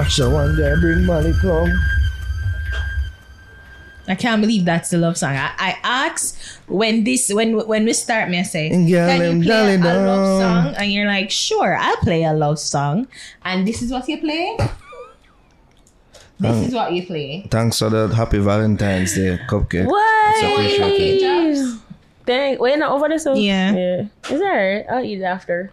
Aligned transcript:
Action 0.00 0.32
one 0.32 0.56
day, 0.56 0.74
bring 0.80 1.04
money 1.04 1.32
come. 1.40 1.70
I 4.08 4.14
can't 4.14 4.40
believe 4.40 4.64
that's 4.64 4.90
the 4.90 4.98
love 4.98 5.16
song. 5.16 5.36
I, 5.36 5.52
I 5.58 5.76
asked 5.84 6.36
when 6.66 7.04
this 7.04 7.30
when 7.32 7.56
when 7.68 7.84
we 7.84 7.92
start 7.92 8.28
me, 8.30 8.38
I 8.40 8.42
say, 8.42 8.68
And 8.70 8.88
can 8.88 9.38
you 9.38 9.44
play 9.44 9.74
a, 9.74 9.78
a 9.78 9.94
love 10.06 10.40
song? 10.40 10.74
And 10.76 10.90
you're 10.92 11.06
like, 11.06 11.30
sure, 11.30 11.76
I'll 11.76 11.96
play 11.98 12.24
a 12.24 12.32
love 12.32 12.58
song. 12.58 13.06
And 13.44 13.68
this 13.68 13.82
is 13.82 13.92
what 13.92 14.08
you 14.08 14.18
play. 14.18 14.56
This 16.40 16.50
Um, 16.56 16.64
is 16.64 16.74
what 16.74 16.92
you 16.92 17.06
play. 17.06 17.46
Thanks 17.50 17.78
for 17.78 17.90
the 17.90 18.08
happy 18.08 18.38
Valentine's 18.38 19.14
Day 19.14 19.38
cupcake. 19.48 19.86
What? 19.86 20.34
It's 20.38 20.78
appreciated. 20.78 21.20
Jobs? 21.20 21.82
Dang, 22.24 22.58
wait, 22.58 22.78
not 22.78 22.92
over 22.92 23.08
this 23.08 23.26
one? 23.26 23.36
Yeah. 23.36 23.72
Yeah. 23.74 24.00
Is 24.30 24.40
that 24.40 24.42
alright? 24.42 24.86
I'll 24.90 25.04
eat 25.04 25.20
it 25.20 25.24
after. 25.24 25.72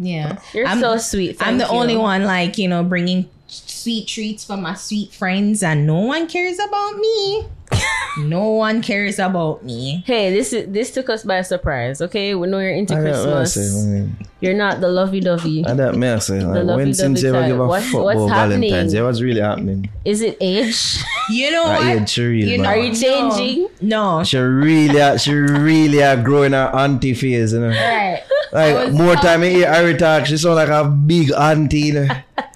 Yeah, 0.00 0.38
You're 0.52 0.66
I'm, 0.66 0.80
so 0.80 0.96
sweet. 0.98 1.36
I'm 1.40 1.58
the 1.58 1.64
you. 1.64 1.70
only 1.70 1.96
one 1.96 2.22
like 2.24 2.56
you 2.58 2.68
know 2.68 2.84
bringing 2.84 3.28
sweet 3.78 4.06
treats 4.08 4.44
for 4.44 4.56
my 4.56 4.74
sweet 4.74 5.12
friends, 5.12 5.62
and 5.62 5.86
no 5.86 6.00
one 6.00 6.26
cares 6.26 6.58
about 6.58 6.96
me. 6.96 7.46
no 8.20 8.48
one 8.52 8.80
cares 8.82 9.18
about 9.18 9.62
me. 9.64 10.02
Hey, 10.06 10.32
this 10.32 10.52
is 10.52 10.72
this 10.72 10.90
took 10.90 11.10
us 11.10 11.22
by 11.22 11.42
surprise. 11.42 12.00
Okay, 12.00 12.34
we 12.34 12.46
know 12.48 12.58
you're 12.58 12.70
into 12.70 12.94
I 12.96 13.00
Christmas. 13.00 13.54
say, 13.54 13.86
man. 13.88 14.16
You're 14.40 14.54
not 14.54 14.80
the 14.80 14.88
lovey 14.88 15.20
dovey. 15.20 15.64
I 15.66 15.74
don't 15.74 15.98
know, 15.98 16.18
say, 16.18 16.40
like, 16.40 16.64
lovey 16.64 16.84
when 16.84 16.94
since 16.94 17.22
you 17.22 17.32
dovey 17.32 17.38
ever 17.38 17.46
give 17.48 17.56
a 17.56 17.62
type. 17.62 17.68
What- 17.68 17.82
fuck 17.82 18.04
what's 18.04 18.16
about 18.20 18.28
happening? 18.30 18.70
Valentine's 18.70 18.92
Day? 18.92 19.02
What's 19.02 19.20
really 19.20 19.40
happening? 19.40 19.90
Is 20.04 20.22
it 20.22 20.36
age? 20.40 21.02
You 21.30 21.50
know 21.50 21.64
That 21.68 21.80
what? 21.80 22.02
age, 22.02 22.08
she 22.08 22.22
real, 22.22 22.48
You 22.48 22.58
know- 22.58 22.68
Are 22.68 22.76
you 22.78 22.94
changing? 22.94 23.68
No. 23.82 24.24
She 24.24 24.38
really, 24.38 25.00
are- 25.02 25.18
she 25.18 25.34
really 25.34 26.02
are 26.02 26.16
growing 26.16 26.52
her 26.52 26.70
auntie 26.74 27.12
phase, 27.14 27.52
you 27.52 27.60
know. 27.60 27.68
Right. 27.68 28.22
Like 28.50 28.74
was 28.86 28.94
more 28.94 29.14
time 29.16 29.42
I 29.42 29.48
hear 29.50 29.74
her 29.74 29.92
talk, 29.98 30.24
she 30.24 30.38
sound 30.38 30.54
like 30.54 30.70
a 30.70 30.84
big 30.88 31.30
auntie. 31.32 31.80
You 31.80 31.92
know? 32.06 32.08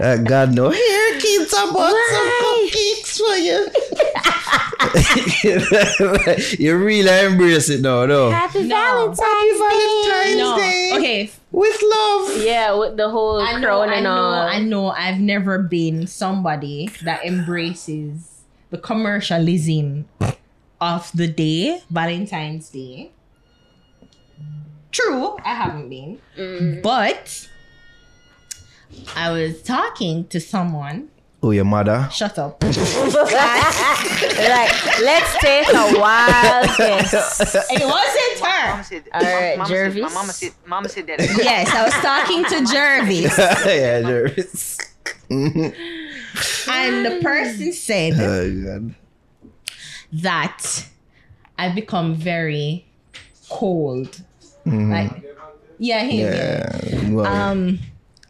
Uh, 0.00 0.16
God 0.16 0.54
no. 0.54 0.70
Here, 0.70 1.20
kids, 1.20 1.52
I 1.54 1.70
bought 1.70 1.92
some 2.10 2.30
cupcakes 2.40 3.18
for 3.20 3.36
you. 3.36 3.68
you 6.58 6.76
really 6.76 7.26
embrace 7.26 7.68
it 7.68 7.80
now, 7.82 8.06
no. 8.06 8.30
Happy 8.30 8.62
No. 8.62 8.76
Happy 9.14 9.58
Valentine's 9.58 10.38
No. 10.38 10.56
Day 10.56 10.92
Okay. 10.96 11.30
with 11.52 11.82
love. 11.82 12.36
Yeah, 12.42 12.72
with 12.78 12.96
the 12.96 13.10
whole 13.10 13.40
I 13.40 13.52
know, 13.60 13.66
crown 13.66 13.88
I 13.90 13.94
and 13.96 14.04
know, 14.04 14.10
all. 14.10 14.32
I 14.48 14.58
know. 14.60 14.90
I've 14.90 15.20
never 15.20 15.58
been 15.58 16.06
somebody 16.06 16.88
that 17.04 17.24
embraces 17.24 18.40
the 18.70 18.78
commercialism 18.78 20.06
of 20.80 21.10
the 21.14 21.28
day, 21.28 21.82
Valentine's 21.90 22.70
Day. 22.70 23.10
True, 24.92 25.36
I 25.44 25.54
haven't 25.54 25.88
been, 25.88 26.80
but 26.82 27.48
I 29.16 29.30
was 29.32 29.62
talking 29.62 30.26
to 30.28 30.40
someone. 30.40 31.08
Oh, 31.42 31.52
your 31.52 31.64
mother. 31.64 32.06
Shut 32.12 32.38
up. 32.38 32.62
like, 32.64 32.72
let's 35.00 35.38
take 35.38 35.68
a 35.68 35.98
wild 35.98 36.68
guess. 36.76 37.40
it 37.70 37.84
wasn't 37.86 38.46
her. 38.46 38.70
Mama 38.70 38.84
said, 38.84 39.04
All 39.14 39.22
right, 39.22 39.56
mama 39.58 39.68
Jervis. 39.70 39.94
Said, 40.02 40.14
mama 40.14 40.32
said, 40.32 40.52
mama 40.66 40.88
said 40.88 41.06
that. 41.06 41.20
Yes, 41.42 41.70
I 41.70 41.82
was 41.84 41.94
talking 41.94 42.44
to 42.44 42.64
Jervis, 42.72 43.38
yeah, 43.66 44.02
Jervis. 44.02 44.78
and 46.68 47.06
the 47.06 47.20
person 47.22 47.72
said. 47.72 48.14
Oh, 48.20 48.90
that 50.12 50.86
I've 51.56 51.74
become 51.74 52.14
very 52.14 52.86
cold. 53.48 54.20
Like, 54.66 55.24
yeah, 55.78 56.02
him, 56.04 56.32
yeah. 56.34 56.78
Yeah. 56.84 57.10
Well, 57.10 57.26
Um, 57.26 57.78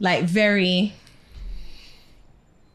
like 0.01 0.25
very 0.25 0.93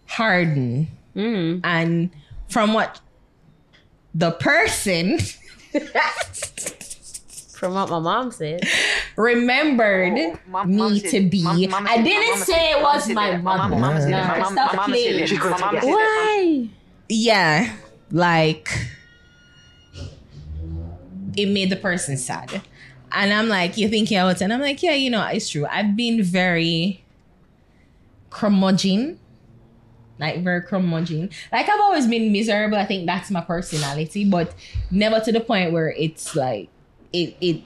hardened. 0.08 0.88
Mm. 1.16 1.62
And 1.64 2.10
from 2.50 2.74
what 2.74 3.00
the 4.14 4.32
person 4.32 5.20
From 7.56 7.74
what 7.74 7.90
my 7.90 8.00
mom 8.00 8.32
said. 8.32 8.62
remembered 9.16 10.14
Mom- 10.48 10.70
me 10.70 10.76
mama 10.78 11.00
said- 11.00 11.10
to 11.12 11.30
be, 11.30 11.42
mom- 11.44 11.70
mama 11.70 11.90
I 11.90 12.02
didn't 12.02 12.30
mama 12.34 12.46
say 12.46 12.54
said- 12.54 12.78
it 12.78 12.82
was 12.84 13.04
said 13.06 13.16
my 13.16 13.32
that. 13.32 13.44
mother. 13.44 13.58
Mama- 13.60 13.80
mama 13.80 14.02
said 14.02 14.10
No, 14.12 14.24
stop 14.52 14.76
mama 14.76 14.88
playing. 14.94 15.20
that. 15.22 15.30
She 15.30 15.38
mama 15.38 15.58
said 15.58 15.72
that. 15.72 15.84
Why? 15.86 16.70
yeah, 17.08 17.74
like 18.12 18.68
it 21.38 21.46
made 21.48 21.70
the 21.70 21.76
person 21.78 22.18
sad. 22.18 22.62
And 23.12 23.32
I'm 23.34 23.48
like, 23.48 23.78
you 23.78 23.88
think 23.88 24.12
you're 24.12 24.22
out? 24.22 24.42
And 24.42 24.52
I'm 24.52 24.60
like, 24.62 24.84
yeah, 24.84 24.92
you 24.94 25.10
know, 25.10 25.26
it's 25.28 25.50
true. 25.50 25.66
I've 25.66 25.96
been 25.96 26.22
very 26.24 27.05
curmudgeon. 28.36 29.20
Like 30.20 30.44
very 30.44 30.62
curmudgeon. 30.62 31.30
Like 31.52 31.68
I've 31.68 31.80
always 31.80 32.08
been 32.08 32.32
miserable. 32.32 32.78
I 32.78 32.86
think 32.86 33.06
that's 33.06 33.32
my 33.32 33.42
personality, 33.42 34.30
but 34.30 34.54
never 34.92 35.20
to 35.20 35.32
the 35.32 35.42
point 35.42 35.74
where 35.74 35.92
it's 35.92 36.36
like 36.36 36.70
it 37.12 37.36
it 37.42 37.64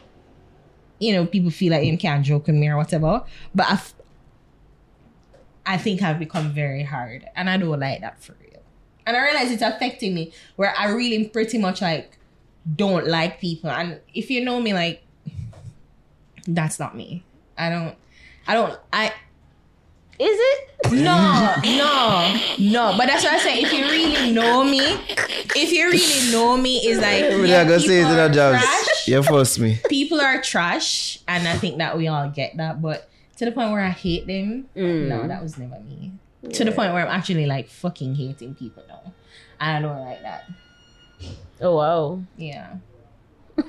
you 0.99 1.13
know, 1.13 1.25
people 1.25 1.49
feel 1.49 1.71
like 1.71 1.85
you 1.85 1.97
can't 1.97 2.25
joke 2.25 2.47
with 2.47 2.55
me 2.55 2.67
or 2.67 2.77
whatever. 2.77 3.23
But 3.55 3.67
I, 3.67 5.73
I 5.73 5.77
think 5.77 6.01
I've 6.01 6.19
become 6.19 6.51
very 6.51 6.83
hard. 6.83 7.25
And 7.35 7.49
I 7.49 7.57
don't 7.57 7.79
like 7.79 8.01
that 8.01 8.21
for 8.21 8.35
real. 8.41 8.61
And 9.05 9.15
I 9.15 9.23
realize 9.23 9.51
it's 9.51 9.61
affecting 9.61 10.13
me 10.13 10.33
where 10.57 10.73
I 10.77 10.89
really 10.89 11.27
pretty 11.29 11.57
much 11.57 11.81
like 11.81 12.17
don't 12.75 13.07
like 13.07 13.39
people. 13.39 13.69
And 13.69 13.99
if 14.13 14.29
you 14.29 14.43
know 14.43 14.59
me, 14.59 14.73
like 14.73 15.03
that's 16.47 16.79
not 16.79 16.95
me. 16.95 17.23
I 17.57 17.69
don't 17.69 17.95
I 18.47 18.53
don't 18.53 18.79
I 18.91 19.13
Is 20.19 20.37
it? 20.37 20.91
no, 20.91 21.55
no, 21.63 22.35
no. 22.59 22.97
But 22.97 23.07
that's 23.07 23.23
what 23.23 23.33
I 23.33 23.39
say. 23.39 23.61
If 23.61 23.71
you 23.71 23.85
really 23.85 24.33
know 24.33 24.63
me, 24.65 24.81
if 25.55 25.71
you 25.71 25.89
really 25.89 26.31
know 26.31 26.57
me, 26.57 26.77
is 26.85 26.97
like 26.99 27.23
Everybody 27.23 27.49
yeah, 27.49 27.63
gonna 27.63 27.79
say 27.79 27.99
it 27.99 28.03
people 28.03 28.13
in 28.13 28.19
a 28.19 28.23
are 28.23 28.29
job. 28.29 28.59
trash. 28.59 29.07
You 29.07 29.23
force 29.23 29.57
me. 29.59 29.79
People 29.87 30.19
are 30.19 30.41
trash, 30.41 31.19
and 31.27 31.47
I 31.47 31.57
think 31.57 31.77
that 31.77 31.97
we 31.97 32.07
all 32.07 32.29
get 32.29 32.57
that. 32.57 32.81
But 32.81 33.09
to 33.37 33.45
the 33.45 33.51
point 33.53 33.71
where 33.71 33.81
I 33.81 33.89
hate 33.91 34.27
them, 34.27 34.67
mm. 34.75 35.07
no, 35.07 35.25
that 35.27 35.41
was 35.41 35.57
never 35.57 35.79
me. 35.79 36.11
To 36.51 36.65
the 36.65 36.71
point 36.71 36.93
where 36.93 37.07
I'm 37.07 37.17
actually 37.17 37.45
like 37.45 37.69
fucking 37.69 38.15
hating 38.15 38.55
people 38.55 38.83
now. 38.87 39.13
I 39.59 39.79
don't 39.81 39.99
like 39.99 40.21
that. 40.21 40.49
Oh 41.61 41.77
wow. 41.77 42.21
Yeah. 42.37 42.75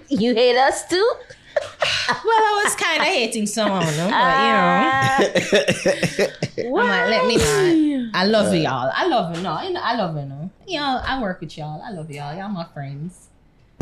You 0.09 0.35
hate 0.35 0.57
us 0.57 0.87
too? 0.89 1.13
Well, 2.25 2.39
I 2.39 2.63
was 2.65 2.75
kind 2.75 3.01
of 3.03 3.07
hating 3.07 3.47
someone, 3.47 3.87
no? 3.97 4.11
but 4.11 4.35
you 4.43 4.51
know. 4.51 6.31
Uh, 6.59 6.83
I'm 6.83 6.89
like, 6.89 7.09
let 7.09 7.27
me 7.27 7.37
not. 7.37 8.11
I 8.15 8.25
love 8.25 8.53
y'all. 8.53 8.91
I 8.93 9.07
love 9.07 9.37
you. 9.37 9.43
No, 9.43 9.63
you 9.63 9.73
know, 9.73 9.81
I 9.81 9.97
love 9.97 10.17
you. 10.17 10.25
No, 10.25 10.51
y'all. 10.67 11.01
I 11.07 11.23
work 11.23 11.41
with 11.41 11.57
y'all. 11.57 11.81
I 11.83 11.93
love 11.93 12.11
y'all. 12.11 12.37
Y'all 12.37 12.49
my 12.49 12.65
friends. 12.75 13.29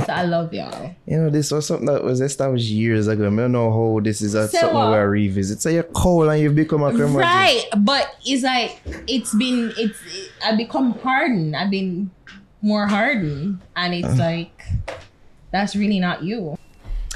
So 0.04 0.12
I 0.12 0.24
love 0.24 0.52
y'all. 0.52 0.94
You 1.06 1.18
know, 1.18 1.30
this 1.30 1.50
was 1.50 1.66
something 1.66 1.86
that 1.86 2.04
was 2.04 2.20
established 2.20 2.68
years 2.68 3.08
ago. 3.08 3.26
I 3.26 3.30
don't 3.30 3.52
know 3.52 3.70
how 3.70 4.00
this 4.00 4.20
is 4.20 4.34
a, 4.34 4.46
Say 4.46 4.60
something 4.60 4.76
what? 4.76 4.90
we 4.90 4.96
are 4.96 5.10
revisit. 5.10 5.60
So 5.60 5.70
you're 5.70 5.82
cold 5.82 6.28
and 6.28 6.40
you've 6.40 6.54
become 6.54 6.82
a 6.82 6.90
criminal. 6.90 7.20
Right, 7.20 7.64
but 7.78 8.14
it's 8.24 8.42
like 8.42 8.80
it's 9.06 9.34
been 9.34 9.72
it's 9.76 9.98
I've 10.44 10.56
become 10.56 10.92
hardened. 11.00 11.56
I've 11.56 11.70
been 11.70 12.10
more 12.62 12.86
hardened, 12.86 13.60
and 13.74 13.94
it's 13.94 14.06
uh-huh. 14.06 14.22
like 14.22 14.62
that's 15.50 15.74
really 15.74 15.98
not 15.98 16.22
you. 16.22 16.57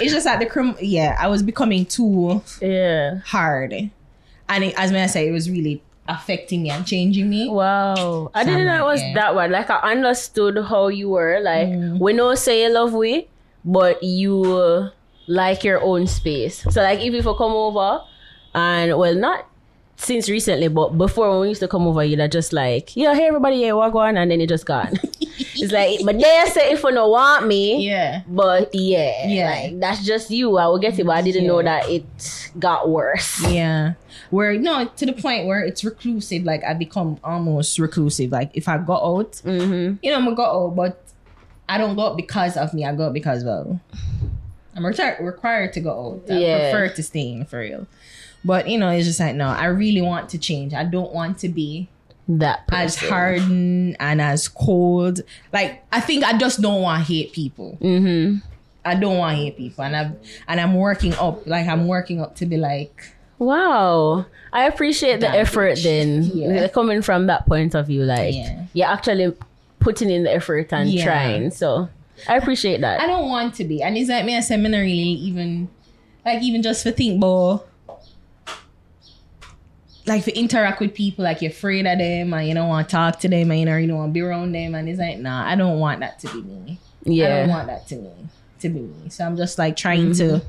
It's 0.01 0.13
just 0.13 0.25
that 0.25 0.41
the 0.41 0.47
crim. 0.47 0.75
Yeah, 0.81 1.17
I 1.21 1.29
was 1.29 1.43
becoming 1.43 1.85
too 1.87 2.43
Yeah. 2.61 3.19
hard, 3.27 3.73
and 4.49 4.65
it, 4.65 4.75
as 4.79 4.91
may 4.93 5.03
I 5.05 5.07
say, 5.07 5.29
it 5.29 5.33
was 5.33 5.51
really 5.51 5.83
affecting 6.09 6.63
me 6.63 6.71
and 6.71 6.85
changing 6.87 7.29
me. 7.31 7.49
Wow. 7.49 8.31
I 8.35 8.43
didn't 8.45 8.67
know 8.67 8.77
it 8.89 8.91
was 8.91 9.01
Yeah. 9.01 9.15
that 9.15 9.35
one 9.37 9.53
Like 9.53 9.71
I 9.71 9.93
understood 9.93 10.59
how 10.69 10.89
you 10.89 11.11
were. 11.11 11.39
Like 11.41 11.69
we 12.01 12.13
know 12.13 12.35
say 12.35 12.65
you 12.65 12.71
love 12.73 12.93
we, 12.93 13.29
but 13.65 14.03
you 14.03 14.43
uh, 14.43 14.91
like 15.29 15.63
your 15.63 15.81
own 15.81 16.07
space. 16.09 16.65
So 16.71 16.83
like 16.83 16.99
if 17.01 17.13
you 17.15 17.23
for 17.23 17.37
come 17.37 17.53
over 17.53 18.03
and 18.55 18.99
well 18.99 19.15
not 19.15 19.47
since 20.03 20.29
recently, 20.29 20.69
but 20.69 20.91
before 20.99 21.31
when 21.31 21.41
we 21.41 21.49
used 21.49 21.61
to 21.61 21.69
come 21.69 21.87
over, 21.87 22.03
you'd 22.05 22.31
just 22.33 22.53
like, 22.53 22.97
yeah, 22.97 23.15
hey 23.15 23.27
everybody, 23.29 23.57
yeah, 23.57 23.73
walk 23.73 23.95
on 23.95 24.17
and 24.17 24.31
then 24.31 24.41
it 24.41 24.49
just 24.49 24.67
gone. 24.67 24.93
it's 25.21 25.73
like 25.73 26.01
but 26.05 26.17
they 26.19 26.45
say 26.51 26.73
if 26.73 26.83
you 26.83 26.91
don't 26.93 27.11
want 27.11 27.47
me. 27.47 27.87
Yeah. 27.87 28.23
But 28.27 28.71
yeah, 28.75 29.27
Yeah. 29.29 29.51
like 29.51 29.81
that's 29.81 30.05
just 30.05 30.31
you. 30.31 30.57
I 30.59 30.67
will 30.67 30.79
get 30.79 30.99
it, 30.99 31.05
but 31.07 31.13
I 31.17 31.23
didn't 31.23 31.47
know 31.47 31.63
that 31.63 31.89
it 31.89 32.05
got 32.59 32.89
worse. 32.89 33.41
Yeah. 33.49 33.95
Where 34.31 34.59
no, 34.59 34.87
to 34.87 35.07
the 35.07 35.13
point 35.13 35.47
where 35.47 35.61
it's 35.61 35.85
reclusive, 35.85 36.45
like 36.45 36.65
I 36.65 36.75
become 36.75 37.19
almost 37.23 37.79
reclusive. 37.79 38.33
Like 38.33 38.51
if 38.55 38.69
I 38.69 38.79
go 38.79 38.95
out, 38.95 39.33
Mm-hmm. 39.45 39.97
you 40.03 40.11
know, 40.11 40.17
I'm 40.19 40.25
gonna 40.25 40.37
go 40.37 40.67
out, 40.67 40.77
but 40.77 41.03
I 41.69 41.79
don't 41.79 41.95
go 41.97 42.07
out 42.09 42.17
because 42.17 42.57
of 42.57 42.73
me. 42.75 42.85
I 42.85 42.95
go 42.95 43.07
out 43.07 43.13
because 43.13 43.45
well, 43.45 43.79
I'm 44.75 44.85
required 44.87 45.73
to 45.75 45.81
go 45.81 46.21
out. 46.27 46.31
I 46.35 46.39
Yeah. 46.39 46.71
prefer 46.73 46.95
to 46.95 47.03
stay 47.03 47.33
in 47.33 47.45
for 47.45 47.61
real. 47.61 47.87
But 48.45 48.69
you 48.69 48.79
know, 48.79 48.89
it's 48.91 49.07
just 49.07 49.21
like 49.21 49.35
no, 49.37 49.49
I 49.49 49.67
really 49.67 50.03
want 50.03 50.29
to 50.31 50.39
change. 50.39 50.75
I 50.75 50.85
don't 50.85 51.13
want 51.13 51.39
to 51.41 51.49
be 51.49 51.89
That 52.29 52.65
as 52.73 52.97
person. 52.97 53.09
hardened 53.09 53.97
and 54.01 54.21
as 54.21 54.49
cold. 54.49 55.21
Like 55.53 55.85
I 55.93 56.01
think 56.01 56.25
I 56.25 56.37
just 56.39 56.61
don't 56.61 56.83
want 56.83 57.07
to 57.07 57.13
hate 57.13 57.33
people. 57.33 57.79
Mm-hmm. 57.81 58.39
I 58.85 58.97
don't 58.97 59.17
want 59.19 59.37
to 59.37 59.43
hate 59.45 59.57
people, 59.57 59.85
and 59.85 59.95
I'm 59.97 60.17
and 60.49 60.61
I'm 60.61 60.75
working 60.75 61.15
up. 61.15 61.47
Like 61.47 61.67
I'm 61.69 61.87
working 61.87 62.21
up 62.21 62.35
to 62.37 62.47
be 62.47 62.57
like 62.57 63.15
Wow. 63.39 64.27
I 64.53 64.65
appreciate 64.67 65.21
the 65.21 65.29
effort 65.29 65.79
bitch. 65.79 65.83
then. 65.85 66.23
Yeah. 66.35 66.69
Coming 66.69 67.03
from 67.03 67.27
that 67.27 67.47
point 67.47 67.75
of 67.75 67.87
view, 67.89 68.05
like 68.05 68.35
Yeah. 68.35 68.65
you're 68.73 68.87
actually 68.89 69.35
putting 69.81 70.11
in 70.11 70.23
the 70.25 70.33
effort 70.33 70.73
and 70.73 70.89
Yeah. 70.91 71.05
trying. 71.05 71.51
So 71.51 71.89
I 72.29 72.37
appreciate 72.37 72.81
that. 72.83 73.01
I 73.01 73.07
don't 73.07 73.29
want 73.29 73.55
to 73.57 73.65
be. 73.65 73.83
And 73.83 73.97
it's 73.97 74.09
like 74.11 74.25
me, 74.25 74.37
I 74.37 74.41
said, 74.41 74.61
me 74.61 74.69
not 74.69 74.79
really 74.79 74.93
even, 75.27 75.69
like, 76.25 76.41
even 76.43 76.63
just 76.63 76.85
for 76.85 76.93
think 76.93 77.17
about, 77.19 77.67
like, 80.07 80.25
for 80.25 80.31
interact 80.31 80.81
with 80.81 80.95
people, 80.95 81.25
like, 81.25 81.43
you're 81.43 81.51
afraid 81.51 81.87
of 81.87 81.99
them, 81.99 82.33
and 82.35 82.49
you 82.49 82.55
don't 82.55 82.69
want 82.69 82.89
to 82.89 82.93
talk 82.93 83.21
to 83.21 83.29
them, 83.29 83.51
and 83.51 83.61
you 83.61 83.67
don't 83.67 83.77
really 83.77 83.93
want 83.93 84.11
to 84.11 84.13
be 84.13 84.21
around 84.21 84.53
them. 84.53 84.75
And 84.75 84.89
it's 84.89 84.99
like, 84.99 85.19
nah, 85.19 85.47
I 85.47 85.55
don't 85.55 85.79
want 85.79 86.01
that 86.01 86.19
to 86.21 86.33
be 86.33 86.43
me. 86.43 86.79
Yeah. 87.05 87.27
I 87.27 87.29
don't 87.41 87.49
want 87.51 87.67
that 87.69 87.87
to 87.89 87.97
me, 87.97 88.13
to 88.61 88.69
be 88.69 88.81
me. 88.81 89.09
So 89.11 89.25
I'm 89.25 89.37
just, 89.37 89.59
like, 89.59 89.77
trying 89.77 90.13
to 90.15 90.25
mm-hmm. 90.25 90.47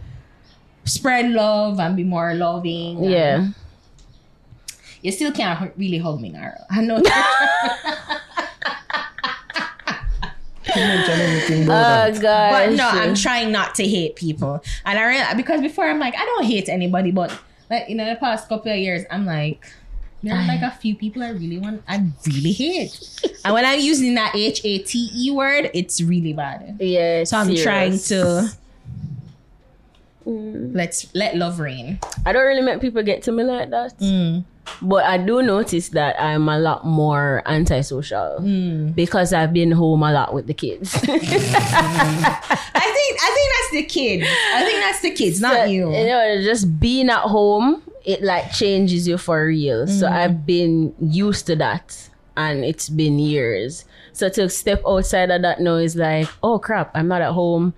spread 0.85 1.31
love 1.31 1.79
and 1.79 1.95
be 1.95 2.03
more 2.03 2.33
loving. 2.33 3.03
Yeah. 3.03 3.49
You 5.01 5.11
still 5.11 5.31
can't 5.31 5.73
really 5.77 5.97
hug 5.97 6.21
me, 6.21 6.29
Naro. 6.29 6.57
I 6.71 6.81
know. 6.81 7.01
mention 10.75 11.19
anything 11.19 11.63
about 11.65 12.09
Oh 12.09 12.13
that. 12.13 12.21
gosh. 12.21 12.51
But 12.51 12.75
no, 12.75 12.89
I'm 12.89 13.15
trying 13.15 13.51
not 13.51 13.75
to 13.75 13.87
hate 13.87 14.15
people. 14.15 14.63
And 14.85 14.97
I 14.97 15.07
realize 15.07 15.35
because 15.35 15.61
before 15.61 15.85
I'm 15.85 15.99
like, 15.99 16.15
I 16.15 16.25
don't 16.25 16.45
hate 16.45 16.69
anybody, 16.69 17.11
but 17.11 17.37
like 17.73 17.89
you 17.89 17.95
know, 17.95 18.05
the 18.09 18.15
past 18.15 18.47
couple 18.49 18.71
of 18.71 18.77
years, 18.77 19.03
I'm 19.11 19.25
like, 19.25 19.65
there 20.21 20.33
are 20.35 20.45
like 20.47 20.61
a 20.61 20.71
few 20.71 20.95
people 20.95 21.21
I 21.23 21.29
really 21.31 21.57
want 21.59 21.83
I 21.87 22.05
really 22.25 22.53
hate. 22.53 22.95
and 23.43 23.53
when 23.53 23.65
I'm 23.65 23.79
using 23.79 24.15
that 24.15 24.35
H 24.35 24.61
A 24.63 24.77
T 24.79 25.09
E 25.13 25.31
word, 25.31 25.69
it's 25.73 25.99
really 26.01 26.33
bad. 26.33 26.77
Yeah. 26.79 27.23
So 27.25 27.37
I'm 27.37 27.47
serious. 27.47 27.63
trying 27.63 27.97
to 28.13 28.49
Mm. 30.25 30.73
let's 30.73 31.13
let 31.13 31.35
love 31.35 31.59
reign. 31.59 31.99
I 32.25 32.31
don't 32.31 32.45
really 32.47 32.61
make 32.61 32.79
people 32.79 33.03
get 33.03 33.23
to 33.23 33.31
me 33.33 33.43
like 33.43 33.69
that. 33.71 33.99
Mm. 33.99 34.45
But 34.81 35.03
I 35.05 35.17
do 35.17 35.41
notice 35.41 35.89
that 35.89 36.19
I'm 36.21 36.47
a 36.47 36.57
lot 36.59 36.85
more 36.85 37.41
antisocial 37.45 38.37
Mm. 38.41 38.95
because 38.95 39.33
I've 39.33 39.53
been 39.53 39.71
home 39.71 40.03
a 40.03 40.11
lot 40.11 40.33
with 40.33 40.47
the 40.47 40.53
kids. 40.53 40.95
I 40.95 40.99
think 40.99 41.23
I 43.21 43.31
think 43.33 43.53
that's 43.53 43.71
the 43.71 43.83
kids. 43.83 44.27
I 44.53 44.65
think 44.65 44.79
that's 44.79 45.01
the 45.01 45.11
kids, 45.11 45.41
not 45.41 45.69
you. 45.69 45.91
You 45.91 46.05
know, 46.07 46.41
just 46.43 46.79
being 46.79 47.09
at 47.09 47.21
home, 47.23 47.81
it 48.05 48.21
like 48.21 48.51
changes 48.51 49.07
you 49.07 49.17
for 49.17 49.45
real. 49.47 49.87
So 49.87 50.05
Mm-hmm. 50.05 50.13
I've 50.15 50.45
been 50.45 50.93
used 50.99 51.45
to 51.47 51.55
that 51.57 52.09
and 52.37 52.63
it's 52.65 52.89
been 52.89 53.19
years. 53.19 53.85
So 54.13 54.29
to 54.29 54.49
step 54.49 54.81
outside 54.87 55.31
of 55.31 55.41
that 55.41 55.59
now 55.59 55.75
is 55.75 55.95
like, 55.95 56.27
oh 56.41 56.59
crap, 56.59 56.91
I'm 56.95 57.07
not 57.07 57.21
at 57.21 57.31
home. 57.31 57.73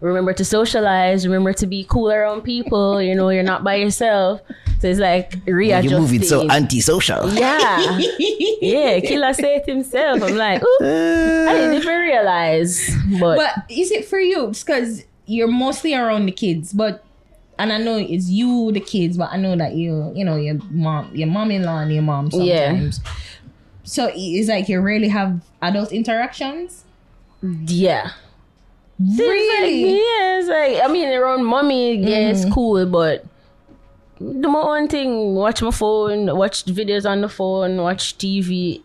Remember 0.00 0.32
to 0.34 0.44
socialize, 0.44 1.26
remember 1.26 1.52
to 1.54 1.66
be 1.66 1.84
cool 1.88 2.10
around 2.12 2.42
people, 2.42 3.00
you 3.00 3.14
know, 3.14 3.30
you're 3.30 3.42
not 3.42 3.64
by 3.64 3.76
yourself. 3.76 4.42
So 4.80 4.88
it's 4.88 5.00
like 5.00 5.36
readjusting. 5.46 5.90
You're 5.90 6.00
moving 6.00 6.22
so 6.22 6.48
antisocial. 6.50 7.32
yeah. 7.32 7.98
yeah, 8.60 9.00
Killer 9.00 9.32
said 9.32 9.62
it 9.62 9.66
himself. 9.66 10.22
I'm 10.22 10.36
like, 10.36 10.62
ooh, 10.62 10.84
I 10.84 11.52
didn't 11.54 11.74
even 11.82 11.98
realize. 11.98 12.90
But, 13.18 13.36
But 13.36 13.54
is 13.70 13.90
it 13.90 14.04
for 14.04 14.20
you? 14.20 14.48
Because 14.48 15.04
you're 15.24 15.48
mostly 15.48 15.94
around 15.94 16.26
the 16.26 16.32
kids, 16.32 16.72
but 16.74 17.02
and 17.58 17.72
I 17.72 17.78
know 17.78 17.96
it's 17.96 18.28
you, 18.28 18.70
the 18.72 18.80
kids, 18.80 19.16
but 19.16 19.32
I 19.32 19.38
know 19.38 19.56
that 19.56 19.74
you, 19.74 20.12
you 20.14 20.26
know, 20.26 20.36
your 20.36 20.58
mom, 20.70 21.10
your 21.16 21.28
mom-in-law, 21.28 21.78
and 21.78 21.92
your 21.92 22.02
mom 22.02 22.28
Yeah. 22.32 22.66
sometimes. 22.68 23.00
So 23.84 24.10
it's 24.14 24.48
like 24.50 24.68
you 24.68 24.78
rarely 24.80 25.08
have 25.08 25.40
adult 25.62 25.90
interactions. 25.90 26.84
yeah. 27.42 28.10
Really? 28.98 29.96
Yeah, 29.96 30.38
it's 30.38 30.48
like 30.48 30.82
I 30.82 30.92
mean 30.92 31.08
around 31.08 31.44
mommy, 31.44 31.96
yeah, 31.96 32.30
it's 32.30 32.42
mm-hmm. 32.42 32.52
cool, 32.52 32.86
but 32.86 33.24
do 34.18 34.48
my 34.48 34.60
own 34.60 34.88
thing, 34.88 35.34
watch 35.34 35.60
my 35.62 35.70
phone, 35.70 36.34
watch 36.36 36.64
videos 36.64 37.08
on 37.08 37.20
the 37.20 37.28
phone, 37.28 37.76
watch 37.76 38.16
TV 38.16 38.82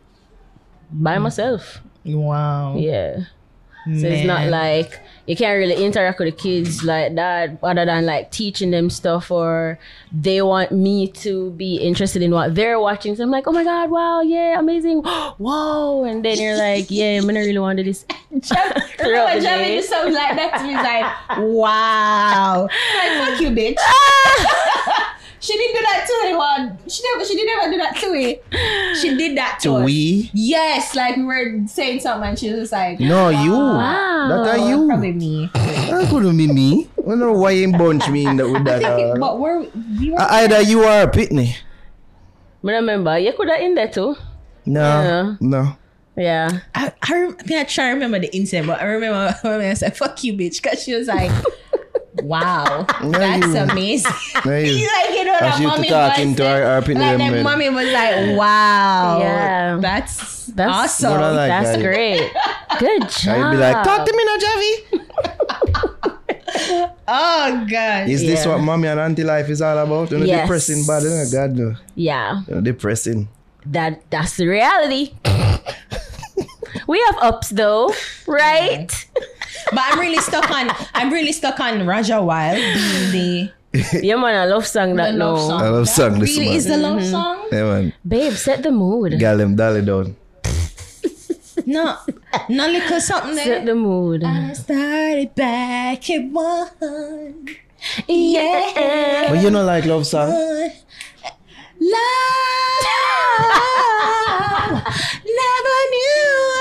by 0.91 1.15
mm. 1.15 1.21
myself. 1.23 1.81
Wow. 2.03 2.75
Yeah. 2.75 3.25
So 3.85 4.07
it's 4.07 4.27
not 4.27 4.47
like 4.49 4.99
you 5.31 5.37
can't 5.37 5.57
really 5.57 5.81
interact 5.81 6.19
with 6.19 6.27
the 6.27 6.35
kids 6.43 6.83
like 6.83 7.15
that 7.15 7.57
other 7.63 7.85
than 7.85 8.05
like 8.05 8.31
teaching 8.31 8.69
them 8.71 8.89
stuff 8.89 9.31
or 9.31 9.79
they 10.11 10.41
want 10.41 10.73
me 10.73 11.07
to 11.07 11.51
be 11.51 11.77
interested 11.77 12.21
in 12.21 12.31
what 12.31 12.53
they're 12.53 12.77
watching. 12.77 13.15
So 13.15 13.23
I'm 13.23 13.31
like, 13.31 13.47
oh 13.47 13.53
my 13.53 13.63
God, 13.63 13.89
wow, 13.89 14.19
yeah, 14.19 14.59
amazing. 14.59 15.03
Whoa. 15.37 16.03
And 16.03 16.25
then 16.25 16.37
you're 16.37 16.57
like, 16.57 16.87
yeah, 16.89 17.17
I'm 17.17 17.25
gonna 17.25 17.39
really 17.39 17.59
want 17.59 17.77
to 17.77 17.83
do 17.85 17.91
this. 17.91 18.05
Remember 18.29 19.35
the 19.35 19.41
Jamie 19.41 19.81
day. 19.81 20.11
like 20.11 20.35
that 20.35 20.57
to 20.57 20.67
me. 20.67 20.73
Like, 20.75 21.55
wow. 21.55 22.63
Like, 22.63 23.29
fuck 23.29 23.39
you, 23.39 23.51
bitch. 23.51 23.77
Ah! 23.79 25.07
She 25.41 25.57
didn't 25.57 25.75
do 25.75 25.81
that 25.81 26.05
to 26.07 26.13
anyone. 26.27 26.77
She 26.87 27.01
never. 27.03 27.25
She 27.25 27.35
didn't 27.35 27.59
ever 27.59 27.71
do 27.71 27.77
that 27.79 27.95
to 27.97 28.13
me. 28.13 28.39
She 29.01 29.17
did 29.17 29.37
that 29.37 29.59
to, 29.61 29.69
To 29.69 29.75
us. 29.77 29.85
we? 29.85 30.29
Yes, 30.33 30.95
like 30.95 31.17
we 31.17 31.23
were 31.23 31.61
saying 31.67 31.99
something, 31.99 32.29
and 32.29 32.39
she 32.39 32.49
was 32.51 32.59
just 32.61 32.71
like, 32.71 32.99
No, 32.99 33.29
you. 33.29 33.51
Wow. 33.51 34.27
That 34.29 34.55
are 34.55 34.59
"Oh, 34.59 34.69
you. 34.69 34.87
Probably 34.87 35.11
me. 35.13 35.49
That 35.53 36.07
couldn't 36.09 36.37
be 36.37 36.47
me. 36.47 36.87
I 36.97 37.01
don't 37.01 37.19
know 37.19 37.33
why 37.33 37.51
you 37.51 37.71
bunch 37.71 38.07
me 38.09 38.25
in 38.25 38.37
that 38.37 38.47
with 38.47 38.63
that. 38.65 38.83
uh, 38.83 39.15
but 39.19 39.39
we're 39.39 39.65
we 39.99 40.11
were. 40.11 40.21
uh, 40.21 40.27
either 40.31 40.61
you 40.61 40.83
are 40.83 41.03
a 41.03 41.07
pitney. 41.11 41.55
I 42.63 42.71
remember, 42.73 43.17
you 43.17 43.33
could 43.33 43.49
have 43.49 43.59
in 43.59 43.73
there 43.75 43.87
too. 43.89 44.15
No, 44.65 44.81
Yeah. 44.81 45.35
no. 45.41 45.77
Yeah. 46.15 46.59
I, 46.75 46.93
I, 47.01 47.25
I 47.27 47.31
think 47.43 47.59
I 47.59 47.63
try 47.63 47.87
to 47.87 47.93
remember 47.95 48.19
the 48.19 48.33
incident, 48.35 48.67
but 48.67 48.79
I 48.79 48.85
remember 48.85 49.33
when 49.41 49.61
I 49.61 49.73
said 49.73 49.97
"fuck 49.97 50.23
you, 50.23 50.33
bitch" 50.33 50.61
because 50.61 50.83
she 50.83 50.93
was 50.93 51.07
like, 51.07 51.31
"Wow, 52.23 52.85
No, 53.01 53.11
that's 53.11 53.45
you. 53.47 53.57
amazing." 53.57 54.11
No, 54.45 54.57
you. 54.57 54.65
He's 54.73 54.87
like, 54.97 55.09
you 55.17 55.25
know, 55.25 55.33
As 55.35 55.39
that 55.41 55.61
you 55.61 55.67
mommy 55.67 55.89
talking 55.89 56.27
voice 56.29 56.37
to 56.37 56.43
there. 56.43 56.65
our- 56.65 56.71
our 56.73 56.77
opinion, 56.79 57.19
like 57.19 57.31
that 57.31 57.43
mommy 57.43 57.69
was 57.69 57.89
like, 57.91 58.37
"Wow, 58.37 59.19
Yeah. 59.21 59.77
that's 59.81 60.45
That's 60.47 60.71
awesome." 61.03 61.21
Like. 61.21 61.49
That's 61.49 61.77
guy. 61.77 61.81
great. 61.81 62.31
Good 62.79 63.09
job. 63.09 63.37
I'd 63.37 63.51
be 63.51 63.57
like, 63.57 63.83
talk 63.83 64.05
to 64.05 64.13
me 64.15 64.23
now, 64.25 64.37
Javi. 64.37 64.73
Oh 67.07 67.65
god, 67.69 68.09
Is 68.09 68.21
this 68.21 68.45
Yeah. 68.45 68.53
what 68.55 68.61
mommy 68.63 68.87
and 68.87 68.99
auntie 68.99 69.23
life 69.23 69.49
is 69.49 69.61
all 69.61 69.77
about? 69.77 70.11
You 70.11 70.19
know, 70.19 70.25
Yes. 70.25 70.41
depressing 70.43 70.83
but 70.85 71.03
you 71.03 71.09
know, 71.09 71.25
God 71.31 71.55
no. 71.57 71.75
Yeah. 71.95 72.41
You 72.47 72.55
know, 72.55 72.61
depressing. 72.61 73.27
That 73.65 74.01
that's 74.09 74.37
the 74.37 74.47
reality. 74.47 75.13
we 76.87 76.99
have 77.07 77.17
ups 77.21 77.49
though, 77.49 77.93
right? 78.27 78.89
But 79.71 79.79
I'm 79.81 79.99
really 79.99 80.19
stuck 80.19 80.49
on. 80.49 80.69
I'm 80.93 81.11
really 81.11 81.31
stuck 81.31 81.59
on 81.59 81.85
Raja 81.85 82.21
Wild 82.21 82.57
being 82.57 83.11
the, 83.11 83.51
yeah, 84.03 84.15
man, 84.15 84.35
I 84.35 84.45
love 84.45 84.67
song 84.67 84.95
that 84.97 85.15
love 85.15 85.37
no. 85.37 85.47
song. 85.47 85.61
I 85.61 85.69
love 85.69 85.85
That 85.85 85.91
song 85.91 86.19
this 86.19 86.37
really 86.37 86.49
man. 86.49 86.57
is 86.57 86.65
the 86.65 86.77
love 86.77 86.99
mm-hmm. 86.99 87.11
song. 87.11 87.47
Yeah, 87.51 87.63
man. 87.63 87.93
Babe, 88.07 88.33
set 88.33 88.63
the 88.63 88.71
mood. 88.71 89.17
Gal 89.17 89.37
them 89.37 89.55
dolly 89.55 89.81
down. 89.81 90.15
No, 91.65 91.95
no 92.49 92.67
little 92.67 92.99
something 92.99 93.35
Set 93.35 93.45
there. 93.45 93.65
the 93.65 93.75
mood. 93.75 94.23
I 94.23 94.53
started 94.53 95.35
back 95.35 96.09
at 96.09 96.25
one. 96.31 97.47
Yeah. 98.07 99.27
But 99.29 99.43
you 99.43 99.51
know 99.51 99.63
like 99.63 99.85
love 99.85 100.07
song? 100.07 100.29
Love 100.29 100.71
never 105.41 105.77
knew 105.91 106.60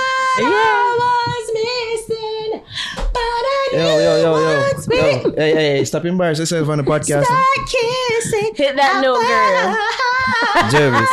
Hey, 5.37 5.53
hey, 5.55 5.77
hey, 5.79 5.85
stop 5.85 6.05
embarrassing 6.05 6.43
yourself 6.43 6.69
on 6.69 6.79
the 6.79 6.85
podcast. 6.85 7.25
start 7.25 7.69
kissing. 7.69 8.55
Hit 8.57 8.77
that 8.77 9.01
note, 9.03 9.21
girl. 9.21 10.71
Jervis, 10.71 11.09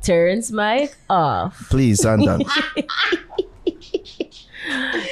Turns 0.06 0.50
mic 0.52 0.94
off. 1.10 1.68
please, 1.70 2.00
Santan. 2.00 2.42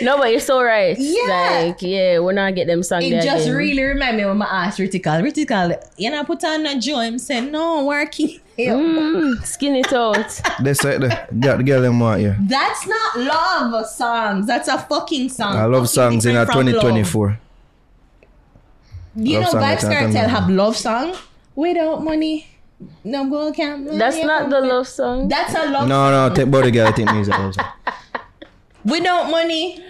No, 0.06 0.16
but 0.18 0.30
you're 0.30 0.40
so 0.52 0.62
right. 0.62 0.96
Yeah. 0.98 1.62
Like, 1.66 1.82
yeah, 1.82 2.18
we're 2.20 2.32
not 2.32 2.54
get 2.54 2.66
them 2.68 2.82
song 2.82 3.02
It 3.02 3.10
there 3.10 3.22
just 3.22 3.46
again. 3.46 3.56
really 3.56 3.82
remind 3.82 4.16
me 4.16 4.24
when 4.24 4.40
I 4.40 4.66
asked 4.66 4.78
Ritical. 4.78 5.20
Ritical, 5.26 5.66
you 5.96 6.10
know, 6.12 6.22
put 6.24 6.44
on 6.44 6.64
a 6.64 6.78
joy. 6.78 7.00
I'm 7.10 7.18
saying, 7.18 7.50
no, 7.50 7.84
working. 7.84 8.40
Mm, 8.56 9.44
skin 9.44 9.74
it 9.76 9.92
out. 9.92 10.40
That's 10.64 10.82
right 10.82 10.98
there. 11.04 11.28
Got 11.38 11.58
the 11.58 11.62
girl 11.64 11.82
them 11.82 12.00
want 12.00 12.22
you. 12.22 12.34
That's 12.40 12.86
not 12.86 13.18
love 13.18 13.86
songs. 13.86 14.46
That's 14.46 14.68
a 14.68 14.78
fucking 14.78 15.28
song. 15.28 15.56
I 15.56 15.64
love 15.66 15.82
Fucking 15.90 16.22
songs 16.22 16.24
in 16.24 16.32
different 16.36 16.48
a 16.48 16.52
from 16.52 16.66
love. 16.72 16.74
2024. 16.82 17.38
You 19.16 19.34
Love 19.40 19.42
know, 19.44 19.50
song, 19.50 19.62
I 19.62 19.76
Vibes 19.76 19.80
can't 19.82 20.12
Cartel 20.14 20.28
have 20.30 20.48
love 20.48 20.74
song 20.76 21.14
without 21.54 22.02
money. 22.02 22.48
No 23.04 23.28
go 23.28 23.52
camp. 23.52 23.88
That's 23.90 24.22
not 24.22 24.48
the 24.48 24.60
love 24.60 24.88
song. 24.88 25.28
That's 25.28 25.54
a 25.54 25.70
love 25.70 25.86
No, 25.88 26.10
no, 26.28 26.34
take 26.34 26.50
body 26.50 26.70
girl, 26.70 26.86
I 26.88 26.92
think 26.92 27.12
music. 27.12 27.38
also. 27.38 27.60
without 28.86 29.30
money. 29.30 29.82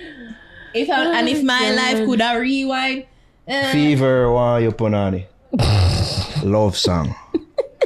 If 0.74 0.90
I, 0.90 1.18
and 1.18 1.28
if 1.28 1.42
my 1.42 1.70
life 1.72 2.04
could 2.06 2.20
have 2.20 2.40
rewind. 2.40 3.06
uh, 3.48 3.72
Fever, 3.72 4.30
why 4.32 4.58
you 4.60 4.72
put 4.72 4.92
on 4.92 5.14
it? 5.14 5.30
Love 6.44 6.76
song. 6.76 7.14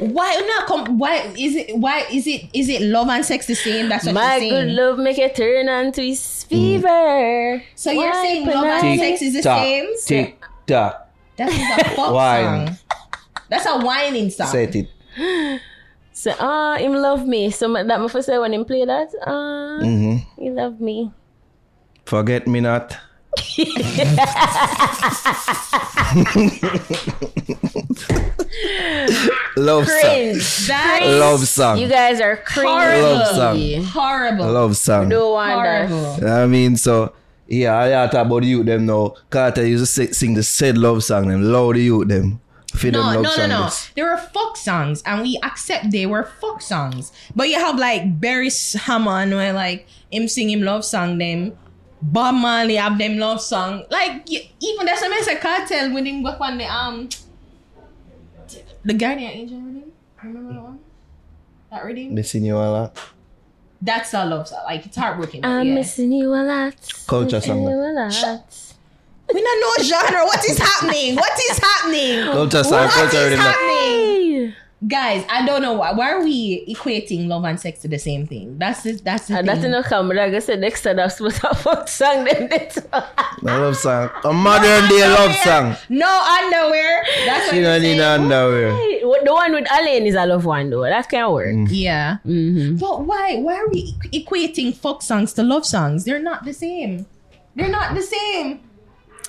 why 0.01 0.35
not 0.45 0.67
come? 0.67 0.97
Why 0.99 1.31
is 1.37 1.55
it? 1.55 1.77
Why 1.77 2.03
is 2.11 2.27
it? 2.27 2.49
Is 2.53 2.67
it 2.67 2.81
love 2.81 3.07
and 3.07 3.23
sex 3.23 3.45
the 3.47 3.55
same? 3.55 3.87
That's 3.87 4.05
what 4.05 4.15
My 4.15 4.37
you're 4.37 4.49
good 4.49 4.65
saying. 4.67 4.75
love 4.75 4.97
make 4.99 5.17
it 5.17 5.35
turn 5.35 5.69
on 5.69 5.91
twist 5.93 6.49
fever. 6.49 7.63
So 7.75 7.91
you're 7.91 8.11
saying 8.13 8.45
love 8.47 8.65
and 8.65 8.81
penalty? 8.81 8.97
sex 8.97 9.21
is 9.21 9.33
the 9.35 9.41
Tock, 9.41 9.61
same? 9.63 9.85
Tick 10.05 10.43
tock. 10.67 11.07
That 11.37 11.49
is 11.49 11.55
a 11.87 11.95
fuck 11.95 12.13
Why? 12.13 12.43
song. 12.65 12.77
That's 13.49 13.65
a 13.67 13.79
whining 13.79 14.29
song. 14.31 14.47
Set 14.47 14.75
it. 14.75 14.89
So, 16.13 16.33
ah, 16.39 16.77
him 16.77 16.93
love 16.93 17.25
me. 17.25 17.49
So 17.51 17.67
ma- 17.67 17.83
that 17.83 17.99
my 17.99 18.07
first 18.07 18.27
say 18.27 18.37
when 18.37 18.53
him 18.53 18.65
play 18.65 18.85
that, 18.85 19.09
ah, 19.25 19.79
Mm-hmm. 19.81 20.41
he 20.41 20.49
love 20.51 20.79
me. 20.81 21.11
Forget 22.05 22.47
me 22.47 22.59
not. 22.59 22.97
Love 29.57 29.87
song. 29.87 30.01
Cringe. 30.01 30.67
That 30.67 30.99
Love 31.03 31.47
song. 31.47 31.77
You 31.79 31.87
guys 31.87 32.19
are 32.21 32.37
cringe. 32.37 32.67
Love 32.67 33.35
song. 33.35 33.83
horrible. 33.85 34.51
Love 34.51 34.77
song. 34.77 35.09
Don't 35.09 35.31
want 35.31 35.51
horrible. 35.53 36.27
I 36.27 36.47
mean, 36.47 36.75
so 36.75 37.13
yeah, 37.47 38.03
I 38.03 38.07
talk 38.07 38.25
about 38.25 38.43
you 38.43 38.63
them 38.63 38.85
now. 38.85 39.15
Carter 39.29 39.65
used 39.65 39.81
to 39.83 39.85
sing, 39.85 40.13
sing 40.13 40.33
the 40.33 40.43
said 40.43 40.77
love 40.77 41.03
song 41.03 41.27
them, 41.29 41.43
loud 41.51 41.75
the 41.75 41.81
youth 41.83 42.07
them. 42.07 42.39
Feed 42.73 42.93
No, 42.93 43.21
no, 43.21 43.35
no, 43.35 43.47
no. 43.47 43.69
There 43.95 44.05
were 44.05 44.17
fuck 44.17 44.55
songs, 44.55 45.03
and 45.05 45.21
we 45.21 45.37
accept 45.43 45.91
they 45.91 46.05
were 46.05 46.23
fuck 46.23 46.61
songs. 46.61 47.11
But 47.35 47.49
you 47.49 47.55
have 47.55 47.77
like 47.77 48.19
Beres 48.19 48.75
Hammond, 48.75 49.33
where 49.33 49.51
like 49.53 49.87
him 50.09 50.27
sing 50.27 50.49
him 50.49 50.61
love 50.61 50.85
song, 50.85 51.17
them 51.17 51.57
Bob 52.01 52.35
Marley 52.35 52.75
have 52.75 52.97
them 52.97 53.17
love 53.17 53.41
song. 53.41 53.83
Like 53.89 54.23
y- 54.29 54.49
even 54.59 54.85
that's 54.85 55.01
what 55.01 55.11
I 55.11 55.21
say 55.21 55.35
Kartel 55.35 55.93
when 55.93 56.05
him 56.05 56.23
go 56.23 56.29
on 56.29 56.57
the 56.57 56.65
um 56.65 57.09
the 58.83 58.93
Guardian 58.93 59.31
Angel 59.31 59.57
riddim. 59.59 59.89
Remember 60.23 60.53
that 60.53 60.61
one? 60.61 60.79
That 61.69 61.83
riddim? 61.83 62.11
Missing 62.11 62.45
you 62.45 62.55
a 62.55 62.57
lot. 62.57 62.97
That's 63.81 64.13
a 64.13 64.25
love 64.25 64.47
song. 64.47 64.63
Like 64.65 64.85
it's 64.85 64.97
heartbreaking. 64.97 65.45
I'm 65.45 65.67
yeah. 65.67 65.73
missing 65.75 66.11
you 66.11 66.29
a 66.29 66.43
lot. 66.43 66.75
Culture 67.07 67.37
Missing 67.37 67.51
song. 67.51 67.63
you 67.63 67.69
a 67.69 67.91
lot. 67.93 68.70
We 69.33 69.41
don't 69.41 69.61
know 69.61 69.83
genre. 69.83 70.25
What 70.25 70.43
is 70.49 70.57
happening? 70.57 71.15
What 71.15 71.39
is 71.49 71.57
happening? 71.57 72.25
Culture 72.31 72.63
song, 72.63 72.83
What 72.85 72.91
culture 72.91 73.17
is 73.17 73.23
rhythm. 73.31 73.39
happening? 73.39 73.67
Hey. 74.49 74.55
Guys, 74.87 75.23
I 75.29 75.45
don't 75.45 75.61
know 75.61 75.73
why. 75.73 75.91
Why 75.93 76.11
are 76.11 76.23
we 76.23 76.65
equating 76.67 77.27
love 77.27 77.45
and 77.45 77.59
sex 77.59 77.81
to 77.81 77.87
the 77.87 77.99
same 77.99 78.25
thing? 78.25 78.57
That's 78.57 78.81
the, 78.81 78.93
that's 78.93 79.27
the 79.27 79.37
And 79.37 79.47
that's 79.47 79.59
thing. 79.61 79.71
in 79.71 79.79
the 79.79 79.87
camera. 79.87 80.17
Like 80.17 80.33
I 80.33 80.39
said, 80.39 80.59
next 80.59 80.81
time 80.81 80.95
that's 80.95 81.17
supposed 81.17 81.39
to 81.41 81.53
fuck 81.53 81.87
song 81.87 82.23
them. 82.25 82.49
this. 82.49 82.79
No 83.43 83.61
love 83.61 83.77
song. 83.77 84.09
A 84.23 84.33
modern 84.33 84.89
day 84.89 85.07
love 85.07 85.35
song. 85.35 85.75
No 85.89 86.07
underwear. 86.09 87.03
That's 87.27 87.45
what 87.45 87.51
She 87.51 87.57
you're 87.57 87.65
don't 87.65 87.81
need 87.83 87.97
saying. 87.99 88.27
no 88.27 88.43
underwear. 88.45 88.71
Hey, 88.75 89.05
what- 89.05 89.23
The 89.23 89.31
one 89.31 89.51
with 89.53 89.67
Alain 89.71 90.07
is 90.07 90.15
a 90.15 90.25
love 90.25 90.45
one 90.45 90.71
though. 90.71 90.81
That 90.81 91.07
can 91.07 91.31
work. 91.31 91.55
Yeah. 91.69 92.17
Mm-hmm. 92.25 92.77
But 92.77 93.05
why? 93.05 93.35
Why 93.37 93.57
are 93.57 93.69
we 93.69 93.93
equating 94.11 94.73
fuck 94.75 95.03
songs 95.03 95.31
to 95.33 95.43
love 95.43 95.63
songs? 95.63 96.05
They're 96.05 96.17
not 96.19 96.43
the 96.43 96.53
same. 96.53 97.05
They're 97.55 97.69
not 97.69 97.93
the 97.93 98.01
same. 98.01 98.61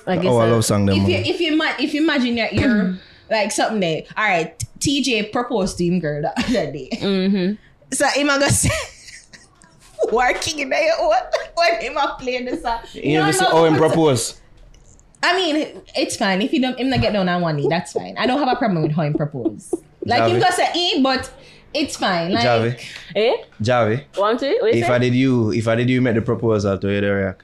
I 0.07 0.17
guess 0.17 0.25
Oh, 0.25 0.37
I 0.37 0.49
love 0.49 0.65
song 0.65 0.85
them. 0.85 0.97
If 0.97 1.07
you 1.07 1.33
if 1.33 1.39
you 1.39 1.55
ma- 1.57 1.75
if 1.79 1.93
you 1.93 2.03
imagine 2.03 2.35
that 2.35 2.53
you're 2.53 2.97
like 3.29 3.51
something 3.51 3.79
there. 3.79 4.03
All 4.15 4.23
right, 4.23 4.57
Teejay 4.79 5.31
proposed 5.31 5.77
to 5.77 5.85
him 5.85 5.99
girl 5.99 6.21
the 6.21 6.37
other 6.39 6.71
day. 6.71 6.89
Mm-hmm. 6.93 7.93
So 7.93 8.07
him 8.07 8.29
a 8.29 8.39
go 8.39 8.47
say. 8.49 8.69
Working 10.11 10.59
in 10.59 10.69
there, 10.69 10.91
what? 10.99 11.33
When 11.55 11.81
him 11.81 11.97
a 11.97 12.17
playing 12.19 12.45
the 12.45 12.57
song. 12.57 12.79
You 12.93 13.19
know, 13.19 13.25
never 13.25 13.33
see 13.33 13.43
no, 13.45 13.51
how 13.51 13.65
him 13.65 13.75
propose. 13.77 14.41
I 15.21 15.37
mean, 15.37 15.81
it's 15.95 16.17
fine 16.17 16.41
if 16.41 16.51
you 16.51 16.61
don't 16.61 16.77
him 16.77 16.89
not 16.89 16.99
get 16.99 17.13
down 17.13 17.29
on 17.29 17.41
one 17.41 17.55
knee. 17.55 17.67
That's 17.69 17.93
fine. 17.93 18.17
I 18.17 18.27
don't 18.27 18.37
have 18.39 18.49
a 18.49 18.57
problem 18.57 18.83
with 18.83 18.91
how 18.91 19.03
him 19.03 19.13
propose. 19.13 19.73
Like 20.05 20.29
him 20.29 20.41
Javi. 20.41 20.41
go 20.41 20.49
say 20.49 20.69
eh, 20.75 21.01
but 21.01 21.31
it's 21.73 21.95
fine. 21.95 22.33
Like 22.33 22.43
Javi. 22.45 22.85
Eh? 23.15 23.35
Javi. 23.61 24.03
Want 24.17 24.41
to? 24.41 24.47
If 24.47 24.85
say? 24.85 24.91
I 24.93 24.97
did 24.97 25.15
you, 25.15 25.53
if 25.53 25.67
I 25.67 25.75
did 25.75 25.89
you 25.89 26.01
make 26.01 26.15
the 26.15 26.21
proposal 26.21 26.77
to 26.77 26.91
you, 26.91 26.99
they 26.99 27.07
react. 27.09 27.43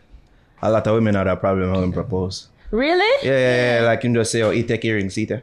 A 0.61 0.69
lot 0.71 0.85
of 0.87 0.93
women 0.95 1.15
have 1.15 1.25
that 1.25 1.39
problem 1.39 1.73
how 1.73 1.81
him 1.81 1.91
propose. 1.93 2.47
Really? 2.71 3.27
Yeah, 3.27 3.37
yeah, 3.37 3.79
yeah. 3.81 3.85
Like 3.87 4.03
him 4.03 4.13
just 4.13 4.31
say, 4.31 4.41
oh, 4.41 4.51
he 4.51 4.63
take 4.63 4.83
earrings, 4.85 5.15
he 5.15 5.25
take. 5.25 5.41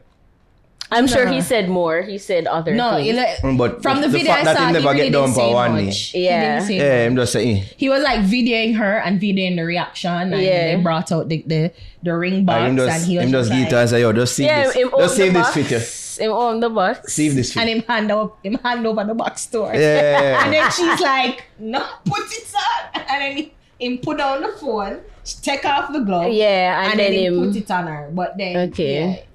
I'm 0.89 1.05
sure 1.05 1.27
he 1.27 1.41
said 1.41 1.67
more. 1.67 2.01
He 2.01 2.17
said 2.17 2.47
other 2.47 2.73
no, 2.73 2.95
things. 2.95 3.09
it 3.09 3.15
like, 3.17 3.37
Mm, 3.39 3.57
But 3.57 3.83
from 3.83 3.99
the, 3.99 4.07
the 4.07 4.19
video 4.19 4.31
I 4.31 4.35
fact 4.35 4.45
that 4.45 4.55
saw, 4.55 4.61
he 4.61 4.67
he, 4.67 4.73
never 4.73 4.93
really 4.95 5.09
didn't 5.09 5.33
say 5.33 5.53
one 5.53 5.75
knee. 5.75 5.85
much. 5.87 5.99
He 6.11 6.23
Yeah. 6.25 6.41
didn't 6.55 6.67
say 6.67 6.75
Yeah, 6.77 6.83
much. 7.03 7.07
him 7.11 7.15
just 7.17 7.33
say, 7.33 7.55
eh. 7.59 7.63
He 7.75 7.89
was 7.89 8.03
like 8.03 8.19
videoing 8.21 8.75
her 8.77 8.97
and 8.99 9.19
videoing 9.19 9.57
the 9.57 9.63
reaction, 9.65 10.11
and 10.13 10.31
Yeah. 10.41 10.75
they 10.77 10.81
brought 10.81 11.11
out 11.11 11.27
the 11.27 11.43
the, 11.45 11.71
the 12.03 12.15
ring 12.15 12.45
box, 12.45 12.61
And 12.69 12.77
just, 12.77 12.95
and 12.95 13.03
he 13.05 13.17
was 13.17 13.25
him 13.25 13.31
just 13.33 13.49
just 13.49 13.59
like, 13.59 13.69
get 13.69 13.79
and 13.81 13.89
say, 13.89 13.99
yo, 13.99 14.13
just 14.13 14.35
see 14.35 14.45
yeah, 14.45 14.63
this. 14.63 14.75
Just 14.77 15.15
save 15.17 15.33
this 15.33 15.47
box. 15.55 16.15
fit. 16.15 16.23
Him 16.23 16.31
own 16.31 16.59
the 16.61 16.69
box. 16.69 17.11
Save 17.13 17.35
this 17.35 17.51
fit. 17.53 17.59
and 17.59 17.69
him 17.69 17.83
hand 17.83 18.09
up, 18.09 18.39
him 18.45 18.53
hand 18.63 18.87
over 18.87 19.03
the 19.03 19.13
box 19.13 19.41
store. 19.41 19.73
Yeah. 19.75 20.39
And 20.45 20.53
then 20.53 20.71
she's 20.71 21.01
like, 21.01 21.43
no, 21.59 21.83
put 22.05 22.21
it 22.31 22.53
on. 22.55 23.01
And 23.11 23.21
then 23.21 23.35
he, 23.37 23.53
him 23.79 23.97
put 23.99 24.17
down 24.17 24.41
the 24.41 24.49
phone, 24.49 25.01
take 25.41 25.65
off 25.65 25.91
the 25.93 25.99
glove. 25.99 26.31
Yeah, 26.31 26.81
and, 26.81 26.91
And, 26.91 26.99
then, 26.99 27.11
then, 27.11 27.19
he 27.19 27.25
him. 27.25 27.45
put 27.47 27.55
it 27.55 27.71
on 27.71 27.87
her. 27.87 28.09
But 28.13 28.37
then, 28.37 28.69
Okay. 28.69 29.25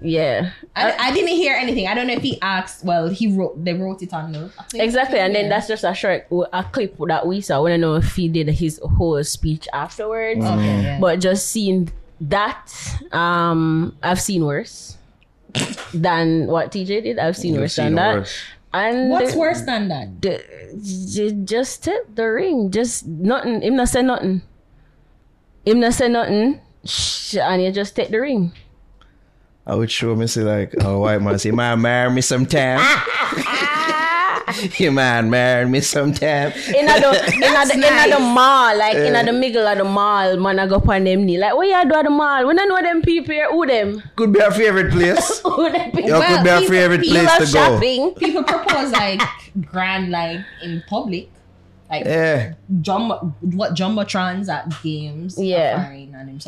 yeah. 0.00 0.40
yeah. 0.42 0.50
I, 0.76 1.08
I 1.08 1.12
didn't 1.12 1.30
hear 1.36 1.54
anything. 1.54 1.86
I 1.86 1.94
don't 1.94 2.06
know 2.06 2.14
if 2.14 2.22
he 2.22 2.40
asked. 2.42 2.84
Well, 2.84 3.08
he 3.08 3.28
wrote. 3.28 3.62
They 3.64 3.74
wrote 3.74 4.02
it 4.02 4.12
on 4.12 4.32
the 4.32 4.50
Exactly, 4.74 5.18
and 5.18 5.34
then 5.34 5.44
yeah. 5.44 5.48
that's 5.50 5.68
just 5.68 5.84
a 5.84 5.94
short 5.94 6.26
a 6.52 6.64
clip 6.64 6.96
that 7.08 7.26
we 7.26 7.40
saw. 7.40 7.62
We 7.62 7.70
don't 7.70 7.80
know 7.80 7.94
if 7.96 8.14
he 8.16 8.28
did 8.28 8.48
his 8.48 8.80
whole 8.82 9.22
speech 9.24 9.68
afterwards, 9.72 10.40
Mm. 10.40 10.54
Okay, 10.58 10.82
yeah. 10.82 10.98
but 11.00 11.20
just 11.20 11.46
seeing 11.50 11.90
that, 12.20 12.72
um, 13.12 13.96
I've 14.02 14.20
seen 14.20 14.44
worse 14.44 14.96
than 15.94 16.46
what 16.46 16.72
Teejay 16.72 17.02
did. 17.02 17.18
I've 17.18 17.36
seen 17.36 17.54
You've 17.54 17.62
worse 17.62 17.74
seen 17.74 17.84
than 17.86 17.94
that. 17.96 18.14
worse. 18.18 18.42
And 18.74 19.08
what's 19.08 19.36
worse 19.36 19.62
than 19.62 19.86
that? 19.88 20.20
the, 20.20 20.42
j- 20.82 21.30
just 21.44 21.84
take 21.84 22.14
the 22.14 22.26
ring. 22.26 22.72
Just 22.72 23.06
nothing. 23.06 23.62
Him 23.62 23.76
not 23.76 23.88
say 23.88 24.02
nothing. 24.02 24.42
Him 25.64 25.78
not 25.78 25.94
say 25.94 26.08
nothing. 26.08 26.60
Shh, 26.84 27.36
and 27.36 27.62
you 27.62 27.70
just 27.70 27.94
take 27.94 28.10
the 28.10 28.20
ring. 28.20 28.52
I 29.64 29.76
would 29.76 29.90
show 29.90 30.14
me 30.14 30.26
say 30.26 30.42
like 30.42 30.74
a 30.82 30.98
white 30.98 31.22
man 31.22 31.38
say, 31.38 31.52
man, 31.52 31.80
marry 31.80 32.10
me 32.10 32.20
sometime. 32.20 32.82
you 34.78 34.92
man, 34.92 35.30
marry 35.30 35.66
me 35.66 35.80
sometime. 35.80 36.52
in 36.52 36.88
a 36.88 37.00
the 37.04 37.32
in 37.34 37.42
a 37.42 37.66
the, 37.66 37.74
in 37.74 38.12
a 38.12 38.14
the 38.14 38.20
mall, 38.20 38.76
like 38.76 38.96
in 38.96 39.12
Yeah. 39.14 39.20
a 39.20 39.24
the 39.26 39.32
middle 39.32 39.66
of 39.66 39.78
the 39.78 39.84
mall, 39.84 40.36
man, 40.36 40.58
I 40.58 40.66
go 40.66 40.76
on 40.86 41.04
them 41.04 41.24
knee. 41.26 41.38
Like, 41.38 41.54
what 41.56 41.66
you 41.66 41.88
do 41.90 41.94
at 41.96 42.04
the 42.04 42.10
mall? 42.10 42.46
We 42.46 42.54
don't 42.54 42.68
know 42.68 42.82
them 42.82 43.02
people 43.02 43.34
here. 43.34 43.50
Who 43.50 43.66
them? 43.66 44.02
Could 44.16 44.32
be 44.32 44.40
our 44.42 44.50
favorite 44.52 44.92
place. 44.92 45.40
Who 45.44 45.70
them 45.70 45.90
people? 45.90 46.08
Yo, 46.10 46.18
Well, 46.20 46.36
could 46.36 46.44
be 46.44 46.50
our 46.50 46.60
people- 46.60 46.74
favorite 46.74 47.00
people 47.02 47.16
You 47.18 47.26
place 47.26 47.40
love 47.40 47.48
to 47.48 47.54
go. 47.54 47.60
shopping. 47.74 48.14
People 48.14 48.42
propose 48.44 48.92
like 48.92 49.20
grand, 49.70 50.10
like 50.10 50.40
in 50.62 50.82
public, 50.88 51.30
like 51.90 52.04
Yeah. 52.04 52.54
jumbo, 52.80 53.34
what 53.40 53.74
jumbotrons 53.74 54.48
at 54.48 54.72
games. 54.82 55.38
Yeah. 55.38 55.90
And. 55.90 56.04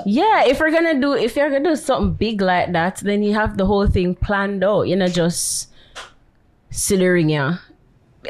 Yeah, 0.06 0.44
if 0.46 0.58
we're 0.60 0.70
gonna 0.72 1.00
do 1.00 1.12
if 1.14 1.36
you're 1.36 1.48
gonna 1.50 1.62
do 1.70 1.76
something 1.76 2.14
big 2.14 2.40
like 2.40 2.72
that, 2.72 2.96
then 2.98 3.22
you 3.22 3.34
have 3.34 3.56
the 3.56 3.66
whole 3.66 3.86
thing 3.86 4.14
planned 4.14 4.64
out. 4.64 4.82
You 4.88 4.96
know, 4.96 5.06
just 5.06 5.68
silly 6.70 7.22
yeah. 7.22 7.58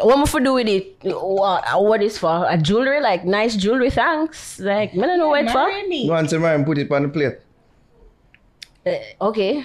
What 0.03 0.17
am 0.17 0.23
I 0.23 0.27
for 0.27 0.41
do 0.41 0.55
with 0.55 0.69
it? 0.69 0.97
What, 1.03 1.65
what 1.83 2.03
is 2.03 2.19
for? 2.19 2.47
A 2.49 2.57
jewelry, 2.59 3.01
like 3.01 3.25
nice 3.25 3.57
jewelry, 3.57 3.91
thanks. 3.91 4.59
Like, 4.61 4.93
I 4.93 4.97
don't 4.97 5.19
know 5.19 5.29
what 5.29 5.45
it's 5.45 5.53
for. 5.53 5.67
Marry 5.67 5.87
me. 5.89 6.09
Once 6.11 6.33
a 6.33 6.39
man 6.39 6.65
put 6.65 6.79
it 6.79 6.91
on 6.91 7.03
the 7.03 7.09
plate. 7.09 7.39
Uh, 8.87 9.25
okay. 9.29 9.65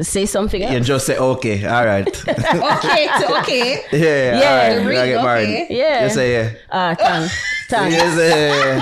Say 0.00 0.26
something 0.26 0.60
else. 0.62 0.72
You 0.74 0.80
just 0.80 1.06
say, 1.06 1.16
okay, 1.16 1.64
all 1.66 1.84
right. 1.86 2.06
Okay, 2.28 3.08
so 3.20 3.38
okay. 3.40 3.82
yeah, 3.92 3.98
yeah, 3.98 4.40
Yeah. 4.40 4.50
all 4.50 4.56
right. 4.56 4.74
The 4.74 4.80
we 4.80 4.86
ring, 4.88 4.96
gotta 4.96 5.08
get 5.08 5.22
married. 5.24 5.44
okay. 5.48 5.66
Yeah. 5.70 6.04
You 6.04 6.10
say, 6.10 6.32
yeah. 6.32 6.50
Ah, 6.70 6.94
thanks. 6.98 7.50
Thanks. 7.70 7.94
You 7.96 8.10
say, 8.10 8.80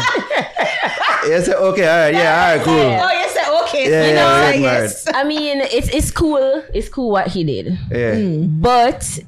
you 1.29 1.41
say, 1.43 1.55
okay, 1.55 1.87
all 1.89 1.99
right, 1.99 2.15
yeah, 2.15 2.45
all 2.51 2.57
right, 2.57 2.65
cool. 2.65 2.77
Yeah. 2.77 3.01
Oh, 3.09 3.13
you 3.23 3.29
said 3.29 3.63
okay. 3.63 3.85
Yeah, 3.91 4.03
so 4.03 4.07
yeah, 4.09 4.15
now 4.15 4.35
we 4.41 4.47
I 4.47 4.53
get 4.53 4.61
guess. 4.61 5.09
I 5.15 5.25
mean, 5.25 5.61
it's 5.61 5.89
it's 5.95 6.11
cool. 6.11 6.63
It's 6.75 6.89
cool 6.89 7.11
what 7.11 7.29
he 7.29 7.45
did. 7.45 7.79
Yeah. 7.93 8.45
But 8.49 9.21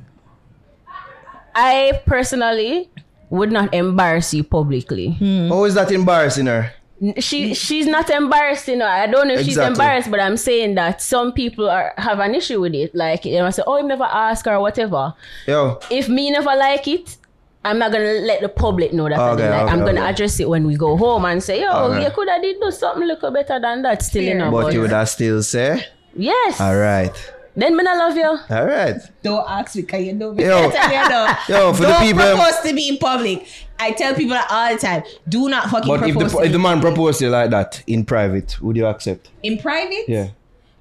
I 1.55 2.01
personally 2.07 2.91
would 3.31 3.51
not 3.53 3.73
embarrass 3.75 4.33
you 4.35 4.45
publicly. 4.45 5.13
Hmm. 5.13 5.49
How 5.49 5.65
is 5.65 5.75
that 5.75 5.91
embarrassing 5.93 6.47
her? 6.47 6.73
She 7.19 7.55
she's 7.55 7.87
not 7.87 8.09
embarrassed, 8.09 8.69
you 8.69 8.77
know. 8.77 8.87
I 8.87 9.07
don't 9.07 9.29
know 9.29 9.35
if 9.35 9.45
she's 9.45 9.59
embarrassed, 9.59 10.11
but 10.11 10.21
I'm 10.21 10.37
saying 10.37 10.77
that 10.77 11.03
some 11.03 11.33
people 11.33 11.69
are 11.69 11.93
have 11.99 12.19
an 12.21 12.35
issue 12.35 12.61
with 12.61 12.75
it. 12.75 12.95
Like 12.95 13.25
they 13.25 13.41
must 13.43 13.57
say, 13.57 13.63
"Oh, 13.67 13.77
you 13.77 13.83
never 13.87 14.05
ask 14.05 14.47
her, 14.47 14.55
or 14.55 14.61
whatever." 14.61 15.13
Yo, 15.47 15.81
If 15.91 16.09
me 16.09 16.31
never 16.31 16.55
like 16.57 16.87
it, 16.89 17.17
I'm 17.65 17.79
not 17.79 17.93
gonna 17.93 18.21
let 18.25 18.41
the 18.41 18.49
public 18.49 18.93
know 18.95 19.09
that. 19.09 19.19
I 19.19 19.31
Okay, 19.31 19.43
didn't 19.43 19.65
like. 19.67 19.73
I'm 19.73 19.81
gonna 19.81 20.01
okay. 20.01 20.11
address 20.11 20.39
it 20.41 20.49
when 20.49 20.67
we 20.67 20.77
go 20.77 20.97
home 20.97 21.25
and 21.27 21.43
say, 21.43 21.61
"Yo, 21.61 21.69
Okay. 21.71 22.05
you 22.05 22.11
could 22.13 22.29
have 22.29 22.41
did 22.41 22.61
do 22.61 22.71
something 22.71 23.03
a 23.03 23.07
little 23.07 23.31
better 23.33 23.59
than 23.61 23.83
that." 23.83 24.01
Still, 24.03 24.23
you 24.23 24.31
Fair. 24.31 24.39
know. 24.39 24.51
but 24.53 24.63
But 24.63 24.73
you 24.73 24.81
would 24.81 24.93
have 24.93 25.09
still 25.09 25.43
say, 25.43 25.85
yes. 26.15 26.61
all 26.61 26.77
right, 26.77 27.13
Then 27.57 27.77
me 27.77 27.85
not 27.85 27.97
love 27.97 28.17
you. 28.17 28.57
all 28.57 28.67
right. 28.67 28.97
Don't 29.23 29.49
ask 29.49 29.77
me 29.77 29.83
because 29.83 30.05
you 30.05 30.13
know 30.13 30.33
me. 30.35 30.45
Yo. 30.45 30.59
I 30.69 30.71
tell 30.71 30.93
you 30.93 31.09
no. 31.09 31.35
Yo, 31.49 31.73
for 31.73 31.83
the 31.83 31.89
Don't 31.89 32.15
propose 32.17 32.61
to 32.61 32.73
me 32.73 32.89
in 32.89 32.99
public. 32.99 33.47
I 33.79 33.93
tell 33.93 34.15
people 34.15 34.31
that 34.35 34.49
all 34.51 34.75
the 34.75 34.81
time. 34.81 35.03
Do 35.29 35.49
not 35.49 35.71
fucking 35.71 35.89
But 35.89 36.09
if 36.09 36.15
propose 36.15 36.33
the, 36.33 36.39
to 36.39 36.45
if 36.47 36.53
the 36.53 36.59
man 36.59 36.81
proposed 36.81 37.19
to 37.21 37.27
you 37.27 37.31
like 37.31 37.51
that 37.51 37.83
in 37.87 38.05
private, 38.05 38.61
would 38.61 38.77
you 38.77 38.87
accept? 38.87 39.31
in 39.43 39.59
private. 39.59 40.05
Yeah. 40.09 40.31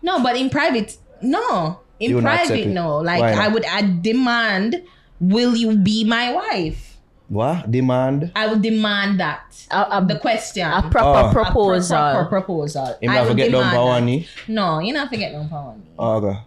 No, 0.02 0.22
but 0.22 0.36
in 0.36 0.50
private, 0.50 0.98
no. 1.22 1.80
In 2.00 2.10
You 2.10 2.16
would 2.16 2.24
not 2.24 2.34
accept 2.34 2.50
private, 2.50 2.70
it. 2.70 2.74
no. 2.74 2.98
Like 2.98 3.24
I 3.24 3.48
would, 3.48 3.66
I 3.66 3.82
demand. 4.02 4.84
Will 5.20 5.56
you 5.56 5.78
be 5.78 6.04
my 6.04 6.34
wife? 6.34 6.93
What? 7.34 7.72
Demand? 7.72 8.32
I 8.36 8.46
would 8.48 8.62
demand 8.62 9.20
that. 9.20 9.42
A, 9.72 9.98
a, 9.98 10.06
The 10.06 10.20
question. 10.20 10.68
a 10.70 10.82
proper 10.90 11.00
Oh. 11.02 11.30
A 11.30 11.32
pro- 11.34 11.44
proposal. 11.44 11.98
proper 11.98 12.26
proposal. 12.30 12.86
Him 13.02 13.10
I 13.10 13.16
not 13.16 13.22
would 13.24 13.30
forget 13.32 13.52
down 13.52 13.64
demand 13.74 13.76
that. 13.98 14.04
knee? 14.06 14.28
No, 14.48 14.80
you 14.80 14.94
not 14.94 15.10
forget 15.10 15.32
down 15.34 15.50
for 15.50 15.56
one 15.56 15.80
knee. 15.80 15.96
Oh, 15.98 16.16
okay. 16.18 16.40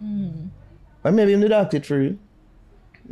Or 1.05 1.13
maybe 1.13 1.33
him 1.33 1.41
did 1.41 1.53
act 1.53 1.75
it 1.75 1.85
for 1.87 2.01
you. 2.01 2.19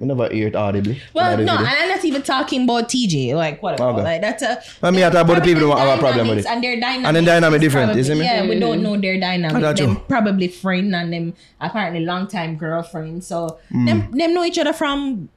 I 0.01 0.07
never 0.07 0.29
hear 0.29 0.49
it 0.49 0.57
audibly. 0.57 1.01
Well, 1.15 1.37
no, 1.39 1.55
and. 1.57 1.67
I'm 1.69 1.89
not 1.89 2.05
even 2.05 2.23
talking 2.23 2.65
about 2.65 2.89
Teejay. 2.89 3.35
Like 3.37 3.63
whatever. 3.63 3.91
Okay. 3.91 4.03
Like 4.03 4.21
that's 4.23 4.43
a. 4.43 4.59
I 4.83 4.91
mean, 4.91 5.05
I 5.05 5.11
talk 5.11 5.23
about 5.25 5.37
the 5.37 5.43
people 5.43 5.63
who 5.63 5.69
their 5.69 5.79
have 5.87 5.99
a 5.99 6.01
problem 6.01 6.27
with 6.29 6.39
it. 6.39 6.47
And 6.47 6.63
their 6.65 6.81
dynamics. 6.81 7.07
And 7.07 7.17
then 7.17 7.25
dynamic 7.25 7.59
is 7.59 7.63
different, 7.63 7.87
probably- 7.93 8.01
you 8.03 8.05
see 8.05 8.15
me? 8.19 8.25
Yeah, 8.25 8.49
we 8.49 8.59
don't 8.59 8.83
know 8.83 8.97
their 8.99 9.21
dynamic. 9.21 9.55
I 9.57 9.61
got 9.61 9.77
them 9.77 9.91
you. 9.91 10.03
probably 10.09 10.49
friend 10.49 10.95
and 10.97 11.13
them 11.13 11.35
apparently 11.61 12.05
long 12.05 12.27
time 12.27 12.57
girlfriend. 12.57 13.23
So 13.23 13.59
Hmm. 13.71 13.85
them 13.87 14.11
them 14.11 14.35
know 14.35 14.45
each 14.45 14.59
other 14.59 14.73
from. 14.73 15.29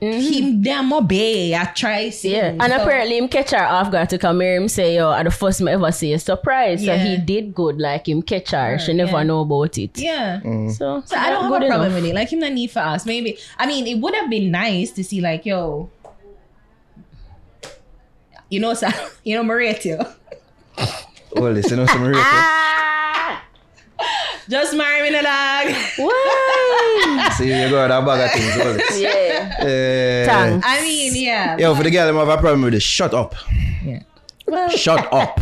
Him 0.00 0.62
them 0.62 0.92
obey. 0.94 1.54
I 1.54 1.66
try 1.66 2.08
saying. 2.10 2.34
Yeah, 2.34 2.64
and 2.64 2.72
so- 2.72 2.82
apparently 2.82 3.18
him 3.18 3.28
catch 3.28 3.50
her 3.50 3.62
off 3.62 3.90
guard 3.92 4.08
to 4.10 4.18
come 4.18 4.40
here. 4.40 4.56
Him 4.56 4.68
say, 4.68 4.96
"Yo, 4.96 5.12
at 5.12 5.24
the 5.24 5.30
first 5.30 5.60
me 5.60 5.70
ever 5.72 5.92
see 5.92 6.12
a 6.14 6.18
surprise." 6.18 6.84
So 6.84 6.96
he 6.96 7.18
did 7.18 7.54
good. 7.54 7.78
Like 7.78 8.08
him 8.08 8.22
catch 8.22 8.52
her. 8.52 8.78
She 8.78 8.94
never 8.94 9.12
yeah. 9.18 9.22
know 9.24 9.40
about 9.40 9.76
it. 9.76 9.98
Yeah. 9.98 10.40
Mm. 10.42 10.70
So, 10.72 11.02
So 11.04 11.16
I 11.16 11.28
don't 11.30 11.42
have 11.42 11.50
good 11.52 11.62
a 11.64 11.66
problem 11.66 11.90
enough. 11.92 12.02
with 12.02 12.10
it. 12.10 12.14
Like 12.14 12.32
him, 12.32 12.38
not 12.38 12.52
need 12.52 12.70
for 12.70 12.80
us. 12.80 13.04
Maybe 13.04 13.36
I 13.58 13.66
mean 13.66 13.86
it 13.86 13.96
would 14.00 14.14
have 14.14 14.30
been 14.30 14.50
nice 14.50 14.90
to 14.92 15.04
see 15.04 15.20
like 15.20 15.44
yo, 15.44 15.90
you 18.48 18.60
know, 18.60 18.74
so, 18.74 18.88
you 19.24 19.36
know, 19.36 19.44
Mauricio. 19.44 20.14
Well, 21.36 21.52
listen, 21.52 21.78
you 21.78 21.84
know 21.84 21.86
some 21.92 22.02
real 22.02 22.16
Ah, 22.16 22.99
Just 24.50 24.74
marry 24.74 25.02
me, 25.08 25.16
the 25.16 25.22
dog. 25.22 25.66
why? 25.98 27.34
See, 27.38 27.46
you 27.48 27.70
go 27.70 27.86
that 27.86 28.04
bag 28.04 28.20
of 28.26 28.30
things. 28.32 28.56
Well, 28.56 28.74
listen. 28.74 29.02
yeah. 29.02 29.56
Eh. 29.60 30.26
Thanks. 30.26 30.66
I 30.68 30.80
mean, 30.82 31.12
yeah. 31.14 31.56
Yo, 31.56 31.74
for 31.74 31.84
the 31.84 31.90
girl, 31.90 32.16
I 32.16 32.18
have 32.18 32.28
a 32.28 32.40
problem 32.40 32.62
with 32.62 32.72
this. 32.72 32.82
Shut 32.82 33.14
up. 33.14 33.34
yeah. 33.84 34.02
Well, 34.46 34.68
Shut 34.70 35.12
up. 35.12 35.38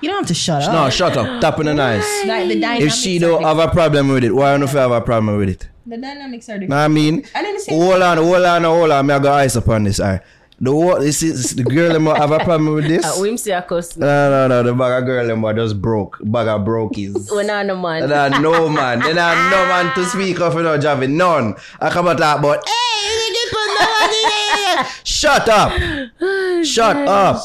you 0.00 0.08
don't 0.08 0.18
have 0.18 0.26
to 0.28 0.34
shut 0.34 0.62
up. 0.62 0.72
No, 0.72 0.88
shut 0.90 1.16
up. 1.16 1.40
Tapping 1.40 1.64
the 1.66 1.74
nice. 1.74 2.06
Like 2.26 2.46
the 2.48 2.60
dynamics. 2.60 2.94
If 2.94 3.00
she 3.02 3.18
don't 3.18 3.42
have 3.42 3.58
a 3.58 3.66
problem 3.68 4.08
with 4.08 4.22
it, 4.22 4.32
why 4.32 4.56
don't 4.56 4.60
you 4.70 4.78
have 4.78 4.92
a 4.92 5.00
problem 5.00 5.36
with 5.36 5.48
it? 5.48 5.68
the 5.84 5.96
dynamics 5.96 6.48
are 6.48 6.52
different. 6.52 6.70
what 6.70 6.76
I 6.76 6.86
mean? 6.88 7.24
I 7.34 7.42
didn't 7.42 7.60
say- 7.62 7.74
Hold 7.74 8.00
on, 8.02 8.16
hold 8.18 8.44
on, 8.44 8.62
hold 8.62 8.90
on. 8.92 9.04
Me 9.04 9.14
I 9.14 9.18
got 9.18 9.40
eyes 9.40 9.56
upon 9.56 9.82
this. 9.82 9.98
Alright. 9.98 10.20
The 10.62 10.72
what? 10.72 11.00
This 11.00 11.24
is 11.24 11.56
the 11.56 11.64
girl 11.64 11.92
them 11.92 12.06
have 12.06 12.30
a 12.30 12.38
problem 12.38 12.74
with 12.74 12.86
this. 12.86 13.04
Uh, 13.22 13.36
see 13.36 13.50
a 13.50 13.62
cuss. 13.62 13.96
No, 13.96 14.30
no, 14.30 14.46
no. 14.46 14.62
The 14.62 14.72
bag 14.72 15.02
of 15.02 15.06
girl 15.06 15.26
them 15.26 15.56
just 15.56 15.82
broke. 15.82 16.18
Bag 16.22 16.46
of 16.46 16.60
brokies. 16.60 17.28
When 17.34 17.50
I 17.50 17.64
no 17.64 17.74
man. 17.76 18.04
And 18.04 18.12
I 18.12 18.40
no 18.40 18.68
man. 18.68 19.00
Then 19.00 19.18
I 19.18 19.34
no 19.50 19.66
man 19.66 19.92
to 19.96 20.04
speak 20.04 20.40
of, 20.40 20.54
you 20.54 20.62
know, 20.62 20.78
Javi. 20.78 21.10
None. 21.10 21.56
I 21.80 21.90
come 21.90 22.06
out 22.06 22.18
talk 22.18 22.38
about, 22.38 22.62
hey, 22.64 23.26
you 23.26 23.34
get 23.34 23.48
put 23.50 23.66
no 23.80 23.86
one 23.90 24.86
in. 24.86 24.86
Shut 25.02 25.48
up. 25.48 26.64
Shut 26.64 26.96
up. 27.08 27.42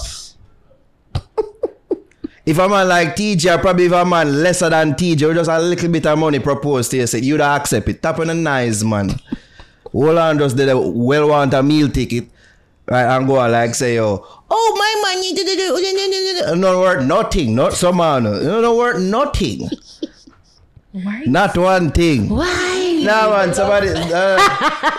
If 2.46 2.60
a 2.60 2.70
man 2.70 2.88
like 2.88 3.16
Teejay, 3.16 3.58
or 3.58 3.58
probably 3.60 3.88
if 3.88 3.94
a 3.94 4.06
man 4.06 4.44
lesser 4.44 4.70
than 4.70 4.94
Teejay, 4.94 5.28
with 5.28 5.38
just 5.38 5.50
a 5.50 5.60
little 5.60 5.90
bit 5.92 6.06
of 6.06 6.20
money 6.20 6.38
proposed 6.38 6.92
to 6.92 6.98
you, 6.98 7.08
say, 7.08 7.20
you'd 7.20 7.42
accept 7.42 7.90
it. 7.90 8.02
Tap 8.02 8.20
on 8.20 8.30
a 8.30 8.36
nice 8.36 8.84
man. 8.84 9.10
Hold 9.92 10.20
on, 10.20 10.38
just 10.38 10.56
did 10.56 10.70
a 10.70 10.80
well 10.80 11.30
want 11.30 11.56
a 11.56 11.64
meal 11.64 11.90
ticket. 11.90 12.30
Right, 12.90 13.04
and 13.04 13.28
go 13.28 13.38
on 13.38 13.52
like 13.52 13.76
say, 13.76 13.96
yo, 13.96 14.26
oh 14.50 14.76
my 14.78 15.14
man, 15.14 15.24
you 15.24 15.36
did 15.36 15.48
it. 15.50 16.58
Not 16.58 16.78
worth 16.80 17.06
nothing. 17.06 17.54
Not 17.54 17.74
some 17.74 17.98
man. 17.98 18.24
Not 18.24 18.78
worth 18.78 19.02
nothing. 19.02 19.70
Why? 20.94 21.24
Not 21.26 21.58
one 21.58 21.92
thing. 21.92 22.30
Why? 22.30 23.02
No 23.04 23.30
man, 23.32 23.54
somebody. 23.54 23.90
Uh, 23.90 24.38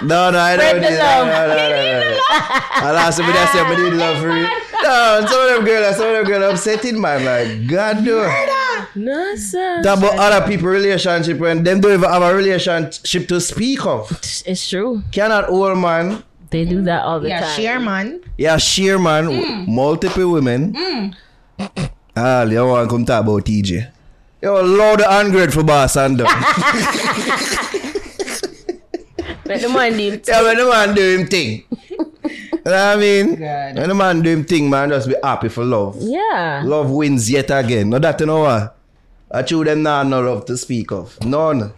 no, 0.03 0.31
no, 0.31 0.39
I 0.39 0.57
don't 0.57 0.81
need 0.83 0.99
love. 0.99 1.27
No, 1.27 1.47
no, 1.49 1.57
no, 1.57 1.69
no, 1.69 2.11
no. 2.11 2.19
I'll 2.31 2.97
ask 2.99 3.17
somebody 3.17 3.39
that 3.39 3.53
say 3.53 3.61
I 3.61 3.75
need 3.75 3.95
love 3.95 4.19
for 4.19 4.37
you. 4.37 4.47
No, 4.83 5.27
some 5.27 5.41
of 5.41 5.49
them 5.57 5.65
girls, 5.65 5.97
some 5.97 6.07
of 6.09 6.13
them 6.15 6.25
girls 6.27 6.53
upsetting 6.53 7.01
man. 7.01 7.25
Like, 7.25 7.67
God 7.69 8.05
do. 8.05 8.21
No, 8.95 9.35
sir. 9.35 9.83
Talk 9.83 9.99
about 9.99 10.19
other 10.19 10.47
people 10.47 10.69
relationship 10.69 11.39
when 11.39 11.65
them 11.65 11.81
don't 11.81 11.93
even 11.95 12.09
have 12.09 12.23
a 12.23 12.35
relationship 12.35 13.27
to 13.29 13.41
speak 13.41 13.85
of. 13.87 14.11
It's 14.47 14.69
true. 14.69 15.03
Cannot 15.11 15.49
old 15.49 15.79
man. 15.79 16.23
They 16.51 16.65
do 16.65 16.83
that 16.83 17.03
all 17.05 17.21
the 17.21 17.29
Yeah, 17.29 17.41
time. 17.41 17.57
share 17.61 17.81
man. 17.81 18.21
Yeah, 18.39 18.57
sheer 18.57 18.99
man, 18.99 19.27
Mm. 19.29 19.69
multiple 19.69 20.31
women. 20.33 20.75
Ah, 22.17 22.43
you 22.45 22.65
want 22.67 22.89
to 22.89 22.95
come 22.95 23.05
talk 23.05 23.23
about 23.23 23.45
Teejay. 23.45 23.87
Yo, 24.43 24.55
loud 24.63 25.01
and 25.03 25.27
ungrateful 25.29 25.63
boss 25.65 25.97
and 25.97 26.19
done. 26.19 26.27
Let 29.45 29.63
the 29.63 29.69
man 29.69 29.97
deal. 29.97 30.19
Yeah, 30.27 30.43
when 30.43 30.57
the 30.59 30.65
man 30.69 30.95
do 30.95 31.03
him 31.19 31.27
thing. 31.27 31.65
you 31.71 31.97
know 31.99 32.07
what 32.63 32.75
I 32.75 32.97
mean? 32.97 33.37
God. 33.37 33.77
When 33.79 33.89
the 33.89 33.95
man 33.95 34.23
do 34.23 34.31
him 34.31 34.45
thing, 34.45 34.69
man, 34.71 34.91
just 34.91 35.09
be 35.09 35.17
happy 35.23 35.49
for 35.49 35.65
love. 35.65 35.97
Yeah. 36.01 36.63
Love 36.65 36.91
wins 36.91 37.31
yet 37.31 37.51
again. 37.51 37.89
No 37.91 37.99
that 37.99 38.21
you 38.21 38.27
know 38.27 38.41
what? 38.43 38.77
I 39.31 39.43
chew 39.43 39.65
them 39.65 39.83
not 39.83 40.07
no 40.07 40.21
love 40.23 40.45
to 40.47 40.57
speak 40.57 40.93
of. 40.93 41.19
None. 41.25 41.73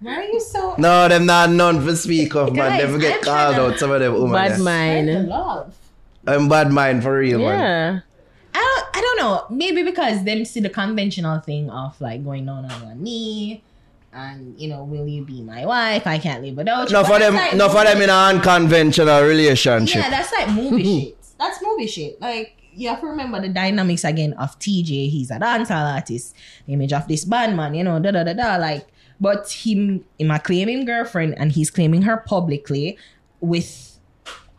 Why 0.00 0.14
are 0.14 0.22
you 0.22 0.40
so 0.40 0.74
No, 0.78 1.08
them 1.08 1.26
not 1.26 1.50
none 1.50 1.84
to 1.84 1.96
speak 1.96 2.34
of, 2.34 2.54
man. 2.54 2.70
Guys, 2.70 2.82
They 2.82 2.92
forget 2.92 3.14
I'm 3.14 3.22
called 3.22 3.56
tryna- 3.56 3.72
out 3.72 3.78
some 3.78 3.90
of 3.90 4.00
them 4.00 4.14
women. 4.14 4.32
Bad 4.32 4.60
mind. 4.60 5.28
love? 5.28 5.74
I'm 6.26 6.48
bad 6.48 6.70
mind 6.70 7.02
for 7.02 7.18
real, 7.18 7.40
man. 7.40 7.58
Yeah. 7.58 8.00
I 8.54 8.58
don't, 8.58 8.96
I 8.96 9.00
don't 9.00 9.18
know. 9.18 9.56
Maybe 9.56 9.82
because 9.82 10.24
them 10.24 10.44
see 10.44 10.60
the 10.60 10.70
conventional 10.70 11.40
thing 11.40 11.70
of 11.70 12.00
like 12.00 12.24
going 12.24 12.48
on 12.48 12.64
on 12.64 12.84
one 12.84 13.02
knee 13.02 13.62
and 14.12 14.58
you 14.58 14.68
know, 14.68 14.84
will 14.84 15.06
you 15.06 15.24
be 15.24 15.42
my 15.42 15.66
wife? 15.66 16.06
I 16.06 16.18
can't 16.18 16.42
live 16.42 16.56
without 16.56 16.88
you. 16.88 16.92
No 16.92 17.02
But 17.02 17.08
for 17.08 17.18
them 17.18 17.34
like 17.34 17.54
no 17.54 17.68
for 17.68 17.84
them 17.84 17.98
in 17.98 18.10
an 18.10 18.36
unconventional 18.36 19.22
relationship. 19.22 20.02
Yeah, 20.02 20.10
that's 20.10 20.32
like 20.32 20.48
movie 20.50 20.84
mm-hmm. 20.84 21.00
shit. 21.00 21.18
That's 21.38 21.62
movie 21.62 21.86
shit. 21.86 22.20
Like 22.20 22.56
you 22.72 22.88
have 22.88 23.00
to 23.00 23.06
remember 23.06 23.40
the 23.40 23.48
dynamics 23.48 24.04
again 24.04 24.32
of 24.34 24.58
Teejay. 24.58 25.10
He's 25.10 25.30
a 25.30 25.38
dancehall 25.38 25.94
artist. 25.94 26.34
The 26.66 26.72
image 26.72 26.92
of 26.92 27.06
this 27.08 27.24
band 27.24 27.56
man, 27.56 27.74
you 27.74 27.84
know, 27.84 27.98
da 27.98 28.10
da 28.10 28.24
da 28.24 28.32
da. 28.32 28.56
Like, 28.56 28.86
but 29.20 29.50
him, 29.50 30.04
him 30.18 30.30
a 30.30 30.38
claiming 30.38 30.84
girlfriend, 30.84 31.34
and 31.38 31.52
he's 31.52 31.70
claiming 31.70 32.02
her 32.02 32.16
publicly 32.18 32.96
with 33.40 33.98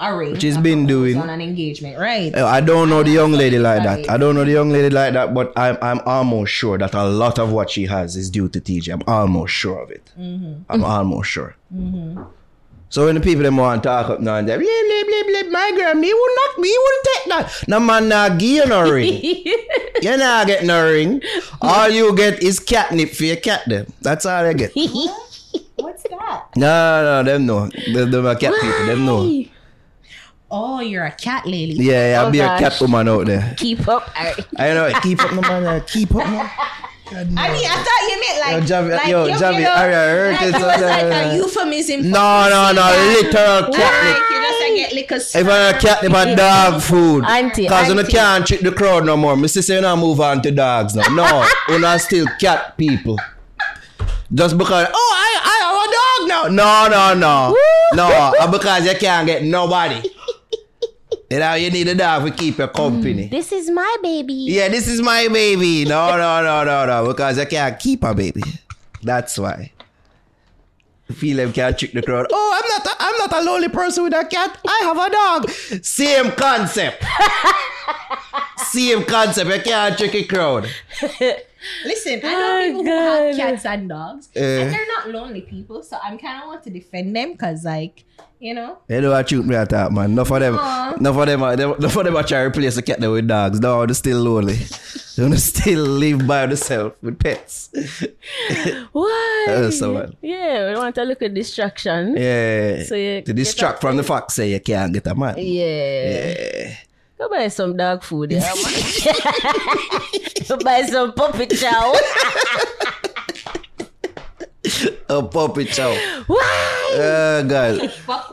a 0.02 0.15
ring, 0.15 0.32
Which 0.32 0.43
he's 0.43 0.58
been 0.58 0.86
doing. 0.86 1.17
on 1.17 1.30
an 1.30 1.41
engagement, 1.41 1.98
right? 2.00 2.34
Uh, 2.34 2.45
I 2.45 2.62
don't 2.62 2.89
know 2.89 3.04
the 3.04 3.12
young 3.12 3.34
lady 3.34 3.60
like 3.60 3.84
that. 3.84 4.10
I 4.10 4.15
don't 4.17 4.34
know 4.34 4.45
the 4.45 4.52
young 4.52 4.69
lady 4.69 4.89
like 4.89 5.13
that, 5.13 5.34
but 5.34 5.52
I'm 5.58 5.78
I'm 5.82 6.00
almost 6.06 6.54
sure 6.54 6.78
that 6.78 6.93
a 6.93 7.04
lot 7.04 7.38
of 7.38 7.52
what 7.52 7.69
she 7.69 7.86
has 7.88 8.15
is 8.15 8.30
due 8.30 8.48
to 8.50 8.62
Teejay. 8.62 8.93
I'm 8.93 9.04
almost 9.08 9.54
sure 9.54 9.82
of 9.82 9.91
it. 9.91 10.12
Mm-hmm. 10.17 10.62
I'm 10.69 10.84
almost 10.86 11.30
sure. 11.30 11.56
So 12.89 13.06
when 13.06 13.15
the 13.15 13.21
people 13.21 13.43
them 13.43 13.58
want 13.58 13.84
to 13.84 13.89
talk 13.89 14.10
up 14.10 14.19
now 14.19 14.36
and 14.38 14.49
they 14.49 14.58
blah 14.58 14.65
blah 14.65 15.04
blah 15.06 15.41
blah, 15.43 15.52
my 15.52 15.71
girl, 15.78 15.93
me 15.93 16.12
would 16.13 16.36
not, 16.36 16.58
me 16.60 16.75
wouldn't 16.78 17.06
take 17.06 17.25
that. 17.30 17.67
No 17.67 17.80
man 17.80 18.10
not 18.10 18.39
give 18.39 18.49
you 18.49 18.65
no 18.65 18.89
ring. 18.91 19.21
you 19.21 20.17
not 20.17 20.47
get 20.47 20.65
no 20.65 20.91
ring. 20.91 21.21
All 21.62 21.88
you 21.89 22.15
get 22.15 22.41
is 22.41 22.60
catnip 22.60 23.12
for 23.12 23.25
your 23.25 23.36
cat. 23.38 23.62
Them. 23.67 23.86
That's 24.02 24.25
all 24.25 24.47
you 24.47 24.54
get. 24.56 24.71
What's 25.75 26.04
that? 26.04 26.45
No, 26.56 27.04
no, 27.04 27.23
them 27.23 27.45
no. 27.45 27.67
Them, 27.93 28.12
them 28.12 28.25
are 28.25 28.36
cat 28.36 28.54
people. 28.60 28.86
Them 28.88 29.06
no. 29.06 29.45
Oh, 30.52 30.80
you're 30.80 31.06
a 31.06 31.12
cat 31.12 31.45
lady. 31.45 31.73
Yeah, 31.73 32.10
yeah, 32.12 32.25
Oh, 32.25 32.32
be 32.32 32.39
a 32.39 32.43
oh, 32.43 32.47
gosh. 32.47 32.60
cat 32.60 32.82
woman 32.82 33.08
out 33.08 33.28
there. 33.28 33.54
Keep 33.58 33.88
up. 33.88 34.10
Alright. 34.17 34.47
I 34.58 34.73
know. 34.73 34.91
Keep 35.02 35.23
up, 35.23 35.32
no 35.34 35.41
man. 35.41 35.84
Keep 35.86 36.15
up, 36.15 36.52
man. 37.12 37.38
I 37.38 37.52
mean, 37.54 37.65
I 37.65 37.76
thought 37.84 38.02
you 38.10 38.19
meant 38.19 38.39
like, 38.39 38.69
Yo, 38.69 38.82
Javi- 38.82 38.98
like 38.98 39.08
yo, 39.08 39.26
you, 39.26 39.34
Javi, 39.34 39.54
you 39.56 39.62
know, 39.63 39.72
are 39.72 39.89
you 39.89 39.95
hurt? 39.95 40.32
like 40.34 40.41
it 40.41 40.54
was 40.54 40.82
like 40.82 41.04
a 41.04 41.36
euphemism. 41.36 42.10
No, 42.10 42.48
no, 42.50 42.72
no, 42.72 42.82
pussy. 42.88 43.26
literal 43.26 43.74
cat 43.74 44.06
Like 44.06 44.30
you 44.32 44.41
just 44.41 44.60
like 44.62 44.76
get 44.76 44.93
liquor. 44.93 45.15
If 45.15 45.48
I 45.48 45.80
cat 45.80 46.04
nip 46.04 46.13
a 46.13 46.36
dog 46.36 46.82
food. 46.82 47.26
Auntie, 47.26 47.67
Cause 47.67 47.88
you 47.89 47.98
auntie. 48.00 48.12
can't 48.12 48.45
trick 48.48 48.62
the 48.62 48.72
crowd 48.72 49.06
no 49.06 49.17
more. 49.17 49.36
Mr. 49.36 49.63
say 49.63 49.76
you 49.76 49.82
not 49.82 49.98
move 49.98 50.19
on 50.22 50.41
to 50.43 50.52
dogs 50.52 50.95
now. 50.95 51.08
No, 51.13 51.48
you 51.69 51.80
not 51.80 52.02
still 52.02 52.28
cat 52.39 52.78
people. 52.78 53.17
Just 54.32 54.58
because, 54.60 54.88
oh, 54.93 55.15
I, 55.17 55.39
I 55.43 55.56
have 55.65 56.30
a 56.30 56.48
dog 56.48 56.54
now. 56.54 56.88
No, 56.88 56.88
no, 56.88 57.19
no. 57.19 57.58
No, 57.95 58.06
uh, 58.39 58.52
because 58.52 58.86
you 58.86 58.93
can't 58.95 59.26
get 59.26 59.43
nobody. 59.43 60.02
You 61.30 61.39
know, 61.39 61.54
you 61.54 61.70
need 61.70 61.88
a 61.88 61.96
dog 61.96 62.26
to 62.26 62.32
keep 62.32 62.58
your 62.58 62.70
company. 62.70 63.28
Mm, 63.28 63.32
this 63.32 63.52
is 63.52 63.70
my 63.70 63.98
baby. 64.02 64.34
Yeah, 64.34 64.68
this 64.68 64.88
is 64.88 65.00
my 65.02 65.28
baby. 65.28 65.86
No, 65.86 66.18
no, 66.18 66.44
no, 66.44 66.63
no, 66.63 66.86
no. 66.86 67.08
Because 67.08 67.38
I 67.38 67.46
can't 67.46 67.78
keep 67.80 68.04
a 68.04 68.15
baby. 68.15 68.42
That's 69.04 69.38
why. 69.38 69.72
Feel 71.12 71.38
them 71.38 71.54
can't 71.54 71.78
trick 71.78 71.92
the 71.94 72.02
crowd. 72.02 72.28
Oh, 72.32 72.52
I'm 72.56 72.70
not. 72.70 72.86
A, 72.86 72.96
I'm 73.00 73.18
not 73.18 73.42
a 73.42 73.46
lonely 73.46 73.70
person 73.70 74.04
with 74.04 74.13
a 74.13 74.26
cat. 74.26 74.60
I 74.68 74.80
have 74.84 74.98
a 74.98 75.10
dog. 75.10 75.50
Same 75.84 76.32
concept. 76.32 77.04
Same 78.58 79.04
concept. 79.06 79.50
You 79.50 79.62
can't 79.62 79.98
trick 79.98 80.15
a 80.15 80.24
crowd. 80.24 80.70
Listen, 81.86 82.22
I 82.24 82.32
know 82.34 82.60
Oh, 82.60 82.67
people 82.67 82.84
who 82.84 82.89
have 82.91 83.36
cats 83.36 83.65
and 83.65 83.89
dogs, 83.89 84.30
Eh. 84.36 84.62
and 84.62 84.74
they're 84.74 84.88
not 84.98 85.10
lonely 85.10 85.41
people. 85.41 85.84
So 85.84 85.98
I'm 86.04 86.17
kind 86.17 86.41
of 86.41 86.48
want 86.48 86.63
to 86.63 86.69
defend 86.69 87.15
them 87.15 87.34
because, 87.34 87.63
like, 87.65 88.06
you 88.39 88.54
know, 88.54 88.78
You 88.88 89.02
know 89.02 89.12
what 89.12 89.28
shoot 89.30 89.45
me 89.45 89.56
at 89.56 89.69
that, 89.69 89.91
man. 89.91 90.12
Enough 90.12 90.30
for 90.30 90.39
them. 90.39 90.56
Aw. 90.58 90.93
Enough 90.95 91.17
of 91.17 91.26
them. 91.28 91.43
Enough 91.43 91.95
of 91.98 92.04
them 92.06 92.15
are 92.15 92.24
trying 92.24 92.43
to 92.52 92.58
replace 92.58 92.76
the 92.76 92.82
cat 92.82 93.00
there 93.02 93.12
with 93.12 93.28
dogs. 93.28 93.60
No, 93.60 93.86
they're 93.86 93.93
still 93.93 94.19
lonely. 94.22 94.56
They 95.17 95.24
want 95.24 95.34
to 95.36 95.39
still 95.41 95.82
live 95.84 96.26
by 96.26 96.45
themselves 96.45 96.95
with 97.02 97.19
pets. 97.19 97.69
Why? 98.93 99.45
Uh, 99.50 99.72
so 99.72 99.93
what? 99.93 100.13
Yeah, 100.22 100.69
we 100.69 100.76
want 100.80 100.98
a 100.98 101.04
little 101.04 101.30
distraction. 101.30 102.15
Yeah. 102.15 102.84
So 102.84 102.95
you 102.95 103.22
to 103.22 103.34
get 103.34 103.36
distract 103.36 103.76
up 103.76 103.82
from 103.82 103.98
the 103.98 104.04
fact 104.04 104.32
say 104.32 104.52
you 104.52 104.60
can't 104.62 104.93
get 104.93 105.08
a 105.08 105.15
man. 105.15 105.36
Yeah. 105.38 105.43
Yeah. 106.10 106.76
Go 107.20 107.28
buy 107.30 107.48
some 107.50 107.76
dog 107.76 108.02
food. 108.04 108.32
Yeah, 108.32 108.40
man. 108.64 108.74
Go 110.48 110.58
buy 110.58 110.84
some 110.84 111.12
puppy 111.14 111.48
chow. 111.48 111.94
A 115.10 115.24
puppy 115.24 115.66
chow. 115.66 115.94
Why? 116.28 116.92
Oh 116.94 117.44
God. 117.48 117.92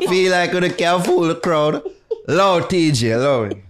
Feel 0.09 0.31
like 0.31 0.53
we 0.53 0.71
can't 0.71 1.05
fool 1.05 1.23
the 1.29 1.35
crowd. 1.35 1.83
Lord 2.29 2.65
Teejay, 2.65 3.19
Lord. 3.23 3.63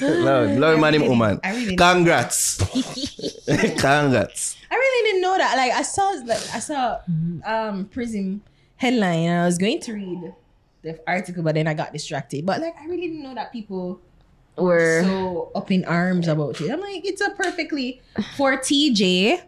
Lord, 0.00 0.58
Lord 0.58 0.80
man 0.80 0.94
him 0.94 1.06
woman. 1.06 1.40
I 1.42 1.54
really- 1.56 1.76
Congrats. 1.76 2.56
Congrats. 3.78 4.56
I 4.70 4.74
really 4.74 5.08
didn't 5.10 5.22
know 5.22 5.36
that. 5.38 5.56
Like 5.56 5.72
I 5.72 5.82
saw 5.82 6.08
like 6.26 6.54
I 6.54 6.58
saw 6.60 6.98
um 7.44 7.86
Prism 7.86 8.42
headline 8.76 9.28
and 9.28 9.40
I 9.42 9.46
was 9.46 9.58
going 9.58 9.80
to 9.80 9.92
read 9.94 10.32
the 10.86 10.98
article, 11.06 11.42
but 11.42 11.54
then 11.58 11.66
I 11.66 11.74
got 11.74 11.92
distracted. 11.92 12.46
But 12.46 12.60
like 12.62 12.74
I 12.80 12.86
really 12.86 13.08
didn't 13.10 13.22
know 13.26 13.34
that 13.34 13.50
people 13.52 14.00
We're 14.56 15.02
so 15.02 15.50
up 15.54 15.70
in 15.70 15.84
arms 15.84 16.28
about 16.28 16.60
it. 16.62 16.70
I'm 16.70 16.80
like, 16.80 17.04
it's 17.04 17.20
a 17.20 17.30
perfectly 17.30 18.00
for 18.38 18.56
Teejay 18.56 19.42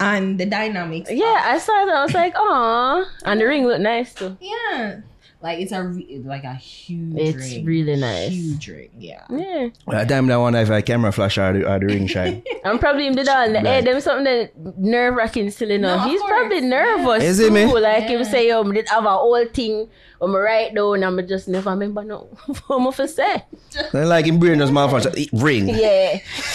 and 0.00 0.38
the 0.38 0.46
dynamics. 0.46 1.08
of- 1.10 1.16
yeah, 1.16 1.42
I 1.46 1.58
saw 1.58 1.84
that. 1.86 1.94
I 1.96 2.02
was 2.04 2.12
like, 2.14 2.34
oh, 2.36 3.06
and 3.24 3.40
the 3.40 3.46
ring 3.46 3.64
looked 3.66 3.80
nice 3.80 4.12
too. 4.12 4.36
yeah. 4.40 5.00
Like 5.44 5.58
it's 5.60 5.72
a 5.72 5.82
re- 5.84 6.22
like 6.24 6.44
a 6.44 6.54
huge. 6.54 7.18
It's 7.18 7.36
ring. 7.52 7.64
really 7.66 7.96
nice. 7.96 8.30
Huge 8.32 8.66
ring. 8.68 8.90
Yeah. 8.98 9.24
Yeah, 9.28 9.68
That 9.88 10.08
time 10.08 10.30
I 10.30 10.38
wonder 10.38 10.58
if 10.60 10.70
a 10.70 10.80
camera 10.80 11.12
flash 11.12 11.36
or 11.36 11.52
the, 11.52 11.70
or 11.70 11.78
the 11.78 11.84
ring 11.84 12.06
shine. 12.06 12.42
I'm 12.64 12.78
probably 12.78 13.06
him 13.06 13.14
did 13.14 13.28
all. 13.28 13.52
Right. 13.52 13.60
Hey, 13.66 13.80
them 13.82 14.00
something 14.00 14.24
that 14.24 14.56
nerve 14.78 15.14
wracking 15.14 15.50
still 15.50 15.68
you 15.68 15.76
know. 15.76 15.96
No, 15.98 16.02
of 16.02 16.08
He's 16.10 16.18
course. 16.18 16.30
probably 16.32 16.62
nervous 16.62 17.22
Is 17.24 17.36
too. 17.40 17.50
me? 17.50 17.66
Like 17.66 18.04
Yeah. 18.04 18.08
him 18.08 18.24
say, 18.24 18.50
um, 18.52 18.72
did 18.72 18.88
have 18.88 19.04
a 19.04 19.10
whole 19.10 19.44
thing. 19.44 19.90
I'm 20.18 20.34
right 20.34 20.74
down. 20.74 20.94
And 20.94 21.04
I'm 21.04 21.28
just 21.28 21.46
never 21.46 21.68
remember 21.68 22.02
no. 22.04 22.20
What 22.66 22.80
am 22.80 22.88
I 22.88 22.90
for 22.92 23.06
say? 23.06 23.44
Then 23.92 24.08
like 24.08 24.26
in 24.26 24.38
brain 24.40 24.60
just 24.60 24.72
malfunction. 24.72 25.12
Ring. 25.34 25.68
Yeah, 25.68 26.20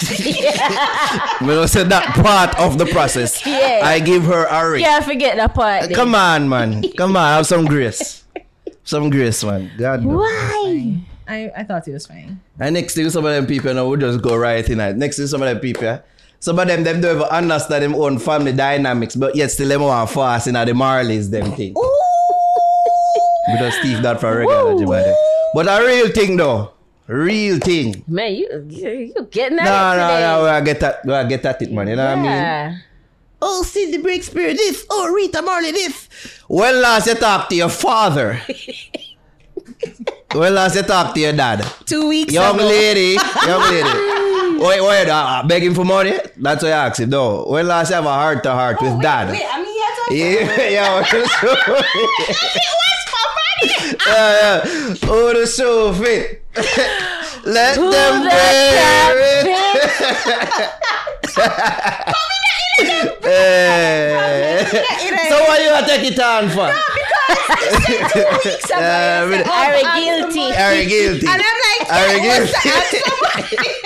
But 1.40 1.58
I 1.58 1.66
said 1.66 1.88
that 1.90 2.12
part 2.16 2.58
of 2.58 2.78
the 2.78 2.86
process. 2.86 3.46
Yeah. 3.46 3.82
I 3.84 4.00
give 4.00 4.24
her 4.24 4.46
a 4.46 4.70
ring. 4.70 4.84
can't 4.84 5.04
forget 5.04 5.36
that 5.36 5.54
part. 5.54 5.82
then. 5.82 5.94
Come 5.94 6.16
on, 6.16 6.48
man. 6.48 6.82
Come 6.96 7.16
on, 7.16 7.28
have 7.36 7.46
some 7.46 7.66
grace. 7.66 8.19
Some 8.90 9.08
grace, 9.08 9.44
man. 9.44 9.70
God 9.78 10.04
no. 10.04 10.16
Why? 10.18 10.98
I, 11.28 11.52
I 11.58 11.62
thought 11.62 11.86
it 11.86 11.92
was 11.92 12.08
fine. 12.08 12.40
And 12.58 12.74
next 12.74 12.94
thing, 12.96 13.08
some 13.08 13.24
of 13.24 13.30
them 13.32 13.46
people, 13.46 13.68
you 13.70 13.74
know, 13.74 13.88
we 13.88 13.96
just 13.98 14.20
go 14.20 14.34
right 14.36 14.68
in 14.68 14.80
it. 14.80 14.96
Next 14.96 15.16
thing, 15.16 15.28
some 15.28 15.40
of 15.42 15.46
them 15.46 15.60
people, 15.60 16.02
some 16.40 16.58
of 16.58 16.66
them, 16.66 16.82
them 16.82 17.00
don't 17.00 17.14
even 17.18 17.28
understand 17.28 17.84
them 17.84 17.94
own 17.94 18.18
family 18.18 18.52
dynamics, 18.52 19.14
but 19.14 19.36
yet 19.36 19.52
still 19.52 19.68
them 19.68 19.82
want 19.82 20.10
fast 20.10 20.48
in 20.48 20.54
the 20.54 20.72
Marleys, 20.74 21.30
them 21.30 21.52
thing. 21.52 21.72
Because 23.52 23.74
Steve 23.76 24.02
that 24.02 24.18
for 24.18 24.36
regular, 24.36 24.74
Woo. 24.74 25.14
But 25.54 25.68
a 25.68 25.86
real 25.86 26.08
thing, 26.08 26.36
though. 26.36 26.72
Real 27.06 27.60
thing. 27.60 28.02
Man, 28.08 28.34
you 28.34 28.66
you, 28.68 28.90
you 29.14 29.28
getting 29.30 29.58
No, 29.58 29.62
at 29.62 29.96
no, 29.96 30.02
it 30.02 30.08
today. 30.08 30.20
no, 30.20 30.46
I 30.46 30.60
get 30.62 30.80
that, 30.80 31.08
I 31.08 31.24
get 31.28 31.44
at 31.46 31.62
it, 31.62 31.70
man. 31.70 31.86
You 31.86 31.94
know 31.94 32.06
what 32.16 32.18
I 32.18 32.70
mean? 32.70 32.82
Oh, 33.42 33.62
Cindy 33.62 33.98
Breakspear 33.98 34.54
this. 34.56 34.84
Oh, 34.90 35.10
Rita 35.12 35.40
Marley 35.42 35.72
this. 35.72 36.08
When 36.48 36.80
last 36.82 37.06
you 37.06 37.14
talk 37.14 37.48
to 37.48 37.54
your 37.54 37.68
father? 37.70 38.40
when 40.34 40.54
last 40.54 40.76
you 40.76 40.82
talk 40.82 41.14
to 41.14 41.20
your 41.20 41.32
dad? 41.32 41.64
Two 41.86 42.08
weeks 42.08 42.32
Young 42.32 42.56
ago. 42.56 42.66
lady, 42.68 43.16
young 43.46 43.62
lady. 43.70 44.16
Wait, 44.60 44.82
wait, 44.82 45.08
uh, 45.08 45.42
begging 45.48 45.72
for 45.74 45.86
money? 45.86 46.12
That's 46.36 46.62
what 46.62 46.70
I 46.72 46.86
asked 46.88 47.00
him. 47.00 47.08
No. 47.08 47.44
When 47.46 47.66
last 47.66 47.88
you 47.88 47.94
have 47.94 48.04
a 48.04 48.08
heart 48.12 48.42
to 48.42 48.50
heart 48.52 48.76
with 48.82 48.92
Wait, 48.92 49.02
dad? 49.02 49.30
Wait, 49.30 49.42
I 49.50 49.56
mean, 49.56 49.66
he 49.72 49.80
had 49.80 49.94
to 49.94 50.14
Yeah, 50.14 50.68
yeah. 50.70 51.00
It 51.00 51.14
was 51.14 51.30
for 53.08 53.26
money. 53.40 53.96
yeah, 54.06 54.60
yeah. 54.60 55.08
Oh, 55.08 55.32
the 55.32 55.46
show 55.46 55.94
fit. 55.94 56.44
Let 57.46 57.76
Who 57.76 57.90
them 57.90 58.22
the 58.22 58.28
wear 58.28 59.16
it. 59.18 59.46
Eh. 63.22 64.64
So 65.30 65.36
why 65.46 65.58
you 65.58 65.70
take 65.86 66.10
it 66.12 66.18
on 66.18 66.48
for? 66.48 66.70
Two 68.10 68.24
weeks 68.44 68.64
ago. 68.70 68.80
Yeah, 68.80 69.22
he 69.22 69.30
said, 69.30 69.30
really. 69.30 69.44
oh, 69.46 69.50
Are 69.52 69.74
I'm 69.84 70.02
guilty. 70.02 70.46
the 70.50 70.60
Are 70.60 70.74
guilty? 70.84 71.26
And 71.28 71.42
I'm 71.42 71.58
like, 71.66 71.82
Are 71.92 72.08
you 72.14 72.20
guilty? 72.20 72.52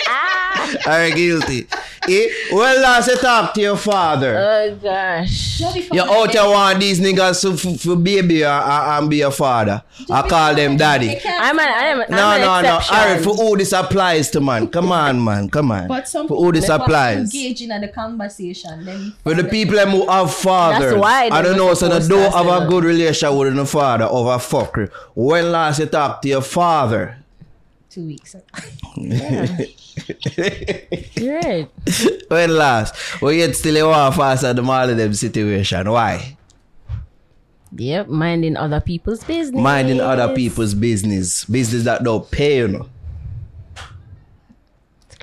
that? 0.06 0.86
Are 0.86 1.10
guilty? 1.10 1.66
Eh? 2.08 2.28
When 2.52 2.82
last 2.82 3.08
you 3.08 3.16
talk 3.16 3.54
to 3.54 3.60
your 3.60 3.76
father? 3.76 4.36
Oh 4.38 4.74
gosh. 4.82 5.58
Somebody- 5.58 5.88
You 5.92 6.02
out 6.02 6.30
here 6.30 6.44
want 6.44 6.80
these 6.80 7.00
niggas 7.00 7.40
to 7.42 7.52
f- 7.52 7.86
f- 7.86 8.02
baby 8.02 8.44
or, 8.44 8.48
or, 8.48 8.52
and 8.98 9.08
be 9.08 9.18
your 9.18 9.30
father. 9.30 9.82
I 10.10 10.28
call 10.28 10.54
them 10.54 10.76
daddy. 10.76 11.18
I'm 11.26 11.58
an 11.58 11.66
I'm, 11.68 12.00
an- 12.00 12.06
No, 12.10 12.26
I'm 12.26 12.40
no, 12.40 12.54
an 12.54 12.62
no. 12.64 12.76
exception. 12.76 12.96
Alright, 12.96 13.24
for 13.24 13.34
who 13.34 13.56
this 13.56 13.72
applies 13.72 14.30
to, 14.30 14.40
man. 14.40 14.68
Come 14.68 14.92
on, 14.92 15.22
man. 15.24 15.48
Come 15.48 15.72
on. 15.72 15.88
But 15.88 16.08
some 16.08 16.28
for 16.28 16.36
who 16.36 16.52
this 16.52 16.66
people 16.66 16.82
applies. 16.82 17.18
engaging 17.34 17.70
in 17.70 17.80
the 17.80 17.88
conversation. 17.88 18.84
Then 18.84 19.12
For 19.22 19.34
the 19.34 19.44
people 19.44 19.76
them 19.76 19.90
who 19.90 20.06
have 20.08 20.34
fathers, 20.34 20.90
That's 20.92 21.00
why 21.00 21.28
I 21.32 21.42
don't 21.42 21.56
know, 21.56 21.72
so 21.74 21.88
they 21.88 22.06
don't 22.06 22.32
have 22.32 22.62
a 22.62 22.66
good 22.68 22.84
relation 22.84 23.36
with 23.36 23.54
the 23.54 23.66
father 23.66 24.04
of 24.04 24.12
over 24.26 24.38
fuckery. 24.38 24.90
When 25.14 25.52
last 25.52 25.78
you 25.80 25.86
talk 25.86 26.20
to 26.22 26.28
your 26.28 26.42
father? 26.42 27.18
two 27.90 28.06
weeks. 28.06 28.34
ago. 28.96 29.64
Right. 31.20 31.68
when 32.28 32.56
last? 32.56 33.22
Well, 33.22 33.32
yet 33.32 33.54
still 33.56 33.88
want 33.88 34.14
fast 34.14 34.44
at 34.44 34.56
the 34.56 34.62
all 34.62 34.88
of 34.88 34.96
them 34.96 35.14
situation. 35.14 35.90
Why? 35.90 36.36
Yep, 37.76 38.08
minding 38.08 38.56
other 38.56 38.80
people's 38.80 39.24
business. 39.24 39.60
Minding 39.60 40.00
other 40.00 40.34
people's 40.34 40.74
business. 40.74 41.44
Business 41.44 41.84
that 41.84 42.04
don't 42.04 42.30
pay, 42.30 42.58
you 42.58 42.68
know. 42.68 42.88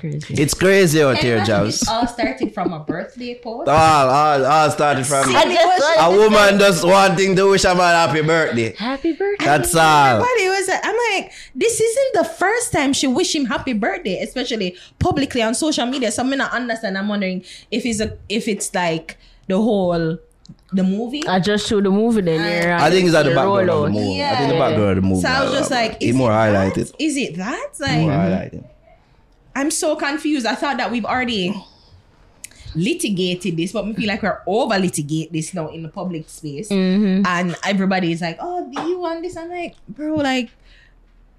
It's 0.04 0.24
crazy. 0.24 0.42
It's 0.42 0.54
crazy 0.54 1.02
out 1.02 1.18
here, 1.18 1.38
And 1.38 1.46
Jobs. 1.46 1.82
It 1.82 1.88
all 1.88 2.06
started 2.06 2.52
from 2.52 2.72
a 2.72 2.80
birthday 2.80 3.38
post. 3.40 3.68
All, 3.68 4.08
all, 4.08 4.44
all 4.44 4.70
started 4.70 5.06
from 5.06 5.34
I 5.34 5.44
just 5.44 5.96
a 6.00 6.10
woman 6.10 6.58
just 6.58 6.84
wanting 6.84 7.36
to 7.36 7.50
wish 7.50 7.64
a 7.64 7.74
man 7.74 8.08
happy 8.08 8.22
birthday. 8.22 8.74
Happy 8.74 9.12
birthday. 9.12 9.44
That's 9.44 9.74
all. 9.74 10.16
Everybody 10.22 10.48
was 10.48 10.68
like, 10.68 10.80
I'm 10.84 10.96
like, 11.12 11.32
this 11.54 11.80
isn't 11.80 12.14
the 12.14 12.24
first 12.24 12.72
time 12.72 12.92
she 12.92 13.06
wish 13.06 13.34
him 13.34 13.46
happy 13.46 13.72
birthday, 13.72 14.20
especially 14.22 14.76
publicly 14.98 15.42
on 15.42 15.54
social 15.54 15.86
media. 15.86 16.10
So 16.10 16.22
I'm 16.22 16.30
not 16.36 16.52
understand. 16.52 16.98
I'm 16.98 17.08
wondering 17.08 17.44
if 17.70 17.86
it's 17.86 18.00
a 18.00 18.18
if 18.28 18.48
it's 18.48 18.74
like 18.74 19.18
the 19.46 19.56
whole 19.56 20.18
the 20.72 20.82
movie. 20.82 21.26
I 21.26 21.38
just 21.38 21.68
showed 21.68 21.84
the 21.84 21.90
movie 21.90 22.22
then. 22.22 22.40
Uh, 22.40 22.66
you're 22.66 22.74
I 22.74 22.90
think 22.90 23.06
it's 23.06 23.14
at 23.14 23.24
the 23.24 23.30
you're 23.30 23.36
background 23.36 23.70
of 23.70 23.82
the 23.82 23.88
rollout. 23.88 23.92
movie. 23.92 24.22
I 24.22 24.36
think 24.36 24.52
the 24.52 24.58
background 24.58 24.90
of 24.90 24.96
the 24.96 25.08
movie. 25.08 25.20
so 25.22 25.28
I 25.28 25.44
was 25.44 25.52
just 25.52 25.70
like, 25.70 25.92
it's 25.92 26.04
is 26.04 26.14
more 26.16 26.30
it 26.30 26.34
highlighted. 26.34 26.90
That? 26.90 26.96
Is 26.98 27.16
it 27.16 27.36
that? 27.36 27.70
More 27.80 28.10
highlighted. 28.10 28.68
I'm 29.54 29.70
so 29.70 29.96
confused. 29.96 30.46
I 30.46 30.54
thought 30.54 30.78
that 30.78 30.90
we've 30.90 31.04
already 31.04 31.54
litigated 32.74 33.56
this, 33.56 33.72
but 33.72 33.84
we 33.84 33.92
feel 33.92 34.08
like 34.08 34.22
we're 34.22 34.40
over 34.46 34.78
litigate 34.78 35.32
this 35.32 35.52
now 35.54 35.68
in 35.68 35.82
the 35.82 35.88
public 35.88 36.28
space. 36.28 36.68
Mm-hmm. 36.68 37.26
And 37.26 37.56
everybody 37.64 38.12
is 38.12 38.20
like, 38.20 38.38
oh, 38.40 38.70
do 38.72 38.82
you 38.88 38.98
want 38.98 39.22
this? 39.22 39.36
I'm 39.36 39.50
like, 39.50 39.76
bro, 39.88 40.14
like, 40.14 40.50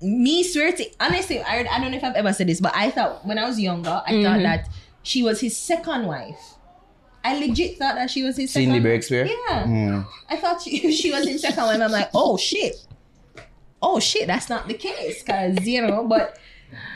me 0.01 0.43
swear 0.43 0.71
to 0.73 0.85
honestly, 0.99 1.41
I, 1.41 1.59
I 1.59 1.79
don't 1.79 1.91
know 1.91 1.97
if 1.97 2.03
I've 2.03 2.15
ever 2.15 2.33
said 2.33 2.47
this, 2.47 2.59
but 2.59 2.73
I 2.75 2.91
thought 2.91 3.25
when 3.25 3.37
I 3.37 3.45
was 3.45 3.59
younger, 3.59 4.01
I 4.05 4.21
thought 4.21 4.41
that 4.41 4.69
she 5.01 5.23
was 5.23 5.39
his 5.39 5.55
second 5.55 6.05
wife. 6.05 6.55
I 7.23 7.39
legit 7.39 7.77
thought 7.77 7.95
that 7.95 8.11
she 8.11 8.23
was 8.23 8.35
his 8.35 8.51
Cindy 8.51 8.79
second 8.79 8.83
Breakspear? 8.85 9.27
Yeah. 9.29 9.63
Mm. 9.63 10.05
I 10.29 10.35
thought 10.35 10.61
she, 10.61 10.91
she 10.95 11.11
was 11.11 11.25
his 11.25 11.41
second 11.41 11.63
wife. 11.63 11.79
I'm 11.79 11.91
like, 11.91 12.09
oh 12.13 12.37
shit. 12.37 12.75
Oh 13.81 13.99
shit, 13.99 14.27
that's 14.27 14.49
not 14.49 14.67
the 14.67 14.73
case. 14.73 15.23
Cause, 15.23 15.65
you 15.65 15.85
know, 15.85 16.05
but 16.05 16.37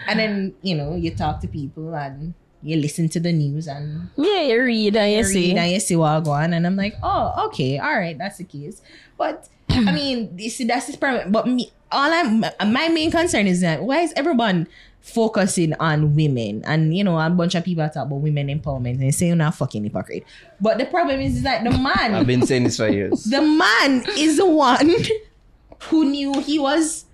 and 0.08 0.20
then, 0.20 0.56
you 0.62 0.76
know, 0.76 0.96
you 0.96 1.12
talk 1.12 1.40
to 1.42 1.48
people 1.48 1.94
and 1.96 2.34
you 2.63 2.76
listen 2.78 3.08
to 3.10 3.20
the 3.20 3.32
news 3.32 3.68
and 3.68 4.10
Yeah, 4.18 4.42
you 4.42 4.62
read 4.63 4.96
and 4.96 5.12
you 5.12 5.18
you 5.20 5.24
see. 5.24 5.48
read 5.50 5.58
and 5.58 5.72
you 5.72 5.80
see 5.80 5.96
what 5.96 6.20
go 6.24 6.32
on, 6.32 6.54
and 6.54 6.66
I'm 6.66 6.76
like, 6.76 6.96
oh, 7.04 7.48
okay, 7.48 7.78
all 7.80 7.96
right, 7.98 8.18
that's 8.18 8.38
the 8.38 8.44
case. 8.46 8.82
But 9.18 9.48
I 9.70 9.92
mean, 9.94 10.34
you 10.38 10.50
see, 10.50 10.63
that's 10.66 10.88
his 10.88 10.96
problem 10.96 11.32
But 11.32 11.48
me, 11.48 11.72
all 11.92 12.12
I'm, 12.12 12.40
my 12.72 12.90
main 12.90 13.12
concern 13.12 13.48
is 13.48 13.62
that 13.62 13.84
why 13.84 14.00
is 14.02 14.13
everyone 14.16 14.68
focusing 15.02 15.74
on 15.80 16.16
women? 16.16 16.63
And 16.66 16.96
you 16.98 17.04
know, 17.04 17.20
a 17.20 17.30
bunch 17.30 17.56
of 17.56 17.63
people 17.63 17.88
talk 17.88 18.08
about 18.08 18.16
women 18.22 18.48
empowerment 18.48 18.92
and 18.96 19.02
they 19.04 19.12
say 19.12 19.28
you're 19.28 19.36
not 19.36 19.56
fucking 19.56 19.84
hypocrite. 19.84 20.24
But 20.60 20.80
the 20.80 20.86
problem 20.86 21.20
is, 21.22 21.38
is 21.38 21.44
that 21.44 21.63
the 21.63 21.72
man, 21.72 22.16
I've 22.16 22.28
been 22.28 22.46
saying 22.46 22.63
this 22.63 22.78
for 22.78 22.90
years. 22.90 23.24
the 23.30 23.42
man 23.42 24.04
is 24.18 24.38
the 24.38 24.46
one 24.50 24.90
who 25.84 26.06
knew 26.10 26.40
he 26.42 26.60
was 26.60 27.06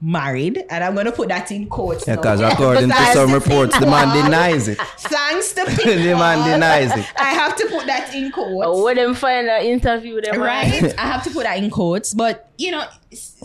married, 0.00 0.64
and 0.70 0.84
I'm 0.84 0.94
gonna 0.94 1.12
put 1.12 1.28
that 1.28 1.50
in 1.50 1.66
quotes. 1.66 2.06
Yeah, 2.06 2.16
because 2.16 2.40
according 2.40 2.88
to 2.90 2.96
some 3.12 3.30
the 3.30 3.38
reports, 3.40 3.78
the 3.78 3.86
man 3.94 4.22
denies 4.24 4.68
it. 4.68 4.78
Thanks 4.78 5.52
to 5.54 5.64
the 5.84 6.14
man 6.16 6.48
denies 6.48 6.96
it. 6.96 7.06
I 7.18 7.30
have 7.34 7.56
to 7.56 7.66
put 7.66 7.86
that 7.86 8.14
in 8.14 8.30
quotes. 8.30 8.64
Oh, 8.66 8.84
where 8.84 8.94
them 8.94 9.14
find 9.14 9.48
that 9.48 9.64
interview 9.64 10.20
them 10.20 10.40
right? 10.40 10.94
I 10.98 11.02
have 11.02 11.24
to 11.24 11.30
put 11.30 11.44
that 11.44 11.58
in 11.58 11.70
quotes. 11.70 12.14
But 12.14 12.50
you 12.58 12.70
know, 12.70 12.84
s- 13.12 13.42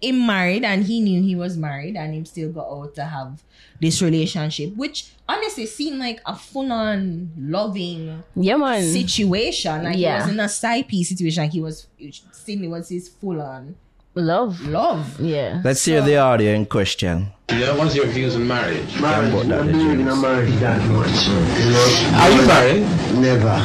him 0.00 0.26
married 0.26 0.64
and 0.64 0.82
he 0.84 1.00
knew 1.00 1.22
he 1.22 1.36
was 1.36 1.56
married 1.56 1.96
and 1.96 2.12
him 2.12 2.24
still 2.24 2.50
got 2.50 2.68
out 2.68 2.94
to 2.96 3.04
have 3.04 3.42
this 3.80 4.02
relationship, 4.02 4.74
which 4.76 5.12
honestly 5.28 5.66
seemed 5.66 5.98
like 6.00 6.20
a 6.26 6.34
full 6.36 6.72
on 6.72 7.30
loving 7.38 8.22
Yeah, 8.34 8.56
man. 8.56 8.82
situation. 8.82 9.84
Like 9.84 9.96
Yeah. 9.96 10.16
he 10.18 10.22
was 10.24 10.32
in 10.32 10.40
a 10.40 10.48
side 10.48 10.88
piece 10.88 11.08
situation. 11.10 11.48
He 11.50 11.60
was 11.60 11.86
Cindy 12.32 12.66
was 12.68 12.88
his 12.88 13.08
full 13.08 13.40
on 13.40 13.76
Love. 14.14 14.60
Love. 14.68 15.18
Yeah. 15.20 15.62
Let's 15.64 15.84
hear 15.84 16.02
the 16.02 16.18
audio 16.18 16.52
in 16.52 16.66
question. 16.66 17.32
Yeah, 17.50 17.74
what's 17.76 17.94
your 17.96 18.06
views 18.06 18.34
on 18.36 18.46
marriage? 18.46 19.00
Marriage, 19.00 19.32
about 19.32 19.46
that, 19.46 19.60
I 19.60 19.66
the 19.66 19.72
believe 19.72 20.00
in 20.00 20.06
a 20.08 20.10
James. 20.10 20.22
marriage 20.22 20.54
that 20.60 20.80
much. 20.90 21.28
You 21.28 21.70
know, 21.72 22.20
Are 22.20 22.30
you 22.30 22.46
married? 22.46 22.82
never. 23.20 23.56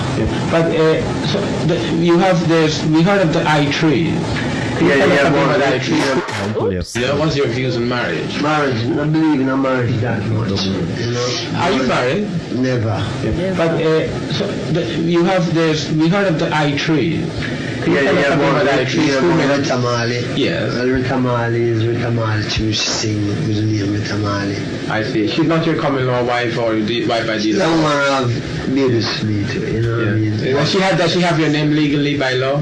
But 0.52 0.66
uh, 0.72 1.28
so 1.28 1.40
the, 1.68 1.78
you 2.04 2.18
have 2.18 2.48
this. 2.48 2.84
We 2.86 3.02
heard 3.02 3.22
of 3.22 3.34
the 3.34 3.44
I 3.48 3.70
tree. 3.72 4.12
Yeah, 4.80 4.96
Tell 4.96 5.12
us 5.12 5.16
yeah, 5.18 5.24
something 5.24 5.46
but 5.48 5.56
about 5.58 5.74
I 5.74 5.80
tree. 5.80 6.02
I'll 6.02 6.54
pull 6.54 6.72
you 6.74 6.80
up. 6.80 6.86
Yeah, 6.96 7.18
what's 7.18 7.36
your 7.36 7.48
views 7.48 7.76
on 7.78 7.88
marriage? 7.90 8.42
marriage, 8.42 8.76
I 8.86 9.08
believe 9.08 9.42
in 9.42 9.50
a 9.50 9.58
marriage 9.58 9.96
that 10.02 10.24
much. 10.28 10.50
You 10.66 11.12
know, 11.12 11.60
Are 11.60 11.72
you 11.72 11.88
married? 11.88 12.28
never. 12.54 12.98
But 13.58 13.82
uh, 13.82 14.34
so 14.34 14.48
the, 14.74 14.84
you 15.02 15.24
have 15.24 15.54
this. 15.54 15.90
We 15.92 16.10
heard 16.10 16.28
of 16.28 16.40
the 16.40 16.50
I 16.54 16.76
tree. 16.78 17.24
Yeah, 17.88 18.02
yeah, 18.02 18.24
something 18.30 18.40
but 18.40 18.62
about 18.68 18.88
tree. 18.88 19.08
yeah, 19.08 19.20
Two 19.20 19.30
but 19.30 19.36
minutes. 19.38 19.70
Rita 19.70 19.78
Marley. 19.82 20.20
Yes. 20.36 20.74
Well, 20.74 20.88
Rita 20.88 21.18
Marley 21.20 21.62
is 21.64 21.86
Rita 21.88 22.12
Marley 22.12 22.44
to 22.50 22.74
sing 22.74 23.26
with 23.28 23.56
the 23.56 23.62
name 23.62 23.94
Rita 23.94 24.18
Marley. 24.18 24.58
I 24.90 25.04
see. 25.04 25.28
She's 25.28 25.48
not 25.48 25.66
your 25.66 25.80
common 25.82 26.06
law 26.06 26.24
wife 26.24 26.58
or 26.58 26.76
the 26.76 27.08
wife 27.08 27.26
by 27.26 27.38
That 27.38 27.44
deal. 27.44 27.60
woman 27.60 27.84
have 27.86 28.76
babies 28.76 29.20
for 29.20 29.26
me 29.26 29.48
too, 29.48 29.60
you 29.72 29.82
know 29.82 29.98
what 30.00 30.08
I 30.08 30.12
mean? 30.12 30.34
Yeah. 30.40 30.54
Does 30.54 30.72
she 30.72 30.80
have? 30.82 30.98
Does 30.98 31.14
she 31.14 31.22
have 31.22 31.40
your 31.40 31.50
name 31.50 31.72
legally 31.72 32.18
by 32.18 32.34
law? 32.34 32.62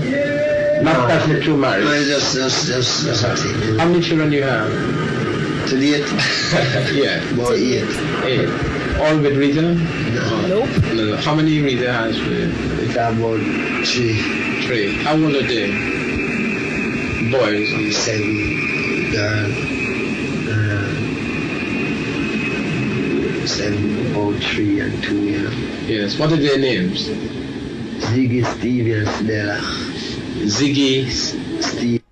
Not 0.82 1.08
that's 1.08 1.26
the 1.28 1.40
true 1.42 1.54
No, 1.54 1.60
marriage. 1.62 1.86
it's 1.88 2.10
just, 2.34 2.36
just, 2.36 2.68
just, 2.68 3.06
just 3.06 3.24
a 3.24 3.36
thing. 3.36 3.62
you 3.62 3.72
know. 3.74 3.80
How 3.80 3.88
many 3.88 4.02
children 4.02 4.30
do 4.30 4.36
you 4.38 4.44
have? 4.44 4.70
To 5.70 5.80
date, 5.80 6.06
yeah. 6.94 7.24
about 7.34 7.54
eight. 7.54 7.90
Eight. 8.24 8.50
All 9.00 9.18
with 9.20 9.38
Rita? 9.38 9.62
No, 9.74 10.48
No, 10.48 10.66
no. 10.94 11.16
How 11.18 11.34
many 11.36 11.60
Rita 11.62 11.92
has 11.92 12.18
with? 12.20 12.54
it's 12.82 12.94
about 12.94 13.16
three, 13.86 14.16
Three. 14.68 14.94
How 15.04 15.14
old 15.14 15.36
are 15.36 15.42
they? 15.42 15.72
Boys. 17.32 17.96
seven 17.98 19.12
girl. 19.12 19.52
Uh, 20.48 20.52
seven, 23.48 24.12
about 24.12 24.36
three 24.44 24.80
and 24.82 25.04
two, 25.04 25.20
you 25.24 25.40
know. 25.44 25.52
Yes. 25.88 26.18
What 26.20 26.32
are 26.32 26.38
their 26.38 26.60
names? 26.60 27.08
Ziggy, 27.08 28.44
Stevie, 28.58 28.94
and 28.94 29.08
Cedella. 29.08 29.60
Ziggy. 30.46 31.10
Steve. 31.62 32.04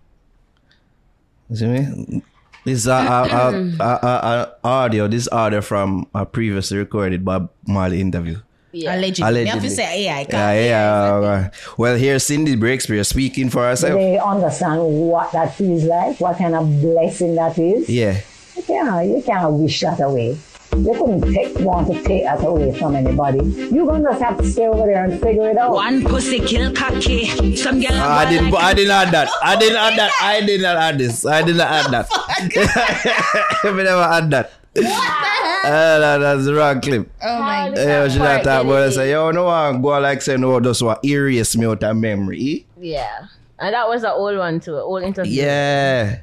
See 1.54 1.68
me? 1.68 2.22
This 2.66 2.80
is 2.80 2.88
a, 2.88 2.92
a, 2.94 2.96
a, 2.96 3.52
a, 3.80 3.84
a, 3.84 4.54
a 4.64 4.68
audio. 4.68 5.08
This 5.08 5.28
audio 5.32 5.62
from 5.62 6.08
a 6.16 6.26
previously 6.26 6.78
recorded 6.78 7.24
Bob 7.26 7.50
Marley 7.68 8.00
interview. 8.02 8.38
Yeah. 8.72 8.96
Allegedly. 8.96 9.44
Me 9.44 9.46
have 9.50 9.60
to 9.62 9.68
Allegedly. 9.68 9.70
say, 9.70 10.04
yeah, 10.06 10.16
I 10.16 10.20
Yeah, 10.22 10.26
can't. 10.26 10.66
yeah. 10.66 11.12
alright. 11.14 11.52
Well, 11.78 11.96
here's 11.98 12.24
Cindy 12.24 12.56
Breakspear 12.56 13.06
speaking 13.06 13.50
for 13.52 13.64
herself. 13.64 13.94
they 14.00 14.18
understand 14.18 14.82
what 14.82 15.32
that 15.34 15.54
feels 15.56 15.84
like, 15.84 16.20
what 16.20 16.38
kind 16.40 16.56
of 16.56 16.66
blessing 16.82 17.36
that 17.36 17.60
is. 17.60 17.88
Yeah. 17.88 18.20
You 18.56 18.64
can't, 18.64 19.08
you 19.10 19.22
can't 19.24 19.54
wish 19.54 19.82
that 19.82 20.00
away. 20.02 20.38
You 20.76 20.94
couldn't 20.94 21.34
take, 21.34 21.60
want 21.60 21.88
to 21.88 22.04
take 22.04 22.24
that 22.24 22.44
away 22.44 22.78
from 22.78 22.96
anybody. 22.96 23.40
You're 23.74 23.86
gonna 23.86 24.04
just 24.10 24.22
have 24.22 24.38
to 24.38 24.46
stay 24.50 24.68
over 24.68 24.86
there 24.86 25.06
and 25.06 25.20
figure 25.22 25.50
it 25.50 25.58
out. 25.58 25.72
One 25.74 26.04
pussy 26.04 26.40
kill 26.40 26.74
cocky. 26.74 27.56
Some 27.56 27.80
girl 27.80 27.90
Ah, 27.94 28.20
I 28.20 28.30
didn't. 28.30 28.54
I 28.56 28.74
didn't 28.74 28.92
add 28.92 29.12
that. 29.14 29.30
I 29.42 29.56
didn't 29.56 29.78
add 29.78 30.00
that. 30.00 30.12
I 30.22 30.42
did 30.46 30.62
not 30.62 30.76
add 30.78 30.98
this. 30.98 31.26
I 31.26 31.42
did 31.44 31.56
not 31.58 31.68
add 31.68 31.92
that. 31.92 33.62
we 33.64 33.84
never 33.84 34.02
add 34.02 34.32
that. 34.32 34.52
Uh, 34.76 36.00
that, 36.00 36.18
that's 36.18 36.46
the 36.46 36.54
wrong 36.54 36.82
clip. 36.82 37.10
Oh 37.22 37.40
my 37.40 37.70
god. 37.70 37.78
Yeah, 37.78 38.08
she 38.10 38.18
not 38.18 38.26
part 38.26 38.44
talk 38.44 38.62
did 38.64 38.70
about 38.72 38.84
it. 38.84 38.88
it. 38.88 38.92
Say, 38.94 39.12
yo, 39.12 39.32
no 39.32 39.46
one 39.46 39.82
go 39.82 40.00
like 40.00 40.22
say 40.22 40.36
no, 40.38 40.60
just 40.60 40.82
what 40.82 41.06
erase 41.06 41.56
me 41.56 41.66
out 41.68 41.84
of 41.84 41.96
memory. 41.96 42.66
Yeah. 42.80 43.28
And 43.60 43.74
that 43.74 43.88
was 43.88 44.04
an 44.04 44.10
old 44.12 44.38
one 44.38 44.60
too. 44.60 44.76
Old 44.76 45.04
interview. 45.04 45.44
Yeah. 45.44 46.20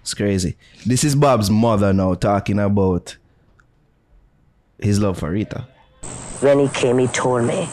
It's 0.00 0.14
crazy. 0.14 0.56
This 0.86 1.04
is 1.04 1.14
Bob's 1.14 1.50
mother 1.50 1.92
now 1.92 2.14
talking 2.14 2.58
about 2.58 3.16
his 4.78 5.00
love 5.00 5.18
for 5.18 5.30
Rita. 5.30 5.66
when 6.40 6.58
he 6.58 6.68
came, 6.68 6.98
he 6.98 7.06
told 7.08 7.44
me. 7.44 7.68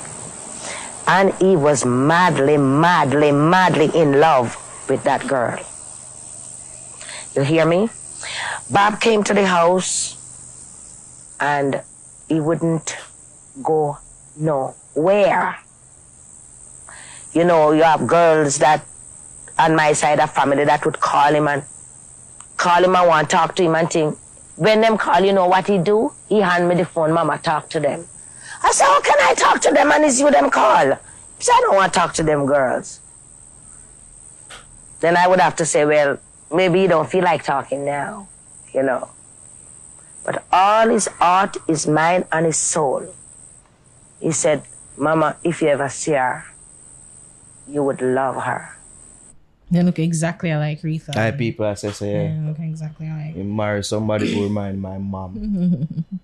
And 1.05 1.33
he 1.35 1.55
was 1.57 1.85
madly, 1.85 2.57
madly, 2.57 3.31
madly 3.31 3.89
in 3.93 4.19
love 4.21 4.55
with 4.89 5.03
that 5.03 5.27
girl. 5.27 5.59
You 7.35 7.41
hear 7.43 7.65
me? 7.65 7.89
Bob 8.71 9.01
came 9.01 9.23
to 9.23 9.33
the 9.33 9.45
house 9.45 10.15
and 11.41 11.81
he 12.29 12.39
wouldn't 12.39 12.95
go 13.61 13.97
nowhere. 14.37 15.59
You 17.33 17.43
know, 17.43 17.71
you 17.73 17.83
have 17.83 18.07
girls 18.07 18.59
that 18.59 18.85
on 19.59 19.75
my 19.75 19.91
side 19.93 20.19
of 20.19 20.31
family 20.31 20.63
that 20.63 20.85
would 20.85 20.99
call 20.99 21.33
him 21.33 21.47
and 21.47 21.63
call 22.57 22.83
him 22.83 22.95
and 22.95 23.07
want 23.07 23.29
to 23.29 23.35
talk 23.35 23.55
to 23.55 23.63
him 23.63 23.75
and 23.75 23.89
think. 23.89 24.17
When 24.55 24.81
them 24.81 24.97
call, 24.97 25.21
you 25.21 25.33
know 25.33 25.47
what 25.47 25.67
he 25.67 25.77
do? 25.77 26.11
He 26.29 26.39
hand 26.39 26.67
me 26.67 26.75
the 26.75 26.85
phone, 26.85 27.11
mama, 27.11 27.39
talk 27.39 27.69
to 27.71 27.79
them. 27.79 28.05
I 28.61 28.71
said, 28.71 28.85
how 28.85 29.01
can 29.01 29.17
I 29.19 29.33
talk 29.33 29.61
to 29.61 29.71
them 29.71 29.91
and 29.91 30.05
it's 30.05 30.19
you 30.19 30.29
them 30.31 30.49
call? 30.49 30.85
He 31.37 31.43
said, 31.43 31.53
I 31.53 31.61
don't 31.61 31.75
want 31.75 31.93
to 31.93 31.99
talk 31.99 32.13
to 32.15 32.23
them 32.23 32.45
girls. 32.45 32.99
Then 34.99 35.17
I 35.17 35.27
would 35.27 35.39
have 35.39 35.55
to 35.57 35.65
say, 35.65 35.85
well, 35.85 36.17
maybe 36.53 36.81
you 36.81 36.87
don't 36.87 37.09
feel 37.09 37.23
like 37.23 37.43
talking 37.43 37.83
now, 37.83 38.27
you 38.73 38.83
know. 38.83 39.09
But 40.23 40.45
all 40.51 40.87
his 40.87 41.07
heart, 41.07 41.57
his 41.67 41.87
mind, 41.87 42.25
and 42.31 42.45
his 42.45 42.57
soul. 42.57 43.13
He 44.21 44.31
said, 44.31 44.63
Mama, 44.95 45.35
if 45.43 45.61
you 45.61 45.67
ever 45.69 45.89
see 45.89 46.11
her, 46.11 46.45
you 47.67 47.83
would 47.83 48.01
love 48.01 48.41
her. 48.43 48.77
They 49.73 49.81
look 49.81 49.97
exactly 49.97 50.53
like 50.53 50.83
Rita. 50.83 51.19
I 51.19 51.31
people 51.31 51.65
I 51.65 51.73
say 51.73 51.91
say 51.91 52.27
Yeah, 52.27 52.47
look 52.47 52.59
exactly 52.59 53.09
like. 53.09 53.35
you 53.35 53.43
marry 53.43 53.83
somebody 53.83 54.31
who 54.31 54.43
remind 54.43 54.79
my 54.79 54.99
mom. 54.99 56.05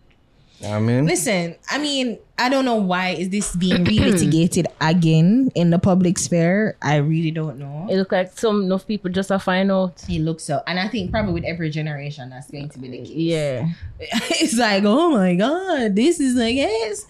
I 0.64 0.78
mean, 0.80 1.06
Listen, 1.06 1.56
I 1.72 1.78
mean, 1.78 2.20
I 2.38 2.50
don't 2.50 2.66
know 2.66 2.76
why 2.76 3.12
is 3.12 3.30
this 3.30 3.56
being 3.56 3.86
relitigated 3.86 4.66
again 4.82 5.52
in 5.56 5.70
the 5.70 5.80
public 5.80 6.20
sphere. 6.20 6.76
I 6.82 6.98
really 6.98 7.32
don't 7.32 7.58
know. 7.58 7.88
It 7.90 7.96
looks 7.96 8.12
like 8.12 8.38
some 8.38 8.64
enough 8.64 8.86
people 8.86 9.10
just 9.10 9.32
are 9.32 9.40
find 9.40 9.72
out. 9.72 10.04
It 10.10 10.20
looks 10.20 10.44
so, 10.44 10.62
and 10.68 10.78
I 10.78 10.88
think 10.90 11.12
probably 11.12 11.34
with 11.34 11.46
every 11.46 11.70
generation 11.70 12.30
that's 12.30 12.52
going 12.52 12.70
to 12.70 12.78
be 12.78 12.90
the 12.90 12.98
case. 13.00 13.10
Yeah. 13.10 13.70
it's 14.00 14.58
like, 14.58 14.84
oh 14.86 15.12
my 15.12 15.34
god, 15.36 15.96
this 15.96 16.20
is 16.20 16.36
like 16.36 16.56
yes. 16.56 17.06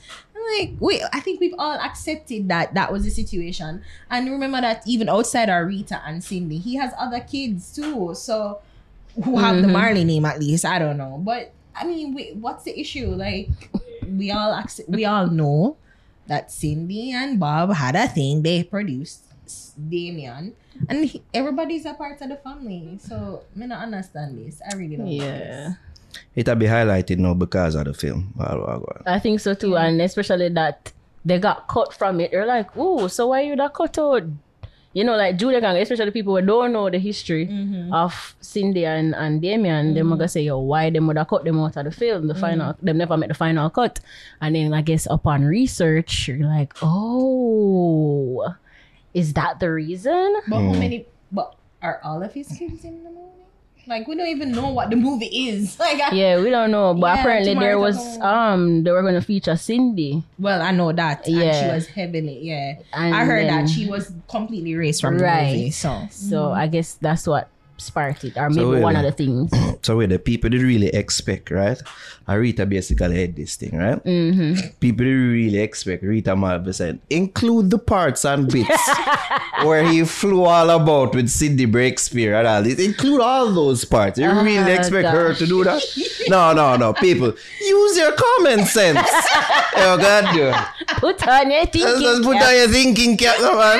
Like, 0.58 0.71
wait, 0.80 1.02
I 1.13 1.19
think 1.19 1.39
we've 1.39 1.56
all 1.58 1.80
accepted 1.80 2.47
that 2.49 2.73
that 2.73 2.91
was 2.91 3.04
the 3.04 3.12
situation. 3.12 3.84
And 4.10 4.30
remember 4.30 4.62
that 4.62 4.84
even 4.88 5.10
outside 5.10 5.49
our 5.49 5.65
Rita 5.65 6.02
and 6.06 6.23
Cindy, 6.23 6.58
he 6.58 6.75
has 6.75 6.93
other 6.97 7.19
kids 7.19 7.73
too. 7.73 8.13
So 8.15 8.62
who 9.23 9.38
have 9.38 9.58
the 9.58 9.63
mm-hmm. 9.63 9.73
Marley 9.73 10.04
name 10.04 10.25
at 10.25 10.39
least. 10.39 10.65
I 10.65 10.80
don't 10.80 10.97
know. 10.97 11.19
But 11.23 11.52
I 11.75 11.86
mean, 11.86 12.39
what's 12.41 12.63
the 12.63 12.78
issue? 12.80 13.08
Like 13.08 13.49
we 14.08 14.32
all 14.32 14.54
accept, 14.54 14.89
we 14.89 15.06
all 15.06 15.28
know 15.28 15.78
that 16.28 16.52
Cindy 16.52 17.12
and 17.12 17.39
Bob 17.39 17.73
had 17.73 17.95
a 17.95 18.08
thing. 18.08 18.43
They 18.43 18.63
produced 18.63 19.23
Damian. 19.89 20.56
And 20.88 21.06
he, 21.06 21.23
everybody's 21.34 21.86
a 21.86 21.93
part 21.93 22.21
of 22.21 22.30
the 22.30 22.38
family. 22.38 22.97
So 23.02 23.43
I 23.60 23.65
not 23.65 23.84
understand 23.84 24.38
this. 24.38 24.62
I 24.69 24.75
really 24.75 24.95
don't. 24.95 25.08
Yeah. 25.08 25.73
It'll 26.35 26.55
be 26.55 26.65
highlighted 26.65 27.17
now 27.17 27.33
because 27.33 27.75
of 27.75 27.85
the 27.85 27.93
film. 27.93 28.33
I 29.05 29.19
think 29.19 29.39
so 29.39 29.53
too. 29.53 29.77
And 29.77 30.01
especially 30.01 30.49
that 30.49 30.91
they 31.25 31.39
got 31.39 31.67
cut 31.67 31.93
from 31.93 32.19
it. 32.19 32.31
They're 32.31 32.45
like, 32.45 32.69
oh, 32.75 33.07
so 33.07 33.27
why 33.27 33.41
you 33.41 33.55
that 33.55 33.73
cut 33.73 33.97
out? 33.97 34.23
You 34.93 35.03
know, 35.03 35.15
like 35.15 35.37
Julia 35.37 35.61
Gang, 35.61 35.77
especially 35.77 36.09
people 36.09 36.35
who 36.35 36.43
don't 36.43 36.73
know 36.73 36.89
the 36.89 36.97
history 36.97 37.45
mm-hmm. 37.45 37.93
of 37.93 38.35
Cindy 38.41 38.85
and, 38.85 39.13
and 39.13 39.39
Damian, 39.39 39.93
them 39.93 40.07
are 40.07 40.09
mm-hmm. 40.09 40.19
gonna 40.19 40.27
say, 40.27 40.41
yo, 40.41 40.57
why 40.59 40.89
them 40.89 41.05
would 41.07 41.17
have 41.17 41.27
cut 41.27 41.45
them 41.45 41.59
out 41.59 41.77
of 41.77 41.85
the 41.85 41.91
film, 41.91 42.25
the 42.27 42.33
final 42.33 42.73
mm-hmm. 42.73 42.85
them 42.85 42.97
never 42.97 43.15
made 43.15 43.29
the 43.29 43.35
final 43.35 43.69
cut. 43.69 43.99
And 44.41 44.55
then 44.55 44.73
I 44.73 44.81
guess 44.81 45.07
upon 45.07 45.43
research, 45.43 46.27
you're 46.27 46.47
like, 46.47 46.73
oh, 46.81 48.55
is 49.13 49.33
that 49.33 49.59
the 49.59 49.71
reason? 49.71 50.37
But 50.47 50.55
how 50.55 50.73
mm. 50.73 50.79
many? 50.79 51.05
But 51.31 51.55
are 51.83 52.01
all 52.03 52.23
of 52.23 52.33
his 52.33 52.47
kids 52.47 52.83
in 52.83 53.03
the 53.03 53.11
movie? 53.11 53.38
Like 53.89 54.08
we 54.08 54.13
don't 54.15 54.28
even 54.28 54.52
know 54.52 54.69
what 54.69 54.91
the 54.91 54.95
movie 54.95 55.49
is. 55.49 55.78
Like, 55.80 55.99
I, 55.99 56.13
Yeah, 56.13 56.39
we 56.39 56.52
don't 56.52 56.69
know. 56.69 56.93
But 56.93 57.08
Yeah, 57.15 57.19
apparently 57.21 57.56
there 57.56 57.80
was 57.80 57.97
um 58.21 58.84
they 58.84 58.91
were 58.91 59.02
gonna 59.02 59.21
feature 59.25 59.58
Cindy. 59.58 60.21
well, 60.38 60.62
I 60.62 60.69
know 60.71 60.91
that. 60.93 61.28
And 61.28 61.56
she 61.56 61.65
was 61.73 61.88
heavily. 61.88 62.39
Yeah, 62.43 62.75
And 62.93 63.15
I 63.15 63.25
heard 63.25 63.49
then- 63.49 63.65
that 63.65 63.69
she 63.73 63.89
was 63.89 64.13
completely 64.30 64.71
erased 64.78 65.02
from 65.02 65.17
Right. 65.17 65.49
the 65.49 65.58
movie. 65.58 65.71
So 65.71 66.08
So 66.12 66.52
I 66.52 66.67
guess 66.67 66.93
that's 67.02 67.25
what 67.28 67.49
sparked 67.79 68.23
it. 68.25 68.37
Or 68.37 68.49
maybe 68.49 68.61
really- 68.65 68.81
one 68.81 68.95
of 68.95 69.03
the 69.03 69.11
things. 69.11 69.51
So 69.81 69.95
where 69.95 70.07
the 70.07 70.19
people 70.19 70.49
did 70.49 70.61
really 70.61 70.89
expect, 70.89 71.49
right? 71.51 71.81
And 72.27 72.39
Rita 72.41 72.65
basically 72.65 73.21
had 73.21 73.35
this 73.35 73.55
thing, 73.55 73.77
right? 73.77 74.03
Mm-hmm. 74.03 74.67
People 74.81 75.05
did 75.05 75.13
really 75.15 75.59
expect 75.59 76.03
Rita 76.03 76.35
Marley 76.35 76.73
said, 76.73 76.99
include 77.09 77.69
the 77.69 77.79
parts 77.79 78.25
and 78.25 78.51
bits 78.51 78.89
where 79.63 79.87
he 79.87 80.03
flew 80.03 80.43
all 80.43 80.69
about 80.69 81.15
with 81.15 81.29
Cindy 81.29 81.65
Breakspear 81.65 82.37
and 82.37 82.45
all 82.47 82.61
this. 82.61 82.77
Include 82.77 83.21
all 83.21 83.51
those 83.53 83.85
parts. 83.85 84.19
You 84.19 84.29
really 84.31 84.57
Oh, 84.59 84.67
expect 84.67 85.07
her 85.07 85.33
to 85.33 85.45
do 85.47 85.63
that? 85.63 85.81
No, 86.29 86.53
no, 86.53 86.75
no. 86.75 86.93
People, 86.93 87.33
use 87.61 87.97
your 87.97 88.11
common 88.11 88.65
sense. 88.65 88.99
oh 89.77 89.97
God. 89.97 90.67
Put 90.99 91.25
on 91.27 91.49
your 91.49 91.65
thinking. 91.65 92.01
just 92.01 92.23
put 92.23 92.37
cap. 92.37 92.47
on 92.49 92.55
your 92.55 92.67
thinking 92.67 93.17
cap, 93.17 93.39
man. 93.41 93.79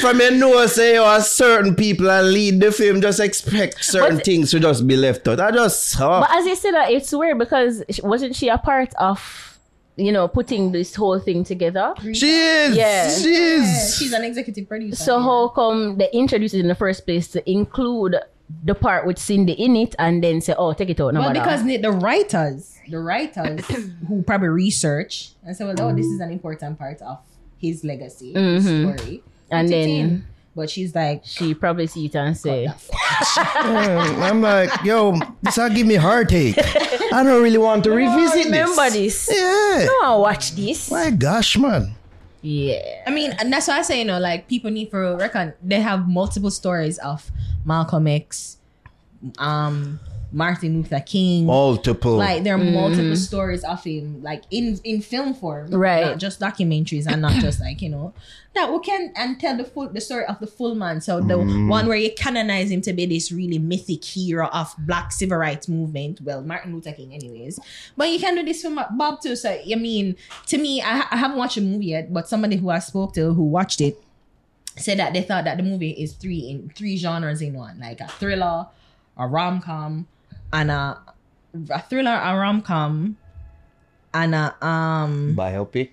From 0.00 0.20
you 0.20 0.30
know 0.32 0.66
say 0.66 0.94
you 0.94 1.02
are 1.02 1.20
certain 1.20 1.74
people 1.74 2.10
and 2.10 2.32
lead 2.32 2.60
the 2.60 2.70
film 2.72 3.00
just 3.00 3.20
expect 3.20 3.84
certain 3.84 4.16
But- 4.16 4.24
things 4.24 4.50
to 4.50 4.60
just 4.60 4.86
be 4.86 4.96
left 4.96 5.26
out. 5.28 5.40
I 5.40 5.50
just 5.50 6.00
oh, 6.00 6.20
But 6.20 6.30
as 6.30 6.46
you 6.46 6.56
said, 6.56 6.72
that 6.74 6.90
it's 6.90 7.12
weird 7.12 7.38
because 7.38 7.82
wasn't 8.02 8.36
she 8.36 8.48
a 8.48 8.58
part 8.58 8.92
of, 8.96 9.58
you 9.96 10.12
know, 10.12 10.28
putting 10.28 10.72
this 10.72 10.94
whole 10.94 11.18
thing 11.18 11.44
together? 11.44 11.94
she 12.12 12.30
is. 12.30 12.76
Yeah. 12.76 13.10
She 13.10 13.34
is. 13.34 13.96
She's 13.98 14.12
an 14.12 14.24
executive 14.24 14.68
producer. 14.68 15.02
So 15.02 15.16
yeah. 15.16 15.22
how 15.24 15.48
come 15.48 15.96
they 15.98 16.08
introduced 16.12 16.54
it 16.54 16.60
in 16.60 16.68
the 16.68 16.74
first 16.74 17.04
place 17.06 17.28
to 17.28 17.50
include 17.50 18.16
the 18.64 18.74
part 18.74 19.06
with 19.06 19.18
Cindy 19.18 19.52
in 19.52 19.76
it 19.76 19.94
and 19.98 20.24
then 20.24 20.40
say, 20.40 20.54
oh, 20.56 20.72
take 20.72 20.88
it 20.90 21.00
out, 21.00 21.12
no 21.12 21.20
Well, 21.20 21.32
because 21.34 21.64
the 21.64 21.76
the 21.76 21.90
writers, 21.92 22.78
the 22.88 22.98
writers 22.98 23.66
who 24.08 24.22
probably 24.22 24.48
research 24.48 25.32
and 25.44 25.54
say, 25.56 25.64
well, 25.64 25.74
oh, 25.80 25.94
this 25.94 26.06
is 26.06 26.20
an 26.20 26.30
important 26.30 26.78
part 26.78 27.02
of 27.02 27.18
his 27.58 27.84
legacy, 27.84 28.32
his 28.32 28.64
Mhm. 28.64 28.96
story. 28.96 29.22
And 29.50 29.68
then- 29.68 29.88
in. 29.88 30.24
but 30.54 30.68
she's 30.70 30.94
like, 30.94 31.22
she 31.24 31.54
probably 31.54 31.86
see 31.86 32.06
it 32.06 32.14
and 32.16 32.36
say, 32.36 32.68
Mm, 33.18 34.22
I'm 34.22 34.40
like, 34.42 34.70
yo, 34.84 35.18
this 35.42 35.56
will 35.56 35.70
give 35.70 35.86
me 35.86 35.94
heartache. 35.96 36.56
I 37.12 37.22
don't 37.22 37.42
really 37.42 37.58
want 37.58 37.84
to 37.84 37.90
revisit 37.90 38.46
remember 38.46 38.90
this. 38.90 39.26
this. 39.26 39.36
Yeah. 39.38 39.86
No, 39.86 40.14
I 40.14 40.16
watch 40.16 40.52
this. 40.54 40.90
My 40.90 41.10
gosh, 41.10 41.56
man. 41.58 41.94
Yeah. 42.42 43.02
I 43.06 43.10
mean, 43.10 43.32
and 43.38 43.52
that's 43.52 43.66
why 43.68 43.78
I 43.78 43.82
say, 43.82 43.98
you 44.00 44.04
know, 44.04 44.18
like 44.20 44.46
people 44.48 44.70
need 44.70 44.90
to 44.90 45.16
reckon 45.16 45.54
they 45.62 45.80
have 45.80 46.08
multiple 46.08 46.50
stories 46.50 46.98
of 46.98 47.30
Malcolm 47.64 48.06
X, 48.06 48.58
um, 49.38 49.98
Martin 50.30 50.76
Luther 50.76 51.00
King. 51.00 51.46
Multiple. 51.46 52.16
Like 52.16 52.44
there 52.44 52.54
are 52.54 52.58
mm. 52.58 52.72
multiple 52.72 53.16
stories 53.16 53.64
of 53.64 53.82
him, 53.82 54.22
like 54.22 54.42
in 54.50 54.78
in 54.84 55.00
film 55.00 55.34
form, 55.34 55.70
Right. 55.70 56.04
Not 56.04 56.18
just 56.18 56.40
documentaries 56.40 57.06
and 57.06 57.22
not 57.22 57.32
just 57.40 57.60
like 57.60 57.80
you 57.82 57.88
know 57.88 58.12
that 58.54 58.72
we 58.72 58.80
can 58.80 59.12
and 59.16 59.38
tell 59.40 59.56
the 59.56 59.64
full 59.64 59.88
the 59.88 60.00
story 60.00 60.24
of 60.26 60.38
the 60.40 60.46
full 60.46 60.74
man. 60.74 61.00
So 61.00 61.20
the 61.20 61.34
mm. 61.34 61.68
one 61.68 61.86
where 61.86 61.96
you 61.96 62.10
canonize 62.14 62.70
him 62.70 62.80
to 62.82 62.92
be 62.92 63.06
this 63.06 63.32
really 63.32 63.58
mythic 63.58 64.04
hero 64.04 64.48
of 64.48 64.74
Black 64.78 65.12
civil 65.12 65.38
rights 65.38 65.68
movement. 65.68 66.20
Well, 66.20 66.42
Martin 66.42 66.74
Luther 66.74 66.92
King, 66.92 67.14
anyways. 67.14 67.58
But 67.96 68.10
you 68.10 68.18
can 68.18 68.34
do 68.34 68.44
this 68.44 68.62
for 68.62 68.86
Bob 68.90 69.20
too. 69.20 69.36
So 69.36 69.50
I 69.50 69.74
mean, 69.76 70.16
to 70.46 70.58
me, 70.58 70.82
I, 70.82 71.06
I 71.10 71.16
haven't 71.16 71.38
watched 71.38 71.56
the 71.56 71.62
movie 71.62 71.86
yet, 71.86 72.12
but 72.12 72.28
somebody 72.28 72.56
who 72.56 72.70
I 72.70 72.80
spoke 72.80 73.14
to 73.14 73.32
who 73.32 73.44
watched 73.44 73.80
it 73.80 74.02
said 74.76 74.98
that 74.98 75.12
they 75.12 75.22
thought 75.22 75.44
that 75.44 75.56
the 75.56 75.62
movie 75.62 75.90
is 75.90 76.12
three 76.12 76.50
in 76.50 76.70
three 76.70 76.96
genres 76.96 77.42
in 77.42 77.54
one, 77.54 77.78
like 77.80 78.00
a 78.00 78.08
thriller, 78.08 78.66
a 79.16 79.26
rom 79.26 79.60
com, 79.60 80.06
and 80.52 80.70
a 80.70 80.98
a 81.70 81.80
thriller, 81.82 82.12
a 82.12 82.36
rom 82.38 82.62
com, 82.62 83.16
and 84.14 84.34
a 84.34 84.54
um 84.64 85.34
Biopic. 85.36 85.90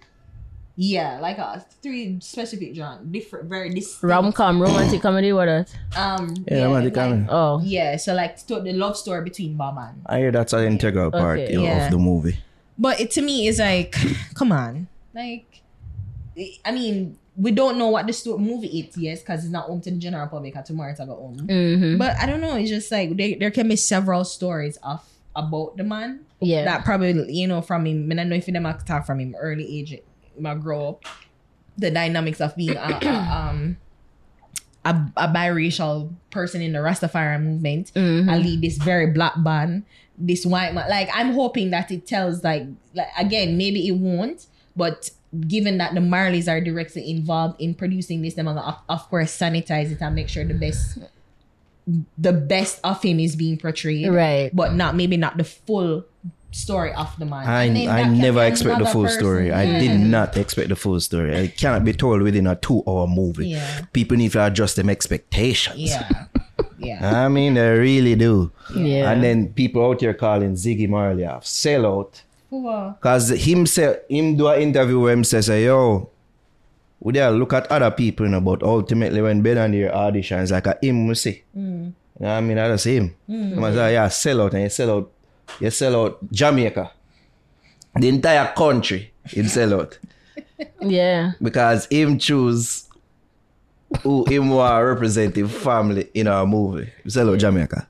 yeah, 0.76 1.20
like 1.22 1.38
a 1.38 1.66
three 1.82 2.18
specific 2.20 2.76
genre, 2.76 3.00
different, 3.06 3.50
very 3.50 3.70
distinct. 3.70 4.04
Rom 4.04 4.32
com, 4.34 4.62
romantic 4.62 5.02
comedy, 5.02 5.32
what 5.34 5.46
that? 5.46 5.74
Um, 5.96 6.34
Yeah, 6.48 6.66
romantic 6.66 6.96
like- 6.96 7.06
comedy. 7.10 7.28
Oh. 7.30 7.62
Yeah, 7.64 7.96
so 7.98 8.14
like 8.14 8.38
sto- 8.38 8.62
the 8.62 8.74
love 8.74 8.98
story 8.98 9.24
between 9.24 9.56
Bob 9.56 9.78
and. 9.78 10.02
I 10.06 10.20
hear 10.20 10.32
that's 10.32 10.54
an 10.54 10.66
integral 10.66 11.12
part 11.12 11.40
Okay. 11.40 11.54
Yeah. 11.58 11.86
of 11.86 11.92
the 11.92 11.98
movie. 11.98 12.38
But 12.78 13.00
it 13.00 13.12
to 13.12 13.22
me 13.22 13.48
is 13.48 13.60
like, 13.60 13.96
come 14.34 14.52
on, 14.52 14.88
like, 15.14 15.62
I 16.66 16.72
mean, 16.74 17.18
we 17.38 17.52
don't 17.52 17.78
know 17.78 17.90
what 17.90 18.08
the 18.08 18.14
sto- 18.14 18.38
movie 18.38 18.68
is, 18.80 18.98
yes, 18.98 19.20
because 19.22 19.44
it's 19.44 19.52
not 19.52 19.66
home 19.66 19.82
to 19.82 19.92
the 19.92 19.98
general 19.98 20.28
public. 20.28 20.56
And 20.56 20.66
tomorrow 20.66 20.92
it's 20.92 21.00
go 21.00 21.08
home. 21.08 21.38
Mm-hmm. 21.38 21.98
But 21.98 22.16
I 22.18 22.26
don't 22.26 22.40
know. 22.42 22.56
It's 22.56 22.70
just 22.70 22.92
like 22.92 23.18
there, 23.18 23.36
there 23.40 23.52
can 23.52 23.68
be 23.68 23.76
several 23.76 24.24
stories 24.24 24.78
of 24.84 25.04
about 25.36 25.76
the 25.76 25.84
man 25.84 26.22
Yeah. 26.40 26.64
that 26.64 26.86
probably 26.86 27.32
you 27.34 27.48
know 27.48 27.62
from 27.62 27.86
him. 27.86 28.10
I 28.12 28.16
don't 28.16 28.30
know 28.30 28.36
if 28.38 28.46
them 28.46 28.64
have 28.64 28.86
talk 28.86 29.06
from 29.06 29.20
him 29.20 29.36
early 29.38 29.80
age, 29.80 30.00
my 30.40 30.56
grow 30.56 30.90
up, 30.90 31.04
the 31.78 31.92
dynamics 31.92 32.40
of 32.40 32.56
being 32.56 32.78
a, 32.78 33.00
a 33.04 33.10
um 33.38 33.78
a, 34.86 34.92
a 35.18 35.28
biracial 35.28 36.14
person 36.30 36.62
in 36.62 36.72
the 36.72 36.80
Rastafari 36.80 37.42
movement 37.42 37.92
Mhm. 37.96 38.32
and 38.32 38.44
lead 38.44 38.62
this 38.62 38.78
very 38.78 39.08
black 39.08 39.34
band, 39.44 39.84
this 40.18 40.46
white 40.46 40.74
man. 40.74 40.90
Like 40.90 41.10
I'm 41.14 41.34
hoping 41.34 41.72
that 41.72 41.92
it 41.92 42.08
tells 42.08 42.42
like 42.44 42.64
like 42.94 43.10
again 43.18 43.58
maybe 43.58 43.88
it 43.90 43.98
won't, 43.98 44.46
but 44.76 45.10
given 45.48 45.78
that 45.80 45.94
the 45.94 46.00
Marleys 46.02 46.48
are 46.52 46.62
directly 46.62 47.10
involved 47.10 47.60
in 47.60 47.74
producing 47.74 48.22
this, 48.22 48.34
they're 48.36 48.46
gonna 48.46 48.62
of, 48.62 48.76
of 48.90 49.10
course 49.10 49.38
sanitize 49.38 49.92
it 49.92 50.02
and 50.02 50.16
make 50.16 50.30
sure 50.30 50.46
the 50.46 50.54
best 50.54 51.00
the 52.18 52.34
best 52.34 52.80
of 52.84 53.02
him 53.04 53.20
is 53.20 53.36
being 53.36 53.58
portrayed 53.58 54.10
Right. 54.10 54.50
but 54.56 54.74
not 54.74 54.96
maybe 54.96 55.18
not 55.18 55.38
the 55.38 55.44
full 55.44 56.04
story 56.52 56.94
of 56.94 57.14
the 57.20 57.26
man. 57.26 57.46
I, 57.46 57.66
I 58.02 58.04
never 58.10 58.44
expect 58.44 58.80
the 58.80 58.86
full 58.86 59.04
person. 59.04 59.20
story. 59.20 59.52
I 59.52 59.80
did 59.80 60.00
not 60.00 60.36
expect 60.38 60.70
the 60.70 60.76
full 60.76 61.00
story. 61.02 61.36
It 61.36 61.58
cannot 61.58 61.84
be 61.84 61.92
told 61.94 62.22
within 62.22 62.48
a 62.48 62.56
two 62.56 62.82
hour 62.88 63.08
movie. 63.08 63.50
Yeah. 63.50 63.82
People 63.94 64.18
need 64.18 64.32
to 64.32 64.46
adjust 64.46 64.78
them 64.78 64.90
expectations. 64.90 65.78
Yeah, 65.78 66.26
yeah. 66.80 67.24
I 67.26 67.28
mean, 67.28 67.56
they 67.56 67.70
really 67.78 68.16
do. 68.16 68.52
Yeah. 68.76 69.12
And 69.12 69.22
then 69.24 69.54
people 69.54 69.86
out 69.86 70.00
here 70.00 70.14
calling 70.14 70.54
Ziggy 70.54 70.88
Marley 70.90 71.24
a 71.24 71.40
sellout. 71.44 72.22
Cause 73.02 73.30
him 73.30 73.66
say 73.66 74.00
him 74.10 74.38
do 74.38 74.48
an 74.48 74.62
interview 74.62 75.00
where 75.00 75.14
him 75.14 75.24
say, 75.24 75.42
say 75.42 75.66
yo, 75.66 76.10
we 77.00 77.14
there 77.14 77.32
look 77.32 77.54
at 77.54 77.72
other 77.72 77.92
people, 77.92 78.26
you 78.26 78.32
know, 78.32 78.42
but 78.42 78.64
ultimately 78.64 79.22
when 79.22 79.42
Ben 79.42 79.58
and 79.58 79.74
their 79.74 79.92
auditions, 79.92 80.52
like 80.52 80.68
a 80.68 80.78
him 80.82 81.08
we 81.08 81.16
see. 81.16 81.44
You 81.54 81.62
know 81.62 82.30
what 82.30 82.38
I 82.38 82.42
mean? 82.42 82.56
That's 82.58 82.84
him. 82.86 83.14
Mm. 83.30 83.64
I 83.64 83.74
say, 83.74 83.94
yeah, 83.94 84.08
sell 84.08 84.42
out 84.42 84.54
and 84.54 84.64
you 84.64 84.70
sell 84.70 84.92
out 84.92 85.12
you 85.60 85.70
sell 85.70 85.96
out 85.96 86.32
Jamaica. 86.32 86.92
The 87.96 88.10
entire 88.10 88.54
country 88.54 89.12
him 89.26 89.48
sell 89.48 89.82
out. 89.82 90.00
Yeah. 90.80 91.34
Because 91.42 91.86
him 91.88 92.18
choose 92.18 92.88
who 94.04 94.24
him 94.26 94.50
want 94.52 94.86
represent 94.86 95.36
him 95.36 95.50
family 95.50 96.10
in 96.14 96.28
our 96.28 96.46
movie. 96.46 96.92
Sell 97.08 97.30
out 97.32 97.40
Jamaica. 97.40 97.88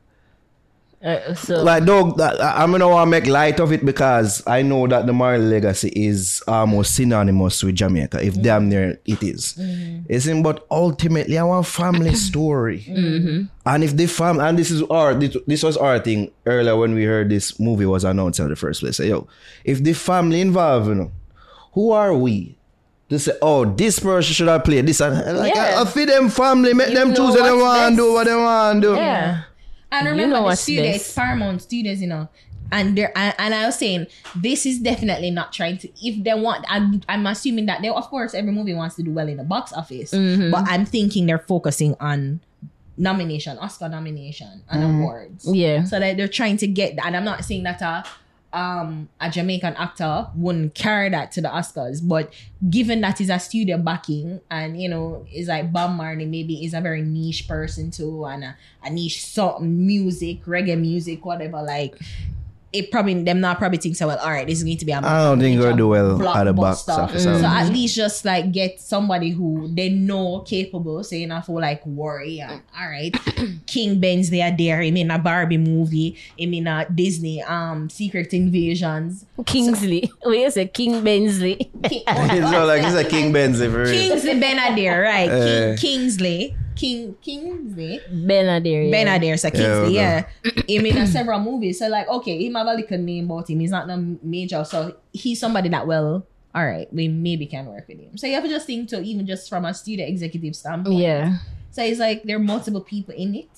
Uh, 1.05 1.35
so 1.35 1.61
Like, 1.61 1.85
dog, 1.85 2.19
I, 2.19 2.63
I 2.63 2.65
mean, 2.65 2.81
I 2.81 2.85
want 2.85 3.05
to 3.07 3.11
make 3.11 3.27
light 3.27 3.59
of 3.59 3.71
it 3.71 3.85
because 3.85 4.41
I 4.47 4.63
know 4.63 4.87
that 4.87 5.05
the 5.05 5.13
Marley 5.13 5.45
legacy 5.45 5.89
is 5.95 6.41
almost 6.47 6.95
synonymous 6.95 7.61
with 7.63 7.75
Jamaica, 7.75 8.23
if 8.25 8.41
damn 8.41 8.69
near 8.69 8.99
it 9.05 9.21
is. 9.21 9.55
isn't? 10.09 10.41
but 10.41 10.65
ultimately, 10.71 11.37
our 11.37 11.61
family 11.63 12.15
story. 12.29 12.83
And 13.67 13.83
if 13.83 13.95
the 13.95 14.07
fam, 14.07 14.39
and 14.39 14.57
this 14.57 14.71
is 14.71 14.81
our, 14.89 15.13
this, 15.13 15.37
this 15.45 15.61
was 15.63 15.77
our 15.77 15.99
thing 15.99 16.31
earlier 16.47 16.75
when 16.75 16.95
we 16.95 17.03
heard 17.03 17.29
this 17.29 17.59
movie 17.59 17.85
was 17.85 18.03
announced 18.03 18.39
in 18.39 18.49
the 18.49 18.55
first 18.55 18.81
place. 18.81 18.97
Say, 18.97 19.09
yo, 19.09 19.27
if 19.63 19.83
the 19.83 19.93
family 19.93 20.41
involved, 20.41 20.87
you 20.87 20.95
know, 20.95 21.11
who 21.73 21.91
are 21.91 22.15
we? 22.15 22.57
To 23.09 23.19
say, 23.19 23.33
oh, 23.43 23.65
this 23.65 23.99
person 23.99 24.33
should 24.33 24.47
have 24.47 24.63
played 24.63 24.87
this, 24.87 24.99
and 25.01 25.37
like, 25.37 25.53
Yeah. 25.53 25.75
I, 25.77 25.81
I 25.83 25.85
feed 25.85 26.09
them 26.09 26.29
family, 26.29 26.73
make 26.73 26.89
You 26.89 26.95
them 26.95 27.09
choose 27.13 27.35
what 27.35 27.43
they 27.43 27.53
want 27.53 27.91
to 27.91 28.01
do, 28.01 28.13
what 28.13 28.25
they 28.25 28.35
want 28.35 28.81
to 28.81 28.87
do. 28.87 28.95
yeah. 28.95 29.43
And 29.91 30.05
You 30.05 30.11
remember 30.11 30.35
know 30.37 30.49
the 30.49 30.55
studio, 30.55 30.91
best. 30.91 31.15
Paramount 31.15 31.61
Studios, 31.61 32.01
you 32.01 32.07
know. 32.07 32.27
And 32.71 32.97
there 32.97 33.11
and, 33.15 33.35
and 33.37 33.53
I 33.53 33.67
was 33.67 33.77
saying 33.77 34.07
this 34.35 34.65
is 34.65 34.79
definitely 34.79 35.29
not 35.29 35.53
trying 35.53 35.77
to 35.77 35.89
if 36.01 36.23
they 36.23 36.33
want 36.33 36.65
I'm 36.67 37.01
I'm 37.07 37.27
assuming 37.27 37.67
that 37.67 37.81
they 37.83 37.89
of 37.89 38.05
course 38.05 38.33
every 38.33 38.51
movie 38.51 38.73
wants 38.73 38.95
to 38.95 39.03
do 39.03 39.11
well 39.11 39.27
in 39.27 39.37
the 39.37 39.43
box 39.43 39.71
office. 39.71 40.11
Mm-hmm. 40.11 40.49
But 40.49 40.65
I'm 40.67 40.83
thinking 40.85 41.27
they're 41.27 41.37
focusing 41.37 41.95
on 41.99 42.39
nomination, 42.97 43.59
Oscar 43.59 43.87
nomination 43.87 44.63
and 44.69 44.83
awards. 44.83 45.45
Yeah. 45.47 45.83
So 45.83 45.99
that 45.99 46.17
they're 46.17 46.27
trying 46.27 46.57
to 46.57 46.67
get 46.67 46.97
and 47.05 47.15
I'm 47.15 47.23
not 47.23 47.45
saying 47.45 47.63
that 47.63 47.81
a 47.81 48.03
um 48.55 49.09
a 49.19 49.29
Jamaican 49.29 49.75
actor 49.75 50.27
wouldn't 50.35 50.73
carry 50.73 51.09
that 51.09 51.31
to 51.33 51.41
the 51.41 51.49
Oscars, 51.49 51.99
but 52.01 52.33
given 52.69 53.01
that 53.01 53.19
is 53.19 53.29
a 53.29 53.37
studio 53.37 53.77
backing 53.77 54.39
and 54.49 54.81
you 54.81 54.87
know 54.87 55.25
is 55.31 55.49
like 55.49 55.71
Bob 55.73 55.91
Marley 55.91 56.25
maybe 56.25 56.65
is 56.65 56.73
a 56.73 56.79
very 56.79 57.01
niche 57.01 57.47
person 57.47 57.91
too 57.91 58.25
and 58.25 58.45
a, 58.45 58.57
a 58.83 58.89
niche 58.89 59.25
sort 59.25 59.61
music, 59.61 60.45
reggae 60.45 60.79
music, 60.79 61.25
whatever, 61.25 61.61
like 61.61 61.95
it 62.75 62.91
probably 62.91 63.13
them 63.23 63.39
not 63.41 63.57
probably 63.57 63.77
think 63.77 63.95
so 63.95 64.07
well, 64.07 64.17
all 64.19 64.29
right, 64.29 64.45
this 64.47 64.57
is 64.59 64.63
going 64.63 64.77
to 64.77 64.85
be 64.85 64.91
a 64.91 64.97
I 64.97 65.23
don't 65.23 65.39
think 65.39 65.57
it'll 65.59 65.75
do 65.75 65.87
well 65.87 66.21
at 66.35 66.43
the 66.43 66.53
box 66.53 66.83
blockbuster. 66.83 66.97
office. 66.99 67.23
So 67.23 67.29
Mm. 67.31 67.43
at 67.43 67.69
least 67.71 67.95
just 67.95 68.25
like 68.25 68.51
get 68.51 68.79
somebody 68.79 69.29
who 69.31 69.67
they 69.73 69.89
know 69.89 70.39
capable, 70.41 71.03
saying 71.03 71.31
I 71.31 71.41
feel 71.41 71.59
like 71.61 71.85
worry. 71.85 72.39
And, 72.39 72.61
all 72.79 72.89
right, 72.89 73.15
King 73.67 73.99
Ben's 73.99 74.29
they 74.29 74.41
are 74.41 74.55
there. 74.55 74.81
Him 74.81 74.97
in 74.97 75.11
a 75.11 75.17
Barbie 75.19 75.57
movie. 75.57 76.17
Him 76.37 76.51
mean 76.51 76.67
a 76.67 76.85
Disney 76.93 77.41
um 77.41 77.89
Secret 77.89 78.33
Invasions. 78.33 79.25
Kingsley. 79.45 80.11
Wait, 80.25 80.41
you 80.41 80.51
say 80.51 80.67
King 80.67 81.03
Bensley. 81.03 81.55
King, 81.83 82.03
it's 82.07 82.51
not 82.51 82.67
like 82.67 82.83
it's 82.83 82.95
a 82.95 83.03
King 83.03 83.31
Benzi 83.33 83.71
for 83.71 83.83
real. 83.83 83.91
Kingsley 83.91 84.39
Ben-Adir, 84.39 85.03
right? 85.03 85.29
Eh. 85.29 85.75
King, 85.75 85.77
Kingsley. 85.77 86.55
King 86.75 87.15
Kingsley. 87.21 87.99
Ben-Adir. 88.11 88.91
Ben 88.91 89.07
are 89.07 89.19
there, 89.19 89.37
so 89.37 89.49
Kingsley, 89.49 89.95
Yeah, 89.95 90.25
yeah. 90.43 90.61
him 90.67 90.85
in 90.85 90.97
a 90.97 91.07
several 91.07 91.39
movies. 91.39 91.79
So 91.79 91.87
like, 91.87 92.07
okay, 92.07 92.37
he 92.37 92.47
him 92.47 92.55
have 92.55 92.67
a 92.67 92.73
little 92.73 92.97
name 92.97 93.25
about 93.25 93.49
him. 93.49 93.59
He's 93.59 93.71
not 93.71 93.87
no 93.87 94.17
major. 94.21 94.63
So 94.65 94.95
he's 95.13 95.39
somebody 95.39 95.69
that 95.69 95.87
well, 95.87 96.25
all 96.53 96.65
right, 96.65 96.91
we 96.93 97.07
maybe 97.07 97.45
can 97.45 97.65
work 97.65 97.87
with 97.87 97.99
him. 97.99 98.17
So 98.17 98.27
you 98.27 98.33
have 98.33 98.43
to 98.43 98.49
just 98.49 98.65
think 98.65 98.89
to 98.89 99.01
even 99.01 99.25
just 99.25 99.49
from 99.49 99.65
a 99.65 99.73
studio 99.73 100.05
executive 100.05 100.55
standpoint. 100.55 100.97
Yeah. 100.97 101.37
So 101.71 101.83
it's 101.83 101.99
like 101.99 102.23
there 102.23 102.37
are 102.37 102.39
multiple 102.39 102.81
people 102.81 103.13
in 103.13 103.35
it 103.35 103.49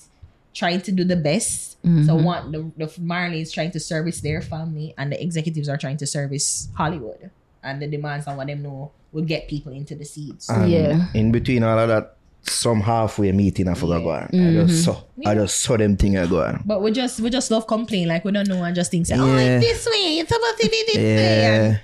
trying 0.52 0.80
to 0.82 0.92
do 0.92 1.04
the 1.04 1.16
best. 1.16 1.80
Mm-hmm. 1.82 2.04
So 2.04 2.16
one 2.16 2.50
the 2.50 2.70
the 2.76 3.00
Marley 3.00 3.40
is 3.40 3.52
trying 3.52 3.70
to 3.72 3.80
service 3.80 4.20
their 4.20 4.42
family 4.42 4.94
and 4.98 5.12
the 5.12 5.22
executives 5.22 5.68
are 5.68 5.76
trying 5.76 5.96
to 5.98 6.06
service 6.06 6.68
Hollywood. 6.74 7.30
And 7.62 7.80
the 7.82 7.86
demands 7.86 8.26
on 8.26 8.36
what 8.36 8.46
them 8.46 8.62
know 8.62 8.90
will 9.12 9.24
get 9.24 9.48
people 9.48 9.72
into 9.72 9.94
the 9.94 10.04
seats. 10.04 10.50
And 10.50 10.70
Yeah. 10.70 11.06
In 11.14 11.30
between 11.30 11.62
all 11.62 11.78
of 11.78 11.88
that 11.88 12.17
some 12.48 12.80
halfway 12.80 13.32
meeting 13.32 13.68
I 13.68 13.74
forgot 13.74 14.02
go 14.02 14.10
on. 14.10 14.22
I 14.22 14.26
just 14.26 14.34
mm-hmm. 14.34 14.68
saw 14.68 15.02
I 15.26 15.34
just 15.34 15.60
saw 15.60 15.76
them 15.76 15.96
thing 15.96 16.16
I 16.18 16.26
go 16.26 16.42
on. 16.42 16.62
But 16.64 16.82
we 16.82 16.90
just 16.90 17.20
we 17.20 17.30
just 17.30 17.50
love 17.50 17.66
complain 17.66 18.08
like 18.08 18.24
we 18.24 18.32
don't 18.32 18.48
know 18.48 18.62
and 18.64 18.74
just 18.74 18.90
think 18.90 19.06
say, 19.06 19.16
oh 19.18 19.26
Yeah. 19.26 19.58
it's 19.58 19.66
this 19.66 19.86
way, 19.86 20.18
it's 20.18 20.28
supposed 20.32 20.60
to 20.60 20.68
be 20.68 20.84
this 20.86 20.96
way. 20.96 21.44
And 21.44 21.80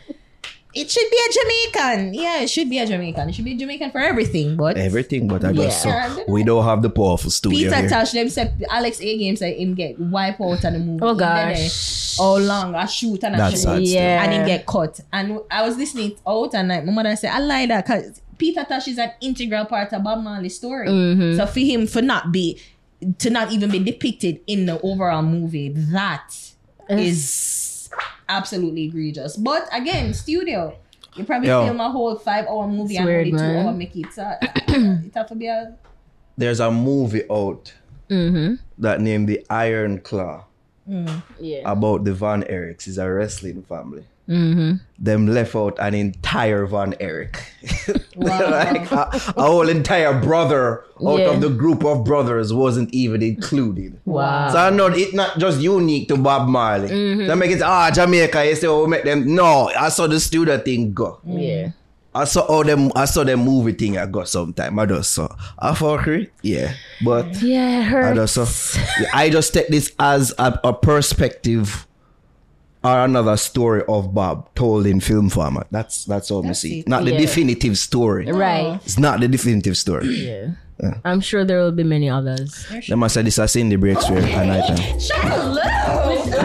it 0.74 0.90
should 0.90 1.08
be 1.08 1.16
a 1.16 1.32
Jamaican. 1.32 2.14
Yeah, 2.14 2.40
it 2.40 2.50
should 2.50 2.68
be 2.68 2.78
a 2.78 2.86
Jamaican. 2.86 3.28
It 3.28 3.34
should 3.34 3.44
be 3.44 3.54
Jamaican 3.54 3.92
for 3.92 4.00
everything. 4.00 4.56
But 4.56 4.76
Everything 4.76 5.28
but 5.28 5.44
I 5.44 5.52
just 5.52 5.86
Yeah. 5.86 6.12
saw 6.14 6.24
we 6.28 6.42
don't 6.42 6.64
have 6.64 6.82
the 6.82 6.90
powerful 6.90 7.30
studio 7.30 7.70
Peter 7.70 7.76
here. 7.76 7.88
Tosh 7.88 8.10
them 8.12 8.28
said 8.28 8.64
Alex 8.68 9.00
A 9.00 9.18
game 9.18 9.36
said 9.36 9.56
him 9.56 9.74
get 9.74 9.98
wipe 10.00 10.40
out 10.40 10.64
and 10.64 10.74
the 10.74 10.80
movie. 10.80 11.00
Oh, 11.02 11.10
Him 11.10 11.18
there, 11.18 11.54
gosh. 11.54 12.16
How 12.18 12.36
long 12.38 12.74
I 12.74 12.86
shoot 12.86 13.22
and 13.22 13.36
I 13.36 13.50
That's 13.50 13.62
shoot. 13.62 13.82
Yeah. 13.82 14.24
and 14.24 14.32
him 14.32 14.46
get 14.46 14.66
cut. 14.66 15.00
And 15.12 15.40
I 15.50 15.62
was 15.66 15.76
listening 15.76 16.12
it 16.12 16.20
out 16.26 16.54
and 16.54 16.68
like 16.68 16.84
my 16.84 16.92
mother 16.92 17.14
said, 17.16 17.30
I 17.32 17.38
like 17.38 17.68
that 17.68 17.86
because 17.86 18.20
Peter 18.38 18.64
Tosh 18.68 18.88
is 18.88 18.98
an 18.98 19.12
integral 19.20 19.64
part 19.66 19.92
of 19.92 20.02
Bob 20.02 20.22
Marley's 20.22 20.56
story. 20.56 20.88
Mm-hmm. 20.88 21.36
So 21.36 21.46
for 21.46 21.60
him 21.60 21.86
for 21.86 22.02
not 22.02 22.32
be 22.32 22.60
to 23.18 23.30
not 23.30 23.52
even 23.52 23.70
be 23.70 23.78
depicted 23.78 24.40
in 24.46 24.66
the 24.66 24.80
overall 24.80 25.22
movie, 25.22 25.68
that 25.70 26.32
is 26.88 27.90
absolutely 28.28 28.84
egregious. 28.84 29.36
But 29.36 29.68
again, 29.72 30.14
studio. 30.14 30.76
You 31.16 31.24
probably 31.24 31.48
Yo. 31.48 31.64
film 31.66 31.78
a 31.80 31.90
whole 31.90 32.16
five 32.18 32.46
hour 32.46 32.66
movie 32.66 32.94
It's 32.94 32.98
and 33.00 33.06
weird, 33.06 33.26
only 33.28 33.38
two 33.38 33.58
hour 33.68 33.72
make 33.72 33.94
it. 33.96 34.12
So 34.12 34.34
it 34.42 35.14
have 35.14 35.28
to 35.28 35.34
be 35.36 35.46
a 35.46 35.76
There's 36.36 36.60
a 36.60 36.70
movie 36.70 37.22
out 37.30 37.72
Mm-hmm. 38.10 38.56
that 38.78 39.00
named 39.00 39.28
The 39.30 39.46
Iron 39.48 39.98
Claw 40.00 40.44
Yeah. 40.86 41.62
about 41.64 42.04
the 42.04 42.12
Von 42.12 42.42
Erichs. 42.42 42.86
It's 42.86 42.98
a 42.98 43.10
wrestling 43.10 43.62
family. 43.62 44.04
Mm-hmm. 44.28 44.76
Them 44.98 45.26
left 45.26 45.54
out 45.54 45.76
an 45.78 45.92
entire 45.94 46.64
Von 46.66 46.94
Erich. 46.98 47.36
like 48.16 48.90
a, 48.90 49.10
a 49.36 49.42
whole 49.42 49.68
entire 49.68 50.18
brother 50.20 50.84
out 51.04 51.18
Yeah. 51.18 51.30
of 51.30 51.40
the 51.40 51.50
group 51.50 51.84
of 51.84 52.04
brothers 52.04 52.52
wasn't 52.52 52.92
even 52.94 53.22
included. 53.22 54.00
Wow. 54.04 54.50
So 54.50 54.58
I 54.58 54.70
know 54.70 54.86
it's 54.86 55.12
not 55.12 55.38
just 55.38 55.60
unique 55.60 56.08
to 56.08 56.16
Bob 56.16 56.48
Marley. 56.48 56.88
Mm-hmm. 56.88 57.26
They 57.26 57.34
make 57.34 57.50
it 57.50 57.62
ah 57.62 57.90
Jamaica. 57.92 58.46
You 58.46 58.56
say 58.56 58.66
oh 58.66 58.84
we 58.84 58.88
make 58.90 59.04
them 59.04 59.34
no. 59.34 59.68
I 59.76 59.88
saw 59.90 60.06
the 60.06 60.18
studio 60.20 60.58
thing 60.58 60.94
go. 60.94 61.20
Yeah. 61.26 61.72
I 62.16 62.24
saw 62.24 62.42
all 62.42 62.62
them. 62.62 62.92
I 62.94 63.06
saw 63.06 63.24
them 63.24 63.40
movie 63.40 63.72
thing 63.72 63.98
I 63.98 64.06
got 64.06 64.28
sometime. 64.28 64.78
I 64.78 64.86
just 64.86 65.12
saw. 65.12 65.28
I 65.58 65.74
fuck 65.74 66.06
it, 66.06 66.32
yeah. 66.42 66.72
But 67.04 67.42
Yeah, 67.42 67.80
it 67.80 67.80
I 67.80 67.82
hurts. 67.82 68.34
just 68.36 68.56
saw. 68.56 68.84
I 69.12 69.28
just 69.30 69.52
take 69.52 69.66
this 69.68 69.92
as 69.98 70.32
a, 70.38 70.60
a 70.62 70.72
perspective 70.72 71.86
or 72.84 73.04
another 73.04 73.36
story 73.36 73.82
of 73.88 74.12
Bob 74.14 74.54
told 74.54 74.86
in 74.86 75.00
film 75.00 75.30
format. 75.30 75.66
That's 75.70 76.04
that's 76.04 76.30
all 76.30 76.44
I 76.44 76.48
That's 76.48 76.60
see. 76.60 76.80
it. 76.80 76.88
Not 76.88 77.04
the 77.04 77.12
Yeah. 77.12 77.18
definitive 77.18 77.78
story. 77.78 78.30
Right. 78.30 78.78
It's 78.84 78.98
not 78.98 79.20
the 79.20 79.28
definitive 79.28 79.76
story. 79.76 80.06
Yeah. 80.08 80.50
I'm 81.04 81.20
sure 81.20 81.44
there 81.44 81.60
will 81.60 81.72
be 81.72 81.84
many 81.84 82.10
others. 82.10 82.66
They 82.88 82.94
must 82.96 83.14
say 83.14 83.22
this 83.22 83.38
is 83.38 83.50
Cindy 83.52 83.76
Breakspeare 83.76 84.22
at 84.22 84.46
night 84.46 84.66
time. 84.68 86.44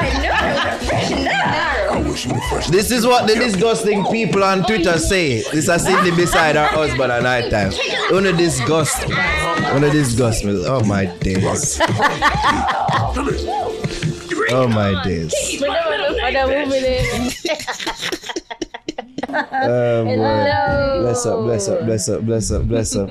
This 2.69 2.91
is 2.91 3.05
what 3.05 3.27
the 3.27 3.35
disgusting 3.35 4.05
people 4.05 4.43
on 4.43 4.63
Twitter 4.63 4.97
say. 4.99 5.41
This 5.51 5.67
is 5.67 5.83
Cindy 5.83 6.11
beside 6.11 6.55
her 6.55 6.65
husband 6.67 7.11
at 7.11 7.23
night 7.23 7.49
time. 7.49 7.73
Only 8.11 8.31
disgust. 8.33 9.03
Only 9.73 9.89
disgust 9.91 10.45
me. 10.45 10.63
Oh 10.65 10.83
my 10.85 11.05
days. 11.19 11.79
Oh 14.51 14.67
my 14.67 15.03
days. 15.03 15.33
Oh 19.31 20.05
boy. 20.05 20.15
Bless 21.01 21.25
up, 21.25 21.39
bless 21.43 21.67
up, 21.67 21.85
bless 21.85 22.09
up, 22.09 22.21
bless 22.25 22.51
up, 22.51 22.63
bless 22.67 22.95
up. 22.95 23.09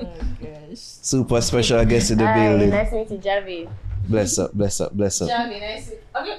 Super 0.74 1.40
special 1.40 1.84
guest 1.84 2.10
in 2.10 2.18
the 2.18 2.24
building. 2.24 2.70
Nice 2.70 2.90
to 2.90 2.96
meet 2.96 3.10
you, 3.10 3.18
Javi. 3.18 3.68
Bless 4.08 4.38
up, 4.38 4.52
bless 4.54 4.80
up, 4.80 4.92
bless 4.94 5.20
up. 5.20 5.28
Okay. 5.30 6.38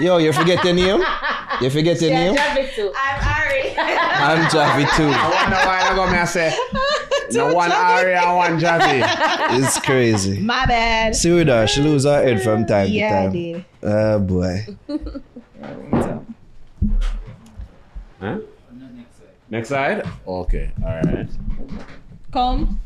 Yo, 0.00 0.18
you 0.18 0.32
forget 0.32 0.62
your 0.64 0.74
name? 0.74 1.02
You 1.60 1.70
forget 1.70 2.00
your 2.00 2.10
name? 2.10 2.34
Javi 2.34 2.74
too. 2.74 2.92
I'm 2.96 3.18
Ari. 3.24 3.74
I'm 3.78 4.44
Javi 4.50 4.96
too. 4.96 5.04
I 5.04 5.30
wonder 5.30 5.56
why 5.56 5.80
I 5.90 5.94
go 5.94 6.10
me 6.10 6.18
I 6.18 6.24
say 6.24 6.52
no 7.32 7.54
one 7.54 7.70
Ari 7.72 8.14
and 8.14 8.36
one 8.36 8.58
Javi. 8.60 9.02
It's 9.60 9.78
crazy. 9.80 10.40
my 10.40 10.66
bad. 10.66 11.14
See 11.14 11.30
with 11.30 11.46
her, 11.48 11.66
she 11.66 11.80
lose 11.80 12.04
her 12.04 12.22
head 12.22 12.42
from 12.42 12.66
time 12.66 12.88
Yeah, 12.90 13.22
to 13.22 13.28
I 13.28 13.32
did. 13.32 13.64
Oh 13.82 14.18
boy. 14.18 14.66
Huh? 18.20 18.38
Next 19.50 19.68
side? 19.68 20.04
Okay, 20.26 20.72
alright. 20.82 21.28
Come. 22.32 22.80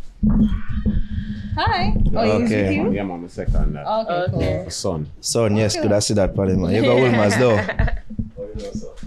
Hi. 1.56 1.92
Oh, 2.14 2.22
you 2.24 2.42
was 2.42 2.52
Okay. 2.52 2.62
with 2.68 2.72
you? 2.76 2.92
Yeah, 2.92 3.02
mama, 3.02 3.28
second 3.28 3.74
that. 3.74 3.86
Okay, 3.86 4.34
Okay. 4.36 4.62
The 4.64 4.70
son. 4.70 5.06
Son, 5.20 5.56
yes, 5.56 5.76
could 5.80 5.92
I 5.92 5.98
see 6.00 6.14
that 6.14 6.34
for 6.34 6.46
him? 6.46 6.64
You 6.70 6.82
got 6.82 6.96
Wolmer's 6.96 7.36
though. 7.36 7.60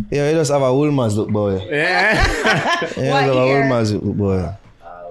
Yeah, 0.09 0.29
you 0.29 0.35
just 0.35 0.51
have 0.51 0.61
a 0.61 0.73
Wolmer's 0.73 1.15
look 1.17 1.29
boy. 1.29 1.65
Yeah. 1.69 2.15
Yeah, 2.97 3.03
you 3.03 3.11
What 3.11 3.23
have 3.23 3.35
a 3.35 3.45
year? 3.45 4.01
Look 4.01 4.15
boy. 4.17 4.49
Ah, 4.83 5.03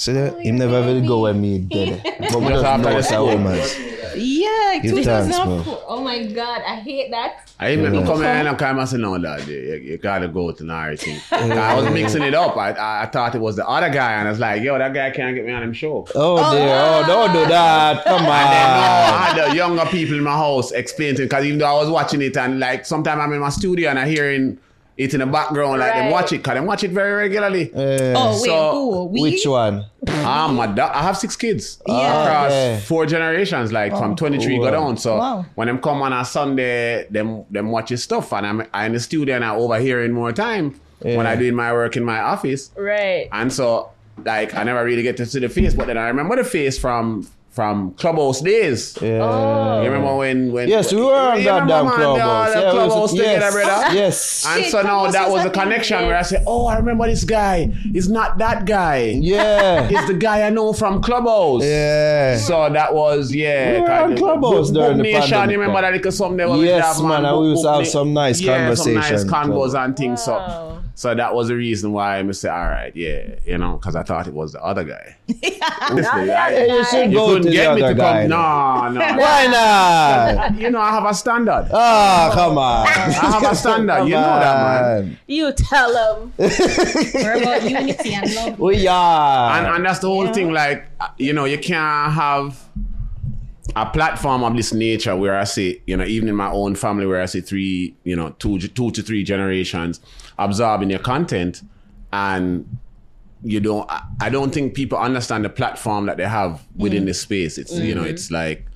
See 0.00 0.12
that? 0.14 0.40
Him 0.40 0.56
never 0.56 0.80
will 0.80 1.06
go 1.06 1.20
with 1.24 1.36
me 1.36 1.58
dead. 1.58 2.00
But 2.20 2.40
we 2.40 2.48
Just 2.48 2.62
just 2.62 2.64
after 2.64 2.84
know 2.84 2.90
the 2.92 2.98
it's 3.00 3.10
a 3.10 3.68
school. 3.68 4.16
Yeah, 4.16 4.78
Give 4.82 4.94
2004. 4.96 5.04
thanks, 5.04 5.64
bro. 5.68 5.82
Oh 5.86 6.00
my 6.02 6.24
god, 6.24 6.62
I 6.66 6.76
hate 6.76 7.10
that. 7.10 7.50
I 7.60 7.72
even 7.74 7.92
Yeah. 7.94 8.06
come 8.06 8.16
here 8.16 8.26
and 8.28 8.48
I 8.48 8.54
come 8.54 8.78
and 8.78 8.88
say, 8.88 8.96
no, 8.96 9.18
dad, 9.18 9.46
you, 9.46 9.56
you 9.58 9.98
gotta 9.98 10.26
go 10.28 10.52
to 10.52 10.64
Nari 10.64 10.96
thing. 10.96 11.20
I 11.32 11.74
was 11.78 11.92
mixing 11.92 12.22
it 12.22 12.32
up. 12.34 12.56
I, 12.56 12.70
I, 12.72 13.02
I 13.02 13.06
thought 13.06 13.34
it 13.34 13.42
was 13.42 13.56
the 13.56 13.68
other 13.68 13.90
guy, 13.90 14.12
and 14.14 14.26
I 14.26 14.30
was 14.30 14.40
like, 14.40 14.62
yo, 14.62 14.78
that 14.78 14.94
guy 14.94 15.10
can't 15.10 15.34
get 15.36 15.44
me 15.44 15.52
on 15.52 15.62
him 15.62 15.74
show. 15.74 16.06
Oh, 16.14 16.38
oh 16.38 16.54
dear, 16.56 16.68
oh 16.68 17.02
ah. 17.04 17.06
don't 17.06 17.32
do 17.34 17.46
that. 17.50 18.04
Come 18.04 18.22
And 18.22 18.26
then 18.26 18.68
no, 18.80 19.16
I 19.16 19.24
had 19.26 19.50
the 19.50 19.54
younger 19.54 19.84
people 19.84 20.16
in 20.16 20.22
my 20.24 20.32
house 20.32 20.72
explain 20.72 21.14
to 21.16 21.22
because 21.24 21.44
even 21.44 21.58
though 21.58 21.66
I 21.66 21.74
was 21.78 21.90
watching 21.90 22.22
it 22.22 22.38
and 22.38 22.58
like 22.58 22.86
sometimes 22.86 23.20
I'm 23.20 23.32
in 23.34 23.40
my 23.40 23.50
studio 23.50 23.90
and 23.90 23.98
I 23.98 24.08
hearing 24.08 24.58
it 25.04 25.14
in 25.14 25.20
the 25.20 25.26
background 25.26 25.80
like 25.80 25.94
them 25.94 26.10
watch 26.10 26.32
it 26.32 26.38
because 26.38 26.54
them 26.54 26.66
watch 26.66 26.84
it 26.84 26.90
very 26.90 27.12
regularly. 27.14 27.70
Eh, 27.74 28.14
Oh 28.16 28.32
wait, 28.32 28.44
So, 28.50 28.70
who? 28.72 29.04
We? 29.06 29.20
which 29.22 29.46
one? 29.46 29.86
Ah, 30.08 30.48
my 30.48 30.66
da- 30.66 30.92
I 30.94 31.02
have 31.02 31.16
six 31.16 31.36
kids 31.36 31.80
Yeah. 31.86 32.22
across 32.22 32.52
Okay. 32.52 32.80
four 32.84 33.06
generations, 33.06 33.72
like 33.72 33.92
from 33.96 34.14
23 34.16 34.58
go 34.58 34.64
Wow. 34.64 34.70
down. 34.70 34.96
So 34.98 35.16
Wow. 35.16 35.44
when 35.54 35.68
them 35.68 35.78
come 35.78 36.02
on 36.02 36.12
a 36.12 36.24
Sunday, 36.24 37.06
them 37.10 37.44
them 37.50 37.70
watch 37.70 37.88
his 37.88 38.02
stuff 38.02 38.32
and 38.32 38.46
I'm 38.46 38.58
I 38.74 38.86
in 38.86 38.92
the 38.92 39.00
studio 39.00 39.36
and 39.36 39.44
I 39.44 39.54
overhearing 39.54 40.12
more 40.12 40.32
time 40.32 40.74
when 41.02 41.26
I 41.26 41.34
doing 41.36 41.54
my 41.54 41.72
work 41.72 41.96
in 41.96 42.04
my 42.04 42.20
office. 42.20 42.70
Right. 42.76 43.28
And 43.32 43.50
so 43.52 43.88
like 44.24 44.54
I 44.54 44.64
never 44.64 44.84
really 44.84 45.02
get 45.02 45.16
to 45.16 45.24
see 45.24 45.40
the 45.40 45.48
face, 45.48 45.72
but 45.72 45.86
then 45.86 45.96
I 45.96 46.08
remember 46.08 46.36
the 46.36 46.44
face 46.44 46.78
from 46.78 47.26
from 47.60 47.92
Clubhouse 47.92 48.40
days. 48.40 48.96
Yeah. 49.02 49.82
You 49.82 49.88
remember 49.90 50.16
when 50.16 50.50
when 50.50 50.66
Yes, 50.66 50.94
we 50.94 51.02
were 51.02 51.12
on 51.12 51.44
that 51.44 51.68
damn 51.68 51.84
man, 51.86 51.94
clubhouse. 51.94 52.54
The, 52.54 52.60
Yeah, 52.60 52.70
the 52.70 52.72
we 52.72 52.78
was- 52.78 52.88
clubhouse 52.88 53.10
together, 53.12 53.40
yes. 53.40 53.52
brother. 53.52 53.94
Yes. 54.00 54.46
And 54.48 54.62
Shit, 54.62 54.70
so 54.72 54.82
now 54.82 55.10
that 55.10 55.24
was 55.26 55.32
was 55.34 55.44
a 55.44 55.48
the 55.48 55.54
connection 55.60 56.06
where 56.06 56.16
I 56.16 56.22
said, 56.22 56.42
"Oh, 56.46 56.64
I 56.72 56.76
remember 56.78 57.06
this 57.06 57.24
guy. 57.24 57.66
He's 57.92 58.08
not 58.08 58.38
that 58.38 58.64
guy. 58.64 59.12
Yeah. 59.20 59.88
It's 59.94 60.06
the 60.06 60.14
guy 60.14 60.46
I 60.46 60.50
know 60.50 60.72
from 60.72 61.02
Clubhouse." 61.02 61.62
Yeah. 61.64 62.38
So 62.38 62.70
that 62.70 62.94
was 62.94 63.34
yeah. 63.34 63.72
We 63.74 63.80
were 63.82 63.86
kind 63.86 64.04
on 64.04 64.12
of- 64.12 64.18
Clubhouse 64.18 64.70
Book- 64.70 64.74
during 64.76 64.96
Book 64.96 65.06
the 65.06 65.12
Nation. 65.12 65.20
pandemic 65.30 65.50
You 65.52 65.60
remember 65.60 65.80
that 65.82 65.92
little 65.92 66.12
something 66.12 66.36
there? 66.38 66.48
where 66.48 66.58
we 66.58 66.64
Yes, 66.66 66.98
man, 67.02 67.26
and 67.26 67.38
we 67.40 67.48
used 67.50 67.62
to 67.64 67.72
have 67.72 67.86
some 67.86 68.14
nice 68.14 68.40
yeah, 68.40 68.72
some 68.74 68.94
nice 68.94 69.10
conversation. 69.24 69.28
convos 69.28 69.74
and 69.84 69.94
things. 69.96 70.24
Wow. 70.26 70.79
So, 70.79 70.79
so 70.94 71.14
that 71.14 71.34
was 71.34 71.48
the 71.48 71.56
reason 71.56 71.92
why 71.92 72.18
I 72.18 72.30
said, 72.32 72.50
"All 72.52 72.66
right, 72.68 72.94
yeah," 72.94 73.36
you 73.46 73.56
know, 73.58 73.76
because 73.76 73.96
I 73.96 74.02
thought 74.02 74.26
it 74.26 74.34
was 74.34 74.52
the 74.52 74.62
other 74.62 74.84
guy. 74.84 75.16
Honestly, 75.88 76.30
I- 76.30 76.64
you 76.66 76.84
should 76.84 77.12
you 77.12 77.18
to 77.18 77.26
couldn't 77.26 77.52
get 77.52 77.74
me 77.74 77.82
other 77.82 77.94
to 77.94 77.98
guy. 78.00 78.28
come. 78.28 78.94
No, 78.94 79.00
no. 79.00 79.16
Why 79.18 79.46
not? 79.46 80.54
You 80.60 80.70
know, 80.70 80.80
I 80.80 80.90
have 80.90 81.04
a 81.06 81.14
standard. 81.14 81.68
Oh, 81.72 82.30
come 82.34 82.58
on. 82.58 82.86
I 82.88 82.90
have 83.40 83.52
a 83.52 83.54
standard. 83.54 84.04
You 84.04 84.14
know 84.14 84.20
that, 84.40 85.04
man. 85.04 85.18
You 85.26 85.52
tell 85.52 85.92
them. 85.92 86.32
We're 86.38 87.36
about 87.42 87.62
unity 87.70 88.14
and 88.14 88.34
love. 88.34 88.58
We 88.58 88.86
are. 88.86 89.58
And, 89.58 89.66
and 89.76 89.84
that's 89.86 90.00
the 90.00 90.08
whole 90.08 90.26
thing. 90.32 90.52
Like, 90.52 90.84
uh, 91.00 91.08
you 91.16 91.32
know, 91.32 91.44
you 91.46 91.58
can't 91.58 92.12
have 92.12 92.62
a 93.76 93.86
platform 93.86 94.42
of 94.42 94.56
this 94.56 94.72
nature 94.72 95.16
where 95.16 95.38
I 95.38 95.44
say, 95.44 95.80
you 95.86 95.96
know, 95.96 96.04
even 96.04 96.28
in 96.28 96.34
my 96.34 96.50
own 96.50 96.74
family, 96.74 97.06
where 97.06 97.22
I 97.22 97.26
say 97.26 97.40
three, 97.40 97.94
you 98.04 98.16
know, 98.16 98.30
two, 98.38 98.58
two 98.58 98.90
to 98.90 99.02
three 99.02 99.22
generations 99.22 100.00
absorbing 100.40 100.90
your 100.90 100.98
content, 101.00 101.62
and 102.12 102.78
you 103.42 103.60
don't. 103.60 103.88
I- 104.20 104.30
don't 104.30 104.52
think 104.52 104.74
people 104.74 104.98
understand 104.98 105.44
the 105.44 105.48
platform 105.48 106.06
that 106.06 106.16
they 106.16 106.26
have 106.28 106.62
within 106.76 107.04
this 107.04 107.20
space. 107.20 107.58
It's 107.58 107.72
you 107.72 107.94
know, 107.94 108.02
mm-hmm. 108.02 108.10
it's 108.10 108.30
like 108.30 108.66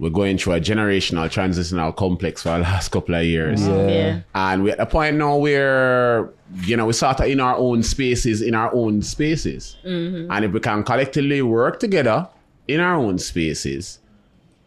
we're 0.00 0.08
going 0.08 0.38
through 0.38 0.54
a 0.54 0.60
generational 0.60 1.30
transitional 1.30 1.92
complex 1.92 2.42
for 2.42 2.48
the 2.48 2.58
last 2.60 2.88
couple 2.88 3.14
of 3.14 3.22
years. 3.22 3.68
Yeah. 3.68 4.20
And 4.34 4.64
we're 4.64 4.72
at 4.72 4.80
a 4.80 4.86
point 4.86 5.16
now 5.16 5.36
where, 5.36 6.30
you 6.62 6.74
know, 6.74 6.86
we're 6.86 6.92
sort 6.92 7.20
of 7.20 7.26
in 7.26 7.38
our 7.38 7.54
own 7.56 7.82
spaces, 7.82 8.40
in 8.40 8.54
our 8.54 8.74
own 8.74 9.02
spaces. 9.02 9.76
Mm-hmm. 9.84 10.32
And 10.32 10.44
if 10.46 10.52
we 10.52 10.60
can 10.60 10.82
collectively 10.84 11.42
work 11.42 11.80
together 11.80 12.26
in 12.66 12.80
our 12.80 12.96
own 12.96 13.18
spaces, 13.18 13.98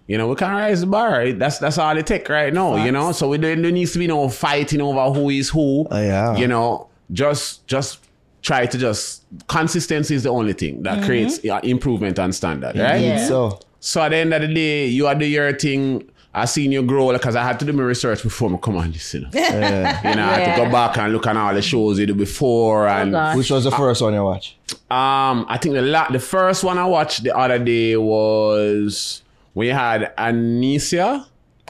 you 0.07 0.17
know, 0.17 0.27
we 0.27 0.35
can 0.35 0.53
raise 0.55 0.81
the 0.81 0.87
bar. 0.87 1.31
That's 1.31 1.59
that's 1.59 1.77
all 1.77 1.97
it 1.97 2.05
take 2.07 2.27
right 2.29 2.53
now, 2.53 2.83
you 2.83 2.91
know? 2.91 3.11
So 3.13 3.29
we 3.29 3.37
don't, 3.37 3.61
there 3.61 3.71
needs 3.71 3.93
to 3.93 3.99
be 3.99 4.07
no 4.07 4.27
fighting 4.29 4.81
over 4.81 5.11
who 5.17 5.29
is 5.29 5.49
who. 5.49 5.87
Oh, 5.89 6.01
yeah. 6.01 6.35
You 6.35 6.47
know, 6.47 6.87
just 7.11 7.65
just 7.67 7.99
try 8.41 8.65
to 8.65 8.77
just 8.77 9.23
consistency 9.47 10.15
is 10.15 10.23
the 10.23 10.29
only 10.29 10.53
thing 10.53 10.83
that 10.83 11.03
creates 11.05 11.39
uh, 11.45 11.59
improvement 11.63 12.19
and 12.19 12.35
standard, 12.35 12.75
right? 12.75 13.01
Yeah. 13.01 13.27
So 13.27 13.59
So 13.79 14.01
at 14.01 14.09
the 14.09 14.17
end 14.17 14.33
of 14.33 14.41
the 14.41 14.53
day, 14.53 14.87
you 14.87 15.07
are 15.07 15.15
do 15.15 15.25
your 15.25 15.53
thing. 15.53 16.09
I 16.35 16.45
seen 16.45 16.71
you 16.71 16.81
grow 16.81 17.13
because 17.13 17.35
I 17.35 17.43
had 17.43 17.59
to 17.59 17.65
do 17.65 17.73
my 17.73 17.83
research 17.83 18.23
before 18.23 18.51
I 18.53 18.57
come 18.57 18.75
on 18.77 18.91
this. 18.91 19.13
You 19.13 19.21
know, 19.21 19.29
you 19.33 19.39
know 19.39 19.49
I 19.51 20.39
had 20.39 20.55
to 20.55 20.65
go 20.65 20.71
back 20.71 20.97
and 20.97 21.13
look 21.13 21.27
at 21.27 21.37
all 21.37 21.53
the 21.53 21.61
shows 21.61 21.99
you 21.99 22.05
did 22.07 22.17
before 22.17 22.87
and 22.87 23.11
gosh. 23.11 23.37
which 23.37 23.51
was 23.51 23.63
the 23.65 23.71
first 23.71 24.01
one 24.01 24.13
you 24.13 24.23
watch? 24.23 24.57
um, 24.89 25.45
I 25.47 25.57
think 25.61 25.75
the 25.75 25.81
la- 25.83 26.09
the 26.09 26.19
first 26.19 26.63
one 26.63 26.77
I 26.77 26.85
watched 26.85 27.23
the 27.23 27.37
other 27.37 27.59
day 27.59 27.95
was 27.97 29.21
we 29.53 29.67
had 29.69 30.15
Anicia. 30.17 31.25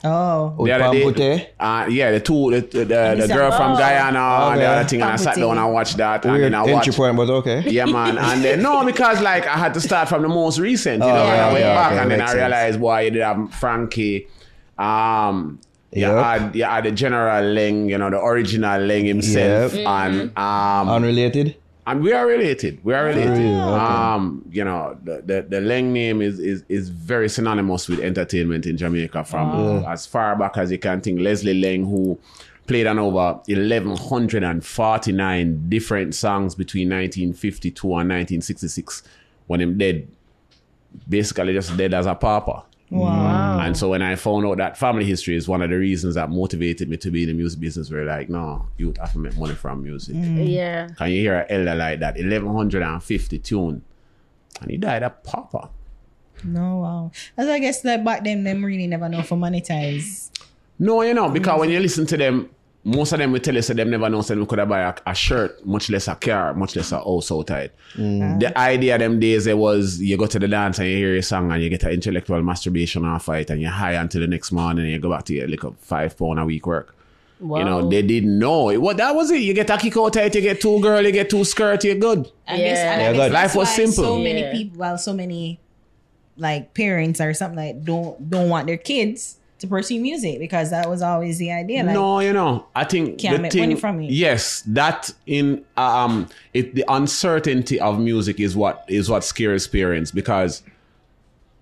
Oh. 0.05 0.65
The 0.65 0.71
other 0.73 1.11
day, 1.13 1.51
uh, 1.57 1.87
yeah, 1.89 2.11
the 2.11 2.19
two, 2.19 2.51
the, 2.51 2.59
the, 2.59 2.79
the, 2.79 2.83
the 2.85 2.93
Anicia. 2.95 3.33
girl 3.33 3.51
from 3.51 3.71
Oh. 3.73 3.77
Guyana 3.77 4.19
and 4.19 4.59
the 4.59 4.65
Okay. 4.65 4.65
other 4.65 4.87
thing, 4.89 5.01
and 5.01 5.11
I 5.11 5.15
sat 5.15 5.37
down 5.37 5.57
and 5.57 5.73
watched 5.73 5.95
that, 5.95 6.25
and 6.25 6.43
then 6.43 6.53
I 6.53 6.59
entry 6.59 6.73
watched. 6.73 6.93
point, 6.97 7.15
but 7.15 7.29
okay. 7.29 7.63
Yeah, 7.69 7.85
man. 7.85 8.17
And 8.17 8.43
then 8.43 8.61
no, 8.61 8.83
because 8.85 9.21
like 9.21 9.47
I 9.47 9.57
had 9.57 9.73
to 9.75 9.79
start 9.81 10.09
from 10.09 10.21
the 10.23 10.27
most 10.27 10.59
recent, 10.59 11.01
you 11.03 11.09
Oh, 11.09 11.13
know, 11.13 11.23
when 11.23 11.35
yeah, 11.35 11.47
I 11.47 11.53
went 11.53 11.65
yeah, 11.65 11.75
back 11.75 11.91
okay, 11.93 12.01
and 12.01 12.11
then 12.11 12.19
makes 12.19 12.31
I 12.31 12.33
sense. 12.33 12.41
realized, 12.41 12.79
boy, 12.81 12.99
you 13.05 13.09
did 13.11 13.21
have 13.21 13.53
Frankie. 13.53 14.27
Um, 14.77 15.59
you 15.93 16.01
Yep. 16.01 16.23
had 16.23 16.55
you 16.55 16.63
had 16.65 16.83
the 16.83 16.91
General 16.91 17.43
Laing, 17.53 17.87
you 17.89 17.97
know, 17.97 18.09
the 18.09 18.21
original 18.21 18.81
Laing 18.81 19.05
himself, 19.05 19.73
Yep. 19.73 19.87
and 19.87 20.37
um, 20.37 20.89
Unrelated? 20.89 21.55
And 21.85 22.01
we 22.01 22.13
are 22.13 22.25
related. 22.25 22.79
We 22.83 22.93
are 22.93 23.05
related. 23.05 23.31
Really? 23.31 23.55
Okay. 23.55 23.61
Um, 23.61 24.45
you 24.49 24.63
know, 24.63 24.97
the, 25.03 25.21
the 25.25 25.45
the 25.49 25.61
Laing 25.61 25.91
name 25.91 26.21
is 26.21 26.39
is 26.39 26.63
is 26.69 26.87
very 26.89 27.27
synonymous 27.27 27.89
with 27.89 27.99
entertainment 27.99 28.65
in 28.65 28.77
Jamaica 28.77 29.25
from 29.25 29.83
as 29.85 30.05
far 30.05 30.35
back 30.37 30.57
as 30.57 30.71
you 30.71 30.77
can 30.77 31.01
think. 31.01 31.19
Leslie 31.19 31.53
Laing, 31.53 31.83
who 31.85 32.17
played 32.67 32.87
on 32.87 32.99
over 32.99 33.37
eleven 33.49 33.97
hundred 33.97 34.43
and 34.43 34.65
forty 34.65 35.11
nine 35.11 35.67
different 35.67 36.15
songs 36.15 36.55
between 36.55 36.87
nineteen 36.87 37.33
fifty 37.33 37.69
two 37.69 37.93
and 37.95 38.07
nineteen 38.07 38.41
sixty 38.41 38.69
six, 38.69 39.03
when 39.47 39.59
him 39.59 39.77
dead, 39.77 40.07
basically 41.09 41.51
just 41.53 41.75
dead 41.75 41.93
as 41.93 42.05
a 42.05 42.15
papa. 42.15 42.63
Wow. 42.93 43.59
And 43.59 43.75
so 43.75 43.89
when 43.89 44.01
I 44.01 44.15
found 44.15 44.45
out 44.45 44.57
that 44.57 44.77
family 44.77 45.05
history 45.05 45.35
is 45.35 45.47
one 45.47 45.61
of 45.61 45.69
the 45.69 45.77
reasons 45.77 46.15
that 46.15 46.29
motivated 46.29 46.89
me 46.89 46.97
to 46.97 47.11
be 47.11 47.23
in 47.23 47.29
the 47.29 47.33
music 47.33 47.59
business, 47.59 47.89
we're 47.89 48.05
like, 48.05 48.29
no, 48.29 48.67
you 48.77 48.93
have 48.99 49.11
to 49.13 49.19
make 49.19 49.37
money 49.37 49.55
from 49.55 49.83
music. 49.83 50.15
Mm. 50.15 50.49
Yeah. 50.49 50.87
Can 50.89 51.09
you 51.09 51.21
hear 51.21 51.39
an 51.39 51.45
elder 51.49 51.75
like 51.75 51.99
that? 51.99 52.15
1150 52.15 53.39
tune. 53.39 53.83
And 54.61 54.71
he 54.71 54.77
died 54.77 55.03
a 55.03 55.09
pauper. 55.09 55.69
No, 56.43 56.77
wow. 56.77 57.11
That's 57.35 57.49
I 57.49 57.59
guess 57.59 57.81
that 57.81 58.03
back 58.03 58.23
then 58.23 58.43
them 58.43 58.63
really 58.63 58.87
never 58.87 59.09
know 59.09 59.23
for 59.23 59.35
monetize. 59.35 60.29
No, 60.79 61.01
you 61.01 61.13
know, 61.13 61.29
because 61.29 61.59
when 61.59 61.69
you 61.69 61.79
listen 61.79 62.05
to 62.07 62.17
them, 62.17 62.49
most 62.85 63.13
of 63.13 63.19
them 63.19 63.31
will 63.31 63.39
tell 63.39 63.55
you 63.55 63.61
so 63.61 63.73
them 63.73 63.89
never 63.89 64.09
know 64.09 64.21
so 64.21 64.35
them 64.35 64.45
could 64.45 64.59
have 64.59 64.67
buy 64.67 64.81
a, 64.81 64.93
a 65.07 65.15
shirt, 65.15 65.65
much 65.65 65.89
less 65.89 66.07
a 66.09 66.15
car, 66.15 66.53
much 66.53 66.75
less 66.75 66.91
a 66.91 66.97
house 66.97 67.31
outside. 67.31 67.71
Mm. 67.95 68.39
The 68.41 68.57
idea 68.57 68.97
them 68.97 69.19
days 69.19 69.47
it 69.47 69.57
was 69.57 70.01
you 70.01 70.17
go 70.17 70.25
to 70.25 70.37
the 70.37 70.47
dance 70.49 70.79
and 70.79 70.89
you 70.89 70.97
hear 70.97 71.15
a 71.15 71.21
song 71.23 71.51
and 71.51 71.63
you 71.63 71.69
get 71.69 71.83
an 71.83 71.91
intellectual 71.91 72.41
masturbation 72.43 73.05
or 73.05 73.19
fight 73.19 73.49
and 73.51 73.61
you're 73.61 73.71
high 73.71 73.93
until 73.93 74.19
the 74.21 74.27
next 74.27 74.51
morning 74.51 74.83
and 74.83 74.93
you 74.93 74.99
go 74.99 75.09
back 75.09 75.23
to 75.25 75.33
your 75.33 75.47
little 75.47 75.75
five 75.79 76.17
pound 76.17 76.39
a 76.39 76.45
week 76.45 76.67
work. 76.67 76.93
Wow. 77.39 77.59
You 77.59 77.65
know, 77.65 77.89
they 77.89 78.01
didn't 78.01 78.37
know. 78.37 78.69
It, 78.69 78.77
what 78.81 78.97
that 78.97 79.15
was 79.15 79.31
it. 79.31 79.39
You 79.41 79.53
get 79.53 79.69
a 79.69 79.77
kick 79.77 79.95
out 79.97 80.15
it, 80.17 80.35
you 80.35 80.41
get 80.41 80.59
two 80.61 80.79
girl, 80.81 81.01
you 81.05 81.11
get 81.11 81.29
two 81.29 81.43
skirt, 81.45 81.83
you're 81.85 81.95
good. 81.95 82.29
I 82.47 82.55
Yeah. 82.55 82.57
guess, 82.57 82.79
and 82.79 83.01
Yeah, 83.01 83.11
good. 83.13 83.31
that's 83.31 83.33
Life 83.33 83.55
was 83.55 83.69
simple. 83.69 84.03
So 84.03 84.17
Yeah. 84.17 84.33
many 84.33 84.57
people, 84.57 84.79
well, 84.79 84.97
so 84.97 85.13
many 85.13 85.59
like 86.37 86.73
parents 86.73 87.21
or 87.21 87.33
something 87.33 87.57
like 87.57 87.83
don't 87.85 88.29
don't 88.29 88.49
want 88.49 88.65
their 88.67 88.77
kids 88.77 89.37
to 89.63 89.67
pursue 89.67 89.99
music 89.99 90.39
because 90.39 90.69
that 90.71 90.89
was 90.89 91.01
always 91.01 91.37
the 91.37 91.51
idea. 91.51 91.83
Like, 91.83 91.93
no, 91.93 92.19
you 92.19 92.33
know, 92.33 92.67
I 92.75 92.83
think 92.83 93.17
Can't 93.17 93.37
the 93.37 93.41
make 93.43 93.51
thing, 93.53 93.61
money 93.61 93.75
from 93.75 94.01
it. 94.01 94.11
Yes, 94.11 94.61
that 94.67 95.11
in 95.25 95.63
um, 95.77 96.27
it 96.53 96.75
the 96.75 96.83
uncertainty 96.89 97.79
of 97.79 97.97
music 97.97 98.41
is 98.41 98.55
what 98.55 98.83
is 98.89 99.09
what 99.09 99.23
scares 99.23 99.65
parents 99.65 100.11
because 100.11 100.63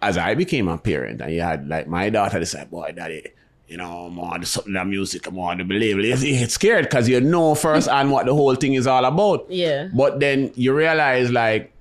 as 0.02 0.18
I 0.18 0.34
became 0.34 0.68
a 0.68 0.80
parent 0.80 1.22
and 1.22 1.32
you 1.32 1.42
had 1.42 1.68
like 1.68 1.88
my 1.88 2.10
daughter, 2.10 2.40
they 2.40 2.46
said, 2.46 2.70
"Boy, 2.72 2.92
daddy." 2.96 3.28
You 3.68 3.78
know, 3.78 4.08
I'm 4.08 4.20
on 4.20 4.44
something 4.44 4.74
that 4.74 4.86
music, 4.86 5.28
I'm 5.28 5.40
on 5.40 5.60
the 5.60 5.64
believe. 5.64 5.98
You 5.98 6.40
get 6.40 6.52
scared 6.52 6.86
because 6.86 7.08
you 7.08 7.22
know 7.22 7.56
first 7.56 7.88
and 7.88 8.12
what 8.12 8.26
the 8.26 8.34
whole 8.34 8.56
thing 8.56 8.74
is 8.74 8.86
all 8.86 9.06
about. 9.06 9.46
Yeah. 9.50 9.88
But 9.94 10.20
then 10.20 10.52
you 10.56 10.74
realize, 10.74 11.32
like, 11.32 11.72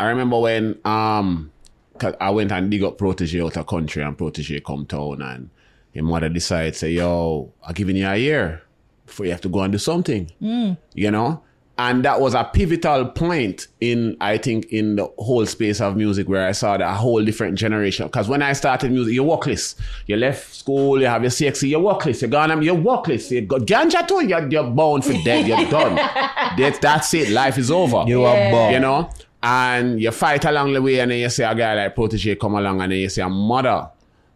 I 0.00 0.06
remember 0.06 0.40
when 0.40 0.80
um, 0.84 1.52
'cause 1.98 2.14
I 2.20 2.30
went 2.30 2.52
and 2.52 2.70
dig 2.70 2.82
up 2.82 2.98
Protoje 2.98 3.44
out 3.44 3.56
of 3.56 3.66
country 3.66 4.02
and 4.02 4.16
Protoje 4.16 4.62
come 4.64 4.86
town 4.86 5.22
and 5.22 5.50
his 5.92 6.02
mother 6.02 6.28
decided, 6.28 6.76
say, 6.76 6.90
yo, 6.92 7.52
I'm 7.66 7.72
giving 7.74 7.96
you 7.96 8.06
a 8.06 8.16
year 8.16 8.62
before 9.06 9.26
you 9.26 9.32
have 9.32 9.40
to 9.42 9.48
go 9.48 9.60
and 9.62 9.72
do 9.72 9.78
something. 9.78 10.30
Mm. 10.42 10.76
You 10.94 11.10
know? 11.10 11.42
And 11.78 12.06
that 12.06 12.22
was 12.22 12.32
a 12.34 12.42
pivotal 12.42 13.04
point 13.04 13.66
in, 13.82 14.16
I 14.18 14.38
think, 14.38 14.64
in 14.72 14.96
the 14.96 15.06
whole 15.18 15.44
space 15.44 15.78
of 15.82 15.94
music 15.94 16.26
where 16.26 16.46
I 16.46 16.52
saw 16.52 16.78
that 16.78 16.88
a 16.90 16.94
whole 16.94 17.22
different 17.22 17.58
generation. 17.58 18.06
Because 18.06 18.28
when 18.30 18.40
I 18.40 18.54
started 18.54 18.90
music, 18.92 19.12
you're 19.12 19.24
workless. 19.24 19.74
You 20.06 20.16
left 20.16 20.54
school, 20.54 20.98
you 20.98 21.06
have 21.06 21.22
your 21.22 21.30
CXC, 21.30 21.68
you're 21.68 21.80
workless. 21.80 22.22
You're 22.22 22.30
gone, 22.30 22.62
you're 22.62 22.74
workless. 22.74 23.30
You 23.30 23.42
got 23.42 23.62
ganja 23.62 24.08
too, 24.08 24.26
you're, 24.26 24.48
you're 24.48 24.70
bound 24.70 25.04
for 25.04 25.12
dead. 25.22 25.46
You're 25.46 25.68
done. 25.70 25.96
That, 26.56 26.78
that's 26.80 27.12
it. 27.12 27.28
Life 27.28 27.58
is 27.58 27.70
over 27.70 28.04
You 28.06 28.22
are 28.24 28.50
born. 28.50 28.72
you 28.72 28.80
know, 28.80 29.10
and 29.46 30.00
you 30.02 30.10
fight 30.10 30.44
along 30.44 30.72
the 30.72 30.82
way, 30.82 30.98
and 30.98 31.12
then 31.12 31.20
you 31.20 31.30
see 31.30 31.44
a 31.44 31.54
guy 31.54 31.74
like 31.74 31.94
Protoje 31.94 32.38
come 32.38 32.56
along, 32.56 32.80
and 32.80 32.90
then 32.90 32.98
you 32.98 33.08
see 33.08 33.20
a 33.20 33.28
mother 33.28 33.88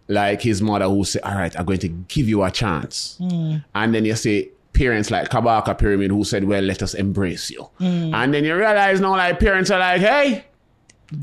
like 0.06 0.40
his 0.42 0.62
mother 0.62 0.86
who 0.88 1.04
say, 1.04 1.18
"All 1.20 1.34
right, 1.34 1.54
I'm 1.58 1.64
going 1.64 1.80
to 1.80 1.88
give 1.88 2.28
you 2.28 2.44
a 2.44 2.50
chance," 2.50 3.16
hmm. 3.18 3.56
and 3.74 3.92
then 3.92 4.04
you 4.04 4.14
see 4.14 4.50
parents 4.72 5.10
like 5.10 5.28
Kabaka 5.28 5.76
Pyramid 5.76 6.12
who 6.12 6.22
said, 6.22 6.44
"Well, 6.44 6.62
let 6.62 6.80
us 6.80 6.94
embrace 6.94 7.50
you," 7.50 7.64
hmm. 7.78 8.14
and 8.14 8.32
then 8.32 8.44
you 8.44 8.54
realize 8.54 9.00
now, 9.00 9.16
like 9.16 9.40
parents 9.40 9.70
are 9.70 9.80
like, 9.80 10.00
"Hey." 10.00 10.44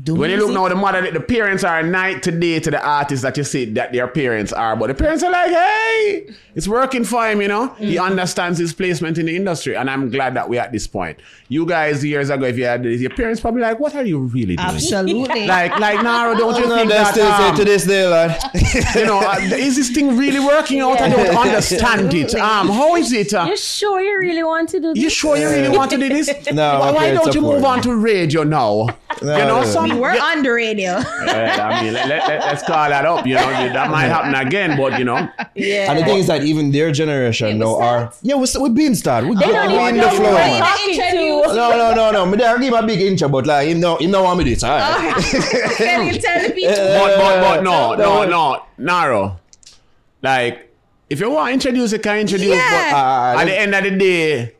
Do 0.04 0.14
When 0.14 0.30
you 0.30 0.36
look 0.36 0.48
music. 0.48 0.62
now, 0.62 0.68
the 0.68 0.74
mother, 0.74 1.10
the 1.10 1.20
parents 1.20 1.64
are 1.64 1.82
night 1.82 2.22
to 2.24 2.30
day 2.30 2.60
to 2.60 2.70
the 2.70 2.82
artists 2.86 3.22
that 3.22 3.36
you 3.36 3.44
see 3.44 3.64
that 3.72 3.92
their 3.92 4.06
parents 4.06 4.52
are, 4.52 4.76
but 4.76 4.88
the 4.88 4.94
parents 4.94 5.22
are 5.22 5.30
like, 5.32 5.50
hey, 5.50 6.30
it's 6.54 6.68
working 6.68 7.04
for 7.04 7.26
him, 7.28 7.40
you 7.40 7.48
know? 7.48 7.68
He 7.74 7.98
understands 7.98 8.58
his 8.58 8.72
placement 8.74 9.16
in 9.16 9.26
the 9.26 9.34
industry, 9.36 9.76
and 9.76 9.88
I'm 9.88 10.10
glad 10.10 10.34
that 10.34 10.48
we're 10.48 10.60
at 10.60 10.72
this 10.72 10.86
point. 10.86 11.18
You 11.48 11.64
guys, 11.64 12.04
years 12.04 12.28
ago, 12.28 12.44
if 12.46 12.58
you 12.58 12.64
had 12.64 12.82
this, 12.82 13.00
your 13.00 13.10
parents 13.10 13.40
probably 13.40 13.62
like, 13.62 13.80
what 13.80 13.94
are 13.94 14.04
you 14.04 14.18
really 14.18 14.56
doing? 14.56 14.68
Absolutely. 14.68 15.46
Like, 15.58 15.78
like, 15.78 16.02
Naro, 16.02 16.36
don't 16.36 16.56
you 16.60 16.68
No, 16.68 16.76
think 16.76 16.90
that, 16.90 17.12
still 17.14 17.30
say 17.38 17.48
um, 17.48 17.56
to 17.56 17.64
this 17.64 17.84
day, 17.86 18.06
lad. 18.06 18.38
you 18.94 19.06
know, 19.06 19.20
uh, 19.20 19.36
is 19.40 19.76
this 19.76 19.90
thing 19.90 20.16
really 20.18 20.40
working 20.40 20.80
out? 20.80 21.00
I 21.00 21.08
don't 21.08 21.34
understand 21.36 22.12
it. 22.12 22.34
Um, 22.34 22.68
how 22.68 22.94
is 22.96 23.12
it? 23.12 23.32
Uh, 23.32 23.46
You 23.48 23.56
sure 23.56 24.00
you 24.00 24.18
really 24.18 24.42
want 24.42 24.68
to 24.70 24.80
do 24.80 24.92
this? 24.92 25.02
you 25.02 25.08
sure 25.08 25.36
you 25.38 25.48
really 25.48 25.74
want 25.74 25.90
to 25.92 25.96
do 25.96 26.08
this? 26.08 26.28
No, 26.52 26.80
why, 26.80 26.92
why 26.92 27.14
don't 27.14 27.34
you 27.34 27.40
move 27.40 27.64
on 27.64 27.80
to 27.82 27.94
radio 27.94 28.42
now? 28.42 28.88
No, 29.22 29.36
you 29.38 29.44
know, 29.44 29.60
no. 29.62 29.64
Some 29.86 29.98
We're 29.98 30.14
yeah. 30.14 30.22
on 30.24 30.42
the 30.42 30.50
radio. 30.50 30.92
Right, 30.94 31.58
I 31.58 31.82
mean, 31.82 31.92
let, 31.92 32.08
let, 32.08 32.42
us 32.42 32.62
call 32.62 32.88
that 32.88 33.04
up. 33.04 33.26
You 33.26 33.34
know, 33.34 33.50
that 33.50 33.90
might 33.90 34.06
happen 34.06 34.34
again, 34.34 34.76
but 34.76 34.98
you 34.98 35.04
know, 35.04 35.28
Yeah. 35.54 35.90
And 35.90 35.98
the 35.98 36.04
thing 36.04 36.18
is 36.18 36.26
that 36.26 36.42
even 36.42 36.70
their 36.70 36.90
generation 36.92 37.58
now 37.58 37.76
are 37.76 38.12
yeah, 38.22 38.34
we're, 38.34 38.46
we're 38.58 38.70
being 38.70 38.94
started. 38.94 39.28
We're, 39.28 39.36
They 39.36 39.46
good. 39.46 39.52
don't 39.52 39.72
we're 39.72 39.88
even 39.88 39.94
in 39.94 39.96
the 39.96 40.02
know 40.02 40.16
flow, 40.16 40.28
who 40.30 40.34
they're 40.34 41.14
man. 41.14 41.56
No, 41.56 41.70
no, 41.76 41.94
no, 41.94 42.10
no. 42.10 42.26
Me 42.26 42.36
there 42.36 42.58
give 42.58 42.72
him 42.72 42.84
a 42.84 42.86
big 42.86 43.00
intro, 43.00 43.28
but 43.28 43.46
like 43.46 43.68
him 43.68 43.80
no, 43.80 43.96
him 43.96 44.10
no 44.10 44.22
want 44.22 44.38
me 44.38 44.44
this. 44.44 44.64
Alright. 44.64 45.14
Can 45.76 46.06
you 46.06 46.20
tell 46.20 46.42
the 46.42 46.52
people? 46.54 46.74
but 46.74 47.16
but 47.16 47.40
but 47.40 47.62
no, 47.62 47.94
no, 47.94 48.24
no, 48.24 48.62
Naro. 48.78 49.38
Like, 50.22 50.74
if 51.08 51.20
you 51.20 51.30
want 51.30 51.48
to 51.48 51.52
introduce, 51.54 51.92
you 51.92 51.98
can 52.00 52.18
introduce. 52.18 52.48
Yeah. 52.48 52.90
But 52.90 52.96
Uh, 52.98 53.40
at 53.40 53.44
the 53.44 53.58
end 53.60 53.74
of 53.74 53.84
the 53.84 53.90
day, 53.96 54.54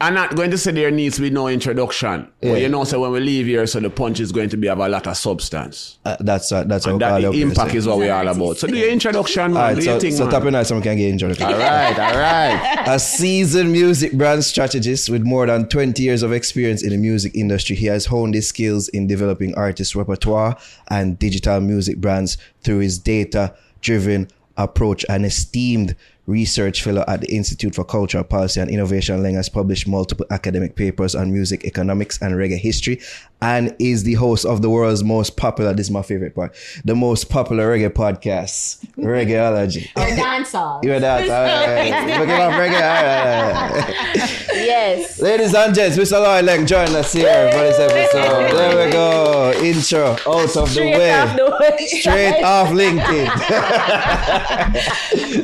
I'm 0.00 0.14
not 0.14 0.36
going 0.36 0.50
to 0.50 0.58
say 0.58 0.72
there 0.72 0.90
needs 0.90 1.16
to 1.16 1.22
be 1.22 1.30
no 1.30 1.48
introduction. 1.48 2.30
Yeah. 2.40 2.52
But 2.52 2.60
you 2.60 2.68
know, 2.68 2.84
so 2.84 3.00
when 3.00 3.12
we 3.12 3.20
leave 3.20 3.46
here, 3.46 3.66
so 3.66 3.80
the 3.80 3.90
punch 3.90 4.20
is 4.20 4.32
going 4.32 4.48
to 4.50 4.56
be 4.56 4.68
of 4.68 4.78
a 4.78 4.88
lot 4.88 5.06
of 5.06 5.16
substance. 5.16 5.98
Uh, 6.04 6.16
that's 6.20 6.52
uh, 6.52 6.64
that's 6.64 6.86
And 6.86 7.00
that 7.00 7.20
the 7.20 7.30
impact 7.32 7.74
is 7.74 7.86
what 7.86 7.98
we're 7.98 8.12
all 8.12 8.28
about. 8.28 8.58
So 8.58 8.66
do 8.66 8.76
your 8.76 8.90
introduction, 8.90 9.52
man. 9.52 9.62
Alright, 9.62 9.76
do 9.76 9.82
so, 9.82 9.90
your 9.92 10.00
thing, 10.00 10.12
so 10.12 10.24
man. 10.24 10.32
tap 10.32 10.44
in 10.44 10.64
so 10.64 10.76
we 10.76 10.82
can 10.82 10.96
get 10.96 11.08
intro. 11.08 11.28
all 11.28 11.58
right, 11.58 11.98
all 11.98 12.16
right. 12.18 12.84
A 12.86 12.98
seasoned 12.98 13.72
music 13.72 14.12
brand 14.12 14.44
strategist 14.44 15.08
with 15.10 15.22
more 15.22 15.46
than 15.46 15.68
20 15.68 16.02
years 16.02 16.22
of 16.22 16.32
experience 16.32 16.82
in 16.82 16.90
the 16.90 16.98
music 16.98 17.34
industry, 17.34 17.76
he 17.76 17.86
has 17.86 18.06
honed 18.06 18.34
his 18.34 18.48
skills 18.48 18.88
in 18.88 19.06
developing 19.06 19.54
artist 19.54 19.94
repertoire 19.94 20.56
and 20.88 21.18
digital 21.18 21.60
music 21.60 21.98
brands 21.98 22.36
through 22.62 22.78
his 22.78 22.98
data 22.98 23.54
driven 23.80 24.28
approach. 24.56 25.04
An 25.08 25.24
esteemed 25.24 25.96
research 26.26 26.82
fellow 26.82 27.04
at 27.06 27.20
the 27.20 27.34
Institute 27.34 27.74
for 27.74 27.84
Cultural 27.84 28.24
Policy 28.24 28.60
and 28.60 28.70
Innovation, 28.70 29.22
Laing 29.22 29.34
has 29.36 29.48
published 29.48 29.86
multiple 29.86 30.26
academic 30.30 30.74
papers 30.74 31.14
on 31.14 31.32
music 31.32 31.64
economics 31.64 32.20
and 32.22 32.34
reggae 32.34 32.58
history 32.58 33.00
and 33.42 33.76
is 33.78 34.04
the 34.04 34.14
host 34.14 34.46
of 34.46 34.62
the 34.62 34.70
world's 34.70 35.04
most 35.04 35.36
popular, 35.36 35.74
this 35.74 35.86
is 35.86 35.90
my 35.90 36.00
favorite 36.00 36.34
part, 36.34 36.54
the 36.84 36.94
most 36.94 37.28
popular 37.28 37.76
reggae 37.76 37.90
podcast, 37.90 38.86
Reggaeology. 38.96 39.90
Oh, 39.96 40.00
dancehall. 40.00 40.82
You 40.84 40.90
heard 40.90 41.02
that? 41.02 41.22
All 41.28 41.44
right. 41.74 42.18
Look 42.18 42.28
at 42.28 42.52
reggae. 42.60 42.74
All 42.74 43.74
right. 43.74 44.54
Yes. 44.54 45.20
Ladies 45.20 45.54
and 45.54 45.74
gents, 45.74 45.96
Mr. 45.96 46.20
Lloyd 46.22 46.44
Laing 46.44 46.66
join 46.66 46.88
us 46.94 47.12
here 47.12 47.50
for 47.52 47.58
this 47.58 47.78
episode. 47.78 48.56
There 48.56 48.86
we 48.86 48.92
go. 48.92 49.52
Intro 49.62 50.12
out 50.12 50.56
of 50.56 50.74
the 50.74 50.80
way. 50.80 51.12
off 51.12 51.36
the 51.36 51.56
way. 51.60 51.86
Straight 51.86 52.42
off 52.42 52.68
LinkedIn. 52.68 53.28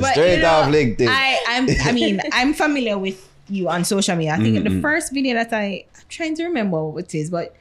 Straight 0.12 0.37
you 0.37 0.43
know, 0.43 0.49
off 0.49 0.69
LinkedIn. 0.70 1.08
I, 1.08 1.38
I'm, 1.48 1.68
I 1.84 1.92
mean, 1.92 2.20
I'm 2.32 2.54
familiar 2.54 2.98
with 2.98 3.26
you 3.48 3.68
on 3.68 3.84
social 3.84 4.16
media. 4.16 4.34
I 4.34 4.36
think 4.38 4.56
Mm-hmm. 4.56 4.76
the 4.76 4.80
first 4.80 5.12
video 5.12 5.34
that 5.34 5.52
I 5.52 5.84
I'm 5.96 6.04
trying 6.08 6.36
to 6.36 6.44
remember 6.44 6.84
what 6.84 7.04
it 7.04 7.14
is, 7.14 7.30
but 7.30 7.54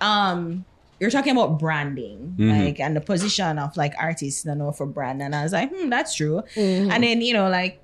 um 0.00 0.64
you're 0.98 1.10
talking 1.10 1.32
about 1.32 1.58
branding, 1.58 2.34
Mm-hmm. 2.38 2.64
like 2.64 2.80
and 2.80 2.96
the 2.96 3.00
position 3.00 3.58
of 3.58 3.76
like 3.76 3.92
artists, 3.98 4.44
you 4.46 4.54
know, 4.54 4.72
for 4.72 4.86
brand. 4.86 5.20
And 5.22 5.34
I 5.34 5.42
was 5.42 5.52
like, 5.52 5.70
hmm, 5.74 5.90
that's 5.90 6.14
true. 6.14 6.42
And 6.56 7.02
then, 7.02 7.20
you 7.20 7.34
know, 7.34 7.48
like 7.50 7.82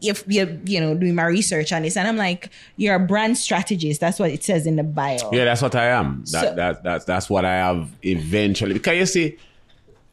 if 0.00 0.22
you're, 0.28 0.48
you 0.64 0.80
know 0.80 0.94
doing 0.94 1.16
my 1.16 1.24
research 1.24 1.72
on 1.72 1.82
this, 1.82 1.96
and 1.96 2.06
I'm 2.06 2.16
like, 2.16 2.50
you're 2.76 2.94
a 2.94 3.00
brand 3.00 3.36
strategist. 3.36 4.00
That's 4.00 4.18
what 4.20 4.30
it 4.30 4.44
says 4.44 4.64
in 4.66 4.76
the 4.76 4.84
bio. 4.84 5.28
Yeah, 5.32 5.44
that's 5.46 5.60
what 5.62 5.74
I 5.74 5.86
am. 5.86 6.20
That, 6.30 6.44
So- 6.50 6.54
that, 6.54 6.82
that's, 6.84 7.04
that's 7.04 7.28
what 7.28 7.44
I 7.44 7.54
have 7.54 7.90
eventually. 8.04 8.74
Because 8.74 8.96
you 8.96 9.06
see, 9.06 9.38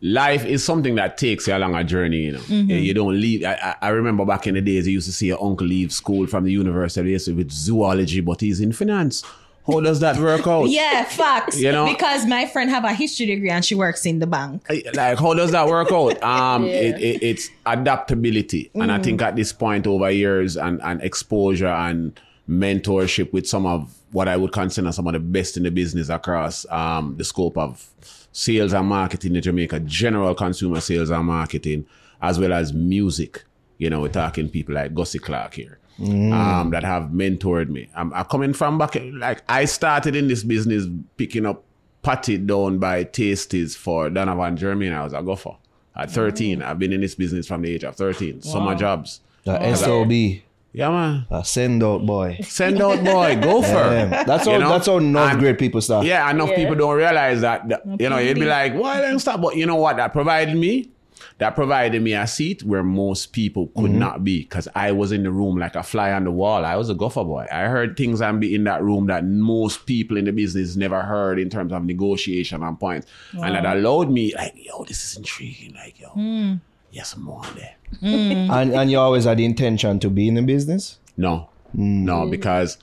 life 0.06 0.46
is 0.46 0.64
something 0.64 0.94
that 0.96 1.18
takes 1.18 1.48
you 1.48 1.56
along 1.56 1.74
a 1.74 1.84
journey, 1.84 2.26
you 2.26 2.34
know. 2.34 2.40
Mm-hmm. 2.40 2.70
You, 2.70 2.94
don't 2.94 3.20
leave. 3.20 3.44
I, 3.44 3.76
I, 3.82 3.90
remember 3.90 4.24
back 4.24 4.46
in 4.46 4.54
the 4.54 4.62
days, 4.62 4.86
you 4.86 4.94
used 4.94 5.08
to 5.08 5.12
see 5.14 5.28
your 5.28 5.44
uncle 5.44 5.66
leave 5.66 5.92
school 5.92 6.28
from 6.28 6.44
the 6.44 6.52
university 6.52 7.34
with 7.34 7.52
zoology, 7.52 8.22
but 8.22 8.40
he's 8.40 8.62
in 8.62 8.72
finance. 8.72 9.24
How 9.66 9.80
does 9.80 10.00
that 10.02 10.20
work 10.20 10.46
out? 10.46 10.70
Yeah, 10.70 11.06
facts. 11.06 11.60
You 11.60 11.72
know? 11.72 11.88
because 11.88 12.28
my 12.28 12.46
friend 12.46 12.70
have 12.70 12.84
a 12.84 12.94
history 12.94 13.26
degree 13.26 13.50
and 13.50 13.66
she 13.66 13.74
works 13.74 14.06
in 14.06 14.20
the 14.20 14.28
bank. 14.28 14.64
like 14.94 15.18
how 15.18 15.34
does 15.34 15.52
that 15.52 15.68
work 15.68 15.92
out 15.92 16.22
um 16.24 16.66
it, 16.66 17.02
it, 17.02 17.24
it's 17.24 17.50
adaptability 17.66 18.70
and 18.76 18.92
i 18.92 19.02
think 19.02 19.22
at 19.22 19.36
this 19.36 19.52
point 19.52 19.88
over 19.88 20.12
years 20.12 20.56
and, 20.56 20.82
and 20.84 21.02
exposure 21.02 21.68
and 21.68 22.20
mentorship 22.48 23.34
with 23.34 23.48
some 23.48 23.66
of 23.66 23.94
what 24.12 24.28
i 24.28 24.38
would 24.38 24.52
consider 24.52 24.92
some 24.92 25.08
of 25.08 25.14
the 25.14 25.20
best 25.20 25.58
in 25.58 25.64
the 25.64 25.72
business 25.72 26.10
across 26.10 26.66
um 26.70 27.16
the 27.18 27.24
scope 27.24 27.58
of 27.58 27.90
sales 28.38 28.74
and 28.74 28.88
marketing 28.88 29.34
in 29.36 29.42
jamaica 29.42 29.80
general 29.80 30.36
consumer 30.36 30.82
sales 30.82 31.10
and 31.10 31.26
marketing 31.26 31.86
as 32.22 32.38
well 32.38 32.52
as 32.52 32.74
music 32.74 33.44
you 33.78 33.90
know 33.90 34.02
we're 34.02 34.10
talking 34.10 34.50
people 34.50 34.76
like 34.76 34.94
Gussie 34.94 35.20
Clarke 35.20 35.54
here 35.54 35.80
um, 36.00 36.72
that 36.72 36.84
have 36.84 37.04
mentored 37.04 37.70
me. 37.70 37.90
I'm, 37.96 38.14
I'm 38.14 38.26
coming 38.26 38.54
from 38.54 38.78
back, 38.78 38.98
like 39.14 39.44
I 39.48 39.64
started 39.64 40.14
in 40.16 40.28
this 40.28 40.44
business 40.44 40.86
picking 41.16 41.46
up 41.46 41.64
patted 42.02 42.48
down 42.48 42.80
by 42.80 43.06
tasties 43.06 43.76
for 43.76 44.10
Donovan 44.10 44.58
Germain. 44.58 44.92
I 44.92 45.04
was 45.04 45.14
a 45.14 45.22
gopher 45.22 45.56
at 45.96 46.12
13. 46.12 46.62
I've 46.62 46.80
been 46.80 46.92
in 46.92 47.02
this 47.02 47.16
business 47.16 47.48
from 47.48 47.62
the 47.62 47.72
age 47.74 47.84
of 47.86 47.96
13. 47.96 48.42
Summer 48.42 48.76
jobs. 48.76 49.22
The 49.46 49.74
SOB, 49.76 50.42
Yeah, 50.76 50.90
man. 50.90 51.26
a 51.30 51.46
send 51.46 51.82
out 51.84 52.06
boy. 52.06 52.38
Send 52.44 52.82
out 52.82 53.02
boy, 53.02 53.40
gopher. 53.42 53.68
Yeah. 53.74 54.24
That's 54.26 54.46
how 54.46 54.54
You 54.54 54.60
know? 54.60 54.70
that's 54.70 54.88
how 54.88 55.00
North 55.00 55.32
And- 55.32 55.40
grade 55.40 55.58
people 55.58 55.80
start. 55.80 56.06
Yeah, 56.06 56.30
enough 56.30 56.50
Yeah. 56.50 56.56
people 56.58 56.76
don't 56.76 56.96
realize 56.98 57.40
that, 57.42 57.70
that, 57.70 57.84
you 57.98 58.10
know, 58.10 58.18
you'd 58.18 58.36
be 58.36 58.46
like, 58.46 58.74
why 58.74 59.00
don't 59.00 59.20
stop? 59.20 59.42
But 59.42 59.56
you 59.56 59.66
know 59.66 59.78
what? 59.78 59.96
That 59.96 60.12
provided 60.12 60.58
me, 60.58 60.90
that 61.38 61.56
provided 61.56 62.02
me 62.02 62.14
a 62.14 62.28
seat 62.28 62.62
where 62.64 62.84
most 62.84 63.28
people 63.32 63.68
could 63.68 63.92
mm-hmm. 63.92 64.00
not 64.00 64.26
be 64.26 64.42
because 64.42 64.68
I 64.76 64.92
was 64.92 65.14
in 65.14 65.24
the 65.24 65.32
room 65.32 65.58
like 65.58 65.76
a 65.76 65.84
fly 65.84 66.12
on 66.12 66.26
the 66.26 66.32
wall. 66.32 66.66
I 66.66 66.76
was 66.76 66.90
a 66.90 66.94
gopher 66.94 67.24
boy. 67.24 67.46
I 67.50 67.68
heard 67.68 67.96
things 67.96 68.20
and 68.20 68.42
be 68.42 68.54
in 68.54 68.66
that 68.66 68.84
room 68.84 69.08
that 69.08 69.24
most 69.26 69.86
people 69.86 70.18
in 70.18 70.26
the 70.26 70.34
business 70.34 70.76
never 70.76 71.04
heard 71.04 71.40
in 71.40 71.50
terms 71.50 71.72
of 71.72 71.86
negotiation 71.86 72.64
and 72.64 72.78
points. 72.78 73.08
And 73.32 73.56
that 73.56 73.78
allowed 73.78 74.12
me, 74.12 74.34
like, 74.36 74.54
yo, 74.58 74.84
this 74.84 75.06
is 75.06 75.16
intriguing. 75.16 75.74
Like, 75.74 76.02
yo, 76.02 76.58
yes, 76.92 77.16
more 77.16 77.46
there. 77.56 77.76
Mm. 78.02 78.50
And 78.50 78.74
and 78.74 78.92
you 78.92 79.00
always 79.00 79.26
had 79.26 79.38
the 79.38 79.46
intention 79.46 80.00
to 80.00 80.10
be 80.10 80.28
in 80.28 80.36
the 80.36 80.42
business. 80.42 81.00
No, 81.18 81.50
mm. 81.76 82.04
no, 82.04 82.28
because 82.28 82.78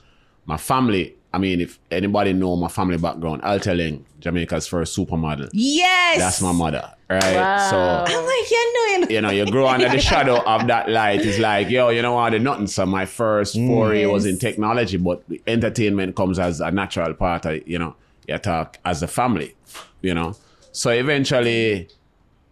my 0.46 0.56
family. 0.56 1.14
I 1.34 1.38
mean, 1.38 1.62
if 1.62 1.78
anybody 1.90 2.34
know 2.34 2.56
my 2.56 2.68
family 2.68 2.98
background, 2.98 3.40
I'll 3.42 3.58
tell 3.58 3.80
you, 3.80 4.04
Jamaica's 4.20 4.66
first 4.66 4.94
supermodel. 4.94 5.48
Yes. 5.54 6.18
That's 6.18 6.42
my 6.42 6.52
mother, 6.52 6.92
right? 7.08 7.34
Wow. 7.34 7.70
So 7.70 7.78
I'm 7.78 8.26
like, 8.26 8.50
yeah, 8.50 8.58
no, 8.74 9.08
you 9.08 9.20
know, 9.22 9.30
you 9.30 9.50
grow 9.50 9.66
under 9.66 9.88
the 9.88 9.98
shadow 10.10 10.42
of 10.42 10.66
that 10.66 10.90
light. 10.90 11.24
It's 11.24 11.38
like, 11.38 11.70
yo, 11.70 11.88
you 11.88 12.02
know 12.02 12.12
what? 12.12 12.30
The 12.30 12.38
nothing. 12.38 12.66
So 12.66 12.84
my 12.84 13.06
first 13.06 13.54
foray 13.54 14.02
mm. 14.02 14.12
was 14.12 14.26
in 14.26 14.38
technology, 14.38 14.98
but 14.98 15.22
entertainment 15.46 16.16
comes 16.16 16.38
as 16.38 16.60
a 16.60 16.70
natural 16.70 17.14
part 17.14 17.46
of, 17.46 17.66
you 17.66 17.78
know, 17.78 17.96
you 18.28 18.36
talk 18.36 18.78
as 18.84 19.02
a 19.02 19.08
family, 19.08 19.54
you 20.02 20.14
know. 20.14 20.36
So 20.72 20.90
eventually, 20.90 21.88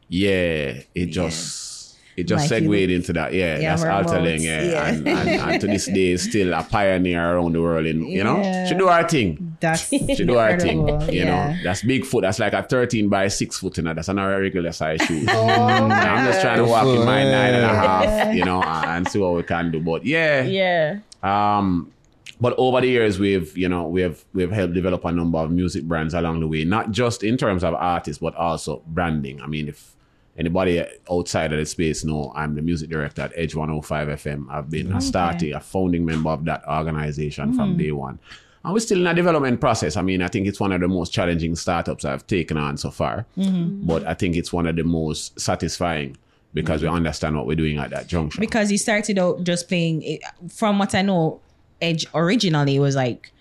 yeah, 0.08 0.80
it 0.94 1.06
just 1.06 1.69
it 2.16 2.24
just 2.24 2.50
Like 2.50 2.62
you- 2.62 2.68
segued 2.72 2.90
into 2.90 3.12
that. 3.14 3.32
Yeah, 3.32 3.58
Yeah, 3.58 3.76
that's 3.76 3.84
all 3.84 4.04
telling. 4.12 4.42
Yeah, 4.42 4.62
yeah. 4.62 4.86
And, 4.88 5.08
and, 5.08 5.28
and 5.28 5.60
to 5.60 5.66
this 5.66 5.86
day, 5.86 6.16
still 6.16 6.52
a 6.54 6.62
pioneer 6.62 7.34
around 7.36 7.52
the 7.54 7.60
world. 7.62 7.86
In 7.86 8.06
you 8.06 8.24
know, 8.24 8.42
she 8.68 8.74
do 8.74 8.88
her 8.88 9.06
thing. 9.08 9.56
That's 9.60 9.88
She 9.88 9.98
do 10.24 10.34
her 10.34 10.58
thing. 10.58 10.86
You 10.88 11.08
yeah. 11.10 11.24
know, 11.52 11.56
that's 11.64 11.82
big 11.82 12.04
foot. 12.04 12.22
That's 12.22 12.38
like 12.38 12.52
a 12.52 12.62
13 12.62 13.08
by 13.08 13.28
6 13.28 13.58
foot, 13.58 13.76
you 13.76 13.82
know. 13.84 13.94
That's 13.94 14.08
not 14.08 14.18
a 14.32 14.40
regular 14.40 14.72
size 14.72 15.00
shoe. 15.02 15.24
Oh 15.28 15.46
I'm 15.90 16.26
just 16.26 16.40
trying 16.40 16.58
to 16.58 16.64
walk 16.64 16.86
in 16.86 17.04
my 17.04 17.22
nine 17.24 17.54
and 17.54 17.64
a 17.64 17.68
half, 17.68 18.34
you 18.34 18.44
know, 18.44 18.62
and 18.62 19.06
see 19.08 19.18
what 19.18 19.34
we 19.34 19.42
can 19.42 19.70
do. 19.70 19.80
But 19.80 20.04
yeah, 20.04 20.42
Yeah. 20.42 20.98
um, 21.22 21.92
but 22.40 22.54
over 22.58 22.80
the 22.80 22.86
years, 22.88 23.18
we've 23.18 23.56
you 23.56 23.68
know 23.68 23.86
we've 23.86 24.24
we've 24.32 24.50
helped 24.50 24.72
develop 24.74 25.04
a 25.04 25.12
number 25.12 25.38
of 25.38 25.50
music 25.50 25.84
brands 25.84 26.14
along 26.14 26.40
the 26.40 26.48
way, 26.48 26.64
not 26.64 26.90
just 26.90 27.22
in 27.22 27.36
terms 27.36 27.62
of 27.62 27.74
artists, 27.74 28.20
but 28.20 28.34
also 28.34 28.82
branding. 28.86 29.40
I 29.42 29.46
mean, 29.46 29.68
if 29.68 29.94
anybody 30.36 30.84
outside 31.10 31.52
of 31.52 31.58
the 31.58 31.66
space 31.66 32.04
know, 32.04 32.32
I'm 32.34 32.54
the 32.54 32.62
music 32.62 32.90
director 32.90 33.22
at 33.22 33.32
Edge 33.36 33.54
105 33.54 34.08
FM. 34.08 34.46
I've 34.50 34.70
been 34.70 34.92
a 34.92 35.00
starting, 35.00 35.54
a 35.54 35.60
founding 35.60 36.04
member 36.04 36.30
of 36.30 36.44
that 36.44 36.66
organization 36.68 37.54
from 37.54 37.72
hmm. 37.72 37.78
day 37.78 37.92
one. 37.92 38.18
And 38.62 38.74
we're 38.74 38.80
still 38.80 39.00
in 39.00 39.06
a 39.06 39.14
development 39.14 39.60
process. 39.60 39.96
I 39.96 40.02
mean, 40.02 40.20
I 40.20 40.28
think 40.28 40.46
it's 40.46 40.60
one 40.60 40.72
of 40.72 40.80
the 40.80 40.88
most 40.88 41.12
challenging 41.12 41.56
startups 41.56 42.04
I've 42.04 42.26
taken 42.26 42.58
on 42.58 42.76
so 42.76 42.90
far. 42.90 43.24
Mm-hmm. 43.38 43.86
But 43.86 44.06
I 44.06 44.12
think 44.12 44.36
it's 44.36 44.52
one 44.52 44.66
of 44.66 44.76
the 44.76 44.84
most 44.84 45.40
satisfying 45.40 46.18
because 46.52 46.82
we 46.82 46.88
understand 46.88 47.36
what 47.36 47.46
we're 47.46 47.56
doing 47.56 47.78
at 47.78 47.90
that 47.90 48.06
junction. 48.06 48.40
because 48.40 48.68
he 48.68 48.76
started 48.76 49.18
out 49.18 49.44
just 49.44 49.68
playing. 49.68 50.18
From 50.50 50.78
what 50.78 50.94
I 50.94 51.02
know, 51.02 51.40
Edge 51.80 52.06
originally 52.14 52.78
was 52.78 52.96
like, 52.96 53.32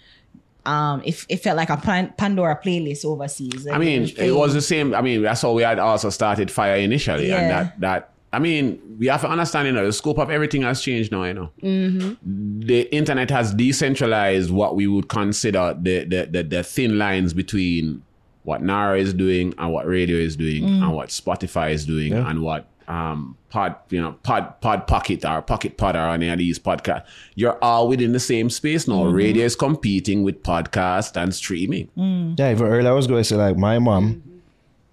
um, 0.69 1.01
it, 1.03 1.25
it 1.29 1.37
felt 1.37 1.57
like 1.57 1.69
a 1.71 1.77
Pan- 1.77 2.13
Pandora 2.17 2.59
playlist 2.63 3.03
overseas. 3.03 3.67
I 3.67 3.77
mean, 3.79 4.03
it 4.17 4.31
was 4.35 4.53
the 4.53 4.61
same. 4.61 4.93
I 4.93 5.01
mean, 5.01 5.23
that's 5.23 5.41
how 5.41 5.53
we 5.53 5.63
had 5.63 5.79
also 5.79 6.09
started 6.09 6.51
Fire 6.51 6.75
initially, 6.75 7.31
and 7.31 7.49
that 7.49 7.79
that. 7.79 8.13
I 8.31 8.37
mean, 8.37 8.79
we 8.99 9.07
have 9.07 9.21
to 9.21 9.27
understand, 9.27 9.65
you 9.65 9.73
know, 9.73 9.83
the 9.83 9.91
scope 9.91 10.19
of 10.19 10.29
everything 10.29 10.61
has 10.61 10.83
changed 10.83 11.11
now. 11.11 11.23
You 11.23 11.33
know, 11.33 11.49
the 11.63 12.81
internet 12.95 13.31
has 13.31 13.51
decentralized 13.55 14.51
what 14.51 14.75
we 14.75 14.85
would 14.85 15.09
consider 15.09 15.75
the 15.81 16.03
the 16.05 16.25
the, 16.25 16.43
the 16.43 16.63
thin 16.63 16.99
lines 16.99 17.33
between 17.33 18.03
what 18.43 18.61
Naro 18.61 18.95
is 18.95 19.13
doing 19.15 19.53
and 19.57 19.73
what 19.73 19.87
radio 19.87 20.17
is 20.17 20.35
doing 20.35 20.63
and 20.65 20.93
what 20.93 21.09
Spotify 21.09 21.71
is 21.71 21.85
doing 21.85 22.13
and 22.13 22.43
what 22.43 22.67
um 22.89 23.37
pod 23.49 23.75
you 23.89 24.01
know 24.01 24.13
pod 24.23 24.59
pod 24.61 24.87
pocket 24.87 25.23
or 25.23 25.41
pocket 25.41 25.77
pod 25.77 25.95
or 25.95 26.09
any 26.09 26.27
of 26.27 26.37
these 26.37 26.59
podcasts 26.59 27.05
you're 27.35 27.57
all 27.63 27.87
within 27.87 28.11
the 28.11 28.19
same 28.19 28.49
space 28.49 28.87
now 28.87 29.03
mm-hmm. 29.03 29.15
radio 29.15 29.45
is 29.45 29.55
competing 29.55 30.23
with 30.23 30.41
podcast 30.43 31.15
and 31.15 31.33
streaming 31.33 31.87
mm. 31.95 32.19
Yeah, 32.39 32.51
even 32.51 32.67
earlier 32.67 32.89
I 32.89 32.93
was 32.93 33.07
going 33.07 33.19
to 33.19 33.23
say 33.23 33.35
like 33.35 33.57
my 33.57 33.79
mom, 33.79 34.23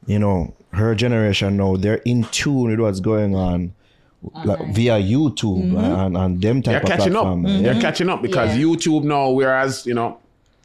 you 0.07 0.18
know, 0.18 0.55
her 0.72 0.94
generation 0.94 1.57
now 1.57 1.76
they're 1.76 2.03
in 2.05 2.24
tune 2.24 2.70
with 2.70 2.80
what's 2.80 3.01
going 3.01 3.34
on, 3.34 3.72
like 4.44 4.61
uh-huh. 4.61 4.72
via 4.72 5.01
YouTube 5.01 5.70
mm-hmm. 5.70 5.76
and, 5.76 6.16
and 6.16 6.42
them 6.42 6.62
type 6.62 6.72
They're 6.72 6.80
type 6.80 6.82
of 6.82 6.99
catching 6.99 7.16
up. 7.16 7.22
platform. 7.22 7.42
They're 7.42 7.72
mm-hmm. 7.72 7.80
catching 7.80 8.09
up 8.09 8.22
because 8.22 8.57
Yeah. 8.57 8.64
YouTube 8.64 9.05
now, 9.05 9.30
whereas 9.30 9.86
you 9.86 9.94
know, 9.94 10.18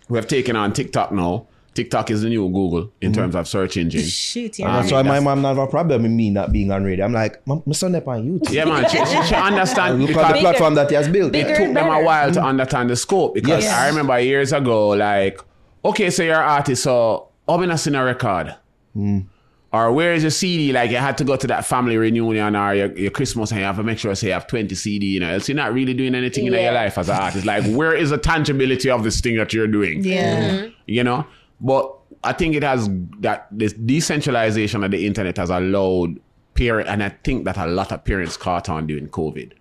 we 0.09 0.17
have 0.17 0.27
taken 0.27 0.55
on 0.55 0.73
TikTok 0.73 1.11
now. 1.11 1.45
TikTok 1.74 2.11
is 2.11 2.22
the 2.24 2.30
new 2.30 2.47
Google 2.49 2.91
in 2.99 3.11
mm-hmm. 3.11 3.22
terms 3.22 3.36
of 3.36 3.47
search 3.47 3.78
engine. 3.78 4.03
shit. 4.03 4.59
Yeah, 4.59 4.67
Ah, 4.67 4.82
That's 4.82 4.91
I 4.91 4.95
why 4.97 5.03
mean, 5.03 5.11
my 5.11 5.19
mom 5.22 5.41
not 5.41 5.49
have 5.55 5.57
a 5.59 5.67
problem 5.67 6.03
with 6.03 6.11
me 6.11 6.30
not 6.30 6.51
being 6.51 6.69
on 6.72 6.84
radio. 6.84 7.05
I'm 7.05 7.13
like, 7.13 7.45
"Mom, 7.47 7.63
my 7.65 7.74
son 7.74 7.95
up 7.95 8.07
on 8.07 8.24
YouTube. 8.28 8.51
Yeah, 8.51 8.65
man. 8.65 8.89
She, 8.89 8.97
she, 9.05 9.24
she 9.24 9.36
understand 9.36 10.01
Look 10.01 10.11
at 10.17 10.34
the 10.34 10.39
platform 10.41 10.76
that 10.76 10.89
he 10.89 10.95
has 10.95 11.07
built. 11.07 11.34
it 11.34 11.47
took 11.47 11.57
them 11.57 11.72
a 11.72 11.89
better. 11.89 12.03
while 12.03 12.32
to 12.32 12.39
mm-hmm. 12.39 12.47
understand 12.47 12.89
the 12.89 12.95
scope. 12.97 13.36
Because 13.36 13.63
Yes. 13.63 13.74
I 13.74 13.88
remember 13.88 14.19
years 14.19 14.51
ago, 14.51 14.89
like, 14.89 15.39
okay, 15.86 16.09
so 16.09 16.24
you're 16.24 16.36
an 16.36 16.49
artist, 16.49 16.84
so 16.84 17.30
I'm 17.47 17.63
in 17.63 17.72
a 17.72 17.78
seen 17.78 17.95
a 17.95 18.03
record. 18.03 18.55
Mm. 18.95 19.28
Or 19.74 19.93
where 19.93 20.13
is 20.13 20.24
your 20.24 20.32
CD? 20.32 20.74
Like 20.74 20.91
you 20.91 20.97
had 20.97 21.17
to 21.19 21.24
go 21.24 21.38
to 21.38 21.47
that 21.47 21.65
family 21.65 21.95
reunion 21.95 22.57
or 22.57 22.74
your, 22.76 22.91
your 22.97 23.11
Christmas 23.11 23.51
and 23.51 23.61
you 23.61 23.65
have 23.65 23.78
to 23.78 23.84
make 23.84 23.99
sure 23.99 24.13
say 24.15 24.28
you 24.28 24.34
have 24.34 24.45
20 24.47 24.76
CD, 24.76 25.05
you 25.05 25.22
know, 25.22 25.30
else 25.30 25.47
you're 25.47 25.55
not 25.55 25.74
really 25.74 25.93
doing 25.93 26.13
anything 26.13 26.45
in 26.47 26.51
your 26.51 26.74
life 26.74 26.97
as 26.97 27.07
an 27.07 27.15
artist. 27.15 27.45
Like 27.45 27.63
where 27.67 27.95
is 27.95 28.09
the 28.09 28.17
tangibility 28.17 28.89
of 28.89 29.05
this 29.05 29.22
thing 29.22 29.38
that 29.38 29.53
you're 29.53 29.67
doing? 29.67 30.03
yeah. 30.03 30.49
Mm-hmm. 30.49 30.67
you 30.88 31.05
know 31.05 31.26
but 31.62 31.84
i 32.24 32.34
think 32.34 32.55
it 32.55 32.64
has 32.64 32.89
that 33.20 33.47
this 33.51 33.74
decentralization 33.74 34.84
of 34.84 34.91
the 34.91 35.05
internet 35.09 35.38
has 35.38 35.49
allowed 35.49 36.20
parent 36.53 36.88
and 36.89 37.01
i 37.03 37.09
think 37.26 37.45
that 37.45 37.57
a 37.57 37.66
lot 37.66 37.91
of 37.91 38.03
parents 38.03 38.36
caught 38.38 38.68
on 38.70 38.86
during 38.88 39.07
covid. 39.07 39.51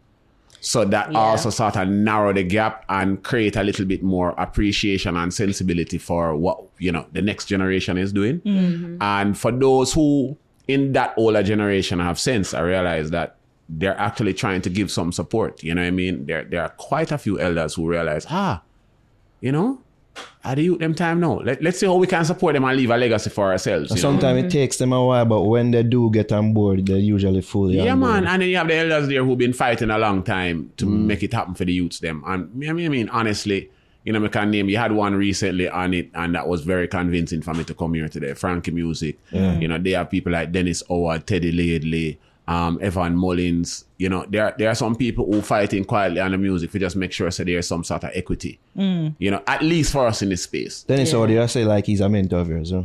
So 0.63 0.85
that 0.85 1.11
Yeah. 1.13 1.19
also 1.19 1.49
sort 1.49 1.77
of 1.77 1.89
narrow 1.89 2.35
the 2.35 2.43
gap 2.43 2.85
and 2.91 3.23
create 3.23 3.57
a 3.57 3.63
little 3.63 3.87
bit 3.87 4.03
more 4.03 4.35
appreciation 4.37 5.17
and 5.17 5.33
sensibility 5.33 5.97
for 5.97 6.37
what 6.37 6.57
you 6.79 6.93
know 6.93 7.07
the 7.13 7.23
next 7.23 7.47
generation 7.47 7.97
is 7.97 8.13
doing. 8.13 8.43
And 9.01 9.39
for 9.39 9.53
those 9.53 9.95
who 9.95 10.37
in 10.69 10.93
that 10.93 11.15
older 11.17 11.43
generation 11.43 11.99
have 12.09 12.19
sense 12.19 12.53
i 12.53 12.61
realize 12.61 13.09
that 13.11 13.37
they're 13.79 13.99
actually 13.99 14.35
trying 14.35 14.61
to 14.67 14.69
give 14.79 14.91
some 14.91 15.13
support. 15.13 15.63
You 15.63 15.75
know 15.75 15.81
what 15.83 15.89
i 15.89 15.91
mean? 16.03 16.27
There 16.27 16.45
there 16.45 16.63
are 16.67 16.75
quite 16.91 17.11
a 17.11 17.19
few 17.25 17.41
elders 17.41 17.73
who 17.77 17.89
realize 17.89 18.27
ah 18.29 18.61
you 19.41 19.53
know 19.53 19.79
Are 20.43 20.55
the 20.55 20.63
youth 20.63 20.79
them 20.79 20.95
time 20.95 21.21
now? 21.21 21.35
Let, 21.41 21.63
let's 21.63 21.79
see 21.79 21.87
how 21.87 21.97
we 21.97 22.07
can 22.07 22.25
support 22.25 22.55
them 22.55 22.65
and 22.65 22.77
leave 22.77 22.91
a 22.91 22.97
legacy 22.97 23.29
for 23.29 23.53
ourselves. 23.53 23.91
you? 23.91 23.99
Sometimes 23.99 24.45
it 24.45 24.51
takes 24.51 24.79
them 24.79 24.93
a 24.93 25.05
while, 25.05 25.27
but 25.27 25.43
when 25.43 25.71
they 25.71 25.83
do 25.83 26.11
get 26.11 26.33
on 26.33 26.55
board, 26.55 26.87
they're 26.87 26.97
usually 26.97 27.43
fully 27.43 27.77
Yeah, 27.77 27.93
on 27.93 28.01
board. 28.01 28.13
man. 28.13 28.27
And 28.27 28.43
then 28.43 28.49
you 28.49 28.57
have 28.57 28.69
the 28.69 28.75
elders 28.75 29.09
there 29.09 29.23
who've 29.23 29.37
been 29.37 29.53
fighting 29.53 29.91
a 29.91 29.99
long 29.99 30.23
time 30.23 30.73
to 30.79 30.87
mm. 30.87 31.05
make 31.05 31.23
it 31.23 31.35
happen 31.35 31.55
for 31.55 31.67
the 31.67 31.73
youths 31.73 31.99
them. 31.99 32.25
And 32.27 32.51
I 32.67 32.73
mean, 32.73 32.87
I 32.87 32.89
mean, 32.89 33.09
honestly, 33.11 33.71
you 34.05 34.15
know, 34.15 34.25
I 34.25 34.29
can 34.29 34.51
name. 34.51 34.71
You 34.71 34.79
had 34.79 34.93
one 34.93 35.15
recently 35.15 35.69
on 35.69 35.93
it, 35.93 36.11
and 36.15 36.35
that 36.35 36.49
was 36.49 36.63
very 36.63 36.89
convincing 36.89 37.43
for 37.43 37.53
me 37.53 37.65
to 37.65 37.75
come 37.75 37.93
here 37.93 38.09
today. 38.09 38.33
Frankie 38.33 38.71
Music. 38.71 39.19
You 39.31 39.69
know, 39.69 39.77
they 39.77 39.91
have 39.91 40.09
people 40.11 40.33
like 40.33 40.53
Dennis 40.53 40.83
Howard, 40.89 41.27
Teddy 41.27 41.53
Laidley, 41.53 42.17
um, 42.51 42.81
Evan 42.83 43.17
Mullins. 43.17 43.85
You 43.97 44.09
know, 44.09 44.27
there 44.29 44.55
there 44.59 44.69
are 44.69 44.75
some 44.75 44.97
people 44.97 45.25
who 45.25 45.41
fighting 45.41 45.85
quietly 45.85 46.21
on 46.21 46.33
the 46.33 46.39
music 46.39 46.73
to 46.73 46.79
just 46.81 46.97
make 46.97 47.13
sure 47.13 47.31
so 47.31 47.45
there's 47.45 47.69
some 47.69 47.85
sort 47.85 48.03
of 48.05 48.11
equity. 48.13 48.59
Mm. 48.77 49.15
You 49.19 49.31
know, 49.31 49.43
at 49.47 49.63
least 49.63 49.93
for 49.93 50.07
us 50.07 50.21
in 50.21 50.31
this 50.31 50.43
space. 50.43 50.83
Dennis 50.83 51.13
Howard, 51.13 51.31
you 51.31 51.47
say 51.47 51.65
like 51.65 51.87
he's 51.87 52.01
a 52.01 52.09
mentor 52.09 52.41
of 52.41 52.49
yours, 52.49 52.73
huh? 52.73 52.83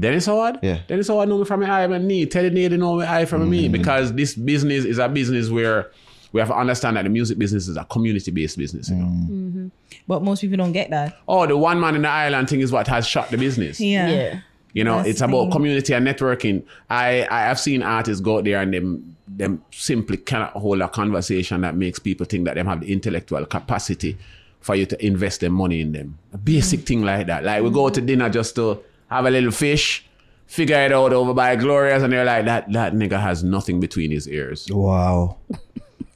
Dennis 0.00 0.26
Howard? 0.26 0.58
Yeah. 0.62 0.80
Dennis 0.88 1.06
Howard 1.08 1.28
know 1.28 1.38
me 1.38 1.44
from 1.44 1.60
my 1.60 1.70
eye 1.70 1.84
and 1.84 2.08
knee. 2.08 2.26
Teddy 2.26 2.50
Needy 2.50 2.78
know 2.78 2.96
my 2.96 3.20
eye 3.20 3.26
from 3.26 3.48
me 3.48 3.68
mm. 3.68 3.72
because 3.72 4.12
this 4.14 4.34
business 4.34 4.84
is 4.84 4.98
a 4.98 5.08
business 5.08 5.50
where 5.50 5.90
we 6.32 6.40
have 6.40 6.48
to 6.48 6.56
understand 6.56 6.96
that 6.96 7.04
the 7.04 7.10
music 7.10 7.38
business 7.38 7.68
is 7.68 7.76
a 7.76 7.84
community 7.84 8.30
based 8.30 8.56
business. 8.56 8.88
You 8.88 8.96
know? 8.96 9.04
Mm. 9.04 9.28
Mm-hmm. 9.28 9.66
But 10.08 10.22
most 10.22 10.40
people 10.40 10.56
don't 10.56 10.72
get 10.72 10.90
that. 10.90 11.18
Oh, 11.28 11.46
the 11.46 11.56
one 11.56 11.78
man 11.78 11.94
in 11.94 12.02
the 12.02 12.08
island 12.08 12.48
thing 12.48 12.60
is 12.60 12.72
what 12.72 12.88
has 12.88 13.06
shot 13.06 13.30
the 13.30 13.36
business. 13.36 13.78
Yeah. 13.80 14.08
Yeah. 14.08 14.40
You 14.74 14.84
know, 14.84 14.98
That's 14.98 15.08
it's 15.08 15.20
about 15.22 15.52
community 15.52 15.94
and 15.94 16.06
networking. 16.06 16.64
I 16.90 17.26
I 17.30 17.42
have 17.42 17.58
seen 17.58 17.82
artists 17.82 18.20
go 18.20 18.38
out 18.38 18.44
there 18.44 18.60
and 18.60 18.74
them 18.74 19.16
them 19.26 19.62
simply 19.70 20.18
cannot 20.18 20.52
hold 20.52 20.80
a 20.80 20.88
conversation 20.88 21.62
that 21.62 21.76
makes 21.76 21.98
people 21.98 22.26
think 22.26 22.44
that 22.44 22.56
they 22.56 22.62
have 22.62 22.80
the 22.80 22.92
intellectual 22.92 23.46
capacity 23.46 24.18
for 24.60 24.74
you 24.74 24.84
to 24.86 25.06
invest 25.06 25.40
their 25.40 25.50
money 25.50 25.80
in 25.80 25.92
them. 25.92 26.18
A 26.32 26.38
basic 26.38 26.80
thing 26.80 27.02
like 27.02 27.28
that. 27.28 27.44
Like 27.44 27.62
we 27.62 27.70
go 27.70 27.88
to 27.88 28.00
dinner 28.00 28.28
just 28.28 28.56
to 28.56 28.82
have 29.08 29.26
a 29.26 29.30
little 29.30 29.52
fish, 29.52 30.06
figure 30.46 30.76
it 30.76 30.92
out 30.92 31.12
over 31.12 31.32
by 31.32 31.54
Gloria's, 31.56 32.02
and 32.02 32.12
they're 32.12 32.24
like, 32.24 32.44
that 32.46 32.72
that 32.72 32.94
nigga 32.94 33.20
has 33.20 33.44
nothing 33.44 33.78
between 33.78 34.10
his 34.10 34.28
ears. 34.28 34.66
Wow. 34.70 35.36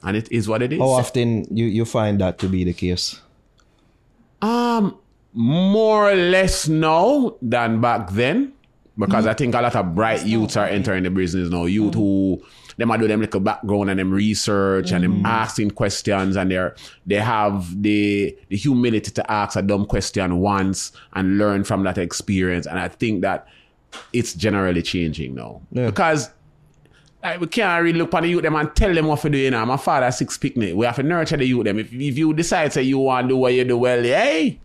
And 0.03 0.17
it 0.17 0.29
is 0.31 0.49
what 0.49 0.61
it 0.61 0.73
is. 0.73 0.79
How 0.79 0.89
often 0.89 1.45
you, 1.55 1.65
you 1.65 1.85
find 1.85 2.19
that 2.19 2.39
to 2.39 2.49
be 2.49 2.65
the 2.65 2.73
case? 2.73 3.21
Um, 4.41 4.97
more 5.33 6.11
or 6.11 6.15
less 6.15 6.67
now 6.67 7.35
than 7.41 7.81
back 7.81 8.09
then, 8.11 8.53
because 8.97 9.27
I 9.27 9.33
think 9.33 9.55
a 9.55 9.61
lot 9.61 9.75
of 9.75 9.95
bright 9.95 10.25
youths 10.25 10.57
are 10.57 10.65
entering 10.65 11.03
the 11.03 11.09
business 11.09 11.49
now. 11.49 11.65
Youth 11.65 11.93
who 11.93 12.41
them 12.77 12.91
are 12.91 12.97
do 12.97 13.07
them 13.07 13.19
little 13.21 13.39
background 13.41 13.89
and 13.89 13.99
them 13.99 14.11
research 14.11 14.91
and 14.91 15.03
them 15.03 15.25
asking 15.25 15.71
questions, 15.71 16.35
and 16.35 16.49
they're 16.51 16.75
they 17.05 17.15
have 17.15 17.81
the 17.81 18.35
the 18.49 18.57
humility 18.57 19.11
to 19.11 19.31
ask 19.31 19.55
a 19.55 19.61
dumb 19.61 19.85
question 19.85 20.39
once 20.39 20.91
and 21.13 21.37
learn 21.37 21.63
from 21.63 21.83
that 21.83 21.97
experience. 21.97 22.65
And 22.65 22.79
I 22.79 22.87
think 22.87 23.21
that 23.21 23.47
it's 24.13 24.33
generally 24.33 24.81
changing 24.81 25.35
now 25.35 25.61
Yeah. 25.71 25.85
because. 25.87 26.31
Like, 27.21 27.41
we 27.41 27.47
can't 27.47 27.83
really 27.83 27.99
look 27.99 28.13
on 28.13 28.23
the 28.23 28.29
youth 28.29 28.43
them 28.43 28.55
and 28.55 28.73
tell 28.73 28.93
them 28.93 29.07
what 29.07 29.19
to 29.19 29.29
do, 29.29 29.37
you 29.37 29.51
know. 29.51 29.65
My 29.65 29.75
father 29.75 30.09
six 30.09 30.37
picnic. 30.37 30.73
We 30.73 30.85
have 30.85 30.95
to 30.95 31.03
nurture 31.03 31.35
the 31.35 31.45
youth 31.45 31.65
them. 31.65 31.77
If, 31.77 31.91
if 31.91 32.17
you 32.17 32.33
decide 32.33 32.71
say 32.71 32.83
you 32.83 32.99
want 32.99 33.25
to 33.25 33.33
do 33.33 33.35
what 33.37 33.53
you 33.53 33.65
do 33.65 33.77
well, 33.77 34.01
hey, 34.01 34.57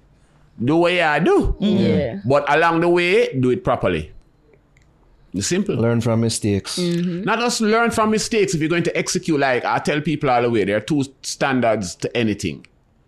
do 0.62 0.76
what 0.76 0.92
I 0.92 1.18
do. 1.18 1.56
Mm-hmm. 1.60 1.76
Yeah. 1.76 2.20
But 2.24 2.52
along 2.52 2.80
the 2.80 2.88
way, 2.88 3.38
do 3.38 3.50
it 3.50 3.64
properly. 3.64 4.12
Simple. 5.40 5.74
Learn 5.74 6.00
from 6.00 6.20
mistakes. 6.20 6.78
Mm-hmm. 6.78 7.22
Not 7.22 7.40
just 7.40 7.60
learn 7.60 7.90
from 7.90 8.10
mistakes. 8.10 8.54
If 8.54 8.60
you're 8.60 8.70
going 8.70 8.84
to 8.84 8.96
execute, 8.96 9.40
like 9.40 9.64
I 9.64 9.78
tell 9.78 10.00
people 10.00 10.30
all 10.30 10.42
the 10.42 10.50
way, 10.50 10.64
there 10.64 10.76
are 10.76 10.80
two 10.80 11.04
standards 11.22 11.96
to 11.96 12.16
anything. 12.16 12.66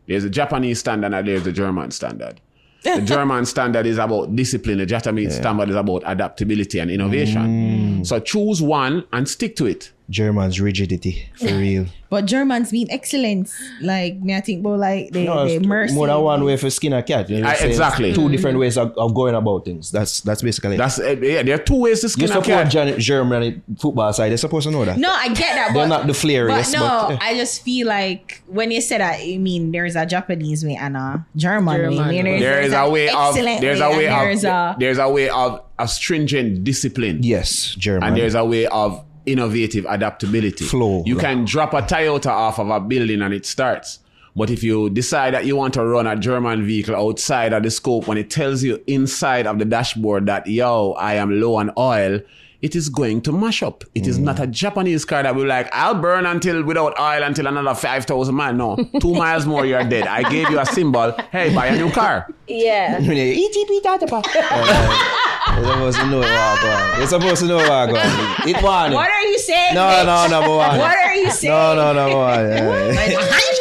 There's 0.09 0.25
a 0.25 0.31
Japanese 0.31 0.81
standard 0.81 1.13
and 1.15 1.29
there's 1.29 1.47
a 1.47 1.53
German 1.53 1.91
standard. 1.91 2.41
The 2.83 3.01
German 3.01 3.47
standard 3.47 3.85
is 3.85 3.99
about 3.99 4.37
discipline. 4.37 4.79
The 4.79 4.87
Japanese 4.87 5.35
standard 5.35 5.71
is 5.71 5.75
about 5.75 6.05
adaptability 6.07 6.79
and 6.79 6.89
innovation. 6.89 8.03
Mm. 8.03 8.07
So 8.07 8.21
choose 8.21 8.63
one 8.63 9.05
and 9.13 9.29
stick 9.29 9.57
to 9.57 9.67
it. 9.67 9.91
German's 10.09 10.61
rigidity, 10.61 11.29
for 11.35 11.47
real. 11.47 11.87
But 12.09 12.27
Germans 12.27 12.73
mean 12.73 12.87
excellence. 12.91 13.53
Like 13.81 14.21
me, 14.21 14.35
I 14.37 14.41
think 14.41 14.61
about 14.61 14.79
like 14.79 15.11
they, 15.11 15.25
No, 15.25 15.45
they 15.45 15.59
mercy. 15.59 15.95
more 15.95 16.07
than 16.07 16.21
one 16.21 16.45
way 16.45 16.57
for 16.57 16.71
skin 16.71 16.93
a 16.93 17.03
cat. 17.03 17.29
You 17.29 17.41
know, 17.41 17.49
say 17.49 17.55
it's 17.55 17.63
exactly. 17.65 18.13
Two 18.15 18.29
different 18.29 18.59
ways 18.61 18.79
of, 18.79 18.97
of 18.97 19.13
going 19.15 19.35
about 19.35 19.65
things. 19.65 19.91
That's 19.91 20.21
that's 20.21 20.41
basically 20.43 20.77
it. 20.77 20.79
That's 20.79 21.01
uh, 21.01 21.17
yeah. 21.21 21.43
There 21.43 21.57
are 21.57 21.63
two 21.63 21.81
ways 21.81 22.01
to 22.03 22.07
You 22.07 22.29
skin 22.29 22.31
a 22.33 22.43
cat. 22.43 22.71
Gen- 22.71 23.01
Germany 23.01 23.61
football 23.81 24.13
side. 24.13 24.31
They're 24.31 24.37
supposed 24.37 24.69
to 24.69 24.73
know 24.73 24.85
that. 24.85 24.99
No, 24.99 25.11
I 25.11 25.29
get 25.29 25.39
that. 25.57 25.71
They're 25.75 25.83
but, 25.83 25.89
not 25.89 26.07
the 26.07 26.13
flairiest, 26.13 26.73
But 26.73 26.79
no, 26.79 27.07
but, 27.09 27.13
eh. 27.15 27.19
I 27.21 27.35
just 27.35 27.63
feel 27.63 27.89
like 27.89 28.43
when 28.47 28.71
you 28.71 28.81
said 28.81 29.01
that, 29.01 29.21
I 29.21 29.39
mean, 29.39 29.73
there's 29.73 29.97
a 29.97 30.07
Japanese 30.07 30.65
way 30.65 30.77
and 30.77 30.97
a 30.97 31.27
German, 31.35 31.77
German 31.77 32.09
way. 32.09 32.23
way. 32.23 32.39
There's, 32.39 32.41
There 32.41 32.61
is 32.63 32.73
a 32.73 32.89
way 32.89 33.09
of 33.09 33.37
excellent 33.37 33.61
there's 33.61 33.81
a 33.81 33.91
way 33.91 34.07
of 34.09 34.79
there's 34.79 34.99
a 34.99 35.09
way 35.11 35.29
of, 35.29 35.63
of 35.79 35.91
stringent 35.91 36.63
discipline. 36.63 37.25
Yes, 37.25 37.75
German. 37.75 38.05
and 38.05 38.17
there's 38.17 38.37
a 38.37 38.45
way 38.45 38.67
of 38.67 39.03
innovative 39.27 39.85
adaptability. 39.89 40.65
Flow. 40.65 41.03
You 41.05 41.17
can 41.17 41.45
drop 41.45 41.75
a 41.75 41.83
Toyota 41.83 42.31
off 42.31 42.59
of 42.59 42.71
a 42.71 42.81
building 42.81 43.23
and 43.23 43.35
it 43.35 43.45
starts. 43.45 43.99
But 44.37 44.51
if 44.51 44.63
you 44.63 44.91
decide 44.91 45.33
that 45.33 45.47
you 45.47 45.57
want 45.57 45.75
to 45.75 45.85
run 45.85 46.07
a 46.07 46.15
German 46.15 46.67
vehicle 46.67 46.95
outside 46.95 47.55
of 47.55 47.63
the 47.63 47.71
scope 47.71 48.07
when 48.07 48.19
it 48.19 48.29
tells 48.29 48.63
you 48.63 48.83
inside 48.87 49.47
of 49.47 49.59
the 49.59 49.65
dashboard 49.65 50.27
that 50.27 50.47
yo, 50.47 50.93
I 50.93 51.15
am 51.15 51.41
low 51.41 51.55
on 51.55 51.73
oil, 51.79 52.21
it 52.63 52.75
is 52.75 52.89
going 52.89 53.21
to 53.23 53.33
mash 53.33 53.63
up. 53.63 53.85
It 53.95 54.07
is 54.07 54.19
not 54.19 54.39
a 54.39 54.47
mm. 54.47 54.51
Japanese 54.51 55.05
car 55.05 55.23
that 55.23 55.35
will 55.35 55.47
like, 55.47 55.69
I'll 55.73 55.95
burn 55.95 56.27
until 56.27 56.63
without 56.63 56.99
oil 56.99 57.23
until 57.23 57.47
another 57.47 57.75
five 57.75 58.05
thousand 58.05 58.35
miles. 58.35 58.57
No. 58.57 58.77
Two 59.01 59.15
miles 59.15 59.47
more, 59.47 59.67
you're 59.67 59.85
dead. 59.85 60.07
I 60.07 60.29
gave 60.29 60.51
you 60.51 60.59
a 60.59 60.67
symbol. 60.67 61.13
Hey, 61.31 61.55
buy 61.55 61.67
a 61.67 61.77
new 61.77 61.91
car. 61.91 62.29
Yeah. 62.47 62.99
ETP 63.01 63.83
Tatapa. 63.83 64.25
Uh, 65.49 65.61
you're 65.61 65.93
supposed 65.93 65.99
to 65.99 66.07
know 66.07 66.19
what 66.19 66.29
I'm 66.29 66.61
going. 66.61 66.99
You're 66.99 67.07
supposed 67.07 67.41
to 67.43 67.47
know 67.47 67.57
what 67.57 67.71
I'm 67.71 67.89
going. 67.91 68.49
It 68.49 68.63
one. 68.65 68.93
What 68.93 69.09
are 69.09 69.23
you 69.23 69.39
saying? 69.39 69.77
No, 69.77 69.81
bitch? 69.81 70.07
no, 70.07 70.41
no, 70.41 70.47
go 70.47 70.61
on. 70.61 70.79
What 70.79 70.97
are 70.99 71.15
you 71.15 71.31
saying? 71.31 71.55
No, 71.55 71.75
no, 71.77 71.93
no, 71.93 72.11
go 72.11 72.21
on. 72.21 72.41
Yeah. 72.41 73.57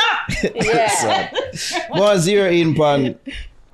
Yeah. 0.56 1.32
Go 1.94 2.18
zero 2.18 2.50
in 2.50 2.74
pan 2.74 3.20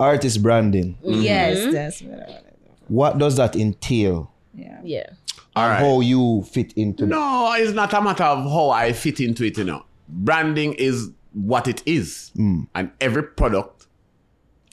artist 0.01 0.41
branding. 0.41 0.97
Yes, 1.03 1.57
mm-hmm. 1.59 1.71
that's 1.71 2.01
what 2.01 2.19
I 2.19 2.31
wanted. 2.31 2.53
What 2.87 3.17
does 3.17 3.35
that 3.37 3.55
entail? 3.55 4.30
Yeah. 4.53 4.79
Yeah 4.83 5.09
All 5.55 5.67
right. 5.67 5.79
How 5.79 5.99
you 6.01 6.43
fit 6.51 6.73
into? 6.73 7.05
No, 7.05 7.53
it's 7.53 7.73
not 7.73 7.93
a 7.93 8.01
matter 8.01 8.23
of 8.23 8.43
how 8.43 8.69
I 8.69 8.93
fit 8.93 9.19
into 9.19 9.43
it, 9.45 9.57
you 9.57 9.63
know. 9.63 9.85
Branding 10.07 10.73
is 10.73 11.09
what 11.33 11.67
it 11.67 11.81
is. 11.85 12.31
Mm. 12.35 12.67
And 12.75 12.91
every 12.99 13.23
product 13.23 13.87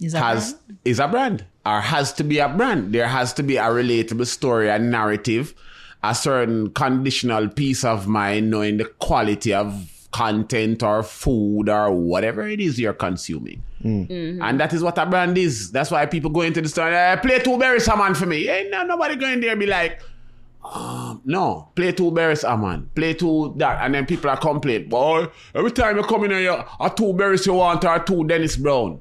Is 0.02 0.12
that 0.12 0.22
has 0.22 0.56
right? 0.68 0.76
is 0.84 0.98
a 0.98 1.08
brand 1.08 1.44
or 1.64 1.80
has 1.80 2.12
to 2.14 2.24
be 2.24 2.38
a 2.38 2.48
brand. 2.48 2.92
There 2.92 3.08
has 3.08 3.32
to 3.34 3.42
be 3.42 3.56
a 3.56 3.64
relatable 3.64 4.26
story, 4.26 4.68
a 4.68 4.78
narrative, 4.78 5.54
a 6.02 6.14
certain 6.14 6.70
conditional 6.70 7.48
piece 7.48 7.84
of 7.84 8.06
mind, 8.08 8.50
knowing 8.50 8.78
the 8.78 8.84
quality 8.86 9.52
of 9.52 9.88
content 10.10 10.82
or 10.82 11.02
food 11.02 11.68
or 11.68 11.90
whatever 11.92 12.46
it 12.48 12.60
is 12.60 12.78
you're 12.80 12.92
consuming. 12.94 13.62
And 14.42 14.58
that 14.60 14.72
is 14.72 14.82
what 14.82 14.98
a 14.98 15.06
brand 15.06 15.36
is. 15.38 15.70
That's 15.70 15.90
why 15.90 16.06
people 16.06 16.30
go 16.30 16.40
into 16.40 16.60
the 16.62 16.68
store, 16.68 16.88
eh, 16.92 17.16
play 17.16 17.38
two 17.40 17.58
Beres 17.58 17.86
man 17.96 18.14
for 18.14 18.26
me. 18.26 18.48
Ain't 18.48 18.70
no, 18.70 18.82
nobody 18.84 19.16
going 19.16 19.40
there 19.40 19.50
and 19.50 19.60
be 19.60 19.66
like, 19.66 20.00
um, 20.64 21.20
no, 21.24 21.68
play 21.74 21.92
two 21.92 22.10
Beres 22.10 22.42
a 22.50 22.56
man, 22.56 22.90
play 22.94 23.14
two 23.14 23.54
that, 23.58 23.84
and 23.84 23.94
then 23.94 24.06
people 24.06 24.28
are 24.30 24.36
complaining, 24.36 24.88
boy, 24.88 25.26
every 25.54 25.70
time 25.70 25.96
you 25.96 26.02
come 26.02 26.24
in 26.24 26.30
here, 26.32 26.64
a 26.80 26.90
two 26.90 27.12
Beres 27.14 27.46
you 27.46 27.54
want 27.54 27.84
or 27.84 27.98
two 28.00 28.24
Dennis 28.24 28.56
Brown. 28.56 29.00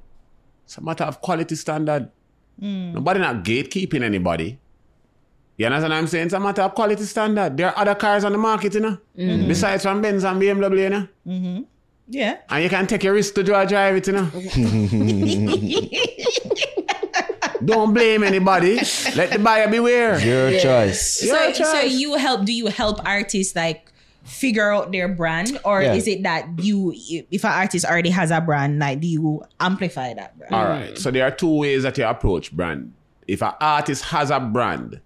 It's 0.66 0.78
a 0.78 0.82
matter 0.82 1.06
of 1.06 1.22
quality 1.22 1.56
standard. 1.56 2.12
Nobody 2.60 3.20
not 3.20 3.44
gatekeeping 3.44 4.04
anybody. 4.04 4.60
You 5.58 5.66
understand 5.66 5.92
what 5.92 5.98
I'm 5.98 6.08
saying? 6.08 6.26
It's 6.28 6.34
a 6.34 6.40
matter 6.40 6.62
of 6.62 6.76
quality 6.76 7.04
standard. 7.04 7.58
There 7.58 7.68
are 7.68 7.78
other 7.78 7.96
cars 7.96 8.24
on 8.24 8.32
the 8.32 8.38
market, 8.38 8.76
you 8.76 8.80
know, 8.80 8.98
mm-hmm. 9.18 9.48
besides 9.48 9.82
from 9.84 10.02
Benz 10.04 10.24
and 10.24 10.40
BMW, 10.40 10.80
you 10.80 10.90
know. 10.90 11.08
Mm-hmm. 11.26 11.64
Yeah. 12.10 12.38
And 12.50 12.64
you 12.64 12.70
can 12.70 12.86
take 12.86 13.04
your 13.04 13.14
risk 13.14 13.34
to 13.36 13.44
drive 13.44 13.70
drive 13.70 13.96
it, 13.96 14.08
you 14.08 14.14
know. 14.14 14.30
Don't 17.66 17.94
blame 17.94 18.24
anybody. 18.24 18.76
Let 19.16 19.32
the 19.32 19.40
buyer 19.40 19.68
beware. 19.68 20.20
Your 20.20 20.60
choice. 20.60 21.18
So, 21.18 21.26
Your 21.26 21.54
so 21.56 21.82
choice. 21.82 21.92
you 21.92 22.14
help? 22.16 22.46
Do 22.46 22.54
you 22.54 22.68
help 22.68 23.04
artists 23.06 23.56
like 23.56 23.92
figure 24.24 24.72
out 24.72 24.92
their 24.92 25.08
brand, 25.08 25.60
or 25.66 25.82
Yeah. 25.82 25.96
is 25.96 26.08
it 26.08 26.22
that 26.24 26.48
you, 26.60 26.94
if 27.32 27.44
an 27.44 27.52
artist 27.52 27.84
already 27.84 28.12
has 28.12 28.30
a 28.30 28.40
brand, 28.42 28.78
like 28.78 29.00
do 29.00 29.08
you 29.08 29.44
amplify 29.60 30.14
that 30.14 30.38
brand? 30.38 30.54
All 30.54 30.66
right. 30.66 30.96
So 30.98 31.10
there 31.10 31.26
are 31.26 31.32
two 31.32 31.50
ways 31.50 31.82
that 31.84 31.98
you 31.98 32.06
approach 32.06 32.52
brand. 32.52 32.94
If 33.28 33.42
an 33.42 33.54
artist 33.60 34.04
has 34.06 34.30
a 34.30 34.40
brand 34.40 35.02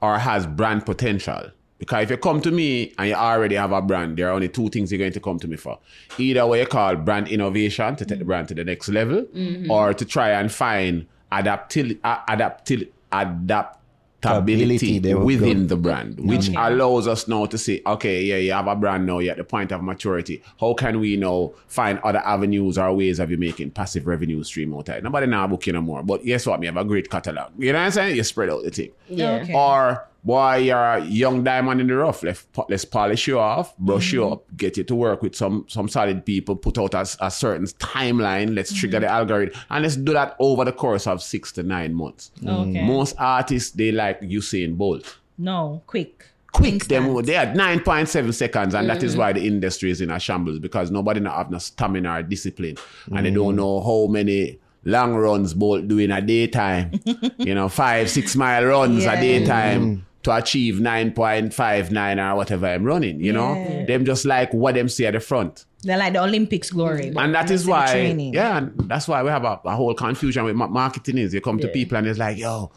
or 0.00 0.18
has 0.18 0.46
brand 0.46 0.86
potential, 0.86 1.50
because 1.78 2.04
if 2.04 2.10
you 2.10 2.16
come 2.16 2.40
to 2.40 2.50
me 2.50 2.92
and 2.98 3.08
you 3.08 3.14
already 3.14 3.54
have 3.54 3.72
a 3.72 3.80
brand, 3.80 4.16
there 4.16 4.28
are 4.28 4.32
only 4.32 4.48
two 4.48 4.68
things 4.68 4.90
you're 4.90 4.98
going 4.98 5.12
to 5.12 5.20
come 5.20 5.38
to 5.38 5.48
me 5.48 5.56
for. 5.56 5.78
Either 6.18 6.46
what 6.46 6.58
you 6.58 6.66
call 6.66 6.96
brand 6.96 7.28
innovation 7.28 7.96
to 7.96 8.04
take 8.04 8.18
the 8.18 8.24
brand 8.24 8.48
to 8.48 8.54
the 8.54 8.64
next 8.64 8.88
level, 8.88 9.22
mm-hmm. 9.22 9.70
or 9.70 9.94
to 9.94 10.04
try 10.04 10.30
and 10.30 10.50
find 10.52 11.06
adaptil- 11.32 11.98
adaptil- 12.00 12.88
adapt 13.12 13.77
stability 14.20 14.98
Stability, 14.98 15.24
within 15.24 15.62
go. 15.62 15.68
the 15.68 15.76
brand, 15.76 16.18
which 16.20 16.48
allows 16.48 17.06
us 17.06 17.28
now 17.28 17.46
to 17.46 17.56
say, 17.56 17.80
okay, 17.86 18.22
yeah, 18.22 18.36
you 18.36 18.52
have 18.52 18.66
a 18.66 18.74
brand 18.74 19.06
now, 19.06 19.18
you're 19.18 19.32
at 19.32 19.38
the 19.38 19.44
point 19.44 19.72
of 19.72 19.82
maturity. 19.82 20.42
How 20.60 20.74
can 20.74 20.98
we 21.00 21.16
now 21.16 21.52
find 21.68 21.98
other 22.00 22.18
avenues 22.18 22.78
or 22.78 22.92
ways 22.94 23.18
of 23.20 23.30
you 23.30 23.36
making 23.36 23.70
passive 23.70 24.06
revenue 24.06 24.42
stream 24.42 24.74
out 24.74 24.88
of 24.88 24.96
it? 24.96 25.04
Nobody 25.04 25.26
now 25.26 25.46
book 25.46 25.66
you 25.66 25.72
no 25.72 25.80
more. 25.82 26.02
But 26.02 26.24
guess 26.24 26.46
what? 26.46 26.60
We 26.60 26.66
have 26.66 26.76
a 26.76 26.84
great 26.84 27.08
catalog. 27.10 27.52
You 27.58 27.72
know 27.72 27.78
what 27.78 27.86
I'm 27.86 27.90
saying? 27.92 28.16
You 28.16 28.24
spread 28.24 28.50
out 28.50 28.64
the 28.64 28.70
thing. 28.70 28.90
Yeah. 29.08 29.40
Okay. 29.42 29.54
Or 29.54 30.04
boy, 30.28 30.56
you're 30.56 30.76
a 30.76 31.00
young 31.04 31.42
diamond 31.42 31.80
in 31.80 31.86
the 31.86 31.96
rough. 31.96 32.22
Let's 32.22 32.46
let's 32.68 32.84
polish 32.84 33.26
you 33.26 33.38
off, 33.38 33.76
brush 33.78 34.12
you 34.12 34.20
mm-hmm. 34.20 34.32
up, 34.34 34.56
get 34.56 34.76
you 34.76 34.84
to 34.84 34.94
work 34.94 35.22
with 35.22 35.34
some 35.34 35.64
some 35.68 35.88
solid 35.88 36.24
people. 36.24 36.54
Put 36.54 36.78
out 36.78 36.94
a, 36.94 37.04
a 37.20 37.30
certain 37.30 37.66
timeline. 37.66 38.54
Let's 38.54 38.72
trigger 38.72 38.98
mm-hmm. 38.98 39.06
the 39.06 39.10
algorithm, 39.10 39.60
and 39.70 39.82
let's 39.82 39.96
do 39.96 40.12
that 40.12 40.36
over 40.38 40.64
the 40.64 40.72
course 40.72 41.06
of 41.06 41.22
six 41.22 41.50
to 41.52 41.62
nine 41.62 41.94
months. 41.94 42.30
Mm. 42.42 42.68
Okay. 42.68 42.86
Most 42.86 43.16
artists 43.18 43.70
they 43.70 43.90
like 43.90 44.20
Usain 44.20 44.76
Bolt. 44.76 45.18
No, 45.38 45.82
quick. 45.86 46.26
Quick, 46.50 46.86
them 46.86 47.22
they 47.22 47.34
had 47.34 47.56
nine 47.56 47.80
point 47.80 48.08
seven 48.08 48.32
seconds, 48.32 48.74
and 48.74 48.88
that 48.88 49.02
is 49.02 49.12
mm-hmm. 49.12 49.20
why 49.20 49.32
the 49.32 49.46
industry 49.46 49.90
is 49.90 50.00
in 50.00 50.10
a 50.10 50.18
shambles 50.18 50.58
because 50.58 50.90
nobody 50.90 51.20
not 51.20 51.36
have 51.36 51.50
no 51.50 51.58
stamina 51.58 52.18
or 52.18 52.22
discipline, 52.22 52.76
and 53.14 53.24
they 53.24 53.30
don't 53.30 53.54
mm. 53.54 53.56
know 53.56 53.80
how 53.80 54.10
many 54.10 54.58
long 54.84 55.14
runs 55.14 55.54
Bolt 55.54 55.86
do 55.86 55.98
in 55.98 56.10
a 56.10 56.20
daytime. 56.20 56.98
you 57.38 57.54
know, 57.54 57.68
five 57.68 58.10
six 58.10 58.34
mile 58.36 58.64
runs 58.64 59.04
Yeah. 59.04 59.12
a 59.12 59.20
daytime 59.20 59.96
mm. 59.96 60.02
To 60.28 60.36
achieve 60.36 60.78
nine 60.78 61.12
point 61.12 61.54
five 61.54 61.90
nine 61.90 62.20
or 62.20 62.36
whatever 62.36 62.66
I'm 62.66 62.84
running. 62.84 63.20
You 63.20 63.32
know, 63.32 63.54
them 63.86 64.04
just 64.04 64.24
like 64.24 64.52
what 64.52 64.74
them 64.74 64.88
see 64.88 65.06
at 65.06 65.14
the 65.14 65.20
front. 65.20 65.64
They're 65.82 65.96
like 65.96 66.12
the 66.12 66.22
Olympics 66.22 66.70
glory. 66.70 67.12
And 67.16 67.34
that 67.34 67.50
is 67.50 67.66
why, 67.66 67.90
training. 67.90 68.34
yeah, 68.34 68.58
and 68.58 68.88
that's 68.88 69.08
why 69.08 69.22
we 69.22 69.30
have 69.30 69.44
a, 69.44 69.60
a 69.64 69.74
whole 69.74 69.94
confusion 69.94 70.44
with 70.44 70.54
marketing. 70.54 71.18
Is 71.18 71.32
you 71.32 71.40
come 71.40 71.58
to 71.60 71.68
people 71.68 71.96
and 71.96 72.06
it's 72.06 72.18
like, 72.18 72.36
yo, 72.36 72.70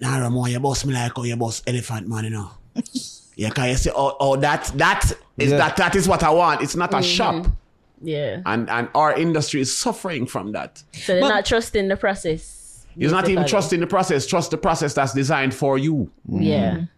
Nara 0.00 0.30
more, 0.30 0.48
you 0.48 0.58
boss 0.58 0.84
me 0.84 0.94
like 0.94 1.12
how 1.14 1.22
you 1.24 1.36
boss 1.36 1.62
elephant 1.66 2.08
man, 2.08 2.24
you 2.24 2.30
know. 2.30 2.50
yeah, 3.36 3.50
can 3.50 3.68
you 3.68 3.76
say, 3.76 3.90
oh, 3.94 4.16
oh, 4.18 4.36
that 4.36 4.72
that 4.76 5.12
is 5.36 5.50
Yeah. 5.50 5.58
that 5.58 5.76
that 5.76 5.96
is 5.96 6.08
what 6.08 6.22
I 6.22 6.30
want. 6.30 6.62
It's 6.62 6.76
not 6.76 6.94
a 6.94 6.98
mm-hmm. 6.98 7.02
shop, 7.04 7.46
Yeah. 8.00 8.40
and 8.46 8.70
and 8.70 8.88
our 8.94 9.14
industry 9.14 9.60
is 9.60 9.76
suffering 9.76 10.26
from 10.26 10.52
that. 10.52 10.82
So 10.94 11.14
they're 11.14 11.28
not 11.28 11.44
trusting 11.44 11.88
the 11.88 11.96
process. 11.96 12.65
It's 12.98 13.12
not 13.12 13.24
even 13.24 13.36
basically. 13.36 13.50
trusting 13.50 13.80
the 13.80 13.86
process. 13.86 14.26
Trust 14.26 14.50
the 14.50 14.58
process 14.58 14.94
that's 14.94 15.12
designed 15.12 15.54
for 15.54 15.78
you. 15.78 16.10
Mm. 16.28 16.44
Yeah. 16.44 16.74
Mm. 16.74 16.88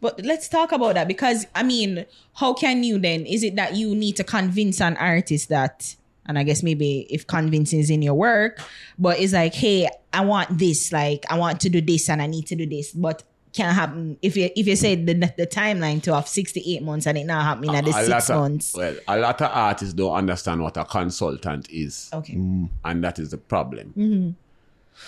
But 0.00 0.20
let's 0.24 0.48
talk 0.48 0.72
about 0.72 0.94
that 0.94 1.08
because 1.08 1.46
I 1.54 1.62
mean, 1.62 2.06
how 2.34 2.54
can 2.54 2.84
you 2.84 2.98
then? 2.98 3.26
Is 3.26 3.42
it 3.42 3.56
that 3.56 3.74
you 3.74 3.94
need 3.94 4.16
to 4.16 4.24
convince 4.24 4.80
an 4.80 4.96
artist 4.96 5.48
that, 5.48 5.96
and 6.26 6.38
I 6.38 6.42
guess 6.42 6.62
maybe 6.62 7.06
if 7.10 7.26
convincing 7.26 7.80
is 7.80 7.90
in 7.90 8.02
your 8.02 8.14
work, 8.14 8.60
but 8.98 9.18
it's 9.18 9.32
like, 9.32 9.54
hey, 9.54 9.88
I 10.12 10.24
want 10.24 10.58
this, 10.58 10.92
like 10.92 11.24
I 11.30 11.38
want 11.38 11.60
to 11.62 11.68
do 11.68 11.80
this 11.80 12.08
and 12.08 12.22
I 12.22 12.26
need 12.26 12.46
to 12.48 12.54
do 12.54 12.66
this, 12.66 12.92
but 12.92 13.24
can't 13.52 13.74
happen 13.74 14.16
if 14.22 14.36
you 14.36 14.48
if 14.56 14.66
you 14.66 14.76
say 14.76 14.94
the 14.94 15.14
the 15.36 15.46
timeline 15.46 16.02
to 16.02 16.14
have 16.14 16.26
six 16.26 16.52
to 16.52 16.70
eight 16.70 16.82
months 16.82 17.06
and 17.06 17.18
it 17.18 17.24
not 17.24 17.44
happening 17.44 17.74
at 17.74 17.84
the 17.84 17.90
a 17.90 18.04
six 18.04 18.28
lot 18.28 18.40
months. 18.40 18.74
Well, 18.74 18.96
a 19.06 19.18
lot 19.18 19.40
of 19.42 19.50
artists 19.52 19.94
don't 19.94 20.14
understand 20.14 20.62
what 20.62 20.76
a 20.76 20.84
consultant 20.84 21.70
is. 21.70 22.08
Okay. 22.12 22.34
Mm. 22.34 22.70
and 22.84 23.04
that 23.04 23.18
is 23.18 23.30
the 23.30 23.38
problem. 23.38 23.92
Mm-hmm. 23.96 24.30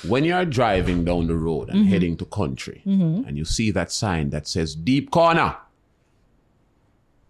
When 0.07 0.24
you 0.24 0.35
are 0.35 0.45
driving 0.45 1.05
down 1.05 1.26
the 1.28 1.37
road 1.37 1.68
and 1.70 1.80
mm-hmm. 1.80 1.89
heading 1.89 2.16
to 2.18 2.24
country, 2.24 2.82
mm-hmm. 2.87 3.26
and 3.26 3.37
you 3.37 3.45
see 3.45 3.70
that 3.70 3.93
sign 3.93 4.30
that 4.30 4.47
says 4.47 4.74
"deep 4.74 5.11
corner," 5.11 5.57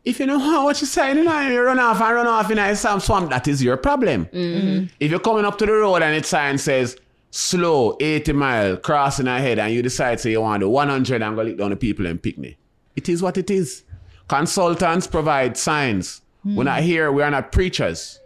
if 0.05 0.21
you 0.21 0.27
know 0.27 0.39
how 0.39 0.65
what 0.69 0.81
you 0.81 0.87
sign, 0.87 1.17
you 1.19 1.25
know, 1.25 1.41
you 1.41 1.61
run 1.63 1.79
off 1.79 2.01
and 2.01 2.15
run 2.15 2.27
off 2.27 2.51
in 2.51 2.59
a 2.59 2.75
some 2.77 3.01
swamp. 3.01 3.31
That 3.31 3.49
is 3.49 3.63
your 3.63 3.77
problem. 3.77 4.27
Mm-hmm. 4.27 4.87
If 5.01 5.11
you're 5.11 5.21
coming 5.21 5.45
up 5.45 5.59
to 5.59 5.67
the 5.67 5.73
road 5.73 6.03
and 6.03 6.15
its 6.17 6.29
sign 6.29 6.59
says 6.59 6.97
"slow, 7.31 7.97
80 8.01 8.33
mile, 8.33 8.77
crossing 8.77 9.29
ahead," 9.29 9.59
and 9.59 9.73
you 9.73 9.83
decide 9.83 10.21
say 10.21 10.33
you 10.33 10.41
want 10.41 10.61
to 10.61 10.69
100 10.69 11.23
and 11.23 11.37
go 11.37 11.43
lick 11.43 11.59
down 11.59 11.71
the 11.71 11.77
people 11.77 12.07
and 12.07 12.23
pick 12.23 12.39
me, 12.39 12.57
it 12.97 13.09
is 13.09 13.23
what 13.23 13.39
it 13.39 13.51
is. 13.51 13.85
Consultants 14.29 15.07
provide 15.07 15.57
signs. 15.57 16.23
We're 16.45 16.65
not 16.65 16.83
here. 16.83 17.11
We 17.11 17.23
are 17.23 17.31
not 17.31 17.53
preachers. 17.53 18.21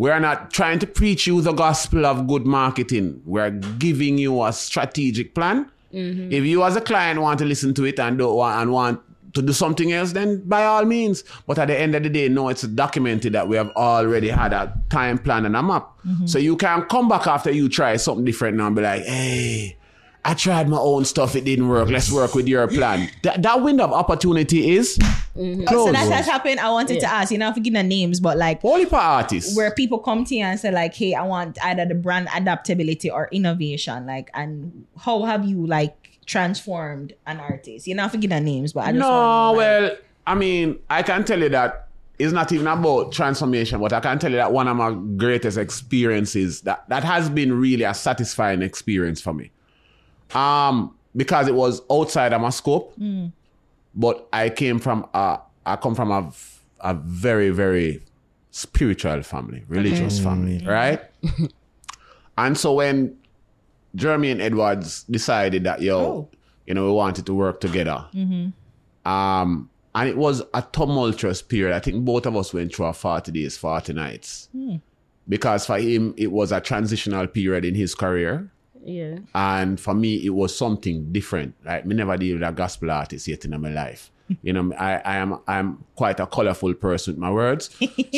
We 0.00 0.08
are 0.08 0.18
not 0.18 0.50
trying 0.50 0.78
to 0.78 0.86
preach 0.86 1.26
you 1.26 1.42
the 1.42 1.52
gospel 1.52 2.06
of 2.06 2.26
good 2.26 2.46
marketing. 2.46 3.20
We're 3.26 3.50
giving 3.50 4.16
you 4.16 4.42
a 4.42 4.50
strategic 4.50 5.34
plan. 5.34 5.70
Mm-hmm. 5.92 6.32
If 6.32 6.44
you 6.44 6.64
as 6.64 6.74
a 6.74 6.80
client 6.80 7.20
want 7.20 7.38
to 7.40 7.44
listen 7.44 7.74
to 7.74 7.84
it 7.84 8.00
and 8.00 8.16
don't 8.16 8.34
want 8.34 8.62
and 8.62 8.72
want 8.72 9.00
to 9.34 9.42
do 9.42 9.52
something 9.52 9.92
else, 9.92 10.12
then 10.12 10.40
by 10.48 10.64
all 10.64 10.86
means. 10.86 11.22
But 11.46 11.58
at 11.58 11.66
the 11.66 11.78
end 11.78 11.94
of 11.96 12.02
the 12.02 12.08
day, 12.08 12.30
no, 12.30 12.48
it's 12.48 12.62
documented 12.62 13.34
that 13.34 13.46
we 13.46 13.56
have 13.56 13.68
already 13.72 14.30
had 14.30 14.54
a 14.54 14.72
time 14.88 15.18
plan 15.18 15.44
and 15.44 15.54
a 15.54 15.62
map. 15.62 15.90
Mm-hmm. 16.06 16.24
So 16.24 16.38
you 16.38 16.56
can 16.56 16.84
come 16.84 17.06
back 17.06 17.26
after 17.26 17.50
you 17.50 17.68
try 17.68 17.98
something 17.98 18.24
different 18.24 18.56
now 18.56 18.68
and 18.68 18.76
be 18.76 18.80
like, 18.80 19.04
hey, 19.04 19.76
I 20.24 20.34
tried 20.34 20.68
my 20.68 20.78
own 20.78 21.04
stuff, 21.06 21.34
it 21.34 21.44
didn't 21.44 21.68
work. 21.68 21.88
Let's 21.88 22.12
work 22.12 22.34
with 22.34 22.46
your 22.46 22.68
plan. 22.68 23.10
That, 23.22 23.42
that 23.42 23.62
window 23.62 23.84
of 23.84 23.92
opportunity 23.92 24.72
is 24.76 24.98
mm-hmm. 24.98 25.62
So 25.62 25.66
closed. 25.66 25.94
that 25.94 26.12
has 26.12 26.26
happened. 26.26 26.60
I 26.60 26.70
wanted 26.70 27.00
to 27.00 27.06
ask, 27.06 27.32
you 27.32 27.38
know, 27.38 27.52
forget 27.52 27.72
the 27.72 27.82
names, 27.82 28.20
but 28.20 28.36
like 28.36 28.62
Only 28.64 28.84
for 28.84 28.96
artists. 28.96 29.56
where 29.56 29.70
people 29.70 29.98
come 29.98 30.24
to 30.24 30.34
you 30.34 30.44
and 30.44 30.60
say 30.60 30.70
like, 30.70 30.94
"Hey, 30.94 31.14
I 31.14 31.22
want 31.22 31.58
either 31.62 31.86
the 31.86 31.94
brand 31.94 32.28
adaptability 32.34 33.10
or 33.10 33.28
innovation." 33.32 34.06
Like, 34.06 34.30
and 34.34 34.86
how 34.98 35.22
have 35.24 35.46
you 35.46 35.66
like 35.66 36.18
transformed 36.26 37.14
an 37.26 37.40
artist? 37.40 37.86
You 37.86 37.94
know, 37.94 38.08
forget 38.08 38.30
the 38.30 38.40
names, 38.40 38.72
but 38.72 38.80
I 38.80 38.92
just 38.92 38.98
No, 38.98 39.08
want 39.10 39.22
know, 39.22 39.52
like, 39.52 39.56
well, 39.56 39.96
I 40.26 40.34
mean, 40.34 40.78
I 40.90 41.02
can 41.02 41.24
tell 41.24 41.40
you 41.40 41.48
that 41.48 41.88
it's 42.18 42.32
not 42.34 42.52
even 42.52 42.66
about 42.66 43.12
transformation, 43.12 43.80
but 43.80 43.94
I 43.94 44.00
can 44.00 44.18
tell 44.18 44.30
you 44.30 44.36
that 44.36 44.52
one 44.52 44.68
of 44.68 44.76
my 44.76 44.92
greatest 45.16 45.56
experiences 45.56 46.60
that 46.62 46.86
that 46.90 47.04
has 47.04 47.30
been 47.30 47.58
really 47.58 47.84
a 47.84 47.94
satisfying 47.94 48.60
experience 48.60 49.20
for 49.22 49.32
me. 49.32 49.50
Um, 50.34 50.94
because 51.16 51.48
it 51.48 51.54
was 51.54 51.82
outside 51.90 52.32
of 52.32 52.40
my 52.40 52.50
scope, 52.50 52.94
but 53.94 54.28
I 54.32 54.48
came 54.50 54.78
from 54.78 55.06
a, 55.12 55.38
I 55.66 55.76
come 55.76 55.94
from 55.94 56.10
a, 56.12 56.32
a 56.80 56.94
very 56.94 57.50
very 57.50 58.02
spiritual 58.52 59.22
family, 59.22 59.64
religious 59.68 60.18
family, 60.20 60.64
right? 60.66 61.00
and 62.38 62.56
so 62.58 62.74
when 62.74 63.16
Jermaine 63.96 64.40
Edwards 64.40 65.04
decided 65.04 65.64
that 65.64 65.82
yo, 65.82 65.98
Oh. 65.98 66.28
you 66.66 66.74
know, 66.74 66.86
we 66.86 66.92
wanted 66.92 67.26
to 67.26 67.34
work 67.34 67.60
together. 67.60 68.06
Um, 69.04 69.68
and 69.94 70.08
it 70.08 70.16
was 70.16 70.42
a 70.54 70.62
tumultuous 70.72 71.42
period. 71.42 71.74
I 71.74 71.80
think 71.80 72.04
both 72.04 72.26
of 72.26 72.36
us 72.36 72.54
went 72.54 72.74
through 72.74 72.86
a 72.86 72.92
40 72.92 73.32
days, 73.32 73.56
40 73.56 73.92
nights. 73.94 74.48
Because 75.28 75.66
for 75.66 75.78
him, 75.78 76.14
it 76.16 76.30
was 76.30 76.52
a 76.52 76.60
transitional 76.60 77.26
period 77.26 77.64
in 77.64 77.74
his 77.74 77.94
career. 77.94 78.50
Yeah. 78.84 79.18
And 79.34 79.78
for 79.78 79.94
me, 79.94 80.24
it 80.24 80.30
was 80.30 80.56
something 80.56 81.12
different. 81.12 81.54
Like 81.64 81.86
me 81.86 81.94
never 81.94 82.16
deal 82.16 82.38
with 82.38 82.48
a 82.48 82.52
gospel 82.52 82.90
artist 82.90 83.28
yet 83.28 83.44
in 83.44 83.60
my 83.60 83.70
life. 83.70 84.10
You 84.42 84.52
know, 84.52 84.72
I, 84.78 84.94
I 85.04 85.16
am 85.16 85.40
I'm 85.48 85.84
quite 85.96 86.20
a 86.20 86.26
colorful 86.26 86.72
person 86.74 87.14
with 87.14 87.18
my 87.20 87.32
words. 87.32 87.68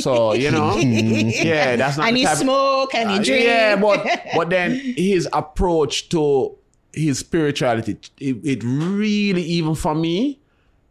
So, 0.03 0.35
you 0.35 0.51
know, 0.51 0.77
yeah, 0.77 1.77
that's 1.77 1.97
not 1.97 2.09
and 2.09 2.17
the 2.17 2.21
you 2.21 2.27
type- 2.27 2.37
smoke 2.37 2.95
and 2.95 3.11
you 3.13 3.17
uh, 3.17 3.25
drink. 3.25 3.45
Yeah, 3.47 3.77
but 3.77 4.07
but 4.37 4.51
then 4.51 4.73
his 4.73 5.27
approach 5.33 6.11
to 6.11 6.55
his 6.93 7.21
spirituality, 7.21 7.97
it, 8.21 8.37
it 8.45 8.63
really 8.63 9.41
even 9.43 9.75
for 9.75 9.95
me 9.95 10.39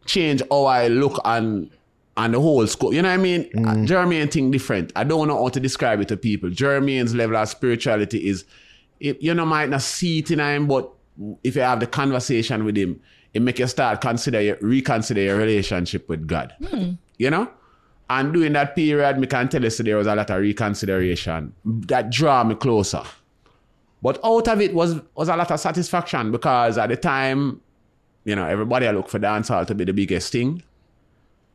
changed 0.06 0.42
how 0.50 0.64
I 0.64 0.88
look 0.88 1.20
and 1.24 1.70
and 2.16 2.34
the 2.34 2.40
whole 2.40 2.66
scope. 2.66 2.92
You 2.92 3.02
know 3.02 3.08
what 3.08 3.14
I 3.20 3.22
mean? 3.22 3.48
Uh, 3.56 3.74
Jermaine 3.86 4.30
thing 4.30 4.50
different. 4.50 4.92
I 4.96 5.04
don't 5.04 5.28
know 5.28 5.40
how 5.40 5.48
to 5.50 5.60
describe 5.60 6.00
it 6.00 6.08
to 6.08 6.16
people. 6.16 6.50
Jermaine's 6.50 7.14
level 7.14 7.36
of 7.36 7.48
spirituality 7.48 8.28
is, 8.28 8.44
it, 9.02 9.20
you 9.20 9.34
know, 9.34 9.44
might 9.44 9.68
not 9.68 9.82
see 9.82 10.20
it 10.20 10.30
in 10.30 10.38
him, 10.38 10.68
but 10.68 10.88
if 11.42 11.56
you 11.56 11.62
have 11.62 11.80
the 11.80 11.86
conversation 11.86 12.64
with 12.64 12.76
him, 12.76 13.00
it 13.34 13.42
make 13.42 13.58
you 13.58 13.66
start 13.66 14.00
consider 14.00 14.40
your, 14.40 14.56
reconsider 14.60 15.20
your 15.20 15.36
relationship 15.36 16.08
with 16.08 16.26
God. 16.26 16.54
You 17.18 17.30
know? 17.30 17.50
And 18.08 18.32
during 18.32 18.52
that 18.52 18.76
period, 18.76 19.18
me 19.18 19.26
can 19.26 19.48
tell 19.48 19.62
you 19.62 19.70
so 19.70 19.82
there 19.82 19.96
was 19.96 20.06
a 20.06 20.14
lot 20.14 20.30
of 20.30 20.40
reconsideration 20.40 21.52
that 21.64 22.10
draw 22.10 22.44
me 22.44 22.54
closer. 22.54 23.02
But 24.02 24.20
out 24.24 24.48
of 24.48 24.60
it 24.60 24.74
was 24.74 25.00
was 25.14 25.28
a 25.28 25.36
lot 25.36 25.50
of 25.50 25.58
satisfaction 25.58 26.30
because 26.30 26.76
at 26.76 26.88
the 26.88 26.96
time, 26.96 27.60
you 28.24 28.36
know, 28.36 28.44
everybody 28.44 28.86
I 28.86 28.90
look 28.90 29.08
for 29.08 29.18
dancehall 29.18 29.66
to 29.66 29.74
be 29.74 29.84
the 29.84 29.92
biggest 29.92 30.30
thing. 30.30 30.62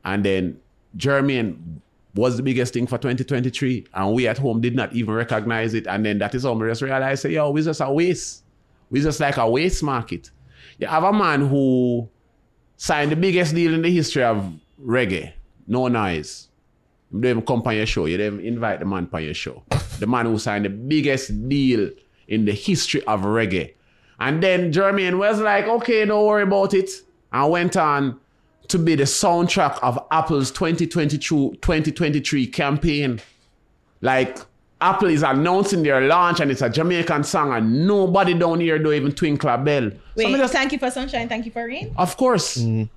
And 0.04 0.24
then 0.24 0.60
Jermaine 0.98 1.82
was 2.18 2.36
the 2.36 2.44
biggest 2.44 2.74
thing 2.74 2.88
for 2.88 2.98
2023. 2.98 3.88
And 3.94 4.14
we 4.14 4.28
at 4.28 4.38
home 4.38 4.60
did 4.60 4.76
not 4.76 4.94
even 4.94 5.14
recognize 5.14 5.74
it. 5.74 5.88
And 5.88 6.06
then 6.06 6.18
that 6.20 6.36
is 6.36 6.44
how 6.44 6.54
we 6.54 6.68
just 6.68 6.82
realized, 6.82 7.22
say, 7.22 7.32
yo, 7.32 7.52
we 7.52 7.62
just 7.62 7.80
a 7.80 7.92
waste. 7.92 8.44
We 8.90 9.02
just 9.02 9.20
like 9.20 9.38
a 9.38 9.50
waste 9.50 9.84
market. 9.84 10.32
You 10.80 10.88
have 10.88 11.04
a 11.04 11.14
man 11.14 11.48
who 11.48 12.10
signed 12.76 13.12
the 13.12 13.16
biggest 13.16 13.54
deal 13.56 13.74
in 13.74 13.82
the 13.82 13.92
history 13.92 14.24
of 14.24 14.54
reggae, 14.84 15.34
no 15.68 15.88
noise. 15.88 16.50
You 17.12 17.20
even 17.20 17.42
come 17.42 17.62
on 17.66 17.76
your 17.76 17.86
show. 17.86 18.06
You 18.06 18.18
don't 18.18 18.42
invite 18.42 18.80
the 18.80 18.86
man 18.86 19.08
on 19.12 19.24
your 19.24 19.34
show. 19.34 19.64
The 20.00 20.08
man 20.08 20.26
who 20.26 20.38
signed 20.38 20.66
the 20.66 20.70
biggest 20.70 21.48
deal 21.48 21.90
in 22.28 22.46
the 22.46 22.52
history 22.52 23.04
of 23.06 23.22
reggae. 23.22 23.74
And 24.20 24.42
then 24.42 24.72
Jermaine 24.74 25.18
was 25.18 25.40
like, 25.40 25.66
okay, 25.66 26.06
don't 26.06 26.26
worry 26.26 26.44
about 26.44 26.74
it. 26.74 26.90
And 27.32 27.52
went 27.52 27.78
on 27.78 28.20
to 28.70 28.78
be 28.80 28.96
the 28.96 29.04
soundtrack 29.04 29.80
of 29.82 29.98
Apple's 30.12 30.52
2022, 30.52 31.58
2023 31.62 32.48
campaign. 32.48 33.20
Like, 34.02 34.38
Apple 34.80 35.08
is 35.10 35.24
announcing 35.24 35.82
their 35.84 36.02
launch 36.02 36.40
and 36.40 36.52
it's 36.52 36.62
a 36.62 36.70
Jamaican 36.70 37.24
song 37.24 37.54
and 37.54 37.88
nobody 37.88 38.34
down 38.34 38.60
here 38.60 38.78
don't 38.78 38.94
even 38.94 39.12
twinkle 39.12 39.50
a 39.50 39.58
bell. 39.58 39.90
Wait, 40.16 40.32
So 40.32 40.38
just- 40.38 40.54
thank 40.54 40.72
you 40.72 40.78
for 40.80 40.92
sunshine, 40.92 41.28
thank 41.28 41.46
you 41.46 41.52
for 41.52 41.66
rain. 41.66 41.94
of 41.98 42.16
course. 42.18 42.58
Mm. 42.58 42.90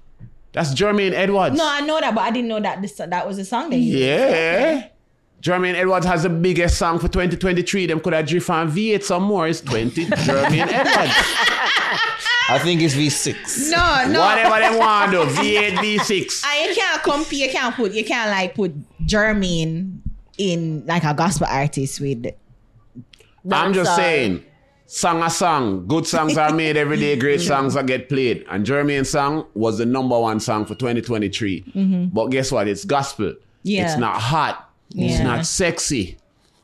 That's 0.52 0.74
Jermaine 0.74 1.12
Edwards. 1.12 1.56
No, 1.56 1.64
I 1.66 1.80
know 1.80 2.00
that, 2.00 2.12
but 2.14 2.22
I 2.22 2.30
didn't 2.32 2.48
know 2.48 2.58
that 2.60 2.82
this 2.82 2.94
that 2.94 3.26
was 3.26 3.38
a 3.38 3.44
song 3.44 3.70
that 3.70 3.76
you 3.76 3.98
Yeah. 3.98 4.88
Jermaine 5.40 5.74
Edwards 5.74 6.04
has 6.06 6.24
the 6.24 6.28
biggest 6.28 6.76
song 6.76 6.98
for 6.98 7.08
2023. 7.08 7.86
Them 7.86 8.00
could 8.00 8.12
have 8.12 8.26
drift 8.26 8.50
on 8.50 8.70
V8 8.70 9.02
some 9.02 9.22
more. 9.22 9.48
It's 9.48 9.60
20 9.62 10.06
Jermaine 10.06 10.68
Edwards. 10.70 11.14
I 12.50 12.58
think 12.58 12.82
it's 12.82 12.94
V6. 12.94 13.70
No, 13.70 14.12
no. 14.12 14.20
Whatever 14.20 14.60
they 14.60 14.78
want 14.78 15.12
to. 15.12 15.40
V8, 15.40 15.76
V6. 15.76 16.44
And 16.44 16.68
you 16.68 16.74
can't 16.74 17.02
compare, 17.02 17.38
you 17.38 17.48
can't 17.50 17.74
put, 17.74 17.92
you 17.92 18.04
can't 18.04 18.30
like 18.30 18.54
put 18.54 18.74
Jermaine 19.06 20.00
in 20.36 20.84
like 20.86 21.04
a 21.04 21.14
gospel 21.14 21.46
artist 21.48 22.00
with. 22.00 22.26
I'm 23.50 23.72
just 23.72 23.90
song. 23.90 23.96
saying, 23.96 24.44
song 24.86 25.22
a 25.22 25.30
song. 25.30 25.86
Good 25.86 26.06
songs 26.06 26.36
are 26.36 26.52
made 26.52 26.76
every 26.76 26.98
day. 26.98 27.16
Great 27.18 27.40
songs 27.40 27.76
are 27.76 27.82
get 27.82 28.08
played. 28.08 28.44
And 28.50 28.66
Jermaine's 28.66 29.10
song 29.10 29.46
was 29.54 29.78
the 29.78 29.86
number 29.86 30.18
one 30.18 30.40
song 30.40 30.66
for 30.66 30.74
2023. 30.74 31.62
Mm-hmm. 31.62 32.04
But 32.06 32.26
guess 32.26 32.52
what? 32.52 32.68
It's 32.68 32.84
gospel. 32.84 33.34
Yeah. 33.62 33.84
It's 33.84 33.98
not 33.98 34.20
hot. 34.20 34.69
It's 34.94 35.18
Yeah. 35.18 35.22
not 35.24 35.46
sexy. 35.46 36.16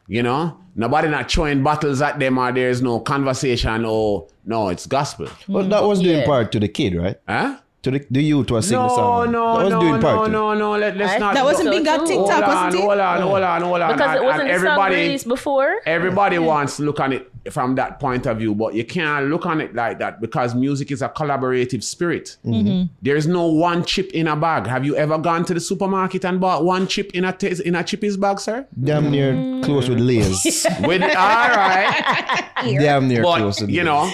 You 0.09 0.22
know? 0.22 0.57
Nobody 0.74 1.09
not 1.09 1.31
throwing 1.31 1.62
bottles 1.62 2.01
at 2.03 2.18
them 2.18 2.39
or 2.39 2.53
there's 2.53 2.83
no 2.83 3.01
conversation 3.01 3.85
or 3.85 4.27
no, 4.45 4.68
it's 4.68 4.87
gospel. 4.87 5.27
But 5.49 5.70
that 5.70 5.83
was 5.83 6.01
doing 6.01 6.18
Yeah. 6.18 6.27
part 6.27 6.53
to 6.53 6.61
the 6.61 6.68
kid, 6.68 6.95
right? 6.97 7.16
Huh? 7.29 7.57
To 7.83 7.91
the, 7.93 8.05
the 8.11 8.22
youth 8.22 8.51
was 8.51 8.66
singing 8.68 8.83
the 8.83 8.89
No, 8.89 8.97
song. 8.97 9.33
no, 9.33 9.57
that 9.59 9.64
was 9.64 9.72
no, 9.72 9.81
doing 9.81 10.01
part 10.01 10.16
no, 10.18 10.24
to. 10.27 10.31
no, 10.31 10.55
no. 10.55 10.77
Let, 10.77 10.97
let's 10.97 11.14
I- 11.14 11.18
not. 11.18 11.35
That 11.35 11.45
wasn't 11.45 11.66
So 11.68 11.70
big 11.72 11.89
on. 11.89 12.07
TikTok, 12.07 12.29
hold 12.29 12.43
wasn't 12.47 12.74
it? 12.74 12.81
hold 12.81 12.99
on, 13.01 13.22
hold 13.22 13.43
on, 13.43 13.62
hold 13.62 13.81
on. 13.81 13.93
Because 13.93 14.11
And- 14.11 14.16
it 14.18 14.24
wasn't 14.24 14.51
and 14.51 14.62
the 14.62 14.74
song 14.77 14.91
released 14.91 15.29
before. 15.29 15.77
Everybody 15.87 16.39
wants 16.39 16.77
to 16.77 16.83
look 16.83 17.01
on 17.01 17.12
it 17.12 17.31
from 17.53 17.74
that 17.76 18.01
point 18.01 18.26
of 18.26 18.38
view, 18.38 18.55
but 18.55 18.74
you 18.74 18.84
can't 18.84 19.28
look 19.28 19.47
on 19.47 19.61
it 19.61 19.74
like 19.74 19.99
that 19.99 20.20
because 20.20 20.55
music 20.55 20.90
is 20.90 21.03
a 21.03 21.09
collaborative 21.09 21.82
spirit. 21.82 22.36
Mm-hmm. 22.44 22.92
There's 23.03 23.26
no 23.26 23.47
one 23.47 23.84
chip 23.84 24.11
in 24.12 24.28
a 24.28 24.36
bag. 24.36 24.66
Have 24.66 24.84
you 24.84 24.97
ever 24.97 25.18
gone 25.18 25.44
to 25.47 25.55
the 25.55 25.61
supermarket 25.61 26.24
and 26.24 26.40
bought 26.40 26.64
one 26.64 26.86
chip 26.86 27.12
in 27.14 27.24
a 27.24 27.32
t- 27.32 27.55
in 27.64 27.74
a 27.74 27.84
chippy's 27.84 28.16
bag, 28.16 28.40
sir? 28.40 28.66
Damn 28.82 29.11
near 29.11 29.62
close 29.62 29.88
with 29.88 30.01
Lay's. 30.01 30.66
With 30.80 31.03
all 31.03 31.09
right, 31.09 32.51
Damn 32.62 33.09
near 33.09 33.22
close 33.22 33.61
but 33.61 33.66
with 33.66 33.74
you 33.74 33.84
know. 33.84 34.11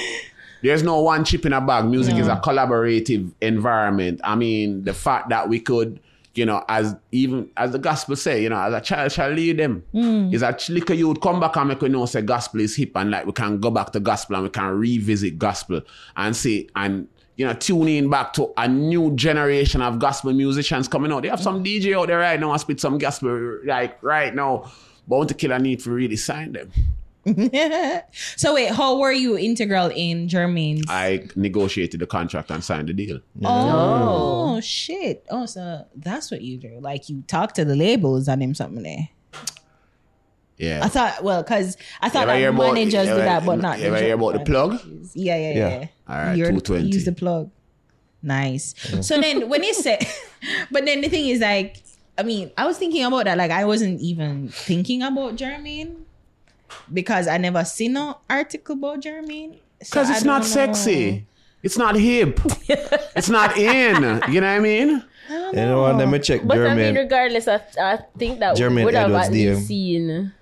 There's 0.62 0.84
no 0.84 1.00
one 1.00 1.24
chip 1.24 1.44
in 1.44 1.52
a 1.52 1.60
bag. 1.60 1.86
Music 1.86 2.14
is 2.14 2.28
a 2.28 2.36
collaborative 2.36 3.32
environment. 3.40 4.20
I 4.22 4.36
mean, 4.36 4.84
the 4.84 4.94
fact 4.94 5.30
that 5.30 5.48
we 5.48 5.58
could, 5.58 5.98
you 6.34 6.46
know, 6.46 6.64
as 6.68 6.96
even 7.10 7.50
as 7.56 7.72
the 7.72 7.78
gospel 7.78 8.16
say, 8.16 8.42
you 8.42 8.48
know, 8.48 8.60
as 8.60 8.72
a 8.72 8.80
child 8.80 9.12
shall 9.12 9.30
lead 9.30 9.58
them. 9.58 9.84
Hmm. 9.92 10.32
Is 10.32 10.42
a 10.42 10.56
little 10.68 10.96
youth 10.96 11.20
come 11.20 11.40
back 11.40 11.56
and 11.56 11.68
make 11.68 11.80
we 11.80 11.88
know 11.88 12.06
say 12.06 12.22
gospel 12.22 12.60
is 12.60 12.74
hip 12.76 12.96
and 12.96 13.10
like 13.10 13.26
we 13.26 13.32
can 13.32 13.60
go 13.60 13.70
back 13.70 13.92
to 13.92 14.00
gospel 14.00 14.36
and 14.36 14.44
we 14.44 14.50
can 14.50 14.64
revisit 14.78 15.38
gospel 15.38 15.82
and 16.16 16.34
see 16.34 16.68
and 16.74 17.08
you 17.36 17.46
know, 17.46 17.54
tune 17.54 17.88
in 17.88 18.10
back 18.10 18.32
to 18.34 18.52
a 18.56 18.68
new 18.68 19.14
generation 19.14 19.80
of 19.80 19.98
gospel 19.98 20.32
musicians 20.32 20.86
coming 20.86 21.10
out. 21.12 21.22
They 21.22 21.28
have 21.28 21.40
some 21.40 21.64
DJ 21.64 21.98
out 21.98 22.08
there 22.08 22.18
right 22.18 22.38
now 22.38 22.52
and 22.52 22.60
spit 22.60 22.78
some 22.80 22.98
gospel 22.98 23.60
like 23.64 24.02
right 24.02 24.34
now. 24.34 24.70
But 25.08 25.16
want 25.16 25.28
to 25.30 25.34
kill 25.34 25.52
a 25.52 25.58
need 25.58 25.82
for 25.82 25.90
really 25.90 26.16
sign 26.16 26.52
them. 26.52 26.70
so 28.36 28.54
wait, 28.54 28.70
how 28.70 28.98
were 28.98 29.12
you 29.12 29.38
integral 29.38 29.90
in 29.94 30.28
Jermaine's? 30.28 30.84
I 30.88 31.28
negotiated 31.36 32.00
the 32.00 32.06
contract 32.06 32.50
and 32.50 32.64
signed 32.64 32.88
the 32.88 32.92
deal. 32.92 33.20
Oh, 33.44 34.56
oh, 34.56 34.60
shit! 34.60 35.24
Oh, 35.30 35.46
so 35.46 35.86
that's 35.94 36.30
what 36.30 36.42
you 36.42 36.58
do. 36.58 36.78
Like 36.80 37.08
you 37.08 37.22
talk 37.28 37.54
to 37.54 37.64
the 37.64 37.76
labels 37.76 38.28
and 38.28 38.42
them 38.42 38.54
something 38.54 38.82
there. 38.82 39.08
Yeah. 40.58 40.80
I 40.84 40.88
thought, 40.88 41.24
well, 41.24 41.42
because 41.42 41.76
I 42.00 42.08
thought 42.08 42.28
ever 42.28 42.38
hear 42.38 42.50
like 42.52 42.60
about- 42.60 42.74
managers 42.74 43.06
do 43.06 43.12
ever- 43.12 43.20
that, 43.22 43.44
but 43.44 43.60
not. 43.60 43.78
you 43.78 43.86
ever 43.86 43.96
the 43.96 44.02
hear 44.04 44.14
about 44.14 44.34
the 44.34 44.40
plug? 44.40 44.80
Yeah, 45.14 45.36
yeah, 45.36 45.36
yeah. 45.36 45.54
Yeah. 45.54 45.68
yeah. 45.80 45.86
All 46.08 46.16
right, 46.16 46.36
You're- 46.36 46.50
220. 46.50 46.86
Use 46.86 47.04
the 47.04 47.12
plug. 47.12 47.50
Nice. 48.22 48.74
So 49.00 49.20
then 49.20 49.48
when 49.48 49.64
you 49.64 49.74
say, 49.74 49.98
but 50.70 50.84
then 50.84 51.00
the 51.00 51.08
thing 51.08 51.28
is 51.28 51.40
like, 51.40 51.82
I 52.16 52.22
mean, 52.22 52.52
I 52.56 52.66
was 52.66 52.78
thinking 52.78 53.04
about 53.04 53.24
that. 53.24 53.36
Like 53.36 53.50
I 53.50 53.64
wasn't 53.64 54.00
even 54.00 54.48
thinking 54.50 55.02
about 55.02 55.34
Jermaine 55.36 56.01
because 56.92 57.28
I 57.28 57.38
never 57.38 57.64
seen 57.64 57.94
no 57.94 58.18
article 58.28 58.74
about 58.74 59.00
Jermaine. 59.00 59.58
Because 59.78 60.10
I 60.10 60.16
it's 60.16 60.24
not 60.24 60.42
don't 60.42 60.50
sexy. 60.50 61.26
It's 61.62 61.78
not 61.78 61.94
hip. 61.94 62.40
it's 63.16 63.28
not 63.28 63.56
in. 63.56 64.20
You 64.32 64.40
know 64.40 64.46
what 64.46 64.56
I 64.56 64.58
mean? 64.58 65.04
You 65.30 65.52
know 65.52 65.82
what? 65.82 65.96
Let 65.96 66.08
me 66.08 66.18
check 66.18 66.42
But 66.44 66.58
I 66.58 66.74
mean, 66.74 66.96
regardless, 66.96 67.46
I, 67.46 67.60
I 67.80 67.98
think 68.18 68.40
that 68.40 68.56
Jermaine 68.56 68.74
we 68.76 68.84
would 68.86 68.94
have 68.94 69.10
Edwards 69.10 69.28
at 69.28 69.32
least 69.32 69.68
seen 69.68 70.32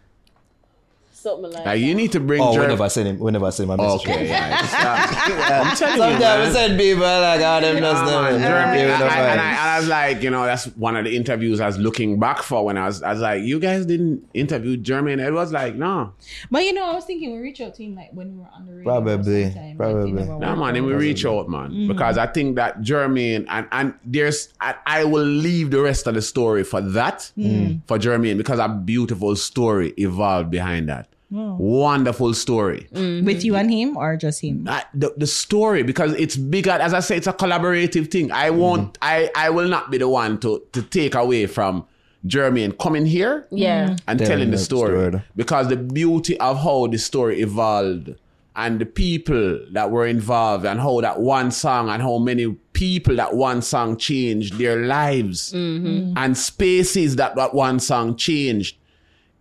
something 1.21 1.51
like 1.53 1.65
Like 1.67 1.81
you 1.81 1.95
need 1.95 2.13
to 2.13 2.21
bring 2.21 2.41
Oh, 2.43 2.53
Jer- 2.55 2.61
whenever 2.63 2.83
I 2.85 2.89
send 2.89 3.09
him, 3.09 3.19
whenever 3.19 3.47
I 3.47 3.51
send 3.51 3.71
him 3.71 3.79
a 3.79 3.83
message. 3.83 4.09
Okay, 4.09 4.29
yeah. 4.29 4.59
I'm 5.71 5.77
telling 5.77 5.95
you, 5.95 5.99
Sometimes 6.01 6.25
I 6.25 6.39
man. 6.39 6.53
send 6.53 6.79
people 6.79 7.03
like, 7.03 7.41
oh, 7.41 7.61
them 7.61 7.77
just 7.79 7.97
Come 8.03 8.07
them. 8.07 8.25
on, 8.25 8.33
them 8.33 8.41
Jeremy. 8.43 8.79
give 8.79 8.89
it 8.89 8.93
And 8.95 9.03
and, 9.03 9.11
I, 9.13 9.31
and 9.31 9.41
I 9.41 9.79
was 9.79 9.89
like, 9.89 10.23
you 10.23 10.31
know, 10.31 10.45
that's 10.45 10.65
one 10.77 10.97
of 10.97 11.05
the 11.05 11.15
interviews 11.17 11.61
I 11.61 11.67
was 11.67 11.79
looking 11.79 12.19
back 12.19 12.43
for 12.43 12.65
when 12.65 12.79
I 12.79 12.87
was, 12.87 13.03
I 13.03 13.13
was 13.13 13.21
like, 13.21 13.43
you 13.43 13.61
guys 13.61 13.87
didn't 13.87 14.29
interview 14.35 14.77
Jeremy, 14.77 15.13
and 15.13 15.21
it 15.21 15.33
was 15.33 15.53
Like, 15.53 15.75
no. 15.75 16.13
But 16.51 16.65
you 16.65 16.73
know, 16.73 16.85
I 16.91 16.95
was 16.95 17.05
thinking 17.05 17.33
we 17.33 17.39
reach 17.39 17.61
out 17.61 17.75
to 17.75 17.85
him 17.85 17.95
like 17.97 18.11
when 18.13 18.33
we 18.35 18.39
were 18.41 18.49
on 18.55 18.67
the 18.67 18.73
radio. 18.73 18.85
Probably, 18.85 19.45
sometime, 19.45 19.77
but 19.77 19.89
it 19.89 19.93
probably. 19.93 20.13
never 20.13 20.27
No, 20.39 20.39
worked 20.49 20.59
man, 20.61 20.77
and 20.77 20.87
we 20.87 20.95
reach 20.95 21.25
out, 21.27 21.49
man. 21.49 21.71
Mm-hmm. 21.71 21.89
Because 21.89 22.19
I 22.19 22.27
think 22.27 22.57
that 22.57 22.81
Jermaine, 22.81 23.47
and, 23.49 23.69
and 23.73 23.95
there's, 24.05 24.49
I, 24.61 24.75
I 24.87 25.05
will 25.05 25.25
leave 25.25 25.71
the 25.71 25.81
rest 25.83 26.07
of 26.07 26.15
the 26.15 26.23
story 26.23 26.65
for 26.65 26.81
that, 26.81 27.31
mm. 27.37 27.81
for 27.87 27.99
Jeremy 27.99 28.35
because 28.35 28.59
a 28.59 28.69
beautiful 28.69 29.37
story 29.37 29.93
evolved 29.97 30.51
behind 30.51 30.89
that. 30.89 31.09
Oh. 31.33 31.57
Wonderful 31.59 32.35
story. 32.35 32.89
Mm-hmm. 32.93 33.25
with 33.25 33.45
you 33.45 33.55
and 33.57 33.71
him 33.71 33.97
or 33.97 34.17
just 34.17 34.41
him. 34.43 34.67
I- 34.69 34.85
the, 34.95 35.15
the 35.17 35.27
story 35.27 35.83
because 35.85 36.13
it's 36.15 36.37
bigger 36.37 36.73
as 36.73 36.93
i 36.93 37.01
say 37.01 37.17
it's 37.17 37.27
a 37.29 37.33
collaborative 37.33 38.11
thing. 38.11 38.33
I 38.33 38.49
mm-hmm. 38.51 38.59
won't 38.59 38.99
i 39.01 39.31
i 39.37 39.51
will 39.51 39.69
not 39.69 39.91
be 39.91 39.99
the 39.99 40.09
one 40.09 40.39
to 40.41 40.63
to 40.73 40.83
take 40.83 41.15
away 41.15 41.47
from 41.47 41.87
Jeremy 42.27 42.65
and 42.65 42.77
coming 42.79 43.07
here 43.07 43.47
Yeah. 43.51 43.85
Mm-hmm. 43.87 43.95
and 44.09 44.19
Telling 44.19 44.31
telling 44.31 44.51
the 44.51 44.59
story. 44.59 44.91
story. 45.11 45.23
because 45.37 45.69
the 45.69 45.77
beauty 45.77 46.39
of 46.39 46.59
how 46.63 46.87
the 46.89 46.99
story 46.99 47.41
evolved 47.41 48.15
and 48.57 48.81
the 48.81 48.85
people 48.85 49.61
that 49.73 49.91
were 49.91 50.07
involved 50.07 50.67
and 50.67 50.81
how 50.81 51.01
that 51.01 51.21
one 51.21 51.51
song 51.51 51.89
and 51.89 52.03
how 52.03 52.19
many 52.19 52.47
people 52.73 53.15
that 53.17 53.35
one 53.37 53.63
song 53.63 53.97
changed 53.97 54.59
their 54.59 54.85
lives. 54.85 55.53
And 55.55 56.37
spaces 56.37 57.17
that 57.17 57.37
that 57.37 57.55
one 57.55 57.79
song 57.81 58.17
changed 58.17 58.77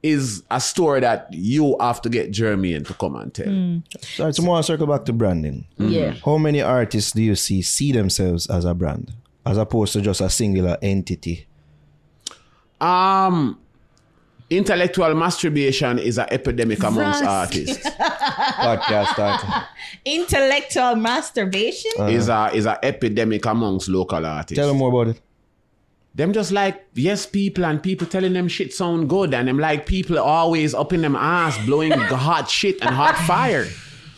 is 0.01 0.43
a 0.49 0.59
story 0.61 1.01
that 1.01 1.27
you 1.31 1.75
have 1.79 2.01
to 2.01 2.09
get 2.09 2.31
Jermaine 2.31 2.87
to 2.87 2.93
come 2.93 3.15
and 3.15 3.33
tell. 3.33 3.47
Hmm. 3.47 3.77
So, 4.01 4.25
right, 4.25 4.35
so 4.35 4.43
I 4.43 4.47
want 4.47 4.65
circle 4.65 4.87
back 4.87 5.05
to 5.05 5.13
branding. 5.13 5.65
Hmm. 5.77 5.87
Yeah. 5.89 6.13
How 6.23 6.37
many 6.37 6.61
artists 6.61 7.11
do 7.11 7.21
you 7.21 7.35
see 7.35 7.61
see 7.61 7.91
themselves 7.91 8.47
as 8.47 8.65
a 8.65 8.73
brand, 8.73 9.11
as 9.45 9.57
opposed 9.57 9.93
to 9.93 10.01
just 10.01 10.21
a 10.21 10.29
singular 10.29 10.77
entity? 10.81 11.47
Um, 12.79 13.59
intellectual 14.49 15.13
masturbation 15.15 15.99
is 15.99 16.17
an 16.17 16.27
epidemic 16.31 16.79
amongst 16.81 17.21
Russ. 17.21 17.23
artists. 17.23 17.89
Podcast 17.89 19.07
starter. 19.13 19.65
Intellectual 20.05 20.95
masturbation. 20.95 21.91
Uh-huh. 21.97 22.07
is 22.09 22.29
a 22.29 22.51
is 22.53 22.65
a 22.65 22.79
epidemic 22.83 23.45
amongst 23.45 23.89
local 23.89 24.25
artists. 24.25 24.57
Tell 24.57 24.69
them 24.69 24.77
more 24.77 24.89
about 24.89 25.15
it. 25.15 25.21
Them 26.19 26.33
just 26.33 26.51
like 26.51 26.85
yes 26.95 27.25
people 27.25 27.65
and 27.65 27.81
people 27.81 28.05
telling 28.05 28.33
them 28.33 28.49
shit 28.49 28.73
sound 28.73 29.09
good 29.09 29.33
and 29.33 29.47
them 29.47 29.57
like 29.57 29.85
people 29.85 30.19
always 30.19 30.73
up 30.73 30.91
in 30.91 31.01
them 31.01 31.15
ass 31.15 31.57
blowing 31.65 31.91
hot 32.27 32.49
shit 32.49 32.81
and 32.81 32.93
hot 32.93 33.15
fire. 33.25 33.65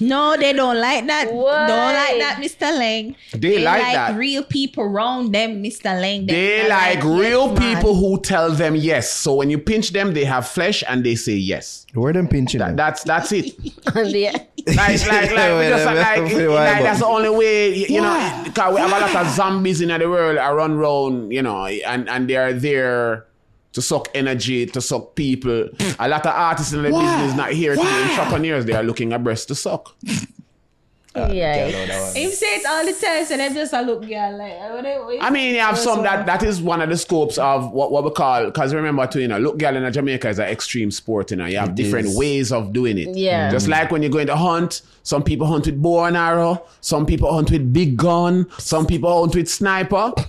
No, 0.02 0.36
they 0.36 0.52
don't 0.54 0.80
like 0.80 1.06
that. 1.08 1.32
Why? 1.34 1.68
Don't 1.68 1.94
like 1.94 2.20
that, 2.20 2.40
Mr. 2.42 2.78
Laing. 2.78 3.16
They 3.34 3.64
like 3.64 3.94
that. 3.94 4.18
real 4.18 4.44
people 4.44 4.84
around 4.84 5.32
them, 5.32 5.64
Mr. 5.64 6.00
Laing. 6.02 6.26
They 6.26 6.68
not 6.68 6.70
like 6.70 7.04
real 7.04 7.50
yes, 7.50 7.60
man. 7.60 7.76
people 7.76 7.96
who 7.96 8.20
tell 8.20 8.52
them 8.52 8.76
yes. 8.76 9.12
So 9.12 9.36
when 9.36 9.50
you 9.50 9.60
pinch 9.60 9.92
them, 9.92 10.14
they 10.14 10.26
have 10.26 10.48
flesh 10.48 10.84
and 10.88 11.04
they 11.06 11.16
say 11.16 11.34
yes. 11.34 11.86
Where 11.94 12.12
them 12.14 12.28
pinching? 12.28 12.60
That, 12.60 12.76
that's 12.76 13.04
that's 13.04 13.32
it. 13.32 13.54
And 13.96 14.10
yeah. 14.12 14.32
like, 14.32 14.78
like, 14.78 15.08
like, 15.08 15.32
just, 15.32 15.86
Wait, 15.86 15.96
like, 15.96 16.20
wait, 16.22 16.32
it- 16.32 16.48
wait, 16.50 16.56
like 16.56 16.84
that's 16.84 17.00
the 17.00 17.06
only 17.06 17.30
way, 17.30 17.74
you, 17.76 17.86
you 17.96 18.02
know, 18.02 18.42
because 18.44 18.74
we 18.74 18.80
have 18.80 18.90
a 18.90 19.00
lot 19.00 19.16
of 19.26 19.28
zombies 19.34 19.82
in 19.82 19.90
the 19.90 20.10
world 20.10 20.38
I 20.38 20.52
run 20.52 20.72
around, 20.74 21.32
you 21.32 21.42
know, 21.42 21.66
and, 21.66 22.10
and 22.10 22.30
they 22.30 22.36
are 22.38 22.54
there 22.54 23.26
to 23.74 23.82
suck 23.82 24.10
energy, 24.14 24.66
to 24.66 24.82
suck 24.82 25.16
people. 25.16 25.70
a 26.00 26.08
lot 26.08 26.26
of 26.26 26.34
artists 26.34 26.74
in 26.74 26.84
the 26.84 26.90
business 26.90 27.36
not 27.36 27.52
here 27.52 27.76
to 27.76 27.82
be 27.82 27.88
entrepreneurs, 27.88 28.66
they 28.66 28.74
are 28.74 28.84
looking 28.84 29.14
at 29.14 29.24
breasts 29.24 29.46
to 29.48 29.56
suck. 29.56 29.96
yeah. 31.16 31.68
Him 31.68 32.32
say 32.32 32.56
it 32.56 32.66
all 32.66 32.86
the 32.86 32.94
time, 32.94 33.26
so 33.26 33.36
they 33.36 33.50
just 33.54 33.74
a 33.74 33.82
look, 33.82 34.08
girl. 34.08 34.38
Like, 34.38 34.58
what 34.72 34.84
they- 34.84 34.98
what 34.98 35.22
I 35.24 35.30
mean, 35.30 35.56
you 35.56 35.60
have 35.60 35.78
some 35.78 36.04
that 36.04 36.26
that 36.26 36.42
is 36.44 36.62
one 36.62 36.82
of 36.82 36.88
the 36.90 36.96
scopes 36.98 37.38
of 37.38 37.72
what, 37.74 37.92
what 37.92 38.06
we 38.06 38.12
call 38.12 38.46
because 38.46 38.74
remember 38.74 39.06
too, 39.08 39.20
you 39.22 39.28
know, 39.28 39.38
look 39.38 39.58
girl 39.58 39.76
in 39.76 39.92
Jamaica 39.92 40.30
is 40.30 40.40
an 40.40 40.48
extreme 40.48 40.90
sport, 40.90 41.32
you 41.32 41.38
know. 41.38 41.46
You 41.46 41.58
have 41.58 41.70
It 41.70 41.76
different 41.76 42.08
is. 42.10 42.18
ways 42.18 42.52
of 42.54 42.72
doing 42.72 42.98
it. 42.98 43.16
Yeah. 43.18 43.52
Just 43.52 43.68
like 43.68 43.92
when 43.92 44.02
you're 44.02 44.12
going 44.12 44.28
to 44.28 44.38
hunt, 44.38 44.84
some 45.04 45.22
people 45.24 45.48
hunt 45.48 45.66
with 45.66 45.82
bow 45.82 46.06
and 46.06 46.16
arrow, 46.16 46.64
some 46.80 47.06
people 47.06 47.34
hunt 47.34 47.52
with 47.52 47.74
big 47.74 47.98
gun, 47.98 48.48
some 48.58 48.86
people 48.86 49.20
hunt 49.20 49.36
with 49.36 49.50
sniper. 49.50 50.14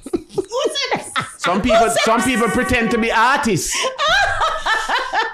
Some 1.45 1.61
people 1.61 1.91
some 2.05 2.23
people 2.23 2.49
pretend 2.49 2.93
to 2.93 2.99
be 2.99 3.11
artists. 3.11 3.77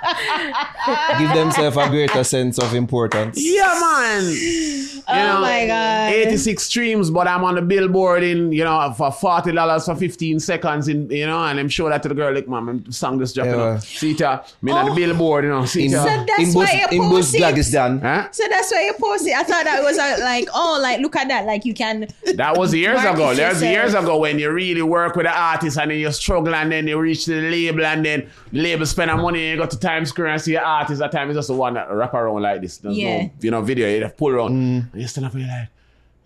Give 1.18 1.32
themselves 1.34 1.76
a 1.76 1.88
greater 1.88 2.24
sense 2.24 2.58
of 2.58 2.74
importance. 2.74 3.36
Yeah, 3.40 3.78
man. 3.80 4.24
You 4.32 5.02
Oh 5.10 5.40
my 5.40 5.66
God. 5.66 6.12
86 6.12 6.62
streams, 6.62 7.10
but 7.10 7.26
I'm 7.26 7.42
on 7.44 7.54
the 7.54 7.62
billboard 7.62 8.22
in, 8.22 8.52
you 8.52 8.64
know, 8.64 8.92
for 8.96 9.10
$40 9.10 9.84
for 9.84 9.94
15 9.96 10.38
seconds, 10.40 10.88
in, 10.88 11.10
you 11.10 11.26
know, 11.26 11.42
and 11.44 11.58
I'm 11.58 11.68
sure 11.68 11.88
that 11.90 12.02
to 12.02 12.08
the 12.08 12.14
girl, 12.14 12.34
like, 12.34 12.46
man, 12.48 12.68
I'm 12.68 12.92
song 12.92 13.18
just 13.18 13.34
dropping 13.34 13.54
Yeah. 13.54 13.58
up. 13.76 13.82
See 13.82 14.10
it, 14.12 14.20
uh, 14.22 14.42
me 14.62 14.72
on 14.72 14.86
the 14.86 14.92
Oh. 14.92 14.94
billboard, 14.94 15.44
you 15.44 15.50
know, 15.50 15.64
see 15.64 15.86
In, 15.86 15.94
uh, 15.94 16.02
So 16.04 16.24
that's 16.26 16.40
in 16.40 16.52
why 16.54 16.64
Bus, 16.64 16.74
you 16.74 16.86
in 17.02 17.08
Bus 17.10 17.10
post 17.10 17.34
it. 17.36 17.40
Dagestan. 17.42 18.02
huh? 18.02 18.28
So 18.32 18.44
that's 18.50 18.70
why 18.70 18.82
you 18.84 18.92
post 18.94 19.26
it. 19.26 19.34
I 19.34 19.42
thought 19.44 19.64
that 19.64 19.82
was 19.82 19.98
uh, 19.98 20.18
like, 20.20 20.48
oh, 20.54 20.78
like 20.82 21.00
look 21.00 21.16
at 21.16 21.28
that, 21.28 21.46
like 21.46 21.64
you 21.64 21.74
can. 21.74 22.06
That 22.34 22.56
was 22.58 22.74
years 22.74 23.00
ago. 23.02 23.34
There's 23.34 23.62
years 23.62 23.94
ago 23.94 24.18
when 24.18 24.38
you 24.38 24.50
really 24.52 24.82
work 24.82 25.16
with 25.16 25.24
the 25.26 25.32
artist 25.36 25.78
and 25.78 25.90
then 25.90 25.98
you 25.98 26.12
struggle 26.12 26.54
and 26.54 26.70
then 26.70 26.86
you 26.86 26.98
reach 27.00 27.24
the 27.26 27.40
label 27.40 27.84
and 27.84 28.04
then 28.04 28.28
the 28.52 28.60
label 28.60 28.84
spend 28.86 29.10
the 29.10 29.16
money 29.16 29.46
and 29.48 29.58
you 29.58 29.64
go 29.64 29.68
to 29.68 29.78
Times 29.98 30.08
Square 30.10 30.28
and 30.28 30.40
see 30.40 30.52
your 30.52 30.62
artist. 30.62 31.00
That 31.00 31.12
time 31.12 31.28
is 31.30 31.36
just 31.36 31.48
the 31.48 31.54
one 31.54 31.74
that 31.74 31.90
wrap 31.90 32.14
around 32.14 32.42
like 32.42 32.60
this. 32.60 32.78
There's 32.78 32.96
Yeah. 32.96 33.22
no, 33.22 33.30
you 33.40 33.50
know, 33.50 33.62
video. 33.62 33.88
You 33.88 34.02
have 34.02 34.16
pull 34.16 34.30
around. 34.30 34.50
Mm. 34.52 34.92
And 34.92 35.02
you 35.02 35.08
stand 35.08 35.26
up 35.26 35.32
and 35.32 35.42
you're 35.42 35.50
like, 35.50 35.68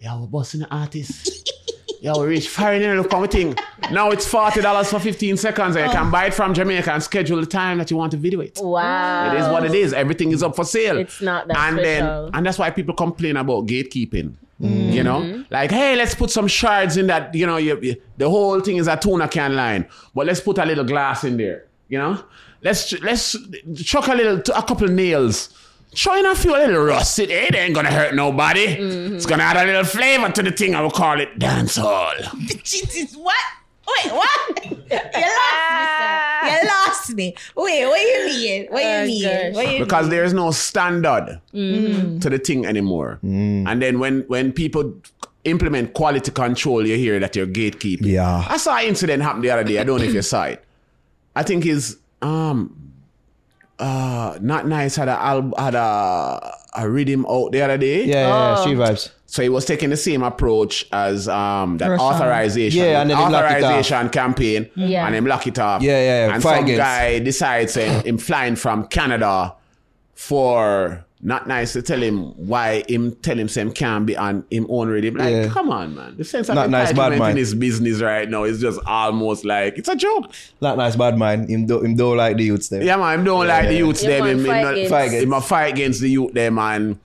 yeah, 0.00 0.18
we're 0.18 0.26
busting 0.26 0.60
the 0.60 0.74
artist. 0.74 1.50
yeah, 2.02 2.12
we 2.18 2.26
reach 2.26 2.48
foreign 2.48 2.82
and 2.82 3.00
look 3.00 3.12
on 3.14 3.26
thing. 3.28 3.56
Now 3.90 4.10
it's 4.10 4.30
$40 4.30 4.90
for 4.90 4.98
15 4.98 5.36
seconds 5.36 5.76
and 5.76 5.86
you 5.86 5.92
can 5.92 6.08
oh. 6.08 6.10
buy 6.10 6.26
it 6.26 6.34
from 6.34 6.52
Jamaica 6.52 6.92
and 6.92 7.02
schedule 7.02 7.40
the 7.40 7.46
time 7.46 7.78
that 7.78 7.90
you 7.90 7.96
want 7.96 8.10
to 8.10 8.18
video 8.18 8.40
it. 8.40 8.58
Wow. 8.60 9.32
It 9.32 9.40
is 9.40 9.48
what 9.48 9.64
it 9.64 9.74
is. 9.74 9.92
Everything 9.94 10.32
is 10.32 10.42
up 10.42 10.54
for 10.54 10.64
sale. 10.64 10.98
It's 10.98 11.22
not 11.22 11.48
that 11.48 11.56
and 11.56 11.78
special. 11.78 12.26
then 12.26 12.30
and 12.34 12.46
that's 12.46 12.58
why 12.58 12.70
people 12.70 12.94
complain 12.94 13.36
about 13.36 13.66
gatekeeping. 13.66 14.34
Mm. 14.60 14.92
You 14.92 15.02
know, 15.02 15.20
mm-hmm. 15.22 15.42
like 15.50 15.72
hey, 15.72 15.96
let's 15.96 16.14
put 16.14 16.30
some 16.30 16.46
shards 16.46 16.96
in 16.96 17.08
that. 17.08 17.34
You 17.34 17.46
know, 17.46 17.56
you, 17.56 17.80
you- 17.80 18.00
the 18.16 18.30
whole 18.30 18.60
thing 18.60 18.76
is 18.76 18.86
a 18.86 18.96
tuna 18.96 19.26
can 19.26 19.56
line, 19.56 19.88
but 20.14 20.24
let's 20.26 20.40
put 20.40 20.58
a 20.58 20.64
little 20.64 20.84
glass 20.84 21.24
in 21.24 21.36
there. 21.36 21.64
You 21.88 21.98
know, 21.98 22.24
let's 22.62 22.92
let's 23.02 23.36
chuck 23.76 24.08
a 24.08 24.14
little 24.14 24.38
a 24.54 24.62
couple 24.62 24.88
nails. 24.88 25.50
Try 25.94 26.20
and 26.20 26.38
feel 26.38 26.54
a 26.54 26.64
little 26.66 26.84
rust. 26.84 27.18
It, 27.18 27.30
eh? 27.30 27.48
it 27.48 27.54
ain't 27.54 27.74
gonna 27.74 27.90
hurt 27.90 28.14
nobody. 28.14 28.62
It's 28.62 29.26
gonna 29.26 29.42
add 29.42 29.58
a 29.58 29.66
little 29.66 29.84
flavor 29.84 30.30
to 30.32 30.42
the 30.42 30.50
thing. 30.50 30.74
I 30.74 30.80
will 30.80 30.90
call 30.90 31.20
it 31.20 31.38
dancehall. 31.38 32.14
Jesus, 32.64 33.14
what? 33.14 33.34
Wait, 33.86 34.12
what? 34.12 34.64
You 34.64 34.70
lost 34.70 34.88
me, 34.88 34.88
sir. 34.88 35.10
Ah. 35.12 36.60
You 36.62 36.68
lost 36.68 37.14
me. 37.14 37.34
Wait, 37.56 37.86
what 37.86 38.00
you 38.00 38.24
mean? 38.26 38.66
What 38.70 38.82
Oh, 38.84 39.02
you 39.02 39.06
mean? 39.08 39.22
gosh. 39.22 39.54
What 39.54 39.72
you 39.72 39.78
because 39.84 40.02
mean? 40.04 40.10
there 40.10 40.24
is 40.24 40.32
no 40.32 40.50
standard 40.50 41.40
mm-hmm. 41.52 42.18
to 42.20 42.30
the 42.30 42.38
thing 42.38 42.64
anymore. 42.64 43.18
Mm. 43.22 43.66
And 43.68 43.82
then 43.82 43.98
when 43.98 44.20
when 44.28 44.52
people 44.52 44.94
implement 45.44 45.92
quality 45.94 46.30
control, 46.30 46.86
you 46.86 46.96
hear 46.96 47.18
that 47.20 47.34
you're 47.36 47.46
gatekeeping. 47.46 48.06
Yeah. 48.06 48.46
I 48.48 48.56
saw 48.56 48.78
an 48.78 48.86
incident 48.86 49.22
happen 49.22 49.42
the 49.42 49.50
other 49.50 49.64
day. 49.64 49.78
I 49.78 49.84
don't 49.84 49.98
know 49.98 50.04
if 50.04 50.14
you 50.14 50.22
saw 50.22 50.44
it. 50.44 50.64
I 51.34 51.42
think 51.42 51.66
is 51.66 51.98
um 52.22 52.78
uh 53.78 54.38
not 54.40 54.66
nice 54.68 54.96
had 54.96 55.08
a 55.08 55.18
al- 55.20 55.52
had 55.58 55.74
a 55.74 56.54
a 56.74 56.82
riddim 56.84 57.24
out 57.28 57.52
the 57.52 57.60
other 57.62 57.76
day. 57.78 58.04
Yeah, 58.04 58.14
yeah, 58.14 58.28
yeah, 58.28 58.54
Oh. 58.56 58.60
street 58.62 58.78
vibes. 58.78 59.10
So 59.26 59.42
he 59.42 59.48
was 59.48 59.64
taking 59.64 59.90
the 59.90 59.96
same 59.96 60.22
approach 60.22 60.86
as 60.92 61.26
um 61.28 61.78
that 61.78 61.88
Russia. 61.88 62.02
authorization, 62.02 62.80
Yeah, 62.82 63.00
and 63.00 63.10
then 63.10 63.16
they 63.18 63.28
block 63.28 63.32
it 63.32 63.34
off. 63.64 63.70
authorization 63.70 64.08
campaign, 64.10 64.68
Yeah. 64.76 65.06
and 65.06 65.14
him 65.14 65.26
lock 65.26 65.46
it 65.46 65.58
off. 65.58 65.82
Yeah, 65.82 65.92
yeah, 65.98 66.26
yeah. 66.26 66.34
And 66.34 66.42
Fight 66.42 66.56
some 66.56 66.64
against. 66.64 66.78
guy 66.78 67.18
decides 67.18 67.74
him, 67.74 68.02
him 68.04 68.18
flying 68.18 68.56
from 68.56 68.86
Canada 68.86 69.54
for 70.14 71.04
not 71.24 71.46
nice 71.46 71.72
to 71.74 71.82
tell 71.82 72.02
him 72.02 72.32
why 72.48 72.82
him 72.88 73.12
tell 73.22 73.38
him 73.38 73.46
him 73.46 73.70
can't 73.72 74.04
be 74.06 74.16
on 74.16 74.44
him 74.50 74.66
own 74.68 74.88
riddim. 74.88 75.16
Like, 75.16 75.30
Yeah. 75.30 75.48
come 75.48 75.70
on, 75.70 75.94
man. 75.94 76.16
The 76.16 76.24
sense 76.24 76.48
of 76.48 76.56
Not 76.56 76.68
nice, 76.68 76.92
bad 76.92 77.12
entitlement 77.12 77.18
man. 77.20 77.30
in 77.30 77.36
his 77.36 77.54
business 77.54 78.00
right 78.00 78.28
now 78.28 78.42
is 78.42 78.60
just 78.60 78.80
almost 78.86 79.44
like 79.44 79.78
it's 79.78 79.88
a 79.88 79.94
joke. 79.94 80.32
Not 80.60 80.76
nice, 80.78 80.96
bad 80.96 81.16
mind. 81.16 81.48
Him 81.48 81.66
do, 81.66 81.80
him 81.80 81.94
don't 81.94 82.16
like 82.16 82.36
the 82.38 82.44
youths 82.44 82.68
there. 82.68 82.82
Yeah, 82.82 82.96
man. 82.96 83.20
Him 83.20 83.24
don't 83.24 83.46
like 83.46 83.68
the 83.68 83.74
yeah. 83.74 83.78
youths 83.78 84.02
Yeah, 84.02 84.08
them. 84.24 84.24
man, 84.24 84.30
Him, 84.32 84.38
him 84.40 84.46
fight 84.46 84.62
not- 84.62 84.72
against- 84.74 84.90
Fight 84.90 85.12
him 85.12 85.32
a 85.32 85.40
fight 85.40 85.72
against 85.72 86.00
the 86.00 86.10
youth 86.10 86.32
them 86.32 86.58
and 86.58 86.98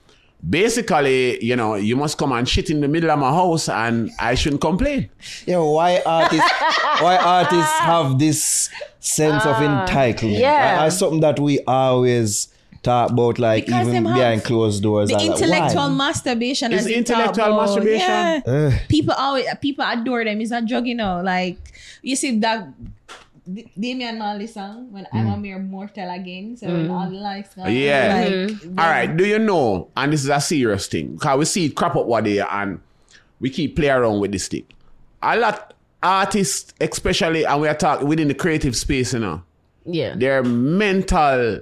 basically, 0.49 1.43
you 1.43 1.55
know, 1.55 1.75
you 1.75 1.95
must 1.95 2.17
come 2.17 2.31
and 2.31 2.47
shit 2.47 2.69
in 2.69 2.81
the 2.81 2.87
middle 2.87 3.11
of 3.11 3.19
my 3.19 3.29
house 3.29 3.69
and 3.69 4.09
I 4.19 4.35
shouldn't 4.35 4.61
complain. 4.61 5.09
Yeah, 5.45 5.59
why 5.59 6.01
artists 6.05 6.51
why 7.01 7.17
artists 7.17 7.79
have 7.79 8.17
this 8.19 8.69
sense 8.99 9.45
of 9.45 9.55
ah, 9.57 9.85
entitlement? 9.87 10.39
yeah. 10.39 10.83
That's 10.83 10.97
something 10.97 11.19
that 11.21 11.39
we 11.39 11.59
always 11.67 12.47
talk 12.87 13.11
about, 13.11 13.39
like 13.39 13.65
Because 13.65 13.87
even 13.87 14.03
behind 14.03 14.43
closed 14.43 14.81
doors. 14.83 15.09
the 15.09 15.15
and 15.15 15.29
like, 15.29 15.41
intellectual 15.41 15.89
masturbation. 15.89 16.73
Is 16.73 16.85
as 16.85 16.89
you 16.91 16.97
intellectual 16.97 17.33
talk 17.35 17.47
about. 17.47 17.61
masturbation? 17.61 18.09
Yeah. 18.09 18.41
Ugh. 18.45 18.73
people 18.89 19.13
always 19.13 19.45
people 19.61 19.85
adore 19.85 20.23
them. 20.23 20.41
It's 20.41 20.51
a 20.51 20.61
drug, 20.61 20.87
you 20.87 20.95
know. 20.95 21.21
Like 21.23 21.57
you 22.01 22.15
see 22.15 22.39
that 22.39 22.67
D- 23.55 23.71
Damian 23.79 24.17
Marley 24.19 24.47
song 24.47 24.91
when 24.91 25.07
I'm 25.13 25.27
mm. 25.27 25.33
a 25.33 25.37
mere 25.37 25.59
mortal 25.59 26.09
again. 26.09 26.57
So 26.57 26.67
when 26.67 26.89
all 26.91 27.09
the 27.09 27.15
lights 27.15 27.55
gone, 27.55 27.71
Yeah. 27.73 28.15
like, 28.19 28.33
mm-hmm. 28.33 28.79
All 28.79 28.89
right. 28.89 29.07
Do 29.07 29.25
you 29.25 29.39
know? 29.39 29.87
And 29.95 30.11
this 30.11 30.23
is 30.23 30.29
a 30.29 30.41
serious 30.41 30.87
thing 30.87 31.13
because 31.15 31.37
we 31.39 31.45
see 31.45 31.65
it 31.65 31.75
crop 31.75 31.95
up 31.95 32.05
one 32.07 32.23
day 32.25 32.39
and 32.39 32.79
we 33.39 33.49
keep 33.49 33.75
play 33.75 33.89
around 33.89 34.19
with 34.19 34.31
this 34.33 34.47
thing. 34.49 34.65
A 35.21 35.37
lot 35.37 35.73
artists, 36.03 36.73
especially, 36.81 37.45
and 37.45 37.61
we 37.61 37.67
are 37.67 37.75
talking 37.75 38.07
within 38.07 38.27
the 38.27 38.33
creative 38.33 38.75
space, 38.75 39.13
you 39.13 39.19
know, 39.19 39.41
Yeah. 39.85 40.15
their 40.15 40.43
mental 40.43 41.61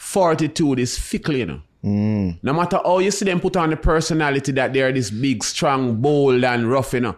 fortitude 0.00 0.78
is 0.78 0.98
fickle, 0.98 1.36
you 1.36 1.46
know. 1.46 1.60
Mm. 1.84 2.38
No 2.42 2.54
matter 2.54 2.80
how 2.82 2.98
you 2.98 3.10
see 3.10 3.26
them 3.26 3.38
put 3.38 3.56
on 3.56 3.68
the 3.68 3.76
personality 3.76 4.50
that 4.52 4.72
they're 4.72 4.92
this 4.92 5.10
big, 5.10 5.44
strong, 5.44 6.00
bold, 6.00 6.42
and 6.42 6.70
rough, 6.70 6.94
you 6.94 7.00
know. 7.00 7.16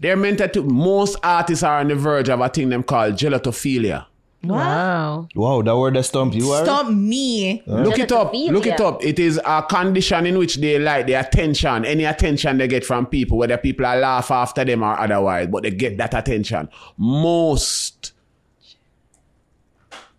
They're 0.00 0.16
meant 0.16 0.38
to 0.52 0.62
most 0.62 1.16
artists 1.22 1.62
are 1.62 1.78
on 1.78 1.88
the 1.88 1.94
verge 1.94 2.28
of 2.28 2.40
a 2.40 2.48
thing 2.48 2.68
them 2.70 2.82
called 2.82 3.14
gelotophilia. 3.14 4.06
Wow. 4.42 5.28
Wow, 5.34 5.62
that 5.62 5.76
word 5.76 5.94
that 5.94 6.02
stump 6.02 6.34
you 6.34 6.50
are. 6.50 6.64
Stop 6.64 6.90
me. 6.90 7.62
Look 7.66 8.00
it 8.00 8.10
up. 8.10 8.34
Look 8.34 8.66
it 8.66 8.80
up. 8.80 9.02
It 9.02 9.20
is 9.20 9.40
a 9.42 9.62
condition 9.62 10.26
in 10.26 10.36
which 10.36 10.56
they 10.56 10.78
like 10.78 11.06
the 11.06 11.14
attention, 11.14 11.84
any 11.84 12.04
attention 12.04 12.58
they 12.58 12.66
get 12.66 12.84
from 12.84 13.06
people, 13.06 13.38
whether 13.38 13.56
people 13.56 13.86
are 13.86 13.96
laugh 13.96 14.32
after 14.32 14.64
them 14.64 14.82
or 14.82 14.98
otherwise, 14.98 15.46
but 15.46 15.62
they 15.62 15.70
get 15.70 15.96
that 15.98 16.14
attention. 16.14 16.68
Most 16.98 18.13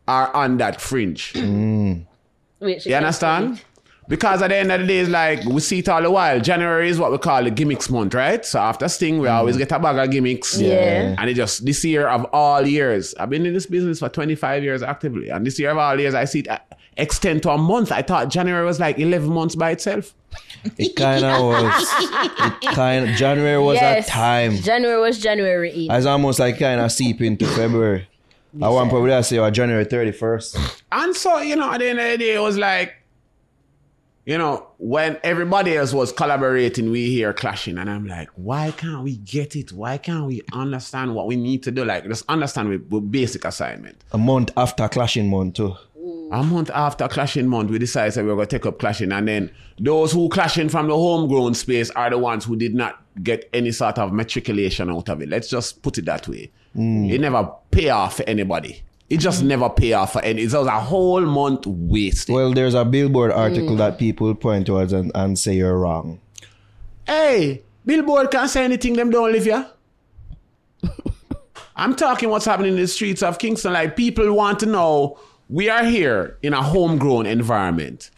are 0.08 0.34
on 0.36 0.58
that 0.58 0.80
fringe. 0.82 1.34
Wait, 2.60 2.86
You 2.86 2.95
understand? 2.95 3.62
Because 4.08 4.43
at 4.43 4.49
the 4.49 4.56
end 4.58 4.72
of 4.72 4.82
the 4.82 4.86
day, 4.88 4.99
it's 4.99 5.10
like 5.10 5.43
we 5.45 5.60
see 5.62 5.80
it 5.80 5.89
all 5.89 5.99
the 5.99 6.12
while. 6.12 6.39
January 6.39 6.89
is 6.89 6.99
what 6.99 7.12
we 7.12 7.18
call 7.18 7.43
the 7.43 7.49
gimmicks 7.49 7.89
month, 7.89 8.14
right? 8.14 8.45
So 8.45 8.60
after 8.60 8.88
Sting, 8.88 9.18
we 9.18 9.28
always 9.28 9.58
get 9.58 9.72
a 9.72 9.80
bag 9.80 9.97
of 9.97 10.12
gimmicks. 10.12 10.60
Yeah. 10.62 11.16
And 11.18 11.28
it 11.28 11.34
just 11.34 11.66
this 11.66 11.84
year 11.84 12.08
of 12.08 12.24
all 12.26 12.66
years, 12.68 13.16
I've 13.16 13.32
been 13.32 13.47
in 13.47 13.53
this 13.56 13.66
business 13.66 13.97
for 13.99 14.10
25 14.10 14.64
years 14.64 14.84
actively. 14.84 15.30
And 15.30 15.43
this 15.43 15.58
year 15.58 15.72
of 15.72 15.80
all 15.80 15.99
years, 15.99 16.14
I 16.14 16.26
see 16.26 16.41
it 16.41 16.47
uh, 16.49 16.60
extend 16.97 17.41
to 17.43 17.49
a 17.49 17.58
month. 17.58 17.91
I 17.91 18.03
thought 18.03 18.30
January 18.30 18.64
was 18.64 18.80
like 18.80 18.99
11 18.99 19.28
months 19.28 19.56
by 19.56 19.72
itself. 19.72 20.14
It 20.78 20.95
kind 20.95 21.26
of 21.26 21.43
was. 21.43 21.88
It 22.62 22.76
kind 22.76 23.10
of 23.10 23.16
January 23.16 23.58
was 23.64 23.78
Yes. 23.78 24.08
a 24.08 24.12
time. 24.12 24.58
January 24.58 25.01
was 25.01 25.18
January 25.20 25.72
8th. 25.72 25.97
It's 25.97 26.06
almost 26.06 26.38
like 26.38 26.60
kind 26.60 26.80
of 26.80 26.91
seep 26.91 27.22
into 27.22 27.47
February. 27.47 28.08
I 28.62 28.70
want 28.70 28.89
probably 28.89 29.14
I 29.14 29.22
say 29.22 29.38
oh, 29.38 29.49
January 29.49 29.86
thirty 29.86 30.12
first. 30.12 30.58
And 30.91 31.16
so, 31.16 31.39
you 31.39 31.56
know, 31.56 31.72
at 31.72 31.80
the 31.80 31.89
end 31.89 31.99
of 31.99 32.12
the 32.12 32.18
day, 32.18 32.36
it 32.36 32.39
was 32.39 32.58
like, 32.58 32.93
you 34.26 34.38
know, 34.38 34.68
when 34.78 35.20
everybody 35.24 35.78
else 35.78 35.93
was 35.93 36.12
collaborating, 36.12 36.89
we 36.89 37.10
here 37.10 37.34
clashing. 37.34 37.78
And 37.78 37.89
I'm 37.89 38.08
like, 38.08 38.30
why 38.36 38.72
can't 38.72 39.03
we 39.03 39.18
get 39.18 39.56
it? 39.56 39.72
Why 39.72 39.97
can't 39.97 40.26
we 40.26 40.41
understand 40.53 41.14
what 41.14 41.28
we 41.28 41.36
need 41.36 41.64
to 41.64 41.72
do? 41.72 41.86
Like, 41.86 42.06
just 42.06 42.24
understand 42.30 42.70
with, 42.70 42.88
with 42.89 43.12
basic 43.12 43.45
assignment. 43.45 44.03
A 44.14 44.18
month 44.18 44.51
after 44.58 44.88
clashing 44.88 45.30
month 45.30 45.56
too. 45.56 45.76
A 46.32 46.43
month 46.43 46.72
after 46.74 47.08
clashing 47.08 47.47
month, 47.47 47.70
we 47.70 47.78
decided 47.78 48.14
that 48.14 48.24
we 48.24 48.30
were 48.30 48.36
going 48.36 48.47
to 48.47 48.58
take 48.58 48.66
up 48.66 48.80
clashing. 48.80 49.12
And 49.12 49.28
then 49.28 49.51
those 49.80 50.12
who 50.12 50.28
clashing 50.30 50.70
from 50.70 50.88
the 50.88 50.95
homegrown 50.95 51.53
space 51.53 51.91
are 51.91 52.10
the 52.10 52.18
ones 52.18 52.45
who 52.45 52.56
did 52.56 52.74
not 52.74 53.03
get 53.22 53.47
any 53.53 53.72
sort 53.72 53.99
of 53.99 54.12
matriculation 54.12 54.90
out 54.90 55.07
of 55.10 55.22
it. 55.22 55.30
Let's 55.30 55.49
just 55.49 55.84
put 55.84 55.99
it 55.99 56.06
that 56.06 56.27
way. 56.27 56.52
Mm. 56.76 57.11
It 57.11 57.22
never 57.22 57.52
pay 57.72 57.89
off 57.89 58.18
for 58.18 58.23
anybody. 58.23 58.84
It 59.10 59.18
just 59.18 59.43
mm. 59.43 59.47
never 59.47 59.69
pay 59.69 59.93
off 59.93 60.14
for 60.14 60.22
any. 60.22 60.41
It 60.41 60.53
was 60.53 60.68
a 60.68 60.80
whole 60.80 61.22
month 61.22 61.65
wasted. 61.68 62.35
Well, 62.35 62.53
there's 62.53 62.73
a 62.73 62.84
billboard 62.84 63.31
article 63.31 63.76
mm. 63.76 63.77
that 63.77 63.97
people 63.97 64.34
point 64.35 64.68
towards 64.68 64.93
and, 64.93 65.11
and 65.15 65.38
say 65.38 65.56
you're 65.56 65.77
wrong. 65.77 66.19
Hey, 67.06 67.61
Billboard 67.85 68.31
can't 68.31 68.49
say 68.49 68.65
anything, 68.65 68.93
them 68.93 69.11
don't 69.11 69.31
live 69.31 69.43
here. 69.43 69.68
I'm 71.76 71.95
talking 71.95 72.30
what's 72.30 72.45
happening 72.45 72.73
in 72.73 72.80
the 72.80 72.88
streets 72.88 73.22
of 73.22 73.38
Kingston. 73.38 73.73
Like, 73.73 73.95
people 73.95 74.34
want 74.34 74.60
to 74.61 74.65
know 74.65 75.19
we 75.49 75.69
are 75.69 75.84
here 75.84 76.38
in 76.41 76.53
a 76.53 76.64
homegrown 76.64 77.27
environment. 77.27 78.10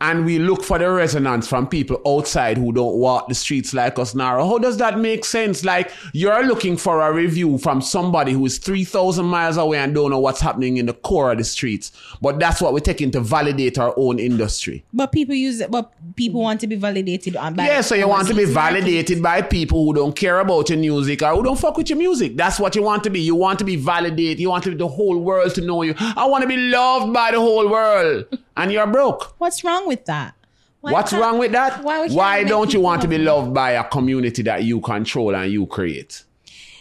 And 0.00 0.24
we 0.24 0.38
look 0.38 0.62
for 0.62 0.78
the 0.78 0.88
resonance 0.90 1.48
from 1.48 1.66
people 1.66 2.00
outside 2.06 2.56
who 2.56 2.72
don't 2.72 2.96
walk 2.96 3.28
the 3.28 3.34
streets 3.34 3.74
like 3.74 3.98
us 3.98 4.14
now. 4.14 4.36
How 4.46 4.58
does 4.58 4.76
that 4.78 4.98
make 4.98 5.24
sense? 5.24 5.64
Like 5.64 5.90
you're 6.12 6.44
looking 6.44 6.76
for 6.76 7.00
a 7.00 7.12
review 7.12 7.58
from 7.58 7.80
somebody 7.80 8.32
who 8.32 8.46
is 8.46 8.58
3,000 8.58 9.24
miles 9.24 9.56
away 9.56 9.78
and 9.78 9.94
don't 9.94 10.10
know 10.10 10.18
what's 10.20 10.40
happening 10.40 10.76
in 10.76 10.86
the 10.86 10.94
core 10.94 11.32
of 11.32 11.38
the 11.38 11.44
streets. 11.44 11.90
But 12.22 12.38
that's 12.38 12.60
what 12.60 12.72
we're 12.72 12.80
taking 12.80 13.10
to 13.12 13.20
validate 13.20 13.78
our 13.78 13.92
own 13.96 14.18
industry. 14.18 14.84
But 14.92 15.10
people 15.10 15.34
use 15.34 15.60
it. 15.60 15.70
But 15.70 15.92
people 16.14 16.42
want 16.42 16.60
to 16.60 16.66
be 16.66 16.76
validated 16.76 17.36
on. 17.36 17.54
By 17.54 17.66
Yeah, 17.66 17.80
so 17.80 17.94
you 17.94 18.06
want 18.06 18.28
to 18.28 18.34
be 18.34 18.44
validated 18.44 19.22
by 19.22 19.42
people 19.42 19.84
who 19.84 19.94
don't 19.94 20.14
care 20.14 20.38
about 20.38 20.68
your 20.68 20.78
music 20.78 21.22
or 21.22 21.34
who 21.34 21.42
don't 21.42 21.58
fuck 21.58 21.76
with 21.76 21.90
your 21.90 21.98
music. 21.98 22.36
That's 22.36 22.60
what 22.60 22.76
you 22.76 22.82
want 22.82 23.02
to 23.04 23.10
be. 23.10 23.20
You 23.20 23.34
want 23.34 23.58
to 23.58 23.64
be 23.64 23.76
validated. 23.76 24.38
You 24.38 24.50
want 24.50 24.64
to 24.64 24.70
be 24.70 24.76
the 24.76 24.88
whole 24.88 25.18
world 25.18 25.54
to 25.56 25.60
know 25.60 25.82
you. 25.82 25.94
I 25.98 26.26
want 26.26 26.42
to 26.42 26.48
be 26.48 26.56
loved 26.56 27.12
by 27.12 27.32
the 27.32 27.40
whole 27.40 27.68
world. 27.68 28.26
And 28.58 28.70
you're 28.72 28.86
broke. 28.86 29.34
What's 29.38 29.64
wrong 29.64 29.86
with 29.86 30.04
that? 30.06 30.34
Why 30.80 30.92
What's 30.92 31.12
wrong 31.12 31.38
with 31.38 31.52
that? 31.52 31.82
Why, 31.82 32.42
we 32.42 32.48
don't 32.48 32.72
you 32.72 32.80
want 32.80 33.02
to 33.02 33.08
be 33.08 33.18
loved 33.18 33.52
by 33.54 33.72
a 33.72 33.84
community 33.84 34.42
that 34.42 34.64
you 34.64 34.80
control 34.80 35.34
and 35.34 35.50
you 35.50 35.66
create? 35.66 36.24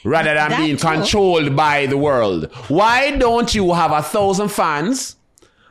Rather 0.03 0.33
than 0.33 0.49
That 0.51 0.57
being 0.59 0.77
too. 0.77 0.87
controlled 0.87 1.55
by 1.55 1.85
the 1.87 1.97
world. 1.97 2.51
Why 2.67 3.17
don't 3.17 3.53
you 3.55 3.73
have 3.73 3.91
a 3.91 4.01
thousand 4.03 4.49
fans 4.49 5.15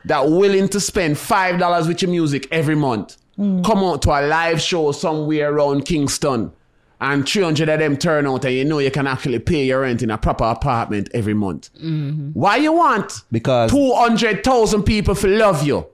that 0.05 0.29
willing 0.29 0.67
to 0.69 0.79
spend 0.79 1.17
five 1.17 1.59
dollars 1.59 1.87
with 1.87 2.01
your 2.01 2.11
music 2.11 2.47
every 2.51 2.75
month? 2.75 3.17
Mm. 3.39 3.63
Come 3.63 3.79
out 3.79 4.01
to 4.03 4.11
a 4.11 4.21
live 4.27 4.59
show 4.61 4.91
somewhere 4.91 5.53
around 5.53 5.85
Kingston 5.85 6.51
and 6.99 7.27
300 7.27 7.69
of 7.69 7.79
them 7.79 7.95
turn 7.97 8.25
out 8.27 8.43
and 8.45 8.53
you 8.55 8.65
know 8.65 8.79
you 8.79 8.89
can 8.91 9.07
actually 9.07 9.39
pay 9.39 9.65
your 9.65 9.81
rent 9.81 10.01
in 10.01 10.09
a 10.09 10.17
proper 10.17 10.45
apartment 10.45 11.09
every 11.13 11.33
month. 11.33 11.69
Mm-hmm. 11.75 12.31
Why 12.33 12.57
you 12.57 12.73
want 12.73 13.21
Because 13.31 13.71
200,000 13.71 14.83
people 14.83 15.15
to 15.15 15.27
love 15.27 15.65
you? 15.65 15.85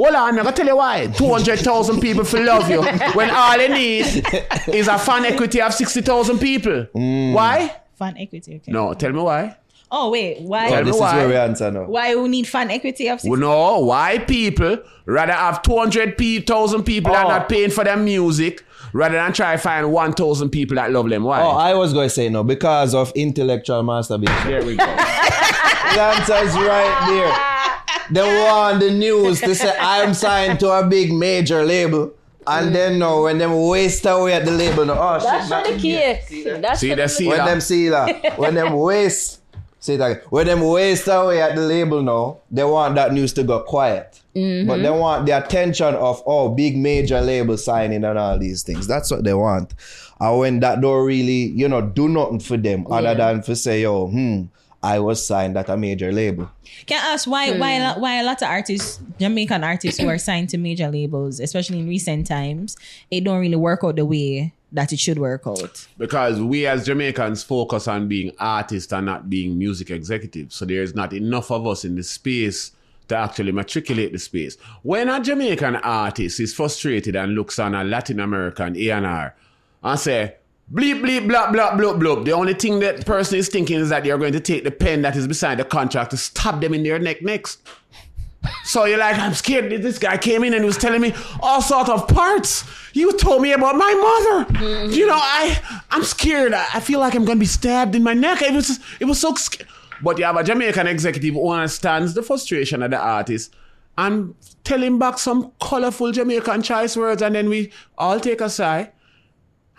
Hold 0.00 0.14
on, 0.14 0.28
I'm 0.38 0.44
gonna 0.44 0.52
tell 0.52 0.66
you 0.66 0.76
why. 0.76 1.06
200,000 1.08 2.00
people 2.00 2.24
to 2.24 2.40
love 2.40 2.70
you 2.70 2.82
when 3.14 3.30
all 3.30 3.58
you 3.60 3.68
need 3.68 4.06
is 4.68 4.86
a 4.88 4.98
fan 4.98 5.24
equity 5.24 5.60
of 5.60 5.74
60,000 5.74 6.38
people. 6.38 6.86
Mm. 6.94 7.32
Why? 7.32 7.74
fan 7.98 8.14
equity? 8.16 8.56
Okay. 8.56 8.70
No, 8.70 8.94
tell 8.94 9.10
me 9.12 9.20
why. 9.20 9.56
Oh 9.90 10.10
wait, 10.10 10.40
why? 10.42 10.68
Tell 10.68 10.78
Oh, 10.78 10.82
me 10.82 10.84
this 10.84 10.94
is 10.96 11.00
why. 11.00 11.16
where 11.16 11.28
we 11.28 11.34
answer 11.36 11.70
now. 11.72 11.84
Why 11.84 12.14
we 12.14 12.28
need 12.28 12.46
fan 12.46 12.70
equity 12.70 13.08
of? 13.08 13.20
60? 13.20 13.28
Well, 13.30 13.40
no, 13.40 13.78
why 13.80 14.18
people 14.18 14.78
rather 15.06 15.32
have 15.32 15.62
200,000 15.62 16.84
people 16.84 17.12
that 17.12 17.24
Oh. 17.24 17.28
are 17.28 17.38
not 17.40 17.48
paying 17.48 17.70
for 17.70 17.82
their 17.84 17.96
music 17.96 18.64
rather 18.92 19.16
than 19.16 19.32
try 19.32 19.52
to 19.56 19.58
find 19.58 19.90
1,000 19.92 20.50
people 20.50 20.76
that 20.76 20.92
love 20.92 21.08
them? 21.08 21.24
Why? 21.24 21.40
Oh, 21.42 21.50
I 21.50 21.74
was 21.74 21.92
going 21.92 22.06
to 22.06 22.14
say 22.14 22.28
no 22.28 22.44
because 22.44 22.94
of 22.94 23.10
intellectual 23.16 23.82
masturbation. 23.82 24.36
there 24.46 24.64
we 24.64 24.76
go. 24.76 24.84
The 25.94 26.00
answer's 26.02 26.54
right 26.54 27.06
there. 27.08 27.77
They 28.10 28.22
want 28.22 28.80
the 28.80 28.90
news 28.90 29.40
to 29.40 29.54
say 29.54 29.76
I'm 29.78 30.14
signed 30.14 30.60
to 30.60 30.70
a 30.70 30.86
big 30.86 31.12
major 31.12 31.64
label. 31.64 32.12
And 32.46 32.74
then 32.74 32.98
no, 32.98 33.22
when 33.24 33.36
them 33.36 33.68
waste 33.68 34.06
away 34.06 34.32
at 34.32 34.46
the 34.46 34.50
label, 34.52 34.86
no, 34.86 34.94
oh 34.94 35.18
That's 35.22 35.44
shit, 35.44 35.50
not 35.50 35.64
not 35.66 35.74
the 35.74 35.78
case. 35.78 36.60
That's 36.62 36.80
See, 36.80 36.88
for 36.90 36.96
they 36.96 37.02
the- 37.02 37.08
see 37.08 37.28
when 37.28 37.36
that. 37.38 37.44
them 37.46 37.60
see 37.60 37.88
that, 37.90 38.38
when 38.38 38.54
them 38.54 38.72
waste, 38.78 39.42
see 39.80 39.96
that, 39.96 40.22
when 40.32 40.46
them 40.46 40.62
waste 40.62 41.08
away 41.08 41.42
at 41.42 41.54
the 41.56 41.60
label 41.60 42.00
now, 42.02 42.38
they 42.50 42.64
want 42.64 42.94
that 42.94 43.12
news 43.12 43.34
to 43.34 43.42
go 43.42 43.60
quiet. 43.60 44.20
But 44.32 44.78
they 44.82 44.88
want 44.90 45.26
the 45.26 45.32
attention 45.32 45.94
of 45.96 46.22
oh 46.24 46.48
big 46.54 46.76
major 46.78 47.20
label 47.20 47.58
signing 47.58 48.04
and 48.04 48.18
all 48.18 48.38
these 48.38 48.62
things. 48.62 48.86
That's 48.86 49.10
what 49.10 49.24
they 49.24 49.34
want. 49.34 49.74
And 50.20 50.38
when 50.38 50.60
that 50.60 50.80
don't 50.80 51.04
really, 51.04 51.48
you 51.48 51.68
know, 51.68 51.82
do 51.82 52.08
nothing 52.08 52.40
for 52.40 52.56
them 52.56 52.86
other 52.90 53.14
than 53.16 53.42
for 53.42 53.54
say, 53.56 53.82
yo, 53.82 54.06
hmm, 54.06 54.44
I 54.82 55.00
was 55.00 55.24
signed 55.24 55.56
at 55.56 55.68
a 55.68 55.76
major 55.76 56.12
label. 56.12 56.50
Can 56.86 57.04
I 57.04 57.14
ask 57.14 57.26
why 57.26 57.52
hmm. 57.52 57.58
why 57.58 57.72
a 57.72 57.82
lot- 57.82 58.00
why 58.00 58.20
a 58.20 58.24
lot 58.24 58.40
of 58.42 58.48
artists, 58.48 59.00
Jamaican 59.18 59.64
artists 59.64 60.00
who 60.00 60.08
are 60.08 60.18
signed 60.18 60.48
to 60.50 60.58
major 60.58 60.90
labels, 60.90 61.40
especially 61.40 61.80
in 61.80 61.88
recent 61.88 62.26
times, 62.26 62.76
it 63.10 63.24
don't 63.24 63.40
really 63.40 63.56
work 63.56 63.80
out 63.82 63.96
the 63.96 64.04
way 64.04 64.52
that 64.70 64.92
it 64.92 64.98
should 64.98 65.18
work 65.18 65.42
out. 65.46 65.86
because 65.96 66.40
we 66.40 66.66
as 66.66 66.84
Jamaicans 66.84 67.42
focus 67.42 67.88
on 67.88 68.06
being 68.06 68.32
artists 68.38 68.92
and 68.92 69.06
not 69.06 69.30
being 69.30 69.58
music 69.58 69.90
executives. 69.90 70.54
So 70.54 70.64
there's 70.66 70.94
not 70.94 71.12
enough 71.12 71.50
of 71.50 71.66
us 71.66 71.84
in 71.84 71.96
the 71.96 72.02
space 72.02 72.72
to 73.08 73.16
actually 73.16 73.52
matriculate 73.52 74.12
the 74.12 74.18
space. 74.18 74.56
When 74.82 75.08
a 75.08 75.20
Jamaican 75.20 75.76
artist 75.76 76.38
is 76.40 76.54
frustrated 76.54 77.16
and 77.16 77.34
looks 77.34 77.58
on 77.58 77.74
a 77.74 77.82
Latin 77.82 78.20
American 78.20 78.76
A&R 78.76 79.34
and 79.82 79.98
say, 79.98 80.34
bleep, 80.72 81.00
bleep, 81.02 81.26
blah, 81.28 81.50
blah, 81.50 81.76
blah, 81.76 81.94
blah, 81.94 82.22
the 82.22 82.32
only 82.32 82.54
thing 82.54 82.80
that 82.80 83.06
person 83.06 83.38
is 83.38 83.48
thinking 83.48 83.78
is 83.78 83.88
that 83.88 84.04
they 84.04 84.10
are 84.10 84.18
going 84.18 84.32
to 84.32 84.40
take 84.40 84.64
the 84.64 84.70
pen 84.70 85.02
that 85.02 85.16
is 85.16 85.26
beside 85.26 85.58
the 85.58 85.64
contract 85.64 86.10
to 86.10 86.16
stab 86.16 86.60
them 86.60 86.74
in 86.74 86.82
their 86.82 86.98
neck 86.98 87.22
next. 87.22 87.60
So 88.64 88.84
you're 88.84 88.98
like, 88.98 89.18
I'm 89.18 89.34
scared. 89.34 89.70
This 89.82 89.98
guy 89.98 90.16
came 90.16 90.44
in 90.44 90.54
and 90.54 90.62
he 90.62 90.66
was 90.66 90.78
telling 90.78 91.00
me 91.00 91.12
all 91.40 91.60
sort 91.60 91.88
of 91.88 92.06
parts. 92.08 92.64
You 92.92 93.12
told 93.18 93.42
me 93.42 93.52
about 93.52 93.76
my 93.76 94.44
mother. 94.54 94.64
You 94.94 95.06
know, 95.06 95.18
I 95.20 95.58
I'm 95.90 96.04
scared. 96.04 96.54
I, 96.54 96.64
I 96.74 96.80
feel 96.80 97.00
like 97.00 97.14
I'm 97.14 97.24
gonna 97.24 97.40
be 97.40 97.46
stabbed 97.46 97.94
in 97.94 98.02
my 98.02 98.14
neck. 98.14 98.40
It 98.42 98.52
was 98.54 98.78
it 99.00 99.06
was 99.06 99.20
so 99.20 99.34
sc- 99.34 99.62
But 100.02 100.18
you 100.18 100.24
have 100.24 100.36
a 100.36 100.44
Jamaican 100.44 100.86
executive 100.86 101.34
who 101.34 101.50
understands 101.50 102.14
the 102.14 102.22
frustration 102.22 102.82
of 102.82 102.92
the 102.92 102.98
artist 102.98 103.54
and 103.98 104.34
tell 104.62 104.82
him 104.82 104.98
back 104.98 105.18
some 105.18 105.50
colorful 105.60 106.12
Jamaican 106.12 106.62
choice 106.62 106.96
words, 106.96 107.20
and 107.22 107.34
then 107.34 107.48
we 107.48 107.72
all 107.98 108.20
take 108.20 108.40
a 108.40 108.48
sigh 108.48 108.92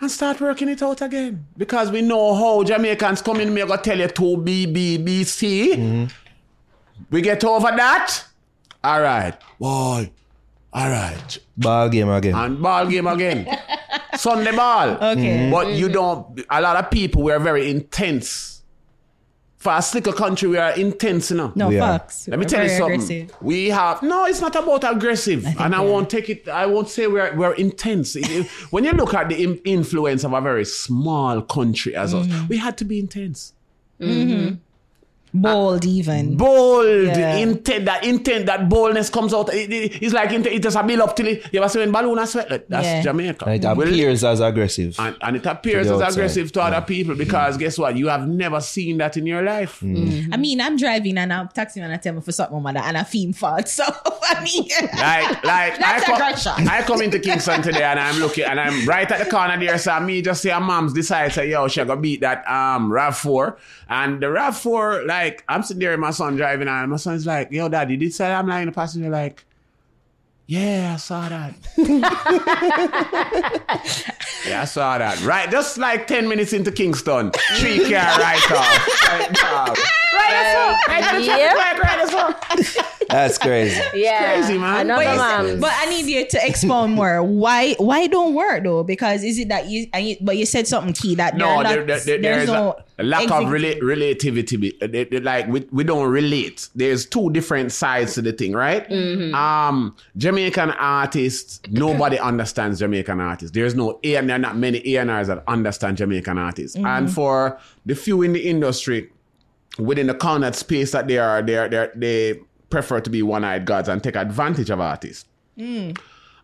and 0.00 0.10
start 0.10 0.40
working 0.40 0.68
it 0.68 0.82
out 0.82 1.02
again. 1.02 1.46
Because 1.56 1.90
we 1.90 2.02
know 2.02 2.34
how 2.34 2.62
Jamaicans 2.64 3.22
come 3.22 3.40
in, 3.40 3.52
me 3.52 3.64
go 3.66 3.76
tell 3.76 3.98
you 3.98 4.08
to 4.08 4.36
B 4.38 4.66
B 4.66 4.98
B 4.98 5.24
C. 5.24 6.08
We 7.10 7.22
get 7.22 7.44
over 7.44 7.70
that. 7.76 8.24
All 8.82 9.00
right, 9.00 9.34
boy. 9.58 10.10
All 10.72 10.88
right, 10.88 11.38
Ball 11.56 11.88
game 11.88 12.08
again. 12.10 12.34
and 12.34 12.62
ball 12.62 12.86
game 12.86 13.06
again. 13.08 13.46
Sunday 14.14 14.54
ball. 14.54 14.90
Okay. 15.02 15.50
But 15.50 15.72
you 15.72 15.88
don't. 15.88 16.40
A 16.48 16.60
lot 16.60 16.76
of 16.76 16.90
people 16.90 17.22
we 17.24 17.32
are 17.32 17.40
very 17.40 17.68
intense. 17.70 18.59
For 19.60 19.72
a 19.76 19.82
slicker 19.82 20.12
country, 20.14 20.48
we 20.48 20.56
are 20.56 20.70
intense 20.72 21.30
enough. 21.30 21.54
No 21.54 21.68
We 21.68 21.78
are. 21.78 21.98
facts. 21.98 22.26
Let 22.28 22.38
me 22.38 22.44
We're 22.46 22.48
tell 22.48 22.62
you 22.64 22.70
something. 22.70 22.94
aggressive. 22.94 23.36
We 23.42 23.68
have 23.68 24.02
no. 24.02 24.24
It's 24.24 24.40
not 24.40 24.56
about 24.56 24.84
aggressive, 24.90 25.44
and 25.46 25.74
I 25.74 25.80
won't 25.82 26.08
take 26.08 26.30
it. 26.30 26.48
I 26.48 26.64
won't 26.64 26.88
say 26.88 27.06
we're 27.06 27.36
we're 27.36 27.52
intense. 27.52 28.16
It- 28.16 28.30
it- 28.30 28.46
when 28.72 28.84
you 28.84 28.92
look 28.92 29.12
at 29.12 29.28
the 29.28 29.60
influence 29.66 30.24
of 30.24 30.32
a 30.32 30.40
very 30.40 30.64
small 30.64 31.42
country 31.42 31.94
as 31.94 32.14
us, 32.14 32.26
Mm-hmm. 32.26 32.46
we 32.48 32.56
had 32.56 32.78
to 32.78 32.84
be 32.86 32.98
intense, 32.98 33.52
Bold 35.32 35.84
even. 35.84 36.36
bold, 36.36 36.86
Yeah. 37.06 37.36
intent. 37.36 37.84
That 37.84 38.04
intent, 38.04 38.46
that 38.46 38.68
boldness 38.68 39.10
comes 39.10 39.32
out. 39.32 39.52
It, 39.54 39.72
it- 39.72 40.02
it's 40.02 40.12
like 40.12 40.32
intent, 40.32 40.54
it 40.56 40.62
just 40.62 40.76
a 40.76 40.82
build 40.82 41.00
up 41.00 41.14
till 41.16 41.26
it, 41.28 41.44
you 41.52 41.60
ever 41.60 41.68
see 41.68 41.78
when 41.78 41.92
balloon 41.92 42.18
has 42.18 42.32
sweat. 42.32 42.68
That's 42.68 42.84
Yeah. 42.86 43.02
Jamaica. 43.02 43.44
And 43.46 43.54
it 43.64 43.66
Well, 43.76 43.82
appears 43.82 44.24
as 44.24 44.40
aggressive. 44.40 44.96
and, 44.98 45.16
and 45.22 45.36
it 45.36 45.46
appears 45.46 45.86
as 45.86 45.92
outside. 46.00 46.12
aggressive 46.12 46.52
to 46.52 46.62
other 46.62 46.76
mm. 46.80 46.86
people 46.86 47.14
because 47.14 47.56
guess 47.56 47.78
what? 47.78 47.96
You 47.96 48.08
have 48.08 48.26
never 48.26 48.60
seen 48.60 48.98
that 48.98 49.16
in 49.16 49.26
your 49.26 49.42
life. 49.42 49.80
Mm. 49.80 49.96
Mm-hmm. 49.96 50.34
I 50.34 50.36
mean, 50.36 50.60
I'm 50.60 50.76
driving 50.76 51.16
and 51.18 51.32
I'm 51.32 51.48
taxing 51.48 51.82
and 51.82 51.92
I 51.92 51.96
tell 51.96 52.14
me 52.14 52.20
for 52.22 52.32
something, 52.32 52.60
mother, 52.62 52.80
and 52.80 52.96
I 52.98 53.04
feel 53.04 53.32
fault. 53.32 53.68
So 53.68 53.84
I 54.30 54.42
mean, 54.42 54.68
Like, 54.96 55.44
like 55.44 55.78
That's 55.78 56.08
I, 56.08 56.54
come. 56.56 56.68
I 56.68 56.82
come 56.82 57.02
into 57.02 57.18
Kingston 57.20 57.62
today 57.62 57.82
and 57.84 58.00
I'm 58.00 58.18
looking 58.20 58.44
and 58.44 58.58
I'm 58.58 58.86
right 58.86 59.10
at 59.10 59.24
the 59.24 59.30
corner 59.30 59.58
there. 59.58 59.78
So 59.78 59.98
me 60.00 60.22
just 60.22 60.42
say, 60.42 60.58
mom's 60.58 60.92
decide, 60.92 61.32
say, 61.32 61.50
yo, 61.50 61.68
she 61.68 61.84
gonna 61.84 62.00
beat 62.00 62.20
that 62.22 62.38
um 62.48 62.90
RAV4. 62.90 63.56
And 63.88 64.20
the 64.22 64.26
RAV4, 64.26 65.06
like, 65.06 65.19
I'm 65.48 65.62
sitting 65.62 65.80
there 65.80 65.90
with 65.92 66.00
my 66.00 66.10
son 66.10 66.36
driving 66.36 66.68
and 66.68 66.90
my 66.90 66.96
son's 66.96 67.26
like, 67.26 67.50
yo, 67.50 67.68
dad, 67.68 67.90
you 67.90 67.96
did 67.96 68.12
say 68.14 68.32
I'm 68.32 68.46
not 68.46 68.60
in 68.60 68.66
the 68.66 68.72
passenger, 68.72 69.08
like, 69.10 69.44
yeah, 70.46 70.92
I 70.94 70.96
saw 70.96 71.28
that. 71.28 71.54
yeah, 74.46 74.62
I 74.62 74.64
saw 74.64 74.98
that. 74.98 75.22
Right, 75.24 75.48
just 75.50 75.78
like 75.78 76.06
10 76.06 76.28
minutes 76.28 76.52
into 76.52 76.72
Kingston, 76.72 77.30
three 77.58 77.78
car 77.78 77.90
right 78.18 78.50
off. 78.50 78.88
Right, 79.08 79.44
off. 79.44 79.78
right, 80.12 80.30
that's 80.30 80.56
all. 80.58 80.72
Right 80.88 81.04
at 81.04 81.18
the 81.18 81.24
traffic 81.24 81.44
Yeah. 81.44 81.54
light, 81.54 81.78
right, 81.78 81.98
that's 81.98 82.14
all. 82.14 82.96
That's 83.10 83.38
crazy. 83.38 83.80
Yeah. 83.94 84.34
crazy, 84.34 84.58
man. 84.58 84.82
Another 84.86 85.04
But 85.04 85.16
man. 85.16 85.60
but 85.60 85.72
I 85.74 85.86
need 85.86 86.06
you 86.06 86.26
to 86.28 86.46
expound 86.46 86.94
more. 86.94 87.22
Why 87.22 87.74
why 87.78 88.06
don't 88.06 88.34
work 88.34 88.62
though? 88.64 88.84
Because 88.84 89.22
is 89.24 89.38
it 89.38 89.48
that 89.48 89.66
you, 89.66 89.86
and 89.92 90.06
you 90.06 90.16
but 90.20 90.36
you 90.36 90.46
said 90.46 90.66
something 90.66 90.92
key 90.92 91.14
that 91.16 91.36
No, 91.36 91.62
there, 91.62 91.84
there, 91.84 91.84
there, 91.84 91.98
there, 91.98 92.18
there's 92.18 92.36
there's 92.36 92.48
no 92.48 92.76
a, 92.98 93.02
a 93.02 93.04
lack 93.04 93.24
of 93.24 93.44
rela- 93.44 93.80
relativity. 93.82 94.76
uh, 94.80 94.86
they- 94.86 95.04
they- 95.04 95.20
Like 95.20 95.48
we, 95.48 95.66
we 95.72 95.84
don't 95.84 96.08
relate. 96.08 96.68
There's 96.74 97.06
two 97.06 97.30
different 97.30 97.72
sides 97.72 98.14
to 98.14 98.22
the 98.22 98.32
thing, 98.32 98.52
right? 98.52 98.90
Um, 99.34 99.96
Jamaican 100.16 100.70
artists, 100.72 101.60
nobody 101.70 102.18
understands 102.30 102.78
Jamaican 102.78 103.20
artists. 103.20 103.52
There's 103.54 103.74
no 103.74 103.98
A 104.04 104.16
and 104.16 104.28
there 104.28 104.36
are 104.36 104.40
not 104.40 104.56
many 104.56 104.78
A&Rs 104.96 105.28
that 105.28 105.42
understand 105.48 105.96
Jamaican 105.96 106.38
artists. 106.38 106.76
And 106.76 107.12
for 107.12 107.58
the 107.86 107.94
few 107.94 108.22
in 108.22 108.32
the 108.32 108.40
industry, 108.48 109.10
within 109.78 110.06
the 110.08 110.14
cornered 110.14 110.54
space 110.54 110.92
that 110.92 111.06
they 111.08 111.18
are, 111.18 111.42
they 111.42 111.56
are, 111.56 111.68
they 111.68 111.76
are, 111.78 111.92
they 111.94 112.40
prefer 112.70 113.00
to 113.00 113.10
be 113.10 113.22
one-eyed 113.22 113.64
gods 113.66 113.88
and 113.88 114.02
take 114.02 114.16
advantage 114.16 114.70
of 114.70 114.80
artists. 114.80 115.26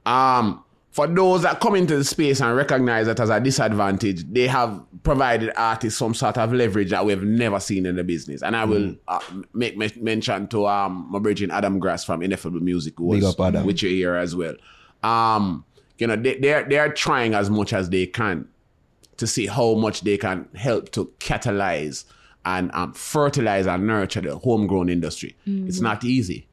Um, 0.04 0.62
for 0.90 1.06
those 1.06 1.42
that 1.42 1.60
come 1.60 1.74
into 1.74 1.96
the 1.96 2.04
space 2.04 2.40
and 2.40 2.56
recognize 2.56 3.06
that 3.06 3.20
as 3.20 3.28
a 3.28 3.38
disadvantage, 3.38 4.24
they 4.32 4.46
have 4.46 4.80
provided 5.02 5.52
artists 5.56 5.98
some 5.98 6.14
sort 6.14 6.38
of 6.38 6.52
leverage 6.52 6.90
that 6.90 7.04
we've 7.04 7.22
never 7.22 7.60
seen 7.60 7.84
in 7.84 7.96
the 7.96 8.04
business. 8.04 8.42
And 8.42 8.56
I 8.56 8.64
will 8.64 8.94
uh, 9.06 9.20
make 9.52 9.76
me- 9.76 9.92
mention 10.00 10.48
to 10.48 10.66
um, 10.66 11.06
my 11.10 11.18
bridging 11.18 11.50
Adam 11.50 11.78
Grass 11.78 12.04
from 12.04 12.22
Ineffable 12.22 12.60
Music, 12.60 12.94
who 12.96 13.04
was 13.06 13.24
up, 13.24 13.40
Adam. 13.40 13.66
with 13.66 13.82
you 13.82 13.90
here 13.90 14.14
as 14.14 14.34
well. 14.34 14.54
Um, 15.02 15.64
you 15.98 16.06
know, 16.06 16.16
they, 16.16 16.38
they're 16.38 16.66
they're 16.66 16.92
trying 16.92 17.34
as 17.34 17.50
much 17.50 17.72
as 17.74 17.90
they 17.90 18.06
can 18.06 18.48
to 19.18 19.26
see 19.26 19.46
how 19.46 19.74
much 19.74 20.00
they 20.02 20.16
can 20.16 20.48
help 20.54 20.90
to 20.92 21.12
catalyze 21.20 22.04
and 22.47 22.70
um, 22.73 22.94
fertilize 22.94 23.66
and 23.66 23.86
nurture 23.86 24.23
the 24.23 24.39
homegrown 24.39 24.89
industry. 24.89 25.36
It's 25.44 25.81
not 25.81 26.05
easy. 26.05 26.48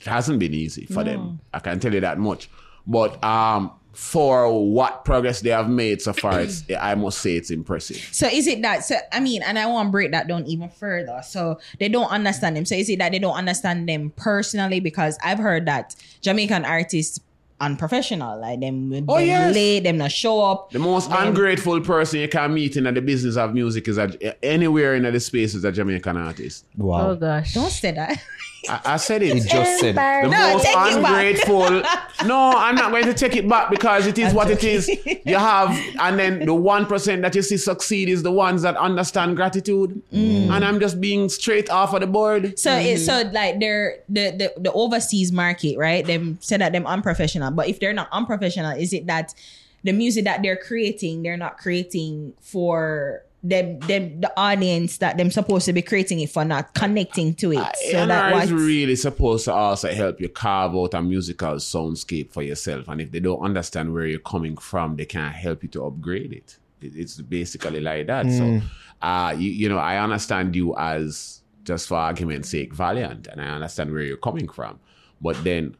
It 0.00 0.06
hasn't 0.06 0.38
been 0.38 0.54
easy 0.54 0.86
for 0.86 1.04
them. 1.04 1.40
I 1.52 1.58
can 1.58 1.80
tell 1.80 1.92
you 1.92 2.00
that 2.00 2.18
much. 2.18 2.48
But 2.86 3.22
um, 3.24 3.72
for 3.92 4.52
what 4.70 5.04
progress 5.04 5.40
they 5.40 5.50
have 5.50 5.68
made 5.68 6.00
so 6.00 6.12
far, 6.12 6.42
it's, 6.42 6.62
I 6.80 6.94
must 6.94 7.18
say 7.18 7.34
it's 7.34 7.50
impressive. 7.50 7.96
So 8.12 8.28
is 8.28 8.46
it 8.46 8.62
that? 8.62 8.84
So 8.84 8.96
I 9.10 9.18
mean, 9.18 9.42
and 9.42 9.58
I 9.58 9.66
want 9.66 9.88
to 9.88 9.90
break 9.90 10.12
that 10.12 10.28
down 10.28 10.46
even 10.46 10.68
further. 10.68 11.20
So 11.24 11.58
they 11.80 11.88
don't 11.88 12.10
understand 12.10 12.56
them. 12.56 12.64
So 12.64 12.76
is 12.76 12.88
it 12.88 13.00
that 13.00 13.10
they 13.10 13.18
don't 13.18 13.34
understand 13.34 13.88
them 13.88 14.12
personally? 14.14 14.78
Because 14.78 15.18
I've 15.24 15.38
heard 15.38 15.66
that 15.66 15.96
Jamaican 16.20 16.64
artists 16.64 17.18
unprofessional, 17.60 18.40
like 18.40 18.60
them, 18.60 18.90
oh, 18.92 18.94
them 18.96 19.04
Oh, 19.08 19.18
yes. 19.18 19.54
late, 19.54 19.84
them 19.84 19.98
not 19.98 20.12
show 20.12 20.40
up. 20.42 20.70
The 20.70 20.78
most 20.78 21.08
them- 21.10 21.28
ungrateful 21.28 21.80
person 21.80 22.20
you 22.20 22.28
can 22.28 22.52
meet 22.54 22.76
in 22.76 22.84
the 22.84 23.00
business 23.00 23.36
of 23.36 23.54
music 23.54 23.88
is 23.88 23.98
a, 23.98 24.44
anywhere 24.44 24.94
in 24.94 25.02
the 25.04 25.20
space 25.20 25.54
is 25.54 25.64
a 25.64 25.72
Jamaican 25.72 26.16
artist. 26.16 26.66
Oh, 26.80 26.86
wow. 26.86 27.10
Oh 27.10 27.16
gosh. 27.16 27.54
Don't 27.54 27.70
say 27.70 27.92
that. 27.92 28.20
I, 28.68 28.80
I 28.84 28.96
said 28.96 29.22
it. 29.22 29.34
He 29.34 29.40
just 29.40 29.80
said 29.80 29.90
it. 29.90 29.94
the 29.94 30.28
No, 30.28 30.52
most 30.52 30.64
take 30.64 30.74
it 30.74 30.74
back. 30.74 30.96
ungrateful. 30.96 31.82
no, 32.26 32.52
I'm 32.56 32.74
not 32.74 32.90
going 32.90 33.04
to 33.04 33.14
take 33.14 33.36
it 33.36 33.48
back 33.48 33.70
because 33.70 34.06
it 34.06 34.18
is 34.18 34.32
what 34.34 34.50
it 34.50 34.62
is. 34.64 34.90
You 35.26 35.34
have, 35.36 35.70
and 35.98 36.16
then 36.18 36.44
the 36.46 36.54
one 36.54 36.86
percent 36.86 37.22
that 37.22 37.34
you 37.34 37.42
see 37.42 37.56
succeed 37.56 38.08
is 38.08 38.22
the 38.22 38.30
ones 38.30 38.62
that 38.62 38.76
understand 38.76 39.34
gratitude. 39.34 40.00
Mm. 40.12 40.50
And 40.50 40.64
I'm 40.64 40.78
just 40.78 41.00
being 41.00 41.28
straight 41.28 41.68
off 41.68 41.92
of 41.94 42.00
the 42.00 42.06
board. 42.06 42.56
So 42.56 42.72
it's 42.76 43.04
so 43.04 43.28
like 43.32 43.58
they're 43.58 43.98
the, 44.08 44.30
the 44.30 44.60
the 44.60 44.72
overseas 44.72 45.32
market, 45.32 45.78
right? 45.78 46.06
Them 46.06 46.38
said 46.40 46.60
that 46.60 46.70
them 46.70 46.86
unprofessional. 46.86 47.50
But 47.50 47.68
if 47.68 47.80
they're 47.80 47.92
not 47.92 48.08
unprofessional, 48.12 48.70
is 48.78 48.92
it 48.92 49.08
that 49.08 49.34
the 49.82 49.92
music 49.92 50.24
that 50.24 50.42
they're 50.42 50.56
creating, 50.56 51.22
they're 51.24 51.36
not 51.36 51.58
creating 51.58 52.32
for 52.40 53.22
them 53.48 53.78
them 53.80 54.20
the 54.20 54.32
audience 54.36 54.98
that 54.98 55.16
them 55.16 55.30
supposed 55.30 55.64
to 55.66 55.72
be 55.72 55.82
creating 55.82 56.20
it 56.20 56.30
for 56.30 56.44
not 56.44 56.74
connecting 56.74 57.34
to 57.34 57.52
it. 57.52 57.58
So 57.90 58.06
that 58.06 58.32
A&R 58.32 58.32
was 58.40 58.52
really 58.52 58.96
supposed 58.96 59.44
to 59.46 59.52
also 59.52 59.88
help 59.92 60.20
you 60.20 60.28
carve 60.28 60.74
out 60.74 60.94
a 60.94 61.02
musical 61.02 61.54
soundscape 61.54 62.32
for 62.32 62.42
yourself. 62.42 62.88
And 62.88 63.00
if 63.00 63.10
they 63.12 63.20
don't 63.20 63.40
understand 63.40 63.92
where 63.92 64.06
you're 64.06 64.18
coming 64.18 64.56
from, 64.56 64.96
they 64.96 65.04
can't 65.06 65.34
help 65.34 65.62
you 65.62 65.68
to 65.70 65.84
upgrade 65.86 66.32
it. 66.32 66.58
It- 66.80 66.96
It's 66.96 67.20
basically 67.20 67.80
like 67.80 68.06
that. 68.08 68.26
So, 68.30 68.60
uh, 69.02 69.34
you, 69.38 69.50
you 69.50 69.68
know, 69.68 69.78
I 69.78 69.98
understand 69.98 70.54
you 70.56 70.76
as 70.76 71.40
just 71.64 71.88
for 71.88 71.96
argument's 71.96 72.48
sake, 72.50 72.72
valiant, 72.74 73.26
and 73.28 73.40
I 73.40 73.46
understand 73.46 73.92
where 73.92 74.02
you're 74.02 74.16
coming 74.16 74.48
from. 74.48 74.78
But 75.20 75.42
then, 75.44 75.76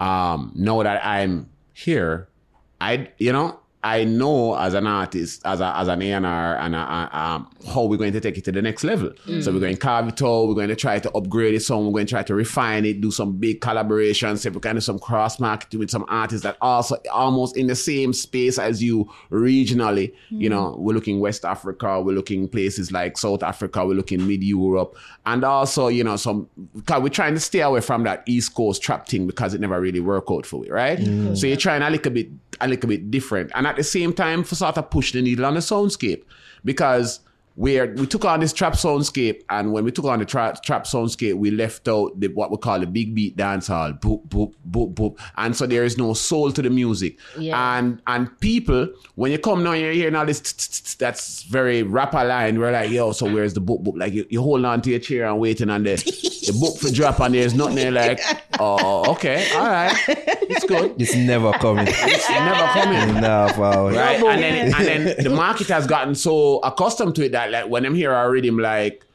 um, 0.00 0.52
now 0.54 0.82
that 0.82 1.04
I'm 1.04 1.48
here, 1.72 2.28
I, 2.80 3.08
you 3.18 3.32
know, 3.32 3.60
I 3.82 4.04
know 4.04 4.56
as 4.56 4.74
an 4.74 4.86
artist, 4.86 5.42
as 5.44 5.60
a, 5.60 5.76
as 5.76 5.86
an 5.88 6.02
A&R, 6.02 6.56
and 6.56 6.74
a, 6.74 6.78
a- 6.78 7.10
um, 7.16 7.50
how 7.72 7.84
we're 7.84 7.96
going 7.96 8.12
to 8.12 8.20
take 8.20 8.36
it 8.36 8.44
to 8.44 8.52
the 8.52 8.62
next 8.62 8.84
level. 8.84 9.10
Mm. 9.26 9.42
So 9.42 9.52
we're 9.52 9.60
going 9.60 9.74
to 9.74 9.80
carve 9.80 10.08
it 10.08 10.20
out. 10.22 10.48
We're 10.48 10.54
going 10.54 10.68
to 10.68 10.76
try 10.76 10.98
to 10.98 11.10
upgrade 11.12 11.54
it 11.54 11.60
some. 11.60 11.86
We're 11.86 11.92
going 11.92 12.06
to 12.06 12.10
try 12.10 12.22
to 12.24 12.34
refine 12.34 12.84
it, 12.84 13.00
do 13.00 13.10
some 13.10 13.36
big 13.36 13.60
collaborations. 13.60 14.44
if 14.44 14.54
we 14.54 14.60
can 14.60 14.76
do 14.76 14.80
some 14.80 14.98
cross 14.98 15.38
marketing 15.38 15.80
with 15.80 15.90
some 15.90 16.04
artists 16.08 16.42
that 16.42 16.56
also 16.60 16.96
almost 17.12 17.56
in 17.56 17.68
the 17.68 17.76
same 17.76 18.12
space 18.12 18.58
as 18.58 18.82
you 18.82 19.10
regionally. 19.30 20.12
You 20.30 20.48
mm. 20.48 20.52
know, 20.52 20.76
we're 20.78 20.94
looking 20.94 21.20
West 21.20 21.44
Africa. 21.44 22.00
We're 22.00 22.16
looking 22.16 22.48
places 22.48 22.90
like 22.90 23.16
South 23.16 23.42
Africa. 23.42 23.86
We're 23.86 23.94
looking 23.94 24.26
mid 24.26 24.42
Europe, 24.42 24.96
and 25.26 25.44
also 25.44 25.88
you 25.88 26.02
know 26.02 26.16
some. 26.16 26.48
Cause 26.86 27.02
we're 27.02 27.08
trying 27.08 27.34
to 27.34 27.40
stay 27.40 27.60
away 27.60 27.80
from 27.80 28.02
that 28.04 28.24
East 28.26 28.54
Coast 28.54 28.82
trap 28.82 29.06
thing 29.06 29.26
because 29.26 29.54
it 29.54 29.60
never 29.60 29.80
really 29.80 30.00
worked 30.00 30.30
out 30.30 30.46
for 30.46 30.64
you, 30.64 30.72
right? 30.72 30.98
Mm. 30.98 31.36
So 31.36 31.46
you're 31.46 31.56
trying 31.56 31.82
a 31.82 31.90
little 31.90 32.12
bit, 32.12 32.28
a 32.60 32.68
little 32.68 32.88
bit 32.88 33.10
different, 33.10 33.52
and 33.54 33.66
at 33.66 33.75
the 33.76 33.84
same 33.84 34.12
time, 34.12 34.44
for 34.44 34.54
sort 34.54 34.78
of 34.78 34.90
push 34.90 35.12
the 35.12 35.22
needle 35.22 35.46
on 35.46 35.54
the 35.54 35.60
soundscape. 35.60 36.22
Because 36.64 37.20
where 37.56 37.92
we 37.94 38.06
took 38.06 38.24
on 38.24 38.40
this 38.40 38.52
trap 38.52 38.74
soundscape, 38.74 39.42
and 39.48 39.72
when 39.72 39.82
we 39.84 39.90
took 39.90 40.04
on 40.04 40.18
the 40.18 40.24
tra- 40.24 40.56
trap 40.62 40.84
soundscape, 40.84 41.34
we 41.34 41.50
left 41.50 41.88
out 41.88 42.18
the, 42.20 42.28
what 42.28 42.50
we 42.50 42.58
call 42.58 42.78
the 42.78 42.86
big 42.86 43.14
beat 43.14 43.36
dancehall, 43.36 43.98
boop 44.00 44.28
boop 44.28 44.54
boop 44.70 44.94
boop, 44.94 45.18
and 45.38 45.56
so 45.56 45.66
there 45.66 45.82
is 45.82 45.96
no 45.96 46.12
soul 46.12 46.52
to 46.52 46.60
the 46.62 46.70
music. 46.70 47.18
Yeah. 47.38 47.78
And 47.78 48.00
and 48.06 48.38
people, 48.40 48.88
when 49.14 49.32
you 49.32 49.38
come 49.38 49.64
now, 49.64 49.72
you're 49.72 49.92
hearing 49.92 50.14
all 50.14 50.26
this 50.26 50.40
that's 50.98 51.42
very 51.44 51.82
rapper 51.82 52.24
line. 52.24 52.58
We're 52.58 52.72
like, 52.72 52.90
yo, 52.90 53.12
so 53.12 53.32
where's 53.32 53.54
the 53.54 53.60
book 53.60 53.82
book? 53.82 53.94
Like 53.96 54.12
you, 54.12 54.26
you 54.28 54.42
hold 54.42 54.64
on 54.64 54.82
to 54.82 54.90
your 54.90 55.00
chair 55.00 55.26
and 55.26 55.40
waiting 55.40 55.70
on 55.70 55.82
the 55.82 55.96
the 56.46 56.56
book 56.60 56.76
for 56.78 56.90
drop, 56.90 57.20
and 57.20 57.34
there's 57.34 57.54
nothing 57.54 57.76
there. 57.76 57.90
Like, 57.90 58.20
oh, 58.60 59.12
okay, 59.12 59.50
all 59.54 59.64
right, 59.64 59.96
it's 60.08 60.64
good. 60.64 61.00
It's 61.00 61.14
never 61.14 61.52
coming. 61.52 61.86
It's 61.88 62.28
never 62.28 62.66
coming 62.72 63.20
nah, 63.20 63.58
wow. 63.58 63.88
right? 63.88 64.22
And 64.22 64.42
then 64.42 64.74
and 64.74 64.86
then 64.86 65.24
the 65.24 65.30
market 65.30 65.68
has 65.68 65.86
gotten 65.86 66.14
so 66.14 66.58
accustomed 66.58 67.14
to 67.16 67.24
it 67.24 67.32
that 67.32 67.45
like 67.50 67.68
when 67.68 67.84
I'm 67.86 67.94
here 67.94 68.14
I 68.14 68.24
read 68.24 68.44
him 68.44 68.58
like 68.58 69.06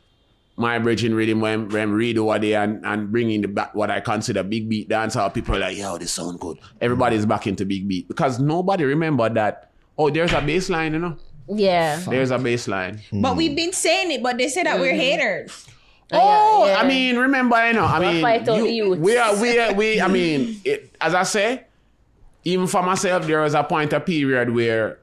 my 0.58 0.78
bridging 0.80 1.14
rhythm 1.14 1.42
when 1.42 1.68
when 1.70 1.92
read 1.92 2.18
over 2.18 2.38
there 2.40 2.64
and, 2.64 2.86
and 2.86 3.12
bringing 3.12 3.42
the 3.42 3.48
back 3.48 3.74
what 3.74 3.90
I 3.90 4.00
consider 4.00 4.44
big 4.44 4.70
beat 4.70 4.90
dance. 4.90 5.16
How 5.16 5.30
people 5.30 5.56
are 5.56 5.60
like, 5.60 5.78
yo, 5.78 5.98
this 5.98 6.14
sound 6.14 6.40
good. 6.40 6.58
Everybody's 6.80 7.26
back 7.26 7.48
into 7.48 7.66
big 7.66 7.88
beat 7.88 8.08
because 8.08 8.40
nobody 8.40 8.84
remember 8.84 9.28
that. 9.30 9.72
Oh, 9.98 10.10
there's 10.10 10.34
a 10.34 10.42
bass 10.42 10.70
line, 10.70 10.94
you 10.94 11.00
know. 11.00 11.18
Yeah. 11.48 11.98
There's 12.08 12.32
a 12.32 12.40
bass 12.40 12.68
line. 12.68 13.02
but 13.12 13.32
hmm. 13.32 13.38
we've 13.38 13.56
been 13.56 13.74
saying 13.74 14.12
it, 14.12 14.24
but 14.24 14.38
they 14.38 14.48
say 14.48 14.64
that 14.64 14.80
we're 14.80 14.94
haters. 14.94 15.68
Oh, 16.14 16.66
yeah. 16.66 16.76
Oh, 16.78 16.82
I 16.82 16.88
mean, 16.88 17.18
remember, 17.18 17.68
you 17.68 17.74
know, 17.74 17.86
I 17.86 18.00
We'll 18.00 18.64
mean, 18.64 18.76
you- 18.76 18.96
we 18.96 19.18
are, 19.18 19.36
we 19.42 19.60
are, 19.60 19.74
we. 19.74 20.02
I 20.02 20.08
mean, 20.08 20.60
it, 20.66 20.96
as 21.00 21.14
I 21.14 21.24
say, 21.24 21.66
even 22.44 22.68
for 22.68 22.84
myself, 22.84 23.28
there 23.28 23.42
was 23.42 23.54
a 23.54 23.64
point, 23.64 23.94
a 23.94 24.00
period 24.00 24.54
where 24.54 25.00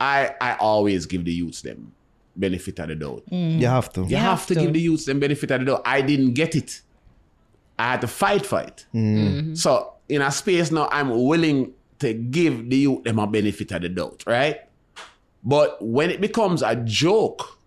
I, 0.00 0.34
I 0.40 0.54
always 0.56 1.06
give 1.06 1.24
the 1.24 1.32
youths 1.32 1.62
them 1.62 1.92
benefit 2.38 2.78
of 2.78 2.88
the 2.88 2.94
doubt. 2.94 3.22
You 3.30 3.66
have 3.66 3.92
to. 3.94 4.04
You 4.04 4.16
have 4.16 4.46
to, 4.46 4.54
give 4.54 4.72
the 4.72 4.80
youths 4.80 5.04
them 5.06 5.20
benefit 5.20 5.50
of 5.50 5.60
the 5.60 5.66
doubt. 5.66 5.82
I 5.84 6.00
didn't 6.02 6.34
get 6.34 6.54
it. 6.54 6.80
I 7.78 7.92
had 7.92 8.00
to 8.02 8.06
fight 8.08 8.44
for 8.46 8.60
it. 8.60 8.86
So 9.56 9.94
in 10.08 10.22
a 10.22 10.30
space 10.32 10.70
now, 10.70 10.88
I'm 10.90 11.10
willing 11.24 11.72
to 12.00 12.12
give 12.14 12.70
the 12.70 12.76
youth 12.76 13.04
them 13.04 13.18
a 13.18 13.26
benefit 13.26 13.72
of 13.72 13.82
the 13.82 13.88
doubt, 13.88 14.24
right? 14.26 14.60
But 15.44 15.84
when 15.84 16.10
it 16.10 16.20
becomes 16.20 16.62
a 16.62 16.76
joke, 16.76 17.58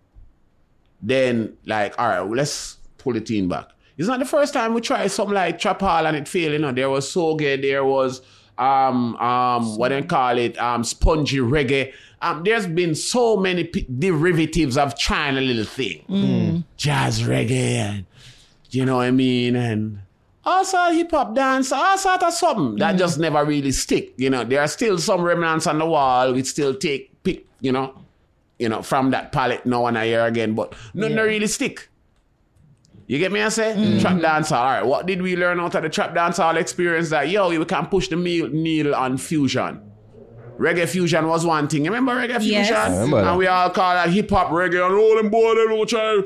then 1.02 1.56
like, 1.66 1.98
all 1.98 2.08
right, 2.08 2.20
well, 2.20 2.34
let's 2.36 2.78
pull 2.98 3.12
the 3.14 3.20
team 3.20 3.48
back. 3.48 3.68
It's 3.98 4.08
not 4.08 4.18
the 4.18 4.24
first 4.24 4.54
time 4.54 4.74
we 4.74 4.80
tried 4.80 5.08
something 5.08 5.34
like 5.34 5.58
Trap 5.58 5.80
Hall 5.80 6.06
and 6.06 6.16
it 6.16 6.26
failed. 6.28 6.52
You 6.52 6.58
know, 6.58 6.72
there 6.72 6.88
was 6.90 7.10
Soge, 7.10 7.60
there 7.60 7.84
was 7.84 8.22
um 8.58 9.16
um 9.16 9.76
what 9.78 9.88
do 9.88 9.94
they 10.00 10.06
call 10.06 10.36
it 10.36 10.58
um 10.58 10.84
spongy 10.84 11.38
reggae. 11.38 11.92
Um, 12.22 12.44
there's 12.44 12.68
been 12.68 12.94
so 12.94 13.36
many 13.36 13.64
p- 13.64 13.86
derivatives 13.98 14.76
of 14.76 14.96
trying 14.96 15.36
a 15.36 15.40
little 15.40 15.64
thing, 15.64 16.04
mm. 16.08 16.64
jazz 16.76 17.20
reggae, 17.24 17.78
and 17.78 18.06
you 18.70 18.84
know 18.84 18.98
what 18.98 19.06
I 19.06 19.10
mean, 19.10 19.56
and 19.56 19.98
also 20.44 20.78
hip 20.92 21.10
hop 21.10 21.34
dance, 21.34 21.72
all 21.72 21.98
sort 21.98 22.22
of 22.22 22.32
something 22.32 22.76
that 22.76 22.94
mm. 22.94 22.98
just 22.98 23.18
never 23.18 23.44
really 23.44 23.72
stick. 23.72 24.14
You 24.16 24.30
know, 24.30 24.44
there 24.44 24.60
are 24.60 24.68
still 24.68 24.98
some 24.98 25.20
remnants 25.22 25.66
on 25.66 25.80
the 25.80 25.84
wall. 25.84 26.32
We 26.32 26.44
still 26.44 26.76
take 26.76 27.10
pick, 27.24 27.44
you 27.60 27.72
know, 27.72 27.92
you 28.60 28.68
know, 28.68 28.82
from 28.82 29.10
that 29.10 29.32
palette 29.32 29.66
now 29.66 29.86
and 29.86 29.98
a 29.98 30.06
year 30.06 30.24
again, 30.24 30.54
but 30.54 30.76
nothing 30.94 31.16
really 31.16 31.48
stick. 31.48 31.88
You 33.08 33.18
get 33.18 33.32
me? 33.32 33.42
I 33.42 33.48
say 33.48 33.74
mm. 33.76 34.00
trap 34.00 34.20
dance. 34.20 34.52
All 34.52 34.64
right, 34.64 34.86
what 34.86 35.06
did 35.06 35.22
we 35.22 35.36
learn 35.36 35.58
out 35.58 35.74
of 35.74 35.82
the 35.82 35.88
trap 35.88 36.14
dance 36.14 36.36
hall 36.36 36.56
experience? 36.56 37.10
That 37.10 37.30
yo, 37.30 37.48
we 37.48 37.64
can 37.64 37.86
push 37.86 38.06
the 38.06 38.14
needle 38.14 38.94
on 38.94 39.18
fusion. 39.18 39.91
Reggae 40.62 40.88
fusion 40.88 41.26
was 41.26 41.44
one 41.44 41.66
thing. 41.66 41.84
You 41.84 41.90
remember 41.92 42.12
reggae 42.14 42.38
Yes. 42.40 42.68
fusion? 42.68 42.92
Remember. 42.92 43.18
And 43.18 43.36
we 43.38 43.48
all 43.48 43.68
call 43.70 43.94
that 43.94 44.08
hip 44.10 44.30
hop 44.30 44.50
reggae 44.50 44.84
and 44.86 44.94
all 44.94 45.16
them 45.16 45.28
boy 45.28 45.54
them 45.56 45.70
will 45.72 45.86
try. 45.86 46.20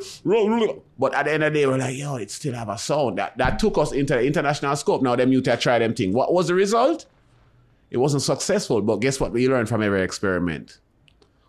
But 0.99 1.15
at 1.15 1.25
the 1.25 1.33
end 1.33 1.43
of 1.43 1.53
the 1.55 1.59
day, 1.61 1.67
we're 1.67 1.79
like, 1.79 1.97
yo, 1.97 2.17
it 2.17 2.31
still 2.31 2.53
have 2.55 2.69
a 2.69 2.77
sound 2.77 3.17
that 3.19 3.39
that 3.39 3.59
took 3.59 3.79
us 3.79 3.93
into 3.93 4.13
the 4.15 4.25
international 4.27 4.77
scope. 4.77 5.01
Now 5.03 5.17
them 5.17 5.33
you 5.33 5.41
try 5.41 5.79
them 5.79 5.95
thing. 5.95 6.13
What 6.13 6.35
was 6.35 6.49
the 6.49 6.55
result? 6.55 7.07
It 7.91 7.97
wasn't 7.97 8.23
successful. 8.23 8.83
But 8.83 8.97
guess 8.97 9.19
what? 9.21 9.33
We 9.33 9.49
learned 9.49 9.69
from 9.71 9.83
every 9.83 10.03
experiment. 10.03 10.79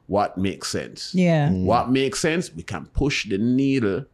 What 0.07 0.38
makes 0.38 0.69
sense? 0.69 1.14
Yeah. 1.14 1.51
What 1.51 1.89
makes 1.91 2.19
sense? 2.19 2.53
We 2.53 2.64
can 2.64 2.85
push 2.88 3.27
the 3.27 3.38
needle 3.38 4.05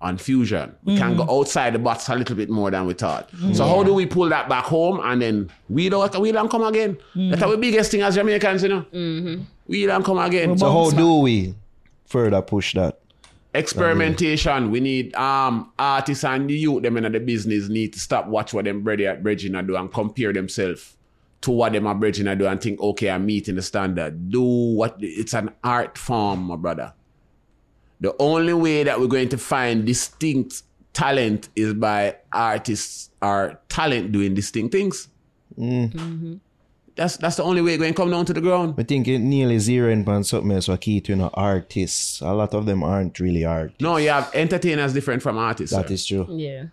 on 0.00 0.16
fusion. 0.16 0.74
We 0.84 0.96
can 0.96 1.16
go 1.16 1.24
mm. 1.24 1.40
outside 1.40 1.74
the 1.74 1.78
box 1.78 2.08
a 2.08 2.14
little 2.14 2.36
bit 2.36 2.48
more 2.48 2.70
than 2.70 2.86
we 2.86 2.94
thought. 2.94 3.28
So 3.52 3.66
how 3.66 3.82
do 3.82 3.92
we 3.92 4.06
pull 4.06 4.28
that 4.28 4.48
back 4.48 4.64
home 4.64 5.00
and 5.02 5.20
then 5.20 5.50
we 5.68 5.88
don't 5.88 6.18
we 6.20 6.30
don't 6.30 6.50
come 6.50 6.62
again? 6.62 6.94
Mm-hmm. 6.94 7.30
That's 7.30 7.42
our 7.42 7.56
biggest 7.56 7.90
thing 7.90 8.02
as 8.02 8.14
Jamaicans, 8.14 8.62
you 8.62 8.68
know. 8.68 8.82
Mm-hmm. 8.92 9.42
We 9.66 9.86
don't 9.86 10.04
come 10.04 10.18
again. 10.18 10.56
So 10.56 10.70
how 10.70 10.90
do 10.90 11.16
we 11.16 11.54
further 12.06 12.42
push 12.42 12.74
that? 12.74 13.00
experimentation. 13.54 14.70
We 14.70 14.80
need 14.80 15.14
um 15.16 15.72
artists 15.78 16.22
and 16.22 16.48
the 16.48 16.54
youth 16.54 16.82
them 16.82 16.96
in 16.98 17.10
the 17.10 17.18
business 17.18 17.68
need 17.68 17.94
to 17.94 17.98
stop 17.98 18.26
watch 18.26 18.52
what 18.52 18.66
them 18.66 18.82
brother 18.82 19.08
at 19.08 19.22
Bridging 19.22 19.52
do 19.66 19.74
and 19.74 19.92
compare 19.92 20.32
themselves 20.32 20.96
to 21.40 21.50
what 21.50 21.72
them 21.72 21.86
are 21.86 21.94
bridging 21.94 22.26
I 22.26 22.34
do 22.34 22.46
and 22.46 22.60
think, 22.60 22.80
okay, 22.80 23.10
I'm 23.10 23.26
meeting 23.26 23.54
the 23.54 23.62
standard. 23.62 24.30
Do 24.30 24.42
what 24.42 24.96
it's 24.98 25.34
an 25.34 25.50
art 25.62 25.96
form, 25.96 26.44
my 26.44 26.56
brother. 26.56 26.92
The 28.00 28.14
only 28.18 28.54
way 28.54 28.84
that 28.84 29.00
we're 29.00 29.06
going 29.06 29.28
to 29.30 29.38
find 29.38 29.84
distinct 29.84 30.62
talent 30.92 31.48
is 31.56 31.74
by 31.74 32.16
artists 32.32 33.10
or 33.20 33.60
talent 33.68 34.12
doing 34.12 34.34
distinct 34.34 34.72
things. 34.72 35.08
Mm. 35.58 35.92
Mm-hmm. 35.92 36.34
That's 36.96 37.16
that's 37.16 37.36
the 37.36 37.44
only 37.44 37.62
way 37.62 37.74
it's 37.74 37.80
going 37.80 37.94
to 37.94 37.96
come 37.96 38.10
down 38.10 38.24
to 38.26 38.32
the 38.32 38.40
ground. 38.40 38.74
I 38.76 38.82
think 38.82 39.06
it 39.06 39.20
nearly 39.20 39.60
zero 39.60 39.90
in 39.90 40.08
on 40.08 40.24
something 40.24 40.50
else 40.50 40.66
what 40.66 40.80
key 40.80 41.00
to 41.02 41.12
you 41.12 41.16
know 41.16 41.30
artists. 41.34 42.20
A 42.20 42.32
lot 42.32 42.54
of 42.54 42.66
them 42.66 42.82
aren't 42.82 43.20
really 43.20 43.44
art. 43.44 43.72
No, 43.80 43.98
you 43.98 44.10
have 44.10 44.30
entertainers 44.34 44.92
different 44.92 45.22
from 45.22 45.38
artists. 45.38 45.76
That 45.76 45.86
sir. 45.88 45.94
is 45.94 46.06
true. 46.06 46.26
Yeah. 46.28 46.64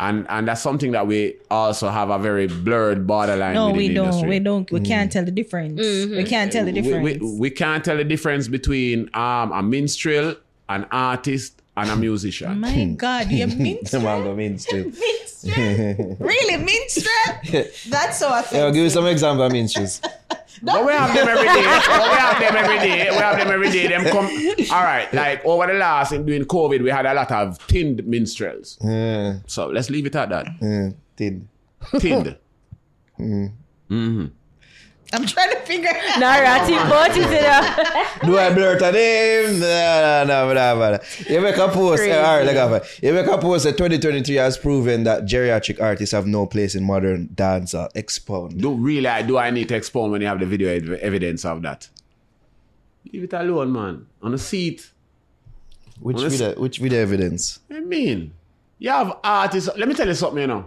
and 0.00 0.26
and 0.28 0.48
that's 0.48 0.62
something 0.62 0.92
that 0.92 1.06
we 1.06 1.36
also 1.50 1.88
have 1.88 2.10
a 2.10 2.18
very 2.18 2.48
blurred 2.48 3.06
borderline. 3.06 3.54
No, 3.54 3.70
we 3.70 3.92
don't. 3.92 4.06
industry. 4.06 4.28
We 4.28 4.38
don't. 4.40 4.70
We 4.72 4.80
can't 4.80 5.08
mm. 5.08 5.12
tell 5.12 5.24
the 5.24 5.30
difference. 5.30 5.78
We 5.78 5.84
mm-hmm. 5.84 6.26
can't 6.26 6.50
tell 6.50 6.64
the 6.64 6.72
We- 6.72 6.80
difference. 6.80 7.22
We, 7.22 7.38
we 7.38 7.50
can't 7.50 7.84
tell 7.84 7.96
the 7.96 8.04
difference 8.04 8.48
between 8.48 9.08
um, 9.14 9.52
a 9.52 9.62
minstrel, 9.62 10.34
an 10.70 10.86
artist, 10.90 11.60
and 11.76 11.90
a 11.90 11.96
musician. 11.96 12.60
My 12.60 12.84
God, 12.96 13.30
you 13.30 13.46
The 13.46 13.56
minstrel? 13.56 14.02
man 14.06 14.22
go 14.24 14.34
minstrel. 14.34 14.84
minstrel? 14.84 16.16
really, 16.20 16.56
minstrel? 16.56 17.64
That's 17.88 18.18
so 18.18 18.28
Yeah, 18.28 18.40
offensive. 18.40 18.74
give 18.74 18.82
me 18.84 18.88
some 18.90 19.06
example 19.06 19.44
of 19.46 19.52
minstrels. 19.52 20.00
But 20.62 20.84
we 20.84 20.92
have 20.92 21.14
them 21.14 21.26
every 21.26 21.46
day. 21.46 21.56
We 21.56 21.64
have 21.64 22.38
them 22.38 22.56
every 22.56 22.78
day. 22.80 23.10
We 23.10 23.16
have 23.16 23.38
them 23.38 23.48
every 23.48 23.70
day. 23.70 23.86
Them 23.86 24.04
come. 24.04 24.26
All 24.76 24.84
right. 24.84 25.08
Like 25.14 25.42
over 25.46 25.66
the 25.66 25.72
last 25.72 26.12
in 26.12 26.26
during 26.26 26.44
COVID, 26.44 26.82
we 26.82 26.90
had 26.90 27.06
a 27.06 27.14
lot 27.14 27.30
of 27.32 27.66
tinned 27.66 28.04
minstrels. 28.06 28.76
Yeah, 28.84 29.38
So 29.46 29.68
let's 29.68 29.88
leave 29.88 30.04
it 30.04 30.14
at 30.16 30.28
that. 30.28 30.46
yeah, 30.60 30.90
did. 31.16 31.48
Tinned. 31.98 32.36
Mm. 33.18 33.52
Mm-hmm. 33.90 34.26
I'm 35.12 35.26
trying 35.26 35.50
to 35.50 35.56
figure 35.62 35.88
out. 35.90 36.20
Narrative 36.20 36.76
about 36.86 37.10
it. 37.16 38.20
Do 38.26 38.38
I 38.38 38.52
blur 38.54 38.78
to 38.78 38.92
them? 38.92 39.58
No, 39.60 40.24
no, 40.24 40.54
no, 40.54 40.74
no, 40.78 40.90
no. 40.92 40.98
You 41.28 41.40
make 41.40 41.56
a 41.56 41.68
post. 41.68 41.98
Crazy. 42.02 42.12
eh, 42.12 42.22
all 42.22 42.36
right, 42.38 42.46
look 42.46 42.56
up. 42.56 42.84
You 43.02 43.12
make 43.12 43.26
a 43.26 43.38
post 43.38 43.64
that 43.64 43.72
2023 43.76 44.34
has 44.36 44.56
proven 44.56 45.04
that 45.04 45.24
geriatric 45.24 45.80
artists 45.82 46.12
have 46.12 46.26
no 46.26 46.46
place 46.46 46.74
in 46.76 46.84
modern 46.84 47.28
dance. 47.34 47.74
Or 47.74 47.88
expound. 47.94 48.60
Do 48.60 48.72
really? 48.74 49.08
Do. 49.26 49.36
I 49.38 49.50
need 49.50 49.68
to 49.70 49.74
expound 49.74 50.12
when 50.12 50.20
you 50.20 50.28
have 50.28 50.38
the 50.38 50.46
video 50.46 50.68
ev- 50.70 50.92
evidence 51.00 51.44
of 51.44 51.62
that. 51.62 51.88
Leave 53.12 53.24
it 53.24 53.32
alone, 53.32 53.72
man. 53.72 54.06
On 54.22 54.30
the 54.32 54.38
seat. 54.38 54.90
Which 55.98 56.18
Honest- 56.18 56.38
video? 56.38 56.60
Which 56.60 56.78
video 56.78 57.00
evidence? 57.02 57.58
I 57.70 57.80
mean, 57.80 58.32
you 58.78 58.90
have 58.90 59.18
artists. 59.24 59.68
Let 59.76 59.88
me 59.88 59.94
tell 59.94 60.06
you 60.06 60.14
something, 60.14 60.40
you 60.40 60.46
know. 60.46 60.66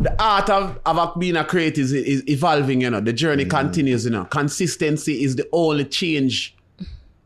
The 0.00 0.14
art 0.18 0.48
of, 0.48 0.80
of 0.86 1.18
being 1.20 1.36
a 1.36 1.44
creator 1.44 1.82
is, 1.82 1.92
is 1.92 2.26
evolving, 2.26 2.80
you 2.80 2.90
know. 2.90 3.00
The 3.00 3.12
journey 3.12 3.44
continues, 3.44 4.06
you 4.06 4.10
know. 4.10 4.24
Consistency 4.24 5.22
is 5.22 5.36
the 5.36 5.46
only 5.52 5.84
change 5.84 6.56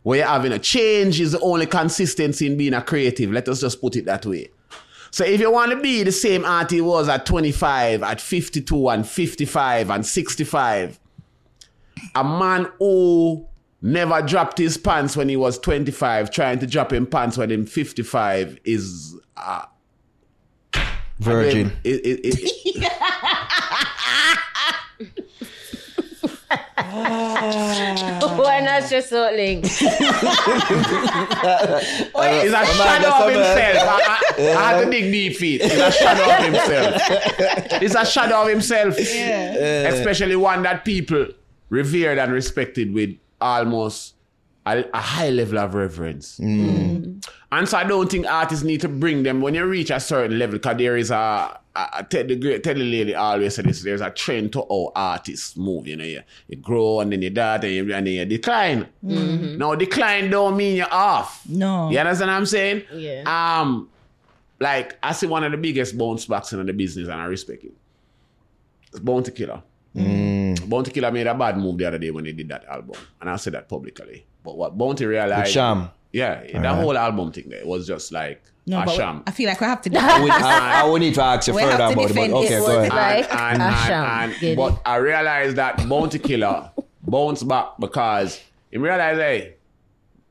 where 0.03 0.19
you're 0.19 0.29
having 0.29 0.53
a 0.53 0.59
change 0.59 1.21
is 1.21 1.33
the 1.33 1.41
only 1.41 1.67
consistency 1.67 2.47
in 2.47 2.57
being 2.57 2.75
a 2.75 2.83
creative. 2.83 3.33
Let 3.33 3.49
us 3.49 3.61
just 3.61 3.81
put 3.81 3.97
it 3.97 4.05
that 4.05 4.27
way. 4.27 4.51
So 5.11 5.25
if 5.25 5.41
you 5.41 5.51
want 5.51 5.71
to 5.71 5.81
be 5.81 6.03
the 6.03 6.13
same 6.13 6.45
art 6.45 6.73
he 6.73 6.81
was 6.81 7.09
at 7.09 7.25
25, 7.25 8.03
at 8.03 8.21
52, 8.21 8.89
and 8.89 9.09
55, 9.09 9.91
and 9.91 10.05
65, 10.05 11.01
a 12.15 12.25
man 12.25 12.69
who 12.79 13.47
never 13.81 14.21
dropped 14.21 14.59
his 14.59 14.77
pants 14.77 15.17
when 15.17 15.29
he 15.29 15.37
was 15.37 15.59
25, 15.61 16.31
trying 16.31 16.59
to 16.59 16.67
drop 16.67 16.93
him 16.93 17.07
pants 17.07 17.39
when 17.39 17.51
he's 17.51 17.73
55 17.73 18.59
is 18.65 19.17
uh, 19.37 19.65
Virgin. 21.19 21.73
it- 21.85 22.01
it- 22.05 22.21
it- 22.25 22.91
Why 27.27 28.61
not 28.61 28.89
just 28.89 29.09
so 29.11 29.31
link? 29.35 29.65
He's 29.67 29.83
a 29.83 29.87
shadow 32.67 33.09
of 33.09 33.29
a 33.29 33.39
man. 33.39 33.75
himself. 33.75 33.89
I, 33.89 34.01
I, 34.07 34.43
I 34.51 34.73
had 34.73 34.85
to 34.85 34.91
dig 34.91 35.11
deep 35.13 35.37
feet. 35.37 35.63
He's 35.63 35.73
a 35.73 35.93
shadow 35.93 36.25
of 36.31 36.45
himself. 36.53 37.03
He's 37.81 37.95
a 37.95 38.05
shadow 38.07 38.43
of 38.43 38.49
himself. 38.49 38.97
Especially 38.99 40.37
one 40.37 40.63
that 40.63 40.85
people 40.85 41.27
revered 41.71 42.19
and 42.19 42.33
respected 42.33 42.93
with 42.93 43.17
almost 43.41 44.15
a, 44.67 44.85
a 44.95 45.01
high 45.01 45.31
level 45.31 45.59
of 45.59 45.75
reverence. 45.75 46.39
And 47.55 47.69
so 47.69 47.79
I 47.79 47.85
don't 47.85 48.11
think 48.11 48.27
artists 48.27 48.65
need 48.65 48.81
to 48.81 48.89
bring 48.89 49.23
them 49.23 49.41
when 49.41 49.55
you 49.55 49.65
reach 49.65 49.91
a 49.91 50.01
certain 50.01 50.39
level, 50.41 50.55
because 50.55 50.77
there 50.77 50.97
is 50.97 51.13
a, 51.13 51.61
a, 51.77 51.89
a 51.99 52.05
Ted, 52.05 52.27
the 52.27 52.35
great 52.35 52.65
Teddy 52.65 52.83
Lady 52.83 53.15
always 53.15 53.55
said 53.55 53.67
this, 53.67 53.83
there's 53.83 54.01
a 54.01 54.11
trend 54.11 54.53
to 54.55 54.67
how 54.69 54.91
artists 54.95 55.57
move, 55.57 55.87
you 55.87 55.97
know, 55.97 56.05
you, 56.05 56.23
you 56.49 56.57
grow 56.57 56.99
and 56.99 57.13
then 57.13 57.23
you 57.23 57.31
die 57.31 57.55
and, 57.55 57.65
you, 57.65 57.95
and 57.95 58.07
then 58.07 58.15
you 58.15 58.25
decline. 58.25 58.89
Mm-hmm. 59.05 59.59
Now 59.59 59.77
decline 59.77 60.31
don't 60.31 60.57
mean 60.57 60.77
you're 60.77 60.93
off. 60.93 61.49
No. 61.49 61.91
You 61.91 61.99
understand 61.99 62.31
what 62.31 62.37
I'm 62.37 62.47
saying? 62.47 62.83
Yeah. 62.93 63.23
Um, 63.61 63.89
like 64.59 64.99
I 65.01 65.13
see 65.13 65.27
one 65.29 65.45
of 65.45 65.53
the 65.53 65.59
biggest 65.59 65.97
bounce 65.97 66.27
backs 66.27 66.53
in 66.53 66.67
the 66.67 66.73
business, 66.73 67.09
and 67.09 67.21
I 67.21 67.27
respect 67.27 67.63
it. 67.65 67.73
It's 68.89 68.99
Bounty 68.99 69.31
Killer. 69.31 69.63
Mm. 69.95 70.57
Mm. 70.57 70.69
Bounty 70.69 70.91
Killer 70.91 71.13
made 71.13 71.29
a 71.29 71.35
bad 71.35 71.57
move 71.57 71.79
the 71.79 71.87
other 71.87 71.99
day 71.99 72.11
when 72.11 72.25
he 72.25 72.33
did 72.33 72.49
that 72.49 72.65
album, 72.65 72.97
and 73.21 73.31
I 73.31 73.37
said 73.37 73.55
that 73.55 73.69
publicly. 73.69 74.27
But 74.43 74.57
what 74.57 74.77
Bounty 74.77 75.07
realized, 75.07 75.47
With 75.47 75.53
Sham. 75.53 75.91
Yeah, 76.15 76.61
that 76.63 76.75
whole 76.77 76.97
album 76.97 77.33
thing 77.33 77.49
there 77.49 77.67
was 77.67 77.87
just 77.87 78.13
like 78.13 78.43
No, 78.67 78.81
a 78.81 78.85
but 78.87 78.95
sham. 78.95 79.23
I 79.27 79.31
feel 79.33 79.49
like 79.49 79.61
we 79.61 79.67
have 79.67 79.83
to. 79.83 79.91
Uh, 79.97 80.01
I 80.01 80.21
would, 80.23 80.31
I, 80.31 80.81
I 80.83 80.85
would 80.87 81.01
need 81.01 81.15
to 81.15 81.23
ask 81.23 81.49
you 81.49 81.55
We 81.55 81.63
have 81.63 81.73
further 81.73 81.87
to 81.89 81.93
about 82.01 82.11
it, 82.11 82.15
but 82.15 82.31
okay, 82.31 82.55
it. 82.55 82.61
go 82.61 82.79
ahead. 82.79 82.93
it 82.93 82.95
like 82.95 83.35
and, 83.35 83.63
a 83.63 83.65
and, 83.67 84.43
and- 84.43 84.57
but? 84.57 84.81
I 84.87 84.97
realized 84.97 85.57
that 85.57 85.89
Bounty 85.89 86.19
Killer 86.19 86.71
bounced 87.03 87.47
back 87.49 87.67
because 87.79 88.41
he 88.71 88.79
realized, 88.79 89.21
hey, 89.21 89.55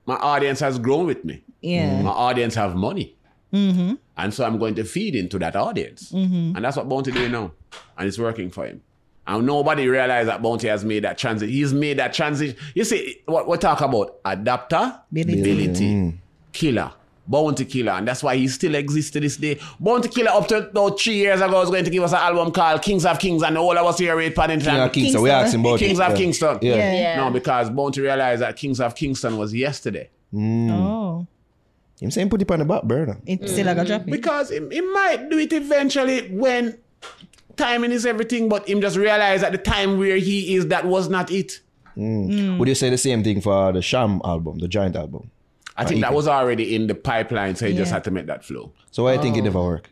my 0.06 0.16
audience 0.16 0.60
has 0.62 0.80
grown 0.80 1.06
with 1.06 1.24
me. 1.26 1.44
Yeah. 1.62 1.90
Mm-hmm. 1.90 2.04
My 2.06 2.12
audience 2.12 2.56
have 2.56 2.76
money. 2.76 3.16
Mm-hmm. 3.54 3.94
And 4.18 4.34
so 4.34 4.46
I'm 4.46 4.58
going 4.58 4.76
to 4.76 4.84
feed 4.84 5.16
into 5.16 5.38
that 5.40 5.56
audience. 5.56 6.12
Mm-hmm. 6.12 6.56
And 6.56 6.66
that's 6.66 6.78
what 6.78 6.90
Bounty 6.90 7.12
doing 7.12 7.32
now. 7.32 7.52
And 7.98 8.08
it's 8.08 8.18
working 8.18 8.50
for 8.50 8.66
him. 8.66 8.82
And 9.26 9.46
nobody 9.46 9.88
realized 9.88 10.28
that 10.28 10.42
Bounty 10.42 10.68
has 10.68 10.84
made 10.84 11.04
that 11.06 11.18
transition. 11.18 11.54
He's 11.54 11.74
made 11.74 11.98
that 12.00 12.14
transition. 12.14 12.58
You 12.76 12.84
see, 12.84 13.22
what 13.26 13.48
we 13.48 13.58
talk 13.58 13.80
about 13.80 14.20
adaptability, 14.26 15.94
mm. 15.94 16.18
killer, 16.52 16.92
bounty 17.26 17.64
killer, 17.64 17.94
and 17.94 18.08
that's 18.08 18.22
why 18.22 18.36
he 18.36 18.50
still 18.50 18.76
exists 18.76 19.12
to 19.12 19.22
this 19.22 19.38
day. 19.38 19.60
Bounty 19.80 20.10
killer 20.10 20.32
up 20.32 20.48
to 20.50 20.70
about 20.70 21.00
three 21.00 21.16
years 21.16 21.40
ago 21.40 21.54
was 21.54 21.70
going 21.70 21.86
to 21.86 21.90
give 21.90 22.04
us 22.04 22.12
an 22.12 22.18
album 22.18 22.52
called 22.52 22.82
Kings 22.82 23.06
of 23.06 23.18
Kings, 23.18 23.44
and 23.44 23.58
all 23.58 23.78
of 23.78 23.86
us 23.86 23.98
here 23.98 24.16
with 24.16 24.36
Paddington. 24.36 24.72
King 24.72 24.82
of 24.82 24.92
Kingston. 24.92 25.22
We 25.22 25.30
asked 25.30 25.54
him 25.54 25.62
about 25.62 25.80
Kings 25.80 26.00
it. 26.00 26.04
of 26.04 26.12
yeah. 26.12 26.18
Kingston. 26.18 26.60
Yeah. 26.62 26.76
Yeah. 26.76 26.94
Yeah. 26.94 27.16
No, 27.18 27.32
because 27.32 27.70
Bounty 27.70 28.02
realized 28.02 28.42
that 28.42 28.58
Kings 28.58 28.82
of 28.82 28.94
Kingston 28.94 29.38
was 29.38 29.54
yesterday. 29.54 30.10
Mm. 30.34 30.70
Oh, 30.72 31.28
I'm 32.02 32.12
saying 32.12 32.30
put 32.30 32.42
it 32.42 32.52
on 32.52 32.60
the 32.60 32.66
back 32.66 32.84
burner. 32.84 33.18
it's 33.26 33.54
still 33.54 33.66
mm. 33.66 33.68
like 33.68 33.78
a 33.78 33.86
drop. 33.86 34.06
Because 34.06 34.50
he, 34.50 34.60
he 34.70 34.82
might 34.82 35.30
do 35.30 35.38
it 35.38 35.54
eventually 35.54 36.28
when 36.30 36.78
timing 37.56 37.92
is 37.92 38.06
everything, 38.06 38.50
but 38.50 38.68
him 38.68 38.82
just 38.82 38.98
realized 38.98 39.44
at 39.44 39.52
the 39.52 39.58
time 39.58 39.98
where 40.00 40.18
he 40.18 40.56
is, 40.56 40.68
that 40.68 40.86
was 40.86 41.10
not 41.10 41.32
it. 41.32 41.60
Would 41.96 42.68
you 42.68 42.76
say 42.76 42.90
the 42.90 42.98
same 42.98 43.24
thing 43.24 43.42
for 43.42 43.72
the 43.72 43.82
Sham 43.82 44.20
album, 44.24 44.58
the 44.60 44.68
Giant 44.68 44.96
album? 44.96 45.30
I 45.76 45.86
think 45.86 46.02
that 46.02 46.14
was 46.14 46.28
already 46.28 46.76
in 46.76 46.88
the 46.88 46.96
pipeline, 46.96 47.56
so 47.56 47.68
he 47.68 47.76
just 47.76 47.92
had 47.92 48.04
to 48.06 48.12
make 48.12 48.28
that 48.28 48.44
flow. 48.44 48.72
So 48.92 49.04
why 49.04 49.14
I 49.14 49.18
think 49.18 49.38
it 49.38 49.42
never 49.44 49.62
worked? 49.62 49.90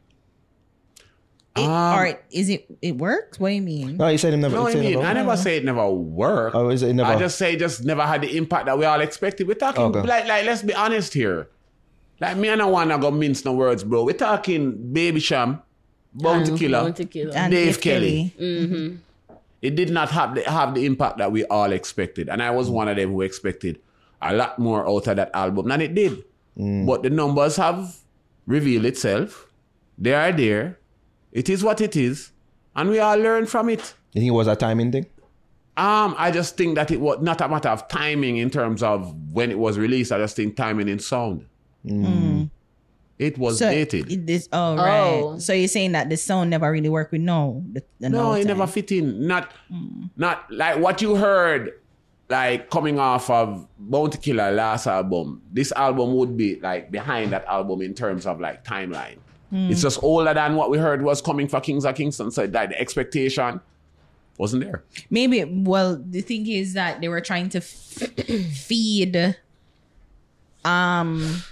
It, 1.56 1.64
Um, 1.66 2.00
or 2.00 2.20
is 2.32 2.50
it? 2.50 2.66
It 2.82 2.98
works. 2.98 3.38
What 3.40 3.50
do 3.50 3.56
you 3.56 3.62
mean? 3.62 3.98
No, 3.98 4.08
you 4.08 4.18
said 4.18 4.34
it 4.34 4.38
never. 4.38 4.56
No, 4.56 4.68
you 4.70 4.78
I 4.78 4.82
mean, 4.82 4.92
never 4.94 5.06
I 5.06 5.14
never 5.14 5.36
say 5.38 5.58
it 5.58 5.66
never 5.66 5.90
worked. 5.90 6.56
Oh, 6.56 6.70
is 6.70 6.82
it 6.82 6.94
never? 6.94 7.12
I 7.12 7.18
just 7.20 7.38
say 7.38 7.54
it 7.54 7.60
just 7.60 7.84
never 7.84 8.04
had 8.04 8.22
the 8.22 8.38
impact 8.38 8.68
that 8.68 8.78
we 8.80 8.86
all 8.86 9.02
expected. 9.02 9.48
We're 9.48 9.56
talking 9.56 9.84
Okay. 9.84 10.02
like 10.02 10.28
like 10.28 10.46
let's 10.46 10.62
be 10.62 10.74
honest 10.74 11.14
here. 11.14 11.50
Like 12.22 12.38
me 12.38 12.48
and 12.50 12.62
I 12.62 12.66
wanna 12.66 12.98
go 13.00 13.12
mince 13.12 13.44
no 13.44 13.52
words, 13.54 13.84
bro. 13.84 14.06
We're 14.06 14.14
talking 14.14 14.94
Baby 14.94 15.20
Sham, 15.20 15.62
Bounty 16.14 16.52
And 16.52 16.60
Killer, 16.60 16.84
Bounty 16.84 17.06
Killer. 17.06 17.34
And 17.36 17.52
Dave 17.52 17.82
Kelly. 17.82 18.34
Mm-hmm. 18.40 18.96
It 19.62 19.76
did 19.76 19.92
not 19.92 20.10
have 20.12 20.36
the, 20.36 20.42
have 20.50 20.74
the 20.74 20.86
impact 20.86 21.20
that 21.20 21.32
we 21.32 21.46
all 21.46 21.72
expected, 21.72 22.30
and 22.30 22.42
I 22.42 22.52
was 22.52 22.70
one 22.70 22.88
of 22.88 22.98
them 22.98 23.12
who 23.12 23.22
expected 23.22 23.80
a 24.22 24.34
lot 24.34 24.58
more 24.60 24.88
out 24.88 25.08
of 25.08 25.16
that 25.16 25.32
album 25.34 25.68
than 25.68 25.82
it 25.82 25.94
did. 25.94 26.24
Mm. 26.58 26.86
But 26.86 27.04
the 27.04 27.10
numbers 27.10 27.56
have 27.58 27.96
revealed 28.46 28.86
itself. 28.86 29.48
They 29.98 30.14
are 30.14 30.32
there. 30.32 30.80
It 31.32 31.48
is 31.50 31.64
what 31.64 31.80
it 31.80 31.96
is, 31.96 32.32
and 32.76 32.90
we 32.90 33.00
all 33.00 33.18
learn 33.18 33.46
from 33.46 33.70
it. 33.70 33.94
You 34.14 34.22
think 34.22 34.30
it 34.30 34.36
was 34.36 34.48
a 34.48 34.56
timing 34.56 34.92
thing? 34.92 35.06
Um, 35.78 36.16
I 36.18 36.32
just 36.32 36.58
think 36.58 36.76
that 36.76 36.92
it 36.92 37.00
was 37.00 37.20
not 37.22 37.40
a 37.40 37.48
matter 37.48 37.70
of 37.70 37.88
timing 37.88 38.38
in 38.38 38.50
terms 38.50 38.84
of 38.84 39.16
when 39.32 39.50
it 39.52 39.58
was 39.58 39.78
released. 39.80 40.12
I 40.12 40.18
just 40.18 40.36
think 40.36 40.58
timing 40.58 40.90
in 40.90 41.00
sound. 41.00 41.46
Mm. 41.86 42.06
Mm. 42.06 42.50
It 43.22 43.38
was 43.38 43.60
So 43.60 43.70
dated. 43.70 44.12
it- 44.12 44.26
this. 44.26 44.50
Oh 44.52 44.76
right. 44.76 45.22
Oh. 45.24 45.38
So 45.38 45.54
you're 45.54 45.68
saying 45.68 45.92
that 45.94 46.10
the 46.10 46.18
sound 46.18 46.50
never 46.50 46.72
really 46.72 46.90
worked 46.90 47.12
with 47.12 47.22
no. 47.22 47.64
The, 47.72 47.84
the 48.00 48.10
no, 48.10 48.34
it 48.34 48.40
time. 48.40 48.48
never 48.48 48.68
fit 48.68 48.92
in. 48.92 49.28
Not, 49.28 49.52
not 50.18 50.52
like 50.52 50.80
what 50.80 51.02
you 51.04 51.16
heard, 51.16 51.74
like 52.30 52.70
coming 52.72 52.98
off 52.98 53.30
of 53.30 53.68
Bounty 53.78 54.18
Killer 54.18 54.52
last 54.52 54.88
album. 54.88 55.42
This 55.54 55.72
album 55.74 56.16
would 56.16 56.36
be 56.36 56.60
like 56.62 56.90
behind 56.90 57.32
that 57.34 57.46
album 57.46 57.82
in 57.82 57.94
terms 57.94 58.26
of 58.26 58.40
like 58.40 58.64
timeline. 58.66 59.18
It's 59.54 59.82
just 59.82 60.02
older 60.02 60.34
than 60.34 60.56
what 60.56 60.70
we 60.70 60.78
heard 60.78 61.02
was 61.02 61.22
coming 61.22 61.50
for 61.50 61.60
Kings 61.60 61.84
of 61.86 61.94
Kingston. 61.94 62.32
So 62.32 62.48
that 62.48 62.70
the 62.70 62.80
expectation 62.80 63.60
wasn't 64.38 64.64
there. 64.64 64.84
Maybe. 65.10 65.44
Well, 65.44 66.02
the 66.02 66.22
thing 66.22 66.48
is 66.48 66.74
that 66.74 67.02
they 67.02 67.10
were 67.10 67.20
trying 67.20 67.50
to 67.50 67.58
f- 67.58 67.66
feed, 68.56 69.36
um, 70.64 71.44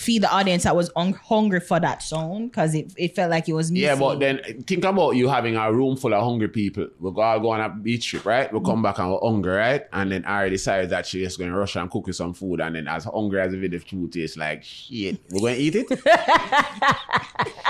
feed 0.00 0.22
the 0.22 0.32
audience 0.32 0.64
that 0.64 0.74
was 0.74 0.90
un- 0.96 1.12
hungry 1.12 1.60
for 1.60 1.78
that 1.78 2.02
sound 2.02 2.50
because 2.50 2.74
it, 2.74 2.92
it 2.96 3.14
felt 3.14 3.30
like 3.30 3.48
it 3.48 3.52
was 3.52 3.70
missing. 3.70 3.84
Yeah, 3.84 3.94
but 3.96 4.18
then 4.18 4.40
think 4.66 4.84
about 4.84 5.10
you 5.12 5.28
having 5.28 5.56
a 5.56 5.72
room 5.72 5.96
full 5.96 6.14
of 6.14 6.22
hungry 6.24 6.48
people. 6.48 6.88
We'll 6.98 7.12
go, 7.12 7.38
go 7.40 7.50
on 7.50 7.60
a 7.60 7.68
beach 7.68 8.08
trip, 8.08 8.24
right? 8.24 8.50
We'll 8.50 8.62
come 8.62 8.80
mm. 8.80 8.84
back 8.84 8.98
and 8.98 9.10
we're 9.10 9.20
hungry, 9.20 9.52
right? 9.52 9.84
And 9.92 10.10
then 10.10 10.24
Ari 10.24 10.50
decides 10.50 10.90
that 10.90 11.06
she's 11.06 11.24
just 11.24 11.38
going 11.38 11.50
to 11.50 11.56
rush 11.56 11.76
and 11.76 11.90
cook 11.90 12.06
you 12.06 12.12
some 12.12 12.32
food. 12.32 12.60
And 12.60 12.74
then 12.74 12.88
as 12.88 13.04
hungry 13.04 13.40
as 13.40 13.52
the 13.52 13.58
video 13.58 13.80
food 13.80 14.12
tastes 14.12 14.36
like 14.36 14.64
shit, 14.64 15.20
we're 15.30 15.40
going 15.40 15.56
to 15.56 15.60
eat 15.60 15.76
it? 15.76 16.00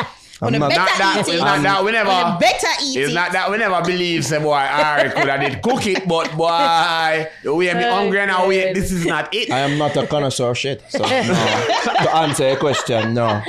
I'm 0.42 0.52
Well, 0.52 0.60
not, 0.60 0.70
the 0.70 0.76
not 0.76 0.88
that, 0.98 1.28
eat 1.28 1.38
not 1.38 1.62
that 1.62 1.84
we 1.84 1.92
never. 1.92 2.08
Well, 2.08 2.38
better 2.38 2.66
eat 2.82 2.96
it's 2.96 3.10
it. 3.10 3.14
not 3.14 3.32
that 3.32 3.50
we 3.50 3.58
never 3.58 3.82
believe, 3.82 4.24
say, 4.24 4.38
boy, 4.38 4.54
Ari 4.54 5.10
could 5.10 5.28
have 5.28 5.40
did 5.40 5.60
cook 5.62 5.86
it, 5.86 6.08
but 6.08 6.34
boy, 6.36 7.26
the 7.42 7.54
way 7.54 7.74
me 7.74 7.84
oh, 7.84 7.94
hungry 7.94 8.20
and 8.20 8.30
now, 8.30 8.48
wait, 8.48 8.72
this 8.74 8.90
is 8.90 9.04
not 9.04 9.34
it. 9.34 9.50
I 9.50 9.58
am 9.60 9.76
not 9.76 9.96
a 9.96 10.06
connoisseur 10.06 10.54
shit. 10.54 10.82
So 10.88 10.98
no. 11.00 11.06
to 11.08 12.16
answer 12.16 12.48
your 12.48 12.56
question, 12.56 13.12
no. 13.14 13.42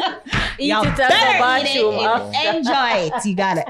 Eat 0.61 0.67
You 0.67 0.81
it 0.81 0.87
at 0.87 0.95
the 0.97 1.03
better 1.09 1.35
eat 1.35 1.39
bathroom. 1.39 1.95
it 1.95 2.01
after. 2.03 2.57
enjoy 2.57 3.17
it. 3.17 3.25
You 3.25 3.35
gotta 3.35 3.65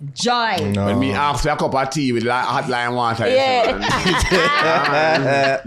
enjoy. 0.00 0.72
No. 0.72 0.86
When 0.86 0.98
me 0.98 1.12
ask 1.12 1.42
for 1.42 1.48
a 1.50 1.56
cup 1.56 1.74
of 1.74 1.90
tea 1.90 2.12
with 2.12 2.22
li- 2.24 2.30
hot 2.30 2.68
lime 2.68 2.94
water, 2.94 3.26
Yeah. 3.28 3.78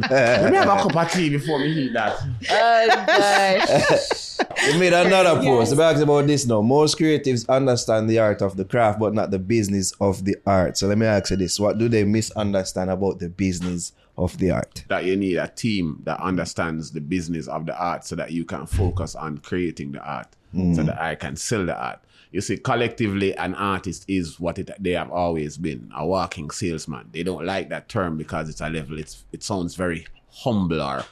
let 0.10 0.52
me 0.52 0.58
have 0.58 0.68
a 0.68 0.82
cup 0.84 0.96
of 0.96 1.12
tea 1.12 1.30
before 1.30 1.60
me 1.60 1.68
eat 1.68 1.94
that. 1.94 2.18
Oh 2.50 2.88
gosh. 3.08 4.28
We 4.74 4.78
made 4.80 4.92
another 4.94 5.40
post. 5.42 5.76
We 5.76 5.84
asked 5.84 6.02
about 6.02 6.26
this 6.28 6.46
now. 6.48 6.62
Most 6.62 6.98
creatives 6.98 7.48
understand 7.48 8.10
the 8.10 8.20
art 8.20 8.42
of 8.42 8.58
the 8.58 8.66
craft, 8.66 9.00
but 9.00 9.14
not 9.14 9.30
the 9.32 9.40
business 9.40 9.94
of 10.02 10.26
the 10.26 10.36
art. 10.46 10.78
So 10.78 10.88
let 10.88 10.98
me 10.98 11.06
ask 11.06 11.30
you 11.32 11.38
this: 11.38 11.60
What 11.60 11.78
do 11.78 11.88
they 11.88 12.04
misunderstand 12.04 12.90
about 12.90 13.20
the 13.20 13.30
business 13.30 13.94
of 14.24 14.38
the 14.38 14.52
art? 14.52 14.84
that 14.88 15.06
you 15.06 15.16
need 15.16 15.38
a 15.38 15.48
team 15.48 16.02
that 16.04 16.20
understands 16.20 16.92
the 16.92 17.02
business 17.02 17.48
of 17.48 17.66
the 17.66 17.78
art 17.78 18.06
so 18.06 18.16
that 18.16 18.32
you 18.32 18.46
can 18.46 18.66
focus 18.66 19.16
on 19.16 19.38
creating 19.40 19.92
the 19.92 20.00
art 20.04 20.28
so 20.54 20.60
mm. 20.60 20.86
that 20.86 21.02
I 21.02 21.16
can 21.16 21.36
sell 21.36 21.66
the 21.66 21.76
art. 21.76 22.00
You 22.32 22.42
see, 22.42 22.58
collectively, 22.58 23.36
an 23.36 23.56
artist 23.56 24.06
is 24.08 24.40
what 24.40 24.58
it, 24.58 24.72
they 24.80 24.92
have 24.92 25.12
always 25.12 25.58
been 25.58 25.92
a 25.96 26.06
walking 26.06 26.50
salesman. 26.50 27.10
They 27.12 27.24
don't 27.24 27.46
like 27.46 27.70
that 27.70 27.90
term 27.90 28.18
because 28.18 28.50
it's 28.50 28.62
a 28.62 28.70
level, 28.70 29.00
it's, 29.00 29.26
it 29.32 29.44
sounds 29.44 29.76
very 29.76 30.08
humble 30.30 30.82
or 30.82 31.06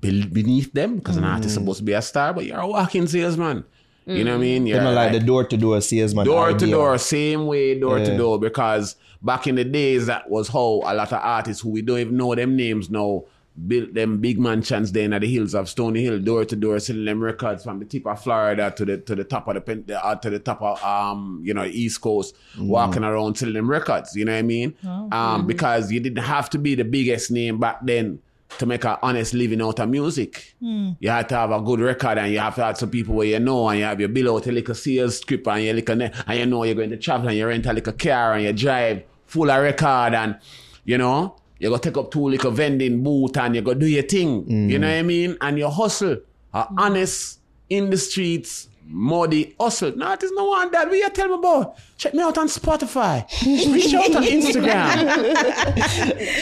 beneath 0.00 0.72
them 0.72 0.96
because 0.96 1.16
an 1.16 1.24
artist 1.24 1.50
is 1.50 1.52
mm. 1.52 1.60
supposed 1.60 1.78
to 1.78 1.84
be 1.84 1.92
a 1.92 2.02
star, 2.02 2.34
but 2.34 2.44
you're 2.44 2.58
a 2.58 2.66
walking 2.66 3.06
salesman. 3.06 3.64
You 4.04 4.24
know 4.24 4.32
what 4.32 4.36
I 4.36 4.38
mm. 4.38 4.40
mean? 4.40 4.64
They 4.64 4.70
You're 4.70 4.82
like 4.82 4.94
like- 4.94 5.12
the 5.12 5.20
door 5.20 5.44
to 5.44 5.56
door 5.56 5.80
salesman. 5.80 6.26
Door-to-door, 6.26 6.98
same 6.98 7.46
way 7.46 7.78
door 7.78 7.98
Yeah. 7.98 8.04
to 8.06 8.16
door. 8.16 8.38
Because 8.38 8.96
back 9.22 9.46
in 9.46 9.54
the 9.54 9.64
days, 9.64 10.06
that 10.06 10.28
was 10.30 10.48
how 10.48 10.82
a 10.84 10.94
lot 10.94 11.12
of 11.12 11.20
artists 11.22 11.62
who 11.62 11.70
we 11.70 11.82
don't 11.82 11.98
even 11.98 12.16
know 12.16 12.34
them 12.34 12.56
names 12.56 12.90
now 12.90 13.24
built 13.66 13.92
them 13.92 14.16
big 14.18 14.38
mansions 14.38 14.92
there 14.92 15.04
in 15.04 15.10
the 15.10 15.26
hills 15.26 15.54
of 15.54 15.68
Stony 15.68 16.02
Hill, 16.02 16.18
door 16.18 16.44
to 16.46 16.56
door, 16.56 16.78
selling 16.80 17.04
them 17.04 17.22
records 17.22 17.64
from 17.64 17.78
the 17.80 17.84
tip 17.84 18.06
of 18.06 18.22
Florida 18.22 18.72
to 18.74 18.84
the 18.86 18.96
to 18.96 19.14
the 19.14 19.24
top 19.24 19.46
of 19.48 19.54
the 19.54 19.60
pen, 19.60 19.84
the, 19.86 20.02
uh, 20.02 20.14
to 20.14 20.30
the 20.30 20.38
top 20.38 20.62
of 20.62 20.82
um 20.82 21.40
you 21.44 21.52
know 21.52 21.64
East 21.64 22.00
Coast, 22.00 22.34
walking 22.58 23.04
around 23.04 23.36
selling 23.36 23.54
them 23.54 23.68
records. 23.68 24.16
You 24.16 24.24
know 24.24 24.32
what 24.32 24.38
I 24.38 24.42
mean? 24.42 24.74
um, 25.12 25.46
because 25.46 25.92
you 25.92 26.00
didn't 26.00 26.24
have 26.24 26.48
to 26.50 26.58
be 26.58 26.74
the 26.74 26.84
biggest 26.84 27.30
name 27.30 27.58
back 27.58 27.80
then. 27.84 28.20
To 28.58 28.66
make 28.66 28.84
an 28.84 28.96
honest 29.02 29.32
living 29.32 29.62
out 29.62 29.80
of 29.80 29.88
music, 29.88 30.54
you 30.60 31.08
had 31.08 31.26
to 31.30 31.36
have 31.36 31.50
a 31.52 31.60
good 31.62 31.80
record, 31.80 32.18
and 32.18 32.30
you 32.30 32.38
have 32.38 32.54
to 32.56 32.64
have 32.64 32.76
some 32.76 32.90
people 32.90 33.14
where 33.14 33.26
you 33.26 33.38
know, 33.40 33.66
and 33.70 33.78
you 33.78 33.84
have 33.86 33.98
your 33.98 34.10
bill 34.10 34.34
out 34.36 34.46
a 34.46 34.52
little 34.52 34.74
sales 34.74 35.20
script, 35.20 35.46
and 35.46 35.64
you 35.64 35.72
little, 35.72 35.96
ne- 35.96 36.12
and 36.26 36.38
you 36.38 36.44
know 36.44 36.62
you're 36.64 36.74
going 36.74 36.90
to 36.90 36.98
travel, 36.98 37.28
and 37.28 37.38
you 37.38 37.46
rent 37.46 37.64
a 37.64 37.72
little 37.72 37.94
car, 37.94 38.34
and 38.34 38.44
you 38.44 38.52
drive 38.52 39.04
full 39.32 39.50
of 39.50 39.62
record, 39.62 40.14
and 40.14 40.38
you 40.84 40.98
know 40.98 41.36
you 41.58 41.70
go 41.70 41.78
take 41.78 41.96
up 41.96 42.10
two 42.10 42.28
little 42.28 42.50
vending 42.50 43.02
booth, 43.02 43.36
and 43.38 43.54
you 43.54 43.62
go 43.62 43.72
do 43.74 43.86
your 43.86 44.02
thing. 44.02 44.44
You 44.70 44.78
know 44.78 44.88
what 44.88 44.96
I 44.96 45.02
mean? 45.02 45.36
And 45.40 45.58
you 45.58 45.68
hustle, 45.68 46.18
a 46.52 46.66
honest 46.76 47.38
in 47.70 47.88
the 47.88 47.96
streets, 47.96 48.68
muddy 48.86 49.54
hustle. 49.58 49.96
No, 49.96 50.14
there's 50.16 50.32
no 50.32 50.46
one 50.46 50.70
that 50.72 50.90
we 50.90 50.98
you 50.98 51.08
tell 51.10 51.28
me 51.28 51.34
about. 51.34 51.78
Check 51.96 52.12
me 52.14 52.22
out 52.22 52.36
on 52.36 52.48
Spotify. 52.48 53.24
Reach 53.46 53.94
out 53.94 54.14
on 54.16 54.22
Instagram. 54.36 54.96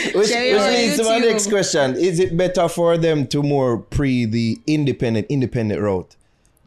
Which, 0.06 0.14
which 0.14 0.28
Share 0.28 0.70
leads 0.70 0.96
to 0.96 1.04
my 1.04 1.18
next 1.18 1.48
question: 1.48 1.94
Is 1.96 2.18
it 2.18 2.36
better 2.36 2.68
for 2.68 2.98
them 2.98 3.26
to 3.28 3.42
more 3.42 3.78
pre 3.78 4.24
the 4.24 4.58
independent 4.66 5.26
independent 5.28 5.80
route 5.80 6.16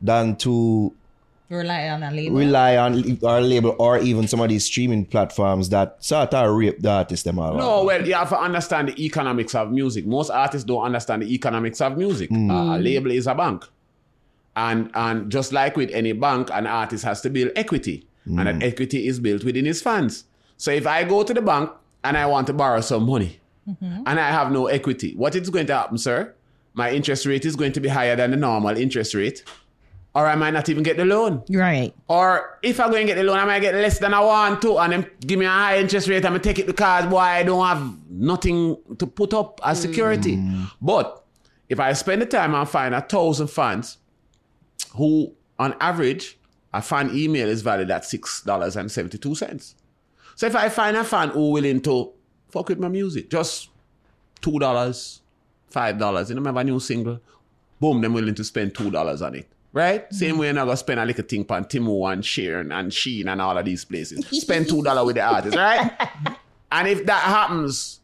than 0.01 0.35
to 0.37 0.93
Rely 1.53 1.89
on 1.89 2.03
a 2.03 2.11
label. 2.11 2.37
rely 2.37 2.77
on 2.77 3.19
our 3.23 3.41
label 3.41 3.75
or 3.79 3.99
even 3.99 4.27
some 4.27 4.41
of 4.41 4.49
these 4.49 4.65
streaming 4.65 5.05
platforms 5.05 5.69
that 5.69 6.03
sort 6.03 6.33
of 6.33 6.55
rape 6.55 6.79
the 6.81 6.89
artist 6.89 7.23
them 7.25 7.39
all? 7.39 7.55
No, 7.55 7.83
well, 7.83 8.05
you 8.05 8.13
have 8.13 8.29
to 8.29 8.39
understand 8.39 8.89
the 8.89 9.05
economics 9.05 9.53
of 9.55 9.71
music. 9.71 10.05
Most 10.05 10.29
artists 10.29 10.65
don't 10.65 10.83
understand 10.83 11.21
the 11.21 11.33
economics 11.33 11.79
of 11.81 11.97
music. 11.97 12.31
Uh, 12.31 12.75
a 12.75 12.79
label 12.79 13.11
is 13.11 13.27
a 13.27 13.35
bank. 13.35 13.65
And 14.55 14.91
and 14.93 15.31
just 15.31 15.51
like 15.51 15.75
with 15.77 15.89
any 15.91 16.11
bank, 16.13 16.49
an 16.53 16.67
artist 16.67 17.03
has 17.05 17.21
to 17.21 17.29
build 17.29 17.51
equity. 17.55 18.07
And 18.25 18.47
that 18.47 18.63
equity 18.63 19.07
is 19.07 19.19
built 19.19 19.43
within 19.43 19.65
his 19.65 19.81
funds. 19.81 20.25
So 20.57 20.71
if 20.71 20.87
I 20.87 21.03
go 21.03 21.23
to 21.23 21.33
the 21.33 21.41
bank 21.41 21.69
and 22.03 22.15
I 22.17 22.25
want 22.25 22.47
to 22.47 22.53
borrow 22.53 22.79
some 22.81 23.03
money 23.05 23.39
and 23.81 24.19
I 24.19 24.29
have 24.31 24.51
no 24.51 24.67
equity, 24.67 25.13
what 25.15 25.35
is 25.35 25.49
going 25.49 25.65
to 25.67 25.75
happen, 25.75 25.97
sir? 25.97 26.33
My 26.73 26.91
interest 26.91 27.25
rate 27.25 27.45
is 27.45 27.55
going 27.55 27.73
to 27.73 27.79
be 27.81 27.89
higher 27.89 28.15
than 28.15 28.31
the 28.31 28.37
normal 28.37 28.77
interest 28.77 29.13
rate. 29.13 29.43
Or 30.15 30.27
I 30.27 30.35
might 30.35 30.51
not 30.51 30.69
even 30.69 30.83
get 30.83 30.95
the 30.97 31.05
loan. 31.05 31.43
Right. 31.49 31.91
Or 32.07 32.59
if 32.61 32.79
I 32.79 32.87
go 32.87 32.95
and 32.95 33.07
get 33.07 33.15
the 33.15 33.23
loan, 33.23 33.39
I 33.39 33.45
might 33.45 33.61
get 33.61 33.73
less 33.73 33.97
than 33.97 34.13
I 34.13 34.19
want 34.19 34.61
to, 34.61 34.77
and 34.77 34.93
then 34.93 35.09
give 35.21 35.39
me 35.39 35.45
a 35.45 35.49
high 35.49 35.79
interest 35.79 36.07
rate. 36.07 36.23
I'm 36.23 36.33
gonna 36.33 36.39
take 36.39 36.59
it 36.59 36.67
because 36.67 37.07
boy, 37.07 37.17
I 37.17 37.41
don't 37.41 37.65
have 37.65 37.97
nothing 38.09 38.77
to 38.99 39.07
put 39.07 39.33
up 39.33 39.59
as 39.63 39.81
security. 39.81 40.37
Mm. 40.37 40.69
But 40.79 41.25
if 41.67 41.79
I 41.79 41.93
spend 41.93 42.21
the 42.21 42.27
time 42.27 42.53
and 42.53 42.69
find 42.69 42.93
a 42.93 43.01
thousand 43.01 43.47
fans 43.47 43.97
who, 44.95 45.33
on 45.57 45.75
average, 45.79 46.37
a 46.71 46.81
fan 46.81 47.09
email 47.15 47.47
is 47.47 47.63
valued 47.63 47.89
at 47.89 48.05
six 48.05 48.43
dollars 48.43 48.75
and 48.75 48.91
seventy 48.91 49.17
two 49.17 49.33
cents. 49.33 49.73
So 50.35 50.45
if 50.45 50.55
I 50.55 50.69
find 50.69 50.95
a 50.95 51.03
fan 51.03 51.29
who 51.29 51.51
willing 51.51 51.81
to 51.81 52.11
fuck 52.49 52.69
with 52.69 52.79
my 52.79 52.87
music, 52.87 53.31
just 53.31 53.69
two 54.41 54.59
dollars, 54.59 55.21
five 55.71 55.97
dollars, 55.97 56.29
you 56.29 56.35
know, 56.35 56.43
have 56.43 56.57
a 56.57 56.63
new 56.63 56.79
single, 56.79 57.19
boom, 57.79 58.01
them 58.01 58.13
willing 58.13 58.35
to 58.35 58.43
spend 58.43 58.75
two 58.75 58.91
dollars 58.91 59.23
on 59.23 59.33
it. 59.33 59.49
Right? 59.73 60.05
Mm-hmm. 60.05 60.15
Same 60.15 60.37
way 60.37 60.45
you're 60.47 60.53
not 60.53 60.65
gonna 60.65 60.77
spend 60.77 60.99
a 60.99 61.05
little 61.05 61.25
thing 61.25 61.45
on 61.49 61.65
Temu 61.65 62.13
and 62.13 62.23
Sharon 62.23 62.71
and 62.71 62.91
Shein 62.91 63.25
and 63.27 63.41
all 63.41 63.57
of 63.57 63.65
these 63.65 63.83
places. 63.83 64.25
Spend 64.27 64.69
two 64.69 64.83
dollars 64.83 65.05
with 65.07 65.15
the 65.15 65.23
artist, 65.23 65.57
right? 65.57 65.91
and 66.71 66.87
if 66.87 67.05
that 67.07 67.21
happens, 67.23 67.99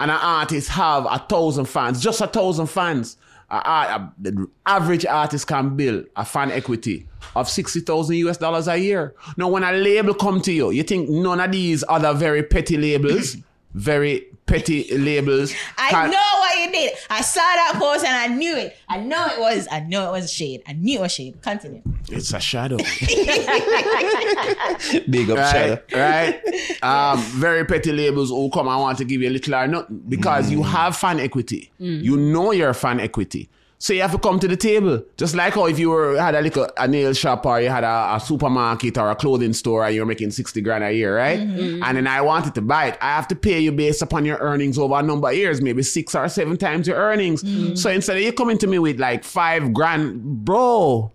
and 0.00 0.10
an 0.10 0.16
artist 0.20 0.70
have 0.70 1.06
a 1.08 1.18
thousand 1.28 1.66
fans, 1.66 2.02
just 2.02 2.20
a 2.20 2.26
thousand 2.26 2.66
fans, 2.66 3.16
a, 3.48 3.54
a- 3.56 3.60
a- 3.60 4.12
the 4.18 4.48
average 4.66 5.06
artist 5.06 5.46
can 5.46 5.76
build 5.76 6.06
a 6.16 6.24
fan 6.24 6.50
equity 6.50 7.06
of 7.36 7.48
60,000 7.48 8.16
US 8.16 8.36
dollars 8.38 8.66
a 8.66 8.76
year. 8.76 9.14
Now, 9.36 9.48
when 9.50 9.62
a 9.62 9.70
label 9.70 10.14
come 10.14 10.40
to 10.42 10.52
you, 10.52 10.70
you 10.72 10.82
think 10.82 11.08
none 11.08 11.38
of 11.38 11.52
these 11.52 11.84
other 11.88 12.12
very 12.12 12.42
petty 12.42 12.76
labels, 12.76 13.36
very 13.74 14.26
petty 14.52 14.96
labels. 14.98 15.54
I 15.78 15.90
can- 15.90 16.10
know 16.10 16.18
what 16.38 16.58
you 16.58 16.70
did. 16.72 16.92
I 17.10 17.20
saw 17.22 17.40
that 17.40 17.74
post 17.78 18.04
and 18.04 18.14
I 18.14 18.26
knew 18.34 18.56
it. 18.56 18.76
I 18.88 18.98
know 19.00 19.26
it 19.26 19.40
was. 19.40 19.66
I 19.70 19.80
know 19.80 20.08
it 20.08 20.12
was 20.12 20.24
a 20.26 20.28
shade. 20.28 20.62
I 20.66 20.72
knew 20.74 20.98
it 20.98 21.02
was 21.02 21.12
shade. 21.12 21.40
Continue. 21.42 21.82
It's 22.10 22.32
a 22.32 22.40
shadow. 22.40 22.76
Big 25.08 25.30
up, 25.30 25.38
Shadow. 25.52 25.80
right? 25.92 26.40
right? 26.44 26.44
Um, 26.82 27.18
very 27.20 27.64
petty 27.64 27.92
labels 27.92 28.30
who 28.30 28.50
come 28.50 28.68
I 28.68 28.76
want 28.76 28.98
to 28.98 29.04
give 29.04 29.22
you 29.22 29.28
a 29.28 29.30
little 29.30 29.54
or 29.54 29.66
nothing 29.68 30.02
because 30.08 30.50
you 30.50 30.62
have 30.64 30.96
fan 30.96 31.20
equity. 31.20 31.70
You 31.78 32.16
know 32.16 32.50
your 32.52 32.74
fan 32.74 32.98
equity. 33.00 33.48
So 33.82 33.92
you 33.92 34.02
have 34.02 34.12
to 34.12 34.18
come 34.18 34.38
to 34.38 34.46
the 34.46 34.56
table. 34.56 35.02
Just 35.16 35.34
like 35.34 35.54
how 35.54 35.66
if 35.66 35.76
you 35.76 35.90
were 35.90 36.16
had 36.16 36.36
a 36.36 36.40
little 36.40 36.68
a 36.76 36.86
nail 36.86 37.12
shop 37.14 37.44
or 37.44 37.60
you 37.60 37.68
had 37.68 37.82
a, 37.82 38.14
a 38.14 38.20
supermarket 38.20 38.96
or 38.96 39.10
a 39.10 39.16
clothing 39.16 39.52
store 39.52 39.84
and 39.84 39.92
you're 39.92 40.06
making 40.06 40.30
60 40.30 40.60
grand 40.60 40.84
a 40.84 40.92
year, 40.92 41.16
right? 41.16 41.40
Mm-hmm. 41.40 41.58
Mm-hmm. 41.58 41.82
And 41.82 41.96
then 41.96 42.06
I 42.06 42.20
wanted 42.20 42.54
to 42.54 42.62
buy 42.62 42.90
it. 42.90 42.98
I 43.00 43.16
have 43.16 43.26
to 43.26 43.34
pay 43.34 43.58
you 43.58 43.72
based 43.72 44.00
upon 44.00 44.24
your 44.24 44.38
earnings 44.38 44.78
over 44.78 44.94
a 44.94 45.02
number 45.02 45.30
of 45.30 45.34
years, 45.34 45.60
maybe 45.60 45.82
six 45.82 46.14
or 46.14 46.28
seven 46.28 46.56
times 46.58 46.86
your 46.86 46.96
earnings. 46.96 47.42
Mm-hmm. 47.42 47.74
So 47.74 47.90
instead 47.90 48.16
of 48.18 48.22
you 48.22 48.32
coming 48.32 48.56
to 48.58 48.68
me 48.68 48.78
with 48.78 49.00
like 49.00 49.24
five 49.24 49.72
grand, 49.72 50.44
bro, 50.44 51.10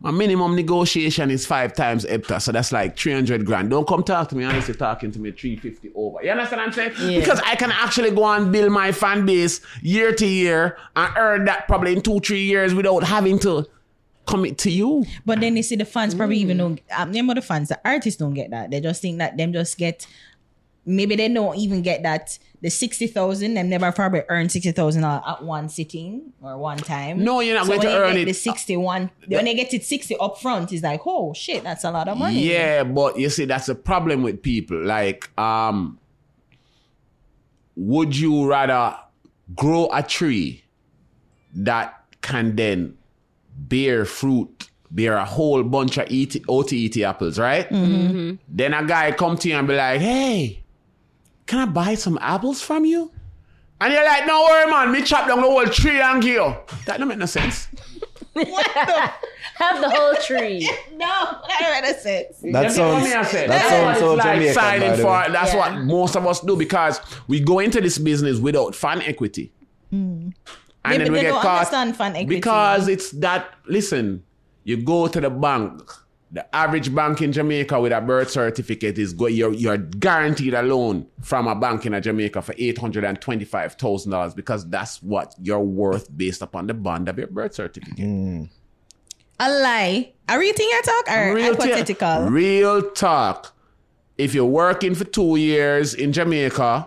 my 0.00 0.10
minimum 0.10 0.54
negotiation 0.54 1.30
is 1.30 1.46
five 1.46 1.72
times 1.74 2.04
EBITDA, 2.04 2.40
so 2.42 2.52
that's 2.52 2.70
like 2.70 2.98
300 2.98 3.46
grand. 3.46 3.70
Don't 3.70 3.88
come 3.88 4.02
talk 4.02 4.28
to 4.28 4.36
me 4.36 4.44
unless 4.44 4.68
you're 4.68 4.76
talking 4.76 5.10
to 5.10 5.18
me 5.18 5.30
350 5.32 5.92
over. 5.94 6.22
You 6.22 6.32
understand 6.32 6.60
what 6.60 6.66
I'm 6.68 6.72
saying? 6.72 7.18
Because 7.18 7.40
I 7.40 7.56
can 7.56 7.72
actually 7.72 8.10
go 8.10 8.24
and 8.26 8.52
build 8.52 8.70
my 8.72 8.92
fan 8.92 9.24
base 9.24 9.60
year 9.80 10.12
to 10.12 10.26
year 10.26 10.76
and 10.94 11.12
earn 11.16 11.44
that 11.46 11.66
probably 11.66 11.94
in 11.94 12.02
two, 12.02 12.20
three 12.20 12.44
years 12.44 12.74
without 12.74 13.04
having 13.04 13.38
to 13.40 13.66
commit 14.26 14.58
to 14.58 14.70
you. 14.70 15.04
But 15.24 15.40
then 15.40 15.54
they 15.54 15.62
see 15.62 15.76
the 15.76 15.84
fans 15.86 16.14
probably 16.14 16.36
even 16.38 16.58
don't. 16.58 16.80
Um, 16.94 17.12
them 17.12 17.30
other 17.30 17.40
fans, 17.40 17.70
the 17.70 17.80
artists 17.84 18.18
don't 18.18 18.34
get 18.34 18.50
that. 18.50 18.70
They 18.70 18.80
just 18.80 19.00
think 19.00 19.18
that 19.18 19.36
them 19.36 19.52
just 19.52 19.78
get 19.78 20.06
maybe 20.86 21.16
they 21.16 21.28
don't 21.28 21.56
even 21.56 21.82
get 21.82 22.02
that 22.04 22.38
the 22.62 22.70
sixty 22.70 23.06
thousand. 23.06 23.54
Them 23.54 23.68
never 23.68 23.92
probably 23.92 24.22
earn 24.28 24.48
sixty 24.48 24.72
thousand 24.72 25.04
at 25.04 25.42
one 25.42 25.68
sitting 25.68 26.32
or 26.40 26.56
one 26.56 26.78
time. 26.78 27.22
No, 27.22 27.40
you're 27.40 27.54
not 27.56 27.66
So 27.66 27.72
going 27.72 27.82
to 27.82 27.96
earn 27.98 28.16
it. 28.16 28.24
The 28.24 28.32
sixty 28.32 28.76
one 28.76 29.10
when 29.26 29.44
they 29.44 29.54
get 29.54 29.74
it 29.74 29.84
sixty 29.84 30.16
up 30.16 30.40
front, 30.40 30.72
it's 30.72 30.82
like 30.82 31.02
oh 31.04 31.34
shit, 31.34 31.62
that's 31.64 31.84
a 31.84 31.90
lot 31.90 32.08
of 32.08 32.16
money. 32.16 32.40
Yeah, 32.50 32.84
but 32.84 33.18
you 33.18 33.28
see, 33.28 33.44
that's 33.44 33.68
a 33.68 33.74
problem 33.74 34.22
with 34.22 34.40
people. 34.42 34.82
Like, 34.82 35.28
um, 35.38 35.98
would 37.74 38.16
you 38.16 38.48
rather 38.48 38.96
grow 39.54 39.88
a 39.92 40.02
tree 40.02 40.62
that 41.54 42.04
can 42.22 42.56
then 42.56 42.96
bear 43.58 44.04
fruit, 44.04 44.68
bear 44.90 45.16
a 45.16 45.24
whole 45.24 45.62
bunch 45.62 45.98
of 45.98 46.04
ET, 46.04 46.30
OTET 46.48 47.02
apples, 47.02 47.38
right? 47.38 47.68
Then 47.70 48.74
a 48.74 48.84
guy 48.84 49.12
come 49.12 49.36
to 49.38 49.48
you 49.48 49.54
and 49.56 49.68
be 49.68 49.76
like, 49.76 50.00
hey, 50.00 50.62
can 51.46 51.58
I 51.60 51.66
buy 51.66 51.94
some 51.94 52.18
apples 52.20 52.60
from 52.62 52.84
you? 52.84 53.10
And 53.80 53.92
you're 53.92 54.04
like, 54.04 54.26
no 54.26 54.42
worry, 54.42 54.70
man, 54.70 54.90
me 54.92 55.02
chop 55.02 55.28
down 55.28 55.40
the 55.42 55.48
whole 55.48 55.64
tree 55.66 56.00
and 56.00 56.22
give 56.22 56.34
you. 56.34 56.54
That 56.86 56.98
don't 56.98 57.08
make 57.08 57.18
no 57.18 57.26
sense. 57.26 57.68
what 58.32 58.46
the? 58.46 59.10
Have 59.56 59.80
the 59.80 59.88
whole 59.88 60.14
tree. 60.16 60.70
No, 60.92 61.06
that 61.48 61.58
don't 61.60 61.82
make 61.82 61.98
sense. 62.00 62.36
That 62.52 62.64
You 62.64 62.70
sounds 62.70 63.04
me 63.04 63.12
I 63.14 63.22
say? 63.22 63.46
that 63.46 63.48
That's 63.48 63.68
sounds 63.68 63.86
what 63.86 63.98
so 64.00 64.14
like 64.14 64.34
Jamaican. 64.34 64.54
signing 64.54 64.90
by 64.90 64.96
for. 65.26 65.32
That's 65.32 65.52
Yeah. 65.54 65.58
what 65.74 65.82
most 65.84 66.16
of 66.16 66.26
us 66.26 66.40
do 66.40 66.56
because 66.56 67.00
we 67.28 67.40
go 67.40 67.58
into 67.60 67.80
this 67.80 67.98
business 67.98 68.38
without 68.38 68.74
fan 68.74 69.02
equity, 69.02 69.52
hmm. 69.90 69.96
and 69.96 70.34
Maybe 70.86 71.04
then 71.04 71.12
we 71.12 71.18
they 71.18 71.22
get 71.24 71.28
don't 71.32 71.42
caught 71.42 71.56
understand 71.58 71.96
fan 71.96 72.10
equity. 72.16 72.26
because 72.36 72.88
it's 72.88 73.10
that. 73.12 73.54
Listen, 73.66 74.22
you 74.64 74.78
go 74.78 75.06
to 75.06 75.20
the 75.20 75.30
bank. 75.30 75.82
The 76.36 76.54
average 76.54 76.94
bank 76.94 77.22
in 77.22 77.32
Jamaica 77.32 77.80
with 77.80 77.92
a 77.92 78.00
birth 78.02 78.28
certificate 78.28 78.98
is 78.98 79.14
go. 79.14 79.24
You're 79.24 79.54
you're 79.54 79.78
guaranteed 79.78 80.52
a 80.52 80.60
loan 80.60 81.06
from 81.22 81.46
a 81.46 81.54
bank 81.54 81.86
in 81.86 81.98
Jamaica 82.02 82.42
for 82.42 82.54
eight 82.58 82.76
hundred 82.76 83.04
and 83.04 83.18
twenty 83.18 83.46
five 83.46 83.72
thousand 83.72 84.12
dollars 84.12 84.34
because 84.34 84.68
that's 84.68 85.02
what 85.02 85.34
you're 85.40 85.58
worth 85.58 86.14
based 86.14 86.42
upon 86.42 86.66
the 86.66 86.74
bond 86.74 87.08
of 87.08 87.16
your 87.16 87.28
birth 87.28 87.54
certificate. 87.54 88.04
a 89.40 89.50
lie. 89.50 90.12
A 90.28 90.38
real 90.38 90.52
thing 90.52 90.68
you 90.70 90.82
talk 90.82 91.10
or 91.10 91.34
real 91.36 91.54
hypothetical? 91.54 92.24
real 92.26 92.90
talk. 92.90 93.56
If 94.18 94.34
you're 94.34 94.44
working 94.44 94.94
for 94.94 95.04
two 95.04 95.36
years 95.36 95.94
in 95.94 96.12
Jamaica 96.12 96.86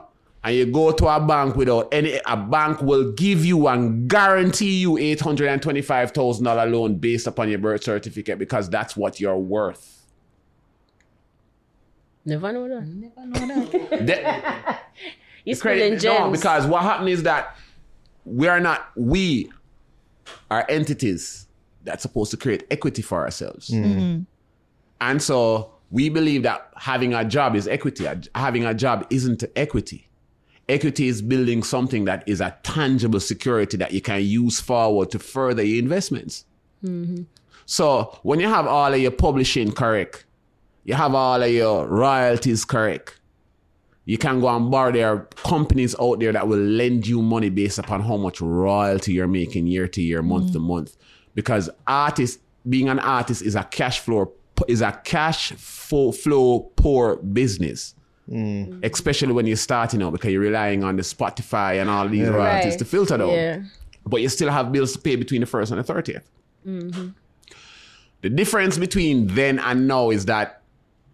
and 0.49 0.57
you 0.57 0.65
go 0.65 0.91
to 0.91 1.05
a 1.07 1.19
bank 1.19 1.55
without 1.55 1.87
any, 1.93 2.19
a 2.25 2.35
bank 2.35 2.81
will 2.81 3.11
give 3.11 3.45
you 3.45 3.67
and 3.67 4.09
guarantee 4.09 4.79
you 4.79 4.97
eight 4.97 5.19
hundred 5.21 5.47
and 5.49 5.61
twenty-five 5.61 6.09
thousand 6.11 6.45
dollar 6.45 6.65
loan 6.65 6.95
based 6.95 7.27
upon 7.27 7.49
your 7.49 7.59
birth 7.59 7.83
certificate 7.83 8.39
because 8.39 8.67
that's 8.67 8.97
what 8.97 9.19
you're 9.19 9.37
worth. 9.37 10.07
Never 12.25 12.51
know 12.51 12.67
that. 12.67 12.85
Never 12.87 13.45
know 13.45 13.65
that. 13.65 14.07
The- 15.45 15.45
You 15.45 15.55
credit- 15.55 15.79
spilling 15.79 15.93
no, 15.93 15.99
gems. 15.99 16.39
because 16.39 16.65
what 16.67 16.81
happened 16.81 17.09
is 17.09 17.23
that 17.23 17.55
we 18.25 18.47
are 18.47 18.59
not 18.59 18.89
we 18.95 19.51
are 20.51 20.65
entities 20.67 21.47
that's 21.83 22.01
supposed 22.01 22.31
to 22.31 22.37
create 22.37 22.65
equity 22.71 23.01
for 23.01 23.19
ourselves. 23.23 23.69
Mm. 23.69 24.25
And 24.99 25.21
so 25.21 25.73
we 25.91 26.09
believe 26.09 26.43
that 26.43 26.69
having 26.75 27.13
a 27.13 27.23
job 27.23 27.55
is 27.55 27.67
equity. 27.67 28.05
Having 28.35 28.65
a 28.65 28.73
job 28.73 29.07
isn't 29.09 29.43
equity. 29.55 30.08
Equity 30.69 31.07
is 31.07 31.21
building 31.21 31.63
something 31.63 32.05
that 32.05 32.23
is 32.27 32.39
a 32.41 32.55
tangible 32.63 33.19
security 33.19 33.75
that 33.77 33.91
you 33.91 34.01
can 34.01 34.23
use 34.23 34.59
forward 34.59 35.11
to 35.11 35.19
further 35.19 35.63
your 35.63 35.79
investments. 35.79 36.45
Mm-hmm. 36.83 37.23
So 37.65 38.17
when 38.23 38.39
you 38.39 38.47
have 38.47 38.67
all 38.67 38.93
of 38.93 38.99
your 38.99 39.11
publishing 39.11 39.71
correct, 39.71 40.25
you 40.85 40.93
have 40.93 41.13
all 41.13 41.41
of 41.41 41.51
your 41.51 41.87
royalties 41.87 42.65
correct, 42.65 43.19
you 44.05 44.17
can 44.17 44.39
go 44.39 44.47
and 44.47 44.71
borrow. 44.71 44.91
There 44.91 45.07
are 45.07 45.19
companies 45.43 45.95
out 45.99 46.19
there 46.19 46.31
that 46.31 46.47
will 46.47 46.57
lend 46.57 47.05
you 47.05 47.21
money 47.21 47.49
based 47.49 47.77
upon 47.77 48.01
how 48.01 48.17
much 48.17 48.41
royalty 48.41 49.13
you're 49.13 49.27
making 49.27 49.67
year 49.67 49.87
to 49.87 50.01
year, 50.01 50.23
month 50.23 50.53
to 50.53 50.57
mm-hmm. 50.57 50.67
month. 50.67 50.97
Because 51.35 51.69
artist, 51.85 52.39
being 52.67 52.89
an 52.89 52.99
artist 52.99 53.43
is 53.43 53.55
a 53.55 53.63
cash 53.63 53.99
flow 53.99 54.33
is 54.67 54.81
a 54.81 54.91
cash 55.03 55.51
flow, 55.53 56.11
flow 56.11 56.71
poor 56.75 57.17
business. 57.17 57.95
Mm. 58.29 58.67
Mm. 58.69 58.85
Especially 58.91 59.33
when 59.33 59.47
you're 59.47 59.55
starting 59.57 60.03
out 60.03 60.11
because 60.11 60.31
you're 60.31 60.41
relying 60.41 60.83
on 60.83 60.95
the 60.95 61.01
Spotify 61.01 61.81
and 61.81 61.89
all 61.89 62.07
these 62.07 62.27
royalties 62.29 62.73
Right. 62.73 62.79
to 62.79 62.85
filter 62.85 63.17
down. 63.17 63.29
Yeah. 63.29 63.61
But 64.05 64.21
you 64.21 64.29
still 64.29 64.51
have 64.51 64.71
bills 64.71 64.93
to 64.93 64.99
pay 64.99 65.15
between 65.15 65.41
the 65.41 65.47
first 65.47 65.71
and 65.71 65.83
the 65.83 65.93
30th. 65.93 66.23
Mm-hmm. 66.67 67.07
The 68.21 68.29
difference 68.29 68.77
between 68.77 69.27
then 69.27 69.59
and 69.59 69.87
now 69.87 70.09
is 70.11 70.25
that 70.25 70.61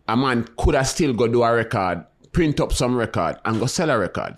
a 0.07 0.17
man 0.17 0.47
could 0.57 0.75
have 0.75 0.87
still 0.87 1.13
go 1.13 1.27
do 1.27 1.43
a 1.43 1.53
record, 1.53 2.03
print 2.31 2.59
up 2.59 2.73
some 2.73 2.95
record, 2.95 3.37
and 3.45 3.59
go 3.59 3.65
sell 3.65 3.89
a 3.89 3.97
record. 3.97 4.35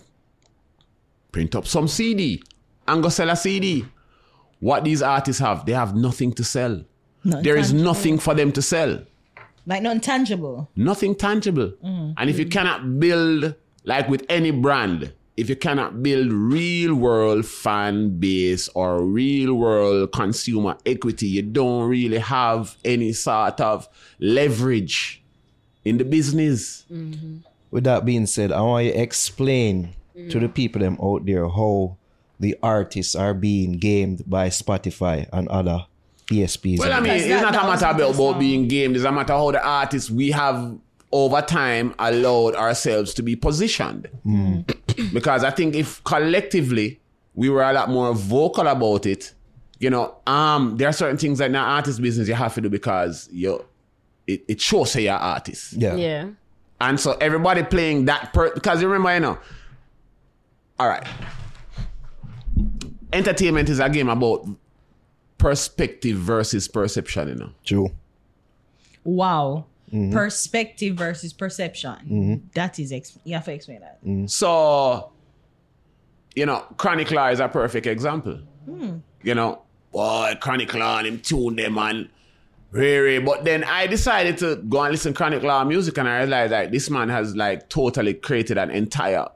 Print 1.32 1.56
up 1.56 1.66
some 1.68 1.88
CD 1.88 2.42
and 2.88 3.02
go 3.04 3.10
sell 3.10 3.30
a 3.30 3.36
CD. 3.36 3.86
What 4.60 4.84
these 4.84 5.02
artists 5.02 5.40
have, 5.42 5.66
they 5.66 5.74
have 5.74 5.96
nothing 5.96 6.32
to 6.34 6.44
sell. 6.44 6.84
Nothing 7.24 7.44
There 7.44 7.58
is 7.58 7.74
nothing 7.74 8.18
for 8.18 8.34
them 8.34 8.52
to 8.54 8.62
sell. 8.62 9.02
Like 9.68 9.84
non 9.84 10.00
tangible. 10.00 10.70
Nothing 10.76 11.14
tangible. 11.14 11.74
Mm. 11.84 12.16
And 12.18 12.30
if 12.30 12.40
you 12.40 12.48
cannot 12.48 13.00
build, 13.00 13.54
like 13.84 14.10
with 14.10 14.26
any 14.30 14.52
brand, 14.52 15.14
if 15.36 15.50
you 15.50 15.56
cannot 15.56 16.02
build 16.02 16.32
real 16.32 16.96
world 16.96 17.46
fan 17.46 18.18
base 18.18 18.70
or 18.70 19.04
real 19.04 19.54
world 19.54 20.12
consumer 20.14 20.78
equity, 20.86 21.28
you 21.28 21.44
don't 21.44 21.88
really 21.88 22.18
have 22.18 22.78
any 22.84 23.14
sort 23.14 23.62
of 23.62 23.88
leverage 24.20 25.22
in 25.86 25.98
the 25.98 26.06
business. 26.06 26.86
Mm-hmm. 26.92 27.38
With 27.70 27.84
that 27.84 28.06
being 28.06 28.26
said, 28.26 28.52
I 28.52 28.62
want 28.62 28.86
you 28.86 28.94
to 28.94 29.00
explain 29.00 29.94
to 30.30 30.40
the 30.40 30.50
people 30.50 30.82
them 30.82 30.98
out 31.04 31.26
there 31.26 31.48
how 31.48 31.98
the 32.40 32.56
artists 32.64 33.14
are 33.14 33.34
being 33.34 33.74
gamed 33.74 34.24
by 34.26 34.50
Spotify 34.50 35.28
and 35.32 35.48
other 35.50 35.86
ESPs. 36.32 36.80
Well, 36.80 36.92
I 36.94 37.00
mean, 37.00 37.14
it's 37.14 37.28
that- 37.28 37.42
not 37.42 37.54
that 37.54 37.64
a 37.64 37.68
matter 37.68 37.86
about, 37.86 38.16
about 38.16 38.40
being 38.40 38.68
game. 38.68 38.96
It's 38.96 39.04
a 39.04 39.12
matter 39.12 39.34
how 39.34 39.52
the 39.52 39.64
artists 39.66 40.10
we 40.12 40.32
have 40.32 40.78
over 41.12 41.42
time 41.42 41.96
allowed 42.00 42.56
ourselves 42.56 43.14
to 43.14 43.22
be 43.24 43.36
positioned. 43.36 44.10
because 45.14 45.44
I 45.44 45.52
think 45.52 45.76
if 45.76 46.04
collectively 46.04 47.00
we 47.34 47.50
were 47.50 47.64
a 47.64 47.72
lot 47.72 47.90
more 47.90 48.14
vocal 48.14 48.68
about 48.68 49.06
it, 49.06 49.34
you 49.80 49.90
know, 49.90 50.16
um, 50.28 50.76
there 50.78 50.90
are 50.90 50.94
certain 50.94 51.18
things 51.18 51.38
that 51.38 51.46
in 51.46 51.52
the 51.54 51.60
artist 51.60 52.02
business 52.02 52.28
you 52.28 52.34
have 52.34 52.54
to 52.56 52.62
do 52.62 52.70
because 52.70 53.30
you 53.32 53.64
it, 54.26 54.44
it 54.50 54.60
shows 54.60 54.92
say 54.92 55.04
you're 55.04 55.14
an 55.16 55.22
artist. 55.22 55.74
yeah. 55.74 55.96
Yeah. 55.96 56.28
And 56.82 57.00
so 57.00 57.14
everybody 57.22 57.64
playing 57.64 58.06
that 58.06 58.34
per 58.34 58.54
because 58.54 58.82
you 58.82 58.88
remember, 58.90 59.14
you 59.14 59.20
know. 59.22 59.38
All 60.80 60.88
right. 60.90 61.08
Entertainment 63.14 63.70
is 63.70 63.80
a 63.80 63.90
game 63.90 64.10
about 64.10 64.46
perspective 65.38 66.18
versus 66.18 66.68
perception, 66.68 67.30
you 67.30 67.36
know. 67.36 67.50
True. 67.64 67.90
Wow. 69.04 69.66
Mm-hmm. 69.94 70.12
Perspective 70.14 70.96
versus 70.96 71.32
perception. 71.32 71.92
Mm-hmm. 71.92 72.36
That 72.56 72.78
is, 72.80 72.92
ex- 72.92 73.18
you 73.24 73.36
have 73.36 73.46
to 73.46 73.54
explain 73.54 73.80
that. 73.80 74.04
Mm-hmm. 74.04 74.28
So, 74.28 75.12
you 76.36 76.46
know, 76.46 76.66
Chronic 76.78 77.12
Law 77.12 77.30
is 77.30 77.40
a 77.40 77.48
perfect 77.48 77.88
example. 77.88 78.40
Hmm. 78.66 78.98
You 79.24 79.34
know, 79.36 79.62
boy, 79.92 80.36
Chronic 80.42 80.74
Law 80.74 80.98
and 81.00 81.08
him 81.08 81.20
tune 81.20 81.56
them 81.56 81.78
and 81.78 82.10
really. 82.72 83.20
But 83.20 83.46
then 83.46 83.64
I 83.64 83.88
decided 83.88 84.38
to 84.40 84.58
go 84.58 84.84
and 84.84 84.92
listen 84.92 85.14
Chronic 85.14 85.42
Law 85.44 85.64
music 85.64 85.98
and 85.98 86.08
I 86.08 86.20
realized 86.20 86.52
that 86.52 86.72
this 86.72 86.90
man 86.90 87.10
has 87.10 87.36
like 87.36 87.70
totally 87.70 88.14
created 88.14 88.58
an 88.58 88.70
entire, 88.72 89.28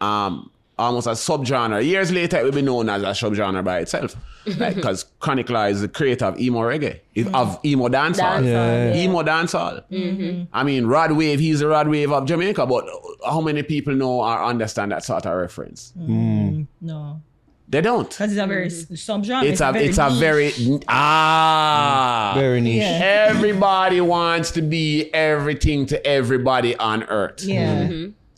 um, 0.00 0.49
almost 0.80 1.06
a 1.06 1.10
subgenre. 1.10 1.84
Years 1.84 2.10
later, 2.10 2.38
it 2.38 2.44
will 2.44 2.52
be 2.52 2.62
known 2.62 2.88
as 2.88 3.02
a 3.02 3.06
subgenre 3.20 3.62
by 3.64 3.78
itself. 3.80 4.16
Because 4.58 5.04
Chronic 5.20 5.50
Law 5.50 5.64
is 5.66 5.82
the 5.82 5.88
creator 5.88 6.24
of 6.24 6.40
emo 6.40 6.60
reggae, 6.60 7.00
if- 7.14 7.28
mm. 7.28 7.34
of 7.40 7.58
emo 7.64 7.88
dancehall. 7.88 8.38
Dancehall, 8.40 8.44
Yeah. 8.46 8.94
yeah. 8.94 9.02
Emo 9.04 9.22
dancehall. 9.22 9.84
Mm-hmm. 9.90 10.44
I 10.52 10.62
mean, 10.64 10.86
Rod 10.86 11.12
Wave, 11.12 11.38
he's 11.38 11.60
the 11.60 11.68
Rod 11.68 11.88
Wave 11.88 12.10
of 12.10 12.24
Jamaica, 12.26 12.64
but 12.66 12.84
how 13.24 13.40
many 13.42 13.62
people 13.62 13.94
know 13.94 14.20
or 14.22 14.42
understand 14.42 14.92
that 14.92 15.04
sort 15.04 15.26
of 15.26 15.36
reference? 15.36 15.92
Mm. 15.98 16.08
Mm. 16.08 16.66
No. 16.80 17.20
They 17.68 17.82
don't. 17.82 18.08
Because 18.08 18.32
it's 18.32 18.40
a 18.40 18.46
very 18.48 18.66
s 18.66 18.86
subgenre. 18.86 19.44
It's 19.44 19.60
a 19.60 19.70
it's 19.86 19.98
a 19.98 20.08
niche. 20.10 20.18
very 20.26 20.50
ah 20.88 22.32
Very 22.36 22.60
niche. 22.60 22.82
Yeah. 22.82 23.26
Everybody 23.30 24.00
wants 24.00 24.50
to 24.52 24.62
be 24.62 25.12
everything 25.14 25.86
to 25.86 25.96
everybody 26.06 26.76
on 26.76 27.04
earth. 27.04 27.44
Yeah. 27.44 27.88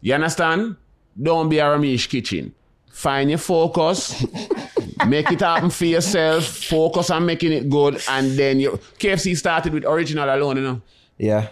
You 0.01 0.15
understand? 0.15 0.77
Don't 1.21 1.49
be 1.49 1.59
a 1.59 1.65
Ramesh 1.65 2.09
kitchen. 2.09 2.55
Find 2.91 3.31
your 3.31 3.39
focus. 3.39 4.25
make 5.07 5.31
it 5.31 5.41
happen 5.41 5.71
for 5.71 5.87
yourself. 5.87 6.45
Focus 6.45 7.11
on 7.11 7.27
making 7.27 7.53
it 7.53 7.69
good, 7.69 8.01
and 8.09 8.39
then 8.39 8.61
you. 8.61 8.79
KFC 8.99 9.37
started 9.37 9.73
with 9.73 9.85
original 9.85 10.29
alone, 10.29 10.57
you 10.57 10.63
know. 10.63 10.81
Yeah. 11.19 11.49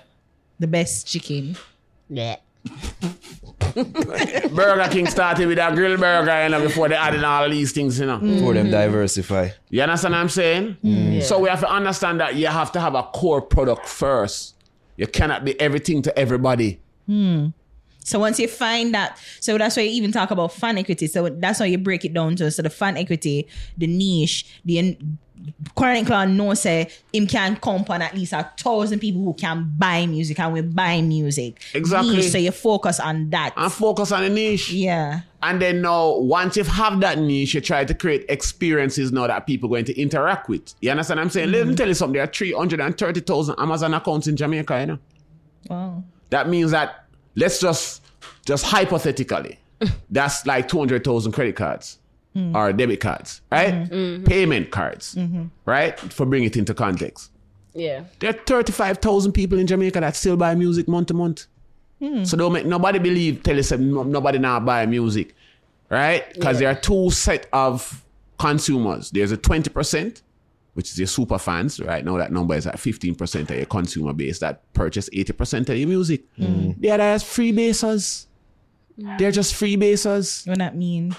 The 0.59 0.67
best 0.67 1.07
chicken. 1.07 1.57
Yeah. 2.09 2.37
Burger 3.75 4.89
King 4.91 5.07
started 5.07 5.47
with 5.47 5.59
a 5.59 5.73
grill 5.75 5.97
burger, 5.97 6.43
you 6.43 6.49
know, 6.51 6.61
before 6.61 6.89
they 6.89 6.95
added 6.95 7.25
all 7.25 7.49
these 7.49 7.73
things, 7.73 7.99
you 8.01 8.07
know. 8.07 8.19
For 8.19 8.53
them 8.53 8.71
diversify. 8.71 9.51
You 9.69 9.83
understand 9.83 10.13
what 10.13 10.21
I'm 10.21 10.29
saying? 10.29 10.77
Mm. 10.85 11.15
Mm. 11.15 11.23
So 11.23 11.39
we 11.39 11.49
have 11.49 11.61
to 11.61 11.71
understand 11.71 12.21
that 12.21 12.35
you 12.35 12.49
have 12.49 12.73
to 12.73 12.81
have 12.81 12.95
a 12.95 13.03
core 13.05 13.41
product 13.41 13.87
first. 13.87 14.57
You 14.97 15.07
cannot 15.07 15.45
be 15.45 15.59
everything 15.61 16.03
to 16.03 16.19
everybody. 16.19 16.81
Hmm. 17.07 17.49
So 18.11 18.19
once 18.19 18.41
you 18.41 18.49
find 18.49 18.93
that, 18.95 19.19
so 19.39 19.57
that's 19.57 19.77
why 19.77 19.85
you 19.85 19.91
even 19.91 20.11
talk 20.11 20.33
about 20.33 20.53
fan 20.53 20.79
equity. 20.79 21.07
So 21.07 21.29
that's 21.29 21.61
how 21.61 21.65
you 21.65 21.79
break 21.79 22.05
it 22.05 22.13
down 22.13 22.35
to 22.37 22.51
so 22.51 22.63
the 22.63 22.71
fan 22.71 22.97
equity, 22.97 23.47
the 23.79 23.87
niche, 23.87 24.47
the 24.65 24.99
current 25.77 26.07
clan 26.07 26.37
know 26.37 26.53
say 26.55 26.91
him 27.13 27.27
can 27.27 27.57
come 27.57 27.85
on 27.89 28.03
at 28.03 28.15
least 28.15 28.33
a 28.33 28.51
thousand 28.59 28.99
people 28.99 29.23
who 29.23 29.33
can 29.33 29.73
buy 29.79 30.05
music 30.07 30.41
and 30.41 30.53
we 30.53 30.61
buy 30.61 31.01
music. 31.01 31.63
Exactly. 31.73 32.17
Niche, 32.17 32.31
so 32.31 32.39
you 32.39 32.51
focus 32.51 32.99
on 32.99 33.31
that. 33.31 33.55
And 33.57 33.73
focus 33.73 34.11
on 34.11 34.23
the 34.23 34.29
niche. 34.29 34.73
yeah. 34.73 35.21
And 35.43 35.63
then 35.63 35.81
now, 35.81 36.17
once 36.17 36.57
you 36.57 36.65
have 36.65 37.01
that 37.01 37.19
niche, 37.19 37.55
you 37.55 37.61
try 37.63 37.85
to 37.85 37.95
create 37.95 38.27
experiences 38.29 39.13
now 39.13 39.29
that 39.29 39.47
people 39.47 39.69
are 39.69 39.71
going 39.71 39.87
to 39.87 39.99
interact 39.99 40.51
with. 40.51 40.75
You 40.81 40.91
understand 40.91 41.19
what 41.19 41.25
I'm 41.25 41.31
saying? 41.31 41.53
Let 41.53 41.61
me 41.61 41.69
mm-hmm. 41.69 41.77
tell 41.77 41.89
you 41.89 41.95
something. 41.95 42.15
There 42.15 42.25
are 42.25 42.27
330,000 42.27 43.55
Amazon 43.59 43.95
accounts 43.95 44.27
in 44.27 44.37
Jamaica, 44.37 44.81
you 44.81 44.87
know? 44.87 44.99
Wow. 45.71 46.05
That 46.29 46.49
means 46.49 46.73
that, 46.73 47.00
let's 47.37 47.61
just, 47.61 48.03
just 48.45 48.65
hypothetically, 48.65 49.59
that's 50.11 50.47
like 50.47 50.69
200,000 50.69 51.33
credit 51.33 51.57
cards 51.57 51.99
hmm. 52.35 52.55
or 52.55 52.73
debit 52.73 53.01
cards, 53.01 53.41
right? 53.51 53.75
Hmm. 53.75 53.95
Mm-hmm. 53.95 54.25
Payment 54.25 54.71
cards, 54.71 55.15
mm-hmm. 55.15 55.45
right? 55.65 55.99
For 55.99 56.27
bring 56.27 56.45
it 56.45 56.57
into 56.57 56.75
context. 56.75 57.31
Yeah. 57.75 58.05
There 58.19 58.31
are 58.31 58.35
35,000 58.35 59.33
people 59.33 59.59
in 59.59 59.67
Jamaica 59.67 60.01
that 60.01 60.17
still 60.17 60.37
buy 60.37 60.55
music 60.55 60.89
month 60.89 61.09
to 61.09 61.15
month. 61.15 61.47
Hmm. 62.01 62.25
So 62.25 62.37
don't 62.37 62.53
make 62.53 62.67
nobody 62.67 62.99
believe, 62.99 63.43
tell 63.43 63.59
us 63.59 63.71
nobody 63.73 64.39
now 64.39 64.59
buy 64.61 64.87
music, 64.87 65.35
right? 65.91 66.33
Because 66.35 66.59
there 66.59 66.71
are 66.71 66.75
two 66.75 67.11
set 67.11 67.47
of 67.53 68.05
consumers. 68.39 69.11
There's 69.11 69.33
a 69.33 69.37
20%, 69.37 70.23
which 70.75 70.91
is 70.91 70.99
your 70.99 71.07
super 71.07 71.39
fans. 71.39 71.81
Right 71.81 72.05
now, 72.05 72.17
that 72.17 72.33
number 72.33 72.55
is 72.55 72.67
at 72.67 72.77
15% 72.77 73.51
of 73.51 73.57
your 73.57 73.67
consumer 73.67 74.13
base 74.13 74.39
that 74.41 74.73
purchase 74.73 75.09
80% 75.11 75.69
of 75.69 75.77
your 75.77 75.89
music. 75.89 76.23
Mm. 76.37 76.81
The 76.81 76.91
other 76.93 77.13
is 77.13 77.23
freebasers. 77.23 78.27
They're 78.97 79.33
just 79.33 79.55
freebasers. 79.55 80.47
What 80.47 80.59
that 80.59 80.77
mean? 80.77 81.15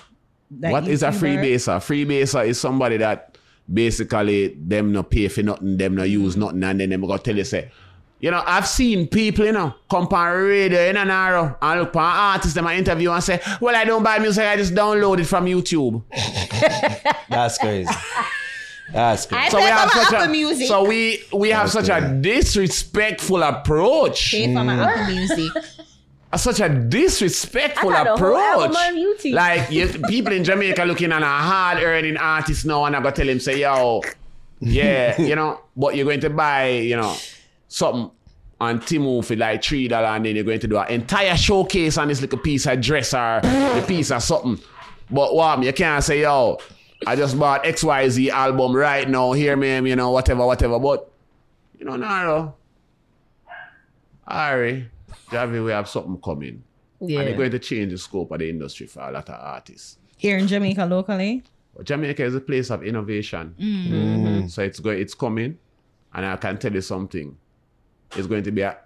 That 0.52 0.72
What 0.72 0.88
is 0.88 1.04
a 1.04 1.08
freebaser? 1.10 1.78
Freebaser 1.80 2.46
is 2.46 2.60
somebody 2.60 2.98
that 2.98 3.38
basically 3.72 4.56
them 4.56 4.92
no 4.92 5.04
pay 5.04 5.28
for 5.28 5.44
nothing, 5.44 5.78
them 5.78 5.96
no 5.96 6.04
use 6.04 6.36
mm. 6.36 6.40
nothing, 6.40 6.64
and 6.64 6.82
then 6.82 6.90
them 6.90 7.02
go 7.02 7.18
tell 7.18 7.36
you 7.36 7.44
say, 7.44 7.72
you 8.22 8.30
know, 8.30 8.44
I've 8.46 8.68
seen 8.68 9.08
people, 9.08 9.46
you 9.46 9.52
know, 9.52 9.74
come 9.90 10.08
on 10.08 10.38
radio 10.44 10.80
in 10.82 10.96
an 10.96 11.10
hour 11.10 11.58
and 11.60 11.80
look 11.80 11.92
for 11.92 12.02
artists 12.02 12.54
them 12.54 12.68
I 12.68 12.78
interview 12.78 13.12
and 13.12 13.24
say, 13.24 13.42
Well, 13.60 13.76
I 13.76 13.84
don't 13.84 14.04
buy 14.04 14.20
music, 14.20 14.46
I 14.46 14.58
just 14.58 14.76
download 14.76 15.20
it 15.20 15.26
from 15.26 15.46
YouTube. 15.46 16.04
That's 17.30 17.58
crazy. 17.58 17.92
That's 18.94 19.26
I 19.32 19.50
crazy. 19.50 19.50
pay 19.50 19.50
for 19.50 19.58
my 19.58 19.88
such 19.88 20.14
Apple 20.14 20.22
a 20.22 20.28
Music. 20.30 20.68
so 20.68 20.84
we 20.88 21.24
we 21.34 21.50
have 21.50 21.72
That's 21.72 21.88
such 21.88 21.90
a 22.04 22.08
disrespectful 22.22 23.42
approach. 23.44 24.32
Pay 24.32 24.54
for 24.54 24.64
my 24.64 24.76
Apple 24.76 25.14
Music. 25.16 25.52
such 26.38 26.60
a 26.62 26.70
disrespectful 26.70 27.90
I 27.92 27.98
had 27.98 28.08
a 28.08 28.18
whole 28.18 28.36
album 28.38 28.72
approach. 28.72 28.88
on 28.88 28.96
YouTube. 28.96 29.34
Like 29.34 29.72
you, 29.72 29.88
people 30.08 30.34
in 30.34 30.44
Jamaica 30.44 30.84
looking 30.86 31.12
at 31.12 31.22
a 31.22 31.26
hard 31.26 31.80
earning 31.84 32.18
artist 32.18 32.66
now, 32.66 32.86
and 32.86 32.96
I 32.96 33.02
gotta 33.02 33.16
tell 33.18 33.30
him 33.30 33.40
say, 33.40 33.60
"Yo, 33.62 34.02
yeah, 34.60 35.20
you 35.22 35.36
know, 35.36 35.60
but 35.76 35.96
you're 35.96 36.06
going 36.06 36.22
to 36.22 36.30
buy, 36.30 36.70
you 36.70 36.96
know, 36.96 37.16
something 37.68 38.12
on 38.60 38.80
Temu 38.80 39.26
for 39.26 39.36
like 39.36 39.64
three 39.64 39.88
dollar, 39.88 40.08
and 40.08 40.26
then 40.26 40.36
you're 40.36 40.46
going 40.46 40.60
to 40.60 40.68
do 40.68 40.78
an 40.78 40.88
entire 40.90 41.36
showcase 41.36 41.98
on 41.98 42.08
this 42.08 42.22
little 42.22 42.40
piece 42.40 42.66
of 42.68 42.80
dress 42.80 43.14
or 43.14 43.42
a 43.44 43.84
piece 43.88 44.12
or 44.12 44.20
something." 44.20 44.60
But 45.10 45.36
what 45.36 45.62
you 45.64 45.74
can't 45.74 46.02
say, 46.04 46.22
"Yo, 46.22 46.60
I 47.08 47.16
just 47.16 47.38
bought 47.40 47.66
X 47.66 47.84
Y 47.84 48.10
Z 48.10 48.30
album 48.30 48.76
right 48.76 49.10
now. 49.10 49.32
Hear 49.32 49.56
me, 49.56 49.90
you 49.90 49.96
know, 49.96 50.12
whatever, 50.12 50.46
whatever." 50.46 50.78
But 50.80 51.10
you 51.80 51.86
know, 51.86 51.96
Naro, 51.96 52.56
Ari, 54.28 54.90
Javi, 55.30 55.64
we 55.66 55.72
have 55.72 55.90
something 55.90 56.20
coming. 56.22 56.64
And 57.00 57.10
Yeah. 57.10 57.24
they're 57.24 57.38
going 57.38 57.52
to 57.52 57.60
change 57.60 57.92
the 57.92 57.98
scope 57.98 58.32
of 58.32 58.40
the 58.40 58.50
industry 58.50 58.86
for 58.88 59.02
a 59.02 59.12
lot 59.12 59.28
of 59.30 59.36
artists. 59.40 59.98
Here 60.18 60.38
in 60.38 60.48
Jamaica 60.48 60.86
locally. 60.86 61.44
Jamaica 61.84 62.24
is 62.24 62.36
a 62.36 62.42
place 62.42 62.70
of 62.70 62.84
innovation. 62.84 63.56
Mm. 63.60 64.50
So 64.52 64.62
it's 64.62 64.80
going, 64.80 65.00
it's 65.02 65.16
coming, 65.16 65.58
and 66.14 66.26
I 66.26 66.36
can 66.36 66.58
tell 66.60 66.72
you 66.74 66.82
something. 66.82 67.36
It's 68.16 68.28
going 68.28 68.44
to 68.44 68.52
be 68.52 68.62
a- 68.62 68.78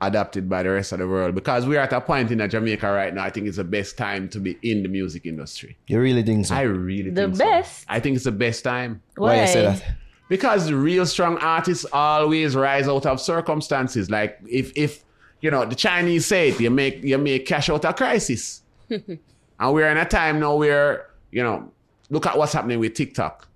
adapted 0.00 0.48
by 0.48 0.62
the 0.62 0.70
rest 0.70 0.92
of 0.92 0.98
the 0.98 1.06
world 1.06 1.34
because 1.34 1.66
we're 1.66 1.78
at 1.80 1.92
a 1.92 2.00
point 2.00 2.30
in 2.30 2.48
Jamaica 2.48 2.90
right 2.90 3.12
now. 3.14 3.24
I 3.24 3.30
think 3.30 3.46
it's 3.46 3.58
the 3.58 3.64
best 3.64 3.98
time 3.98 4.28
to 4.30 4.40
be 4.40 4.56
in 4.62 4.82
the 4.82 4.88
music 4.88 5.26
industry. 5.26 5.76
You 5.88 6.00
really 6.00 6.22
think 6.22 6.46
so? 6.46 6.54
I 6.54 6.62
really 6.62 7.10
The 7.10 7.22
think 7.24 7.36
so. 7.36 7.44
The 7.44 7.50
best? 7.50 7.84
I 7.88 8.00
think 8.00 8.16
it's 8.16 8.24
the 8.24 8.32
best 8.32 8.64
time 8.64 9.02
Why 9.16 9.42
you 9.42 9.46
say 9.46 9.62
that? 9.62 9.84
because 10.28 10.72
real 10.72 11.04
strong 11.06 11.36
artists 11.38 11.84
always 11.92 12.56
rise 12.56 12.88
out 12.88 13.04
of 13.04 13.20
circumstances. 13.20 14.10
Like 14.10 14.38
if 14.48 14.72
if 14.76 15.04
you 15.40 15.50
know 15.50 15.64
the 15.66 15.74
Chinese 15.76 16.26
say 16.26 16.50
it, 16.50 16.60
you 16.60 16.70
make 16.70 17.02
you 17.02 17.18
make 17.18 17.46
cash 17.46 17.68
out 17.68 17.84
of 17.84 17.96
crisis, 17.96 18.62
and 18.90 19.18
we're 19.60 19.90
in 19.90 19.96
a 19.98 20.04
time 20.04 20.40
now 20.40 20.56
where 20.56 21.10
you 21.30 21.42
know 21.42 21.70
look 22.08 22.26
at 22.26 22.36
what's 22.38 22.52
happening 22.54 22.78
with 22.78 22.94
TikTok. 22.94 23.48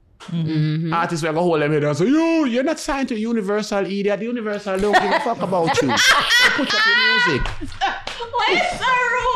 Artists 0.93 1.25
will 1.25 1.33
go 1.33 1.41
hold 1.43 1.63
them 1.63 1.73
head 1.73 1.85
and 1.85 1.97
say, 1.97 2.07
"Yo, 2.07 2.45
you're 2.45 2.63
not 2.63 2.79
signed 2.79 3.09
to 3.09 3.19
Universal, 3.19 3.87
idiot. 3.87 4.23
Universal 4.23 4.79
don't 4.79 4.93
give 4.95 5.13
a 5.13 5.21
fuck 5.21 5.43
about 5.43 5.81
you. 5.83 5.89
They 5.95 6.51
put 6.57 6.75
up 6.75 6.87
your 6.87 6.99
music." 7.11 7.43
Why 8.33 8.49
is 8.53 8.79
so 8.79 8.87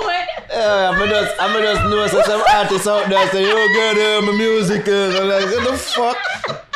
rude? 0.06 0.28
Yeah, 0.50 0.90
I'm 0.90 1.08
just, 1.08 1.34
I'm 1.40 1.62
just 1.62 1.82
know 1.84 2.06
so 2.06 2.22
some 2.22 2.42
artists 2.54 2.86
out 2.88 3.08
there 3.08 3.28
say, 3.30 3.42
yo, 3.46 3.54
girl, 3.74 4.18
uh, 4.18 4.22
my 4.22 4.32
music. 4.32 4.88
Uh, 4.88 5.20
I'm 5.20 5.28
like, 5.28 5.44
what 5.44 5.70
the 5.70 5.76
fuck? 5.78 6.67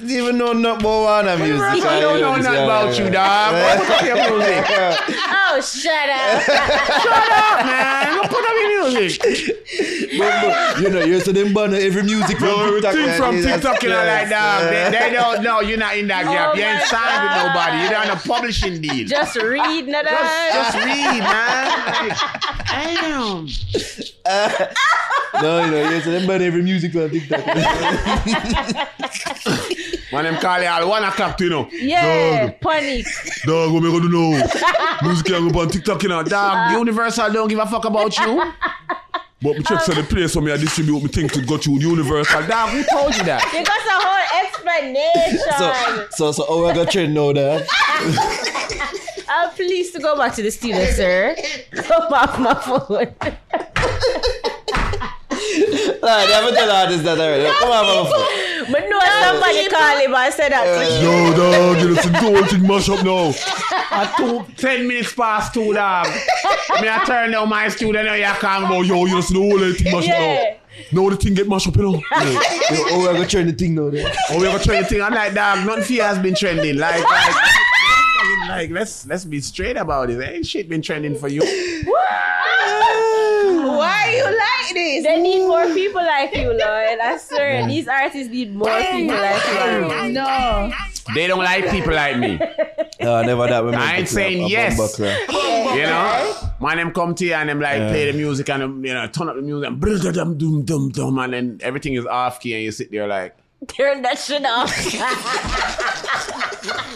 Didn't 0.00 0.10
even 0.24 0.38
know 0.38 0.52
nothing 0.54 0.80
about 0.80 1.26
one 1.26 1.38
music. 1.40 1.84
I 1.84 2.00
don't 2.00 2.20
know 2.20 2.36
nothing 2.36 2.64
about 2.64 2.98
you, 2.98 3.10
dog. 3.10 3.52
Put 3.86 3.90
up 3.90 4.02
your 4.04 4.16
music. 4.38 4.64
Oh, 5.52 5.60
shut 5.60 6.08
up. 6.08 6.42
Shut 7.00 7.32
up, 7.32 7.66
man. 7.66 8.16
Go 8.16 8.22
Put 8.28 8.44
up 8.44 8.54
your 8.56 8.90
music. 8.90 9.20
But, 10.18 10.42
but, 10.42 10.80
you 10.80 10.88
know, 10.90 11.04
you 11.04 11.20
see 11.20 11.32
them 11.32 11.52
banner 11.52 11.76
every 11.76 12.02
music 12.02 12.38
from 12.38 12.48
TikTok. 12.48 12.94
Everything 12.94 13.06
man. 13.06 13.18
from 13.18 13.42
TikTok, 13.42 13.82
you 13.82 13.88
know, 13.90 13.96
like 13.96 14.06
yes, 14.06 14.30
that. 14.30 14.62
uh, 14.62 14.90
They, 14.90 14.98
they 15.10 15.12
don't 15.14 15.42
know 15.42 15.60
you're 15.60 15.76
not 15.78 15.96
in 15.96 16.06
that 16.08 16.24
gap. 16.24 16.56
You 16.56 16.62
ain't 16.62 16.82
signed 16.84 17.22
with 17.26 17.34
nobody. 17.44 17.76
You're 17.84 17.96
on 18.00 18.10
a 18.16 18.20
publishing 18.20 18.80
deal. 18.80 19.06
Just, 19.06 19.34
Just 19.34 19.36
read, 19.46 19.86
nada. 19.88 20.10
just 20.54 20.76
read, 20.76 21.20
man. 21.20 22.08
Like, 22.08 22.18
damn. 22.66 23.46
No, 25.42 25.64
you 25.64 25.70
know, 25.70 25.90
you 25.90 26.00
see 26.00 26.10
them 26.10 26.26
banner 26.26 26.44
every 26.44 26.62
music 26.62 26.92
from 26.92 27.08
TikTok. 27.08 27.46
Man, 30.12 30.24
them 30.24 30.36
call 30.40 30.60
you 30.60 30.68
all 30.68 30.88
one 30.88 31.04
o'clock, 31.04 31.40
you 31.40 31.50
know. 31.50 31.68
Yeah, 31.70 32.50
panic. 32.50 33.06
Dog, 33.44 33.72
what 33.72 33.82
me 33.82 33.90
gonna 33.90 34.10
do 34.10 34.30
now? 34.32 34.46
Music 35.02 35.26
can't 35.26 35.52
go 35.52 35.60
on 35.60 35.68
TikTok, 35.68 36.02
you 36.02 36.08
know. 36.08 36.22
Dog, 36.24 36.72
uh. 36.74 36.78
Universal 36.78 37.32
don't 37.32 37.48
give 37.48 37.60
a 37.60 37.66
fuck 37.66 37.84
about 37.84 38.18
you. 38.18 38.52
But 39.42 39.56
me 39.56 39.62
check 39.62 39.78
uh. 39.78 39.80
so 39.80 39.92
the 39.94 40.02
place 40.02 40.34
for 40.34 40.42
me 40.42 40.52
I 40.52 40.56
distribute 40.56 41.00
me 41.00 41.08
thing 41.08 41.28
to 41.28 41.40
go 41.42 41.56
to 41.56 41.70
Universal. 41.70 42.46
Dog, 42.46 42.70
who 42.70 42.82
told 42.84 43.16
you 43.16 43.24
that? 43.24 43.42
You 43.54 43.64
got 43.64 43.80
a 43.86 43.98
whole 44.04 44.26
explanation. 44.44 45.38
so, 45.58 45.72
so, 46.10 46.32
so, 46.32 46.46
how 46.46 46.66
I 46.66 46.74
got 46.74 46.90
trend 46.90 47.14
know 47.14 47.32
that. 47.32 47.66
I'm 49.32 49.48
uh, 49.48 49.52
pleased 49.52 49.94
to 49.94 50.00
go 50.00 50.16
back 50.16 50.34
to 50.34 50.42
the 50.42 50.50
studio, 50.50 50.84
sir. 50.86 51.36
Come 51.72 52.12
off 52.12 52.38
my 52.40 52.54
phone. 52.54 53.14
Like, 56.10 56.26
they 56.28 56.34
haven't 56.34 56.54
tell 56.54 56.70
artists 56.70 57.04
that 57.04 57.18
already. 57.18 57.44
Come 57.58 57.70
on, 57.70 57.84
motherfucker. 57.84 58.72
But 58.72 58.84
no, 58.88 59.00
somebody 59.00 59.68
call 59.68 59.98
him 59.98 60.14
and 60.14 60.34
said 60.34 60.52
that 60.52 60.64
to 60.64 60.82
you. 60.84 61.10
Yo, 61.10 61.34
dog, 61.36 61.78
you 61.80 61.88
know, 61.88 61.94
the 61.94 62.18
whole 62.18 62.46
thing 62.46 62.66
mash 62.66 62.88
up 62.88 63.04
now. 63.04 63.32
At 63.90 64.16
two, 64.16 64.46
ten 64.56 64.86
minutes 64.86 65.12
past 65.12 65.54
two, 65.54 65.72
dog. 65.72 66.06
me 66.06 66.88
I 66.88 67.02
turn 67.06 67.32
down 67.32 67.48
my 67.48 67.68
studio 67.68 68.02
now, 68.02 68.14
you 68.14 68.24
can't 68.24 68.68
go, 68.68 68.82
yo, 68.82 69.06
you 69.06 69.14
know, 69.14 69.20
the 69.20 69.34
whole 69.38 69.72
thing 69.72 69.92
mash 69.92 70.04
up 70.04 70.08
Yeah. 70.08 70.44
now. 70.44 70.56
Now 71.02 71.10
the 71.10 71.16
thing 71.16 71.34
get 71.34 71.48
mashed 71.48 71.68
up, 71.68 71.76
you 71.76 71.82
know. 71.82 71.92
Yo, 71.92 72.00
how 72.00 73.10
I 73.10 73.12
got 73.18 73.28
trend 73.28 73.48
the 73.48 73.52
thing 73.52 73.74
now, 73.74 73.90
there? 73.90 74.10
Oh, 74.30 74.38
we 74.40 74.46
have 74.46 74.60
a 74.60 74.64
trending 74.64 74.88
thing. 74.88 75.02
I'm 75.02 75.12
like, 75.12 75.34
dog, 75.34 75.66
nothing 75.66 75.84
for 75.84 75.92
you 75.92 76.02
has 76.02 76.18
been 76.18 76.34
trending. 76.34 76.78
Like, 76.78 77.02
like, 77.02 77.34
like, 78.50 78.70
let's 78.70 79.06
let's 79.06 79.24
be 79.24 79.40
straight 79.40 79.76
about 79.76 80.10
it. 80.10 80.20
Ain't 80.20 80.46
shit 80.46 80.68
been 80.68 80.82
trending 80.82 81.16
for 81.16 81.28
you. 81.28 81.40
Why 83.62 84.14
you 84.16 84.24
like 84.24 84.74
this? 84.74 85.04
They 85.04 85.20
need 85.20 85.46
more 85.46 85.64
people 85.74 86.02
like 86.02 86.34
you, 86.34 86.48
Lord. 86.48 86.98
I 87.00 87.18
swear, 87.18 87.66
these 87.66 87.88
artists 87.88 88.30
need 88.30 88.54
more 88.54 88.68
people 88.68 89.14
like 89.16 89.46
you. 90.06 90.12
No. 90.12 90.72
They 91.14 91.26
don't 91.26 91.38
like 91.42 91.70
people 91.70 91.94
like 91.94 92.18
me. 92.18 92.38
No, 93.00 93.22
never 93.22 93.46
that. 93.46 93.64
women 93.64 93.80
I 93.80 93.96
ain't 93.96 94.08
saying 94.08 94.44
up 94.44 94.50
yes. 94.50 94.98
You 94.98 95.82
know, 95.84 96.50
my 96.60 96.74
name 96.74 96.90
come 96.92 97.14
to 97.14 97.24
you 97.24 97.32
and 97.32 97.48
them 97.48 97.58
like 97.58 97.78
play 97.78 98.10
the 98.12 98.16
music 98.16 98.50
and 98.50 98.62
them, 98.62 98.84
you 98.84 98.92
know 98.92 99.06
turn 99.06 99.30
up 99.30 99.36
the 99.36 99.40
music 99.40 99.68
and 99.70 99.80
dum 99.80 100.36
dum 100.36 100.36
dum 100.36 100.64
dum 100.66 100.90
dum 100.90 101.18
and 101.18 101.32
then 101.32 101.58
everything 101.62 101.94
is 101.94 102.04
off 102.04 102.40
key 102.40 102.52
and 102.52 102.62
you 102.62 102.70
sit 102.70 102.90
there 102.90 103.06
like, 103.06 103.34
Turn 103.68 104.02
that 104.02 104.18
shit 104.18 104.44
off. 104.44 104.70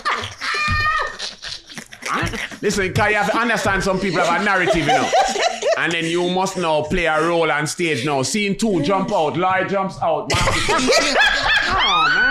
listen, 2.63 2.93
cause 2.93 3.11
you 3.11 3.17
have 3.17 3.31
to 3.31 3.39
understand 3.39 3.83
some 3.83 3.99
people 4.01 4.21
have 4.21 4.41
a 4.41 4.45
narrative, 4.45 4.77
you 4.77 4.87
know. 4.87 5.11
and 5.79 5.93
then 5.93 6.05
you 6.05 6.29
must 6.31 6.57
now 6.57 6.83
play 6.83 7.07
a 7.07 7.21
role 7.27 7.51
on 7.51 7.67
stage 7.67 8.05
now. 8.05 8.23
Scene 8.23 8.57
two, 8.57 8.83
jump 8.83 9.13
out, 9.13 9.37
Lloyd 9.37 9.69
jumps 9.69 9.99
out. 10.03 10.31
Man, 10.31 10.41
oh 11.77 12.13
man, 12.15 12.24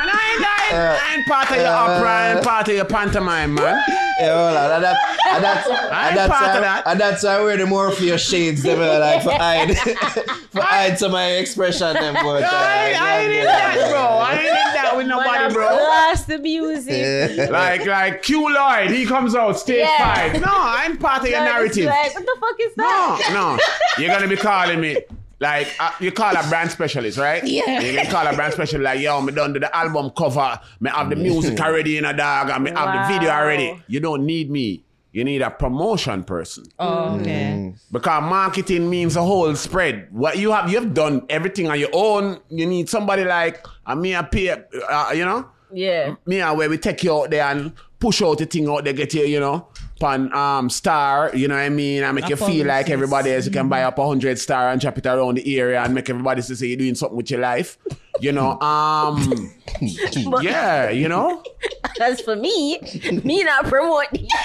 I 0.73 0.93
ain't, 0.93 1.03
I 1.03 1.15
ain't, 1.15 1.27
part 1.27 1.49
of 1.51 1.57
your 1.57 1.67
opera, 1.67 2.09
I 2.09 2.33
ain't 2.35 2.43
part 2.43 2.67
of 2.67 2.75
your 2.75 2.85
pantomime, 2.85 3.53
man. 3.55 3.83
Yeah, 4.19 4.35
hold 4.35 4.55
on. 4.55 4.71
And, 4.71 4.83
that, 4.83 5.17
and 5.33 5.43
that's, 5.43 5.67
I 5.67 6.07
and 6.09 6.17
that's, 6.17 6.31
part 6.31 6.43
why, 6.43 6.55
of 6.55 6.61
that. 6.61 6.83
and 6.85 6.99
that's 6.99 7.23
why 7.23 7.29
I 7.31 7.41
wear 7.41 7.57
the 7.57 7.65
Morpheus 7.65 8.29
shades, 8.29 8.61
them, 8.61 8.79
uh, 8.79 8.99
like, 8.99 9.23
for 9.23 9.31
hide, 9.31 9.75
for 10.51 10.61
hide 10.61 10.99
some 10.99 11.07
of 11.07 11.13
my 11.13 11.31
expression, 11.31 11.93
them, 11.93 12.13
but, 12.13 12.43
uh, 12.43 12.49
I 12.51 12.89
ain't, 12.89 13.01
I 13.01 13.17
ain't 13.23 13.33
in 13.33 13.45
that, 13.45 13.89
bro. 13.89 14.01
I 14.01 14.33
ain't 14.33 14.45
in 14.45 14.53
that 14.53 14.93
with 14.95 15.07
nobody, 15.07 15.53
bro. 15.53 15.67
Blast 15.67 16.27
the 16.27 16.37
music. 16.37 17.49
Like, 17.49 17.87
like 17.87 18.21
Q 18.21 18.53
Lloyd, 18.53 18.91
he 18.91 19.03
comes 19.07 19.33
out 19.35 19.57
stage 19.59 19.79
Yeah. 19.79 20.13
five. 20.15 20.39
No, 20.39 20.47
I'm 20.53 20.97
part 20.99 21.23
of 21.23 21.29
your 21.29 21.39
narrative. 21.39 21.85
Like, 21.85 22.13
what 22.13 22.23
the 22.25 22.37
fuck 22.39 22.55
is 22.59 22.75
that? 22.75 23.31
No, 23.33 23.55
no. 23.55 23.59
You're 23.97 24.13
gonna 24.13 24.27
be 24.27 24.37
calling 24.37 24.79
me 24.79 24.97
like 25.43 25.67
uh, 25.79 25.91
you 25.99 26.11
call 26.11 26.35
a 26.35 26.43
brand 26.49 26.71
specialist, 26.71 27.17
right? 27.19 27.43
Yeah. 27.45 27.81
You 27.81 27.93
can 27.97 28.09
call 28.09 28.25
a 28.25 28.33
brand 28.33 28.53
specialist 28.53 28.83
like, 28.83 28.99
yo, 28.99 29.21
me 29.21 29.31
done 29.33 29.53
do 29.53 29.59
the 29.59 29.75
album 29.75 30.09
cover, 30.17 30.59
me 30.79 30.89
have 30.89 31.09
the 31.09 31.15
music 31.17 31.59
already 31.59 31.97
in 31.97 32.05
a 32.05 32.13
dog, 32.15 32.49
and 32.49 32.63
me 32.63 32.71
have 32.71 33.07
the 33.09 33.13
video 33.13 33.29
already. 33.29 33.83
You 33.87 33.99
don't 33.99 34.25
need 34.25 34.49
me. 34.49 34.83
You 35.11 35.23
need 35.23 35.43
a 35.43 35.51
promotion 35.51 36.23
person. 36.23 36.63
Oh, 36.79 37.19
okay. 37.19 37.75
Because 37.91 38.23
marketing 38.23 38.89
means 38.89 39.15
a 39.15 39.21
whole 39.21 39.53
spread. 39.55 40.07
What 40.11 40.39
you 40.39 40.51
have, 40.51 40.71
you 40.71 40.79
have 40.79 40.91
done 40.91 41.25
everything 41.29 41.67
on 41.69 41.79
your 41.79 41.91
own. 41.93 42.39
You 42.49 42.65
need 42.65 42.89
somebody 42.89 43.23
like 43.23 43.63
a 43.85 43.95
me 43.95 44.15
a 44.15 44.23
pay, 44.23 44.49
uh, 44.49 45.11
you 45.13 45.23
know, 45.25 45.45
Yeah. 45.71 46.15
me 46.25 46.39
and 46.41 46.57
where 46.57 46.67
we 46.67 46.79
take 46.79 47.03
you 47.03 47.13
out 47.15 47.29
there 47.29 47.43
and 47.45 47.73
push 47.99 48.23
out 48.23 48.39
the 48.39 48.45
thing 48.47 48.67
out 48.67 48.83
there, 48.85 48.93
get 48.93 49.13
you, 49.13 49.23
you 49.25 49.39
know, 49.39 49.67
pan 50.03 50.33
um 50.33 50.69
star, 50.69 51.31
you 51.33 51.47
know 51.47 51.55
what 51.55 51.61
I 51.61 51.69
mean, 51.69 52.03
and 52.03 52.15
make 52.15 52.25
A 52.25 52.29
you 52.29 52.35
feel 52.35 52.67
like 52.67 52.87
publicist. 52.87 52.91
everybody 52.91 53.31
else. 53.31 53.45
You 53.45 53.51
can 53.51 53.69
buy 53.69 53.83
up 53.83 53.97
a 53.97 54.05
hundred 54.05 54.37
star 54.37 54.69
and 54.69 54.81
drop 54.81 54.97
it 54.97 55.05
around 55.05 55.37
the 55.37 55.59
area 55.59 55.81
and 55.81 55.93
make 55.95 56.09
everybody 56.09 56.41
see 56.41 56.55
say 56.55 56.67
you're 56.67 56.77
doing 56.77 56.95
something 56.95 57.15
with 57.17 57.31
your 57.31 57.39
life. 57.39 57.77
You 58.19 58.33
know, 58.33 58.59
um 58.59 59.51
yeah, 60.41 60.89
you 60.89 61.07
know. 61.07 61.43
As 62.01 62.19
for 62.21 62.35
me, 62.35 62.79
me 63.23 63.43
not 63.43 63.65
promoting. 63.65 64.27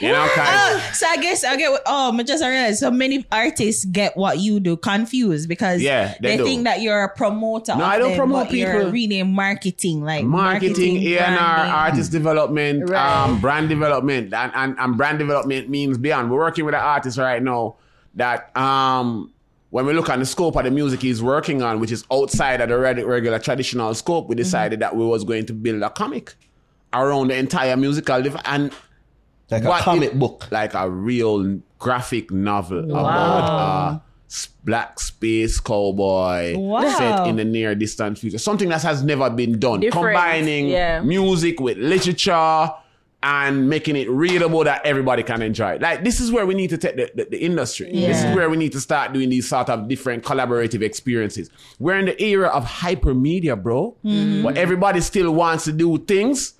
You 0.00 0.12
know, 0.12 0.26
kind 0.34 0.48
Oh, 0.50 0.90
so 0.94 1.06
I 1.08 1.16
guess 1.18 1.44
I 1.44 1.56
get. 1.56 1.70
what- 1.70 1.82
Oh, 1.86 2.16
I 2.16 2.22
just 2.22 2.42
realized 2.44 2.78
so 2.78 2.90
many 2.90 3.26
artists 3.30 3.84
get 3.84 4.16
what 4.16 4.38
you 4.38 4.60
do 4.60 4.76
confused 4.76 5.48
because 5.48 5.82
Yeah, 5.82 6.14
they 6.20 6.36
they, 6.36 6.44
think 6.44 6.64
that 6.64 6.80
you're 6.80 7.02
a 7.04 7.08
promoter. 7.14 7.76
No, 7.76 7.84
I 7.84 7.98
don't 7.98 8.10
them, 8.10 8.18
promote 8.18 8.48
people. 8.50 8.90
really 8.90 9.22
marketing, 9.22 10.02
like 10.02 10.24
marketing, 10.24 11.02
A&R, 11.02 11.38
artist 11.38 12.12
development, 12.12 12.88
Right. 12.88 13.24
um, 13.24 13.40
brand 13.40 13.68
development, 13.68 14.32
and, 14.32 14.52
and, 14.54 14.76
and 14.78 14.96
brand 14.96 15.18
development 15.18 15.68
means 15.68 15.98
beyond. 15.98 16.30
We're 16.30 16.38
working 16.38 16.64
with 16.64 16.74
an 16.74 16.80
artist 16.80 17.18
right 17.18 17.42
now 17.42 17.76
that 18.14 18.54
um, 18.56 19.32
when 19.70 19.86
we 19.86 19.92
look 19.92 20.08
at 20.08 20.18
the 20.18 20.26
scope 20.26 20.56
of 20.56 20.64
the 20.64 20.70
music 20.70 21.02
he's 21.02 21.22
working 21.22 21.62
on, 21.62 21.78
which 21.80 21.92
is 21.92 22.04
outside 22.12 22.60
of 22.60 22.68
the 22.68 22.78
regular 22.78 23.38
traditional 23.38 23.92
scope, 23.94 24.28
we 24.28 24.34
decided 24.34 24.80
that 24.80 24.96
we 24.96 25.04
was 25.04 25.24
going 25.24 25.46
to 25.46 25.52
build 25.52 25.82
a 25.82 25.90
comic 25.90 26.34
around 26.92 27.28
the 27.28 27.36
entire 27.36 27.76
musical 27.76 28.20
div- 28.22 28.36
and 28.44 28.72
Like 29.50 29.64
a 29.64 29.78
comic 29.80 30.12
it- 30.12 30.18
book. 30.18 30.46
like 30.50 30.74
a 30.74 30.88
real 30.90 31.60
graphic 31.78 32.30
novel 32.30 32.84
about 32.90 33.92
a 33.96 34.02
s- 34.30 34.48
black 34.64 35.00
space 35.00 35.58
cowboy 35.60 36.56
Wow. 36.56 36.88
set 36.98 37.26
in 37.26 37.36
the 37.36 37.44
near 37.44 37.74
distant 37.74 38.18
future. 38.18 38.38
Something 38.38 38.68
that 38.68 38.82
has 38.82 39.02
never 39.02 39.30
been 39.30 39.58
done. 39.58 39.80
Different, 39.80 40.14
Combining 40.16 40.68
yeah. 40.68 41.00
music 41.00 41.60
with 41.60 41.78
literature 41.78 42.70
and 43.22 43.68
making 43.68 43.96
it 43.96 44.08
readable 44.08 44.64
that 44.64 44.80
everybody 44.86 45.22
can 45.22 45.42
enjoy. 45.42 45.76
Like 45.78 46.04
this 46.04 46.20
is 46.20 46.32
where 46.32 46.46
we 46.46 46.54
need 46.54 46.70
to 46.70 46.78
take 46.78 46.96
the, 46.96 47.10
the, 47.14 47.24
the 47.30 47.38
industry. 47.44 47.90
This 47.92 48.22
is 48.24 48.34
where 48.34 48.48
we 48.48 48.56
need 48.56 48.72
to 48.72 48.80
start 48.80 49.12
doing 49.12 49.28
these 49.28 49.46
sort 49.48 49.68
of 49.68 49.88
different 49.88 50.24
collaborative 50.24 50.80
experiences. 50.82 51.50
We're 51.78 51.98
in 51.98 52.06
the 52.06 52.22
era 52.22 52.48
of 52.48 52.64
hypermedia, 52.64 53.62
bro. 53.62 53.94
Hmm. 54.02 54.42
But 54.42 54.56
everybody 54.56 55.00
still 55.02 55.32
wants 55.34 55.64
to 55.64 55.72
do 55.72 55.98
things 55.98 56.54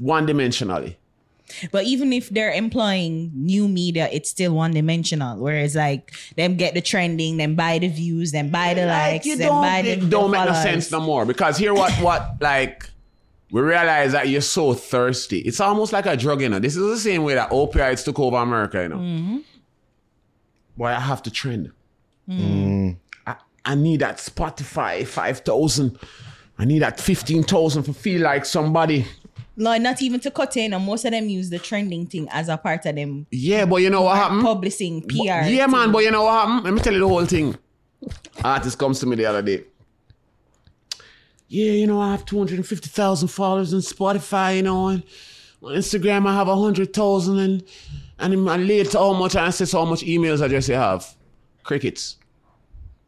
one 0.00 0.26
dimensionally. 0.26 0.96
But 1.72 1.84
even 1.84 2.12
if 2.12 2.28
they're 2.28 2.52
employing 2.52 3.32
new 3.34 3.68
media, 3.68 4.08
it's 4.12 4.30
still 4.30 4.54
one 4.54 4.72
dimensional. 4.72 5.38
Whereas 5.38 5.74
like 5.74 6.12
them 6.36 6.56
get 6.56 6.74
the 6.74 6.80
trending, 6.80 7.36
then 7.36 7.54
buy 7.54 7.78
the 7.78 7.88
views, 7.88 8.32
then 8.32 8.50
buy 8.50 8.74
the 8.74 8.86
likes, 8.86 9.26
you 9.26 9.36
then 9.36 9.48
don't, 9.48 9.62
buy 9.62 9.82
the 9.82 9.90
it 9.90 10.10
don't 10.10 10.30
the 10.30 10.38
make 10.38 10.48
no 10.48 10.54
sense 10.54 10.90
no 10.90 11.00
more 11.00 11.24
because 11.24 11.56
here 11.56 11.74
what 11.74 11.92
what 12.02 12.36
like 12.40 12.88
we 13.50 13.60
realize 13.60 14.12
that 14.12 14.28
you're 14.28 14.40
so 14.40 14.74
thirsty. 14.74 15.40
It's 15.40 15.60
almost 15.60 15.92
like 15.92 16.06
a 16.06 16.16
drug, 16.16 16.40
you 16.40 16.48
know. 16.48 16.60
This 16.60 16.76
is 16.76 16.88
the 16.88 16.98
same 16.98 17.24
way 17.24 17.34
that 17.34 17.50
opioids 17.50 18.04
took 18.04 18.20
over 18.20 18.36
America, 18.36 18.82
you 18.82 18.88
know. 18.88 18.98
Mm-hmm. 18.98 19.38
Boy, 20.76 20.86
I 20.86 21.00
have 21.00 21.22
to 21.24 21.30
trend. 21.30 21.72
I, 23.26 23.36
I 23.64 23.74
need 23.74 24.00
that 24.00 24.18
Spotify 24.18 25.04
five 25.06 25.40
thousand. 25.40 25.98
I 26.58 26.64
need 26.64 26.80
that 26.80 27.00
fifteen 27.00 27.42
thousand 27.42 27.82
to 27.84 27.92
feel 27.92 28.22
like 28.22 28.44
somebody. 28.44 29.06
No, 29.60 29.76
not 29.76 30.00
even 30.00 30.18
to 30.20 30.30
cut 30.30 30.56
in, 30.56 30.72
and 30.72 30.84
most 30.84 31.04
of 31.04 31.10
them 31.10 31.28
use 31.28 31.50
the 31.50 31.58
trending 31.58 32.06
thing 32.06 32.26
as 32.30 32.48
a 32.48 32.56
part 32.56 32.86
of 32.86 32.94
them 32.96 33.26
Yeah, 33.30 33.66
but 33.66 33.76
you 33.76 33.90
know 33.90 34.02
what 34.02 34.16
happened? 34.16 34.42
publishing 34.42 35.02
PR. 35.02 35.44
Yeah, 35.46 35.66
man, 35.66 35.92
but 35.92 35.98
you 35.98 36.10
know 36.10 36.22
what 36.24 36.32
happened? 36.46 36.64
Let 36.64 36.74
me 36.74 36.80
tell 36.80 36.94
you 36.94 37.00
the 37.00 37.08
whole 37.08 37.26
thing. 37.26 37.54
Artist 38.42 38.78
comes 38.78 38.98
to 39.00 39.06
me 39.06 39.16
the 39.16 39.26
other 39.26 39.42
day. 39.42 39.64
Yeah, 41.48 41.72
you 41.72 41.86
know, 41.86 42.00
I 42.00 42.12
have 42.12 42.24
250,000 42.24 43.28
followers 43.28 43.74
on 43.74 43.80
Spotify, 43.80 44.56
you 44.56 44.62
know, 44.62 44.88
and 44.88 45.02
on 45.62 45.72
Instagram 45.72 46.26
I 46.26 46.34
have 46.34 46.46
100,000 46.48 47.38
and 47.38 47.62
and 48.18 48.32
in 48.34 48.40
my 48.40 48.56
late 48.56 48.92
how 48.92 49.12
much 49.12 49.34
and 49.34 49.46
I 49.46 49.50
said 49.50 49.68
so 49.68 49.80
how 49.84 49.90
much 49.90 50.02
emails 50.02 50.40
address 50.42 50.68
you 50.68 50.74
have? 50.76 51.06
Crickets. 51.64 52.16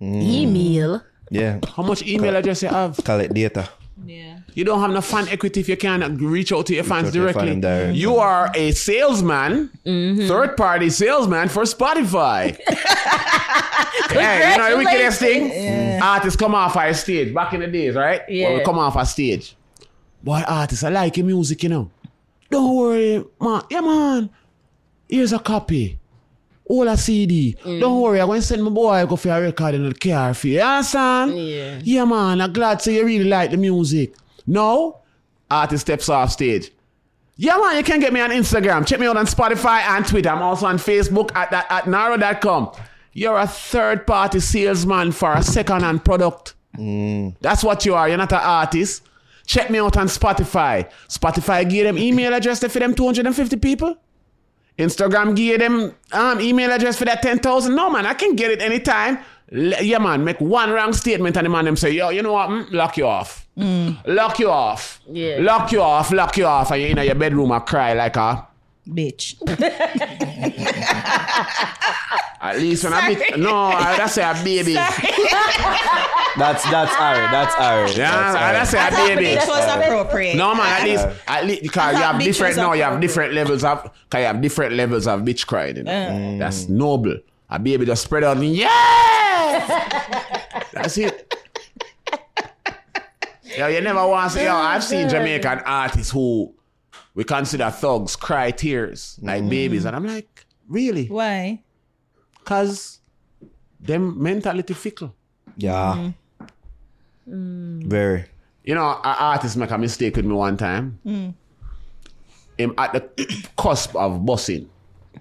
Mm. 0.00 0.22
Email. 0.22 1.02
Yeah. 1.30 1.60
How 1.76 1.82
much 1.82 2.02
email 2.02 2.34
address 2.36 2.62
you 2.62 2.68
have? 2.68 2.96
Collect 3.04 3.32
data. 3.32 3.68
Yeah. 4.04 4.31
You 4.54 4.64
don't 4.64 4.80
have 4.80 4.90
no 4.90 5.00
fan 5.00 5.28
equity 5.28 5.60
if 5.60 5.68
you 5.68 5.76
can't 5.76 6.20
reach 6.20 6.52
out 6.52 6.66
to 6.66 6.74
your 6.74 6.84
fans 6.84 7.08
out 7.08 7.12
to 7.12 7.18
your 7.18 7.32
directly. 7.32 7.60
fan. 7.60 7.94
You 7.94 8.16
are 8.16 8.50
a 8.54 8.72
salesman, 8.72 9.70
mm-hmm. 9.84 10.28
third 10.28 10.56
party 10.56 10.90
salesman 10.90 11.48
for 11.48 11.62
Spotify. 11.62 12.56
hey, 14.10 14.52
you 14.52 14.58
know 14.58 14.70
the 14.70 14.76
wickedest 14.76 15.20
thing? 15.20 16.02
Artists 16.02 16.36
come 16.36 16.54
off 16.54 16.76
our 16.76 16.92
stage 16.94 17.34
back 17.34 17.54
in 17.54 17.60
the 17.60 17.66
days, 17.66 17.94
right? 17.94 18.22
When 18.28 18.58
we 18.58 18.64
come 18.64 18.78
off 18.78 18.96
our 18.96 19.06
stage. 19.06 19.56
Boy, 20.22 20.42
artists, 20.46 20.84
I 20.84 20.90
like 20.90 21.16
your 21.16 21.26
music, 21.26 21.62
you 21.62 21.68
know. 21.68 21.90
Don't 22.50 22.76
worry, 22.76 23.24
man. 23.40 23.62
Yeah, 23.70 23.80
man. 23.80 24.30
Here's 25.08 25.32
a 25.32 25.38
copy. 25.38 25.98
All 26.66 26.86
a 26.86 26.96
CD. 26.96 27.56
Mm. 27.64 27.80
Don't 27.80 28.00
worry, 28.00 28.20
I'm 28.20 28.28
going 28.28 28.40
to 28.40 28.46
send 28.46 28.62
my 28.62 28.70
boy 28.70 29.04
go 29.06 29.16
for 29.16 29.30
a 29.30 29.40
record 29.40 29.74
in 29.74 29.88
the 29.88 29.94
car 29.94 30.32
for 30.32 30.46
you. 30.46 30.54
You 30.54 30.60
understand? 30.60 31.38
Yeah. 31.38 31.80
Yeah, 31.82 32.04
man. 32.04 32.40
I'm 32.40 32.52
glad 32.52 32.78
to 32.80 32.92
you 32.92 33.04
really 33.04 33.24
like 33.24 33.50
the 33.50 33.56
music. 33.56 34.14
No, 34.46 35.00
artist 35.50 35.82
steps 35.82 36.08
off 36.08 36.32
stage. 36.32 36.72
Yeah, 37.36 37.56
man, 37.56 37.76
you 37.76 37.82
can 37.82 37.98
get 37.98 38.12
me 38.12 38.20
on 38.20 38.30
Instagram. 38.30 38.86
Check 38.86 39.00
me 39.00 39.06
out 39.06 39.16
on 39.16 39.26
Spotify 39.26 39.80
and 39.80 40.06
Twitter. 40.06 40.28
I'm 40.28 40.42
also 40.42 40.66
on 40.66 40.76
Facebook 40.76 41.34
at, 41.34 41.52
at, 41.52 41.66
at 41.70 41.86
Naro.com. 41.88 42.72
You're 43.14 43.38
a 43.38 43.46
third 43.46 44.06
party 44.06 44.40
salesman 44.40 45.12
for 45.12 45.32
a 45.32 45.42
second 45.42 45.82
hand 45.82 46.04
product. 46.04 46.54
That's 47.40 47.64
what 47.64 47.84
you 47.84 47.94
are. 47.94 48.08
You're 48.08 48.18
not 48.18 48.32
an 48.32 48.40
artist. 48.40 49.02
Check 49.46 49.70
me 49.70 49.78
out 49.78 49.96
on 49.96 50.06
Spotify. 50.06 50.90
Spotify 51.08 51.68
give 51.68 51.84
them 51.84 51.98
email 51.98 52.32
address 52.32 52.60
for 52.60 52.78
them 52.78 52.94
250 52.94 53.56
people. 53.56 53.96
Instagram 54.78 55.36
give 55.36 55.58
them 55.60 55.94
um, 56.12 56.40
email 56.40 56.70
address 56.70 56.98
for 56.98 57.04
that 57.04 57.22
10,000. 57.22 57.74
No, 57.74 57.90
man, 57.90 58.06
I 58.06 58.14
can 58.14 58.34
get 58.36 58.50
it 58.50 58.62
anytime. 58.62 59.18
L- 59.54 59.82
yeah, 59.82 59.98
man, 59.98 60.24
make 60.24 60.40
one 60.40 60.70
wrong 60.70 60.92
statement 60.92 61.36
and 61.36 61.44
the 61.44 61.50
man 61.50 61.64
them 61.66 61.76
say, 61.76 61.90
yo, 61.90 62.08
you 62.10 62.22
know 62.22 62.32
what? 62.32 62.48
Mm, 62.48 62.72
lock 62.72 62.96
you 62.96 63.06
off. 63.06 63.46
Lock 63.56 64.38
you 64.38 64.50
off. 64.50 65.00
Yeah. 65.10 65.38
Lock 65.40 65.72
you 65.72 65.82
off, 65.82 66.10
lock 66.10 66.36
you 66.36 66.46
off, 66.46 66.70
and 66.70 66.80
you're 66.80 66.90
in 66.90 66.96
your 66.98 67.14
bedroom 67.14 67.50
and 67.50 67.64
cry 67.66 67.92
like 67.92 68.16
a. 68.16 68.46
Bitch. 68.88 69.36
At 72.40 72.58
least 72.58 72.82
when 72.82 72.92
I 72.92 73.14
be. 73.14 73.40
No, 73.40 73.54
I 73.54 73.96
that's 73.96 74.14
say 74.14 74.22
a 74.28 74.34
baby. 74.42 74.74
That's 76.34 76.64
that's 76.70 76.92
Ari. 76.98 77.26
That's 77.30 77.54
Ari. 77.56 77.90
Yeah, 77.92 78.10
that's 78.10 78.36
I 78.36 78.42
Ari. 78.42 78.52
that's 78.56 78.70
say 78.70 78.88
a 78.88 78.90
baby. 78.90 79.24
This 79.34 79.46
was 79.46 79.68
appropriate. 79.68 80.34
No 80.34 80.54
man, 80.54 80.80
at 80.80 80.84
least 80.84 81.06
at 81.28 81.44
least 81.46 81.62
because 81.62 81.94
you 81.94 82.02
have 82.02 82.18
different 82.18 82.56
no, 82.56 82.72
you 82.72 82.82
have 82.82 82.98
different 83.00 83.34
levels 83.34 83.62
of 83.64 83.82
cause 84.08 84.20
you 84.20 84.24
have 84.26 84.40
different 84.40 84.72
levels 84.74 85.06
of 85.06 85.20
bitch 85.20 85.46
crying. 85.46 85.76
You 85.76 85.82
know? 85.84 86.38
That's 86.38 86.68
noble. 86.70 87.18
A 87.50 87.58
baby 87.58 87.84
just 87.84 88.04
spread 88.04 88.24
out 88.24 88.38
and 88.38 88.56
yeah. 88.56 88.68
That's 90.72 90.98
it. 90.98 91.34
Yo, 93.56 93.66
you 93.66 93.80
never 93.80 94.06
want 94.06 94.30
to 94.30 94.38
say, 94.38 94.44
yo, 94.46 94.54
I've 94.54 94.82
seen 94.82 95.08
Jamaican 95.08 95.60
artists 95.66 96.10
who 96.10 96.54
we 97.14 97.24
consider 97.24 97.70
thugs 97.70 98.16
cry 98.16 98.50
tears 98.50 99.18
like 99.22 99.42
mm. 99.42 99.50
babies. 99.50 99.84
And 99.84 99.94
I'm 99.94 100.06
like, 100.06 100.46
really? 100.68 101.06
Why? 101.06 101.62
Because 102.38 103.00
them 103.78 104.22
mentality 104.22 104.74
fickle. 104.74 105.14
Yeah. 105.56 105.94
Mm. 105.96 106.14
Mm. 107.28 107.84
Very. 107.84 108.24
You 108.64 108.74
know, 108.74 108.88
an 108.88 109.16
artist 109.18 109.56
make 109.56 109.70
a 109.70 109.78
mistake 109.78 110.16
with 110.16 110.24
me 110.24 110.34
one 110.34 110.56
time. 110.56 110.98
him 111.04 112.74
at 112.78 112.92
the 112.92 113.48
cusp 113.58 113.94
of 113.96 114.24
bossing, 114.24 114.70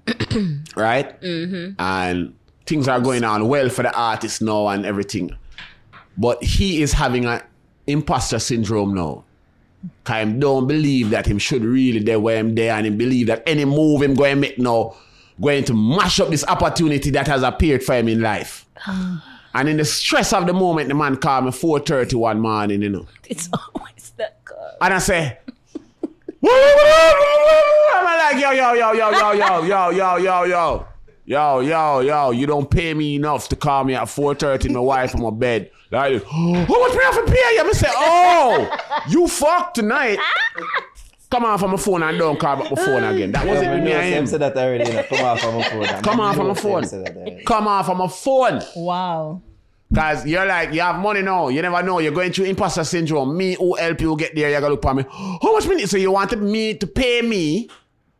right? 0.75 1.19
Mm-hmm. 1.21 1.73
And 1.79 2.35
things 2.71 2.87
are 2.87 3.01
going 3.01 3.25
on 3.25 3.49
well 3.49 3.67
for 3.67 3.83
the 3.83 3.93
artist 3.93 4.41
now 4.41 4.69
and 4.69 4.85
everything, 4.85 5.35
but 6.17 6.41
he 6.41 6.81
is 6.81 6.93
having 6.93 7.25
an 7.25 7.41
imposter 7.85 8.39
syndrome 8.39 8.95
now. 8.95 9.25
Him 10.07 10.39
don't 10.39 10.67
believe 10.67 11.09
that 11.09 11.25
him 11.25 11.37
should 11.37 11.65
really 11.65 11.99
there 11.99 12.19
where 12.19 12.37
him 12.37 12.55
there 12.55 12.73
and 12.73 12.87
him 12.87 12.97
believe 12.97 13.27
that 13.27 13.43
any 13.45 13.65
move 13.65 14.01
him 14.01 14.13
going 14.13 14.35
to 14.35 14.41
make 14.41 14.57
now 14.57 14.95
going 15.41 15.65
to 15.65 15.73
mash 15.73 16.21
up 16.21 16.29
this 16.29 16.45
opportunity 16.45 17.09
that 17.09 17.27
has 17.27 17.43
appeared 17.43 17.83
for 17.83 17.95
him 17.95 18.07
in 18.07 18.21
life. 18.21 18.65
and 18.87 19.67
in 19.67 19.75
the 19.75 19.85
stress 19.85 20.31
of 20.31 20.45
the 20.45 20.53
moment, 20.53 20.87
the 20.87 20.95
man 20.95 21.17
called 21.17 21.45
me 21.45 21.51
4.30 21.51 22.13
one 22.13 22.39
morning, 22.39 22.83
you 22.83 22.89
know. 22.89 23.05
It's 23.27 23.49
always 23.51 24.13
that 24.15 24.45
call. 24.45 24.77
And 24.79 24.93
I 24.93 24.99
say, 24.99 25.39
I'm 26.05 28.05
like, 28.05 28.41
yo, 28.41 28.51
yo, 28.51 28.73
yo, 28.73 28.93
yo, 28.93 29.11
yo, 29.11 29.31
yo, 29.33 29.63
yo, 29.63 29.89
yo, 29.89 30.17
yo, 30.17 30.43
yo. 30.43 30.87
Yo, 31.31 31.61
yo, 31.61 32.01
yo, 32.01 32.31
you 32.31 32.45
don't 32.45 32.69
pay 32.69 32.93
me 32.93 33.15
enough 33.15 33.47
to 33.47 33.55
call 33.55 33.85
me 33.85 33.95
at 33.95 34.03
4.30, 34.03 34.69
my 34.69 34.81
wife 34.81 35.15
on 35.15 35.21
my 35.21 35.29
bed. 35.29 35.71
Like, 35.89 36.21
oh, 36.29 36.65
what's 36.67 36.93
me 36.93 37.03
have 37.05 37.25
to 37.25 37.31
pay 37.31 37.37
you? 37.55 37.61
I 37.63 37.71
say, 37.71 37.87
oh, 37.89 38.77
you 39.07 39.29
fucked 39.29 39.75
tonight. 39.75 40.19
Come 41.29 41.45
off 41.45 41.63
on 41.63 41.71
my 41.71 41.77
phone 41.77 42.03
and 42.03 42.17
don't 42.17 42.37
call 42.37 42.57
back 42.57 42.69
my 42.69 42.83
phone 42.83 43.05
again. 43.05 43.31
That 43.31 43.47
wasn't 43.47 43.67
Yeah, 43.67 43.77
me 43.77 43.89
know, 43.91 43.95
and 43.95 44.09
Sam 44.13 44.17
him. 44.23 44.27
said 44.27 44.41
that 44.41 44.57
already. 44.57 44.89
You 44.89 44.93
know. 44.93 45.03
Come 45.03 45.23
off 45.25 45.45
on 45.45 45.55
my 45.55 45.63
phone. 45.69 46.01
Come 46.03 46.19
off 46.19 46.37
on 46.37 46.47
my 46.49 46.53
Sam 46.53 46.63
phone. 46.63 46.83
said 46.83 47.05
that 47.05 47.15
already. 47.15 47.43
Come 47.45 47.67
off 47.69 47.87
on 47.87 47.97
my 47.97 48.07
phone. 48.09 48.61
Wow. 48.75 49.41
Cause 49.95 50.25
you're 50.25 50.45
like, 50.45 50.73
you 50.73 50.81
have 50.81 50.97
money 50.99 51.21
now. 51.21 51.47
You 51.47 51.61
never 51.61 51.81
know. 51.81 51.99
You're 51.99 52.11
going 52.11 52.33
through 52.33 52.45
imposter 52.47 52.83
syndrome. 52.83 53.37
Me 53.37 53.53
who 53.53 53.75
help 53.77 54.01
you 54.01 54.17
get 54.17 54.35
there, 54.35 54.49
you're 54.49 54.59
gonna 54.59 54.73
look 54.73 54.85
at 54.85 54.95
me. 54.97 55.05
How 55.09 55.53
much 55.53 55.65
money? 55.65 55.85
So 55.85 55.95
you 55.95 56.11
wanted 56.11 56.41
me 56.41 56.73
to 56.73 56.87
pay 56.87 57.21
me 57.21 57.69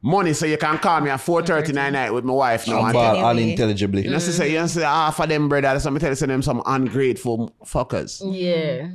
money 0.02 0.34
so 0.34 0.46
you 0.46 0.58
can 0.58 0.78
call 0.80 1.00
me 1.02 1.10
at 1.10 1.20
4.30 1.20 1.74
night 1.92 2.12
with 2.12 2.24
my 2.26 2.34
wife 2.34 2.68
now. 2.68 2.78
And 2.78 2.86
and 2.88 2.94
ball 2.94 3.16
tell- 3.16 3.26
unintelligibly. 3.28 4.04
You 4.04 4.10
know, 4.12 4.20
so 4.20 4.32
say, 4.32 4.52
you 4.52 4.60
know, 4.60 4.68
say, 4.68 4.84
ah, 4.84 5.12
for 5.12 5.28
them, 5.28 5.48
brother, 5.50 5.62
that's 5.62 5.86
what 5.86 5.92
me 5.94 6.00
tell 6.00 6.10
you, 6.10 6.16
say 6.16 6.26
them 6.26 6.42
some 6.42 6.62
ungrateful 6.66 7.54
fuckers. 7.66 8.22
Yeah. 8.26 8.90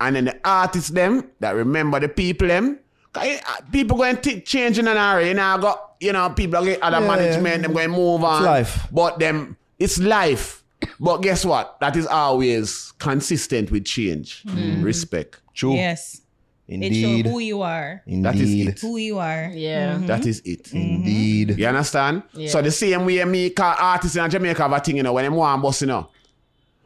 And 0.00 0.16
then 0.16 0.24
the 0.26 0.40
artists 0.44 0.90
them 0.90 1.30
that 1.40 1.54
remember 1.54 2.00
the 2.00 2.08
people 2.08 2.48
them. 2.48 2.78
'cause, 3.12 3.28
uh, 3.48 3.60
People 3.72 3.96
going 3.96 4.16
to 4.18 4.40
change 4.40 4.78
in 4.78 4.86
an 4.88 4.96
area. 4.96 5.28
You 5.28 5.34
know, 5.34 5.44
I 5.44 5.58
got, 5.58 5.92
you 6.00 6.12
know, 6.12 6.28
people 6.30 6.62
get 6.64 6.82
other 6.82 7.00
Yeah, 7.00 7.06
management, 7.16 7.62
them 7.62 7.72
going 7.72 7.90
to 7.90 7.96
move 7.96 8.24
on. 8.24 8.42
life. 8.44 8.86
But 8.92 9.18
them, 9.18 9.56
it's 9.78 9.98
life. 9.98 10.62
But 11.00 11.18
guess 11.22 11.44
what? 11.44 11.78
That 11.80 11.96
is 11.96 12.06
always 12.06 12.92
consistent 12.98 13.70
with 13.70 13.84
change. 13.86 14.42
Respect. 14.80 15.40
True. 15.54 15.74
Yes. 15.74 16.20
It 16.68 16.82
Indeed. 16.82 17.24
shows 17.24 17.32
who 17.32 17.38
you 17.38 17.62
are. 17.62 18.02
That 18.06 18.34
is 18.34 18.40
Indeed. 18.50 18.68
it. 18.68 18.80
Who 18.80 18.96
you 18.96 19.18
are. 19.18 19.50
Yeah. 19.54 19.94
Mm-hmm. 19.94 20.06
That 20.06 20.26
is 20.26 20.42
it. 20.44 20.64
Mm-hmm. 20.64 20.76
Indeed. 20.76 21.58
You 21.58 21.66
understand? 21.68 22.22
Yeah. 22.34 22.48
So 22.50 22.60
the 22.62 22.72
same 22.72 23.04
way 23.06 23.24
me 23.24 23.50
call 23.50 23.74
artists 23.78 24.16
in 24.16 24.28
Jamaica 24.28 24.62
have 24.62 24.72
a 24.72 24.80
thing, 24.80 24.96
you 24.96 25.02
know, 25.04 25.12
when 25.12 25.24
them 25.24 25.34
want 25.34 25.62
bust, 25.62 25.82
you 25.82 25.86
know. 25.86 26.08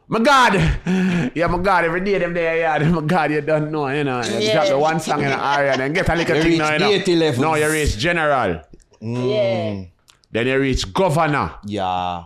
My 0.07 0.19
God, 0.19 0.53
yeah, 1.33 1.47
my 1.47 1.57
God, 1.57 1.85
every 1.85 2.01
day 2.01 2.17
them 2.19 2.33
there, 2.33 2.57
yeah, 2.57 2.89
my 2.89 3.01
God, 3.01 3.31
you 3.31 3.41
don't 3.41 3.71
know, 3.71 3.87
you 3.87 4.03
know. 4.03 4.21
You 4.23 4.39
Yeah. 4.39 4.53
drop 4.53 4.67
the 4.67 4.77
one 4.77 4.99
song 4.99 5.23
in 5.23 5.29
the 5.29 5.43
area, 5.43 5.77
then 5.77 5.93
get 5.93 6.09
a 6.09 6.15
little 6.15 6.35
You 6.37 6.43
thing 6.43 6.57
now, 6.59 6.73
you 6.73 6.79
know. 6.79 6.89
deity 6.89 7.15
levels. 7.15 7.39
No, 7.39 7.55
you 7.55 7.69
reach 7.71 7.97
general. 7.97 8.61
Mm. 9.01 9.29
Yeah. 9.33 9.85
Then 10.31 10.47
you 10.47 10.59
reach 10.59 10.93
governor. 10.93 11.53
Yeah. 11.65 12.25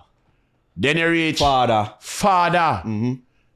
Then 0.76 0.98
you 0.98 1.10
reach 1.10 1.40
Father. 1.40 1.94
father. 2.02 2.82
Mm-hmm. 2.84 3.14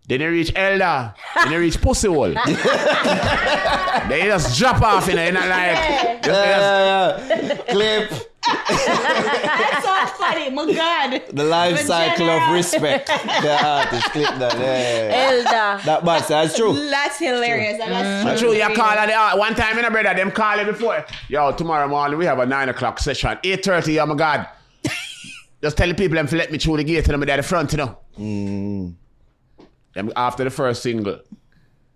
Then 0.09 0.21
you 0.21 0.29
reach 0.31 0.51
elder. 0.55 1.13
then 1.35 1.51
you 1.51 1.59
reach 1.59 1.79
pussy 1.79 2.07
hole. 2.07 2.33
then 2.33 4.23
you 4.23 4.25
just 4.25 4.57
drop 4.57 4.81
off, 4.81 5.07
you 5.07 5.13
know, 5.13 5.23
you're 5.23 5.33
not 5.33 5.47
like. 5.47 6.23
Just, 6.23 6.25
just, 6.25 6.27
Yeah, 6.27 7.19
yeah, 7.19 7.47
yeah. 7.47 7.55
Clip. 7.71 8.09
That's 8.41 9.85
so 9.85 10.05
funny. 10.17 10.49
My 10.49 10.73
God. 10.73 11.21
The 11.31 11.43
life 11.43 11.77
The 11.77 11.83
cycle 11.83 12.27
of 12.27 12.53
respect. 12.53 13.05
The 13.05 13.59
artist. 13.63 14.05
Clip 14.11 14.35
that. 14.39 14.57
Yeah. 14.57 15.27
Elder. 15.29 15.83
That 15.85 16.03
bad. 16.03 16.23
That's 16.27 16.55
true. 16.57 16.73
That's 16.89 17.19
hilarious. 17.19 17.79
And 17.79 17.91
that's 17.91 18.23
But 18.23 18.39
true. 18.39 18.49
true, 18.53 18.57
you 18.57 18.75
call 18.75 18.89
at 18.89 19.05
the. 19.33 19.39
One 19.39 19.53
time, 19.53 19.77
in 19.77 19.85
a 19.85 19.91
brother, 19.91 20.15
them 20.15 20.31
call 20.31 20.57
it 20.57 20.65
before. 20.65 21.05
Yo, 21.27 21.51
tomorrow 21.51 21.87
morning 21.87 22.17
we 22.17 22.25
have 22.25 22.39
a 22.39 22.47
nine 22.47 22.69
o'clock 22.69 22.97
session. 22.97 23.37
Eight 23.43 23.63
thirty. 23.63 23.99
Oh 23.99 24.07
my 24.07 24.15
God. 24.15 24.47
Just 25.61 25.77
tell 25.77 25.87
the 25.87 25.93
people 25.93 26.15
them 26.15 26.25
to 26.27 26.35
let 26.35 26.51
me 26.51 26.57
through 26.57 26.77
the 26.77 26.83
gate 26.83 27.05
and 27.05 27.13
I'm 27.13 27.29
at 27.29 27.35
the 27.35 27.43
front, 27.43 27.71
you 27.73 27.77
know. 27.77 27.97
Mm. 28.17 28.95
Them 29.99 30.13
after 30.15 30.45
the 30.45 30.49
first 30.49 30.81
single. 30.81 31.19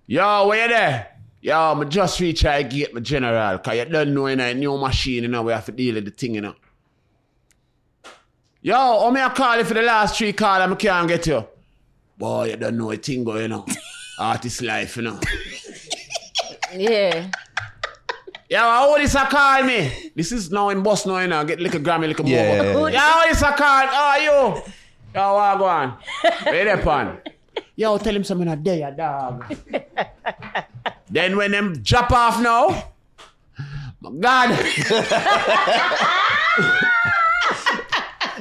Yo, 0.08 0.48
where 0.48 0.64
you 0.64 0.68
there? 0.74 1.08
Yo, 1.42 1.74
me 1.76 1.86
just 1.86 2.20
reach 2.20 2.44
out 2.44 2.70
get 2.70 2.94
my 2.94 3.00
general. 3.00 3.58
Cause 3.60 3.76
you 3.78 3.86
don't 3.86 4.14
know, 4.14 4.28
you 4.28 4.36
know, 4.36 4.46
a 4.46 4.54
new 4.54 4.78
machine, 4.78 5.24
you 5.24 5.30
know, 5.30 5.42
we 5.42 5.54
have 5.54 5.64
to 5.66 5.72
deal 5.72 5.96
with 5.96 6.04
the 6.06 6.12
thing, 6.12 6.36
you 6.36 6.42
know. 6.42 6.54
Yo, 8.62 8.76
how 8.76 9.10
me 9.10 9.22
I 9.22 9.30
call 9.30 9.58
you 9.58 9.64
for 9.64 9.74
the 9.74 9.82
last 9.82 10.18
three 10.18 10.34
call 10.34 10.62
and 10.62 10.74
I 10.74 10.76
can't 10.76 11.08
get 11.08 11.26
you? 11.28 11.48
Boy, 12.18 12.50
you 12.50 12.58
don't 12.58 12.78
know 12.78 12.92
a 12.92 12.98
thing 12.98 13.24
going, 13.24 13.44
you 13.44 13.48
know. 13.48 13.66
Artist 14.20 14.62
life, 14.62 14.98
you 14.98 15.04
know. 15.04 15.20
Yeah. 16.76 17.32
Yo, 18.50 18.60
how 18.60 18.98
this 18.98 19.16
a 19.16 19.20
call 19.28 19.64
me? 19.64 20.12
This 20.14 20.34
is 20.34 20.52
now 20.52 20.68
in 20.70 20.84
boss 20.84 21.06
now, 21.06 21.20
you 21.20 21.28
know. 21.28 21.44
Get 21.46 21.62
little 21.62 21.80
Grammy, 21.80 22.08
little 22.10 22.28
Yeah, 22.28 22.74
more. 22.74 22.90
yeah, 22.90 22.96
Yo, 22.96 23.00
how 23.00 23.28
this 23.30 23.42
a 23.42 23.54
call? 23.54 23.88
How 23.88 24.06
are 24.10 24.20
you? 24.20 24.62
Yo, 25.16 25.34
what 25.36 25.58
go 25.58 25.66
on? 25.66 25.98
Where 26.44 26.76
they 26.76 26.84
pan? 26.84 27.18
Yo, 27.76 27.98
tell 27.98 28.16
him 28.16 28.24
something 28.24 28.48
a 28.48 28.56
day, 28.56 28.84
a 28.84 28.92
dog. 28.92 29.44
then 31.10 31.36
when 31.38 31.52
them 31.52 31.82
drop 31.82 32.12
off 32.12 32.40
now, 32.42 32.94
my 34.00 34.12
God. 34.20 34.50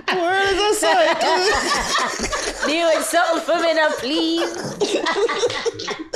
Where 0.08 0.42
is 0.42 0.56
the 0.56 0.74
site? 0.74 1.20
Doing 2.66 3.02
something 3.02 3.42
for 3.42 3.60
me 3.60 3.74
now, 3.74 3.90
please. 3.98 4.52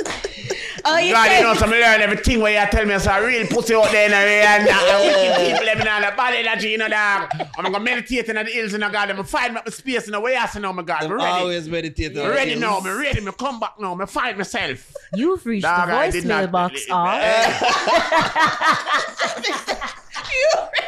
Oh, 0.89 0.97
you 0.97 1.11
God, 1.11 1.31
you 1.37 1.43
know, 1.43 1.53
some 1.53 1.69
learn 1.69 1.99
everything 2.01 2.39
where 2.39 2.63
you 2.63 2.71
tell 2.71 2.85
me 2.85 2.93
it's 2.93 3.05
a 3.07 3.21
real 3.25 3.45
pussy 3.47 3.75
out 3.75 3.91
there 3.91 4.05
in 4.05 4.11
the 4.11 4.17
area 4.17 4.43
and 4.45 4.67
that. 4.67 5.01
Wicked 5.01 5.47
people 5.51 5.65
living 5.65 5.87
on 5.87 6.01
the 6.01 6.13
body 6.15 6.37
energy, 6.37 6.69
you 6.69 6.77
know, 6.77 6.87
dog. 6.87 7.29
I'm 7.57 7.65
gonna 7.65 7.79
meditate 7.81 8.29
in 8.29 8.35
the 8.35 8.43
hills, 8.45 8.71
you 8.71 8.77
know, 8.77 8.89
God. 8.89 9.11
I'm 9.11 9.21
find 9.25 9.57
up 9.57 9.65
the 9.65 9.71
space 9.71 10.05
in 10.05 10.13
the 10.13 10.19
way 10.21 10.37
I 10.37 10.45
say, 10.45 10.61
no, 10.61 10.71
my 10.71 10.83
God. 10.83 11.03
I'm 11.03 11.11
ready. 11.11 11.25
Always 11.25 11.67
meditate. 11.67 12.17
I'm 12.17 12.29
ready 12.29 12.55
now, 12.55 12.77
I'm 12.77 12.85
ready, 12.97 13.19
me 13.19 13.31
come 13.37 13.59
back 13.59 13.77
now, 13.79 13.95
me 13.95 14.05
find 14.05 14.37
myself. 14.37 14.93
You've 15.13 15.45
reached 15.45 15.63
Dog, 15.63 15.89
the 15.89 16.11
did 16.21 16.25
not- 16.25 16.45
voicemail 16.45 16.51
box 16.51 16.85
Eh, 16.89 16.91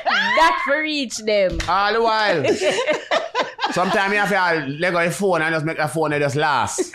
that 0.05 0.61
for 0.65 0.81
reach 0.81 1.17
them. 1.17 1.57
All 1.67 1.93
the 1.93 2.01
while. 2.01 2.45
Sometimes 3.73 4.13
you 4.13 4.19
have 4.19 4.29
to 4.29 4.67
let 4.79 4.93
go 4.93 5.01
your 5.01 5.11
phone 5.11 5.41
and 5.43 5.53
just 5.53 5.65
make 5.65 5.77
that 5.77 5.91
phone 5.93 6.11
just 6.11 6.35
last. 6.35 6.91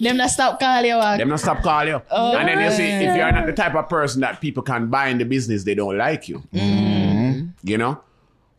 Them 0.00 0.16
not 0.16 0.30
stop 0.30 0.58
calling 0.60 0.86
you. 0.86 0.94
uh, 0.94 1.16
Them 1.16 1.28
not 1.28 1.40
stop 1.40 1.62
calling 1.62 1.88
you. 1.88 2.02
and 2.10 2.48
then 2.48 2.60
you 2.60 2.70
see, 2.76 2.88
if 2.88 3.16
you're 3.16 3.32
not 3.32 3.46
the 3.46 3.52
type 3.52 3.74
of 3.74 3.88
person 3.88 4.20
that 4.22 4.40
people 4.40 4.62
can 4.62 4.88
buy 4.88 5.08
in 5.08 5.18
the 5.18 5.24
business, 5.24 5.64
they 5.64 5.74
don't 5.74 5.96
like 5.96 6.28
you. 6.28 6.42
You 6.52 7.78
know? 7.78 8.00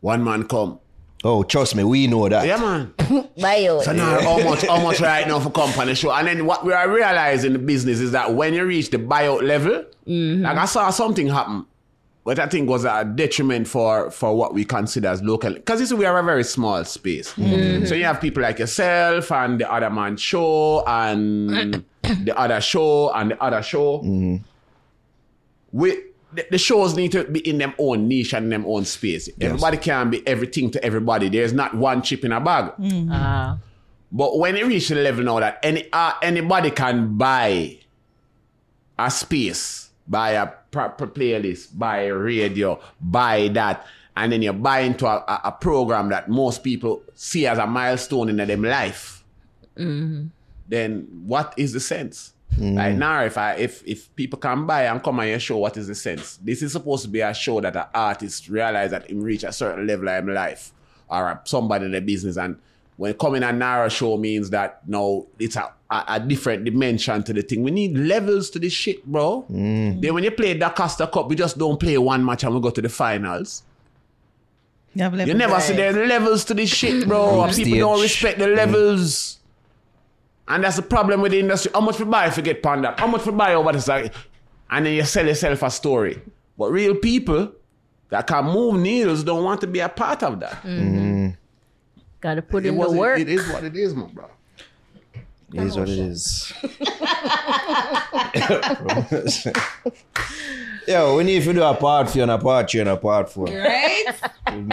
One 0.00 0.22
man 0.24 0.44
come. 0.48 0.78
Oh, 1.22 1.42
trust 1.42 1.76
me, 1.76 1.84
we 1.84 2.06
know 2.06 2.26
that. 2.30 2.46
Yeah, 2.46 2.56
man. 2.56 2.94
Bio. 3.38 3.82
So 3.82 3.92
now 3.92 4.20
how 4.22 4.42
much 4.42 4.62
how 4.66 4.82
much 4.82 5.00
right 5.00 5.28
now 5.28 5.38
for 5.38 5.50
company 5.50 5.94
show? 5.94 6.10
And 6.12 6.26
then 6.26 6.46
what 6.46 6.64
we 6.64 6.72
are 6.72 6.88
realizing 6.90 7.48
in 7.48 7.52
the 7.52 7.58
business 7.58 8.00
is 8.00 8.12
that 8.12 8.32
when 8.34 8.54
you 8.54 8.64
reach 8.64 8.88
the 8.90 8.96
buyout 8.96 9.42
level, 9.42 9.84
like 10.06 10.56
I 10.56 10.64
saw 10.64 10.88
something 10.88 11.26
happen, 11.28 11.66
but 12.24 12.38
I 12.38 12.46
think 12.46 12.68
was 12.68 12.84
a 12.84 13.04
detriment 13.04 13.66
for 13.66 14.10
for 14.10 14.36
what 14.36 14.52
we 14.54 14.64
consider 14.64 15.08
as 15.08 15.22
local. 15.22 15.54
Because 15.54 15.80
you 15.80 15.86
see, 15.86 15.94
we 15.94 16.04
are 16.04 16.18
a 16.18 16.22
very 16.22 16.44
small 16.44 16.84
space. 16.84 17.28
So 17.86 17.94
you 17.94 18.04
have 18.04 18.20
people 18.20 18.42
like 18.42 18.58
yourself 18.58 19.32
and 19.32 19.60
the 19.60 19.70
other 19.72 19.90
man 19.90 20.16
show 20.16 20.84
and 20.86 21.84
the 22.02 22.34
other 22.36 22.60
show 22.60 23.10
and 23.14 23.30
the 23.32 23.42
other 23.42 23.62
show. 23.62 24.00
We 25.72 26.02
the, 26.32 26.46
the 26.50 26.58
shows 26.58 26.94
need 26.94 27.12
to 27.12 27.24
be 27.24 27.40
in 27.40 27.58
them 27.58 27.74
own 27.78 28.06
niche 28.06 28.34
and 28.34 28.44
in 28.44 28.50
them 28.50 28.64
own 28.66 28.84
space. 28.84 29.28
Everybody 29.40 29.78
can 29.78 30.10
be 30.10 30.26
everything 30.26 30.70
to 30.72 30.84
everybody. 30.84 31.28
There's 31.28 31.52
not 31.52 31.74
one 31.74 32.02
chip 32.02 32.24
in 32.24 32.32
a 32.32 32.40
bag. 32.40 32.72
Ah. 33.10 33.58
But 34.12 34.38
when 34.38 34.56
it 34.56 34.66
reach 34.66 34.88
the 34.88 34.96
level 34.96 35.24
now 35.24 35.40
that 35.40 35.58
any 35.62 35.88
uh, 35.92 36.12
anybody 36.22 36.70
can 36.70 37.16
buy 37.16 37.78
a 38.98 39.10
space, 39.10 39.90
buy 40.06 40.32
a 40.32 40.48
proper 40.70 41.06
playlist, 41.06 41.78
buy 41.78 42.06
radio, 42.06 42.80
buy 43.00 43.48
that, 43.48 43.86
and 44.16 44.32
then 44.32 44.42
you 44.42 44.52
buy 44.52 44.80
into 44.80 45.06
a, 45.06 45.16
a, 45.16 45.40
a 45.44 45.52
program 45.52 46.08
that 46.10 46.28
most 46.28 46.62
people 46.62 47.02
see 47.14 47.46
as 47.46 47.58
a 47.58 47.66
milestone 47.66 48.28
in 48.28 48.36
their 48.36 48.56
life, 48.56 49.24
mm-hmm. 49.76 50.26
then 50.68 51.08
what 51.24 51.54
is 51.56 51.72
the 51.72 51.80
sense? 51.80 52.34
Mm. 52.58 52.74
Like 52.74 52.94
now, 52.96 53.22
if 53.22 53.38
I 53.38 53.54
if 53.54 53.82
if 53.86 54.14
people 54.16 54.38
can 54.38 54.66
buy 54.66 54.86
and 54.86 55.02
come 55.02 55.20
on 55.20 55.28
your 55.28 55.38
show, 55.38 55.58
what 55.58 55.76
is 55.76 55.86
the 55.86 55.94
sense? 55.94 56.36
This 56.38 56.62
is 56.62 56.72
supposed 56.72 57.04
to 57.04 57.08
be 57.08 57.20
a 57.20 57.32
show 57.32 57.60
that 57.60 57.76
an 57.76 57.86
artist 57.94 58.48
realize 58.48 58.90
that 58.90 59.08
him 59.08 59.22
reach 59.22 59.44
a 59.44 59.52
certain 59.52 59.86
level 59.86 60.08
in 60.08 60.34
life, 60.34 60.72
or 61.08 61.40
somebody 61.44 61.84
in 61.84 61.92
the 61.92 62.00
business. 62.00 62.36
And 62.36 62.58
when 62.96 63.14
coming 63.14 63.44
a 63.44 63.52
narrow 63.52 63.88
show 63.88 64.16
means 64.16 64.50
that 64.50 64.80
no, 64.88 65.28
it's 65.38 65.56
a, 65.56 65.72
a, 65.90 66.04
a 66.08 66.20
different 66.20 66.64
dimension 66.64 67.22
to 67.24 67.32
the 67.32 67.42
thing. 67.42 67.62
We 67.62 67.70
need 67.70 67.96
levels 67.98 68.50
to 68.50 68.58
this 68.58 68.72
shit, 68.72 69.04
bro. 69.04 69.44
Mm. 69.50 70.00
Then 70.00 70.14
when 70.14 70.24
you 70.24 70.30
play 70.30 70.54
the 70.54 70.68
Costa 70.70 71.06
Cup, 71.06 71.28
we 71.28 71.34
just 71.36 71.58
don't 71.58 71.78
play 71.80 71.98
one 71.98 72.24
match 72.24 72.44
and 72.44 72.54
we 72.54 72.60
go 72.60 72.70
to 72.70 72.80
the 72.82 72.88
finals. 72.88 73.62
You, 74.94 75.04
You 75.04 75.10
levels. 75.10 75.34
never 75.36 75.60
see 75.60 75.74
the 75.74 75.92
levels 75.92 76.44
to 76.46 76.54
this 76.54 76.70
shit, 76.70 77.06
bro. 77.06 77.44
Group 77.44 77.56
People 77.56 77.78
don't 77.78 78.00
respect 78.02 78.38
the 78.38 78.48
levels. 78.48 79.38
And 80.48 80.64
that's 80.64 80.76
the 80.76 80.82
problem 80.82 81.20
with 81.20 81.30
the 81.32 81.38
industry. 81.40 81.70
How 81.72 81.80
much 81.80 81.98
we 82.00 82.04
buy 82.06 82.26
if 82.26 82.36
you 82.36 82.42
get 82.42 82.60
panned 82.62 82.84
up? 82.84 82.98
How 82.98 83.06
much 83.06 83.24
we 83.24 83.30
buy 83.32 83.54
over 83.54 83.70
this? 83.72 83.86
Like, 83.86 84.12
and 84.68 84.84
then 84.86 84.94
you 84.94 85.04
sell 85.04 85.24
yourself 85.26 85.62
a 85.62 85.70
story. 85.70 86.20
But 86.58 86.72
real 86.72 86.96
people 86.96 87.52
that 88.08 88.26
can 88.26 88.44
move 88.46 88.80
needles 88.80 89.22
don't 89.22 89.44
want 89.44 89.60
to 89.60 89.68
be 89.68 89.78
a 89.78 89.88
part 89.88 90.24
of 90.24 90.40
that. 90.40 90.54
Mm-hmm. 90.62 91.28
Gotta 92.20 92.42
put 92.42 92.64
It 92.64 92.70
in 92.70 92.74
the 92.74 92.80
wasn't- 92.80 92.98
work. 92.98 93.18
It 93.20 93.28
is 93.28 93.46
what 93.48 93.62
it 93.64 93.76
is, 93.76 93.94
my 93.94 94.06
bro. 94.06 94.28
It 95.52 95.62
is 95.62 95.76
what 95.76 95.88
it 95.88 95.98
is. 95.98 96.52
Yo, 100.88 101.16
we 101.16 101.24
need 101.24 101.42
to 101.42 101.52
do 101.52 101.62
a 101.62 101.74
part 101.74 102.10
three 102.10 102.22
and 102.22 102.30
a 102.30 102.38
part 102.38 102.70
three 102.70 102.80
and 102.80 102.88
a 102.88 102.96
part 102.96 103.30
four. 103.30 103.46
Right? 103.46 104.04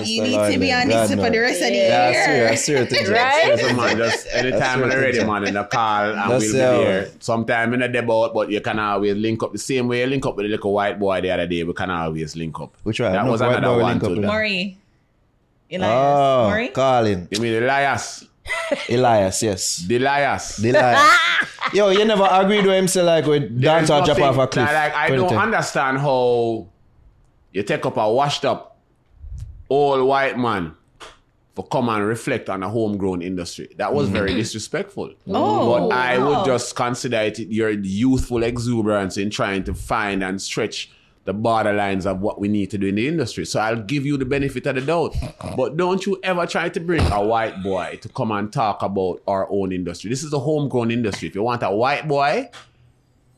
You 0.03 0.23
need 0.23 0.51
to 0.53 0.57
be 0.59 0.71
on 0.73 0.87
Lionel. 0.87 1.07
this 1.07 1.15
God, 1.15 1.25
for 1.25 1.29
the 1.31 1.39
rest 1.39 1.61
of 1.61 1.67
the 1.69 1.75
Yeah, 1.75 2.35
year. 2.35 2.49
I 2.49 2.55
see, 2.55 2.75
I 2.75 2.87
see 2.87 2.95
it. 2.95 3.09
Right? 3.09 3.59
So, 3.59 3.73
man, 3.75 3.97
just 3.97 4.27
anytime 4.33 4.59
That's 4.59 4.79
when 4.79 4.81
what 4.81 4.91
you're 4.93 5.01
ready, 5.01 5.23
man, 5.25 5.47
in 5.47 5.53
the 5.53 5.63
call 5.65 6.09
and 6.11 6.31
That's 6.31 6.43
we'll 6.45 6.53
be 6.53 6.59
how- 6.59 6.77
there. 6.83 7.09
Sometime 7.19 7.73
in 7.73 7.81
a 7.83 7.87
debut, 7.87 8.29
but 8.33 8.49
you 8.49 8.61
can 8.61 8.79
always 8.79 9.15
link 9.15 9.43
up 9.43 9.51
the 9.51 9.57
same 9.59 9.87
way 9.87 10.01
you 10.01 10.07
link 10.07 10.25
up 10.25 10.35
with 10.35 10.45
the 10.45 10.49
little 10.49 10.73
white 10.73 10.97
boy 10.99 11.21
the 11.21 11.31
other 11.31 11.47
day. 11.47 11.63
We 11.63 11.73
can 11.73 11.91
always 11.91 12.35
link 12.35 12.59
up. 12.59 12.75
Which 12.83 12.99
one? 12.99 13.11
That 13.11 13.25
No, 13.25 13.31
was 13.31 13.41
another 13.41 13.77
one 13.81 13.99
link 13.99 14.03
up 14.03 14.15
too. 14.15 14.21
Maury. 14.21 14.77
Elias. 15.69 15.91
Oh, 15.93 16.49
Maury? 16.49 16.67
Colin. 16.69 17.27
You 17.29 17.39
mean 17.41 17.63
Elias? 17.63 18.23
Elias, 18.90 19.44
yes. 19.44 19.86
Elias. 19.90 20.64
Elias. 20.64 21.18
Yo, 21.74 21.90
you 21.90 22.06
never 22.06 22.28
agreed 22.32 22.65
with 22.65 22.76
him, 22.76 22.88
say 22.88 23.02
like, 23.02 23.26
with 23.26 23.61
dance 23.61 23.90
or 23.90 24.02
jump 24.03 24.22
off 24.22 24.38
a 24.38 24.48
cliff. 24.48 24.65
Like, 24.65 24.94
I 24.94 25.10
don't 25.10 25.30
2010. 25.30 25.38
understand 25.38 25.98
how 25.99 26.68
you 27.52 27.64
take 27.64 27.86
up 27.86 27.98
a 27.98 28.11
washed 28.11 28.45
up 28.45 28.78
old 29.69 30.07
white 30.07 30.38
man 30.38 30.76
for 31.56 31.65
come 31.68 31.90
and 31.90 32.06
reflect 32.06 32.49
on 32.49 32.61
a 32.61 32.69
homegrown 32.69 33.22
industry. 33.22 33.68
That 33.78 33.91
was 33.94 34.10
very 34.10 34.30
mm-hmm. 34.30 34.40
disrespectful. 34.40 35.14
Oh, 35.28 35.90
but 35.90 35.95
I 35.95 36.19
wow. 36.19 36.30
would 36.30 36.45
just 36.45 36.76
consider 36.76 37.18
it 37.18 37.40
your 37.40 37.72
youthful 37.72 38.44
exuberance 38.44 39.18
in 39.18 39.30
trying 39.30 39.64
to 39.64 39.74
find 39.74 40.24
and 40.24 40.41
stretch 40.41 40.91
the 41.27 41.33
borderlines 41.33 42.05
of 42.05 42.21
what 42.21 42.39
we 42.39 42.47
need 42.47 42.71
to 42.71 42.77
do 42.77 42.87
in 42.87 42.95
the 42.95 43.05
industry. 43.07 43.45
So 43.45 43.59
I'll 43.59 43.83
give 43.83 44.05
you 44.05 44.15
the 44.17 44.23
benefit 44.25 44.65
of 44.65 44.75
the 44.75 44.81
doubt. 44.81 45.13
But 45.57 45.75
don't 45.75 46.05
you 46.05 46.17
ever 46.23 46.45
try 46.47 46.69
to 46.69 46.79
bring 46.79 47.01
a 47.11 47.21
white 47.21 47.61
boy 47.61 47.99
to 48.01 48.07
come 48.09 48.31
and 48.31 48.51
talk 48.51 48.81
about 48.81 49.21
our 49.27 49.45
own 49.51 49.73
industry. 49.73 50.09
This 50.09 50.23
is 50.23 50.31
a 50.31 50.39
homegrown 50.39 50.89
industry. 50.89 51.27
If 51.27 51.35
you 51.35 51.43
want 51.43 51.63
a 51.63 51.69
white 51.69 52.07
boy, 52.07 52.49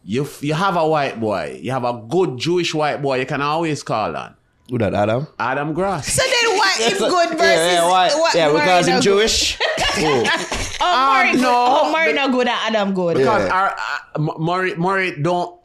you 0.04 0.28
you 0.42 0.54
have 0.54 0.76
a 0.78 0.88
white 0.88 1.20
boy. 1.20 1.60
You 1.62 1.72
have 1.72 1.84
a 1.84 1.94
good 2.08 2.38
Jewish 2.38 2.74
white 2.76 3.02
boy. 3.02 3.20
You 3.20 3.26
can 3.26 3.42
always 3.42 3.82
call 3.84 4.16
on 4.16 4.36
Who 4.70 4.78
that, 4.78 4.94
Adam? 4.94 5.28
Adam 5.40 5.74
Grass. 5.74 6.14
So 6.14 6.22
then 6.24 6.58
what 6.58 6.80
is 6.80 7.00
good 7.16 7.30
versus 7.30 7.42
yeah, 7.42 7.74
yeah, 7.74 7.90
why? 7.90 8.08
what 8.14 8.36
yeah, 8.36 8.48
Maury 8.48 8.60
because 8.62 8.88
him 8.88 8.94
no 8.94 9.00
good? 9.00 9.04
Jewish. 9.04 9.58
oh. 9.62 10.24
Oh, 10.82 11.14
Maury 11.14 11.32
good. 11.34 11.42
no, 11.42 11.52
Oh, 11.52 11.92
Maury 11.92 12.14
but- 12.14 12.16
no 12.16 12.32
good 12.32 12.48
and 12.48 12.76
Adam 12.76 12.94
good. 12.94 13.18
Because 13.18 13.46
Yeah. 13.48 13.54
our, 13.54 13.76
uh, 14.16 14.20
Murray, 14.40 14.76
Murray 14.76 15.22
don't. 15.22 15.59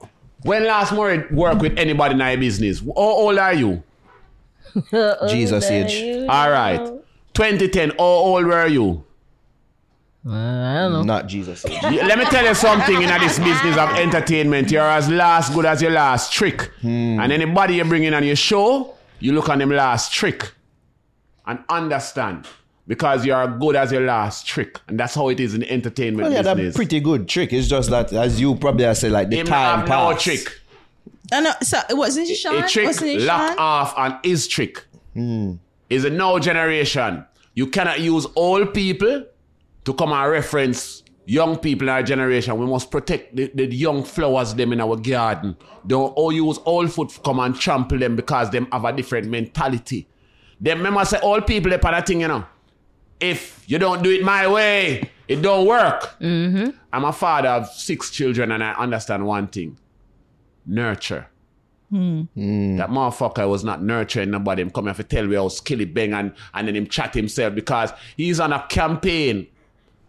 When 0.45 0.67
last 0.67 0.93
Murray 0.93 1.25
work 1.31 1.61
with 1.61 1.79
anybody 1.79 2.15
in 2.15 2.21
our 2.21 2.37
business? 2.37 2.81
How 2.81 2.93
old 2.95 3.39
are 3.39 3.55
you? 3.55 3.83
Jesus 5.29 5.65
age. 5.71 6.29
All 6.29 6.51
right. 6.51 6.87
2010. 7.33 7.91
How 7.91 8.05
old 8.05 8.45
were 8.45 8.67
you? 8.67 9.05
Uh, 10.27 10.33
I 10.33 10.75
don't 10.75 10.93
know. 10.93 11.03
Not 11.03 11.27
Jesus 11.29 11.65
age. 11.65 11.83
Let 11.83 12.19
me 12.19 12.27
tell 12.27 12.45
you 12.45 12.55
something 12.55 12.95
in 13.03 13.09
this 13.21 13.39
business 13.39 13.77
of 13.79 13.89
entertainment. 13.97 14.71
You're 14.71 14.83
as 14.83 15.09
last 15.09 15.55
good 15.55 15.65
as 15.65 15.81
your 15.81 15.91
last 15.91 16.33
trick. 16.33 16.71
Hmm. 16.83 17.21
And 17.21 17.33
anybody 17.33 17.77
you 17.77 17.85
bring 17.85 18.05
in 18.05 18.13
on 18.13 18.23
your 18.23 18.37
show, 18.37 18.95
you 19.21 19.33
look 19.33 19.49
on 19.49 19.59
them 19.59 19.71
last 19.71 20.13
trick 20.13 20.53
and 21.47 21.59
understand. 21.71 22.47
Because 22.87 23.25
you're 23.25 23.47
good 23.59 23.77
as 23.77 23.91
your 23.93 24.03
last 24.03 24.47
trick. 24.47 24.79
And 24.89 25.01
that's 25.01 25.15
how 25.15 25.29
it 25.29 25.41
is 25.41 25.55
in 25.55 25.61
the 25.61 25.73
entertainment 25.73 26.25
Well, 26.25 26.33
yeah, 26.33 26.43
that 26.43 26.57
business. 26.57 26.77
pretty 26.77 27.01
good 27.01 27.27
trick. 27.29 27.53
It's 27.53 27.67
just 27.69 27.89
that, 27.91 28.13
as 28.13 28.39
you 28.41 28.55
probably 28.57 28.85
have 28.85 28.99
said, 28.99 29.13
like 29.13 29.31
the 29.31 29.39
Him 29.39 29.47
time 29.47 29.81
have 29.81 29.89
no 29.89 29.95
passed. 30.13 30.25
trick. 30.25 30.61
Oh, 31.33 31.41
no, 31.41 31.53
so 31.63 31.79
wasn't 31.91 32.29
it 32.29 32.35
Sean? 32.35 32.63
a 32.63 32.69
trick 32.69 32.87
Wasn't 32.87 33.11
it 33.11 33.23
lock 33.23 33.49
Sean? 33.53 33.59
off 33.59 33.95
on 33.97 34.19
his 34.23 34.47
trick 34.47 34.85
is 35.89 36.05
a 36.05 36.11
now 36.11 36.39
generation. 36.39 37.25
You 37.55 37.69
cannot 37.69 38.01
use 38.01 38.27
old 38.37 38.75
people 38.75 39.25
to 39.85 39.95
come 39.95 40.13
and 40.13 40.31
reference 40.31 41.03
young 41.25 41.57
people 41.57 41.89
in 41.89 41.95
our 41.95 42.03
generation. 42.03 42.59
We 42.59 42.67
must 42.67 42.91
protect 42.91 43.35
the, 43.35 43.47
the 43.55 43.67
young 43.75 44.03
flowers 44.05 44.53
them 44.55 44.73
in 44.75 44.81
our 44.83 44.97
garden. 44.97 45.57
Don't 45.87 46.13
all 46.15 46.33
use 46.33 46.59
old 46.67 46.93
food 46.93 47.09
to 47.11 47.21
come 47.21 47.39
and 47.41 47.55
trample 47.59 47.99
them 47.99 48.17
because 48.17 48.51
them 48.51 48.67
have 48.73 48.85
a 48.85 48.93
different 48.93 49.29
mentality. 49.29 50.07
Them 50.61 50.79
remember 50.79 51.05
say 51.07 51.19
all 51.21 51.41
people 51.41 51.71
they 51.71 51.79
part 51.79 51.95
of 51.95 52.05
thing, 52.05 52.21
you 52.21 52.29
know. 52.29 52.45
If 53.31 53.65
you 53.67 53.79
don't 53.79 54.03
do 54.03 54.11
it 54.11 54.23
my 54.23 54.47
way, 54.47 55.11
it 55.29 55.41
don't 55.41 55.67
work. 55.67 56.19
Mm-hmm. 56.21 56.71
I'm 56.93 57.05
a 57.05 57.13
father 57.13 57.49
of 57.49 57.69
six 57.69 58.11
children 58.11 58.53
and 58.53 58.63
I 58.63 58.73
understand 58.75 59.27
one 59.27 59.49
thing. 59.49 59.79
Nurture. 60.67 61.27
Hmm. 61.91 62.23
Hmm. 62.35 62.77
That 62.77 62.91
motherfucker 62.91 63.49
was 63.49 63.65
not 63.65 63.83
nurturing 63.83 64.31
nobody. 64.31 64.63
Him 64.63 64.71
come 64.71 64.87
here 64.87 64.95
to 64.95 65.03
tell 65.03 65.27
me 65.27 65.37
how 65.37 65.49
skilly 65.49 65.85
bang 65.85 66.13
and, 66.13 66.33
and 66.53 66.69
then 66.69 66.77
him 66.77 66.87
chat 66.87 67.15
himself 67.15 67.55
because 67.55 67.93
he's 68.17 68.41
on 68.41 68.53
a 68.53 68.67
campaign 68.69 69.47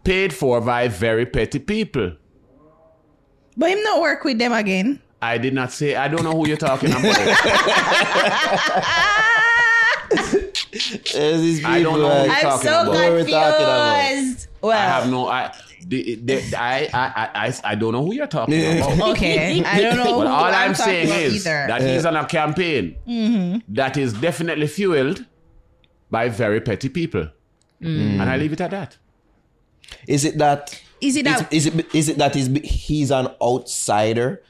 paid 0.03 0.33
for 0.33 0.61
by 0.61 0.87
very 0.87 1.25
petty 1.25 1.59
people. 1.59 2.13
But 3.57 3.69
him 3.69 3.83
not 3.83 4.01
work 4.01 4.23
with 4.23 4.39
them 4.39 4.53
again. 4.53 5.01
I 5.21 5.37
did 5.37 5.53
not 5.53 5.71
say, 5.71 5.95
I 5.95 6.07
don't 6.07 6.23
know 6.23 6.33
who 6.33 6.47
you're 6.47 6.57
talking 6.57 6.91
about. 6.91 7.03
There's 10.91 11.41
these 11.41 11.65
I 11.65 11.81
don't 11.81 11.95
people, 11.95 12.09
know 12.09 12.15
like- 12.15 12.27
what 12.27 12.37
I'm 12.37 12.41
talking 12.41 12.67
so 12.67 12.81
about. 12.81 12.87
What 12.87 13.03
are 13.03 13.17
talking 13.19 13.33
about? 13.33 14.07
confused. 14.07 14.47
Well, 14.61 14.71
I 14.71 14.81
have 14.81 15.09
no, 15.09 15.27
I, 15.27 15.55
the, 15.87 16.15
the, 16.15 16.55
I, 16.57 16.89
I, 16.91 17.07
I, 17.15 17.47
I, 17.47 17.53
I 17.63 17.75
don't 17.75 17.93
know 17.93 18.03
who 18.03 18.13
you're 18.13 18.27
talking 18.27 18.79
about. 18.79 19.09
okay. 19.11 19.63
I 19.63 19.81
don't 19.81 19.97
know. 19.97 20.03
But 20.03 20.27
who 20.27 20.33
all 20.33 20.45
I'm, 20.45 20.73
talking 20.73 20.85
saying 20.85 21.07
about 21.07 21.19
is 21.19 21.45
either. 21.47 21.67
that 21.67 21.81
he's 21.81 22.05
on 22.05 22.15
a 22.15 22.25
campaign 22.25 22.97
mm-hmm. 23.07 23.73
that 23.73 23.95
is 23.97 24.13
definitely 24.13 24.67
fueled 24.67 25.25
by 26.09 26.29
very 26.29 26.61
petty 26.61 26.89
people. 26.89 27.27
Mm. 27.81 28.19
And 28.19 28.23
I 28.23 28.37
leave 28.37 28.53
it 28.53 28.61
at 28.61 28.71
that. 28.71 28.97
Is 30.07 30.25
it 30.25 30.37
that? 30.39 30.81
Is 31.01 31.15
it 31.15 31.27
Is, 31.27 31.39
that? 31.39 31.53
is 31.53 31.65
it 31.67 31.95
is 31.95 32.09
it 32.09 32.17
that 32.17 32.33
he's 32.33 32.47
he's 32.63 33.11
an 33.11 33.27
outsider 33.41 34.41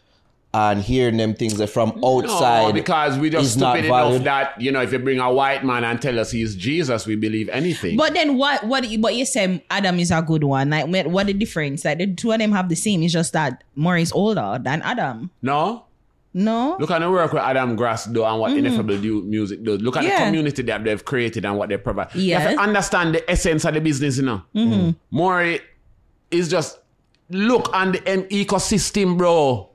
and 0.58 0.82
hearing 0.82 1.18
them 1.18 1.34
things 1.34 1.58
that 1.58 1.68
from 1.68 1.90
outside? 2.04 2.68
No, 2.68 2.72
because 2.74 3.18
we 3.18 3.30
just 3.30 3.52
stupid 3.54 3.86
enough 3.86 4.04
valued? 4.04 4.24
that 4.24 4.60
you 4.62 4.72
know 4.72 4.82
if 4.82 4.94
you 4.94 5.00
bring 5.00 5.20
a 5.20 5.32
white 5.32 5.66
man 5.66 5.84
and 5.84 6.02
tell 6.02 6.18
us 6.20 6.32
he's 6.32 6.56
Jesus, 6.56 7.06
we 7.06 7.16
believe 7.16 7.50
anything. 7.50 7.98
But 7.98 8.14
then 8.14 8.38
what? 8.38 8.66
What? 8.66 8.86
But 9.00 9.16
you 9.16 9.26
say 9.26 9.64
Adam 9.70 10.00
is 10.00 10.12
a 10.12 10.22
good 10.22 10.44
one. 10.46 10.70
Like, 10.70 10.88
what 10.88 11.08
what 11.08 11.28
the 11.28 11.34
difference? 11.34 11.84
Like, 11.84 11.98
the 11.98 12.14
two 12.14 12.32
of 12.32 12.40
them 12.40 12.52
have 12.54 12.70
the 12.70 12.76
same. 12.76 13.04
It's 13.04 13.14
just 13.14 13.34
that 13.34 13.64
Maury 13.76 14.02
is 14.02 14.12
older 14.14 14.60
than 14.62 14.82
Adam. 14.82 15.30
no, 15.42 15.86
No. 16.34 16.78
look 16.80 16.92
at 16.92 17.00
the 17.00 17.10
work 17.12 17.32
with 17.34 17.42
Adam 17.42 17.76
Grass 17.76 18.06
do 18.06 18.24
and 18.24 18.40
what 18.40 18.52
Ineffable 18.52 18.98
do 19.00 19.22
music 19.24 19.64
does. 19.64 19.82
Look 19.82 19.98
at 19.98 20.04
the 20.04 20.10
Mm-hmm. 20.10 20.26
Community 20.26 20.62
that 20.64 20.84
they've 20.84 21.04
created 21.04 21.46
and 21.46 21.58
what 21.58 21.70
they 21.70 21.78
provide. 21.78 22.14
You 22.16 22.22
Yes. 22.24 22.42
have 22.44 22.56
to 22.56 22.62
understand 22.62 23.16
the 23.16 23.30
essence 23.30 23.66
of 23.66 23.74
the 23.74 23.82
business, 23.82 24.18
you 24.18 24.24
know. 24.24 24.42
Mm-hmm. 24.56 24.90
Maury 25.12 25.60
is 26.32 26.48
just 26.50 26.80
look 27.30 27.74
on 27.74 27.92
the 27.94 28.00
ecosystem, 28.00 29.18
bro. 29.18 29.70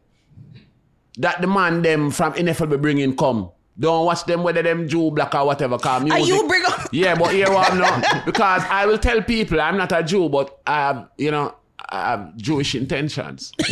That 1.20 1.40
the 1.40 1.46
man 1.46 1.82
them 1.82 2.10
from 2.10 2.34
Ineffable 2.34 2.78
bringing 2.78 3.14
come. 3.16 3.50
Don't 3.78 4.04
watch 4.06 4.24
them 4.24 4.42
whether 4.42 4.62
them 4.62 4.88
Jew, 4.88 5.10
black 5.10 5.34
or 5.34 5.46
whatever. 5.46 5.78
Cause 5.78 6.10
Are 6.10 6.18
you 6.18 6.46
bring 6.48 6.64
up? 6.66 6.88
Yeah, 6.92 7.14
but 7.14 7.32
here 7.32 7.50
what 7.50 7.70
I'm 7.70 7.78
not 7.78 8.26
because 8.26 8.62
I 8.68 8.84
will 8.86 8.98
tell 8.98 9.22
people 9.22 9.60
I'm 9.60 9.76
not 9.76 9.92
a 9.92 10.02
Jew, 10.02 10.28
but 10.28 10.58
I 10.66 10.76
have 10.80 11.08
you 11.18 11.30
know 11.30 11.54
I 11.88 12.10
have 12.10 12.36
Jewish 12.36 12.74
intentions, 12.74 13.52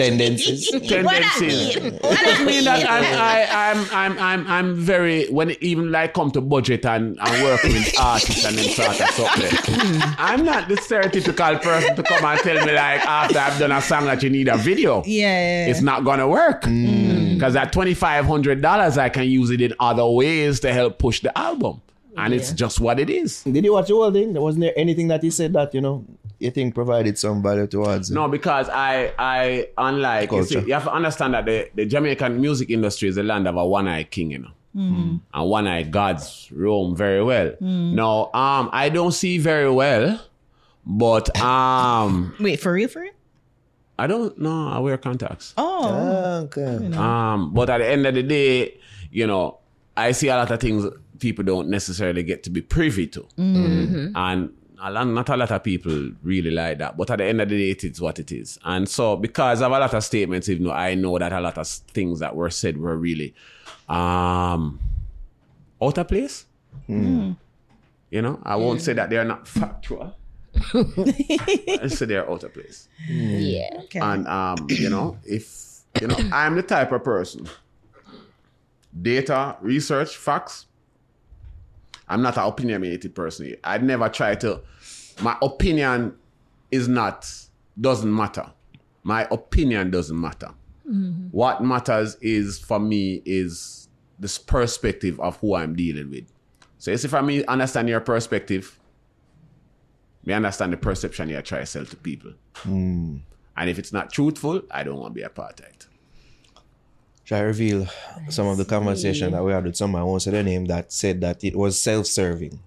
tendencies. 0.00 0.70
tendencies. 0.88 1.76
I 1.76 2.44
mean 2.44 2.64
that 2.64 2.88
I'm, 2.88 3.04
I, 3.04 3.46
I'm 3.52 3.78
I'm 3.92 4.18
I'm 4.18 4.46
I'm 4.46 4.74
very 4.74 5.26
when 5.28 5.50
it 5.50 5.62
even 5.62 5.90
like 5.90 6.14
come 6.14 6.30
to 6.32 6.40
budget 6.40 6.86
and, 6.86 7.18
and 7.20 7.44
working 7.44 7.72
with 7.72 7.92
artists 8.00 8.44
and 8.44 8.56
them 8.56 8.64
sort 8.64 9.00
of 9.00 9.10
something. 9.10 10.00
I'm 10.18 10.44
not 10.44 10.68
the 10.68 10.76
stereotypical 10.76 11.62
person 11.62 11.96
to 11.96 12.02
come 12.02 12.24
and 12.24 12.40
tell 12.40 12.66
me 12.66 12.72
like 12.72 13.04
after 13.06 13.38
I've 13.38 13.58
done 13.58 13.72
a 13.72 13.82
song 13.82 14.06
that 14.06 14.22
you 14.22 14.30
need 14.30 14.48
a 14.48 14.56
video. 14.56 15.02
Yeah. 15.04 15.66
It's 15.66 15.82
not 15.82 16.04
gonna 16.04 16.28
work 16.28 16.62
mm. 16.62 17.34
because 17.34 17.56
at 17.56 17.72
twenty 17.72 17.94
five 17.94 18.24
hundred 18.24 18.62
dollars 18.62 18.98
I 18.98 19.08
can 19.08 19.24
use 19.24 19.50
it 19.50 19.60
in 19.60 19.74
other 19.80 20.06
ways 20.06 20.60
to 20.60 20.72
help 20.72 20.98
push 20.98 21.20
the 21.20 21.36
album, 21.36 21.82
and 22.16 22.32
it's 22.32 22.52
just 22.52 22.80
what 22.80 22.98
it 22.98 23.10
is. 23.10 23.42
Did 23.44 23.64
you 23.64 23.72
watch 23.72 23.88
the 23.88 23.94
whole 23.94 24.12
thing? 24.12 24.34
Wasn't 24.34 24.62
there 24.62 24.74
anything 24.76 25.08
that 25.08 25.22
he 25.22 25.30
said 25.30 25.52
that 25.52 25.74
you 25.74 25.80
know 25.80 26.04
you 26.40 26.50
think 26.50 26.74
provided 26.74 27.16
some 27.18 27.42
value 27.42 27.66
towards? 27.66 28.10
it? 28.10 28.14
No, 28.14 28.26
because 28.28 28.68
I, 28.68 29.12
I, 29.18 29.68
unlike 29.78 30.32
you, 30.32 30.42
see, 30.44 30.58
you 30.60 30.72
have 30.74 30.84
to 30.84 30.92
understand 30.92 31.34
that 31.34 31.44
the, 31.46 31.70
the 31.74 31.86
Jamaican 31.86 32.40
music 32.40 32.70
industry 32.70 33.08
is 33.08 33.14
the 33.16 33.22
land 33.22 33.46
of 33.46 33.56
a 33.56 33.64
one-eyed 33.66 34.10
king, 34.10 34.30
you 34.32 34.38
know, 34.38 34.50
Mm. 34.76 35.20
and 35.34 35.50
one-eyed 35.50 35.90
gods 35.90 36.48
roam 36.52 36.94
very 36.94 37.22
well. 37.24 37.52
Now, 37.60 38.30
um, 38.32 38.70
I 38.72 38.88
don't 38.88 39.10
see 39.10 39.36
very 39.38 39.68
well 39.68 40.20
But 40.86 41.36
um, 41.40 42.34
Wait, 42.40 42.60
for 42.60 42.72
real, 42.72 42.88
for 42.88 43.02
real? 43.02 43.12
I 43.98 44.06
don't 44.06 44.38
know. 44.38 44.68
I 44.68 44.78
wear 44.78 44.96
contacts. 44.96 45.54
Oh, 45.58 46.42
Okay. 46.44 46.88
Um, 46.96 47.52
but 47.52 47.68
at 47.68 47.78
the 47.78 47.86
end 47.88 48.06
of 48.06 48.14
the 48.14 48.22
day, 48.22 48.78
you 49.10 49.26
know, 49.26 49.58
I 49.96 50.12
see 50.12 50.28
a 50.28 50.36
lot 50.36 50.50
of 50.50 50.60
things 50.60 50.86
people 51.18 51.44
don't 51.44 51.68
necessarily 51.68 52.22
get 52.22 52.44
to 52.44 52.50
be 52.50 52.62
privy 52.62 53.06
to, 53.08 53.26
and 53.36 54.52
a 54.80 54.90
lot, 54.90 55.06
not 55.06 55.28
a 55.28 55.36
lot 55.36 55.50
of 55.50 55.62
people 55.62 56.10
really 56.22 56.50
like 56.50 56.78
that. 56.78 56.96
But 56.96 57.10
at 57.10 57.18
the 57.18 57.24
end 57.24 57.40
of 57.40 57.48
the 57.48 57.56
day, 57.56 57.70
it 57.70 57.84
is 57.84 58.00
what 58.00 58.18
it 58.18 58.32
is. 58.32 58.58
And 58.64 58.88
so, 58.88 59.16
because 59.16 59.60
of 59.60 59.72
a 59.72 59.78
lot 59.78 59.92
of 59.92 60.04
statements, 60.04 60.48
even 60.48 60.64
though 60.64 60.72
I 60.72 60.94
know 60.94 61.18
that 61.18 61.32
a 61.32 61.40
lot 61.40 61.58
of 61.58 61.66
things 61.68 62.20
that 62.20 62.34
were 62.34 62.50
said 62.50 62.76
were 62.78 62.96
really 62.96 63.34
um, 63.88 64.80
out 65.82 65.98
of 65.98 66.08
place. 66.08 66.46
You 68.10 68.22
know, 68.22 68.40
I 68.42 68.56
won't 68.56 68.80
say 68.80 68.92
that 68.94 69.10
they're 69.10 69.24
not 69.24 69.46
factual. 69.46 70.16
I 70.74 71.86
say 71.88 72.06
they're 72.06 72.28
out 72.28 72.42
of 72.42 72.52
place. 72.52 72.88
Yeah. 73.08 73.82
okay. 73.84 74.00
And 74.00 74.26
um, 74.26 74.66
you 74.68 74.90
know, 74.90 75.16
if 75.24 75.80
you 76.00 76.08
know, 76.08 76.16
I'm 76.32 76.56
the 76.56 76.62
type 76.62 76.92
of 76.92 77.04
person. 77.04 77.48
Data, 79.00 79.56
research, 79.60 80.16
facts. 80.16 80.66
I'm 82.10 82.22
not 82.22 82.36
an 82.36 82.44
opinionated 82.44 83.14
person. 83.14 83.54
I'd 83.64 83.84
never 83.84 84.08
try 84.08 84.34
to. 84.34 84.60
My 85.22 85.36
opinion 85.40 86.16
is 86.70 86.88
not 86.88 87.30
doesn't 87.80 88.14
matter. 88.14 88.50
My 89.04 89.26
opinion 89.30 89.90
doesn't 89.90 90.20
matter. 90.20 90.50
Mm-hmm. 90.86 91.28
What 91.30 91.62
matters 91.62 92.16
is 92.20 92.58
for 92.58 92.80
me 92.80 93.22
is 93.24 93.88
this 94.18 94.38
perspective 94.38 95.18
of 95.20 95.36
who 95.38 95.54
I'm 95.54 95.74
dealing 95.74 96.10
with. 96.10 96.30
So 96.78 96.90
it's 96.90 97.04
if 97.04 97.14
I 97.14 97.20
me 97.20 97.44
understand 97.44 97.88
your 97.88 98.00
perspective, 98.00 98.78
me 100.24 100.34
understand 100.34 100.72
the 100.72 100.76
perception 100.76 101.28
you 101.28 101.40
try 101.42 101.60
to 101.60 101.66
sell 101.66 101.86
to 101.86 101.96
people. 101.96 102.32
Hmm. 102.56 103.18
And 103.56 103.70
if 103.70 103.78
it's 103.78 103.92
not 103.92 104.12
truthful, 104.12 104.62
I 104.70 104.82
don't 104.82 104.98
want 104.98 105.14
to 105.14 105.18
be 105.18 105.22
a 105.22 105.28
part 105.28 105.60
of 105.60 105.66
it. 105.66 105.86
Shall 107.30 107.38
I 107.38 107.42
reveal 107.42 107.86
some 108.28 108.48
of 108.48 108.56
the 108.56 108.64
conversation 108.64 109.30
that 109.30 109.44
we 109.44 109.52
had 109.52 109.62
with 109.62 109.76
someone, 109.76 110.02
I 110.02 110.04
won't 110.04 110.20
say 110.20 110.32
the 110.32 110.42
name, 110.42 110.64
that 110.64 110.90
said 110.92 111.20
that 111.20 111.44
it 111.44 111.54
was 111.54 111.80
self-serving. 111.80 112.58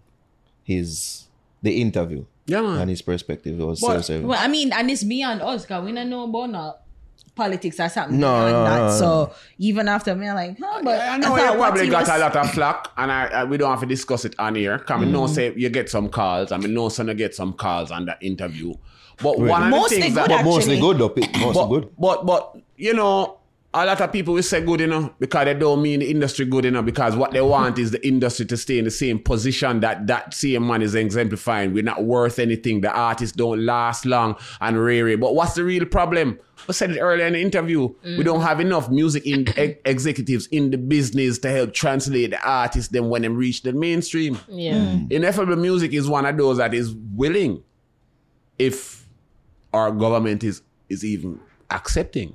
His 0.64 1.26
the 1.62 1.82
interview 1.82 2.24
Yeah, 2.46 2.62
man. 2.62 2.80
and 2.80 2.90
his 2.90 3.02
perspective 3.02 3.58
was 3.58 3.82
But- 3.82 3.88
self-serving. 3.96 4.26
well, 4.26 4.40
I 4.42 4.48
mean, 4.48 4.72
and 4.72 4.90
it's 4.90 5.04
beyond 5.04 5.42
us, 5.42 5.64
because 5.64 5.84
we 5.84 5.92
don't 5.92 6.10
know 6.10 6.24
about 6.24 6.50
no 6.50 6.76
politics 7.36 7.78
or 7.78 7.90
something. 7.90 8.18
No, 8.18 8.28
beyond 8.48 8.54
no, 8.54 8.64
that. 8.64 8.78
no, 8.80 8.88
no. 8.88 8.98
So 9.00 9.34
even 9.58 9.90
after 9.90 10.16
me, 10.16 10.30
I'm 10.30 10.36
like, 10.36 10.58
huh, 10.58 10.80
but 10.82 10.98
I 11.02 11.18
know 11.18 11.28
thought 11.36 11.52
you 11.52 11.60
probably 11.60 11.90
got 11.90 12.00
was- 12.04 12.10
a 12.10 12.18
lot 12.20 12.36
of 12.38 12.52
flack, 12.52 12.88
and 12.96 13.12
I, 13.12 13.26
I 13.26 13.44
we 13.44 13.58
don't 13.58 13.70
have 13.70 13.82
to 13.82 13.86
discuss 13.86 14.24
it 14.24 14.34
on 14.40 14.56
here. 14.56 14.80
Cause 14.80 15.02
I 15.02 15.04
know 15.04 15.24
Mm-hmm. 15.24 15.34
say 15.34 15.54
you 15.58 15.68
get 15.68 15.90
some 15.90 16.08
calls. 16.08 16.54
I 16.54 16.58
mean, 16.58 16.74
no 16.74 16.88
son 16.88 17.10
you 17.10 17.16
get 17.16 17.36
some 17.36 17.52
calls 17.52 17.92
on 17.92 18.06
that 18.06 18.24
interview. 18.24 18.76
But 19.22 19.40
one 19.40 19.64
of 19.64 19.70
Mostly 19.72 19.98
the 19.98 20.04
things 20.04 20.16
good, 20.16 20.30
that, 20.30 20.38
but 20.38 20.46
mostly 20.46 20.76
actually. 20.76 20.80
good 20.80 20.98
though. 21.00 21.10
Pi- 21.10 21.40
Mostly 21.40 21.54
but, 21.54 21.68
good. 21.68 21.90
but 22.00 22.26
but 22.26 22.56
you 22.78 22.94
know, 22.94 23.40
a 23.76 23.86
lot 23.86 24.00
of 24.00 24.12
people 24.12 24.36
will 24.36 24.44
say 24.44 24.62
good 24.62 24.82
enough 24.82 25.12
because 25.20 25.46
they 25.46 25.54
don't 25.56 25.82
mean 25.82 26.00
the 26.02 26.10
industry 26.10 26.46
good 26.46 26.66
enough 26.66 26.86
because 26.86 27.16
what 27.16 27.32
they 27.32 27.42
want 27.42 27.80
is 27.80 27.90
the 27.90 28.08
industry 28.08 28.46
to 28.46 28.56
stay 28.56 28.78
in 28.78 28.86
the 28.86 28.92
same 28.92 29.18
position 29.18 29.80
that 29.80 30.06
that 30.06 30.34
same 30.34 30.68
man 30.68 30.84
is 30.84 30.94
exemplifying. 30.94 31.74
We're 31.74 31.84
not 31.84 32.04
worth 32.04 32.38
anything. 32.38 32.82
The 32.82 32.92
artists 32.92 33.36
don't 33.36 33.66
last 33.66 34.06
long 34.06 34.36
and 34.62 34.84
rare. 34.84 35.18
But 35.18 35.34
what's 35.34 35.56
the 35.56 35.64
real 35.64 35.86
problem? 35.86 36.40
I 36.70 36.72
said 36.72 36.92
it 36.92 37.00
earlier 37.00 37.26
in 37.26 37.34
the 37.34 37.42
interview. 37.42 37.90
We 38.04 38.24
don't 38.24 38.42
have 38.42 38.60
enough 38.60 38.90
music 38.90 39.26
in, 39.26 39.48
ex- 39.58 39.80
executives 39.86 40.48
in 40.48 40.70
the 40.70 40.78
business 40.78 41.40
to 41.40 41.50
help 41.50 41.74
translate 41.74 42.30
the 42.30 42.48
artists 42.48 42.92
then 42.92 43.10
when 43.10 43.24
they 43.24 43.28
reach 43.28 43.64
the 43.64 43.74
mainstream. 43.74 44.38
Yeah. 44.48 44.76
Mm. 44.76 45.12
Ineffable 45.12 45.56
music 45.56 45.94
is 45.94 46.08
one 46.08 46.26
of 46.26 46.38
those 46.38 46.58
that 46.58 46.74
is 46.74 46.94
willing, 47.16 47.64
if 48.60 49.08
our 49.74 49.92
government 49.92 50.44
is 50.44 50.62
is 50.90 51.04
even 51.04 51.40
accepting, 51.72 52.34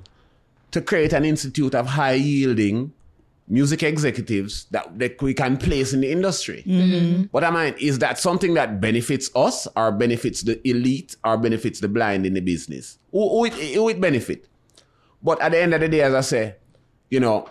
to 0.71 0.81
create 0.81 1.13
an 1.13 1.25
institute 1.25 1.75
of 1.75 1.87
high 1.87 2.13
yielding 2.13 2.93
music 3.49 3.81
executives 3.81 4.65
that, 4.69 4.99
that 4.99 5.19
we 5.21 5.33
can 5.33 5.57
place 5.57 5.91
in 5.91 6.01
the 6.01 6.11
industry. 6.11 6.63
Mm-hmm. 6.65 7.23
But 7.31 7.43
I 7.43 7.49
mean, 7.49 7.75
is 7.79 7.99
that 7.99 8.19
something 8.19 8.53
that 8.53 8.79
benefits 8.79 9.29
us 9.35 9.67
or 9.75 9.91
benefits 9.91 10.43
the 10.43 10.65
elite 10.67 11.15
or 11.23 11.37
benefits 11.37 11.79
the 11.79 11.87
blind 11.87 12.25
in 12.25 12.35
the 12.35 12.41
business? 12.41 12.99
Who, 13.11 13.27
who, 13.27 13.45
it, 13.45 13.53
who 13.53 13.89
it 13.89 13.99
benefit? 13.99 14.47
But 15.21 15.41
at 15.41 15.51
the 15.51 15.59
end 15.59 15.73
of 15.73 15.81
the 15.81 15.89
day, 15.89 16.01
as 16.01 16.13
I 16.13 16.21
say, 16.21 16.55
you 17.09 17.19
know, 17.19 17.49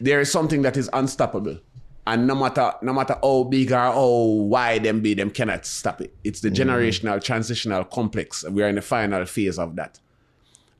there 0.00 0.20
is 0.20 0.32
something 0.32 0.62
that 0.62 0.76
is 0.76 0.88
unstoppable. 0.92 1.58
And 2.06 2.26
no 2.26 2.34
matter 2.34 2.72
no 2.82 2.92
matter 2.92 3.16
how 3.22 3.44
big 3.44 3.72
or 3.72 3.76
how 3.78 4.08
wide 4.08 4.82
them 4.82 5.00
be, 5.00 5.14
them 5.14 5.30
cannot 5.30 5.64
stop 5.64 6.02
it. 6.02 6.14
It's 6.22 6.40
the 6.40 6.50
mm-hmm. 6.50 6.68
generational 6.68 7.22
transitional 7.22 7.84
complex. 7.84 8.44
We 8.44 8.62
are 8.62 8.68
in 8.68 8.74
the 8.74 8.82
final 8.82 9.24
phase 9.24 9.58
of 9.58 9.76
that. 9.76 10.00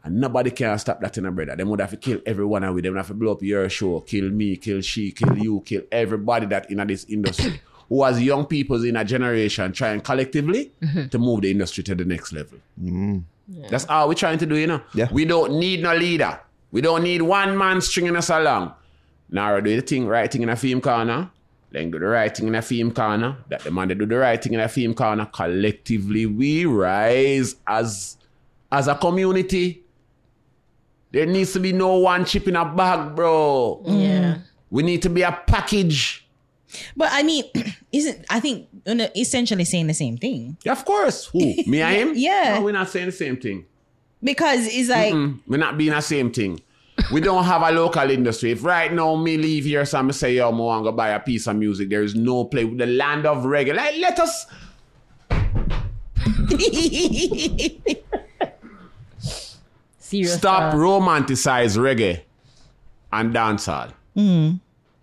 And 0.04 0.20
nobody 0.20 0.50
can 0.50 0.78
stop 0.78 1.00
that 1.00 1.16
in 1.16 1.24
a 1.24 1.32
brother. 1.32 1.56
Them 1.56 1.70
would 1.70 1.80
have 1.80 1.90
to 1.90 1.96
kill 1.96 2.20
everyone 2.26 2.62
and 2.62 2.74
with 2.74 2.84
them 2.84 2.94
have 2.96 3.06
to 3.06 3.14
blow 3.14 3.32
up 3.32 3.42
your 3.42 3.68
show, 3.70 4.00
kill 4.00 4.30
me, 4.30 4.56
kill 4.56 4.82
she, 4.82 5.10
kill 5.12 5.36
you, 5.38 5.62
kill 5.64 5.82
everybody 5.90 6.44
that 6.46 6.70
in 6.70 6.86
this 6.86 7.04
industry. 7.08 7.60
Who 7.88 8.04
as 8.04 8.22
young 8.22 8.46
people 8.46 8.82
in 8.84 8.96
a 8.96 9.04
generation 9.04 9.72
trying 9.72 10.00
collectively 10.00 10.72
mm-hmm. 10.82 11.08
to 11.08 11.18
move 11.18 11.42
the 11.42 11.50
industry 11.50 11.84
to 11.84 11.94
the 11.94 12.04
next 12.04 12.32
level. 12.32 12.58
Mm-hmm. 12.82 13.18
That's 13.68 13.86
all 13.86 14.08
we're 14.08 14.14
trying 14.14 14.38
to 14.38 14.46
do, 14.46 14.56
you 14.56 14.66
know. 14.66 14.80
Yeah. 14.94 15.08
We 15.12 15.24
don't 15.24 15.58
need 15.58 15.82
no 15.82 15.94
leader. 15.94 16.40
We 16.70 16.80
don't 16.80 17.02
need 17.02 17.22
one 17.22 17.56
man 17.56 17.80
stringing 17.80 18.16
us 18.16 18.30
along. 18.30 18.74
Now 19.30 19.58
do 19.60 19.74
the 19.74 19.82
thing 19.82 20.06
right 20.06 20.30
thing 20.30 20.42
in 20.42 20.48
a 20.48 20.56
film 20.56 20.80
corner. 20.80 21.30
Then 21.70 21.90
do 21.90 21.98
the 21.98 22.06
right 22.06 22.34
thing 22.34 22.48
in 22.48 22.54
a 22.54 22.62
film 22.62 22.92
corner. 22.92 23.36
That 23.48 23.64
the 23.64 23.70
man 23.70 23.88
that 23.88 23.98
do 23.98 24.06
the 24.06 24.16
right 24.16 24.42
thing 24.42 24.54
in 24.54 24.60
a 24.60 24.68
film 24.68 24.94
corner. 24.94 25.26
Collectively 25.26 26.26
we 26.26 26.64
rise 26.64 27.56
as 27.66 28.16
as 28.72 28.88
a 28.88 28.94
community. 28.94 29.83
There 31.14 31.26
needs 31.26 31.52
to 31.52 31.60
be 31.60 31.72
no 31.72 31.94
one 31.98 32.24
chip 32.24 32.48
in 32.48 32.56
a 32.56 32.64
bag, 32.64 33.14
bro. 33.14 33.84
Yeah. 33.86 34.38
We 34.68 34.82
need 34.82 35.00
to 35.02 35.08
be 35.08 35.22
a 35.22 35.30
package. 35.46 36.26
But 36.96 37.10
I 37.12 37.22
mean, 37.22 37.44
isn't 37.92 38.24
I 38.28 38.40
think 38.40 38.66
essentially 39.14 39.64
saying 39.64 39.86
the 39.86 39.94
same 39.94 40.18
thing 40.18 40.56
Yeah, 40.64 40.72
of 40.72 40.84
course. 40.84 41.26
Who? 41.26 41.38
Me 41.68 41.82
I 41.82 41.92
am. 41.92 42.14
Yeah. 42.16 42.56
No, 42.58 42.64
we're 42.64 42.72
not 42.72 42.88
saying 42.90 43.06
the 43.06 43.12
same 43.12 43.36
thing. 43.36 43.64
because 44.24 44.66
it's 44.66 44.88
like 44.88 45.14
Mm, 45.14 45.38
we're 45.46 45.56
not 45.56 45.78
being 45.78 45.92
the 45.92 46.00
same 46.00 46.32
thing. 46.32 46.60
We 47.12 47.20
don't 47.20 47.44
have 47.44 47.62
a 47.62 47.70
local 47.70 48.10
industry. 48.10 48.50
If 48.50 48.64
right 48.64 48.92
now 48.92 49.14
me 49.14 49.36
leave 49.36 49.66
here, 49.66 49.84
so 49.84 50.00
I'm 50.00 50.10
say, 50.10 50.34
yo, 50.34 50.48
I 50.48 50.52
want 50.52 50.84
to 50.84 50.90
go 50.90 50.96
buy 50.96 51.10
a 51.10 51.20
piece 51.20 51.46
of 51.46 51.54
music. 51.54 51.90
There 51.90 52.02
is 52.02 52.16
no 52.16 52.44
play 52.46 52.64
with 52.64 52.78
the 52.78 52.86
land 52.86 53.24
of 53.26 53.44
reggae. 53.44 53.76
Like, 53.76 53.98
let 53.98 54.18
us. 54.18 54.46
Serious. 60.14 60.34
Stop 60.38 60.72
talk. 60.72 60.74
romanticize 60.74 61.76
reggae 61.76 62.22
and 63.12 63.34
dancehall. 63.34 63.92
Hmm. 64.14 64.50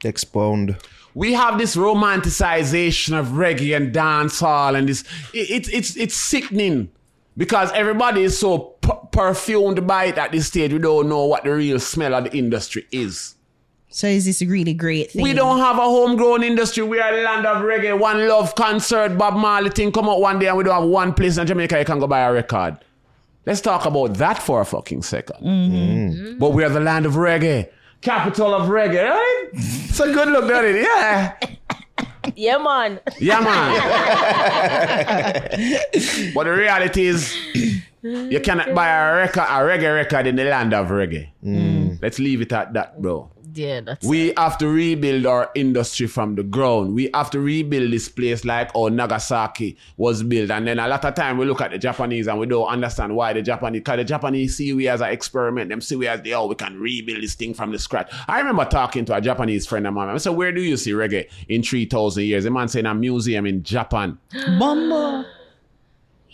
Expound. 0.03 0.77
We 1.13 1.33
have 1.33 1.57
this 1.57 1.75
romanticization 1.75 3.19
of 3.19 3.27
reggae 3.27 3.75
and 3.75 3.93
dancehall, 3.93 4.77
and 4.77 4.87
this 4.87 5.01
it, 5.33 5.49
it's 5.49 5.69
it's 5.69 5.95
it's 5.97 6.15
sickening 6.15 6.89
because 7.37 7.71
everybody 7.73 8.23
is 8.23 8.37
so 8.37 8.57
p- 8.81 8.89
perfumed 9.11 9.85
by 9.85 10.05
it 10.05 10.17
at 10.17 10.31
this 10.31 10.47
stage. 10.47 10.71
We 10.73 10.79
don't 10.79 11.09
know 11.09 11.25
what 11.25 11.43
the 11.43 11.53
real 11.53 11.79
smell 11.79 12.13
of 12.15 12.25
the 12.25 12.37
industry 12.37 12.85
is. 12.91 13.35
so 13.89 14.07
is 14.07 14.23
this 14.25 14.41
a 14.41 14.45
really 14.47 14.73
great 14.73 15.11
thing? 15.11 15.21
We 15.21 15.33
don't 15.33 15.59
have 15.59 15.77
a 15.77 15.83
homegrown 15.83 16.43
industry. 16.43 16.83
We 16.83 16.99
are 17.01 17.13
the 17.15 17.23
land 17.23 17.45
of 17.45 17.57
reggae. 17.63 17.97
One 17.99 18.25
love 18.27 18.55
concert, 18.55 19.17
Bob 19.17 19.35
Marley 19.35 19.69
thing 19.69 19.91
come 19.91 20.07
out 20.09 20.21
one 20.21 20.39
day, 20.39 20.47
and 20.47 20.57
we 20.57 20.63
don't 20.63 20.79
have 20.81 20.89
one 20.89 21.13
place 21.13 21.37
in 21.37 21.45
Jamaica 21.45 21.77
you 21.79 21.85
can 21.85 21.99
go 21.99 22.07
buy 22.07 22.21
a 22.21 22.31
record. 22.31 22.77
Let's 23.45 23.61
talk 23.61 23.85
about 23.85 24.15
that 24.15 24.41
for 24.41 24.61
a 24.61 24.65
fucking 24.65 25.01
2nd 25.01 25.41
mm-hmm. 25.41 26.37
But 26.37 26.51
we 26.51 26.63
are 26.63 26.69
the 26.69 26.79
land 26.79 27.05
of 27.05 27.13
reggae, 27.13 27.69
capital 28.01 28.53
of 28.53 28.69
reggae. 28.69 29.09
Right? 29.09 29.49
It's 29.53 29.99
a 29.99 30.13
good 30.13 30.29
look, 30.29 30.47
doesn't 30.47 30.75
it? 30.75 30.83
Yeah. 30.83 31.37
Yeah, 32.35 32.59
man. 32.59 32.99
Yeah, 33.19 33.39
man. 33.41 33.73
but 36.35 36.43
the 36.43 36.51
reality 36.51 37.07
is, 37.07 37.35
you 38.03 38.39
cannot 38.39 38.75
buy 38.75 38.89
a 38.89 39.15
record, 39.15 39.41
a 39.41 39.59
reggae 39.65 39.95
record 39.95 40.27
in 40.27 40.35
the 40.35 40.43
land 40.43 40.71
of 40.73 40.89
reggae. 40.89 41.29
Mm. 41.43 41.99
Let's 41.99 42.19
leave 42.19 42.41
it 42.41 42.53
at 42.53 42.73
that, 42.73 43.01
bro. 43.01 43.31
Yeah, 43.53 43.81
that's 43.81 44.05
We 44.05 44.33
have 44.37 44.57
to 44.59 44.67
rebuild 44.67 45.25
our 45.25 45.51
industry 45.55 46.07
from 46.07 46.35
the 46.35 46.43
ground. 46.43 46.95
We 46.95 47.09
have 47.13 47.29
to 47.31 47.39
rebuild 47.39 47.91
this 47.91 48.07
place 48.09 48.45
like 48.45 48.73
how 48.73 48.87
Nagasaki 48.87 49.77
was 49.97 50.23
built. 50.23 50.51
And 50.51 50.67
then 50.67 50.79
a 50.79 50.87
lot 50.87 51.03
of 51.03 51.13
time 51.15 51.37
we 51.37 51.45
look 51.45 51.61
at 51.61 51.71
the 51.71 51.77
Japanese 51.77 52.27
and 52.27 52.39
we 52.39 52.45
don't 52.45 52.67
understand 52.67 53.15
why 53.15 53.33
the 53.33 53.41
Japanese, 53.41 53.81
because 53.81 53.97
the 53.97 54.03
Japanese 54.03 54.57
see 54.57 54.73
we 54.73 54.87
as 54.87 55.01
an 55.01 55.09
experiment. 55.09 55.69
Them 55.69 55.81
see 55.81 55.95
we 55.95 56.07
as 56.07 56.21
the, 56.21 56.33
oh, 56.33 56.47
we 56.47 56.55
can 56.55 56.79
rebuild 56.79 57.21
this 57.23 57.35
thing 57.35 57.53
from 57.53 57.71
the 57.71 57.79
scratch. 57.79 58.11
I 58.27 58.39
remember 58.39 58.65
talking 58.65 59.05
to 59.05 59.15
a 59.15 59.21
Japanese 59.21 59.67
friend 59.67 59.87
of 59.87 59.93
mine. 59.93 60.09
I 60.09 60.17
said, 60.17 60.31
where 60.31 60.51
do 60.51 60.61
you 60.61 60.77
see 60.77 60.91
reggae 60.91 61.29
in 61.49 61.63
3,000 61.63 62.23
years? 62.23 62.43
The 62.43 62.51
man 62.51 62.67
saying 62.67 62.85
a 62.85 62.93
museum 62.93 63.45
in 63.45 63.63
Japan. 63.63 64.17
Bumbo. 64.59 65.25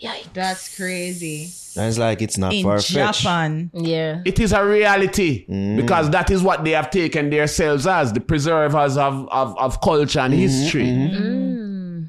Yikes. 0.00 0.32
That's 0.32 0.76
crazy. 0.76 1.50
And 1.76 1.88
it's 1.88 1.98
like 1.98 2.22
it's 2.22 2.38
not 2.38 2.52
In 2.52 2.62
far 2.62 2.80
fetched. 2.80 3.20
Japan. 3.20 3.70
Yeah. 3.74 4.22
It 4.24 4.38
is 4.38 4.52
a 4.52 4.64
reality 4.64 5.46
mm. 5.46 5.76
because 5.76 6.10
that 6.10 6.30
is 6.30 6.42
what 6.42 6.64
they 6.64 6.70
have 6.72 6.90
taken 6.90 7.30
themselves 7.30 7.86
as 7.86 8.12
the 8.12 8.20
preservers 8.20 8.96
of, 8.96 9.28
of, 9.30 9.58
of 9.58 9.80
culture 9.80 10.20
and 10.20 10.32
mm-hmm, 10.32 10.42
history. 10.42 10.86
Mm-hmm. 10.86 11.24
Mm. 11.24 12.06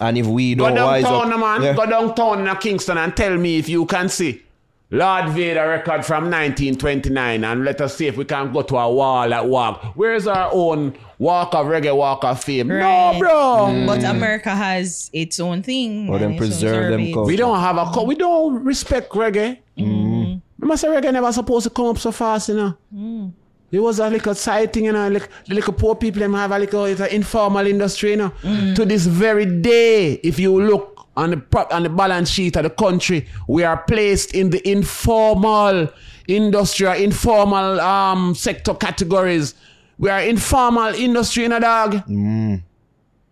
And 0.00 0.18
if 0.18 0.26
we 0.26 0.54
don't 0.54 0.74
wise 0.74 1.04
downtown, 1.04 1.32
up, 1.32 1.40
man. 1.40 1.62
yeah. 1.62 1.74
Go 1.74 1.86
downtown 1.86 2.46
in 2.46 2.56
Kingston 2.56 2.98
and 2.98 3.16
tell 3.16 3.36
me 3.36 3.58
if 3.58 3.68
you 3.68 3.86
can 3.86 4.08
see 4.08 4.42
Lord 4.90 5.30
Vader 5.30 5.68
record 5.68 6.04
from 6.04 6.30
1929 6.30 7.42
and 7.42 7.64
let 7.64 7.80
us 7.80 7.96
see 7.96 8.06
if 8.06 8.16
we 8.16 8.24
can 8.24 8.52
go 8.52 8.62
to 8.62 8.76
a 8.76 8.92
wall 8.92 9.34
at 9.34 9.44
walk. 9.44 9.82
Where's 9.96 10.28
our 10.28 10.48
own 10.52 10.96
walk 11.18 11.54
of 11.54 11.66
reggae, 11.66 11.94
walk 11.96 12.22
of 12.22 12.42
fame? 12.44 12.70
Right. 12.70 13.12
No, 13.12 13.18
bro. 13.18 13.66
Mm. 13.68 13.86
But 13.86 14.00
mm. 14.00 14.10
America 14.10 14.50
has 14.50 15.10
its 15.12 15.40
own 15.40 15.64
thing. 15.64 16.08
Or 16.08 16.20
them 16.20 16.32
and 16.32 16.34
its 16.34 16.42
own 16.42 16.48
preserve 16.48 16.90
them 16.92 17.12
culture. 17.12 17.26
We 17.26 17.34
don't 17.36 17.58
have 17.58 17.78
a 17.78 17.86
co- 17.86 18.04
we 18.04 18.14
don't 18.14 18.62
respect 18.62 19.10
reggae. 19.10 19.58
Mm. 19.76 20.40
Remember 20.60 20.76
say 20.76 20.86
reggae 20.86 21.12
never 21.12 21.32
supposed 21.32 21.64
to 21.64 21.70
come 21.70 21.86
up 21.86 21.98
so 21.98 22.12
fast, 22.12 22.50
you 22.50 22.54
know. 22.54 22.76
Mm. 22.94 23.32
It 23.72 23.80
was 23.80 23.98
a 23.98 24.08
little 24.08 24.36
side 24.36 24.72
thing, 24.72 24.84
you 24.84 24.92
know. 24.92 25.08
Like 25.08 25.28
the 25.46 25.56
little 25.56 25.72
poor 25.72 25.96
people 25.96 26.20
them 26.20 26.34
have 26.34 26.52
a 26.52 26.60
little 26.60 26.84
it's 26.84 27.00
an 27.00 27.08
informal 27.08 27.66
industry, 27.66 28.10
you 28.10 28.18
know. 28.18 28.32
To 28.76 28.84
this 28.84 29.06
very 29.06 29.46
day, 29.46 30.12
if 30.22 30.38
you 30.38 30.62
look 30.62 30.95
on 31.16 31.30
the 31.30 31.36
prop 31.38 31.72
on 31.72 31.82
the 31.82 31.88
balance 31.88 32.28
sheet 32.30 32.56
of 32.56 32.62
the 32.64 32.70
country, 32.70 33.26
we 33.48 33.64
are 33.64 33.76
placed 33.78 34.34
in 34.34 34.50
the 34.50 34.66
informal 34.68 35.88
industry, 36.28 37.02
informal 37.02 37.80
um 37.80 38.34
sector 38.34 38.74
categories. 38.74 39.54
We 39.98 40.10
are 40.10 40.20
informal 40.20 40.94
industry 40.94 41.44
in 41.44 41.52
a 41.52 41.60
dog. 41.60 42.02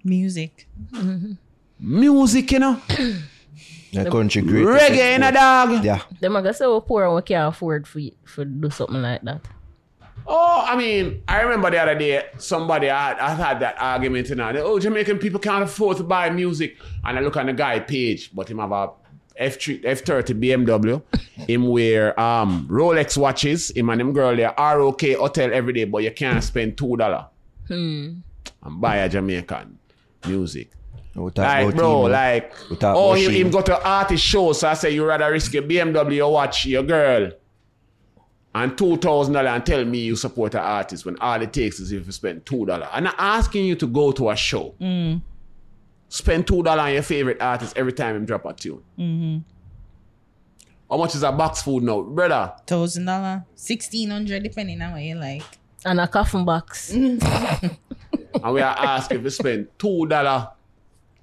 Music. 0.04 0.66
Music, 1.78 2.52
you 2.52 2.58
know. 2.58 2.80
The 3.94 4.10
country 4.10 4.42
great. 4.42 4.64
Reggae 4.66 5.14
in 5.14 5.22
a 5.22 5.30
dog. 5.30 5.84
Yeah. 5.84 6.00
Them 6.20 6.36
are 6.36 6.42
gonna 6.42 6.52
say 6.54 6.66
we're 6.66 6.80
poor 6.80 7.04
and 7.04 7.14
we 7.14 7.22
can't 7.22 7.54
afford 7.54 7.86
for 7.86 8.00
for 8.24 8.44
do 8.44 8.68
something 8.68 9.00
like 9.00 9.22
that. 9.22 9.40
Oh, 10.26 10.64
I 10.66 10.76
mean, 10.76 11.22
I 11.28 11.42
remember 11.42 11.70
the 11.70 11.78
other 11.78 11.94
day 11.94 12.24
somebody 12.38 12.88
I, 12.88 13.12
I 13.26 13.34
had 13.34 13.60
that 13.60 13.76
argument 13.78 14.30
and 14.30 14.40
I 14.40 14.56
oh 14.58 14.78
Jamaican 14.78 15.18
people 15.18 15.38
can't 15.40 15.62
afford 15.64 15.98
to 15.98 16.02
buy 16.04 16.30
music. 16.30 16.76
And 17.04 17.18
I 17.18 17.20
look 17.20 17.36
on 17.36 17.46
the 17.46 17.52
guy 17.52 17.80
page, 17.80 18.30
but 18.34 18.48
him 18.48 18.58
have 18.58 18.72
a 18.72 18.90
F3 19.40 19.82
F30 19.84 20.40
BMW. 20.40 21.02
him 21.48 21.68
wear 21.68 22.18
um 22.18 22.66
Rolex 22.70 23.16
watches, 23.18 23.70
him 23.76 23.90
and 23.90 24.00
him 24.00 24.12
girl 24.12 24.34
there 24.34 24.54
ROK 24.56 25.02
hotel 25.18 25.50
every 25.52 25.72
day, 25.72 25.84
but 25.84 26.02
you 26.02 26.10
can't 26.12 26.42
spend 26.42 26.78
two 26.78 26.96
dollar 26.96 27.26
and 28.62 28.80
buy 28.80 28.96
a 28.96 29.08
Jamaican 29.08 29.78
music. 30.26 30.70
Like 31.16 31.76
bro, 31.76 32.06
him, 32.06 32.12
like 32.12 32.70
We 32.70 32.76
talk 32.76 32.96
oh 32.96 33.12
him, 33.12 33.30
Sheen. 33.30 33.46
him 33.46 33.50
go 33.52 33.60
to 33.62 33.88
artist 33.88 34.24
show, 34.24 34.52
so 34.52 34.68
I 34.68 34.74
say 34.74 34.90
you 34.92 35.04
rather 35.04 35.30
risk 35.30 35.52
your 35.52 35.62
BMW 35.64 36.28
watch 36.30 36.66
your 36.66 36.82
girl 36.82 37.30
and 38.54 38.76
two 38.78 38.96
thousand 38.98 39.34
dollar 39.34 39.48
and 39.48 39.66
tell 39.66 39.84
me 39.84 39.98
you 39.98 40.16
support 40.16 40.54
an 40.54 40.60
artist 40.60 41.04
when 41.04 41.18
all 41.18 41.40
it 41.40 41.52
takes 41.52 41.80
is 41.80 41.92
if 41.92 42.06
you 42.06 42.12
spend 42.12 42.46
two 42.46 42.64
dollar. 42.66 42.88
And 42.92 42.96
I'm 42.96 43.04
not 43.04 43.14
asking 43.18 43.66
you 43.66 43.74
to 43.76 43.86
go 43.86 44.12
to 44.12 44.30
a 44.30 44.36
show. 44.36 44.74
Mm. 44.80 45.22
Spend 46.08 46.46
two 46.46 46.62
dollar 46.62 46.82
on 46.82 46.92
your 46.92 47.02
favorite 47.02 47.40
artist 47.40 47.76
every 47.76 47.92
time 47.92 48.16
him 48.16 48.24
drop 48.24 48.44
a 48.44 48.52
tune. 48.52 48.82
Mm-hmm. 48.98 49.38
How 50.90 50.96
much 50.98 51.14
is 51.14 51.22
a 51.22 51.32
box 51.32 51.62
food 51.62 51.82
now, 51.82 52.02
brother? 52.02 52.52
Thousand 52.66 53.06
dollar, 53.06 53.44
sixteen 53.54 54.10
hundred, 54.10 54.42
depending 54.42 54.80
on 54.82 54.92
what 54.92 55.02
you 55.02 55.16
like. 55.16 55.42
And 55.84 56.00
a 56.00 56.06
coffin 56.08 56.44
box. 56.44 56.94
And 58.42 58.52
we 58.52 58.60
are 58.60 58.76
asked 58.76 59.12
if 59.12 59.22
you 59.22 59.30
spend 59.30 59.68
two 59.78 60.06
dollar, 60.06 60.50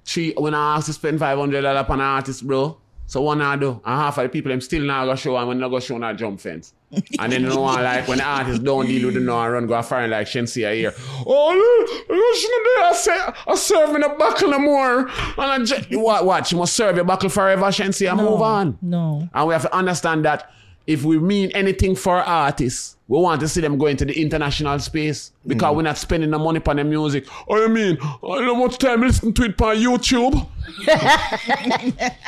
three. 0.04 0.32
When 0.36 0.54
I 0.54 0.76
ask 0.76 0.86
to 0.86 0.92
spend 0.92 1.18
five 1.18 1.38
hundred 1.38 1.62
dollar 1.62 1.86
on 1.88 2.00
an 2.00 2.00
artist, 2.00 2.46
bro. 2.46 2.78
So 3.12 3.20
what 3.20 3.42
I 3.42 3.56
do? 3.56 3.72
And 3.84 4.00
half 4.00 4.16
of 4.16 4.22
the 4.22 4.30
people 4.30 4.48
them 4.48 4.62
still 4.62 4.80
not 4.84 5.04
go 5.04 5.14
show 5.16 5.36
and 5.36 5.46
when 5.46 5.60
they 5.60 5.68
go 5.68 5.78
show 5.80 5.98
not 5.98 6.16
jump 6.16 6.40
fence. 6.40 6.72
And 7.18 7.30
then 7.30 7.42
you 7.42 7.48
know 7.50 7.60
like 7.60 8.08
when 8.08 8.16
the 8.16 8.24
artists 8.24 8.64
don't 8.64 8.86
deal 8.86 9.04
with 9.04 9.16
the 9.16 9.20
no 9.20 9.38
and 9.38 9.52
run 9.52 9.66
go 9.66 9.82
foreign 9.82 10.08
like 10.08 10.26
Shenseea 10.26 10.74
here. 10.74 10.94
Oh, 11.26 11.52
look, 11.52 12.06
I 12.10 12.36
shouldn't 12.40 12.96
say 12.96 13.34
I 13.46 13.54
serve 13.54 13.96
in 13.96 14.02
a 14.02 14.14
buckle 14.14 14.48
no 14.48 14.58
more. 14.58 15.00
And 15.00 15.10
I 15.36 15.58
just, 15.62 15.90
what 15.90 16.24
what? 16.24 16.46
She 16.46 16.56
must 16.56 16.72
serve 16.72 16.96
your 16.96 17.04
buckle 17.04 17.28
forever, 17.28 17.66
Shenseea. 17.66 18.16
Move 18.16 18.40
on. 18.40 18.78
No. 18.80 19.28
And 19.34 19.46
we 19.46 19.52
have 19.52 19.64
to 19.64 19.76
understand 19.76 20.24
that 20.24 20.50
if 20.86 21.04
we 21.04 21.18
mean 21.18 21.50
anything 21.54 21.94
for 21.94 22.20
artists, 22.20 22.96
we 23.08 23.18
want 23.18 23.40
to 23.40 23.48
see 23.48 23.60
them 23.60 23.78
go 23.78 23.86
into 23.86 24.04
the 24.04 24.20
international 24.20 24.78
space 24.78 25.32
because 25.46 25.76
we're 25.76 25.82
not 25.82 25.98
spending 25.98 26.30
the 26.30 26.38
money 26.38 26.60
on 26.66 26.76
the 26.76 26.84
music. 26.84 27.26
Oh, 27.48 27.60
you 27.60 27.68
mean 27.68 27.98
I 28.00 28.16
don't 28.22 28.46
know 28.46 28.56
much 28.56 28.78
time 28.78 29.00
listen 29.02 29.32
to 29.34 29.42
it 29.44 29.60
on 29.60 29.76
YouTube? 29.76 30.48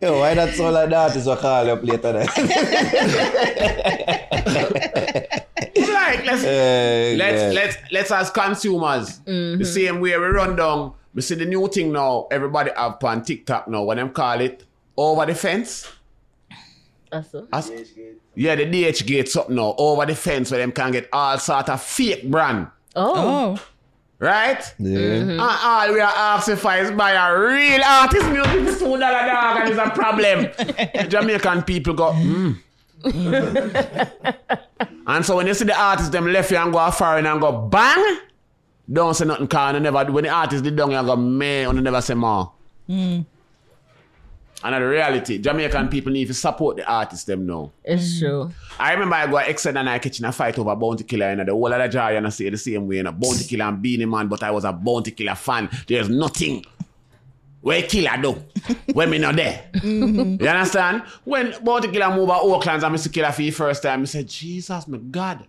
Yo, 0.00 0.18
why 0.18 0.34
that 0.34 0.54
soul 0.54 0.72
like 0.72 0.90
that 0.90 1.14
is 1.16 1.26
what 1.26 1.38
call 1.40 1.70
up 1.70 1.82
later 1.82 2.12
then? 2.12 2.26
like 5.92 6.24
let's 6.24 6.44
Eh, 6.52 7.14
let's 7.18 7.42
yeah. 7.42 7.50
let's 7.52 7.76
let's 7.92 8.10
as 8.10 8.30
consumers 8.30 9.18
the 9.20 9.64
same 9.64 10.00
way 10.00 10.16
we 10.16 10.24
run 10.24 10.56
down. 10.56 10.94
We 11.14 11.22
see 11.22 11.34
the 11.34 11.44
new 11.44 11.68
thing 11.68 11.92
now. 11.92 12.26
Everybody 12.30 12.70
have 12.76 13.02
on 13.04 13.22
TikTok 13.22 13.68
now. 13.68 13.84
What 13.84 13.96
them 13.96 14.10
call 14.10 14.40
it 14.40 14.64
over 14.96 15.26
the 15.26 15.34
fence. 15.34 15.90
That's 17.10 17.34
all. 17.34 17.46
As- 17.52 17.70
yeah, 18.34 18.54
the 18.54 18.64
DHgate 18.64 19.28
something 19.28 19.56
now 19.56 19.74
over 19.76 20.06
the 20.06 20.14
fence 20.14 20.50
where 20.50 20.60
them 20.60 20.72
can 20.72 20.92
get 20.92 21.08
all 21.12 21.36
sort 21.38 21.68
of 21.68 21.82
fake 21.82 22.30
brand. 22.30 22.68
Oh. 22.96 23.58
Oh. 23.58 23.62
Right? 24.18 24.62
Yeah. 24.78 24.98
And 24.98 25.40
all 25.40 25.92
we 25.92 26.00
are 26.00 26.12
asking 26.14 26.56
for 26.56 26.72
is 26.74 26.90
buy 26.92 27.10
a 27.12 27.38
real 27.38 27.82
artist 27.84 28.26
music 28.28 28.68
for 28.74 28.78
two 28.78 28.98
dollar 28.98 29.26
dog 29.26 29.56
and 29.58 29.68
it's 29.68 29.78
a 29.78 29.90
problem. 29.90 30.48
Jamaican 31.08 31.62
people 31.64 31.92
go, 31.92 32.12
mm. 32.12 32.56
and 35.06 35.26
so 35.26 35.36
when 35.36 35.46
you 35.48 35.54
see 35.54 35.64
the 35.64 35.78
artist 35.78 36.12
them 36.12 36.26
left 36.32 36.50
you 36.52 36.56
and 36.56 36.72
go 36.72 36.88
foreign 36.92 37.26
and 37.26 37.40
go 37.40 37.50
bang, 37.62 38.18
don't 38.90 39.14
say 39.14 39.24
nothing 39.24 39.46
cause 39.46 39.74
you 39.74 39.80
never 39.80 40.04
do. 40.04 40.12
When 40.12 40.24
the 40.24 40.30
artist 40.30 40.64
did 40.64 40.76
down 40.76 40.90
you 40.90 41.02
go 41.02 41.16
man 41.16 41.68
and 41.68 41.78
you 41.78 41.82
never 41.82 42.00
say 42.00 42.14
more. 42.14 42.52
Hmm. 42.86 43.20
And 44.64 44.74
the 44.76 44.88
reality, 44.88 45.38
Jamaican 45.38 45.88
people 45.88 46.12
need 46.12 46.28
to 46.28 46.34
support 46.34 46.76
the 46.76 46.86
artists 46.86 47.24
them 47.24 47.46
now. 47.46 47.72
It's 47.84 48.20
hmm. 48.20 48.26
true. 48.26 48.50
I 48.78 48.92
remember 48.92 49.16
I 49.16 49.26
go 49.26 49.36
Exed 49.38 49.78
and 49.78 49.88
I 49.88 49.98
catching 49.98 50.24
a 50.24 50.32
fight 50.32 50.58
over 50.58 50.74
Bounty 50.76 51.04
Killer 51.04 51.26
and 51.26 51.48
the 51.48 51.52
whole 51.52 51.72
of 51.72 51.78
the 51.78 51.88
jar 51.88 52.14
and 52.14 52.26
I 52.26 52.30
say 52.30 52.48
the 52.48 52.56
same 52.56 52.86
way. 52.86 52.96
You 52.96 53.02
know, 53.04 53.12
Bounty 53.12 53.44
Killer 53.44 53.64
and 53.64 53.82
Beenie 53.82 54.04
Man, 54.04 54.28
but 54.28 54.42
I 54.42 54.50
was 54.50 54.64
a 54.64 54.72
Bounty 54.72 55.10
Killer 55.10 55.34
fan. 55.34 55.68
There's 55.86 56.08
nothing 56.08 56.64
where 57.60 57.82
Killer 57.82 58.20
do 58.20 58.42
when 58.92 59.10
me 59.10 59.18
not 59.18 59.36
there. 59.36 59.68
Mm-hmm. 59.74 60.42
You 60.42 60.48
understand? 60.48 61.02
When 61.24 61.54
Bounty 61.64 61.88
Killer 61.88 62.14
move 62.14 62.28
to 62.28 62.34
Oaklands 62.34 62.84
and 62.84 62.94
Mr. 62.94 63.12
Killer 63.12 63.32
for 63.32 63.42
the 63.42 63.50
first 63.50 63.82
time, 63.82 64.02
I 64.02 64.04
said, 64.04 64.28
Jesus, 64.28 64.86
my 64.86 64.98
God. 64.98 65.44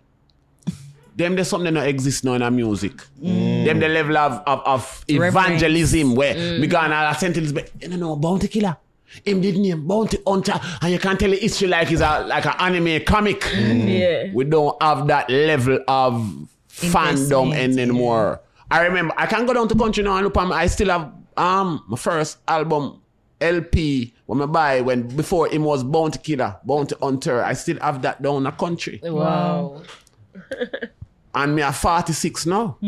Them 1.16 1.36
there's 1.36 1.48
something 1.48 1.72
that 1.72 1.80
don't 1.80 1.88
exist 1.88 2.24
now 2.24 2.34
in 2.34 2.42
our 2.42 2.50
music. 2.50 2.92
Them 3.20 3.78
the 3.78 3.88
level 3.88 4.16
of, 4.18 4.42
of, 4.46 4.60
of 4.66 5.04
evangelism 5.08 6.14
where 6.16 6.34
me 6.58 6.66
go 6.66 6.78
and 6.78 6.92
a 6.92 7.14
sentence, 7.18 7.52
but 7.52 7.70
you 7.80 7.88
don't 7.88 8.00
know 8.00 8.16
Bounty 8.16 8.48
Killer. 8.48 8.76
Him 9.24 9.40
did 9.40 9.56
name 9.56 9.86
Bounty 9.86 10.18
Hunter, 10.26 10.58
and 10.82 10.92
you 10.92 10.98
can't 10.98 11.18
tell 11.20 11.30
the 11.30 11.36
history 11.36 11.68
like 11.68 11.90
it's 11.92 12.00
a 12.00 12.24
like 12.26 12.46
an 12.46 12.54
anime 12.58 13.04
comic. 13.04 13.44
Yeah. 13.54 14.30
We 14.32 14.44
don't 14.44 14.80
have 14.82 15.06
that 15.06 15.30
level 15.30 15.78
of 15.86 16.14
fandom 16.68 17.46
Investment, 17.52 17.78
anymore. 17.78 18.40
I 18.70 18.80
remember 18.82 19.14
I 19.16 19.26
can 19.26 19.46
go 19.46 19.52
down 19.54 19.68
to 19.68 19.74
country 19.76 20.02
now 20.02 20.16
and 20.16 20.24
look 20.24 20.36
at 20.36 20.50
I 20.50 20.66
still 20.66 20.88
have 20.88 21.12
um 21.36 21.84
my 21.86 21.96
first 21.96 22.38
album 22.48 23.00
LP 23.40 24.14
when 24.26 24.40
I 24.42 24.46
buy 24.46 24.80
when 24.80 25.06
before 25.06 25.48
him 25.48 25.62
was 25.62 25.84
Bounty 25.84 26.18
Killer, 26.18 26.56
Bounty 26.64 26.96
Hunter. 27.00 27.42
I 27.42 27.52
still 27.52 27.78
have 27.80 28.02
that 28.02 28.20
down 28.20 28.42
the 28.42 28.50
country. 28.50 29.00
Wow. 29.04 29.82
And 31.34 31.54
me 31.54 31.62
are 31.62 31.72
46 31.72 32.46
now. 32.46 32.78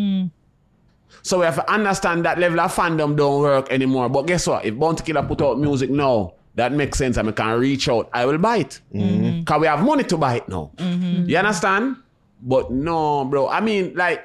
So 1.22 1.40
we 1.40 1.44
have 1.44 1.56
to 1.56 1.72
understand 1.72 2.24
that 2.24 2.38
level 2.38 2.60
of 2.60 2.74
fandom 2.74 3.16
don't 3.16 3.40
work 3.40 3.70
anymore. 3.72 4.08
But 4.08 4.26
guess 4.26 4.46
what? 4.46 4.64
If 4.64 4.78
Bounty 4.78 5.04
Killer 5.04 5.26
put 5.26 5.42
out 5.42 5.58
music 5.58 5.90
now, 5.90 6.34
that 6.54 6.72
makes 6.72 6.98
sense 6.98 7.16
and 7.16 7.28
I 7.28 7.32
can 7.32 7.58
reach 7.58 7.88
out, 7.88 8.08
I 8.12 8.24
will 8.26 8.38
buy 8.38 8.58
it. 8.58 8.80
Mm-hmm. 8.94 9.40
Because 9.40 9.60
we 9.60 9.66
have 9.66 9.82
money 9.82 10.04
to 10.04 10.16
buy 10.16 10.36
it 10.36 10.48
now. 10.48 10.70
Mm-hmm. 10.76 11.28
You 11.28 11.36
understand? 11.36 11.96
But 12.40 12.70
no, 12.70 13.24
bro. 13.24 13.48
I 13.48 13.60
mean, 13.60 13.94
like, 13.94 14.24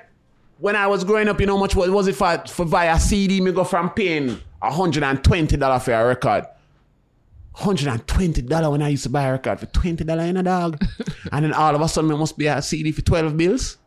when 0.60 0.76
I 0.76 0.88
was 0.88 1.04
growing 1.04 1.28
up, 1.28 1.40
you 1.40 1.48
know 1.48 1.56
how 1.56 1.62
much 1.62 1.76
was, 1.76 1.90
was 1.90 2.08
it 2.08 2.16
for, 2.16 2.44
for 2.48 2.66
via 2.66 3.00
CD? 3.00 3.42
Me 3.42 3.52
go 3.52 3.64
from 3.64 3.90
paying 3.90 4.40
$120 4.62 5.82
for 5.82 5.92
a 5.92 6.06
record. 6.06 6.46
$120 7.56 8.72
when 8.72 8.82
I 8.82 8.90
used 8.90 9.04
to 9.04 9.10
buy 9.10 9.24
a 9.24 9.32
record 9.34 9.60
for 9.60 9.66
$20 9.66 10.30
in 10.30 10.38
a 10.38 10.44
dog. 10.44 10.82
and 11.32 11.46
then 11.46 11.54
all 11.54 11.76
of 11.76 11.82
a 11.82 11.88
sudden, 11.90 12.12
it 12.12 12.18
must 12.18 12.38
be 12.38 12.48
a 12.48 12.62
CD 12.62 12.92
for 12.92 13.02
12 13.02 13.36
bills. 13.36 13.78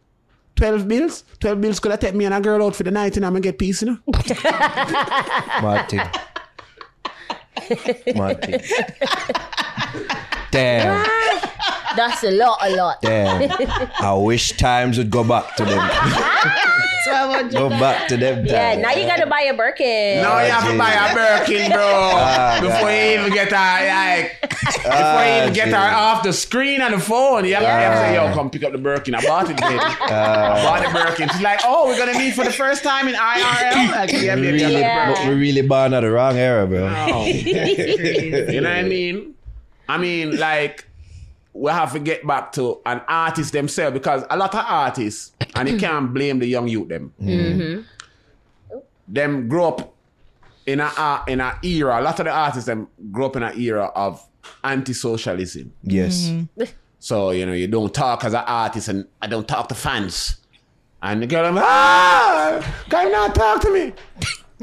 12 0.57 0.89
bills? 0.89 1.25
12 1.41 1.61
bills 1.61 1.81
could 1.81 1.91
have 1.91 2.01
take 2.01 2.15
me 2.15 2.25
and 2.25 2.35
a 2.35 2.41
girl 2.41 2.65
out 2.65 2.77
for 2.77 2.83
the 2.85 2.91
night 2.91 3.17
and 3.17 3.27
I'm 3.27 3.33
gonna 3.33 3.41
get 3.41 3.59
peace, 3.59 3.83
you 3.83 3.89
know? 3.89 3.99
Martin. 5.63 6.01
Martin. 8.15 8.61
Damn. 10.51 11.05
Ah, 11.07 11.93
that's 11.97 12.23
a 12.25 12.31
lot, 12.31 12.59
a 12.63 12.77
lot. 12.77 13.03
Damn. 13.03 13.51
I 14.01 14.15
wish 14.15 14.57
times 14.57 14.99
would 14.99 15.11
go 15.11 15.25
back 15.25 15.57
to 15.57 15.65
them. 15.65 16.81
1200 17.07 17.53
Go 17.53 17.69
back 17.69 18.09
to 18.09 18.17
them 18.17 18.45
Yeah, 18.47 18.77
now 18.77 18.93
you 18.93 19.07
gotta 19.07 19.27
buy 19.27 19.43
a 19.43 19.55
Birkin. 19.55 20.23
Now 20.23 20.41
you 20.43 20.51
have 20.51 20.71
to 20.71 20.79
buy 20.79 20.93
a 20.93 21.15
Birkin, 21.15 21.71
bro. 21.71 21.81
Ah, 21.83 22.59
before 22.61 22.81
God. 22.81 22.89
you 22.89 23.21
even 23.21 23.33
get 23.33 23.53
her, 23.53 23.87
like, 23.89 24.41
before 24.41 25.25
you 25.25 25.43
even 25.43 25.53
get 25.53 25.69
her 25.69 25.95
off 25.97 26.23
the 26.23 26.33
screen 26.33 26.81
on 26.81 26.93
the 26.93 26.99
phone, 26.99 27.45
you 27.45 27.55
have, 27.55 27.63
you 27.63 27.69
have 27.69 27.93
to 27.93 27.99
say, 27.99 28.15
yo, 28.15 28.33
come 28.35 28.51
pick 28.51 28.65
up 28.65 28.73
the 28.73 28.79
Birkin. 28.79 29.15
I 29.15 29.21
bought 29.23 29.51
it, 29.51 29.57
baby. 29.61 29.79
I 29.79 30.63
bought 30.65 30.83
the 30.87 30.91
Birkin. 30.99 31.29
She's 31.31 31.43
like, 31.43 31.61
oh, 31.65 31.87
we're 31.89 31.99
gonna 31.99 32.19
meet 32.19 32.35
for 32.35 32.45
the 32.45 32.53
first 32.53 32.83
time 32.83 33.09
in 33.09 33.15
IRL. 33.15 33.91
Like, 33.93 34.13
yeah, 34.13 34.35
We 34.35 34.43
baby, 34.43 34.65
I 34.65 34.69
really, 34.69 34.81
got 34.81 35.17
the 35.17 35.23
Yeah. 35.23 35.29
we 35.29 35.35
really 35.35 35.63
born 35.63 35.95
at 35.95 36.01
the 36.01 36.11
wrong 36.11 36.37
era, 36.37 36.67
bro. 36.67 36.87
Oh. 37.09 37.25
you 37.27 38.61
know 38.61 38.69
what 38.69 38.79
I 38.79 38.83
mean? 38.83 39.35
I 39.89 39.99
mean, 39.99 40.39
like, 40.39 40.85
we 41.55 41.71
have 41.71 41.93
to 41.93 42.01
get 42.01 42.27
back 42.27 42.51
to 42.53 42.81
an 42.85 43.01
artist 43.09 43.53
themselves 43.53 43.95
because 43.95 44.25
a 44.29 44.37
lot 44.37 44.55
of 44.55 44.65
artists, 44.67 45.33
and 45.55 45.69
you 45.69 45.79
can't 45.79 46.13
blame 46.13 46.41
the 46.41 46.47
young 46.47 46.69
youth 46.69 46.89
them. 46.89 47.15
Them 49.07 49.49
grow 49.49 49.69
up 49.69 49.95
in 50.67 50.81
a 50.81 50.91
uh, 50.97 51.23
in 51.29 51.41
a 51.41 51.59
era. 51.63 52.01
A 52.01 52.03
lot 52.03 52.19
of 52.19 52.27
the 52.27 52.33
artists 52.33 52.67
them 52.67 52.89
grow 53.13 53.27
up 53.27 53.37
in 53.37 53.43
an 53.43 53.59
era 53.59 53.85
of 53.95 54.27
anti-socialism. 54.65 55.73
Yes. 55.83 56.33
So 56.99 57.31
you 57.31 57.47
know 57.47 57.53
you 57.53 57.69
don't 57.69 57.95
talk 57.95 58.25
as 58.25 58.35
an 58.35 58.45
artist, 58.47 58.89
and 58.89 59.07
I 59.23 59.29
don't 59.29 59.47
talk 59.47 59.69
to 59.69 59.75
fans. 59.75 60.37
And 61.03 61.23
the 61.23 61.27
girl, 61.27 61.45
I'm 61.45 61.59
ah, 61.59 62.85
can 62.89 63.07
you 63.07 63.13
not 63.13 63.35
talk 63.35 63.61
to 63.61 63.71
me? 63.71 63.93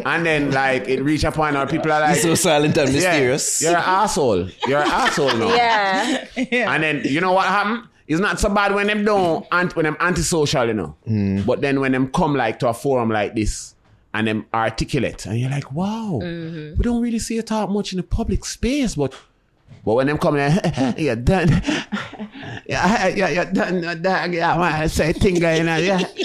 And 0.05 0.25
then 0.25 0.51
like 0.51 0.87
it 0.87 1.01
reach 1.01 1.23
a 1.23 1.31
point 1.31 1.55
where 1.55 1.67
people 1.67 1.91
are 1.91 1.99
like, 1.99 2.15
He's 2.15 2.23
so 2.23 2.35
silent 2.35 2.77
and 2.77 2.89
yeah, 2.89 2.95
mysterious. 2.95 3.61
you're 3.61 3.71
an 3.71 3.83
asshole. 3.85 4.49
You're 4.67 4.81
an 4.81 4.87
asshole 4.87 5.35
now. 5.37 5.53
Yeah. 5.53 6.73
And 6.73 6.83
then 6.83 7.01
you 7.03 7.21
know 7.21 7.33
what 7.33 7.47
happened? 7.47 7.87
It's 8.07 8.19
not 8.19 8.39
so 8.39 8.49
bad 8.49 8.73
when 8.73 8.87
them 8.87 9.05
don't 9.05 9.45
ant- 9.51 9.75
when 9.75 9.85
them 9.85 9.97
antisocial, 9.99 10.67
you 10.67 10.73
know. 10.73 10.95
Hmm. 11.05 11.41
But 11.43 11.61
then 11.61 11.79
when 11.79 11.91
them 11.91 12.11
come 12.11 12.35
like 12.35 12.59
to 12.59 12.69
a 12.69 12.73
forum 12.73 13.09
like 13.09 13.35
this 13.35 13.75
and 14.13 14.27
them 14.27 14.45
articulate, 14.53 15.25
and 15.25 15.39
you're 15.39 15.49
like, 15.49 15.71
wow, 15.71 16.19
mm-hmm. 16.21 16.77
we 16.77 16.83
don't 16.83 17.01
really 17.01 17.19
see 17.19 17.37
it 17.37 17.47
talk 17.47 17.69
much 17.69 17.93
in 17.93 17.97
the 17.97 18.03
public 18.03 18.43
space, 18.43 18.95
but 18.95 19.13
but 19.83 19.95
when 19.95 20.07
them 20.07 20.17
come 20.17 20.35
there, 20.35 20.93
you're 20.97 21.15
done. 21.15 21.49
Yeah, 22.67 23.07
yeah, 23.07 23.29
you're 23.29 23.45
done. 23.45 24.01
done, 24.01 24.33
Yeah, 24.33 24.57
man, 24.57 24.89
say 24.89 25.13
thing, 25.13 25.35
you 25.35 25.63
know, 25.63 25.77
yeah. 25.77 25.99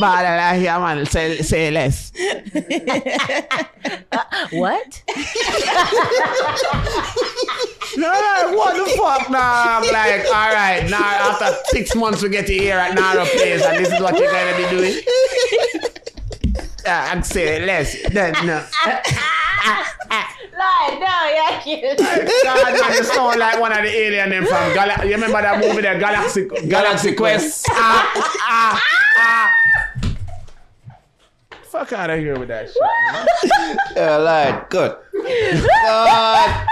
Bad, 0.00 0.54
like, 0.54 0.62
yeah, 0.62 0.78
man, 0.78 1.06
say, 1.06 1.38
say 1.42 1.70
less. 1.70 2.12
What? 4.52 5.02
No, 7.96 8.12
no, 8.12 8.56
what 8.56 8.76
the 8.76 8.84
fuck, 8.96 9.30
nah? 9.30 9.78
I'm 9.78 9.82
like, 9.90 10.26
all 10.26 10.52
right, 10.52 10.86
now 10.90 11.02
after 11.02 11.56
six 11.66 11.94
months 11.94 12.22
we 12.22 12.28
get 12.28 12.48
you 12.48 12.60
here 12.60 12.76
at 12.76 12.94
Naro 12.94 13.24
Place, 13.24 13.64
and 13.64 13.78
this 13.78 13.90
is 13.90 14.00
what 14.00 14.18
you're 14.18 14.30
gonna 14.30 14.56
be 14.56 14.66
doing. 14.76 14.94
Yeah, 16.84 17.12
I'd 17.12 17.24
say 17.26 17.64
less. 17.64 17.96
Then 18.12 18.32
no. 18.46 18.64
Lie, 20.56 20.96
no, 21.00 21.14
yeah, 21.34 21.60
cute. 21.60 21.98
God, 21.98 22.80
man, 22.80 22.96
you 22.96 23.04
sound 23.04 23.38
like 23.38 23.60
one 23.60 23.72
of 23.72 23.82
the 23.82 23.90
alien 23.90 24.30
them 24.30 24.46
from 24.46 24.72
Gal- 24.74 25.04
You 25.06 25.14
remember 25.14 25.42
that 25.42 25.60
movie, 25.60 25.82
the 25.82 25.98
Galaxy 25.98 26.48
Galaxy 26.68 27.14
Quest? 27.14 27.66
ah, 27.70 28.12
ah, 28.40 28.82
ah. 29.18 29.52
Fuck 31.64 31.92
out 31.92 32.10
of 32.10 32.18
here 32.20 32.38
with 32.38 32.48
that 32.48 32.68
shit. 32.68 33.76
Yeah, 33.96 34.16
like, 34.16 34.70
good. 34.70 34.96
God. 35.84 36.66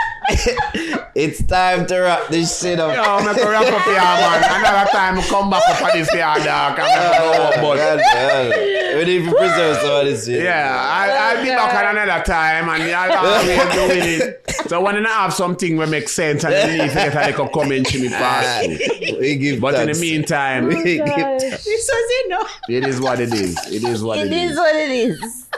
It's 1.14 1.42
time 1.44 1.86
to 1.86 1.98
wrap 2.01 2.28
this 2.28 2.60
shit 2.60 2.80
up. 2.80 2.94
Yo, 2.94 3.02
I'm 3.02 3.24
gonna 3.24 3.51
wrap 3.51 3.66
up 3.72 3.82
here, 3.82 3.94
man. 3.94 4.60
Another 4.60 4.90
time 4.90 5.20
come 5.22 5.51
back 5.51 5.62
up 5.68 5.82
on 5.82 5.90
this 5.92 6.09
here, 6.10 6.20
dog. 6.20 6.46
I'm 6.46 6.76
gonna 6.76 7.10
oh, 7.14 7.32
go 7.36 7.42
up, 7.42 7.55
but. 7.56 7.76
God, 7.76 8.01
God. 8.12 8.74
We 8.94 9.05
need 9.05 9.24
to 9.24 9.34
preserve 9.34 9.76
some 9.78 10.01
of 10.01 10.05
this 10.06 10.24
shit. 10.26 10.44
Yeah, 10.44 10.76
I, 10.80 11.34
I'll 11.36 11.42
be 11.42 11.48
back 11.48 11.74
at 11.74 11.96
another 11.96 12.24
time 12.24 12.68
and 12.68 12.88
y'all 12.88 13.26
always 13.26 13.74
doing 13.74 14.20
it. 14.20 14.68
So 14.68 14.80
when 14.80 15.05
I 15.05 15.09
have 15.09 15.34
something 15.34 15.76
that 15.78 15.88
makes 15.88 16.12
sense 16.12 16.44
and 16.44 16.72
you 16.72 16.78
need 16.84 16.88
to 16.88 16.94
get 16.94 17.14
a 17.14 17.26
little 17.30 17.48
commentary 17.48 18.05
me 18.05 18.09
pass 18.10 18.64
through. 18.64 19.18
We 19.18 19.36
give 19.36 19.60
But 19.60 19.74
in 19.74 19.92
the 19.92 20.01
meantime, 20.01 20.66
we 20.68 21.01
oh, 21.01 21.05
give 21.05 21.40
This 21.51 21.64
was 21.66 21.88
it, 21.90 22.28
no? 22.30 22.46
it 22.68 22.86
is 22.86 23.01
what 23.01 23.20
it 23.20 23.32
is. 23.34 23.59
It 23.72 23.82
is 23.84 24.02
what 24.02 24.18
It 24.18 24.28
it 24.28 24.32
is 24.32 24.52
is. 24.52 24.56
what 24.56 24.74
it 24.76 24.90
is. 24.90 25.48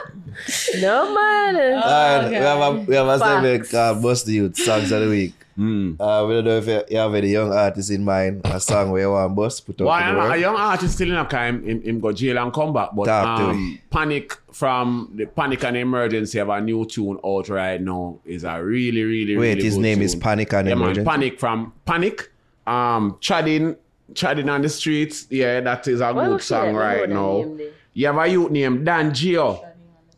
No 0.79 1.13
matter. 1.13 1.73
Alright, 1.83 2.29
we 2.29 2.35
have 2.35 2.59
a 2.59 2.71
we 2.81 2.95
have 2.95 3.07
a 3.07 3.19
Facts. 3.19 3.31
segment 3.31 3.69
called 3.69 4.01
Buss 4.01 4.23
Di 4.23 4.33
Utes 4.33 4.63
Songs 4.65 4.91
of 4.91 5.01
the 5.01 5.09
Week. 5.09 5.33
Uh, 5.59 6.23
we 6.27 6.35
don't 6.35 6.45
know 6.45 6.57
if 6.57 6.67
you, 6.67 6.83
you 6.87 6.97
have 6.97 7.15
any 7.15 7.29
young 7.29 7.51
artists 7.51 7.89
in 7.89 8.05
mind, 8.05 8.41
a 8.45 8.59
song 8.59 8.91
where 8.91 9.01
you 9.01 9.11
want 9.11 9.35
bust, 9.35 9.65
put 9.65 9.81
up 9.81 9.87
Why 9.87 10.03
to 10.03 10.13
the 10.13 10.21
am 10.21 10.31
a 10.31 10.37
young 10.37 10.55
artist 10.55 10.93
still 10.93 11.09
in 11.09 11.15
a 11.15 11.25
time 11.25 11.63
him, 11.65 11.81
him 11.81 11.99
go 11.99 12.11
jail 12.11 12.37
and 12.37 12.53
come 12.53 12.71
back, 12.73 12.89
but 12.95 13.05
Talk 13.05 13.39
to 13.39 13.45
um, 13.45 13.79
Panic 13.89 14.33
from 14.51 15.11
the 15.15 15.25
Panic 15.25 15.63
and 15.63 15.77
Emergency 15.77 16.37
have 16.37 16.49
a 16.49 16.61
new 16.61 16.85
tune 16.85 17.19
out 17.25 17.49
right 17.49 17.81
now. 17.81 18.19
Is 18.23 18.43
a 18.43 18.63
really 18.63 19.03
really 19.03 19.35
really 19.35 19.35
good 19.35 19.35
song. 19.35 19.39
Wait, 19.41 19.49
really 19.55 19.63
his 19.63 19.73
good 19.75 19.81
name 19.81 19.95
tune. 19.97 20.03
is 20.05 20.15
Panic 20.15 20.53
and 20.53 20.67
yeah, 20.67 20.73
Emergency? 20.73 21.01
Man, 21.01 21.05
Panic 21.05 21.39
from 21.39 21.73
Panic. 21.85 22.31
Um, 22.67 23.17
Chadding, 23.19 23.75
Chadding 24.13 24.49
on 24.49 24.61
the 24.61 24.69
streets. 24.69 25.25
Yeah, 25.31 25.61
that 25.61 25.87
is 25.87 26.01
a 26.01 26.13
Why 26.13 26.25
good 26.25 26.31
would 26.33 26.43
she 26.43 26.53
let 26.53 26.65
song 26.65 26.75
right 26.75 27.09
now. 27.09 27.41
name? 27.41 27.61
You 27.93 28.05
have 28.05 28.17
a 28.17 28.27
youth 28.27 28.51
named 28.51 28.85
Dan 28.85 29.09
Gio. 29.09 29.66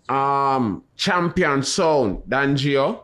Um, 0.09 0.83
Champion 0.95 1.63
Sound, 1.63 2.23
Dan 2.27 2.55
Gio. 2.55 3.03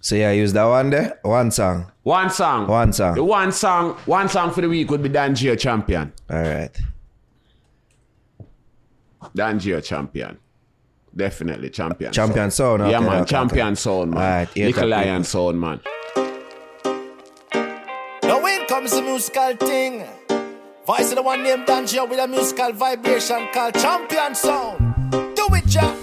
So 0.00 0.16
yeah, 0.16 0.32
use 0.32 0.52
that 0.52 0.64
one 0.64 0.90
there. 0.90 1.20
One 1.22 1.50
song. 1.50 1.92
One 2.02 2.28
song. 2.30 2.66
One 2.66 2.92
song. 2.92 3.14
The 3.14 3.22
one 3.22 3.52
song, 3.52 3.94
one 4.06 4.28
song 4.28 4.50
for 4.52 4.60
the 4.60 4.68
week 4.68 4.90
would 4.90 5.02
be 5.02 5.08
Dan 5.08 5.34
Gio 5.34 5.58
Champion. 5.58 6.12
All 6.28 6.42
right. 6.42 6.76
Dan 9.34 9.60
Gio 9.60 9.82
Champion. 9.82 10.38
Definitely 11.14 11.70
champion. 11.70 12.10
Champion 12.12 12.50
sound. 12.50 12.88
yeah, 12.90 12.96
okay, 12.96 13.06
man. 13.06 13.20
okay, 13.20 13.30
champion 13.30 13.66
okay. 13.66 13.74
sound, 13.74 14.10
man. 14.12 14.22
Alright, 14.22 14.48
eight 14.56 14.64
Nickel. 14.64 14.88
Lion 14.88 15.24
sound, 15.24 15.60
man. 15.60 15.80
Now 18.24 18.42
when 18.42 18.66
comes 18.66 18.92
the 18.92 19.02
musical 19.02 19.54
thing, 19.56 20.06
voice 20.86 21.10
of 21.10 21.16
the 21.16 21.22
one 21.22 21.42
named 21.42 21.66
Dan 21.66 21.84
Gio 21.84 22.08
with 22.08 22.18
a 22.18 22.26
musical 22.26 22.72
vibration 22.72 23.46
called 23.52 23.74
Champion 23.74 24.34
Sound. 24.34 24.91
Jack. 25.72 25.96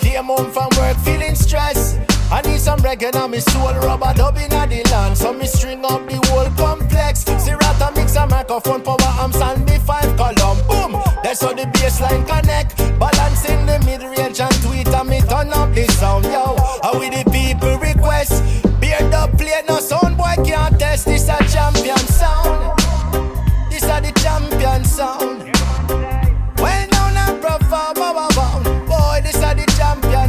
Came 0.00 0.24
home 0.24 0.50
from 0.50 0.68
work 0.76 0.96
feeling 1.04 1.36
stressed. 1.36 2.00
I 2.32 2.42
need 2.42 2.58
some 2.58 2.80
reggae 2.80 3.14
on 3.14 3.30
me 3.30 3.38
soul, 3.38 3.72
rubber 3.86 4.12
dubbing 4.14 4.52
at 4.52 4.68
the 4.68 4.82
land. 4.90 5.16
So 5.16 5.32
me 5.32 5.46
string 5.46 5.84
up 5.84 6.08
the 6.08 6.16
whole 6.26 6.50
complex. 6.58 7.22
Sirata 7.22 7.94
mix 7.94 8.16
a 8.16 8.26
microphone, 8.26 8.82
power 8.82 8.96
amps 9.22 9.40
and 9.40 9.64
B5 9.64 10.16
column. 10.16 10.58
Boom, 10.66 11.00
that's 11.22 11.40
how 11.40 11.52
the 11.52 11.66
bassline 11.70 12.26
connect. 12.26 12.78
Balancing 12.98 13.64
the 13.64 13.78
mid-range 13.86 14.40
and 14.40 14.54
tweet 14.62 14.88
and 14.88 15.08
me 15.08 15.20
turn 15.20 15.52
up 15.52 15.72
the 15.72 15.86
sound, 15.92 16.24
yo. 16.24 16.56
How 16.82 16.98
we 16.98 17.10
the 17.10 17.22
people 17.30 17.78
request? 17.78 18.42
Beard 18.80 19.14
up 19.14 19.30
plate, 19.38 19.66
no 19.68 19.78
sound 19.78 20.16
boy 20.16 20.34
can't 20.44 20.80
test. 20.80 21.04
This 21.04 21.28
a 21.28 21.38
champion 21.46 21.69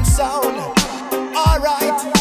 champion 0.02 0.06
sound. 0.06 0.58
Alright. 1.36 2.18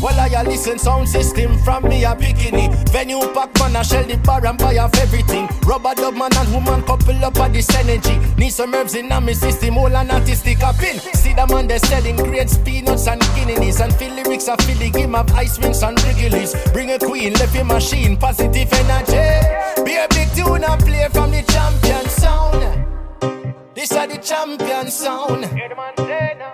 Well, 0.00 0.20
I 0.20 0.28
a 0.28 0.44
listen 0.48 0.78
sound 0.78 1.08
system 1.08 1.58
from 1.58 1.88
me 1.88 2.04
a 2.04 2.14
bikini. 2.14 2.68
Venue 2.90 3.20
pack 3.34 3.52
man, 3.58 3.74
I 3.74 3.82
shell 3.82 4.04
the 4.04 4.16
bar 4.18 4.46
and 4.46 4.56
buy 4.56 4.78
off 4.78 4.94
everything. 4.98 5.48
Rubber 5.66 5.94
dub 5.94 6.14
man 6.14 6.30
and 6.36 6.52
woman 6.52 6.82
couple 6.82 7.24
up 7.24 7.36
at 7.38 7.52
this 7.52 7.68
energy. 7.74 8.16
Need 8.36 8.50
some 8.50 8.74
herbs 8.74 8.94
in 8.94 9.08
me 9.08 9.34
system, 9.34 9.76
all 9.76 9.94
an 9.94 10.10
artistic 10.10 10.62
a 10.62 10.72
pin. 10.72 10.98
See 11.14 11.34
the 11.34 11.46
man 11.48 11.66
they 11.66 11.78
selling 11.78 12.16
grades, 12.16 12.58
peanuts 12.58 13.08
and 13.08 13.20
guineas. 13.34 13.80
And 13.80 13.92
feel 13.94 14.14
lyrics 14.14 14.46
a 14.46 14.56
feel 14.58 14.78
the 14.78 14.90
game 14.90 15.16
of 15.16 15.32
ice 15.32 15.58
wings 15.58 15.82
and 15.82 16.00
wriggles. 16.04 16.54
Bring 16.72 16.92
a 16.92 16.98
queen, 16.98 17.32
left 17.34 17.64
machine, 17.64 18.16
positive 18.16 18.72
energy. 18.72 19.84
Be 19.84 19.96
a 19.96 20.06
big 20.10 20.32
tune 20.32 20.62
and 20.62 20.80
play 20.84 21.08
from 21.10 21.32
the 21.32 21.42
champion 21.42 22.08
sound. 22.08 22.87
This 23.78 23.92
are 23.92 24.08
the 24.08 24.16
champion 24.16 24.90
sound. 24.90 25.42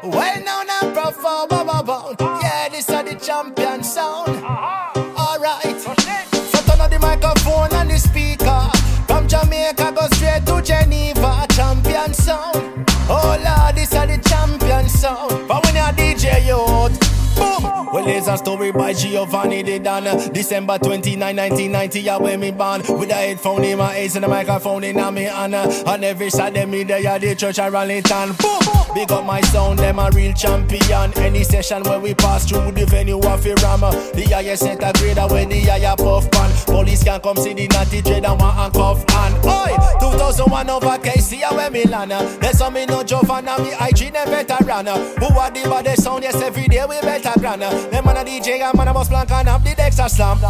Well 0.02 0.44
known 0.44 0.66
and 0.68 0.92
profound, 0.94 1.48
bow. 1.48 2.14
Ah. 2.20 2.40
Yeah, 2.42 2.68
this 2.68 2.90
are 2.90 3.02
the 3.02 3.14
champion 3.14 3.82
sound. 3.82 4.23
Tales 18.04 18.28
a 18.28 18.36
story 18.36 18.70
by 18.70 18.92
Giovanni 18.92 19.62
De 19.62 19.78
Don. 19.78 20.04
December 20.30 20.76
29, 20.78 21.18
1990, 21.18 22.00
yeah, 22.00 22.18
when 22.18 22.38
me 22.38 22.50
born. 22.50 22.82
With 22.98 23.10
a 23.10 23.14
headphone 23.14 23.64
in 23.64 23.78
my 23.78 23.98
ears 23.98 24.14
and 24.16 24.26
a 24.26 24.28
microphone 24.28 24.84
in 24.84 24.96
my 24.96 25.20
hand. 25.20 25.54
On 25.54 26.04
every 26.04 26.28
side, 26.28 26.52
them 26.52 26.70
me 26.70 26.84
there, 26.84 27.00
yeah, 27.00 27.16
the 27.16 27.34
church 27.34 27.58
and 27.58 27.72
Rallington. 27.72 28.36
Boom! 28.36 28.74
Big 28.94 29.10
up 29.10 29.24
my 29.24 29.40
sound, 29.40 29.78
them 29.78 29.98
a 29.98 30.10
real 30.12 30.34
champion. 30.34 31.16
Any 31.16 31.44
session 31.44 31.82
where 31.84 31.98
we 31.98 32.14
pass 32.14 32.46
through 32.46 32.72
the 32.72 32.84
venue, 32.84 33.18
of 33.18 33.46
a 33.46 33.54
ram. 33.54 33.80
The 33.80 34.28
highest 34.30 34.64
center 34.64 34.92
grader 34.98 35.26
where 35.26 35.46
the 35.46 35.60
higher 35.60 35.96
puff 35.96 36.30
pan. 36.30 36.50
Police 36.66 37.02
can 37.02 37.20
come 37.20 37.36
see 37.36 37.54
the 37.54 37.66
natty 37.68 38.02
dread 38.02 38.26
and 38.26 38.38
one 38.38 38.54
handcuff 38.54 39.02
and 39.08 39.34
Oi! 39.46 39.76
2001 39.98 40.70
over 40.70 40.98
KC, 40.98 41.50
where 41.56 41.70
me 41.70 41.84
land. 41.84 42.10
There's 42.10 42.58
some 42.58 42.74
me 42.74 42.84
no 42.84 43.02
Giovanna, 43.02 43.58
me 43.58 43.72
IG, 43.80 44.12
them 44.12 44.28
veteran. 44.28 44.86
Who 45.18 45.38
are 45.38 45.50
the 45.50 45.62
body 45.64 45.94
sound, 45.96 46.22
yes, 46.22 46.40
every 46.42 46.68
day 46.68 46.84
we 46.86 47.00
better 47.00 47.32
grand. 47.40 47.62
Them 47.94 48.06
man 48.06 48.16
a 48.16 48.24
DJ 48.24 48.58
and 48.60 48.76
man 48.76 48.88
a 48.88 48.92
bus 48.92 49.08
plank 49.08 49.30
and 49.30 49.46
have 49.46 49.62
the 49.62 49.72
Dexter 49.72 50.08
slam. 50.08 50.40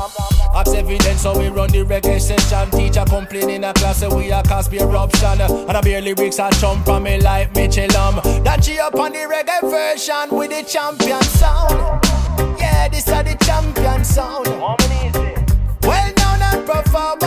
Ask 0.55 0.75
evidence, 0.75 1.21
so 1.21 1.39
we 1.39 1.49
run 1.49 1.69
the 1.69 1.85
reggae 1.85 2.19
session. 2.19 2.71
Teacher 2.71 3.05
complain 3.05 3.51
in 3.51 3.65
a 3.65 3.75
class, 3.75 3.99
so 3.99 4.17
we 4.17 4.33
a 4.33 4.43
cause 4.43 4.67
be 4.67 4.79
eruption. 4.79 5.43
And 5.43 5.77
I 5.77 5.81
bear 5.83 6.01
lyrics 6.01 6.39
I 6.39 6.51
jump 6.53 6.87
from 6.87 7.03
me 7.03 7.21
like 7.21 7.55
Mitchell 7.55 7.95
um. 7.99 8.15
That 8.45 8.63
G 8.63 8.79
up 8.79 8.95
on 8.95 9.13
the 9.13 9.29
reggae 9.29 9.61
version 9.61 10.35
with 10.35 10.53
the 10.53 10.63
champion 10.67 11.21
sound. 11.21 12.03
Yeah, 12.59 12.89
this 12.89 13.09
are 13.09 13.23
the 13.23 13.37
champion 13.45 14.03
sound. 14.07 14.47
Well 14.47 16.13
known 16.17 16.41
and 16.41 16.67
perform, 16.67 17.19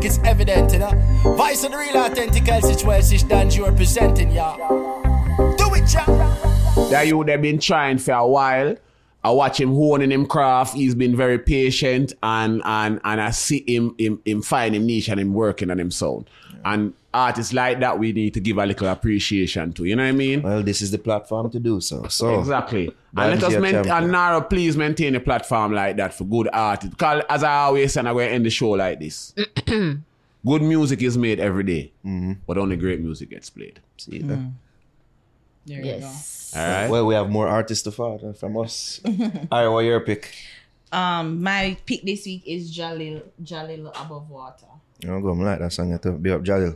Music 0.00 0.18
is 0.18 0.26
evident, 0.26 0.72
you 0.72 0.78
know. 0.78 0.88
Of 0.88 1.36
the 1.36 1.76
real 1.76 2.02
authentic 2.02 2.46
situation 2.62 3.28
that 3.28 3.54
you 3.54 3.66
are 3.66 3.72
presenting, 3.72 4.30
y'all. 4.30 4.56
Do 5.56 5.74
it, 5.74 5.92
y'all. 5.92 6.88
That 6.88 7.06
you 7.06 7.22
they've 7.22 7.42
been 7.42 7.58
trying 7.58 7.98
for 7.98 8.12
a 8.12 8.26
while. 8.26 8.76
I 9.22 9.30
watch 9.30 9.60
him 9.60 9.74
honing 9.74 10.10
him 10.10 10.24
craft. 10.24 10.74
He's 10.74 10.94
been 10.94 11.14
very 11.14 11.38
patient 11.38 12.14
and 12.22 12.62
and 12.64 12.98
and 13.04 13.20
I 13.20 13.30
see 13.32 13.62
him 13.66 13.94
him, 13.98 14.22
him 14.24 14.40
find 14.40 14.74
him 14.74 14.86
niche 14.86 15.08
and 15.08 15.20
him 15.20 15.34
working 15.34 15.70
on 15.70 15.78
him 15.78 15.90
sound. 15.90 16.30
And 16.64 16.94
artists 17.12 17.52
like 17.52 17.80
that 17.80 17.98
we 17.98 18.12
need 18.12 18.34
to 18.34 18.40
give 18.40 18.56
a 18.58 18.64
little 18.66 18.86
appreciation 18.88 19.72
to. 19.72 19.84
You 19.84 19.96
know 19.96 20.04
what 20.04 20.08
I 20.10 20.12
mean? 20.12 20.42
Well, 20.42 20.62
this 20.62 20.80
is 20.80 20.90
the 20.90 20.98
platform 20.98 21.50
to 21.50 21.58
do 21.58 21.80
so. 21.80 22.06
So 22.08 22.38
Exactly. 22.38 22.86
And 23.16 23.30
let 23.34 23.42
us 23.42 23.52
your 23.52 23.60
main- 23.60 23.72
champion. 23.72 23.96
and 23.96 24.12
Naro, 24.12 24.40
please 24.42 24.76
maintain 24.76 25.14
a 25.16 25.20
platform 25.20 25.72
like 25.72 25.96
that 25.96 26.14
for 26.14 26.24
good 26.24 26.48
artists. 26.52 26.90
Because 26.94 27.24
as 27.28 27.42
I 27.42 27.54
always 27.62 27.92
say, 27.92 28.00
and 28.00 28.08
I'm 28.08 28.14
going 28.14 28.30
end 28.30 28.46
the 28.46 28.50
show 28.50 28.70
like 28.70 29.00
this. 29.00 29.34
good 29.66 30.62
music 30.62 31.02
is 31.02 31.18
made 31.18 31.40
every 31.40 31.64
day, 31.64 31.92
but 32.46 32.56
only 32.58 32.76
great 32.76 33.00
music 33.00 33.30
gets 33.30 33.50
played. 33.50 33.80
See 33.96 34.18
that? 34.22 34.52
There 35.66 35.84
Yes. 35.84 36.54
All 36.56 36.62
right. 36.66 36.88
Well, 36.90 37.06
we 37.06 37.14
have 37.14 37.28
more 37.28 37.46
artists 37.48 37.84
to 37.84 37.90
follow 37.92 38.32
from 38.32 38.56
us. 38.56 39.00
All 39.06 39.12
right, 39.50 39.68
what 39.68 39.80
your 39.84 40.00
pick? 40.00 40.32
Um, 40.92 41.42
my 41.42 41.76
pick 41.86 42.02
this 42.02 42.24
week 42.24 42.42
is 42.46 42.70
Jah 42.70 42.94
Lil 42.94 43.22
Jalil 43.42 43.90
Above 44.04 44.28
Water. 44.30 44.66
You 45.02 45.08
know, 45.08 45.20
go, 45.22 45.32
I 45.32 45.44
like 45.44 45.58
that 45.60 45.72
song. 45.72 45.86
You 45.86 45.92
have 45.92 46.02
to 46.02 46.12
be 46.12 46.30
up, 46.30 46.42
Jah 46.42 46.58
Lil. 46.58 46.74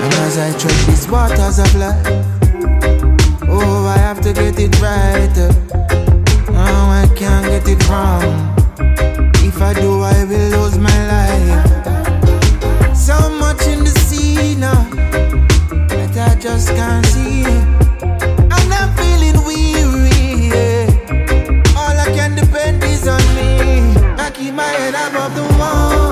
And 0.00 0.14
as 0.24 0.38
I 0.38 0.56
tread 0.58 0.72
these 0.88 1.06
waters 1.06 1.58
of 1.58 1.74
life, 1.74 2.06
oh, 3.46 3.84
I 3.84 3.98
have 3.98 4.22
to 4.22 4.32
get 4.32 4.58
it 4.58 4.80
right. 4.80 5.36
Oh, 6.48 6.54
I 6.56 7.06
can't 7.14 7.44
get 7.44 7.68
it 7.68 7.88
wrong. 7.90 8.24
If 9.46 9.60
I 9.60 9.74
do, 9.74 10.00
I 10.00 10.24
will 10.24 10.62
lose 10.62 10.78
my 10.78 11.08
life. 11.08 11.69
Just 16.40 16.68
can't 16.68 17.04
see. 17.06 17.44
And 17.44 18.72
I'm 18.72 18.90
feeling 18.96 19.44
weary. 19.44 20.50
All 21.76 21.96
I 21.98 22.10
can 22.14 22.34
depend 22.34 22.82
is 22.82 23.06
on 23.06 23.20
me. 23.36 23.94
I 24.16 24.30
keep 24.32 24.54
my 24.54 24.62
head 24.64 24.94
above 24.94 25.34
the 25.34 25.42
water. 25.58 26.09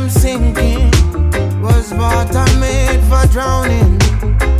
I'm 0.00 0.08
sinking. 0.08 0.90
Was 1.60 1.92
water 1.92 2.46
made 2.58 3.02
for 3.10 3.26
drowning? 3.30 4.00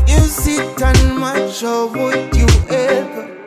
You 0.06 0.18
sit 0.18 0.82
and 0.82 1.18
watch, 1.18 1.62
or 1.62 1.86
would 1.86 2.36
you 2.36 2.46
ever? 2.68 3.39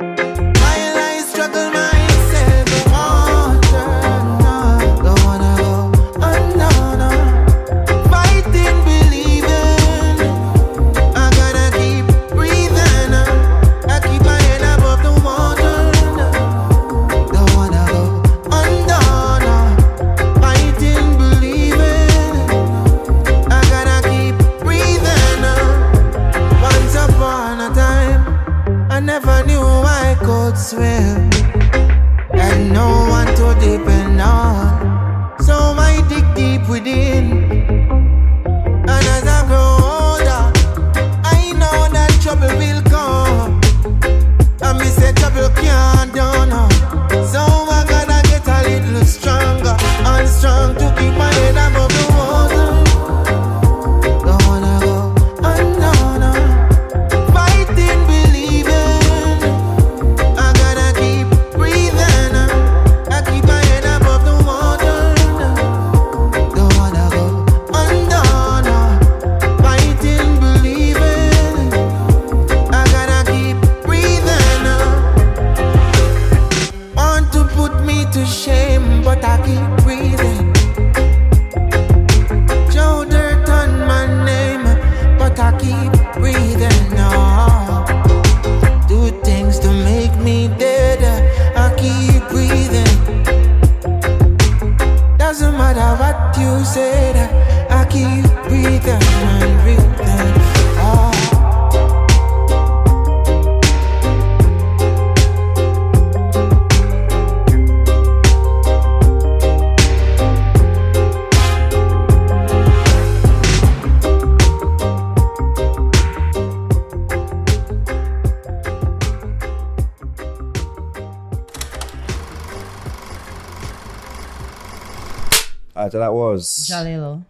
Alright, 125.93 126.07
that 126.09 126.13
was. 126.13 126.67
Jalilo. 126.69 127.23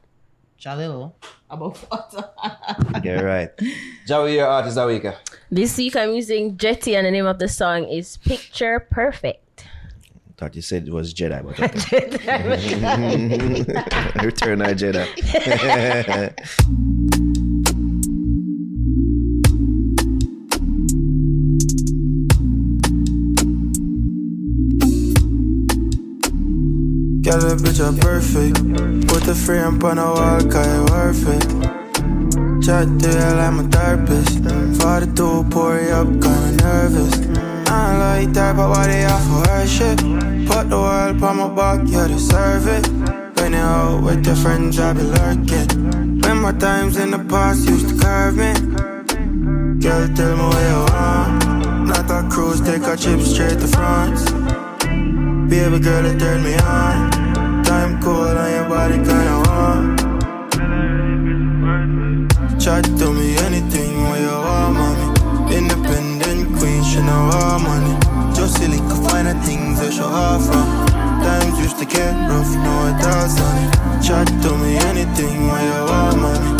Jalilo. 0.59 1.13
About 1.49 1.77
what? 1.77 2.33
Yeah, 3.03 3.21
right. 3.21 3.49
Javi, 4.07 4.35
your 4.35 4.47
artist 4.47 4.77
of 4.77 4.87
the 4.87 4.93
week. 4.93 5.05
This 5.51 5.77
week 5.77 5.95
I'm 5.95 6.13
using 6.13 6.55
Jetti 6.55 6.95
and 6.95 7.05
the 7.05 7.11
name 7.11 7.25
of 7.25 7.39
the 7.39 7.49
song 7.49 7.83
is 7.85 8.17
Picture 8.17 8.79
Perfect. 8.79 9.67
Thought 10.37 10.55
you 10.55 10.61
said 10.61 10.87
it 10.87 10.93
was 10.93 11.13
Jedi, 11.13 11.43
but 11.43 11.59
okay. 11.85 12.09
Return 14.25 14.61
of 14.61 14.77
Jedi. 14.77 15.07
Girl, 27.23 27.39
that 27.39 27.59
bitch 27.59 27.79
are 27.79 27.95
perfect. 28.03 29.07
Put 29.07 29.23
the 29.23 29.33
frame 29.33 29.81
on 29.81 29.95
the 29.95 30.03
wall, 30.03 30.43
cause 30.51 30.67
it 30.67 30.83
worth 30.91 31.23
it. 31.31 31.43
Chat 32.61 32.83
to 32.99 33.07
you 33.07 33.35
like 33.39 33.53
my 33.53 33.63
therapist. 33.71 34.43
42, 34.81 35.45
pour 35.49 35.77
it 35.77 35.91
up, 35.91 36.07
kinda 36.19 36.51
nervous. 36.59 37.13
I 37.71 37.79
don't 37.87 37.99
like 38.03 38.33
that, 38.33 38.57
but 38.57 38.69
why 38.71 38.87
they 38.87 39.05
offer 39.05 39.49
her 39.49 39.65
shit? 39.65 39.99
Put 40.49 40.69
the 40.69 40.75
world 40.75 41.23
on 41.23 41.37
my 41.37 41.47
back, 41.47 41.87
you 41.87 42.07
deserve 42.09 42.67
it. 42.67 42.85
When 43.39 43.53
you 43.53 43.59
out 43.59 44.03
with 44.03 44.25
your 44.25 44.35
friends, 44.35 44.77
I 44.77 44.91
be 44.91 45.03
lurking. 45.03 46.19
When 46.19 46.41
my 46.41 46.51
times 46.51 46.97
in 46.97 47.11
the 47.11 47.19
past 47.19 47.69
used 47.69 47.87
to 47.87 47.95
curve 48.03 48.35
me. 48.35 48.51
Girl, 49.79 50.09
tell 50.13 50.35
me 50.35 50.45
where 50.51 50.69
you 50.71 50.81
want. 50.91 51.87
Not 51.87 52.11
a 52.11 52.27
cruise, 52.29 52.59
take 52.59 52.83
a 52.83 52.97
trip 52.97 53.21
straight 53.21 53.61
to 53.61 53.67
France. 53.67 54.42
Baby 55.53 55.79
girl, 55.81 56.03
it 56.07 56.17
turn 56.17 56.41
me 56.43 56.55
on. 56.55 57.11
Time 57.63 58.01
cold 58.01 58.37
on 58.43 58.49
your 58.55 58.67
body, 58.67 58.97
kinda 59.07 59.35
warm. 59.45 59.95
Chat 62.57 62.83
to 62.97 63.07
me 63.13 63.37
anything 63.37 63.93
when 64.01 64.19
you 64.25 64.35
want, 64.47 64.73
mommy. 64.79 65.07
Independent 65.55 66.57
queen, 66.57 66.83
she 66.83 66.99
know 67.07 67.29
all 67.37 67.59
money. 67.59 67.93
Just 68.33 68.57
silly, 68.57 68.79
could 68.89 69.03
find 69.05 69.27
the 69.27 69.35
things 69.45 69.79
that 69.79 69.93
show 69.93 70.09
her 70.17 70.39
from. 70.39 70.67
Times 71.21 71.59
used 71.59 71.77
to 71.77 71.85
get 71.85 72.13
rough, 72.31 72.51
now 72.65 72.89
it 72.89 73.29
sunny. 73.37 73.67
Chat 74.05 74.25
to 74.41 74.57
me 74.57 74.71
anything 74.89 75.37
when 75.49 75.63
you 75.69 75.81
want, 75.91 76.17
mommy. 76.23 76.51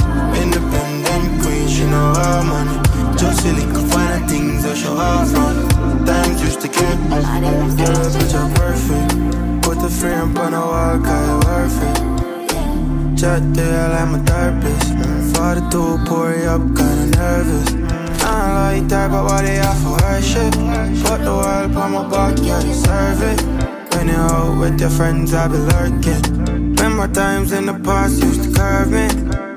Independent 0.44 1.42
queen, 1.42 1.68
she 1.68 1.86
know 1.86 2.14
all 2.26 2.44
money. 2.44 2.93
Just 3.24 3.42
silly, 3.42 3.64
the 3.64 4.26
things 4.28 4.64
that 4.64 4.76
show 4.76 4.98
her 4.98 5.26
from. 5.26 6.06
Times 6.06 6.42
used 6.44 6.60
to 6.60 6.68
get. 6.68 6.98
Girl, 7.08 8.04
bitch, 8.12 8.36
I'm 8.36 8.54
perfect. 8.60 9.64
Put 9.64 9.80
the 9.80 9.88
frame 9.88 10.36
on 10.36 10.52
the 10.52 10.60
wall, 10.60 11.00
cause 11.00 11.30
it 11.32 11.40
worth 11.48 11.80
it. 11.88 13.18
Chat 13.18 13.44
you 13.56 13.64
like 13.94 14.10
my 14.12 14.20
therapist. 14.28 14.92
42, 15.38 16.04
pour 16.06 16.34
it 16.34 16.48
up, 16.48 16.64
kinda 16.76 17.06
nervous. 17.16 17.70
I 18.24 18.36
don't 18.44 18.56
like 18.60 18.88
that, 18.90 19.10
but 19.10 19.24
why 19.24 19.42
they 19.44 19.60
offer 19.62 20.04
her 20.04 20.22
shit? 20.22 20.54
Put 21.06 21.24
the 21.24 21.32
world 21.32 21.78
on 21.78 21.92
my 21.94 22.04
back, 22.10 22.38
yeah, 22.44 22.60
you 22.60 22.74
deserve 22.74 23.24
it. 23.24 23.40
When 23.96 24.10
you 24.10 24.16
out 24.16 24.60
with 24.60 24.82
your 24.82 24.90
friends, 24.90 25.34
I 25.34 25.48
be 25.48 25.60
lurking. 25.72 26.22
Remember 26.76 27.08
times 27.08 27.54
in 27.54 27.68
the 27.68 27.74
past 27.86 28.22
used 28.22 28.44
to 28.44 28.50
curve 28.52 28.92
me. 28.92 29.53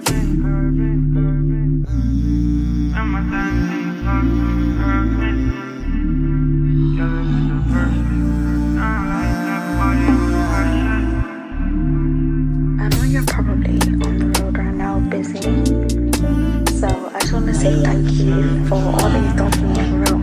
For 18.69 18.75
all 18.75 18.93
that 18.93 19.23
you've 19.23 19.37
done 19.37 19.53
for 19.53 19.67
me 19.67 19.83
for 19.91 19.99
real. 20.03 20.19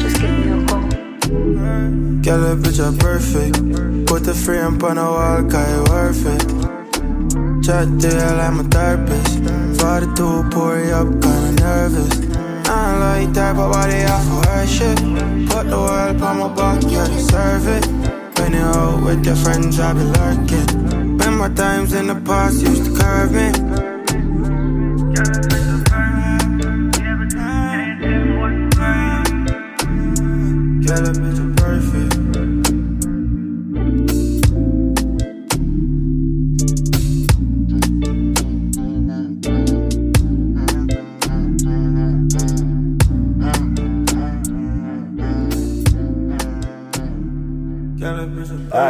Just 0.00 0.16
give 0.20 0.30
me 0.30 0.46
a 0.50 0.66
call. 0.66 0.82
Girl, 2.24 2.40
that 2.44 2.56
bitch 2.62 2.80
are 2.80 2.96
perfect. 2.96 4.06
Put 4.06 4.24
the 4.24 4.34
frame 4.34 4.82
on 4.82 4.94
the 4.96 5.02
wall, 5.02 5.42
cause 5.50 5.88
worth 5.90 6.26
it. 6.34 6.42
Chat 7.64 7.86
to 8.00 8.08
you 8.08 8.30
like 8.38 8.54
my 8.54 8.62
therapist. 8.74 9.34
42, 9.80 10.50
pour 10.50 10.78
it 10.78 10.92
up, 10.92 11.08
kinda 11.22 11.52
nervous. 11.60 12.14
I 12.68 12.70
like 13.04 13.32
that, 13.34 13.56
but 13.56 13.70
why 13.70 13.88
they 13.88 14.02
her 14.02 14.66
shit? 14.66 14.98
Put 15.50 15.68
the 15.68 15.76
world 15.76 16.22
on 16.22 16.38
my 16.38 16.48
back, 16.54 16.82
you 16.84 17.04
deserve 17.14 17.66
it. 17.68 17.86
When 18.38 18.52
you 18.52 18.60
out 18.60 19.02
with 19.04 19.24
your 19.26 19.36
friends, 19.36 19.78
I 19.78 19.92
be 19.92 20.04
lurking. 20.18 20.66
Remember 21.18 21.48
times 21.54 21.92
in 21.92 22.06
the 22.06 22.14
past 22.14 22.62
used 22.62 22.84
to 22.86 22.92
curve 22.98 23.32
me. 23.32 23.85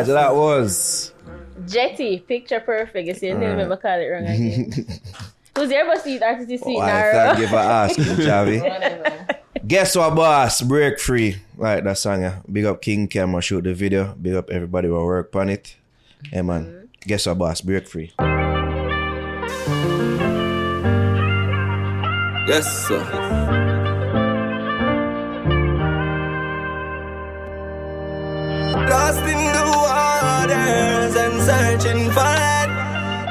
Alright, 0.08 0.26
so 0.28 0.34
that 0.34 0.34
was. 0.34 1.12
Jetti, 1.64 2.26
Picture 2.26 2.60
Perfect. 2.60 3.06
You 3.06 3.12
uh. 3.12 3.16
see, 3.16 3.30
I 3.30 3.34
Alright. 3.34 3.56
never 3.56 3.76
call 3.76 3.98
it 3.98 4.06
wrong 4.06 4.24
again. 4.24 4.72
Who's 5.56 5.68
there 5.70 5.86
but 5.86 6.02
see 6.02 6.16
it 6.16 6.22
artist 6.22 6.50
you 6.50 6.58
see 6.58 6.74
it 6.74 6.78
Why, 6.78 6.86
now? 6.86 7.12
thank 7.12 7.38
you 7.38 7.48
for 7.48 7.56
asking, 7.56 8.04
Javi. 8.04 9.36
Guess 9.66 9.96
what, 9.96 10.14
boss? 10.14 10.60
Break 10.60 11.00
free. 11.00 11.36
Right, 11.56 11.82
that 11.82 11.96
song. 11.98 12.20
Yeah. 12.20 12.40
Big 12.50 12.66
up 12.66 12.82
King 12.82 13.08
Camera, 13.08 13.40
shoot 13.40 13.64
the 13.64 13.72
video. 13.74 14.14
Big 14.20 14.34
up 14.34 14.50
everybody 14.50 14.88
who 14.88 14.94
work 14.94 15.34
on 15.34 15.48
it. 15.48 15.76
Hey, 16.30 16.42
man. 16.42 16.66
Mm-hmm. 16.66 16.84
Guess 17.06 17.26
what, 17.26 17.38
boss? 17.38 17.60
Break 17.62 17.88
free. 17.88 18.12
Yes, 22.46 22.86
sir. 22.86 23.02
Lost 28.88 29.25
searching 31.86 32.10
for. 32.10 32.36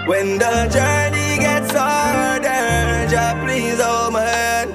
When 0.07 0.37
the 0.37 0.69
journey 0.71 1.39
gets 1.39 1.71
harder, 1.73 3.09
Jah 3.09 3.41
please 3.43 3.79
oh 3.81 4.11
my 4.11 4.21
hand. 4.21 4.69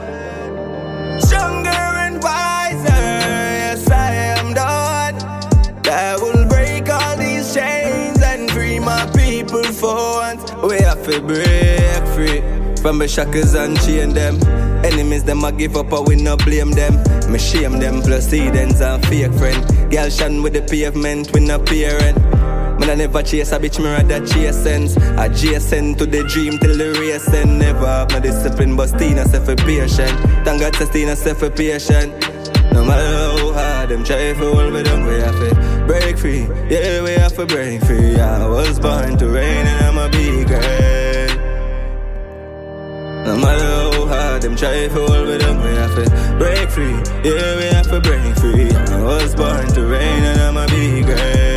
Stronger 1.23 1.69
and 1.69 2.23
wiser, 2.23 2.89
yes 2.89 3.89
I 3.90 4.12
am 4.15 4.55
the 4.55 4.61
one 4.61 5.82
that 5.82 6.19
will 6.20 6.48
break 6.48 6.89
all 6.90 7.16
these 7.16 7.55
chains 7.55 8.20
and 8.23 8.51
free 8.51 8.81
my 8.81 9.07
people 9.15 9.62
for 9.62 9.94
once. 9.94 10.52
We 10.55 10.78
have 10.81 11.05
to 11.07 11.20
break 11.20 12.07
free 12.15 12.40
from 12.82 12.98
the 12.98 13.07
shackles 13.07 13.55
and 13.55 13.81
chain 13.82 14.15
them. 14.15 14.43
Enemies 14.85 15.24
them 15.24 15.44
I 15.44 15.52
give 15.52 15.77
up, 15.77 15.93
I 15.93 16.01
we 16.01 16.16
no 16.16 16.36
blame 16.36 16.73
them. 16.73 16.94
Me 17.31 17.39
shame 17.39 17.78
them 17.78 18.02
plus 18.02 18.31
heathens 18.31 18.81
and 18.81 19.05
fake 19.07 19.32
friend. 19.35 19.93
Girl 19.93 20.11
shine 20.11 20.43
with 20.43 20.55
the 20.55 20.62
pavement, 20.62 21.32
we 21.32 21.40
no 21.47 21.61
parent. 21.61 22.19
Man, 22.81 22.89
I 22.89 22.94
never 22.94 23.22
chase 23.22 23.53
a 23.53 23.59
bitch, 23.59 23.79
me 23.79 23.85
rather 23.85 24.27
chase 24.27 24.56
sense. 24.56 24.96
Adjacent 24.96 25.98
to 25.98 26.06
the 26.06 26.24
dream 26.24 26.59
till 26.59 26.79
the 26.79 26.98
race 26.98 27.29
end. 27.29 27.59
Never 27.59 27.85
have 27.85 28.11
no 28.11 28.21
discipline, 28.21 28.74
but 28.74 28.88
still 28.88 29.16
not 29.16 29.27
self 29.27 29.54
patient. 29.59 30.16
Thank 30.46 30.63
God, 30.63 30.74
still 30.74 31.09
not 31.09 31.19
self 31.19 31.40
patient. 31.54 32.11
No 32.72 32.82
matter 32.82 33.04
how 33.04 33.53
hard 33.53 33.90
them 33.90 34.03
try 34.03 34.32
to 34.32 34.35
hold 34.35 34.72
me 34.72 34.82
down, 34.82 35.04
we 35.04 35.13
have 35.21 35.38
to 35.40 35.85
break 35.87 36.16
free. 36.16 36.48
Yeah, 36.71 37.03
we 37.03 37.11
have 37.21 37.35
to 37.35 37.45
break 37.45 37.85
free. 37.85 38.19
I 38.19 38.48
was 38.48 38.80
born 38.80 39.19
to 39.19 39.29
reign 39.29 39.66
and 39.66 39.85
I'ma 39.85 40.09
be 40.09 40.45
great. 40.46 41.37
No 43.27 43.37
matter 43.37 43.98
how 43.98 44.06
hard 44.06 44.40
them 44.40 44.56
try 44.56 44.88
to 44.88 44.88
hold 44.88 45.29
me 45.29 45.37
down, 45.37 45.63
we 45.63 45.74
have 45.77 45.95
to 45.96 46.37
break 46.38 46.71
free. 46.71 46.96
Yeah, 47.29 47.59
we 47.59 47.64
have 47.77 47.90
to 47.90 48.01
break 48.01 48.35
free. 48.37 48.71
I 48.71 49.03
was 49.03 49.35
born 49.35 49.66
to 49.74 49.85
reign 49.85 50.22
and 50.24 50.40
I'ma 50.40 50.66
be 50.69 51.03
great. 51.03 51.49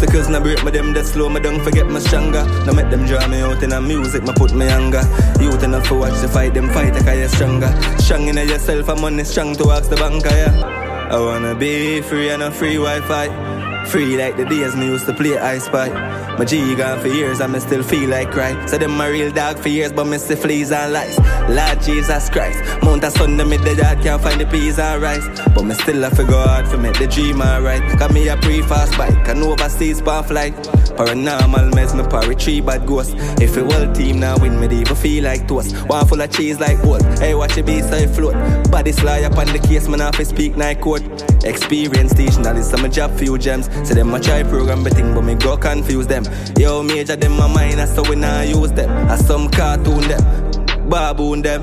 Obstacles 0.00 0.30
na 0.30 0.40
break 0.40 0.64
me 0.64 0.70
them 0.70 0.94
that 0.94 1.04
slow 1.04 1.28
me 1.28 1.40
down, 1.40 1.60
forget 1.60 1.86
me 1.86 2.00
stronger. 2.00 2.42
Now 2.64 2.72
make 2.72 2.88
them 2.88 3.04
draw 3.04 3.28
me 3.28 3.42
out 3.42 3.62
in 3.62 3.70
a 3.70 3.82
music, 3.82 4.22
me 4.22 4.32
put 4.32 4.54
me 4.54 4.64
younger. 4.64 5.02
Youth 5.38 5.62
enough 5.62 5.86
to 5.88 5.94
watch 5.94 6.18
the 6.22 6.28
fight, 6.28 6.54
them 6.54 6.70
fight, 6.70 6.96
I 7.06 7.20
you 7.20 7.28
stronger. 7.28 7.68
Strong 7.98 8.28
in 8.28 8.36
yourself, 8.36 8.88
I'm 8.88 9.02
money 9.02 9.24
strong 9.24 9.54
to 9.56 9.70
ask 9.72 9.90
the 9.90 9.96
banker, 9.96 10.30
yeah. 10.30 11.08
I 11.12 11.20
wanna 11.20 11.54
be 11.54 12.00
free 12.00 12.30
and 12.30 12.42
a 12.42 12.50
free 12.50 12.76
Wi-Fi. 12.76 13.84
Free 13.88 14.16
like 14.16 14.38
the 14.38 14.46
days 14.46 14.74
me 14.74 14.86
used 14.86 15.04
to 15.04 15.12
play 15.12 15.36
I 15.36 15.58
Spy. 15.58 16.19
My 16.40 16.46
G 16.46 16.74
gone 16.74 16.98
for 17.00 17.08
years 17.08 17.40
and 17.40 17.52
me 17.52 17.60
still 17.60 17.82
feel 17.82 18.08
like 18.08 18.30
cry. 18.30 18.64
So 18.64 18.78
them 18.78 18.96
my 18.96 19.08
real 19.08 19.30
dog 19.30 19.58
for 19.58 19.68
years, 19.68 19.92
but 19.92 20.06
me 20.06 20.16
still 20.16 20.38
fleas 20.38 20.72
and 20.72 20.90
lies. 20.90 21.18
Lord 21.50 21.82
Jesus 21.82 22.30
Christ, 22.30 22.82
Mount 22.82 23.04
a 23.04 23.10
me 23.44 23.58
the 23.58 23.74
dad 23.76 24.02
can't 24.02 24.22
find 24.22 24.40
the 24.40 24.46
peas 24.46 24.78
and 24.78 25.02
rice. 25.02 25.26
But 25.54 25.64
me 25.64 25.74
still 25.74 26.00
have 26.00 26.16
to 26.16 26.24
go 26.24 26.40
hard 26.40 26.66
for 26.66 26.78
make 26.78 26.98
the 26.98 27.08
dream 27.08 27.42
alright. 27.42 27.82
Got 27.98 28.14
me 28.14 28.26
a 28.28 28.38
pre-fast 28.38 28.96
bike 28.96 29.28
and 29.28 29.42
overseas 29.42 30.00
pan 30.00 30.24
flight. 30.24 30.54
Paranormal 30.96 31.74
mess 31.74 31.92
me 31.92 32.04
parry 32.04 32.34
three 32.34 32.62
bad 32.62 32.86
ghosts. 32.86 33.12
If 33.38 33.54
the 33.54 33.66
whole 33.66 33.92
team 33.92 34.20
now 34.20 34.38
win 34.38 34.58
me, 34.58 34.64
even 34.80 34.96
feel 34.96 35.24
like 35.24 35.46
toast. 35.46 35.76
One 35.88 36.06
full 36.06 36.22
of 36.22 36.30
cheese 36.30 36.58
like 36.58 36.82
oat. 36.86 37.02
Hey, 37.18 37.34
watch 37.34 37.54
the 37.54 37.62
beast 37.62 37.92
I 37.92 38.06
float. 38.06 38.32
Body 38.70 38.92
sly 38.92 39.24
up 39.24 39.36
on 39.36 39.46
the 39.48 39.58
case, 39.58 39.88
man, 39.88 40.10
fi 40.14 40.22
speak 40.22 40.56
night 40.56 40.80
court. 40.80 41.02
Experience 41.44 42.14
that 42.14 42.56
is 42.56 42.70
some 42.70 42.90
job 42.90 43.14
few 43.18 43.36
gems. 43.36 43.66
So 43.86 43.94
them 43.94 44.14
a 44.14 44.20
try 44.20 44.42
program 44.42 44.84
the 44.84 44.90
thing, 44.90 45.14
but 45.14 45.22
me 45.22 45.34
go 45.34 45.58
confuse 45.58 46.06
them. 46.06 46.24
Yo, 46.58 46.82
major 46.82 47.16
them 47.16 47.36
my 47.36 47.46
mind, 47.46 47.88
so 47.88 48.02
we 48.08 48.16
not 48.16 48.46
use 48.46 48.72
them. 48.72 48.90
I 49.08 49.16
some 49.16 49.48
cartoon 49.50 50.00
them, 50.08 50.88
baboon 50.88 51.42
them. 51.42 51.62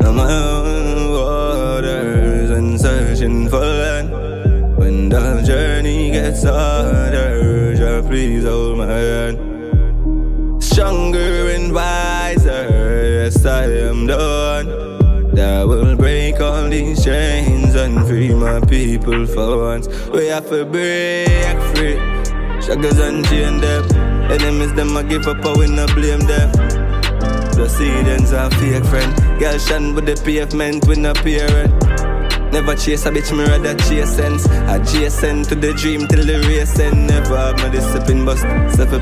I'm 0.00 0.18
on 0.18 1.10
waters 1.10 2.50
and 2.50 2.80
searching 2.80 3.48
for 3.48 3.60
land. 3.60 4.10
When 4.76 5.08
the 5.08 5.42
journey 5.46 6.10
gets 6.10 6.42
harder, 6.44 7.74
just 7.74 8.08
please 8.08 8.44
hold 8.44 8.78
my 8.78 8.86
hand. 8.86 10.62
Stronger 10.62 11.50
and 11.50 11.72
wiser, 11.72 12.68
yes 12.70 13.44
I 13.46 13.64
am 13.64 14.06
the 14.06 14.16
one 14.16 15.34
that 15.34 15.66
will 15.66 15.96
break 15.96 16.40
all 16.40 16.68
these 16.68 17.04
chains 17.04 17.74
and 17.74 18.06
free 18.06 18.34
my 18.34 18.60
people 18.60 19.26
for 19.26 19.58
once. 19.58 19.88
We 20.08 20.26
have 20.26 20.48
to 20.50 20.64
break 20.64 21.58
free. 21.74 22.23
Shaggers 22.64 22.98
and 22.98 23.24
chain 23.26 23.60
them. 23.60 23.84
Enemies 24.30 24.72
them 24.72 24.96
I 24.96 25.02
give 25.02 25.26
up, 25.26 25.44
I 25.44 25.52
will 25.52 25.70
not 25.70 25.94
blame 25.94 26.20
them. 26.20 26.50
The 27.52 27.68
seedings 27.68 28.32
are 28.32 28.50
fake 28.58 28.84
friend. 28.86 29.38
Girl 29.38 29.58
shan 29.58 29.94
with 29.94 30.06
the 30.06 30.16
pavement 30.24 30.86
with 30.86 30.98
no 30.98 31.12
parent. 31.12 31.72
Never 32.52 32.74
chase 32.74 33.04
a 33.04 33.10
bitch, 33.10 33.36
me 33.36 33.44
rather 33.44 33.74
chase 33.84 34.16
sense. 34.16 34.46
Adjacent 34.46 35.48
to 35.50 35.54
the 35.54 35.74
dream 35.74 36.06
till 36.08 36.24
the 36.24 36.40
race 36.48 36.78
end. 36.78 37.06
Never 37.06 37.36
have 37.36 37.58
my 37.58 37.68
discipline, 37.68 38.24
but 38.24 38.38
self 38.70 38.92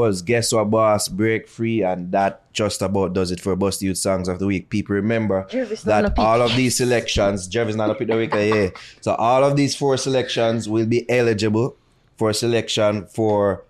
was 0.00 0.22
Guesswah 0.22 0.70
Boss 0.70 1.08
Break 1.08 1.46
Free, 1.46 1.82
and 1.82 2.10
that 2.12 2.50
just 2.54 2.80
about 2.80 3.12
does 3.12 3.30
it 3.30 3.38
for 3.38 3.54
Bust 3.54 3.82
Youth 3.82 3.98
Songs 3.98 4.28
of 4.28 4.38
the 4.38 4.46
Week. 4.46 4.70
People 4.70 4.96
remember 4.96 5.46
that 5.84 6.18
all 6.18 6.40
of 6.40 6.56
these 6.56 6.74
selections, 6.74 7.46
Jervis 7.46 7.76
not 7.76 7.90
a 7.90 7.94
pick 7.94 8.08
the 8.08 8.16
week, 8.16 8.32
yeah. 8.32 8.70
So 9.02 9.14
all 9.14 9.44
of 9.44 9.56
these 9.56 9.76
four 9.76 9.98
selections 9.98 10.70
will 10.70 10.86
be 10.86 11.08
eligible 11.10 11.76
for 12.16 12.32
selection 12.32 13.06
for 13.08 13.64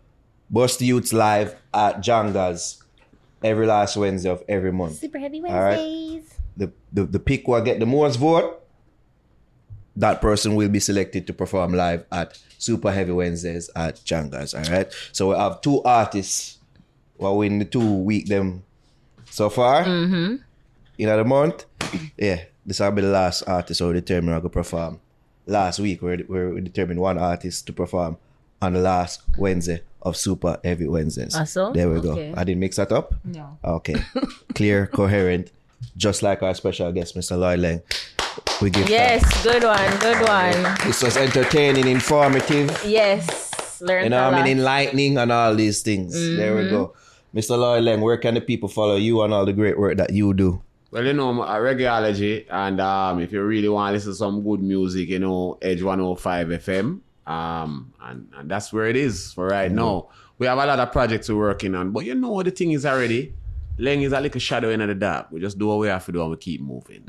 Bust 0.50 0.80
Youths 0.80 1.12
Live 1.12 1.56
at 1.74 1.96
Jangas 1.98 2.80
every 3.42 3.66
last 3.66 3.96
Wednesday 3.96 4.30
of 4.30 4.44
every 4.48 4.72
month. 4.72 4.98
Super 4.98 5.18
heavy 5.18 5.40
right. 5.40 5.76
Wednesdays. 5.76 6.34
The, 6.56 6.72
the 6.92 7.04
the 7.06 7.18
pick 7.18 7.48
will 7.48 7.60
get 7.60 7.80
the 7.80 7.86
most 7.86 8.16
vote. 8.16 8.62
That 9.96 10.20
person 10.20 10.54
will 10.54 10.68
be 10.68 10.78
selected 10.80 11.26
to 11.26 11.32
perform 11.32 11.74
live 11.74 12.06
at 12.12 12.38
Super 12.60 12.92
Heavy 12.92 13.12
Wednesdays 13.12 13.70
at 13.74 13.96
Jangas. 14.04 14.54
All 14.54 14.70
right. 14.72 14.92
So 15.12 15.30
we 15.30 15.36
have 15.36 15.60
two 15.62 15.82
artists 15.82 16.58
who 17.18 17.32
win 17.34 17.58
the 17.58 17.64
two 17.64 17.94
week 18.04 18.26
them 18.26 18.62
so 19.30 19.48
far 19.48 19.84
Mm-hmm. 19.84 20.36
in 20.98 21.08
the 21.08 21.24
month. 21.24 21.64
Yeah, 22.18 22.42
this 22.66 22.78
will 22.80 22.90
be 22.92 23.02
the 23.02 23.08
last 23.08 23.42
artist 23.48 23.80
who 23.80 23.92
determine 23.92 24.34
who 24.34 24.40
go 24.42 24.48
perform. 24.50 25.00
Last 25.46 25.80
week 25.80 26.02
we 26.02 26.16
we 26.28 26.60
determined 26.60 27.00
one 27.00 27.18
artist 27.18 27.66
to 27.66 27.72
perform 27.72 28.18
on 28.62 28.74
the 28.74 28.80
last 28.80 29.22
Wednesday 29.38 29.80
of 30.02 30.16
Super 30.16 30.58
Heavy 30.62 30.86
Wednesdays. 30.86 31.34
Ah, 31.34 31.44
so? 31.44 31.72
There 31.72 31.88
we 31.88 32.00
go. 32.00 32.12
I 32.36 32.44
didn't 32.44 32.60
mix 32.60 32.76
that 32.76 32.92
up. 32.92 33.14
No. 33.24 33.58
Okay. 33.64 33.96
Clear, 34.54 34.86
coherent, 34.92 35.50
just 35.96 36.22
like 36.22 36.42
our 36.42 36.54
special 36.54 36.92
guest, 36.92 37.16
Mr. 37.16 37.38
Lloyd 37.38 37.58
Laing. 37.60 37.82
We 38.62 38.70
give 38.70 38.88
Yes, 38.88 39.22
good 39.42 39.64
one, 39.64 39.90
good 39.98 40.20
one. 40.28 40.76
This 40.86 41.02
was 41.02 41.16
entertaining, 41.16 41.86
informative, 41.88 42.68
Yes, 42.86 43.80
learn 43.80 44.04
you 44.04 44.10
know, 44.10 44.18
a 44.18 44.28
I 44.28 44.30
lot. 44.30 44.44
mean, 44.44 44.58
enlightening, 44.58 45.18
and 45.18 45.32
all 45.32 45.54
these 45.54 45.82
things. 45.82 46.12
There 46.14 46.54
we 46.56 46.62
Mhm. 46.64 46.70
go. 46.70 46.92
Mr. 47.34 47.56
Lloyd 47.58 47.84
Laing, 47.84 48.00
where 48.00 48.16
can 48.18 48.34
the 48.34 48.40
people 48.40 48.68
follow 48.68 48.96
you 48.96 49.22
and 49.22 49.32
all 49.32 49.46
the 49.46 49.52
great 49.52 49.78
work 49.78 49.96
that 49.96 50.12
you 50.12 50.34
do? 50.34 50.60
Well, 50.90 51.04
you 51.06 51.12
know, 51.12 51.42
a 51.42 51.60
regularly, 51.62 52.46
and 52.50 52.80
um, 52.80 53.20
if 53.20 53.32
you 53.32 53.42
really 53.42 53.68
want 53.68 53.90
to 53.90 53.94
listen 53.94 54.12
to 54.12 54.16
some 54.16 54.42
good 54.42 54.60
music, 54.62 55.08
you 55.08 55.20
know, 55.20 55.56
Edge 55.62 55.82
105 55.82 56.48
FM. 56.50 57.00
Um, 57.26 57.92
and, 58.02 58.26
and 58.36 58.50
that's 58.50 58.72
where 58.72 58.86
it 58.86 58.96
is 58.96 59.32
for 59.32 59.46
right 59.46 59.70
now. 59.70 60.08
We 60.38 60.46
have 60.46 60.58
a 60.58 60.66
lot 60.66 60.80
of 60.80 60.90
projects 60.90 61.28
we're 61.28 61.36
working 61.36 61.74
on, 61.76 61.92
but 61.92 62.04
you 62.04 62.14
know 62.16 62.30
what 62.32 62.46
the 62.46 62.50
thing 62.50 62.72
is 62.72 62.84
already? 62.84 63.34
Laing 63.80 64.02
is 64.02 64.12
like 64.12 64.20
a 64.20 64.22
little 64.24 64.40
shadow 64.40 64.70
in 64.70 64.80
the 64.86 64.94
dark. 64.94 65.30
We 65.30 65.40
just 65.40 65.58
do 65.58 65.66
what 65.68 65.78
we 65.78 65.88
have 65.88 66.04
to 66.06 66.12
do 66.12 66.20
and 66.20 66.30
we 66.30 66.36
keep 66.36 66.60
moving. 66.60 67.04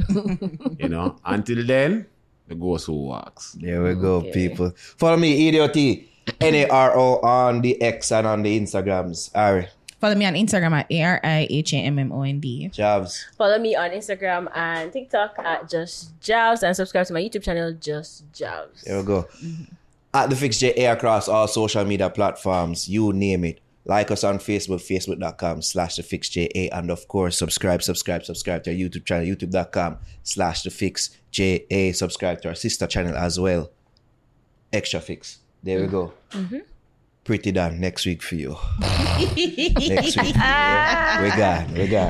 you 0.80 0.90
know, 0.90 1.18
until 1.26 1.66
then, 1.66 2.06
the 2.48 2.56
ghost 2.56 2.88
who 2.88 2.94
walks. 2.94 3.54
There 3.54 3.84
we 3.84 3.94
go, 3.96 4.22
people. 4.22 4.72
Follow 4.76 5.18
me, 5.18 5.48
Idiot 5.48 6.08
N 6.40 6.56
A 6.56 6.68
R 6.68 6.98
O 6.98 7.20
on 7.20 7.62
the 7.62 7.82
X 7.82 8.12
and 8.12 8.26
on 8.28 8.44
the 8.44 8.60
Instagrams. 8.60 9.32
Ari, 9.36 9.68
Follow 10.00 10.16
me 10.16 10.26
on 10.26 10.34
Instagram 10.34 10.72
at 10.72 10.92
A 10.92 11.04
R 11.04 11.20
I 11.24 11.48
H 11.50 11.74
A 11.74 11.78
M 11.78 12.00
M 12.00 12.12
O 12.12 12.24
N 12.24 12.40
D. 12.40 12.70
Jobs. 12.70 13.28
Follow 13.38 13.60
me 13.60 13.76
on 13.76 13.92
Instagram 13.92 14.48
and 14.56 14.92
TikTok 14.92 15.38
at 15.40 15.70
Just 15.70 16.20
Jobs 16.20 16.64
and 16.64 16.76
subscribe 16.76 17.06
to 17.08 17.14
my 17.14 17.22
YouTube 17.22 17.44
channel, 17.44 17.74
Just 17.74 18.24
Jobs. 18.34 18.82
There 18.82 18.98
we 18.98 19.06
go. 19.06 19.28
At 20.14 20.30
the 20.30 20.36
Fix 20.36 20.58
JA 20.58 20.92
across 20.92 21.28
all 21.30 21.48
social 21.48 21.86
media 21.86 22.10
platforms, 22.10 22.90
you 22.90 23.14
name 23.14 23.46
it. 23.46 23.60
Like 23.86 24.12
us 24.12 24.24
on 24.24 24.38
Facebook, 24.38 24.80
facebook.com 24.82 25.62
slash 25.64 25.96
the 25.96 26.04
Fix 26.04 26.30
JA. 26.30 26.70
And 26.72 26.92
of 26.92 27.08
course, 27.08 27.38
subscribe, 27.38 27.82
subscribe, 27.82 28.24
subscribe 28.24 28.64
to 28.64 28.72
our 28.72 28.76
YouTube 28.76 29.06
channel, 29.06 29.26
youtube.com 29.26 29.98
slash 30.24 30.62
the 30.64 30.70
Fix 30.70 31.10
JA. 31.32 31.92
Subscribe 31.94 32.42
to 32.42 32.50
our 32.50 32.56
sister 32.56 32.86
channel 32.88 33.16
as 33.16 33.40
well. 33.40 33.72
Extra 34.72 35.00
Fix. 35.02 35.40
There 35.64 35.82
we 35.82 35.88
go. 35.88 36.14
Mhm. 36.32 36.62
Pretty 37.24 37.52
done 37.52 37.80
next 37.80 38.06
week 38.06 38.22
for 38.24 38.36
you. 38.36 38.58
next 38.80 40.18
week. 40.18 40.36
Yeah. 40.36 41.22
We 41.24 41.30
got, 41.30 41.72
we 41.72 41.88
got. 41.88 42.10